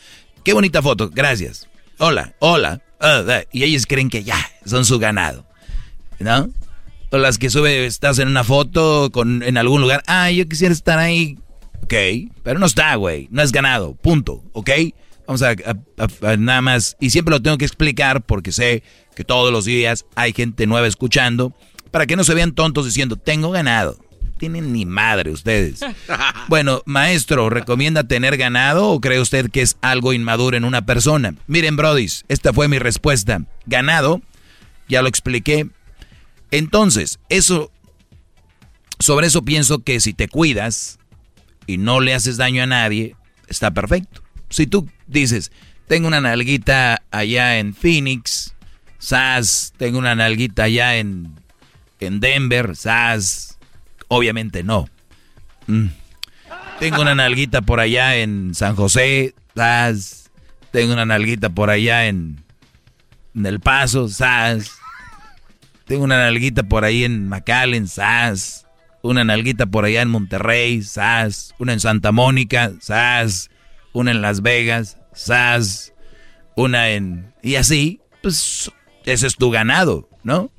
Qué 0.43 0.53
bonita 0.55 0.83
foto. 0.83 1.09
Gracias. 1.09 1.69
Hola, 1.99 2.35
hola. 2.41 2.81
y 3.53 3.63
ellos 3.63 3.87
creen 3.87 4.11
que 4.11 4.25
ya 4.25 4.45
son 4.67 4.85
su 4.85 4.99
ganado. 4.99 5.47
¿No? 6.19 6.51
O 7.13 7.19
las 7.19 7.39
que 7.39 7.51
sube, 7.51 7.85
estás 7.87 8.19
en 8.19 8.29
una 8.29 8.43
foto 8.43 9.11
con, 9.13 9.43
en 9.43 9.57
algún 9.59 9.83
lugar. 9.83 10.03
Ah, 10.07 10.31
yo 10.31 10.49
quisiera 10.49 10.73
estar 10.73 10.99
ahí. 10.99 11.39
Ok, 11.83 11.93
pero 12.43 12.59
no 12.59 12.67
está, 12.67 12.95
güey. 12.95 13.29
No 13.31 13.43
es 13.43 13.53
ganado. 13.53 13.95
Punto. 13.97 14.43
¿Ok? 14.53 14.71
Vamos 15.27 15.43
a, 15.43 15.51
a- 15.51 15.55
a- 15.99 16.33
a 16.33 16.37
nada 16.39 16.63
más. 16.63 16.97
Y 17.01 17.11
siempre 17.11 17.33
lo 17.33 17.43
tengo 17.43 17.59
que 17.59 17.67
explicar 17.67 18.23
porque 18.23 18.51
sé 18.51 18.83
que 19.15 19.25
todos 19.25 19.53
los 19.53 19.67
días 19.67 20.07
hay 20.15 20.33
gente 20.33 20.67
nueva 20.67 20.87
escuchando. 20.87 21.53
Para 21.91 22.07
que 22.07 22.17
no 22.17 22.25
se 22.25 22.33
vean 22.35 22.53
tontos 22.53 22.87
diciendo, 22.87 23.17
tengo 23.17 23.51
ganado. 23.51 23.99
Tienen 24.39 24.73
ni 24.73 24.87
madre 24.87 25.31
ustedes. 25.31 25.81
Bueno, 26.49 26.83
maestro, 26.87 27.49
¿recomienda 27.51 28.05
tener 28.05 28.37
ganado 28.37 28.89
o 28.89 29.01
cree 29.01 29.21
usted 29.21 29.51
que 29.51 29.63
es 29.63 29.77
algo 29.83 30.13
inmaduro 30.15 30.57
en 30.57 30.65
una 30.65 30.85
persona? 30.87 31.35
Miren, 31.47 31.77
brodis, 31.77 32.25
esta 32.29 32.53
fue 32.53 32.69
mi 32.69 32.79
respuesta. 32.79 33.43
Ganado, 33.67 34.21
ya 34.89 35.03
lo 35.03 35.09
expliqué. 35.09 35.69
Entonces, 36.53 37.19
eso, 37.31 37.73
sobre 39.01 39.27
eso 39.27 39.43
pienso 39.43 39.83
que 39.83 39.99
si 40.01 40.13
te 40.13 40.29
cuidas 40.29 40.99
y 41.67 41.79
no 41.79 42.01
le 42.01 42.15
haces 42.15 42.37
daño 42.37 42.63
a 42.63 42.67
nadie, 42.67 43.17
está 43.49 43.73
perfecto. 43.73 44.23
Si 44.51 44.67
tú 44.67 44.87
dices, 45.07 45.51
tengo 45.89 46.07
una 46.09 46.21
nalguita 46.21 47.03
allá 47.11 47.59
en 47.59 47.75
Phoenix, 47.75 48.55
sas, 48.99 49.73
tengo 49.79 49.99
una 49.99 50.15
nalguita 50.15 50.65
allá 50.65 50.97
en, 50.97 51.35
en 52.01 52.21
Denver, 52.21 52.77
sas, 52.77 53.59
obviamente 54.09 54.63
no. 54.63 54.91
Mm. 55.67 55.87
Tengo 56.81 57.01
una 57.01 57.15
nalguita 57.15 57.63
por 57.63 57.81
allá 57.81 58.17
en 58.17 58.55
San 58.55 58.77
José, 58.77 59.35
sas, 59.55 60.31
tengo 60.71 60.93
una 60.93 61.07
nalguita 61.07 61.49
por 61.49 61.71
allá 61.71 62.09
en 62.09 62.45
El 63.35 63.59
Paso, 63.61 64.07
sas. 64.11 64.82
Tengo 65.93 66.05
una 66.05 66.17
nalguita 66.17 66.63
por 66.63 66.87
ahí 66.87 67.05
en 67.05 67.29
McAllen, 67.29 67.87
sas. 67.87 68.67
Una 69.03 69.25
nalguita 69.25 69.67
por 69.67 69.85
allá 69.85 70.01
en 70.01 70.09
Monterrey, 70.09 70.81
sas. 70.81 71.55
Una 71.59 71.75
en 71.75 71.81
Santa 71.81 72.13
Mónica, 72.13 72.73
sas. 72.81 73.51
Una 73.93 74.13
en 74.13 74.23
Las 74.23 74.41
Vegas, 74.41 74.97
sas. 75.13 75.93
Una 76.57 76.89
en... 76.89 77.35
Y 77.43 77.57
así, 77.57 78.01
pues, 78.23 78.73
ese 79.05 79.27
es 79.27 79.37
tu 79.37 79.51
ganado, 79.51 80.09
¿no? 80.23 80.51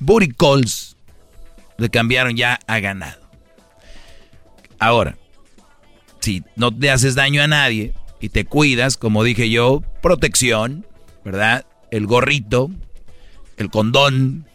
Booty 0.00 0.28
calls 0.28 0.96
le 1.76 1.90
cambiaron 1.90 2.34
ya 2.34 2.58
a 2.66 2.80
ganado. 2.80 3.20
Ahora, 4.78 5.18
si 6.20 6.44
no 6.56 6.74
te 6.74 6.90
haces 6.90 7.14
daño 7.14 7.42
a 7.42 7.46
nadie 7.46 7.92
y 8.22 8.30
te 8.30 8.46
cuidas, 8.46 8.96
como 8.96 9.22
dije 9.22 9.50
yo, 9.50 9.82
protección, 10.00 10.86
¿verdad? 11.26 11.66
El 11.90 12.06
gorrito, 12.06 12.70
el 13.58 13.68
condón 13.68 14.48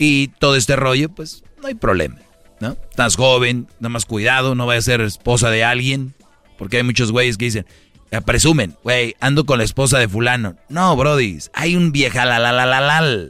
y 0.00 0.28
todo 0.28 0.56
este 0.56 0.76
rollo, 0.76 1.10
pues 1.10 1.44
no 1.60 1.68
hay 1.68 1.74
problema, 1.74 2.16
¿no? 2.58 2.74
Estás 2.88 3.16
joven, 3.16 3.68
nada 3.80 3.90
más 3.90 4.06
cuidado, 4.06 4.54
no 4.54 4.64
vayas 4.64 4.84
a 4.84 4.92
ser 4.92 5.00
esposa 5.02 5.50
de 5.50 5.62
alguien, 5.62 6.14
porque 6.58 6.78
hay 6.78 6.82
muchos 6.82 7.12
güeyes 7.12 7.36
que 7.36 7.44
dicen, 7.44 7.66
eh, 8.10 8.20
presumen, 8.22 8.74
güey, 8.82 9.14
ando 9.20 9.44
con 9.44 9.58
la 9.58 9.64
esposa 9.64 9.98
de 9.98 10.08
fulano. 10.08 10.56
No, 10.70 10.96
brody, 10.96 11.38
hay 11.52 11.76
un 11.76 11.92
vieja 11.92 12.24
la 12.24 12.38
la 12.38 12.50
la 12.50 12.64
la 12.64 12.80
la. 12.80 13.28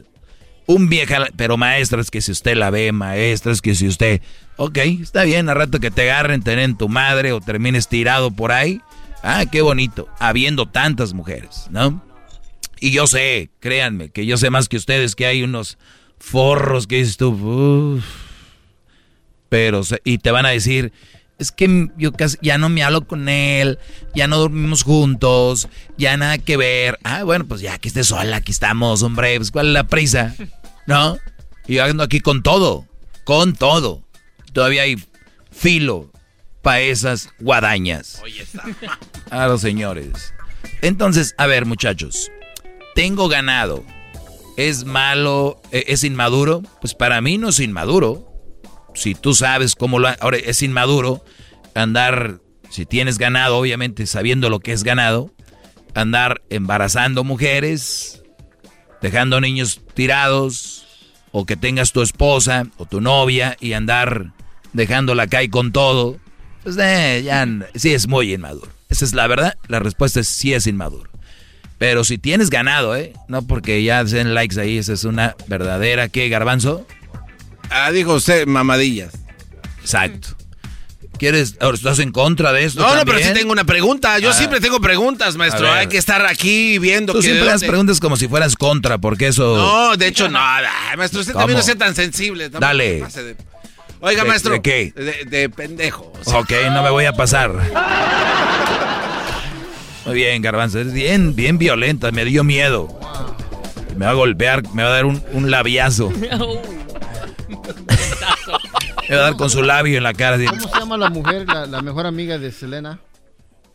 Un 0.65 0.87
vieja, 0.87 1.27
pero 1.35 1.57
maestra, 1.57 1.99
es 1.99 2.09
que 2.09 2.21
si 2.21 2.31
usted 2.31 2.55
la 2.55 2.69
ve, 2.69 2.93
maestra, 2.93 3.51
es 3.51 3.61
que 3.61 3.75
si 3.75 3.89
usted, 3.89 4.21
ok, 4.55 4.77
está 5.01 5.23
bien, 5.25 5.49
a 5.49 5.53
rato 5.53 5.81
que 5.81 5.91
te 5.91 6.09
agarren, 6.09 6.41
tener 6.41 6.63
en 6.63 6.77
tu 6.77 6.87
madre 6.87 7.33
o 7.33 7.41
termines 7.41 7.89
tirado 7.89 8.31
por 8.31 8.53
ahí. 8.53 8.79
Ah, 9.23 9.43
qué 9.51 9.61
bonito, 9.61 10.07
habiendo 10.19 10.67
tantas 10.67 11.13
mujeres, 11.13 11.67
¿no? 11.69 12.01
Y 12.79 12.91
yo 12.91 13.07
sé, 13.07 13.49
créanme, 13.59 14.09
que 14.09 14.25
yo 14.25 14.37
sé 14.37 14.49
más 14.49 14.69
que 14.69 14.77
ustedes 14.77 15.15
que 15.15 15.25
hay 15.25 15.43
unos 15.43 15.77
forros 16.21 16.87
que 16.87 16.97
dices 16.97 17.17
tú, 17.17 17.29
"Uf". 17.31 18.05
pero, 19.49 19.81
y 20.05 20.19
te 20.19 20.31
van 20.31 20.45
a 20.45 20.49
decir, 20.49 20.93
es 21.37 21.51
que 21.51 21.89
yo 21.97 22.13
casi, 22.13 22.37
ya 22.41 22.57
no 22.57 22.69
me 22.69 22.83
hablo 22.83 23.05
con 23.05 23.27
él, 23.27 23.79
ya 24.15 24.27
no 24.27 24.37
dormimos 24.37 24.83
juntos, 24.83 25.67
ya 25.97 26.15
nada 26.15 26.37
que 26.37 26.55
ver. 26.55 26.99
Ah, 27.03 27.23
bueno, 27.23 27.45
pues 27.45 27.59
ya 27.61 27.77
que 27.79 27.87
estés 27.89 28.07
sola, 28.07 28.37
aquí 28.37 28.51
estamos, 28.51 29.01
hombre, 29.03 29.35
pues 29.37 29.51
cuál 29.51 29.67
es 29.67 29.73
la 29.73 29.87
prisa, 29.87 30.35
¿no? 30.87 31.17
Y 31.67 31.75
yo 31.75 31.83
ando 31.83 32.03
aquí 32.03 32.19
con 32.21 32.43
todo, 32.43 32.85
con 33.25 33.53
todo. 33.55 34.03
Todavía 34.53 34.83
hay 34.83 34.95
filo 35.51 36.11
para 36.61 36.81
esas 36.81 37.29
guadañas. 37.39 38.21
A 39.31 39.47
los 39.47 39.61
señores. 39.61 40.33
Entonces, 40.81 41.33
a 41.37 41.47
ver, 41.47 41.65
muchachos, 41.65 42.31
tengo 42.95 43.27
ganado. 43.27 43.83
¿Es 44.57 44.85
malo? 44.85 45.61
e, 45.71 45.85
¿Es 45.87 46.03
inmaduro? 46.03 46.61
Pues 46.81 46.93
para 46.93 47.21
mí 47.21 47.37
no 47.37 47.49
es 47.49 47.59
inmaduro. 47.59 48.27
Si 48.93 49.15
tú 49.15 49.33
sabes 49.33 49.75
cómo 49.75 49.99
lo... 49.99 50.09
Ahora, 50.19 50.37
es 50.37 50.61
inmaduro 50.61 51.23
andar, 51.73 52.39
si 52.69 52.85
tienes 52.85 53.17
ganado, 53.17 53.57
obviamente 53.57 54.05
sabiendo 54.05 54.49
lo 54.49 54.59
que 54.59 54.73
es 54.73 54.83
ganado, 54.83 55.31
andar 55.93 56.41
embarazando 56.49 57.23
mujeres, 57.23 58.23
dejando 59.01 59.39
niños 59.39 59.81
tirados, 59.93 60.81
o 61.31 61.45
que 61.45 61.55
tengas 61.55 61.91
tu 61.91 62.01
esposa 62.01 62.67
o 62.77 62.85
tu 62.85 63.01
novia 63.01 63.57
y 63.59 63.73
andar 63.73 64.33
dejándola 64.73 65.27
caer 65.27 65.49
con 65.49 65.71
todo. 65.71 66.17
Pues 66.63 66.77
eh, 66.79 67.21
ya 67.23 67.47
sí 67.75 67.93
es 67.93 68.07
muy 68.07 68.33
inmaduro. 68.33 68.71
Esa 68.89 69.05
es 69.05 69.13
la 69.13 69.27
verdad. 69.27 69.57
La 69.67 69.79
respuesta 69.79 70.19
es 70.19 70.27
sí 70.27 70.53
es 70.53 70.67
inmaduro. 70.67 71.09
Pero 71.81 72.03
si 72.03 72.19
tienes 72.19 72.51
ganado, 72.51 72.95
¿eh? 72.95 73.11
No 73.27 73.41
porque 73.41 73.81
ya 73.83 74.01
hacen 74.01 74.35
likes 74.35 74.61
ahí, 74.61 74.77
esa 74.77 74.93
es 74.93 75.03
una 75.03 75.35
verdadera, 75.47 76.09
¿qué, 76.09 76.29
garbanzo? 76.29 76.85
Ah, 77.71 77.89
dijo 77.91 78.13
usted, 78.13 78.45
mamadillas. 78.45 79.13
Exacto. 79.81 80.27
¿Quieres, 81.17 81.55
estás 81.73 81.97
en 81.97 82.11
contra 82.11 82.53
de 82.53 82.65
esto? 82.65 82.81
No, 82.83 82.93
no, 82.95 83.03
pero 83.03 83.17
sí 83.17 83.33
tengo 83.33 83.51
una 83.51 83.63
pregunta. 83.63 84.19
Yo 84.19 84.29
Ah. 84.29 84.33
siempre 84.33 84.59
tengo 84.59 84.79
preguntas, 84.79 85.35
maestro. 85.37 85.71
Hay 85.73 85.87
que 85.87 85.97
estar 85.97 86.23
aquí 86.27 86.77
viendo 86.77 87.13
Tú 87.13 87.19
que 87.19 87.25
siempre 87.25 87.47
las 87.47 87.63
preguntas 87.63 87.99
como 87.99 88.15
si 88.15 88.27
fueras 88.27 88.55
contra, 88.55 88.99
porque 88.99 89.25
eso... 89.29 89.55
No, 89.57 89.97
de 89.97 90.05
hecho, 90.05 90.29
no. 90.29 90.37
Maestro, 90.97 91.21
usted 91.21 91.33
¿Cómo? 91.33 91.41
también 91.45 91.57
no 91.57 91.63
sea 91.65 91.75
tan 91.75 91.95
sensible. 91.95 92.49
Dale. 92.49 93.01
de- 93.01 93.35
Oiga, 94.01 94.21
¿De- 94.21 94.29
maestro. 94.29 94.53
de 94.53 94.61
qué? 94.61 94.93
De, 94.95 95.25
de 95.25 95.49
pendejo. 95.49 96.13
o 96.19 96.29
sea. 96.29 96.41
Ok, 96.41 96.51
no 96.71 96.83
me 96.83 96.91
voy 96.91 97.05
a 97.05 97.13
pasar. 97.13 97.51
Muy 100.05 100.15
bien, 100.15 100.41
Garbanzo. 100.41 100.79
Es 100.79 100.91
bien, 100.93 101.35
bien 101.35 101.57
violenta. 101.57 102.11
Me 102.11 102.25
dio 102.25 102.43
miedo. 102.43 102.87
Me 103.95 104.05
va 104.05 104.11
a 104.11 104.15
golpear, 104.15 104.63
me 104.73 104.83
va 104.83 104.89
a 104.89 104.93
dar 104.93 105.05
un, 105.05 105.23
un 105.33 105.51
labiazo. 105.51 106.11
Me 109.09 109.15
va 109.17 109.21
a 109.23 109.25
dar 109.25 109.35
con 109.35 109.49
su 109.49 109.61
labio 109.61 109.97
en 109.97 110.03
la 110.03 110.13
cara. 110.13 110.37
así. 110.37 110.45
¿Cómo 110.45 110.61
se 110.69 110.79
llama 110.79 110.97
la 110.97 111.09
mujer, 111.09 111.45
la, 111.47 111.65
la 111.65 111.81
mejor 111.81 112.05
amiga 112.05 112.37
de 112.37 112.51
Selena? 112.51 112.99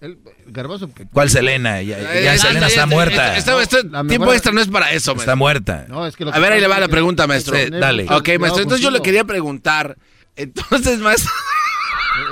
El, 0.01 0.19
Garbazo. 0.47 0.91
¿Cuál 1.13 1.29
Selena? 1.31 1.83
Ya, 1.83 1.99
ya 2.01 2.35
Eh, 2.35 2.39
Selena 2.39 2.67
está 2.69 2.87
muerta. 2.87 3.37
Esto, 3.37 3.61
esto- 3.61 3.79
La 3.83 4.01
tiempo 4.05 4.21
mejor- 4.21 4.35
extra 4.35 4.53
no 4.53 4.61
es 4.61 4.69
para 4.69 4.91
eso, 4.93 5.11
maestro. 5.13 5.23
Está 5.33 5.37
muerta. 5.37 5.85
No, 5.89 6.07
es 6.07 6.17
que 6.17 6.25
lo 6.25 6.31
A 6.31 6.35
que 6.35 6.41
ver, 6.41 6.53
ahí 6.55 6.61
le 6.61 6.69
va 6.69 6.81
la 6.81 6.89
pregunta, 6.89 7.27
maestro. 7.27 7.57
Sí, 7.57 7.69
dale. 7.71 8.05
Ok, 8.11 8.29
maestro, 8.41 8.63
entonces 8.63 8.81
yo 8.81 8.91
le 8.91 9.01
quería 9.03 9.25
preguntar. 9.25 9.97
Entonces, 10.37 10.99
maestro. 11.01 11.31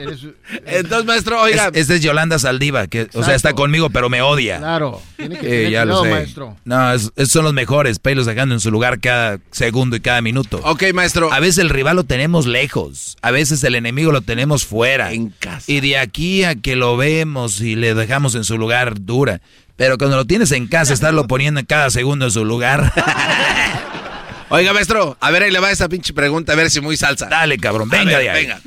Eres- 0.02 0.26
Entonces, 0.66 1.06
maestro, 1.06 1.40
oiga. 1.40 1.68
Es- 1.72 1.82
Esta 1.82 1.94
es 1.94 2.00
Yolanda 2.02 2.38
Saldiva, 2.38 2.86
que, 2.86 3.08
o 3.14 3.22
sea, 3.22 3.34
está 3.34 3.52
conmigo, 3.54 3.90
pero 3.90 4.08
me 4.10 4.22
odia. 4.22 4.58
Claro. 4.58 5.00
Tiene 5.16 5.38
que 5.38 5.66
Eh, 5.66 5.70
ya 5.70 5.84
lo 5.84 6.02
sé. 6.02 6.10
maestro. 6.10 6.56
No, 6.64 6.92
es- 6.92 7.10
esos 7.16 7.32
son 7.32 7.44
los 7.44 7.52
mejores, 7.54 7.98
pelos 7.98 8.26
dejando 8.26 8.54
en 8.54 8.60
su 8.60 8.70
lugar 8.70 9.00
cada 9.00 9.38
segundo 9.50 9.96
y 9.96 10.00
cada 10.00 10.20
minuto. 10.20 10.60
Ok, 10.64 10.84
maestro. 10.92 11.32
A 11.32 11.40
veces 11.40 11.58
el 11.58 11.70
rival 11.70 11.96
lo 11.96 12.04
tenemos 12.04 12.46
lejos, 12.46 13.16
a 13.22 13.30
veces 13.30 13.62
el 13.64 13.74
enemigo 13.74 14.12
lo 14.12 14.20
tenemos 14.20 14.64
fuera. 14.64 15.12
En 15.12 15.30
casa. 15.30 15.64
Y 15.70 15.80
de 15.80 15.98
aquí 15.98 16.44
a 16.44 16.54
que 16.54 16.76
lo 16.76 16.96
vemos 16.96 17.60
y 17.60 17.76
le 17.76 17.94
dejamos 17.94 18.34
en 18.34 18.44
su 18.44 18.58
lugar 18.58 19.00
dura. 19.04 19.40
Pero 19.76 19.98
cuando 19.98 20.16
lo 20.16 20.24
tienes 20.24 20.52
en 20.52 20.68
casa, 20.68 20.92
estarlo 20.94 21.26
poniendo 21.28 21.58
en 21.60 21.66
cada 21.66 21.90
segundo 21.90 22.26
en 22.26 22.30
su 22.30 22.44
lugar. 22.44 22.92
Oiga, 24.50 24.72
maestro, 24.72 25.16
a 25.20 25.30
ver, 25.30 25.42
ahí 25.42 25.50
le 25.50 25.58
va 25.58 25.70
esa 25.72 25.88
pinche 25.88 26.12
pregunta, 26.12 26.52
a 26.52 26.56
ver 26.56 26.70
si 26.70 26.80
muy 26.80 26.96
salsa. 26.96 27.26
Dale, 27.26 27.58
cabrón, 27.58 27.88
venga 27.88 28.04
ver, 28.18 28.20
de 28.22 28.30
ahí. 28.30 28.42
Venga. 28.46 28.60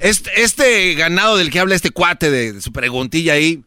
Este, 0.00 0.42
este 0.42 0.94
ganado 0.94 1.36
del 1.36 1.50
que 1.50 1.60
habla 1.60 1.74
este 1.74 1.90
cuate 1.90 2.30
de, 2.30 2.52
de 2.54 2.60
su 2.60 2.72
preguntilla 2.72 3.34
ahí, 3.34 3.64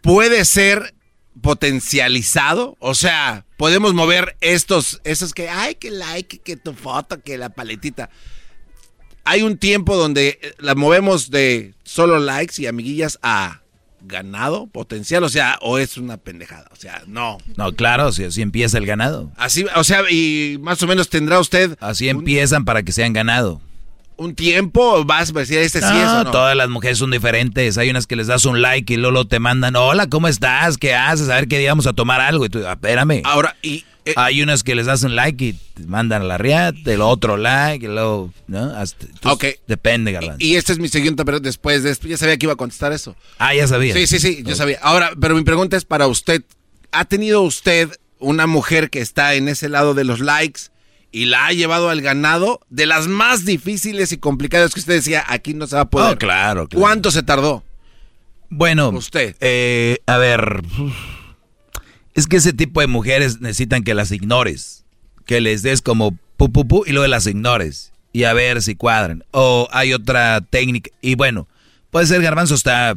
¿puede 0.00 0.44
ser 0.44 0.94
potencializado? 1.40 2.76
O 2.78 2.94
sea, 2.94 3.44
podemos 3.56 3.94
mover 3.94 4.36
estos, 4.40 5.00
esos 5.04 5.34
que, 5.34 5.48
ay, 5.48 5.74
que 5.74 5.90
like, 5.90 6.38
que 6.38 6.56
tu 6.56 6.72
foto, 6.72 7.20
que 7.22 7.38
la 7.38 7.50
paletita. 7.50 8.10
Hay 9.24 9.42
un 9.42 9.58
tiempo 9.58 9.96
donde 9.96 10.38
eh, 10.40 10.54
la 10.58 10.74
movemos 10.74 11.30
de 11.30 11.74
solo 11.82 12.18
likes 12.18 12.62
y 12.62 12.66
amiguillas 12.66 13.18
a 13.22 13.62
ganado 14.02 14.68
potencial, 14.68 15.24
o 15.24 15.28
sea, 15.28 15.58
o 15.62 15.78
es 15.78 15.96
una 15.96 16.16
pendejada, 16.16 16.68
o 16.70 16.76
sea, 16.76 17.02
no. 17.08 17.38
No, 17.56 17.72
claro, 17.72 18.12
si 18.12 18.24
así 18.24 18.40
empieza 18.40 18.78
el 18.78 18.86
ganado. 18.86 19.32
Así, 19.36 19.66
o 19.74 19.82
sea, 19.82 20.08
y 20.08 20.58
más 20.60 20.80
o 20.82 20.86
menos 20.86 21.08
tendrá 21.08 21.40
usted 21.40 21.76
Así 21.80 22.08
empiezan 22.08 22.64
para 22.64 22.82
que 22.84 22.92
sean 22.92 23.12
ganado. 23.12 23.60
Un 24.16 24.34
tiempo, 24.34 25.04
vas 25.04 25.30
a 25.30 25.38
decir, 25.38 25.58
este 25.58 25.80
sí 25.80 25.86
es 25.86 26.08
o 26.08 26.24
no. 26.24 26.30
todas 26.30 26.56
las 26.56 26.68
mujeres 26.68 26.98
son 26.98 27.10
diferentes. 27.10 27.78
Hay 27.78 27.90
unas 27.90 28.06
que 28.06 28.16
les 28.16 28.26
das 28.26 28.44
un 28.44 28.62
like 28.62 28.92
y 28.94 28.96
luego 28.96 29.26
te 29.26 29.38
mandan, 29.38 29.76
hola, 29.76 30.08
¿cómo 30.08 30.28
estás? 30.28 30.78
¿Qué 30.78 30.94
haces? 30.94 31.28
A 31.28 31.34
ver 31.36 31.48
qué 31.48 31.58
día 31.58 31.70
vamos 31.70 31.86
a 31.86 31.92
tomar 31.92 32.20
algo. 32.20 32.46
Y 32.46 32.48
tú, 32.48 32.62
"Ah, 32.66 32.72
espérame. 32.72 33.22
Ahora, 33.24 33.56
y 33.62 33.84
eh, 34.06 34.12
Hay 34.16 34.40
unas 34.40 34.62
que 34.62 34.76
les 34.76 34.86
das 34.86 35.02
un 35.02 35.16
like 35.16 35.44
y 35.44 35.52
te 35.52 35.82
mandan 35.84 36.22
a 36.22 36.24
la 36.24 36.38
riata, 36.38 36.92
el 36.92 37.00
otro 37.00 37.36
like, 37.36 37.84
y 37.84 37.88
luego, 37.88 38.32
¿no? 38.46 38.66
Hasta. 38.76 39.04
Depende, 39.66 40.12
Garbanzo. 40.12 40.36
Y 40.38 40.54
esta 40.54 40.72
es 40.72 40.78
mi 40.78 40.88
siguiente 40.88 41.24
pregunta 41.24 41.48
después 41.48 41.82
de 41.82 41.90
esto. 41.90 42.06
Ya 42.06 42.16
sabía 42.16 42.36
que 42.36 42.46
iba 42.46 42.52
a 42.52 42.56
contestar 42.56 42.92
eso. 42.92 43.16
ah, 43.38 43.52
ya 43.52 43.66
sabía. 43.66 43.94
Sí, 43.94 44.06
sí, 44.06 44.20
sí, 44.20 44.42
yo 44.46 44.54
sabía. 44.54 44.78
Ahora, 44.80 45.10
pero 45.20 45.34
mi 45.34 45.42
pregunta 45.42 45.76
es 45.76 45.84
para 45.84 46.06
usted. 46.06 46.42
¿Ha 46.92 47.04
tenido 47.06 47.42
usted 47.42 47.90
una 48.20 48.46
mujer 48.46 48.90
que 48.90 49.00
está 49.00 49.34
en 49.34 49.48
ese 49.48 49.68
lado 49.68 49.92
de 49.92 50.04
los 50.04 50.20
likes 50.20 50.62
y 51.16 51.24
la 51.24 51.46
ha 51.46 51.52
llevado 51.54 51.88
al 51.88 52.02
ganado 52.02 52.60
de 52.68 52.84
las 52.84 53.08
más 53.08 53.46
difíciles 53.46 54.12
y 54.12 54.18
complicadas 54.18 54.74
que 54.74 54.80
usted 54.80 54.92
decía, 54.92 55.24
aquí 55.26 55.54
no 55.54 55.66
se 55.66 55.76
va 55.76 55.82
a 55.82 55.88
poder? 55.88 56.14
Oh, 56.14 56.18
claro, 56.18 56.68
claro. 56.68 56.78
¿Cuánto 56.78 57.10
se 57.10 57.22
tardó? 57.22 57.64
Bueno, 58.50 58.90
Usted. 58.90 59.34
eh, 59.40 59.96
a 60.04 60.18
ver, 60.18 60.60
es 62.12 62.26
que 62.26 62.36
ese 62.36 62.52
tipo 62.52 62.82
de 62.82 62.86
mujeres 62.86 63.40
necesitan 63.40 63.82
que 63.82 63.94
las 63.94 64.12
ignores, 64.12 64.84
que 65.24 65.40
les 65.40 65.62
des 65.62 65.80
como 65.80 66.14
pu, 66.36 66.52
pu, 66.52 66.68
pu, 66.68 66.84
y 66.86 66.92
luego 66.92 67.06
las 67.06 67.26
ignores 67.26 67.92
y 68.12 68.24
a 68.24 68.34
ver 68.34 68.60
si 68.60 68.74
cuadran. 68.76 69.24
O 69.30 69.68
hay 69.72 69.94
otra 69.94 70.42
técnica, 70.42 70.90
y 71.00 71.14
bueno, 71.14 71.48
puede 71.90 72.04
ser 72.06 72.20
garbanzo 72.20 72.52
hasta 72.52 72.94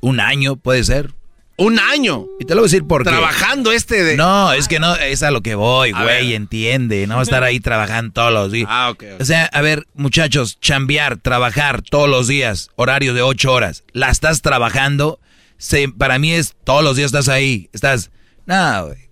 un 0.00 0.18
año, 0.18 0.56
puede 0.56 0.82
ser. 0.82 1.12
Un 1.64 1.78
año. 1.78 2.26
Y 2.40 2.44
te 2.44 2.54
lo 2.54 2.62
voy 2.62 2.68
a 2.68 2.70
decir 2.70 2.86
por 2.86 3.04
qué. 3.04 3.10
Trabajando 3.10 3.72
este 3.72 4.02
de... 4.02 4.16
No, 4.16 4.52
es 4.52 4.66
que 4.68 4.80
no, 4.80 4.94
es 4.96 5.22
a 5.22 5.30
lo 5.30 5.42
que 5.42 5.54
voy, 5.54 5.92
güey, 5.92 6.34
entiende, 6.34 7.06
no 7.06 7.14
va 7.14 7.20
a 7.20 7.22
estar 7.24 7.44
ahí 7.44 7.60
trabajando 7.60 8.12
todos 8.12 8.32
los 8.32 8.50
días. 8.52 8.68
Ah, 8.70 8.90
ok. 8.90 9.04
ok. 9.14 9.20
O 9.20 9.24
sea, 9.24 9.44
a 9.46 9.60
ver, 9.62 9.86
muchachos, 9.94 10.58
chambear, 10.60 11.18
trabajar 11.18 11.82
todos 11.82 12.08
los 12.08 12.26
días, 12.28 12.70
horario 12.76 13.14
de 13.14 13.22
ocho 13.22 13.52
horas, 13.52 13.84
la 13.92 14.10
estás 14.10 14.42
trabajando, 14.42 15.20
se- 15.56 15.88
para 15.88 16.18
mí 16.18 16.32
es 16.32 16.54
todos 16.64 16.82
los 16.82 16.96
días 16.96 17.06
estás 17.06 17.28
ahí, 17.28 17.68
estás, 17.72 18.10
no, 18.46 18.86
güey, 18.86 19.08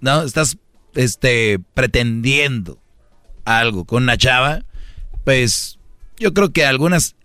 no, 0.00 0.22
estás, 0.22 0.56
este, 0.94 1.58
pretendiendo 1.74 2.80
algo 3.44 3.84
con 3.84 4.04
una 4.04 4.16
chava, 4.16 4.62
pues, 5.24 5.78
yo 6.18 6.32
creo 6.34 6.52
que 6.52 6.64
algunas, 6.64 7.16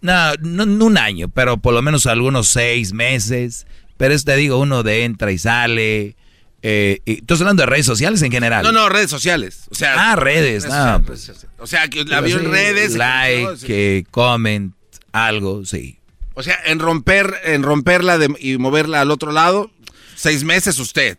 no, 0.00 0.32
no, 0.40 0.64
no 0.66 0.84
un 0.86 0.98
año, 0.98 1.28
pero 1.28 1.58
por 1.58 1.74
lo 1.74 1.82
menos 1.82 2.06
algunos 2.06 2.48
seis 2.48 2.92
meses, 2.92 3.66
pero 4.02 4.14
es, 4.14 4.24
te 4.24 4.34
digo, 4.34 4.58
uno 4.58 4.82
de 4.82 5.04
entra 5.04 5.30
y 5.30 5.38
sale, 5.38 6.16
eh, 6.60 6.98
y, 7.04 7.18
estás 7.18 7.40
hablando 7.40 7.62
de 7.62 7.66
redes 7.66 7.86
sociales 7.86 8.20
en 8.22 8.32
general. 8.32 8.64
No, 8.64 8.72
no, 8.72 8.88
redes 8.88 9.08
sociales. 9.08 9.66
O 9.70 9.76
sea, 9.76 10.10
Ah, 10.10 10.16
redes, 10.16 10.66
no, 10.66 11.00
pues. 11.06 11.30
O 11.60 11.68
sea, 11.68 11.86
que 11.86 12.04
la 12.04 12.20
vio 12.20 12.40
en 12.40 12.50
redes. 12.50 12.96
Like, 12.96 13.58
sí. 13.58 13.66
que 13.68 14.06
comment, 14.10 14.74
algo, 15.12 15.64
sí. 15.64 16.00
O 16.34 16.42
sea, 16.42 16.58
en 16.66 16.80
romper, 16.80 17.32
en 17.44 17.62
romperla 17.62 18.18
de- 18.18 18.34
y 18.40 18.58
moverla 18.58 19.02
al 19.02 19.12
otro 19.12 19.30
lado, 19.30 19.70
seis 20.16 20.42
meses 20.42 20.80
usted. 20.80 21.18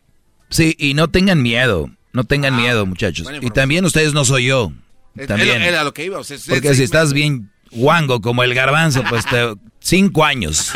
Sí, 0.50 0.76
y 0.78 0.94
no 0.94 1.10
tengan 1.10 1.42
miedo, 1.42 1.90
no 2.12 2.26
tengan 2.26 2.58
miedo, 2.58 2.86
muchachos. 2.86 3.30
Y 3.40 3.50
también 3.52 3.86
ustedes 3.86 4.14
no 4.14 4.26
soy 4.26 4.48
yo. 4.48 4.74
Es- 5.16 5.28
También. 5.28 5.62
Era, 5.62 5.68
era 5.70 5.84
lo 5.86 5.94
que 5.94 6.03
iba. 6.03 6.20
O 6.20 6.26
sea, 6.26 6.36
Porque 6.50 6.76
si 6.76 6.84
estás 6.84 7.14
bien 7.14 7.50
guango 7.72 8.20
como 8.20 8.44
el 8.44 8.53
garbanzo, 8.53 9.06
pues 9.10 9.26
te, 9.26 9.56
cinco 9.80 10.26
años. 10.26 10.74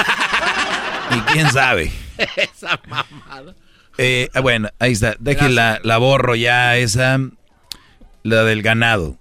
Y 1.15 1.19
quién 1.31 1.49
sabe. 1.51 1.91
Esa 2.35 2.79
mamada. 2.87 3.55
Eh, 3.97 4.29
ah, 4.33 4.41
bueno, 4.41 4.69
ahí 4.79 4.91
está. 4.91 5.15
Deje 5.19 5.49
la, 5.49 5.79
la 5.83 5.97
borro 5.97 6.35
ya 6.35 6.77
esa, 6.77 7.19
la 8.23 8.43
del 8.43 8.61
ganado. 8.61 9.17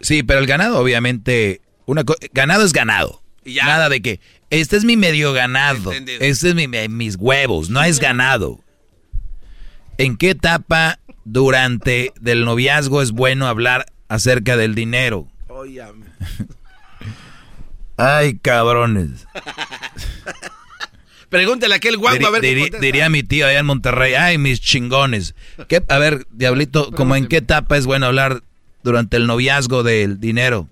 Sí, 0.00 0.22
pero 0.24 0.40
el 0.40 0.46
ganado 0.46 0.78
obviamente, 0.80 1.60
una 1.86 2.02
ganado 2.32 2.64
es 2.64 2.72
ganado. 2.72 3.22
Ya. 3.44 3.64
Nada 3.66 3.88
de 3.88 4.02
que, 4.02 4.20
este 4.50 4.76
es 4.76 4.84
mi 4.84 4.96
medio 4.96 5.32
ganado, 5.32 5.92
Entendido. 5.92 6.18
este 6.20 6.48
es 6.48 6.54
mi, 6.56 6.66
mi- 6.66 6.88
mis 6.88 7.14
huevos, 7.16 7.70
no 7.70 7.80
es 7.84 8.00
ganado. 8.00 8.58
¿En 9.98 10.16
qué 10.16 10.30
etapa 10.30 10.98
durante 11.24 12.12
del 12.20 12.44
noviazgo 12.44 13.02
es 13.02 13.12
bueno 13.12 13.46
hablar 13.46 13.86
acerca 14.08 14.56
del 14.56 14.74
dinero? 14.74 15.28
Ay, 17.96 18.38
cabrones. 18.38 19.26
Pregúntale 21.28 21.74
a 21.74 21.76
aquel 21.78 21.96
guapo 21.96 22.26
a 22.26 22.30
ver 22.30 22.40
qué 22.40 22.48
Diri- 22.48 22.60
contesta. 22.62 22.84
diría 22.84 23.08
mi 23.08 23.22
tío 23.22 23.46
allá 23.46 23.58
en 23.58 23.66
Monterrey, 23.66 24.14
ay, 24.14 24.38
mis 24.38 24.60
chingones. 24.60 25.34
¿Qué- 25.68 25.82
a 25.88 25.98
ver, 25.98 26.26
Diablito, 26.30 26.90
¿como 26.92 27.16
en 27.16 27.26
qué 27.26 27.38
etapa 27.38 27.76
es 27.76 27.86
bueno 27.86 28.06
hablar 28.06 28.42
durante 28.82 29.16
el 29.16 29.26
noviazgo 29.26 29.82
del 29.82 30.20
dinero? 30.20 30.68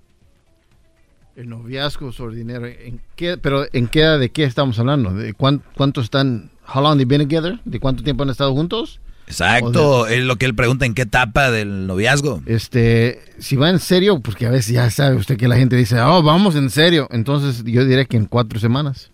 El 1.35 1.49
noviazgo 1.49 2.13
sobre 2.13 2.37
dinero. 2.37 2.65
¿En 2.65 3.01
qué, 3.17 3.37
pero 3.37 3.65
¿en 3.73 3.87
qué, 3.87 4.01
de 4.03 4.29
qué 4.29 4.45
estamos 4.45 4.79
hablando? 4.79 5.13
¿De 5.13 5.33
cuán- 5.33 5.61
cuánto 5.75 5.99
están? 5.99 6.49
How 6.73 6.81
long 6.81 6.95
they 6.97 7.05
been 7.05 7.27
together? 7.27 7.59
¿De 7.65 7.79
cuánto 7.79 8.03
tiempo 8.03 8.23
han 8.23 8.29
estado 8.29 8.53
juntos? 8.53 9.01
Exacto, 9.27 10.07
es 10.07 10.23
lo 10.23 10.35
que 10.37 10.45
él 10.45 10.55
pregunta, 10.55 10.85
¿en 10.85 10.93
qué 10.93 11.01
etapa 11.01 11.49
del 11.51 11.87
noviazgo? 11.87 12.41
Este, 12.45 13.19
si 13.39 13.55
va 13.55 13.69
en 13.71 13.79
serio, 13.79 14.19
porque 14.19 14.45
a 14.45 14.51
veces 14.51 14.73
ya 14.73 14.89
sabe 14.91 15.15
usted 15.15 15.35
que 15.35 15.47
la 15.47 15.57
gente 15.57 15.75
dice, 15.75 15.99
oh, 15.99 16.21
vamos 16.23 16.55
en 16.55 16.69
serio. 16.69 17.07
Entonces 17.11 17.63
yo 17.65 17.85
diré 17.85 18.05
que 18.05 18.17
en 18.17 18.25
cuatro 18.25 18.59
semanas. 18.59 19.11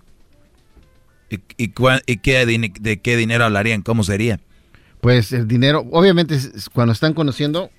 ¿Y, 1.32 1.40
y, 1.58 1.69
cua- 1.69 2.03
y 2.06 2.18
qué 2.18 2.45
de 2.45 3.00
qué 3.01 3.18
dinero 3.18 3.45
hablarían? 3.45 3.82
¿Cómo 3.82 4.03
sería? 4.03 4.40
Pues 5.00 5.32
el 5.32 5.48
dinero, 5.48 5.88
obviamente 5.92 6.38
cuando 6.74 6.92
están 6.93 7.14
conociendo, 7.14 7.72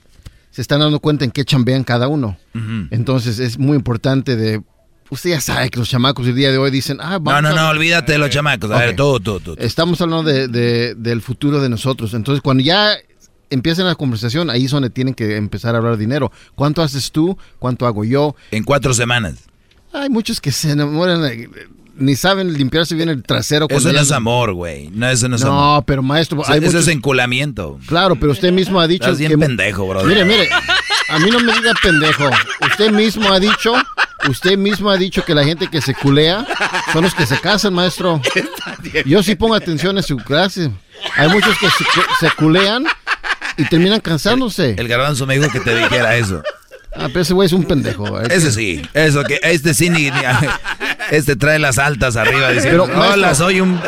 se 0.50 0.60
están 0.62 0.80
dando 0.80 0.98
cuenta 0.98 1.24
en 1.24 1.30
qué 1.30 1.44
chambean 1.44 1.84
cada 1.84 2.08
uno. 2.08 2.36
Entonces 2.90 3.38
es 3.38 3.58
muy 3.58 3.76
importante 3.76 4.34
de... 4.36 4.60
Usted 5.10 5.30
ya 5.30 5.40
sabe 5.42 5.68
que 5.68 5.78
los 5.78 5.90
chamacos 5.90 6.26
el 6.26 6.34
día 6.34 6.50
de 6.50 6.56
hoy 6.58 6.70
dicen, 6.70 6.96
ah, 7.00 7.12
No, 7.12 7.20
vamos 7.20 7.42
no, 7.42 7.48
a- 7.50 7.52
no, 7.52 7.68
olvídate 7.68 8.12
de 8.12 8.18
los 8.18 8.30
chamacos. 8.30 8.70
A 8.70 8.78
ver, 8.78 8.96
tú, 8.96 9.20
tú. 9.20 9.38
tú. 9.40 9.54
Estamos 9.58 10.00
hablando 10.00 10.30
de, 10.30 10.48
de- 10.48 10.94
del 10.94 11.20
futuro 11.20 11.60
de 11.60 11.68
nosotros. 11.68 12.14
Entonces, 12.14 12.40
cuando 12.42 12.62
ya 12.62 12.94
empiezan 13.50 13.84
la 13.84 13.94
conversación, 13.94 14.48
ahí 14.48 14.64
es 14.64 14.70
donde 14.70 14.88
tienen 14.88 15.12
que 15.12 15.36
empezar 15.36 15.74
a 15.74 15.78
hablar 15.78 15.98
dinero. 15.98 16.32
¿Cuánto 16.54 16.80
haces 16.82 17.12
tú? 17.12 17.36
¿Cuánto 17.58 17.86
hago 17.86 18.04
yo? 18.06 18.34
En 18.50 18.64
cuatro 18.64 18.94
semanas. 18.94 19.34
Hay 19.92 20.08
muchos 20.08 20.40
que 20.40 20.50
se 20.50 20.70
enamoran, 20.70 21.22
ni 21.96 22.16
saben 22.16 22.52
limpiarse 22.54 22.94
bien 22.94 23.08
el 23.08 23.22
trasero. 23.22 23.66
Eso 23.68 23.88
no 23.88 23.94
ya- 23.94 24.00
es 24.02 24.12
amor, 24.12 24.52
güey. 24.54 24.88
No, 24.92 25.08
eso 25.08 25.28
no 25.28 25.36
es 25.36 25.42
No, 25.44 25.50
amor. 25.72 25.84
pero 25.86 26.02
maestro, 26.02 26.42
Eso, 26.42 26.50
hay 26.52 26.58
eso 26.58 26.66
muchos- 26.66 26.82
es 26.88 26.94
enculamiento. 26.94 27.78
Claro, 27.86 28.16
pero 28.16 28.32
usted 28.32 28.50
mismo 28.52 28.80
ha 28.80 28.86
dicho 28.86 29.04
Estás 29.04 29.18
bien 29.18 29.38
pendejo, 29.38 29.86
brother. 29.86 30.08
Mire, 30.08 30.24
mire, 30.24 30.48
a 31.08 31.18
mí 31.18 31.30
no 31.30 31.40
me 31.40 31.52
diga 31.52 31.72
pendejo. 31.82 32.30
Usted 32.70 32.90
mismo 32.92 33.30
ha 33.32 33.38
dicho, 33.40 33.74
usted 34.28 34.56
mismo 34.58 34.90
ha 34.90 34.96
dicho 34.96 35.24
que 35.24 35.34
la 35.34 35.44
gente 35.44 35.68
que 35.68 35.80
se 35.80 35.94
culea 35.94 36.46
son 36.92 37.04
los 37.04 37.14
que 37.14 37.26
se 37.26 37.38
casan, 37.40 37.74
maestro. 37.74 38.20
Yo 39.04 39.22
sí 39.22 39.34
pongo 39.34 39.54
atención 39.54 39.96
en 39.96 40.02
su 40.02 40.16
clase. 40.16 40.70
Hay 41.16 41.28
muchos 41.28 41.56
que 41.58 41.66
se, 41.68 41.84
se 42.20 42.30
culean 42.36 42.84
y 43.56 43.64
terminan 43.64 44.00
cansándose. 44.00 44.74
El 44.78 44.88
garbanzo 44.88 45.26
me 45.26 45.38
dijo 45.38 45.50
que 45.52 45.60
te 45.60 45.76
dijera 45.76 46.16
eso. 46.16 46.42
Ah, 46.94 47.06
pero 47.08 47.20
ese 47.22 47.32
güey 47.32 47.46
es 47.46 47.52
un 47.54 47.64
pendejo. 47.64 48.20
Ese 48.20 48.52
sí, 48.52 48.82
eso 48.92 49.24
que 49.24 49.40
este 49.42 49.72
sí 49.72 49.88
ni, 49.88 50.10
ni- 50.10 50.20
este 51.16 51.36
trae 51.36 51.58
las 51.58 51.78
altas 51.78 52.16
arriba 52.16 52.50
diciendo, 52.50 52.84
Pero, 52.86 52.98
maestro, 52.98 53.12
hola, 53.22 53.34
soy 53.34 53.60
un 53.60 53.78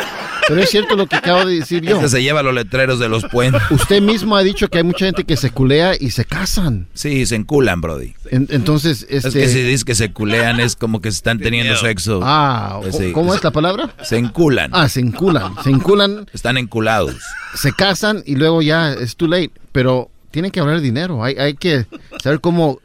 Pero 0.46 0.60
es 0.60 0.68
cierto 0.70 0.94
lo 0.94 1.06
que 1.06 1.16
acabo 1.16 1.46
de 1.46 1.54
decir 1.60 1.82
yo. 1.82 1.96
este 1.96 2.08
se 2.10 2.22
lleva 2.22 2.42
los 2.42 2.52
letreros 2.54 2.98
de 2.98 3.08
los 3.08 3.24
puentes. 3.24 3.62
Usted 3.70 4.02
mismo 4.02 4.36
ha 4.36 4.42
dicho 4.42 4.68
que 4.68 4.76
hay 4.78 4.84
mucha 4.84 5.06
gente 5.06 5.24
que 5.24 5.36
se 5.38 5.50
culea 5.50 5.94
y 5.98 6.10
se 6.10 6.26
casan. 6.26 6.86
Sí, 6.92 7.24
se 7.24 7.34
enculan, 7.36 7.80
brody. 7.80 8.12
En- 8.30 8.46
entonces, 8.50 9.06
este... 9.08 9.28
Es 9.28 9.34
que 9.34 9.48
si 9.48 9.62
dices 9.62 9.84
que 9.86 9.94
se 9.94 10.12
culean 10.12 10.60
es 10.60 10.76
como 10.76 11.00
que 11.00 11.10
se 11.10 11.16
están 11.16 11.38
teniendo 11.38 11.74
sexo. 11.76 12.20
Ah, 12.22 12.78
Pues 12.82 12.96
sí. 12.96 13.12
¿cómo 13.12 13.34
es 13.34 13.42
la 13.42 13.50
palabra? 13.52 13.94
Se 14.02 14.18
enculan. 14.18 14.70
Ah, 14.74 14.88
se 14.90 15.00
enculan. 15.00 15.54
Se 15.64 15.70
enculan, 15.70 16.26
Están 16.34 16.58
enculados. 16.58 17.16
se 17.54 17.72
casan 17.72 18.22
y 18.26 18.36
luego 18.36 18.60
ya 18.60 18.92
es 18.92 19.16
too 19.16 19.28
late. 19.28 19.50
Pero 19.72 20.10
tienen 20.30 20.50
que 20.50 20.60
hablar 20.60 20.76
de 20.76 20.82
dinero. 20.82 21.24
Hay, 21.24 21.36
hay 21.36 21.54
que 21.54 21.86
saber 22.22 22.40
cómo 22.40 22.80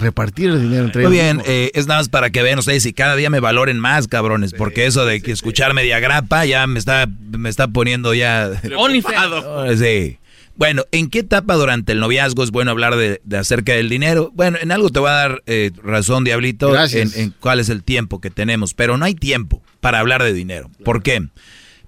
repartir 0.00 0.50
el 0.50 0.62
dinero 0.62 0.84
entre 0.86 1.06
Muy 1.06 1.18
ellos. 1.18 1.36
bien, 1.36 1.42
eh, 1.46 1.70
es 1.74 1.86
nada 1.86 2.00
más 2.00 2.08
para 2.08 2.30
que 2.30 2.42
vean 2.42 2.58
ustedes 2.58 2.84
y 2.86 2.92
cada 2.92 3.16
día 3.16 3.30
me 3.30 3.40
valoren 3.40 3.78
más, 3.78 4.06
cabrones, 4.08 4.52
porque 4.52 4.86
eso 4.86 5.04
de 5.04 5.20
que 5.20 5.32
escucharme 5.32 5.82
de 5.82 5.94
agrapa 5.94 6.44
ya 6.46 6.66
me 6.66 6.78
está, 6.78 7.06
me 7.30 7.48
está 7.48 7.68
poniendo 7.68 8.14
ya... 8.14 8.50
Oh, 8.76 9.74
Sí. 9.76 10.18
Bueno, 10.58 10.84
¿en 10.90 11.10
qué 11.10 11.18
etapa 11.18 11.54
durante 11.54 11.92
el 11.92 12.00
noviazgo 12.00 12.42
es 12.42 12.50
bueno 12.50 12.70
hablar 12.70 12.96
de, 12.96 13.20
de 13.24 13.36
acerca 13.36 13.74
del 13.74 13.90
dinero? 13.90 14.30
Bueno, 14.34 14.56
en 14.58 14.72
algo 14.72 14.88
te 14.88 15.00
va 15.00 15.10
a 15.10 15.28
dar 15.28 15.42
eh, 15.46 15.70
razón, 15.82 16.24
Diablito, 16.24 16.74
en, 16.94 17.34
cuál 17.40 17.60
es 17.60 17.68
el 17.68 17.82
tiempo 17.82 18.22
que 18.22 18.30
tenemos, 18.30 18.72
pero 18.72 18.96
no 18.96 19.04
hay 19.04 19.14
tiempo 19.14 19.62
para 19.80 19.98
hablar 19.98 20.22
de 20.22 20.32
dinero. 20.32 20.70
¿Por 20.82 21.02
qué? 21.02 21.28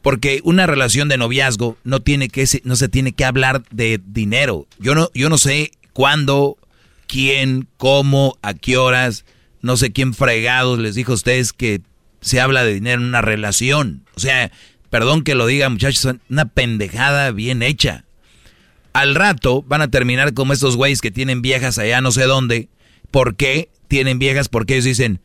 Porque 0.03 0.41
una 0.45 0.67
relación 0.67 1.09
de 1.09 1.17
noviazgo 1.17 1.79
no 1.83 2.01
tiene 2.01 2.29
que 2.29 2.47
se- 2.47 2.61
no 2.65 2.77
se 2.77 2.91
tiene 2.91 3.13
que 3.13 3.25
hablar 3.25 3.63
de 3.71 4.01
dinero. 4.05 4.67
Yo 4.79 4.95
no 4.95 5.09
yo 5.15 5.31
no 5.31 5.39
sé 5.39 5.71
cuándo, 5.95 6.59
quién, 7.09 7.67
cómo, 7.77 8.39
a 8.43 8.55
qué 8.55 8.77
horas, 8.77 9.25
no 9.61 9.77
sé 9.77 9.91
quién 9.91 10.15
fregados 10.15 10.79
les 10.79 10.95
dijo 10.95 11.11
a 11.13 11.17
ustedes 11.17 11.53
que 11.53 11.81
se 12.21 12.41
habla 12.41 12.65
de 12.65 12.75
dinero 12.75 13.03
en 13.03 13.09
una 13.09 13.23
relación. 13.23 14.05
O 14.15 14.21
sea, 14.21 14.53
perdón 14.91 15.25
que 15.25 15.35
lo 15.35 15.47
diga, 15.47 15.69
muchachos, 15.69 16.17
una 16.29 16.45
pendejada 16.47 17.33
bien 17.33 17.63
hecha. 17.63 18.05
Al 18.93 19.15
rato 19.15 19.63
van 19.63 19.83
a 19.83 19.91
terminar 19.91 20.35
como 20.35 20.53
estos 20.53 20.77
güeyes 20.77 21.01
que 21.01 21.11
tienen 21.11 21.43
viejas 21.43 21.79
allá 21.79 22.01
no 22.01 22.13
sé 22.13 22.25
dónde. 22.25 22.69
¿Por 23.11 23.37
qué 23.37 23.71
tienen 23.89 24.19
viejas? 24.19 24.49
Porque 24.49 24.75
ellos 24.75 24.85
dicen, 24.85 25.21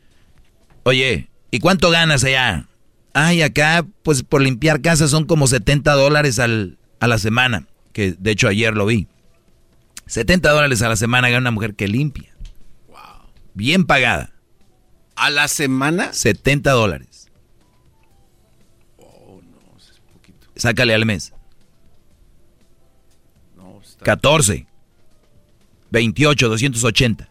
oye, 0.84 1.28
¿y 1.50 1.58
cuánto 1.60 1.90
ganas 1.90 2.24
allá? 2.24 2.66
Ay, 3.12 3.42
acá, 3.42 3.86
pues 4.02 4.22
por 4.22 4.42
limpiar 4.42 4.80
casa 4.80 5.06
son 5.08 5.24
como 5.24 5.46
70 5.46 5.92
dólares 5.92 6.38
al, 6.38 6.78
a 7.00 7.06
la 7.06 7.18
semana. 7.18 7.66
Que 7.92 8.14
de 8.18 8.30
hecho 8.32 8.48
ayer 8.48 8.74
lo 8.74 8.86
vi. 8.86 9.06
70 10.06 10.50
dólares 10.50 10.82
a 10.82 10.88
la 10.88 10.96
semana 10.96 11.28
gana 11.28 11.40
una 11.40 11.50
mujer 11.50 11.74
que 11.74 11.88
limpia. 11.88 12.34
Bien 13.54 13.84
pagada. 13.84 14.32
¿A 15.16 15.30
la 15.30 15.48
semana? 15.48 16.12
70 16.12 16.72
dólares. 16.72 17.30
Sácale 20.56 20.94
al 20.94 21.06
mes. 21.06 21.32
14. 24.02 24.66
28, 25.90 26.48
280 26.48 27.28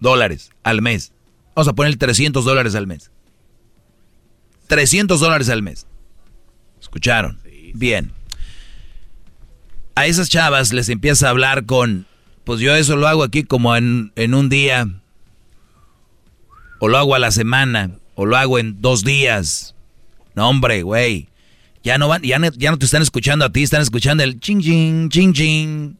dólares 0.00 0.50
al 0.62 0.80
mes. 0.80 1.12
Vamos 1.54 1.68
a 1.68 1.74
poner 1.74 1.96
300 1.96 2.44
dólares 2.44 2.74
al 2.74 2.86
mes. 2.86 3.10
300 4.66 5.20
dólares 5.20 5.48
al 5.50 5.62
mes. 5.62 5.86
¿Escucharon? 6.80 7.40
Bien. 7.74 8.12
A 10.00 10.06
esas 10.06 10.30
chavas 10.30 10.72
les 10.72 10.88
empieza 10.88 11.26
a 11.26 11.30
hablar 11.30 11.66
con, 11.66 12.06
pues 12.44 12.58
yo 12.58 12.74
eso 12.74 12.96
lo 12.96 13.06
hago 13.06 13.22
aquí 13.22 13.44
como 13.44 13.76
en, 13.76 14.12
en 14.16 14.32
un 14.32 14.48
día, 14.48 14.88
o 16.78 16.88
lo 16.88 16.96
hago 16.96 17.14
a 17.14 17.18
la 17.18 17.30
semana, 17.30 17.90
o 18.14 18.24
lo 18.24 18.38
hago 18.38 18.58
en 18.58 18.80
dos 18.80 19.04
días. 19.04 19.74
No, 20.34 20.48
hombre, 20.48 20.84
güey. 20.84 21.28
Ya 21.84 21.98
no 21.98 22.08
van, 22.08 22.22
ya 22.22 22.38
no, 22.38 22.48
ya 22.48 22.70
no 22.70 22.78
te 22.78 22.86
están 22.86 23.02
escuchando 23.02 23.44
a 23.44 23.52
ti, 23.52 23.62
están 23.62 23.82
escuchando 23.82 24.22
el 24.22 24.40
ching 24.40 24.62
ching, 24.62 25.10
ching 25.10 25.34
ching. 25.34 25.96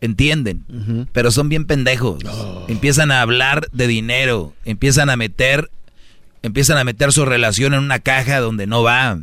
¿Entienden? 0.00 1.06
Pero 1.12 1.30
son 1.30 1.48
bien 1.48 1.66
pendejos. 1.66 2.24
Empiezan 2.66 3.12
a 3.12 3.20
hablar 3.20 3.68
de 3.70 3.86
dinero, 3.86 4.54
empiezan 4.64 5.08
a 5.08 5.14
meter, 5.14 5.70
empiezan 6.42 6.78
a 6.78 6.84
meter 6.84 7.12
su 7.12 7.24
relación 7.24 7.74
en 7.74 7.84
una 7.84 8.00
caja 8.00 8.40
donde 8.40 8.66
no 8.66 8.82
va. 8.82 9.20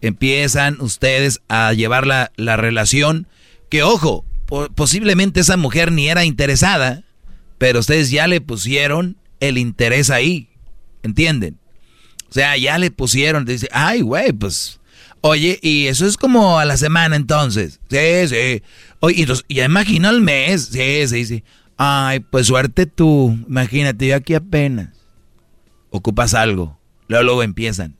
Empiezan 0.00 0.80
ustedes 0.80 1.40
a 1.48 1.72
llevar 1.72 2.06
la, 2.06 2.32
la 2.36 2.56
relación 2.56 3.26
que, 3.68 3.82
ojo, 3.82 4.24
po- 4.46 4.68
posiblemente 4.70 5.40
esa 5.40 5.56
mujer 5.56 5.92
ni 5.92 6.08
era 6.08 6.24
interesada, 6.24 7.04
pero 7.58 7.80
ustedes 7.80 8.10
ya 8.10 8.26
le 8.26 8.40
pusieron 8.40 9.16
el 9.40 9.58
interés 9.58 10.10
ahí. 10.10 10.48
¿Entienden? 11.02 11.58
O 12.28 12.32
sea, 12.32 12.56
ya 12.56 12.78
le 12.78 12.90
pusieron, 12.90 13.44
dice, 13.44 13.68
ay, 13.72 14.02
güey, 14.02 14.32
pues, 14.32 14.80
oye, 15.20 15.58
y 15.62 15.86
eso 15.86 16.06
es 16.06 16.16
como 16.16 16.58
a 16.58 16.64
la 16.64 16.76
semana 16.76 17.16
entonces. 17.16 17.80
Sí, 17.90 18.28
sí. 18.28 18.62
Oye, 19.00 19.26
y 19.48 19.54
ya 19.54 19.64
imagino 19.64 20.08
al 20.08 20.20
mes. 20.20 20.66
Sí, 20.72 21.06
sí, 21.08 21.24
sí. 21.26 21.44
Ay, 21.76 22.20
pues 22.20 22.46
suerte 22.46 22.86
tú. 22.86 23.38
Imagínate, 23.48 24.06
yo 24.06 24.16
aquí 24.16 24.34
apenas. 24.34 24.90
Ocupas 25.90 26.34
algo. 26.34 26.78
Luego, 27.08 27.24
luego 27.24 27.42
empiezan. 27.42 27.96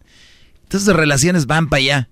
Entonces 0.71 0.87
las 0.87 0.97
relaciones 0.97 1.47
van 1.47 1.69
para 1.69 1.81
allá. 1.81 2.09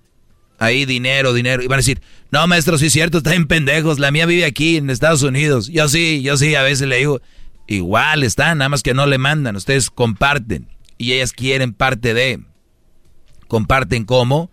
Ahí 0.59 0.85
dinero, 0.85 1.33
dinero. 1.33 1.63
Y 1.63 1.69
van 1.69 1.77
a 1.77 1.77
decir, 1.77 2.03
no, 2.33 2.45
maestro, 2.49 2.77
sí 2.77 2.87
es 2.87 2.93
cierto, 2.93 3.19
está 3.19 3.37
en 3.37 3.47
pendejos. 3.47 4.01
La 4.01 4.11
mía 4.11 4.27
vive 4.27 4.45
aquí 4.45 4.79
en 4.79 4.91
Estados 4.91 5.23
Unidos. 5.23 5.69
Yo 5.69 5.89
sí, 5.89 6.23
yo 6.23 6.37
sí, 6.37 6.57
a 6.57 6.63
veces 6.63 6.89
le 6.89 6.97
digo, 6.97 7.21
igual 7.69 8.25
están, 8.25 8.59
nada 8.59 8.69
más 8.69 8.83
que 8.83 8.95
no 8.95 9.07
le 9.07 9.17
mandan. 9.17 9.55
Ustedes 9.55 9.91
comparten. 9.91 10.67
Y 10.97 11.13
ellas 11.13 11.31
quieren 11.31 11.73
parte 11.73 12.15
de. 12.15 12.41
Comparten 13.47 14.05
cómo. 14.05 14.51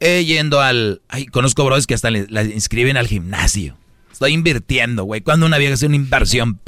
Eh, 0.00 0.26
yendo 0.26 0.60
al... 0.60 1.00
Ay, 1.08 1.24
conozco 1.24 1.64
bros 1.64 1.86
que 1.86 1.94
hasta 1.94 2.10
la 2.10 2.44
inscriben 2.44 2.98
al 2.98 3.06
gimnasio. 3.06 3.78
Estoy 4.12 4.34
invirtiendo, 4.34 5.04
güey. 5.04 5.22
Cuando 5.22 5.46
una 5.46 5.56
vieja 5.56 5.72
hace 5.72 5.86
una 5.86 5.96
inversión, 5.96 6.60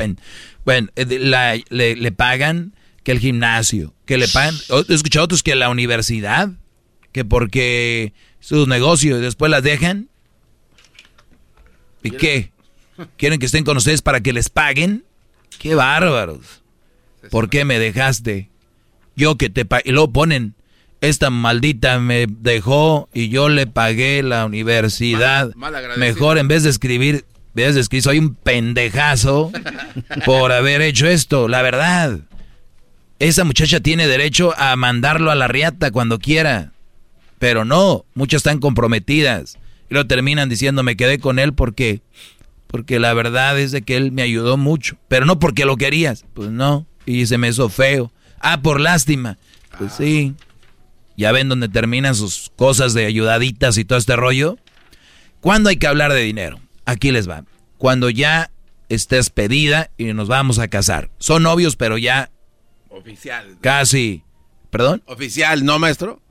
bueno, 0.64 0.88
eh, 0.96 1.64
le, 1.68 2.12
pagan 2.12 2.74
que 3.04 3.12
el 3.12 3.18
gimnasio, 3.18 3.92
que 4.06 4.16
le 4.16 4.26
pagan... 4.26 4.54
He 4.88 4.94
escuchado 4.94 5.26
otros 5.26 5.42
que 5.42 5.54
la 5.54 5.68
universidad, 5.68 6.52
que 7.12 7.24
porque 7.24 8.12
sus 8.40 8.66
negocios 8.66 9.18
y 9.18 9.22
después 9.22 9.50
las 9.50 9.62
dejan. 9.62 10.08
¿Y 12.02 12.10
qué? 12.12 12.50
¿Quieren 13.16 13.38
que 13.38 13.46
estén 13.46 13.64
con 13.64 13.76
ustedes 13.76 14.02
para 14.02 14.20
que 14.20 14.32
les 14.32 14.48
paguen? 14.50 15.04
¡Qué 15.58 15.74
bárbaros! 15.74 16.62
¿Por 17.30 17.48
qué 17.48 17.64
me 17.64 17.78
dejaste? 17.78 18.50
Yo 19.14 19.36
que 19.36 19.50
te 19.50 19.64
pagué. 19.64 19.84
Y 19.86 19.92
luego 19.92 20.12
ponen, 20.12 20.54
esta 21.00 21.30
maldita 21.30 21.98
me 22.00 22.26
dejó 22.28 23.08
y 23.12 23.28
yo 23.28 23.48
le 23.48 23.66
pagué 23.66 24.22
la 24.22 24.44
universidad. 24.46 25.46
Mal- 25.54 25.56
mal 25.56 25.74
agradecido. 25.76 26.14
Mejor 26.14 26.38
en 26.38 26.48
vez 26.48 26.64
de 26.64 26.70
escribir, 26.70 27.14
en 27.16 27.54
vez 27.54 27.74
de 27.76 27.80
escribir, 27.82 28.02
soy 28.02 28.18
un 28.18 28.34
pendejazo 28.34 29.52
por 30.24 30.50
haber 30.52 30.80
hecho 30.82 31.06
esto. 31.06 31.46
La 31.46 31.62
verdad, 31.62 32.20
esa 33.20 33.44
muchacha 33.44 33.78
tiene 33.80 34.08
derecho 34.08 34.52
a 34.58 34.74
mandarlo 34.74 35.30
a 35.30 35.34
la 35.36 35.46
riata 35.46 35.92
cuando 35.92 36.18
quiera. 36.18 36.72
Pero 37.42 37.64
no, 37.64 38.04
muchas 38.14 38.38
están 38.38 38.60
comprometidas. 38.60 39.58
Y 39.90 39.94
lo 39.94 40.06
terminan 40.06 40.48
diciendo, 40.48 40.84
me 40.84 40.94
quedé 40.96 41.18
con 41.18 41.40
él 41.40 41.54
porque, 41.54 42.00
porque 42.68 43.00
la 43.00 43.14
verdad 43.14 43.58
es 43.58 43.72
de 43.72 43.82
que 43.82 43.96
él 43.96 44.12
me 44.12 44.22
ayudó 44.22 44.56
mucho. 44.56 44.96
Pero 45.08 45.26
no 45.26 45.40
porque 45.40 45.64
lo 45.64 45.76
querías. 45.76 46.24
Pues 46.34 46.50
no. 46.50 46.86
Y 47.04 47.26
se 47.26 47.38
me 47.38 47.48
hizo 47.48 47.68
feo. 47.68 48.12
Ah, 48.38 48.62
por 48.62 48.78
lástima. 48.78 49.38
Pues 49.76 49.94
sí. 49.94 50.36
Ya 51.16 51.32
ven 51.32 51.48
dónde 51.48 51.68
terminan 51.68 52.14
sus 52.14 52.52
cosas 52.54 52.94
de 52.94 53.06
ayudaditas 53.06 53.76
y 53.76 53.84
todo 53.84 53.98
este 53.98 54.14
rollo. 54.14 54.56
¿Cuándo 55.40 55.68
hay 55.68 55.78
que 55.78 55.88
hablar 55.88 56.12
de 56.12 56.20
dinero? 56.20 56.60
Aquí 56.84 57.10
les 57.10 57.28
va. 57.28 57.44
Cuando 57.76 58.08
ya 58.08 58.52
estés 58.88 59.30
pedida 59.30 59.90
y 59.98 60.12
nos 60.12 60.28
vamos 60.28 60.60
a 60.60 60.68
casar. 60.68 61.10
Son 61.18 61.42
novios, 61.42 61.74
pero 61.74 61.98
ya 61.98 62.30
Oficial. 62.88 63.58
casi. 63.60 64.22
¿Perdón? 64.70 65.02
Oficial, 65.06 65.64
¿no, 65.64 65.80
maestro? 65.80 66.22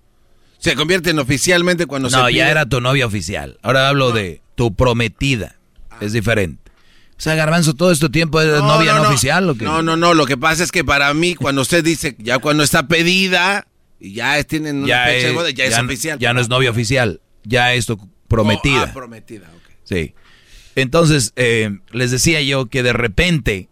Se 0.61 0.75
convierte 0.75 1.09
en 1.09 1.19
oficialmente 1.19 1.85
cuando 1.87 2.09
se 2.09 2.15
No, 2.15 2.25
pide- 2.27 2.35
ya 2.37 2.49
era 2.51 2.65
tu 2.65 2.79
novia 2.81 3.05
oficial. 3.05 3.57
Ahora 3.63 3.89
hablo 3.89 4.11
de 4.11 4.41
tu 4.55 4.73
prometida. 4.75 5.55
Es 5.99 6.13
diferente. 6.13 6.71
O 7.17 7.21
sea, 7.23 7.35
Garbanzo, 7.35 7.73
todo 7.73 7.91
este 7.91 8.09
tiempo 8.09 8.39
es 8.41 8.47
No, 8.47 8.67
novia 8.67 8.93
no, 8.93 8.99
no, 8.99 9.03
no. 9.05 9.09
oficial. 9.09 9.49
¿o 9.49 9.55
qué? 9.55 9.65
No, 9.65 9.81
no, 9.81 9.95
no. 9.97 10.13
Lo 10.13 10.25
que 10.25 10.37
pasa 10.37 10.63
es 10.63 10.71
que 10.71 10.83
para 10.83 11.13
mí, 11.13 11.35
cuando 11.35 11.61
usted 11.63 11.83
dice, 11.83 12.15
ya 12.19 12.39
cuando 12.39 12.63
está 12.63 12.87
pedida 12.87 13.67
y 13.99 14.13
ya 14.13 14.41
tienen 14.43 14.77
una 14.77 14.87
ya, 14.87 15.05
fecha 15.05 15.17
de 15.17 15.27
es, 15.29 15.33
boda, 15.33 15.49
ya, 15.51 15.65
es 15.65 15.77
no- 15.77 15.83
oficial. 15.85 16.19
ya 16.19 16.33
no 16.33 16.41
es 16.41 16.47
novia 16.49 16.69
oficial. 16.71 17.21
Ya 17.43 17.73
es 17.73 17.85
tu 17.87 17.97
prometida. 18.27 18.83
Oh, 18.83 18.87
ah, 18.89 18.93
prometida, 18.93 19.47
ok. 19.55 19.71
Sí. 19.83 20.13
Entonces, 20.75 21.33
eh, 21.35 21.79
les 21.91 22.11
decía 22.11 22.41
yo 22.41 22.67
que 22.67 22.81
de 22.83 22.93
repente 22.93 23.69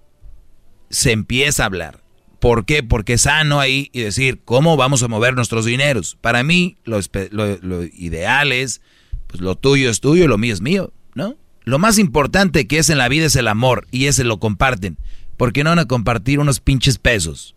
se 0.89 1.11
empieza 1.11 1.63
a 1.63 1.65
hablar. 1.67 2.01
¿Por 2.39 2.65
qué? 2.65 2.83
Porque 2.83 3.13
es 3.13 3.21
sano 3.23 3.59
ahí 3.59 3.89
y 3.91 4.01
decir, 4.01 4.41
¿cómo 4.45 4.77
vamos 4.77 5.03
a 5.03 5.07
mover 5.07 5.35
nuestros 5.35 5.65
dineros? 5.65 6.17
Para 6.21 6.41
mí, 6.43 6.77
lo, 6.85 6.99
lo- 7.31 7.57
lo 7.61 7.83
ideal 7.83 8.51
es, 8.51 8.81
pues 9.27 9.41
lo 9.41 9.55
tuyo 9.55 9.89
es 9.89 9.99
tuyo 9.99 10.27
lo 10.27 10.37
mío 10.37 10.53
es 10.53 10.61
mío, 10.61 10.93
¿no? 11.15 11.35
Lo 11.65 11.77
más 11.79 11.99
importante 11.99 12.65
que 12.67 12.77
es 12.79 12.89
en 12.89 12.97
la 12.97 13.09
vida 13.09 13.25
es 13.25 13.35
el 13.35 13.47
amor 13.47 13.87
y 13.91 14.05
ese 14.05 14.23
lo 14.23 14.39
comparten. 14.39 14.97
¿Por 15.37 15.53
qué 15.53 15.63
no 15.63 15.69
van 15.71 15.79
a 15.79 15.85
compartir 15.87 16.39
unos 16.39 16.59
pinches 16.61 16.97
pesos? 16.97 17.55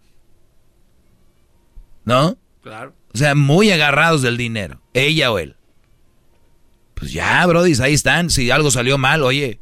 ¿No? 2.05 2.37
Claro. 2.63 2.95
O 3.15 3.19
sea, 3.19 3.35
muy 3.35 3.71
agarrados 3.71 4.23
del 4.23 4.37
dinero, 4.37 4.81
ella 4.95 5.31
o 5.33 5.39
él. 5.39 5.57
Pues 6.95 7.13
ya, 7.13 7.45
Brody, 7.47 7.75
ahí 7.83 7.95
están. 7.95 8.31
Si 8.31 8.51
algo 8.51 8.71
salió 8.71 8.99
mal, 8.99 9.23
oye, 9.23 9.61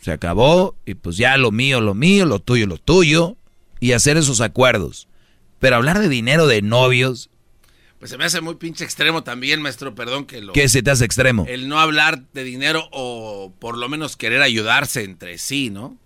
se 0.00 0.12
acabó 0.12 0.76
y 0.84 0.94
pues 0.94 1.16
ya 1.16 1.36
lo 1.36 1.50
mío, 1.52 1.80
lo 1.80 1.94
mío, 1.94 2.26
lo 2.26 2.38
tuyo, 2.40 2.66
lo 2.66 2.78
tuyo. 2.78 3.36
Y 3.86 3.92
hacer 3.92 4.16
esos 4.16 4.40
acuerdos. 4.40 5.06
Pero 5.60 5.76
hablar 5.76 6.00
de 6.00 6.08
dinero 6.08 6.46
de 6.48 6.60
novios, 6.60 7.30
Pues 7.98 8.10
se 8.10 8.18
me 8.18 8.24
hace 8.24 8.40
muy 8.40 8.56
pinche 8.56 8.84
extremo 8.84 9.22
también, 9.22 9.62
maestro, 9.62 9.94
perdón 9.94 10.26
que 10.26 10.40
lo... 10.40 10.52
¿qué 10.52 10.68
se 10.68 10.82
te 10.82 10.90
hace 10.90 11.04
extremo? 11.04 11.46
El 11.48 11.68
no 11.68 11.78
hablar 11.78 12.20
de 12.34 12.42
dinero 12.44 12.88
o 12.90 13.52
por 13.58 13.78
lo 13.78 13.88
menos 13.88 14.16
querer 14.16 14.42
ayudarse 14.42 15.04
entre 15.04 15.38
sí, 15.38 15.70
¿no? 15.70 15.96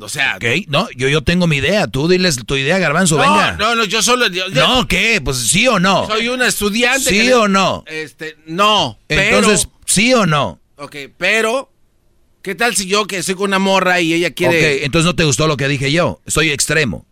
O 0.00 0.08
sea... 0.08 0.36
¿Ok? 0.36 0.44
No, 0.68 0.88
yo, 0.96 1.08
yo 1.08 1.22
tengo 1.22 1.46
mi 1.46 1.56
idea. 1.56 1.86
Tú 1.88 2.08
diles 2.08 2.36
tu 2.46 2.56
idea, 2.56 2.78
Garbanzo, 2.78 3.16
no, 3.16 3.22
venga. 3.22 3.52
no, 3.58 3.74
no, 3.74 3.84
yo 3.84 4.00
solo... 4.00 4.28
yo- 4.28 4.48
No, 4.50 4.86
¿qué? 4.88 5.20
Pues 5.22 5.36
sí 5.38 5.66
o 5.68 5.78
no. 5.80 6.06
Soy 6.06 6.28
una 6.28 6.46
estudiante. 6.46 7.10
¿Sí 7.10 7.26
que- 7.26 7.34
o 7.34 7.48
no? 7.48 7.82
Este, 7.88 8.36
no, 8.46 8.98
Entonces, 9.08 9.68
¿sí 9.84 10.14
o 10.14 10.26
no? 10.26 10.60
Ok, 10.76 10.96
pero... 11.18 11.70
¿Qué 12.44 12.54
tal 12.54 12.76
si 12.76 12.86
yo 12.86 13.06
que 13.06 13.22
soy 13.22 13.36
con 13.36 13.44
una 13.46 13.58
morra 13.58 14.02
y 14.02 14.12
ella 14.12 14.30
quiere... 14.32 14.76
Ok, 14.76 14.80
entonces 14.84 15.06
no 15.06 15.16
te 15.16 15.24
gustó 15.24 15.46
lo 15.46 15.56
que 15.56 15.66
dije 15.66 15.90
yo. 15.90 16.20
Soy 16.26 16.50
extremo. 16.50 17.06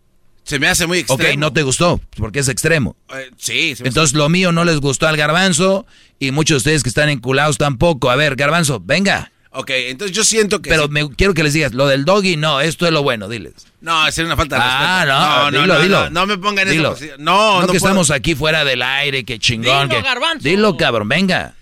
Se 0.44 0.58
me 0.58 0.68
hace 0.68 0.86
muy 0.86 0.98
extremo. 0.98 1.22
Ok, 1.32 1.38
no 1.38 1.54
te 1.54 1.62
gustó, 1.62 2.02
porque 2.18 2.40
es 2.40 2.48
extremo. 2.48 2.96
Eh, 3.14 3.30
sí, 3.38 3.74
se 3.74 3.82
me 3.82 3.88
Entonces 3.88 4.14
lo 4.14 4.28
mío 4.28 4.52
no 4.52 4.64
les 4.66 4.78
gustó 4.80 5.08
al 5.08 5.16
garbanzo 5.16 5.86
y 6.18 6.32
muchos 6.32 6.56
de 6.56 6.56
ustedes 6.58 6.82
que 6.82 6.90
están 6.90 7.08
enculados 7.08 7.56
tampoco. 7.56 8.10
A 8.10 8.16
ver, 8.16 8.36
garbanzo, 8.36 8.78
venga. 8.84 9.32
Ok, 9.52 9.70
entonces 9.70 10.14
yo 10.14 10.22
siento 10.22 10.60
que... 10.60 10.68
Pero 10.68 10.82
sí- 10.84 10.88
me, 10.90 11.08
quiero 11.16 11.32
que 11.32 11.42
les 11.42 11.54
digas, 11.54 11.72
lo 11.72 11.86
del 11.86 12.04
doggy, 12.04 12.36
no, 12.36 12.60
esto 12.60 12.84
es 12.86 12.92
lo 12.92 13.02
bueno, 13.02 13.26
diles. 13.30 13.54
No, 13.80 14.10
sería 14.12 14.26
una 14.26 14.36
falta 14.36 14.56
de 14.56 14.62
Ah, 14.64 15.04
respeto. 15.06 15.50
no, 15.50 15.62
dilo, 15.62 15.74
no, 15.74 15.80
dilo. 15.82 16.10
No, 16.10 16.10
no 16.10 16.26
me 16.26 16.36
pongan 16.36 16.68
en 16.68 16.74
Dilo. 16.74 16.90
posición. 16.90 17.24
No, 17.24 17.54
no, 17.54 17.60
que 17.62 17.66
puedo. 17.66 17.76
estamos 17.78 18.10
aquí 18.10 18.34
fuera 18.34 18.64
del 18.66 18.82
aire, 18.82 19.24
que 19.24 19.38
chingón. 19.38 19.88
Dilo, 19.88 20.00
que- 20.02 20.06
garbanzo. 20.06 20.46
Dilo, 20.46 20.76
cabrón, 20.76 21.08
venga. 21.08 21.54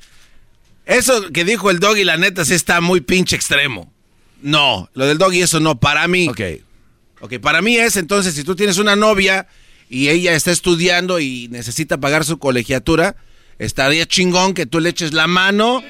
Eso 0.90 1.30
que 1.32 1.44
dijo 1.44 1.70
el 1.70 1.78
doggy, 1.80 2.04
la 2.04 2.16
neta, 2.16 2.44
sí 2.44 2.54
está 2.54 2.80
muy 2.80 3.00
pinche 3.00 3.36
extremo. 3.36 3.92
No, 4.42 4.88
lo 4.94 5.06
del 5.06 5.18
doggy, 5.18 5.42
eso 5.42 5.60
no, 5.60 5.78
para 5.78 6.06
mí. 6.08 6.28
Ok. 6.28 6.40
Ok, 7.22 7.38
para 7.40 7.60
mí 7.62 7.76
es 7.76 7.96
entonces, 7.96 8.34
si 8.34 8.44
tú 8.44 8.56
tienes 8.56 8.78
una 8.78 8.96
novia 8.96 9.46
y 9.88 10.08
ella 10.08 10.34
está 10.34 10.50
estudiando 10.50 11.20
y 11.20 11.48
necesita 11.48 11.98
pagar 11.98 12.24
su 12.24 12.38
colegiatura, 12.38 13.16
estaría 13.58 14.06
chingón 14.06 14.54
que 14.54 14.64
tú 14.66 14.80
le 14.80 14.88
eches 14.90 15.12
la 15.12 15.26
mano. 15.26 15.82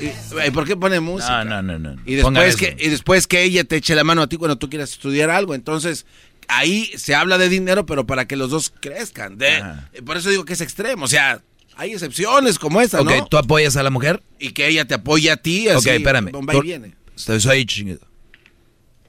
Y- 0.00 0.46
¿y 0.46 0.50
¿Por 0.50 0.64
qué 0.66 0.76
pone 0.76 1.00
música? 1.00 1.44
No, 1.44 1.62
no, 1.62 1.78
no, 1.78 1.94
no. 1.94 2.02
Y 2.04 2.14
después, 2.14 2.56
que, 2.56 2.76
y 2.78 2.88
después 2.88 3.26
que 3.26 3.42
ella 3.42 3.64
te 3.64 3.76
eche 3.76 3.94
la 3.94 4.04
mano 4.04 4.22
a 4.22 4.28
ti 4.28 4.36
cuando 4.36 4.56
tú 4.58 4.68
quieras 4.68 4.90
estudiar 4.90 5.30
algo. 5.30 5.54
Entonces, 5.54 6.06
ahí 6.48 6.90
se 6.96 7.14
habla 7.14 7.38
de 7.38 7.48
dinero, 7.48 7.84
pero 7.86 8.06
para 8.06 8.26
que 8.26 8.36
los 8.36 8.50
dos 8.50 8.72
crezcan. 8.80 9.38
De, 9.38 9.62
por 10.04 10.16
eso 10.16 10.30
digo 10.30 10.44
que 10.44 10.52
es 10.52 10.60
extremo. 10.60 11.04
O 11.04 11.08
sea, 11.08 11.42
hay 11.78 11.92
excepciones 11.92 12.58
como 12.58 12.80
esta, 12.82 13.00
Ok, 13.00 13.06
¿no? 13.10 13.26
¿tú 13.28 13.38
apoyas 13.38 13.76
a 13.76 13.82
la 13.82 13.90
mujer? 13.90 14.22
Y 14.38 14.50
que 14.50 14.66
ella 14.68 14.84
te 14.84 14.94
apoya 14.94 15.34
a 15.34 15.36
ti. 15.36 15.68
Así, 15.68 15.88
ok, 15.88 15.94
espérame. 15.96 16.30
Tú- 16.32 16.58
y 16.58 16.60
viene. 16.60 16.94
Estoy 17.16 17.40
soy 17.40 17.64
chingado. 17.64 18.00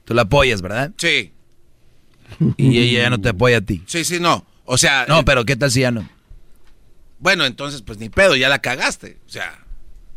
Tú 0.04 0.14
la 0.14 0.22
apoyas, 0.22 0.62
¿verdad? 0.62 0.92
Sí. 0.96 1.32
Y 2.56 2.78
ella 2.78 3.02
ya 3.02 3.10
no 3.10 3.20
te 3.20 3.28
apoya 3.28 3.58
a 3.58 3.60
ti. 3.60 3.82
Sí, 3.86 4.04
sí, 4.04 4.18
no. 4.20 4.46
O 4.64 4.78
sea. 4.78 5.04
No, 5.08 5.18
eh, 5.20 5.22
pero 5.26 5.44
¿qué 5.44 5.56
tal 5.56 5.70
si 5.70 5.80
ya 5.80 5.90
no? 5.90 6.08
Bueno, 7.18 7.44
entonces, 7.44 7.82
pues 7.82 7.98
ni 7.98 8.08
pedo, 8.08 8.34
ya 8.36 8.48
la 8.48 8.60
cagaste. 8.60 9.18
O 9.26 9.28
sea, 9.28 9.64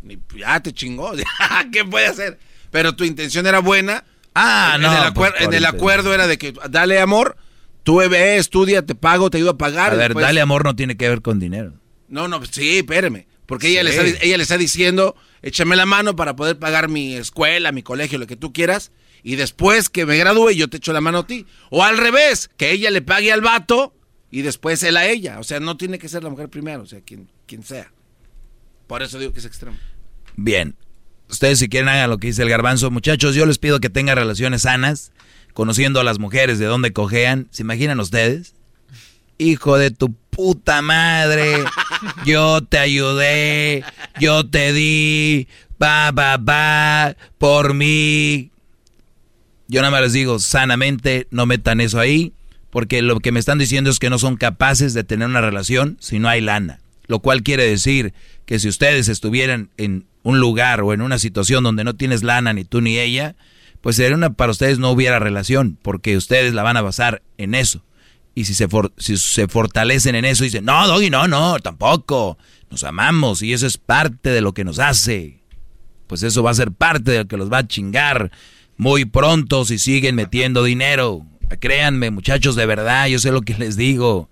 ni- 0.04 0.20
ya 0.38 0.60
te 0.62 0.72
chingó. 0.74 1.12
¿Qué 1.74 1.84
puede 1.86 2.08
hacer? 2.08 2.40
Pero 2.72 2.96
tu 2.96 3.04
intención 3.04 3.46
era 3.48 3.60
buena. 3.60 4.04
Ah, 4.36 4.74
en, 4.76 4.82
no, 4.84 4.92
En 4.98 5.04
el, 5.08 5.14
pues, 5.14 5.32
acuer- 5.32 5.44
en 5.44 5.54
el 5.54 5.66
acuerdo 5.66 6.14
era 6.14 6.28
de 6.28 6.38
que 6.38 6.54
dale 6.70 7.00
amor, 7.00 7.36
tú 7.84 7.98
ve, 7.98 8.38
estudia, 8.38 8.84
te 8.86 8.96
pago, 8.96 9.30
te 9.30 9.38
ayudo 9.38 9.52
a 9.52 9.58
pagar. 9.58 9.92
A 9.94 9.96
ver, 9.96 10.10
después- 10.10 10.24
dale 10.26 10.42
amor 10.42 10.64
no 10.66 10.76
tiene 10.76 10.96
que 10.98 11.10
ver 11.10 11.22
con 11.22 11.40
dinero. 11.40 11.74
No, 12.14 12.28
no, 12.28 12.46
sí, 12.46 12.78
espérame. 12.78 13.26
Porque 13.48 13.70
ella, 13.70 13.82
le 13.82 13.90
está, 13.90 14.24
ella 14.24 14.38
le 14.38 14.44
está 14.44 14.56
diciendo, 14.56 15.16
échame 15.42 15.76
la 15.76 15.88
mano 15.88 16.16
para 16.16 16.36
poder 16.36 16.60
pagar 16.60 16.88
mi 16.88 17.16
escuela, 17.16 17.72
mi 17.72 17.82
colegio, 17.82 18.20
lo 18.20 18.28
que 18.28 18.36
tú 18.36 18.54
quieras. 18.54 18.92
Y 19.24 19.36
después 19.36 19.90
que 19.90 20.06
me 20.06 20.16
gradúe, 20.16 20.52
yo 20.52 20.70
te 20.70 20.78
echo 20.78 20.94
la 20.94 21.02
mano 21.02 21.20
a 21.20 21.28
ti. 21.28 21.48
O 21.72 21.84
al 21.84 21.98
revés, 21.98 22.52
que 22.56 22.72
ella 22.72 22.92
le 22.92 23.02
pague 23.02 23.32
al 23.32 23.42
vato 23.42 23.96
y 24.30 24.44
después 24.44 24.84
él 24.84 24.96
a 24.96 25.08
ella. 25.08 25.40
O 25.40 25.44
sea, 25.44 25.60
no 25.60 25.76
tiene 25.76 25.98
que 25.98 26.08
ser 26.08 26.24
la 26.24 26.30
mujer 26.30 26.50
primero, 26.50 26.84
o 26.84 26.86
sea, 26.86 27.02
quien, 27.02 27.32
quien 27.48 27.64
sea. 27.64 27.92
Por 28.86 29.02
eso 29.02 29.18
digo 29.18 29.34
que 29.34 29.40
es 29.40 29.46
extremo. 29.46 29.78
Bien. 30.36 30.76
Ustedes 31.30 31.58
si 31.58 31.68
quieren 31.68 31.90
hagan 31.90 32.12
lo 32.12 32.20
que 32.20 32.28
dice 32.28 32.44
el 32.44 32.50
garbanzo. 32.50 32.92
Muchachos, 32.92 33.34
yo 33.34 33.48
les 33.48 33.58
pido 33.58 33.80
que 33.80 33.90
tengan 33.90 34.18
relaciones 34.18 34.62
sanas, 34.62 35.12
conociendo 35.54 36.00
a 36.00 36.04
las 36.04 36.20
mujeres 36.20 36.60
de 36.60 36.66
dónde 36.66 36.94
cojean. 36.94 37.48
¿Se 37.50 37.64
imaginan 37.64 38.00
ustedes? 38.00 38.54
Hijo 39.44 39.78
de 39.78 39.92
tu 39.92 40.14
puta 40.30 40.82
madre. 40.82 41.64
Yo 42.26 42.62
te 42.64 42.78
ayudé. 42.78 43.84
Yo 44.20 44.48
te 44.48 44.74
di. 44.74 45.48
Pa, 45.78 46.12
pa, 46.16 46.38
pa. 46.44 47.16
Por 47.38 47.74
mí. 47.74 48.52
Yo 49.68 49.82
nada 49.82 49.92
más 49.92 50.02
les 50.02 50.14
digo, 50.14 50.40
sanamente, 50.40 51.28
no 51.32 51.46
metan 51.46 51.82
eso 51.82 52.00
ahí. 52.00 52.34
Porque 52.70 53.02
lo 53.02 53.20
que 53.20 53.32
me 53.32 53.40
están 53.40 53.60
diciendo 53.60 53.90
es 53.90 54.00
que 54.00 54.10
no 54.10 54.18
son 54.18 54.38
capaces 54.38 54.94
de 54.94 55.04
tener 55.04 55.28
una 55.28 55.42
relación 55.42 55.98
si 56.00 56.20
no 56.20 56.30
hay 56.30 56.42
lana. 56.42 56.80
Lo 57.08 57.20
cual 57.20 57.44
quiere 57.44 57.68
decir 57.68 58.14
que 58.46 58.60
si 58.60 58.70
ustedes 58.70 59.10
estuvieran 59.10 59.70
en 59.78 60.06
un 60.24 60.40
lugar 60.40 60.82
o 60.82 60.94
en 60.94 61.02
una 61.02 61.20
situación 61.20 61.64
donde 61.64 61.84
no 61.84 61.96
tienes 61.96 62.24
lana 62.24 62.54
ni 62.54 62.64
tú 62.64 62.82
ni 62.82 62.98
ella, 62.98 63.36
pues 63.82 63.98
sería 63.98 64.16
una, 64.16 64.32
para 64.32 64.52
ustedes 64.52 64.80
no 64.80 64.90
hubiera 64.92 65.20
relación, 65.20 65.78
porque 65.82 66.16
ustedes 66.16 66.54
la 66.54 66.64
van 66.64 66.78
a 66.78 66.82
basar 66.82 67.22
en 67.38 67.54
eso. 67.54 67.84
Y 68.36 68.46
si 68.46 68.54
se, 68.54 68.68
for- 68.68 68.92
si 68.98 69.18
se 69.18 69.48
fortalecen 69.48 70.16
en 70.16 70.26
eso 70.26 70.44
dicen, 70.44 70.66
no, 70.66 70.88
Doggy, 70.88 71.10
no, 71.10 71.28
no, 71.28 71.60
tampoco, 71.60 72.38
nos 72.72 72.84
amamos 72.84 73.42
y 73.44 73.54
eso 73.54 73.68
es 73.68 73.78
parte 73.78 74.30
de 74.32 74.42
lo 74.42 74.54
que 74.54 74.64
nos 74.64 74.80
hace, 74.80 75.44
pues 76.08 76.24
eso 76.24 76.42
va 76.42 76.52
a 76.52 76.56
ser 76.56 76.72
parte 76.72 77.12
de 77.12 77.20
lo 77.20 77.28
que 77.28 77.38
los 77.38 77.52
va 77.52 77.60
a 77.60 77.68
chingar 77.68 78.32
muy 78.76 79.06
pronto 79.06 79.66
si 79.66 79.78
siguen 79.78 80.16
metiendo 80.16 80.64
dinero. 80.64 81.26
Créanme, 81.60 82.10
muchachos, 82.10 82.56
de 82.56 82.66
verdad, 82.66 83.06
yo 83.08 83.20
sé 83.20 83.32
lo 83.32 83.42
que 83.42 83.54
les 83.54 83.78
digo, 83.78 84.30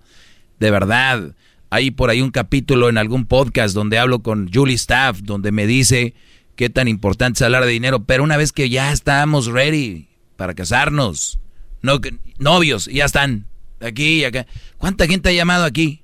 de 0.58 0.70
verdad. 0.72 1.36
Hay 1.70 1.92
por 1.92 2.10
ahí 2.10 2.20
un 2.20 2.30
capítulo 2.32 2.88
en 2.88 2.98
algún 2.98 3.24
podcast 3.24 3.74
donde 3.74 3.98
hablo 3.98 4.22
con 4.22 4.50
Julie 4.52 4.74
Staff, 4.74 5.20
donde 5.22 5.52
me 5.52 5.66
dice 5.66 6.14
qué 6.56 6.68
tan 6.68 6.88
importante 6.88 7.38
es 7.38 7.42
hablar 7.42 7.64
de 7.64 7.70
dinero, 7.70 8.04
pero 8.04 8.24
una 8.24 8.36
vez 8.36 8.52
que 8.52 8.68
ya 8.68 8.92
estamos 8.92 9.46
ready 9.46 10.08
para 10.36 10.54
casarnos, 10.54 11.38
no, 11.80 12.00
novios, 12.38 12.86
ya 12.86 13.04
están, 13.04 13.46
aquí 13.82 14.20
y 14.20 14.24
acá. 14.24 14.46
¿Cuánta 14.78 15.06
gente 15.06 15.28
ha 15.28 15.32
llamado 15.32 15.64
aquí? 15.64 16.02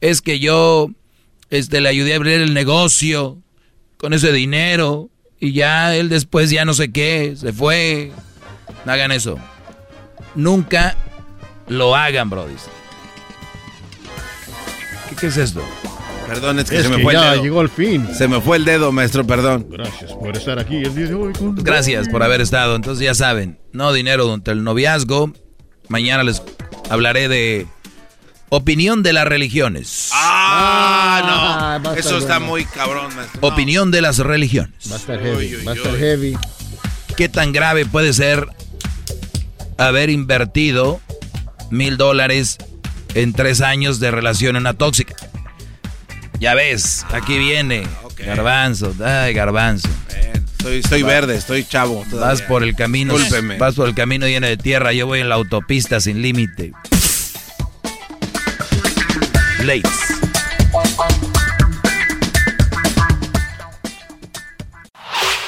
Es 0.00 0.20
que 0.22 0.38
yo 0.40 0.88
este, 1.50 1.80
le 1.80 1.88
ayudé 1.88 2.12
a 2.14 2.16
abrir 2.16 2.40
el 2.40 2.54
negocio 2.54 3.38
con 3.98 4.12
ese 4.12 4.32
dinero 4.32 5.10
y 5.38 5.52
ya 5.52 5.94
él 5.96 6.08
después 6.08 6.50
ya 6.50 6.64
no 6.64 6.74
sé 6.74 6.90
qué, 6.92 7.34
se 7.36 7.52
fue. 7.52 8.12
No 8.84 8.92
hagan 8.92 9.12
eso. 9.12 9.38
Nunca 10.34 10.96
lo 11.68 11.94
hagan, 11.94 12.30
brodis. 12.30 12.62
¿Qué, 15.08 15.16
qué 15.16 15.26
es 15.28 15.36
esto? 15.36 15.62
Perdón, 16.26 16.58
es 16.60 16.70
que 16.70 16.76
Es 16.78 16.84
se 16.84 16.88
me 16.88 16.96
que 16.96 17.02
fue 17.02 17.12
ya 17.12 17.26
el 17.28 17.32
dedo. 17.32 17.42
llegó 17.44 17.60
el 17.62 17.68
fin. 17.68 18.08
Se 18.14 18.26
me 18.28 18.40
fue 18.40 18.56
el 18.56 18.64
dedo, 18.64 18.90
maestro, 18.92 19.26
perdón. 19.26 19.66
Gracias 19.68 20.12
por 20.12 20.34
estar 20.36 20.58
aquí 20.58 20.76
el 20.76 20.94
día 20.94 21.06
de 21.06 21.14
hoy. 21.14 21.32
con- 21.34 21.54
Gracias 21.56 22.08
por 22.08 22.22
haber 22.22 22.40
estado. 22.40 22.74
Entonces 22.76 23.04
ya 23.04 23.14
saben, 23.14 23.58
no 23.72 23.92
dinero 23.92 24.24
durante 24.24 24.50
el 24.52 24.64
noviazgo. 24.64 25.32
Mañana 25.88 26.22
les 26.22 26.42
hablaré 26.92 27.26
de 27.28 27.66
opinión 28.50 29.02
de 29.02 29.14
las 29.14 29.26
religiones. 29.26 30.10
Ah, 30.12 31.78
no. 31.82 31.88
va 31.88 31.94
a 31.94 31.98
Eso 31.98 32.18
está 32.18 32.34
bueno. 32.38 32.46
muy 32.52 32.64
cabrón, 32.66 33.14
maestro. 33.16 33.40
No. 33.40 33.48
Opinión 33.48 33.90
de 33.90 34.02
las 34.02 34.18
religiones. 34.18 34.74
Va 34.90 34.96
a 34.96 34.98
estar 34.98 35.18
heavy. 35.18 35.64
Va 35.64 35.72
a 35.72 35.74
estar 35.74 35.96
heavy. 35.96 36.36
¿Qué 37.16 37.30
tan 37.30 37.52
grave 37.52 37.86
puede 37.86 38.12
ser 38.12 38.46
haber 39.78 40.10
invertido 40.10 41.00
mil 41.70 41.96
dólares 41.96 42.58
en 43.14 43.32
tres 43.32 43.62
años 43.62 43.98
de 43.98 44.10
relación 44.10 44.56
en 44.56 44.62
una 44.62 44.74
tóxica? 44.74 45.14
Ya 46.40 46.54
ves, 46.54 47.06
aquí 47.10 47.38
viene. 47.38 47.86
Garbanzo, 48.18 48.94
ay, 49.02 49.32
garbanzo. 49.32 49.88
Estoy, 50.62 50.76
estoy 50.76 51.02
verde, 51.02 51.34
estoy 51.34 51.64
chavo. 51.64 52.04
todavía. 52.08 52.34
Vas 52.34 52.42
por 52.42 52.62
el 52.62 52.76
camino, 52.76 53.14
Discúlpeme. 53.18 53.58
vas 53.58 53.74
por 53.74 53.88
el 53.88 53.96
camino 53.96 54.28
lleno 54.28 54.46
de 54.46 54.56
tierra, 54.56 54.92
yo 54.92 55.08
voy 55.08 55.18
en 55.18 55.28
la 55.28 55.34
autopista 55.34 55.98
sin 55.98 56.22
límite. 56.22 56.70
Late. 59.64 59.82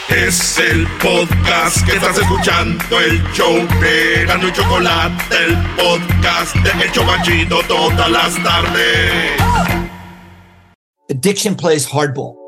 Es 0.09 0.59
el 0.59 0.87
podcast 1.01 1.85
que 1.87 1.97
estás 1.97 2.19
escuchando, 2.19 3.01
el 3.01 3.23
show 3.33 3.55
de 3.81 4.25
Gano 4.27 4.49
y 4.49 4.53
Chocolate, 4.53 5.37
el 5.45 5.57
podcast 5.77 6.55
de 6.57 6.85
El 6.85 6.93
Chobachito 6.93 7.61
todas 7.69 8.11
las 8.11 8.35
tardes. 8.43 9.33
Addiction 11.11 11.55
plays 11.57 11.87
hardball. 11.87 12.44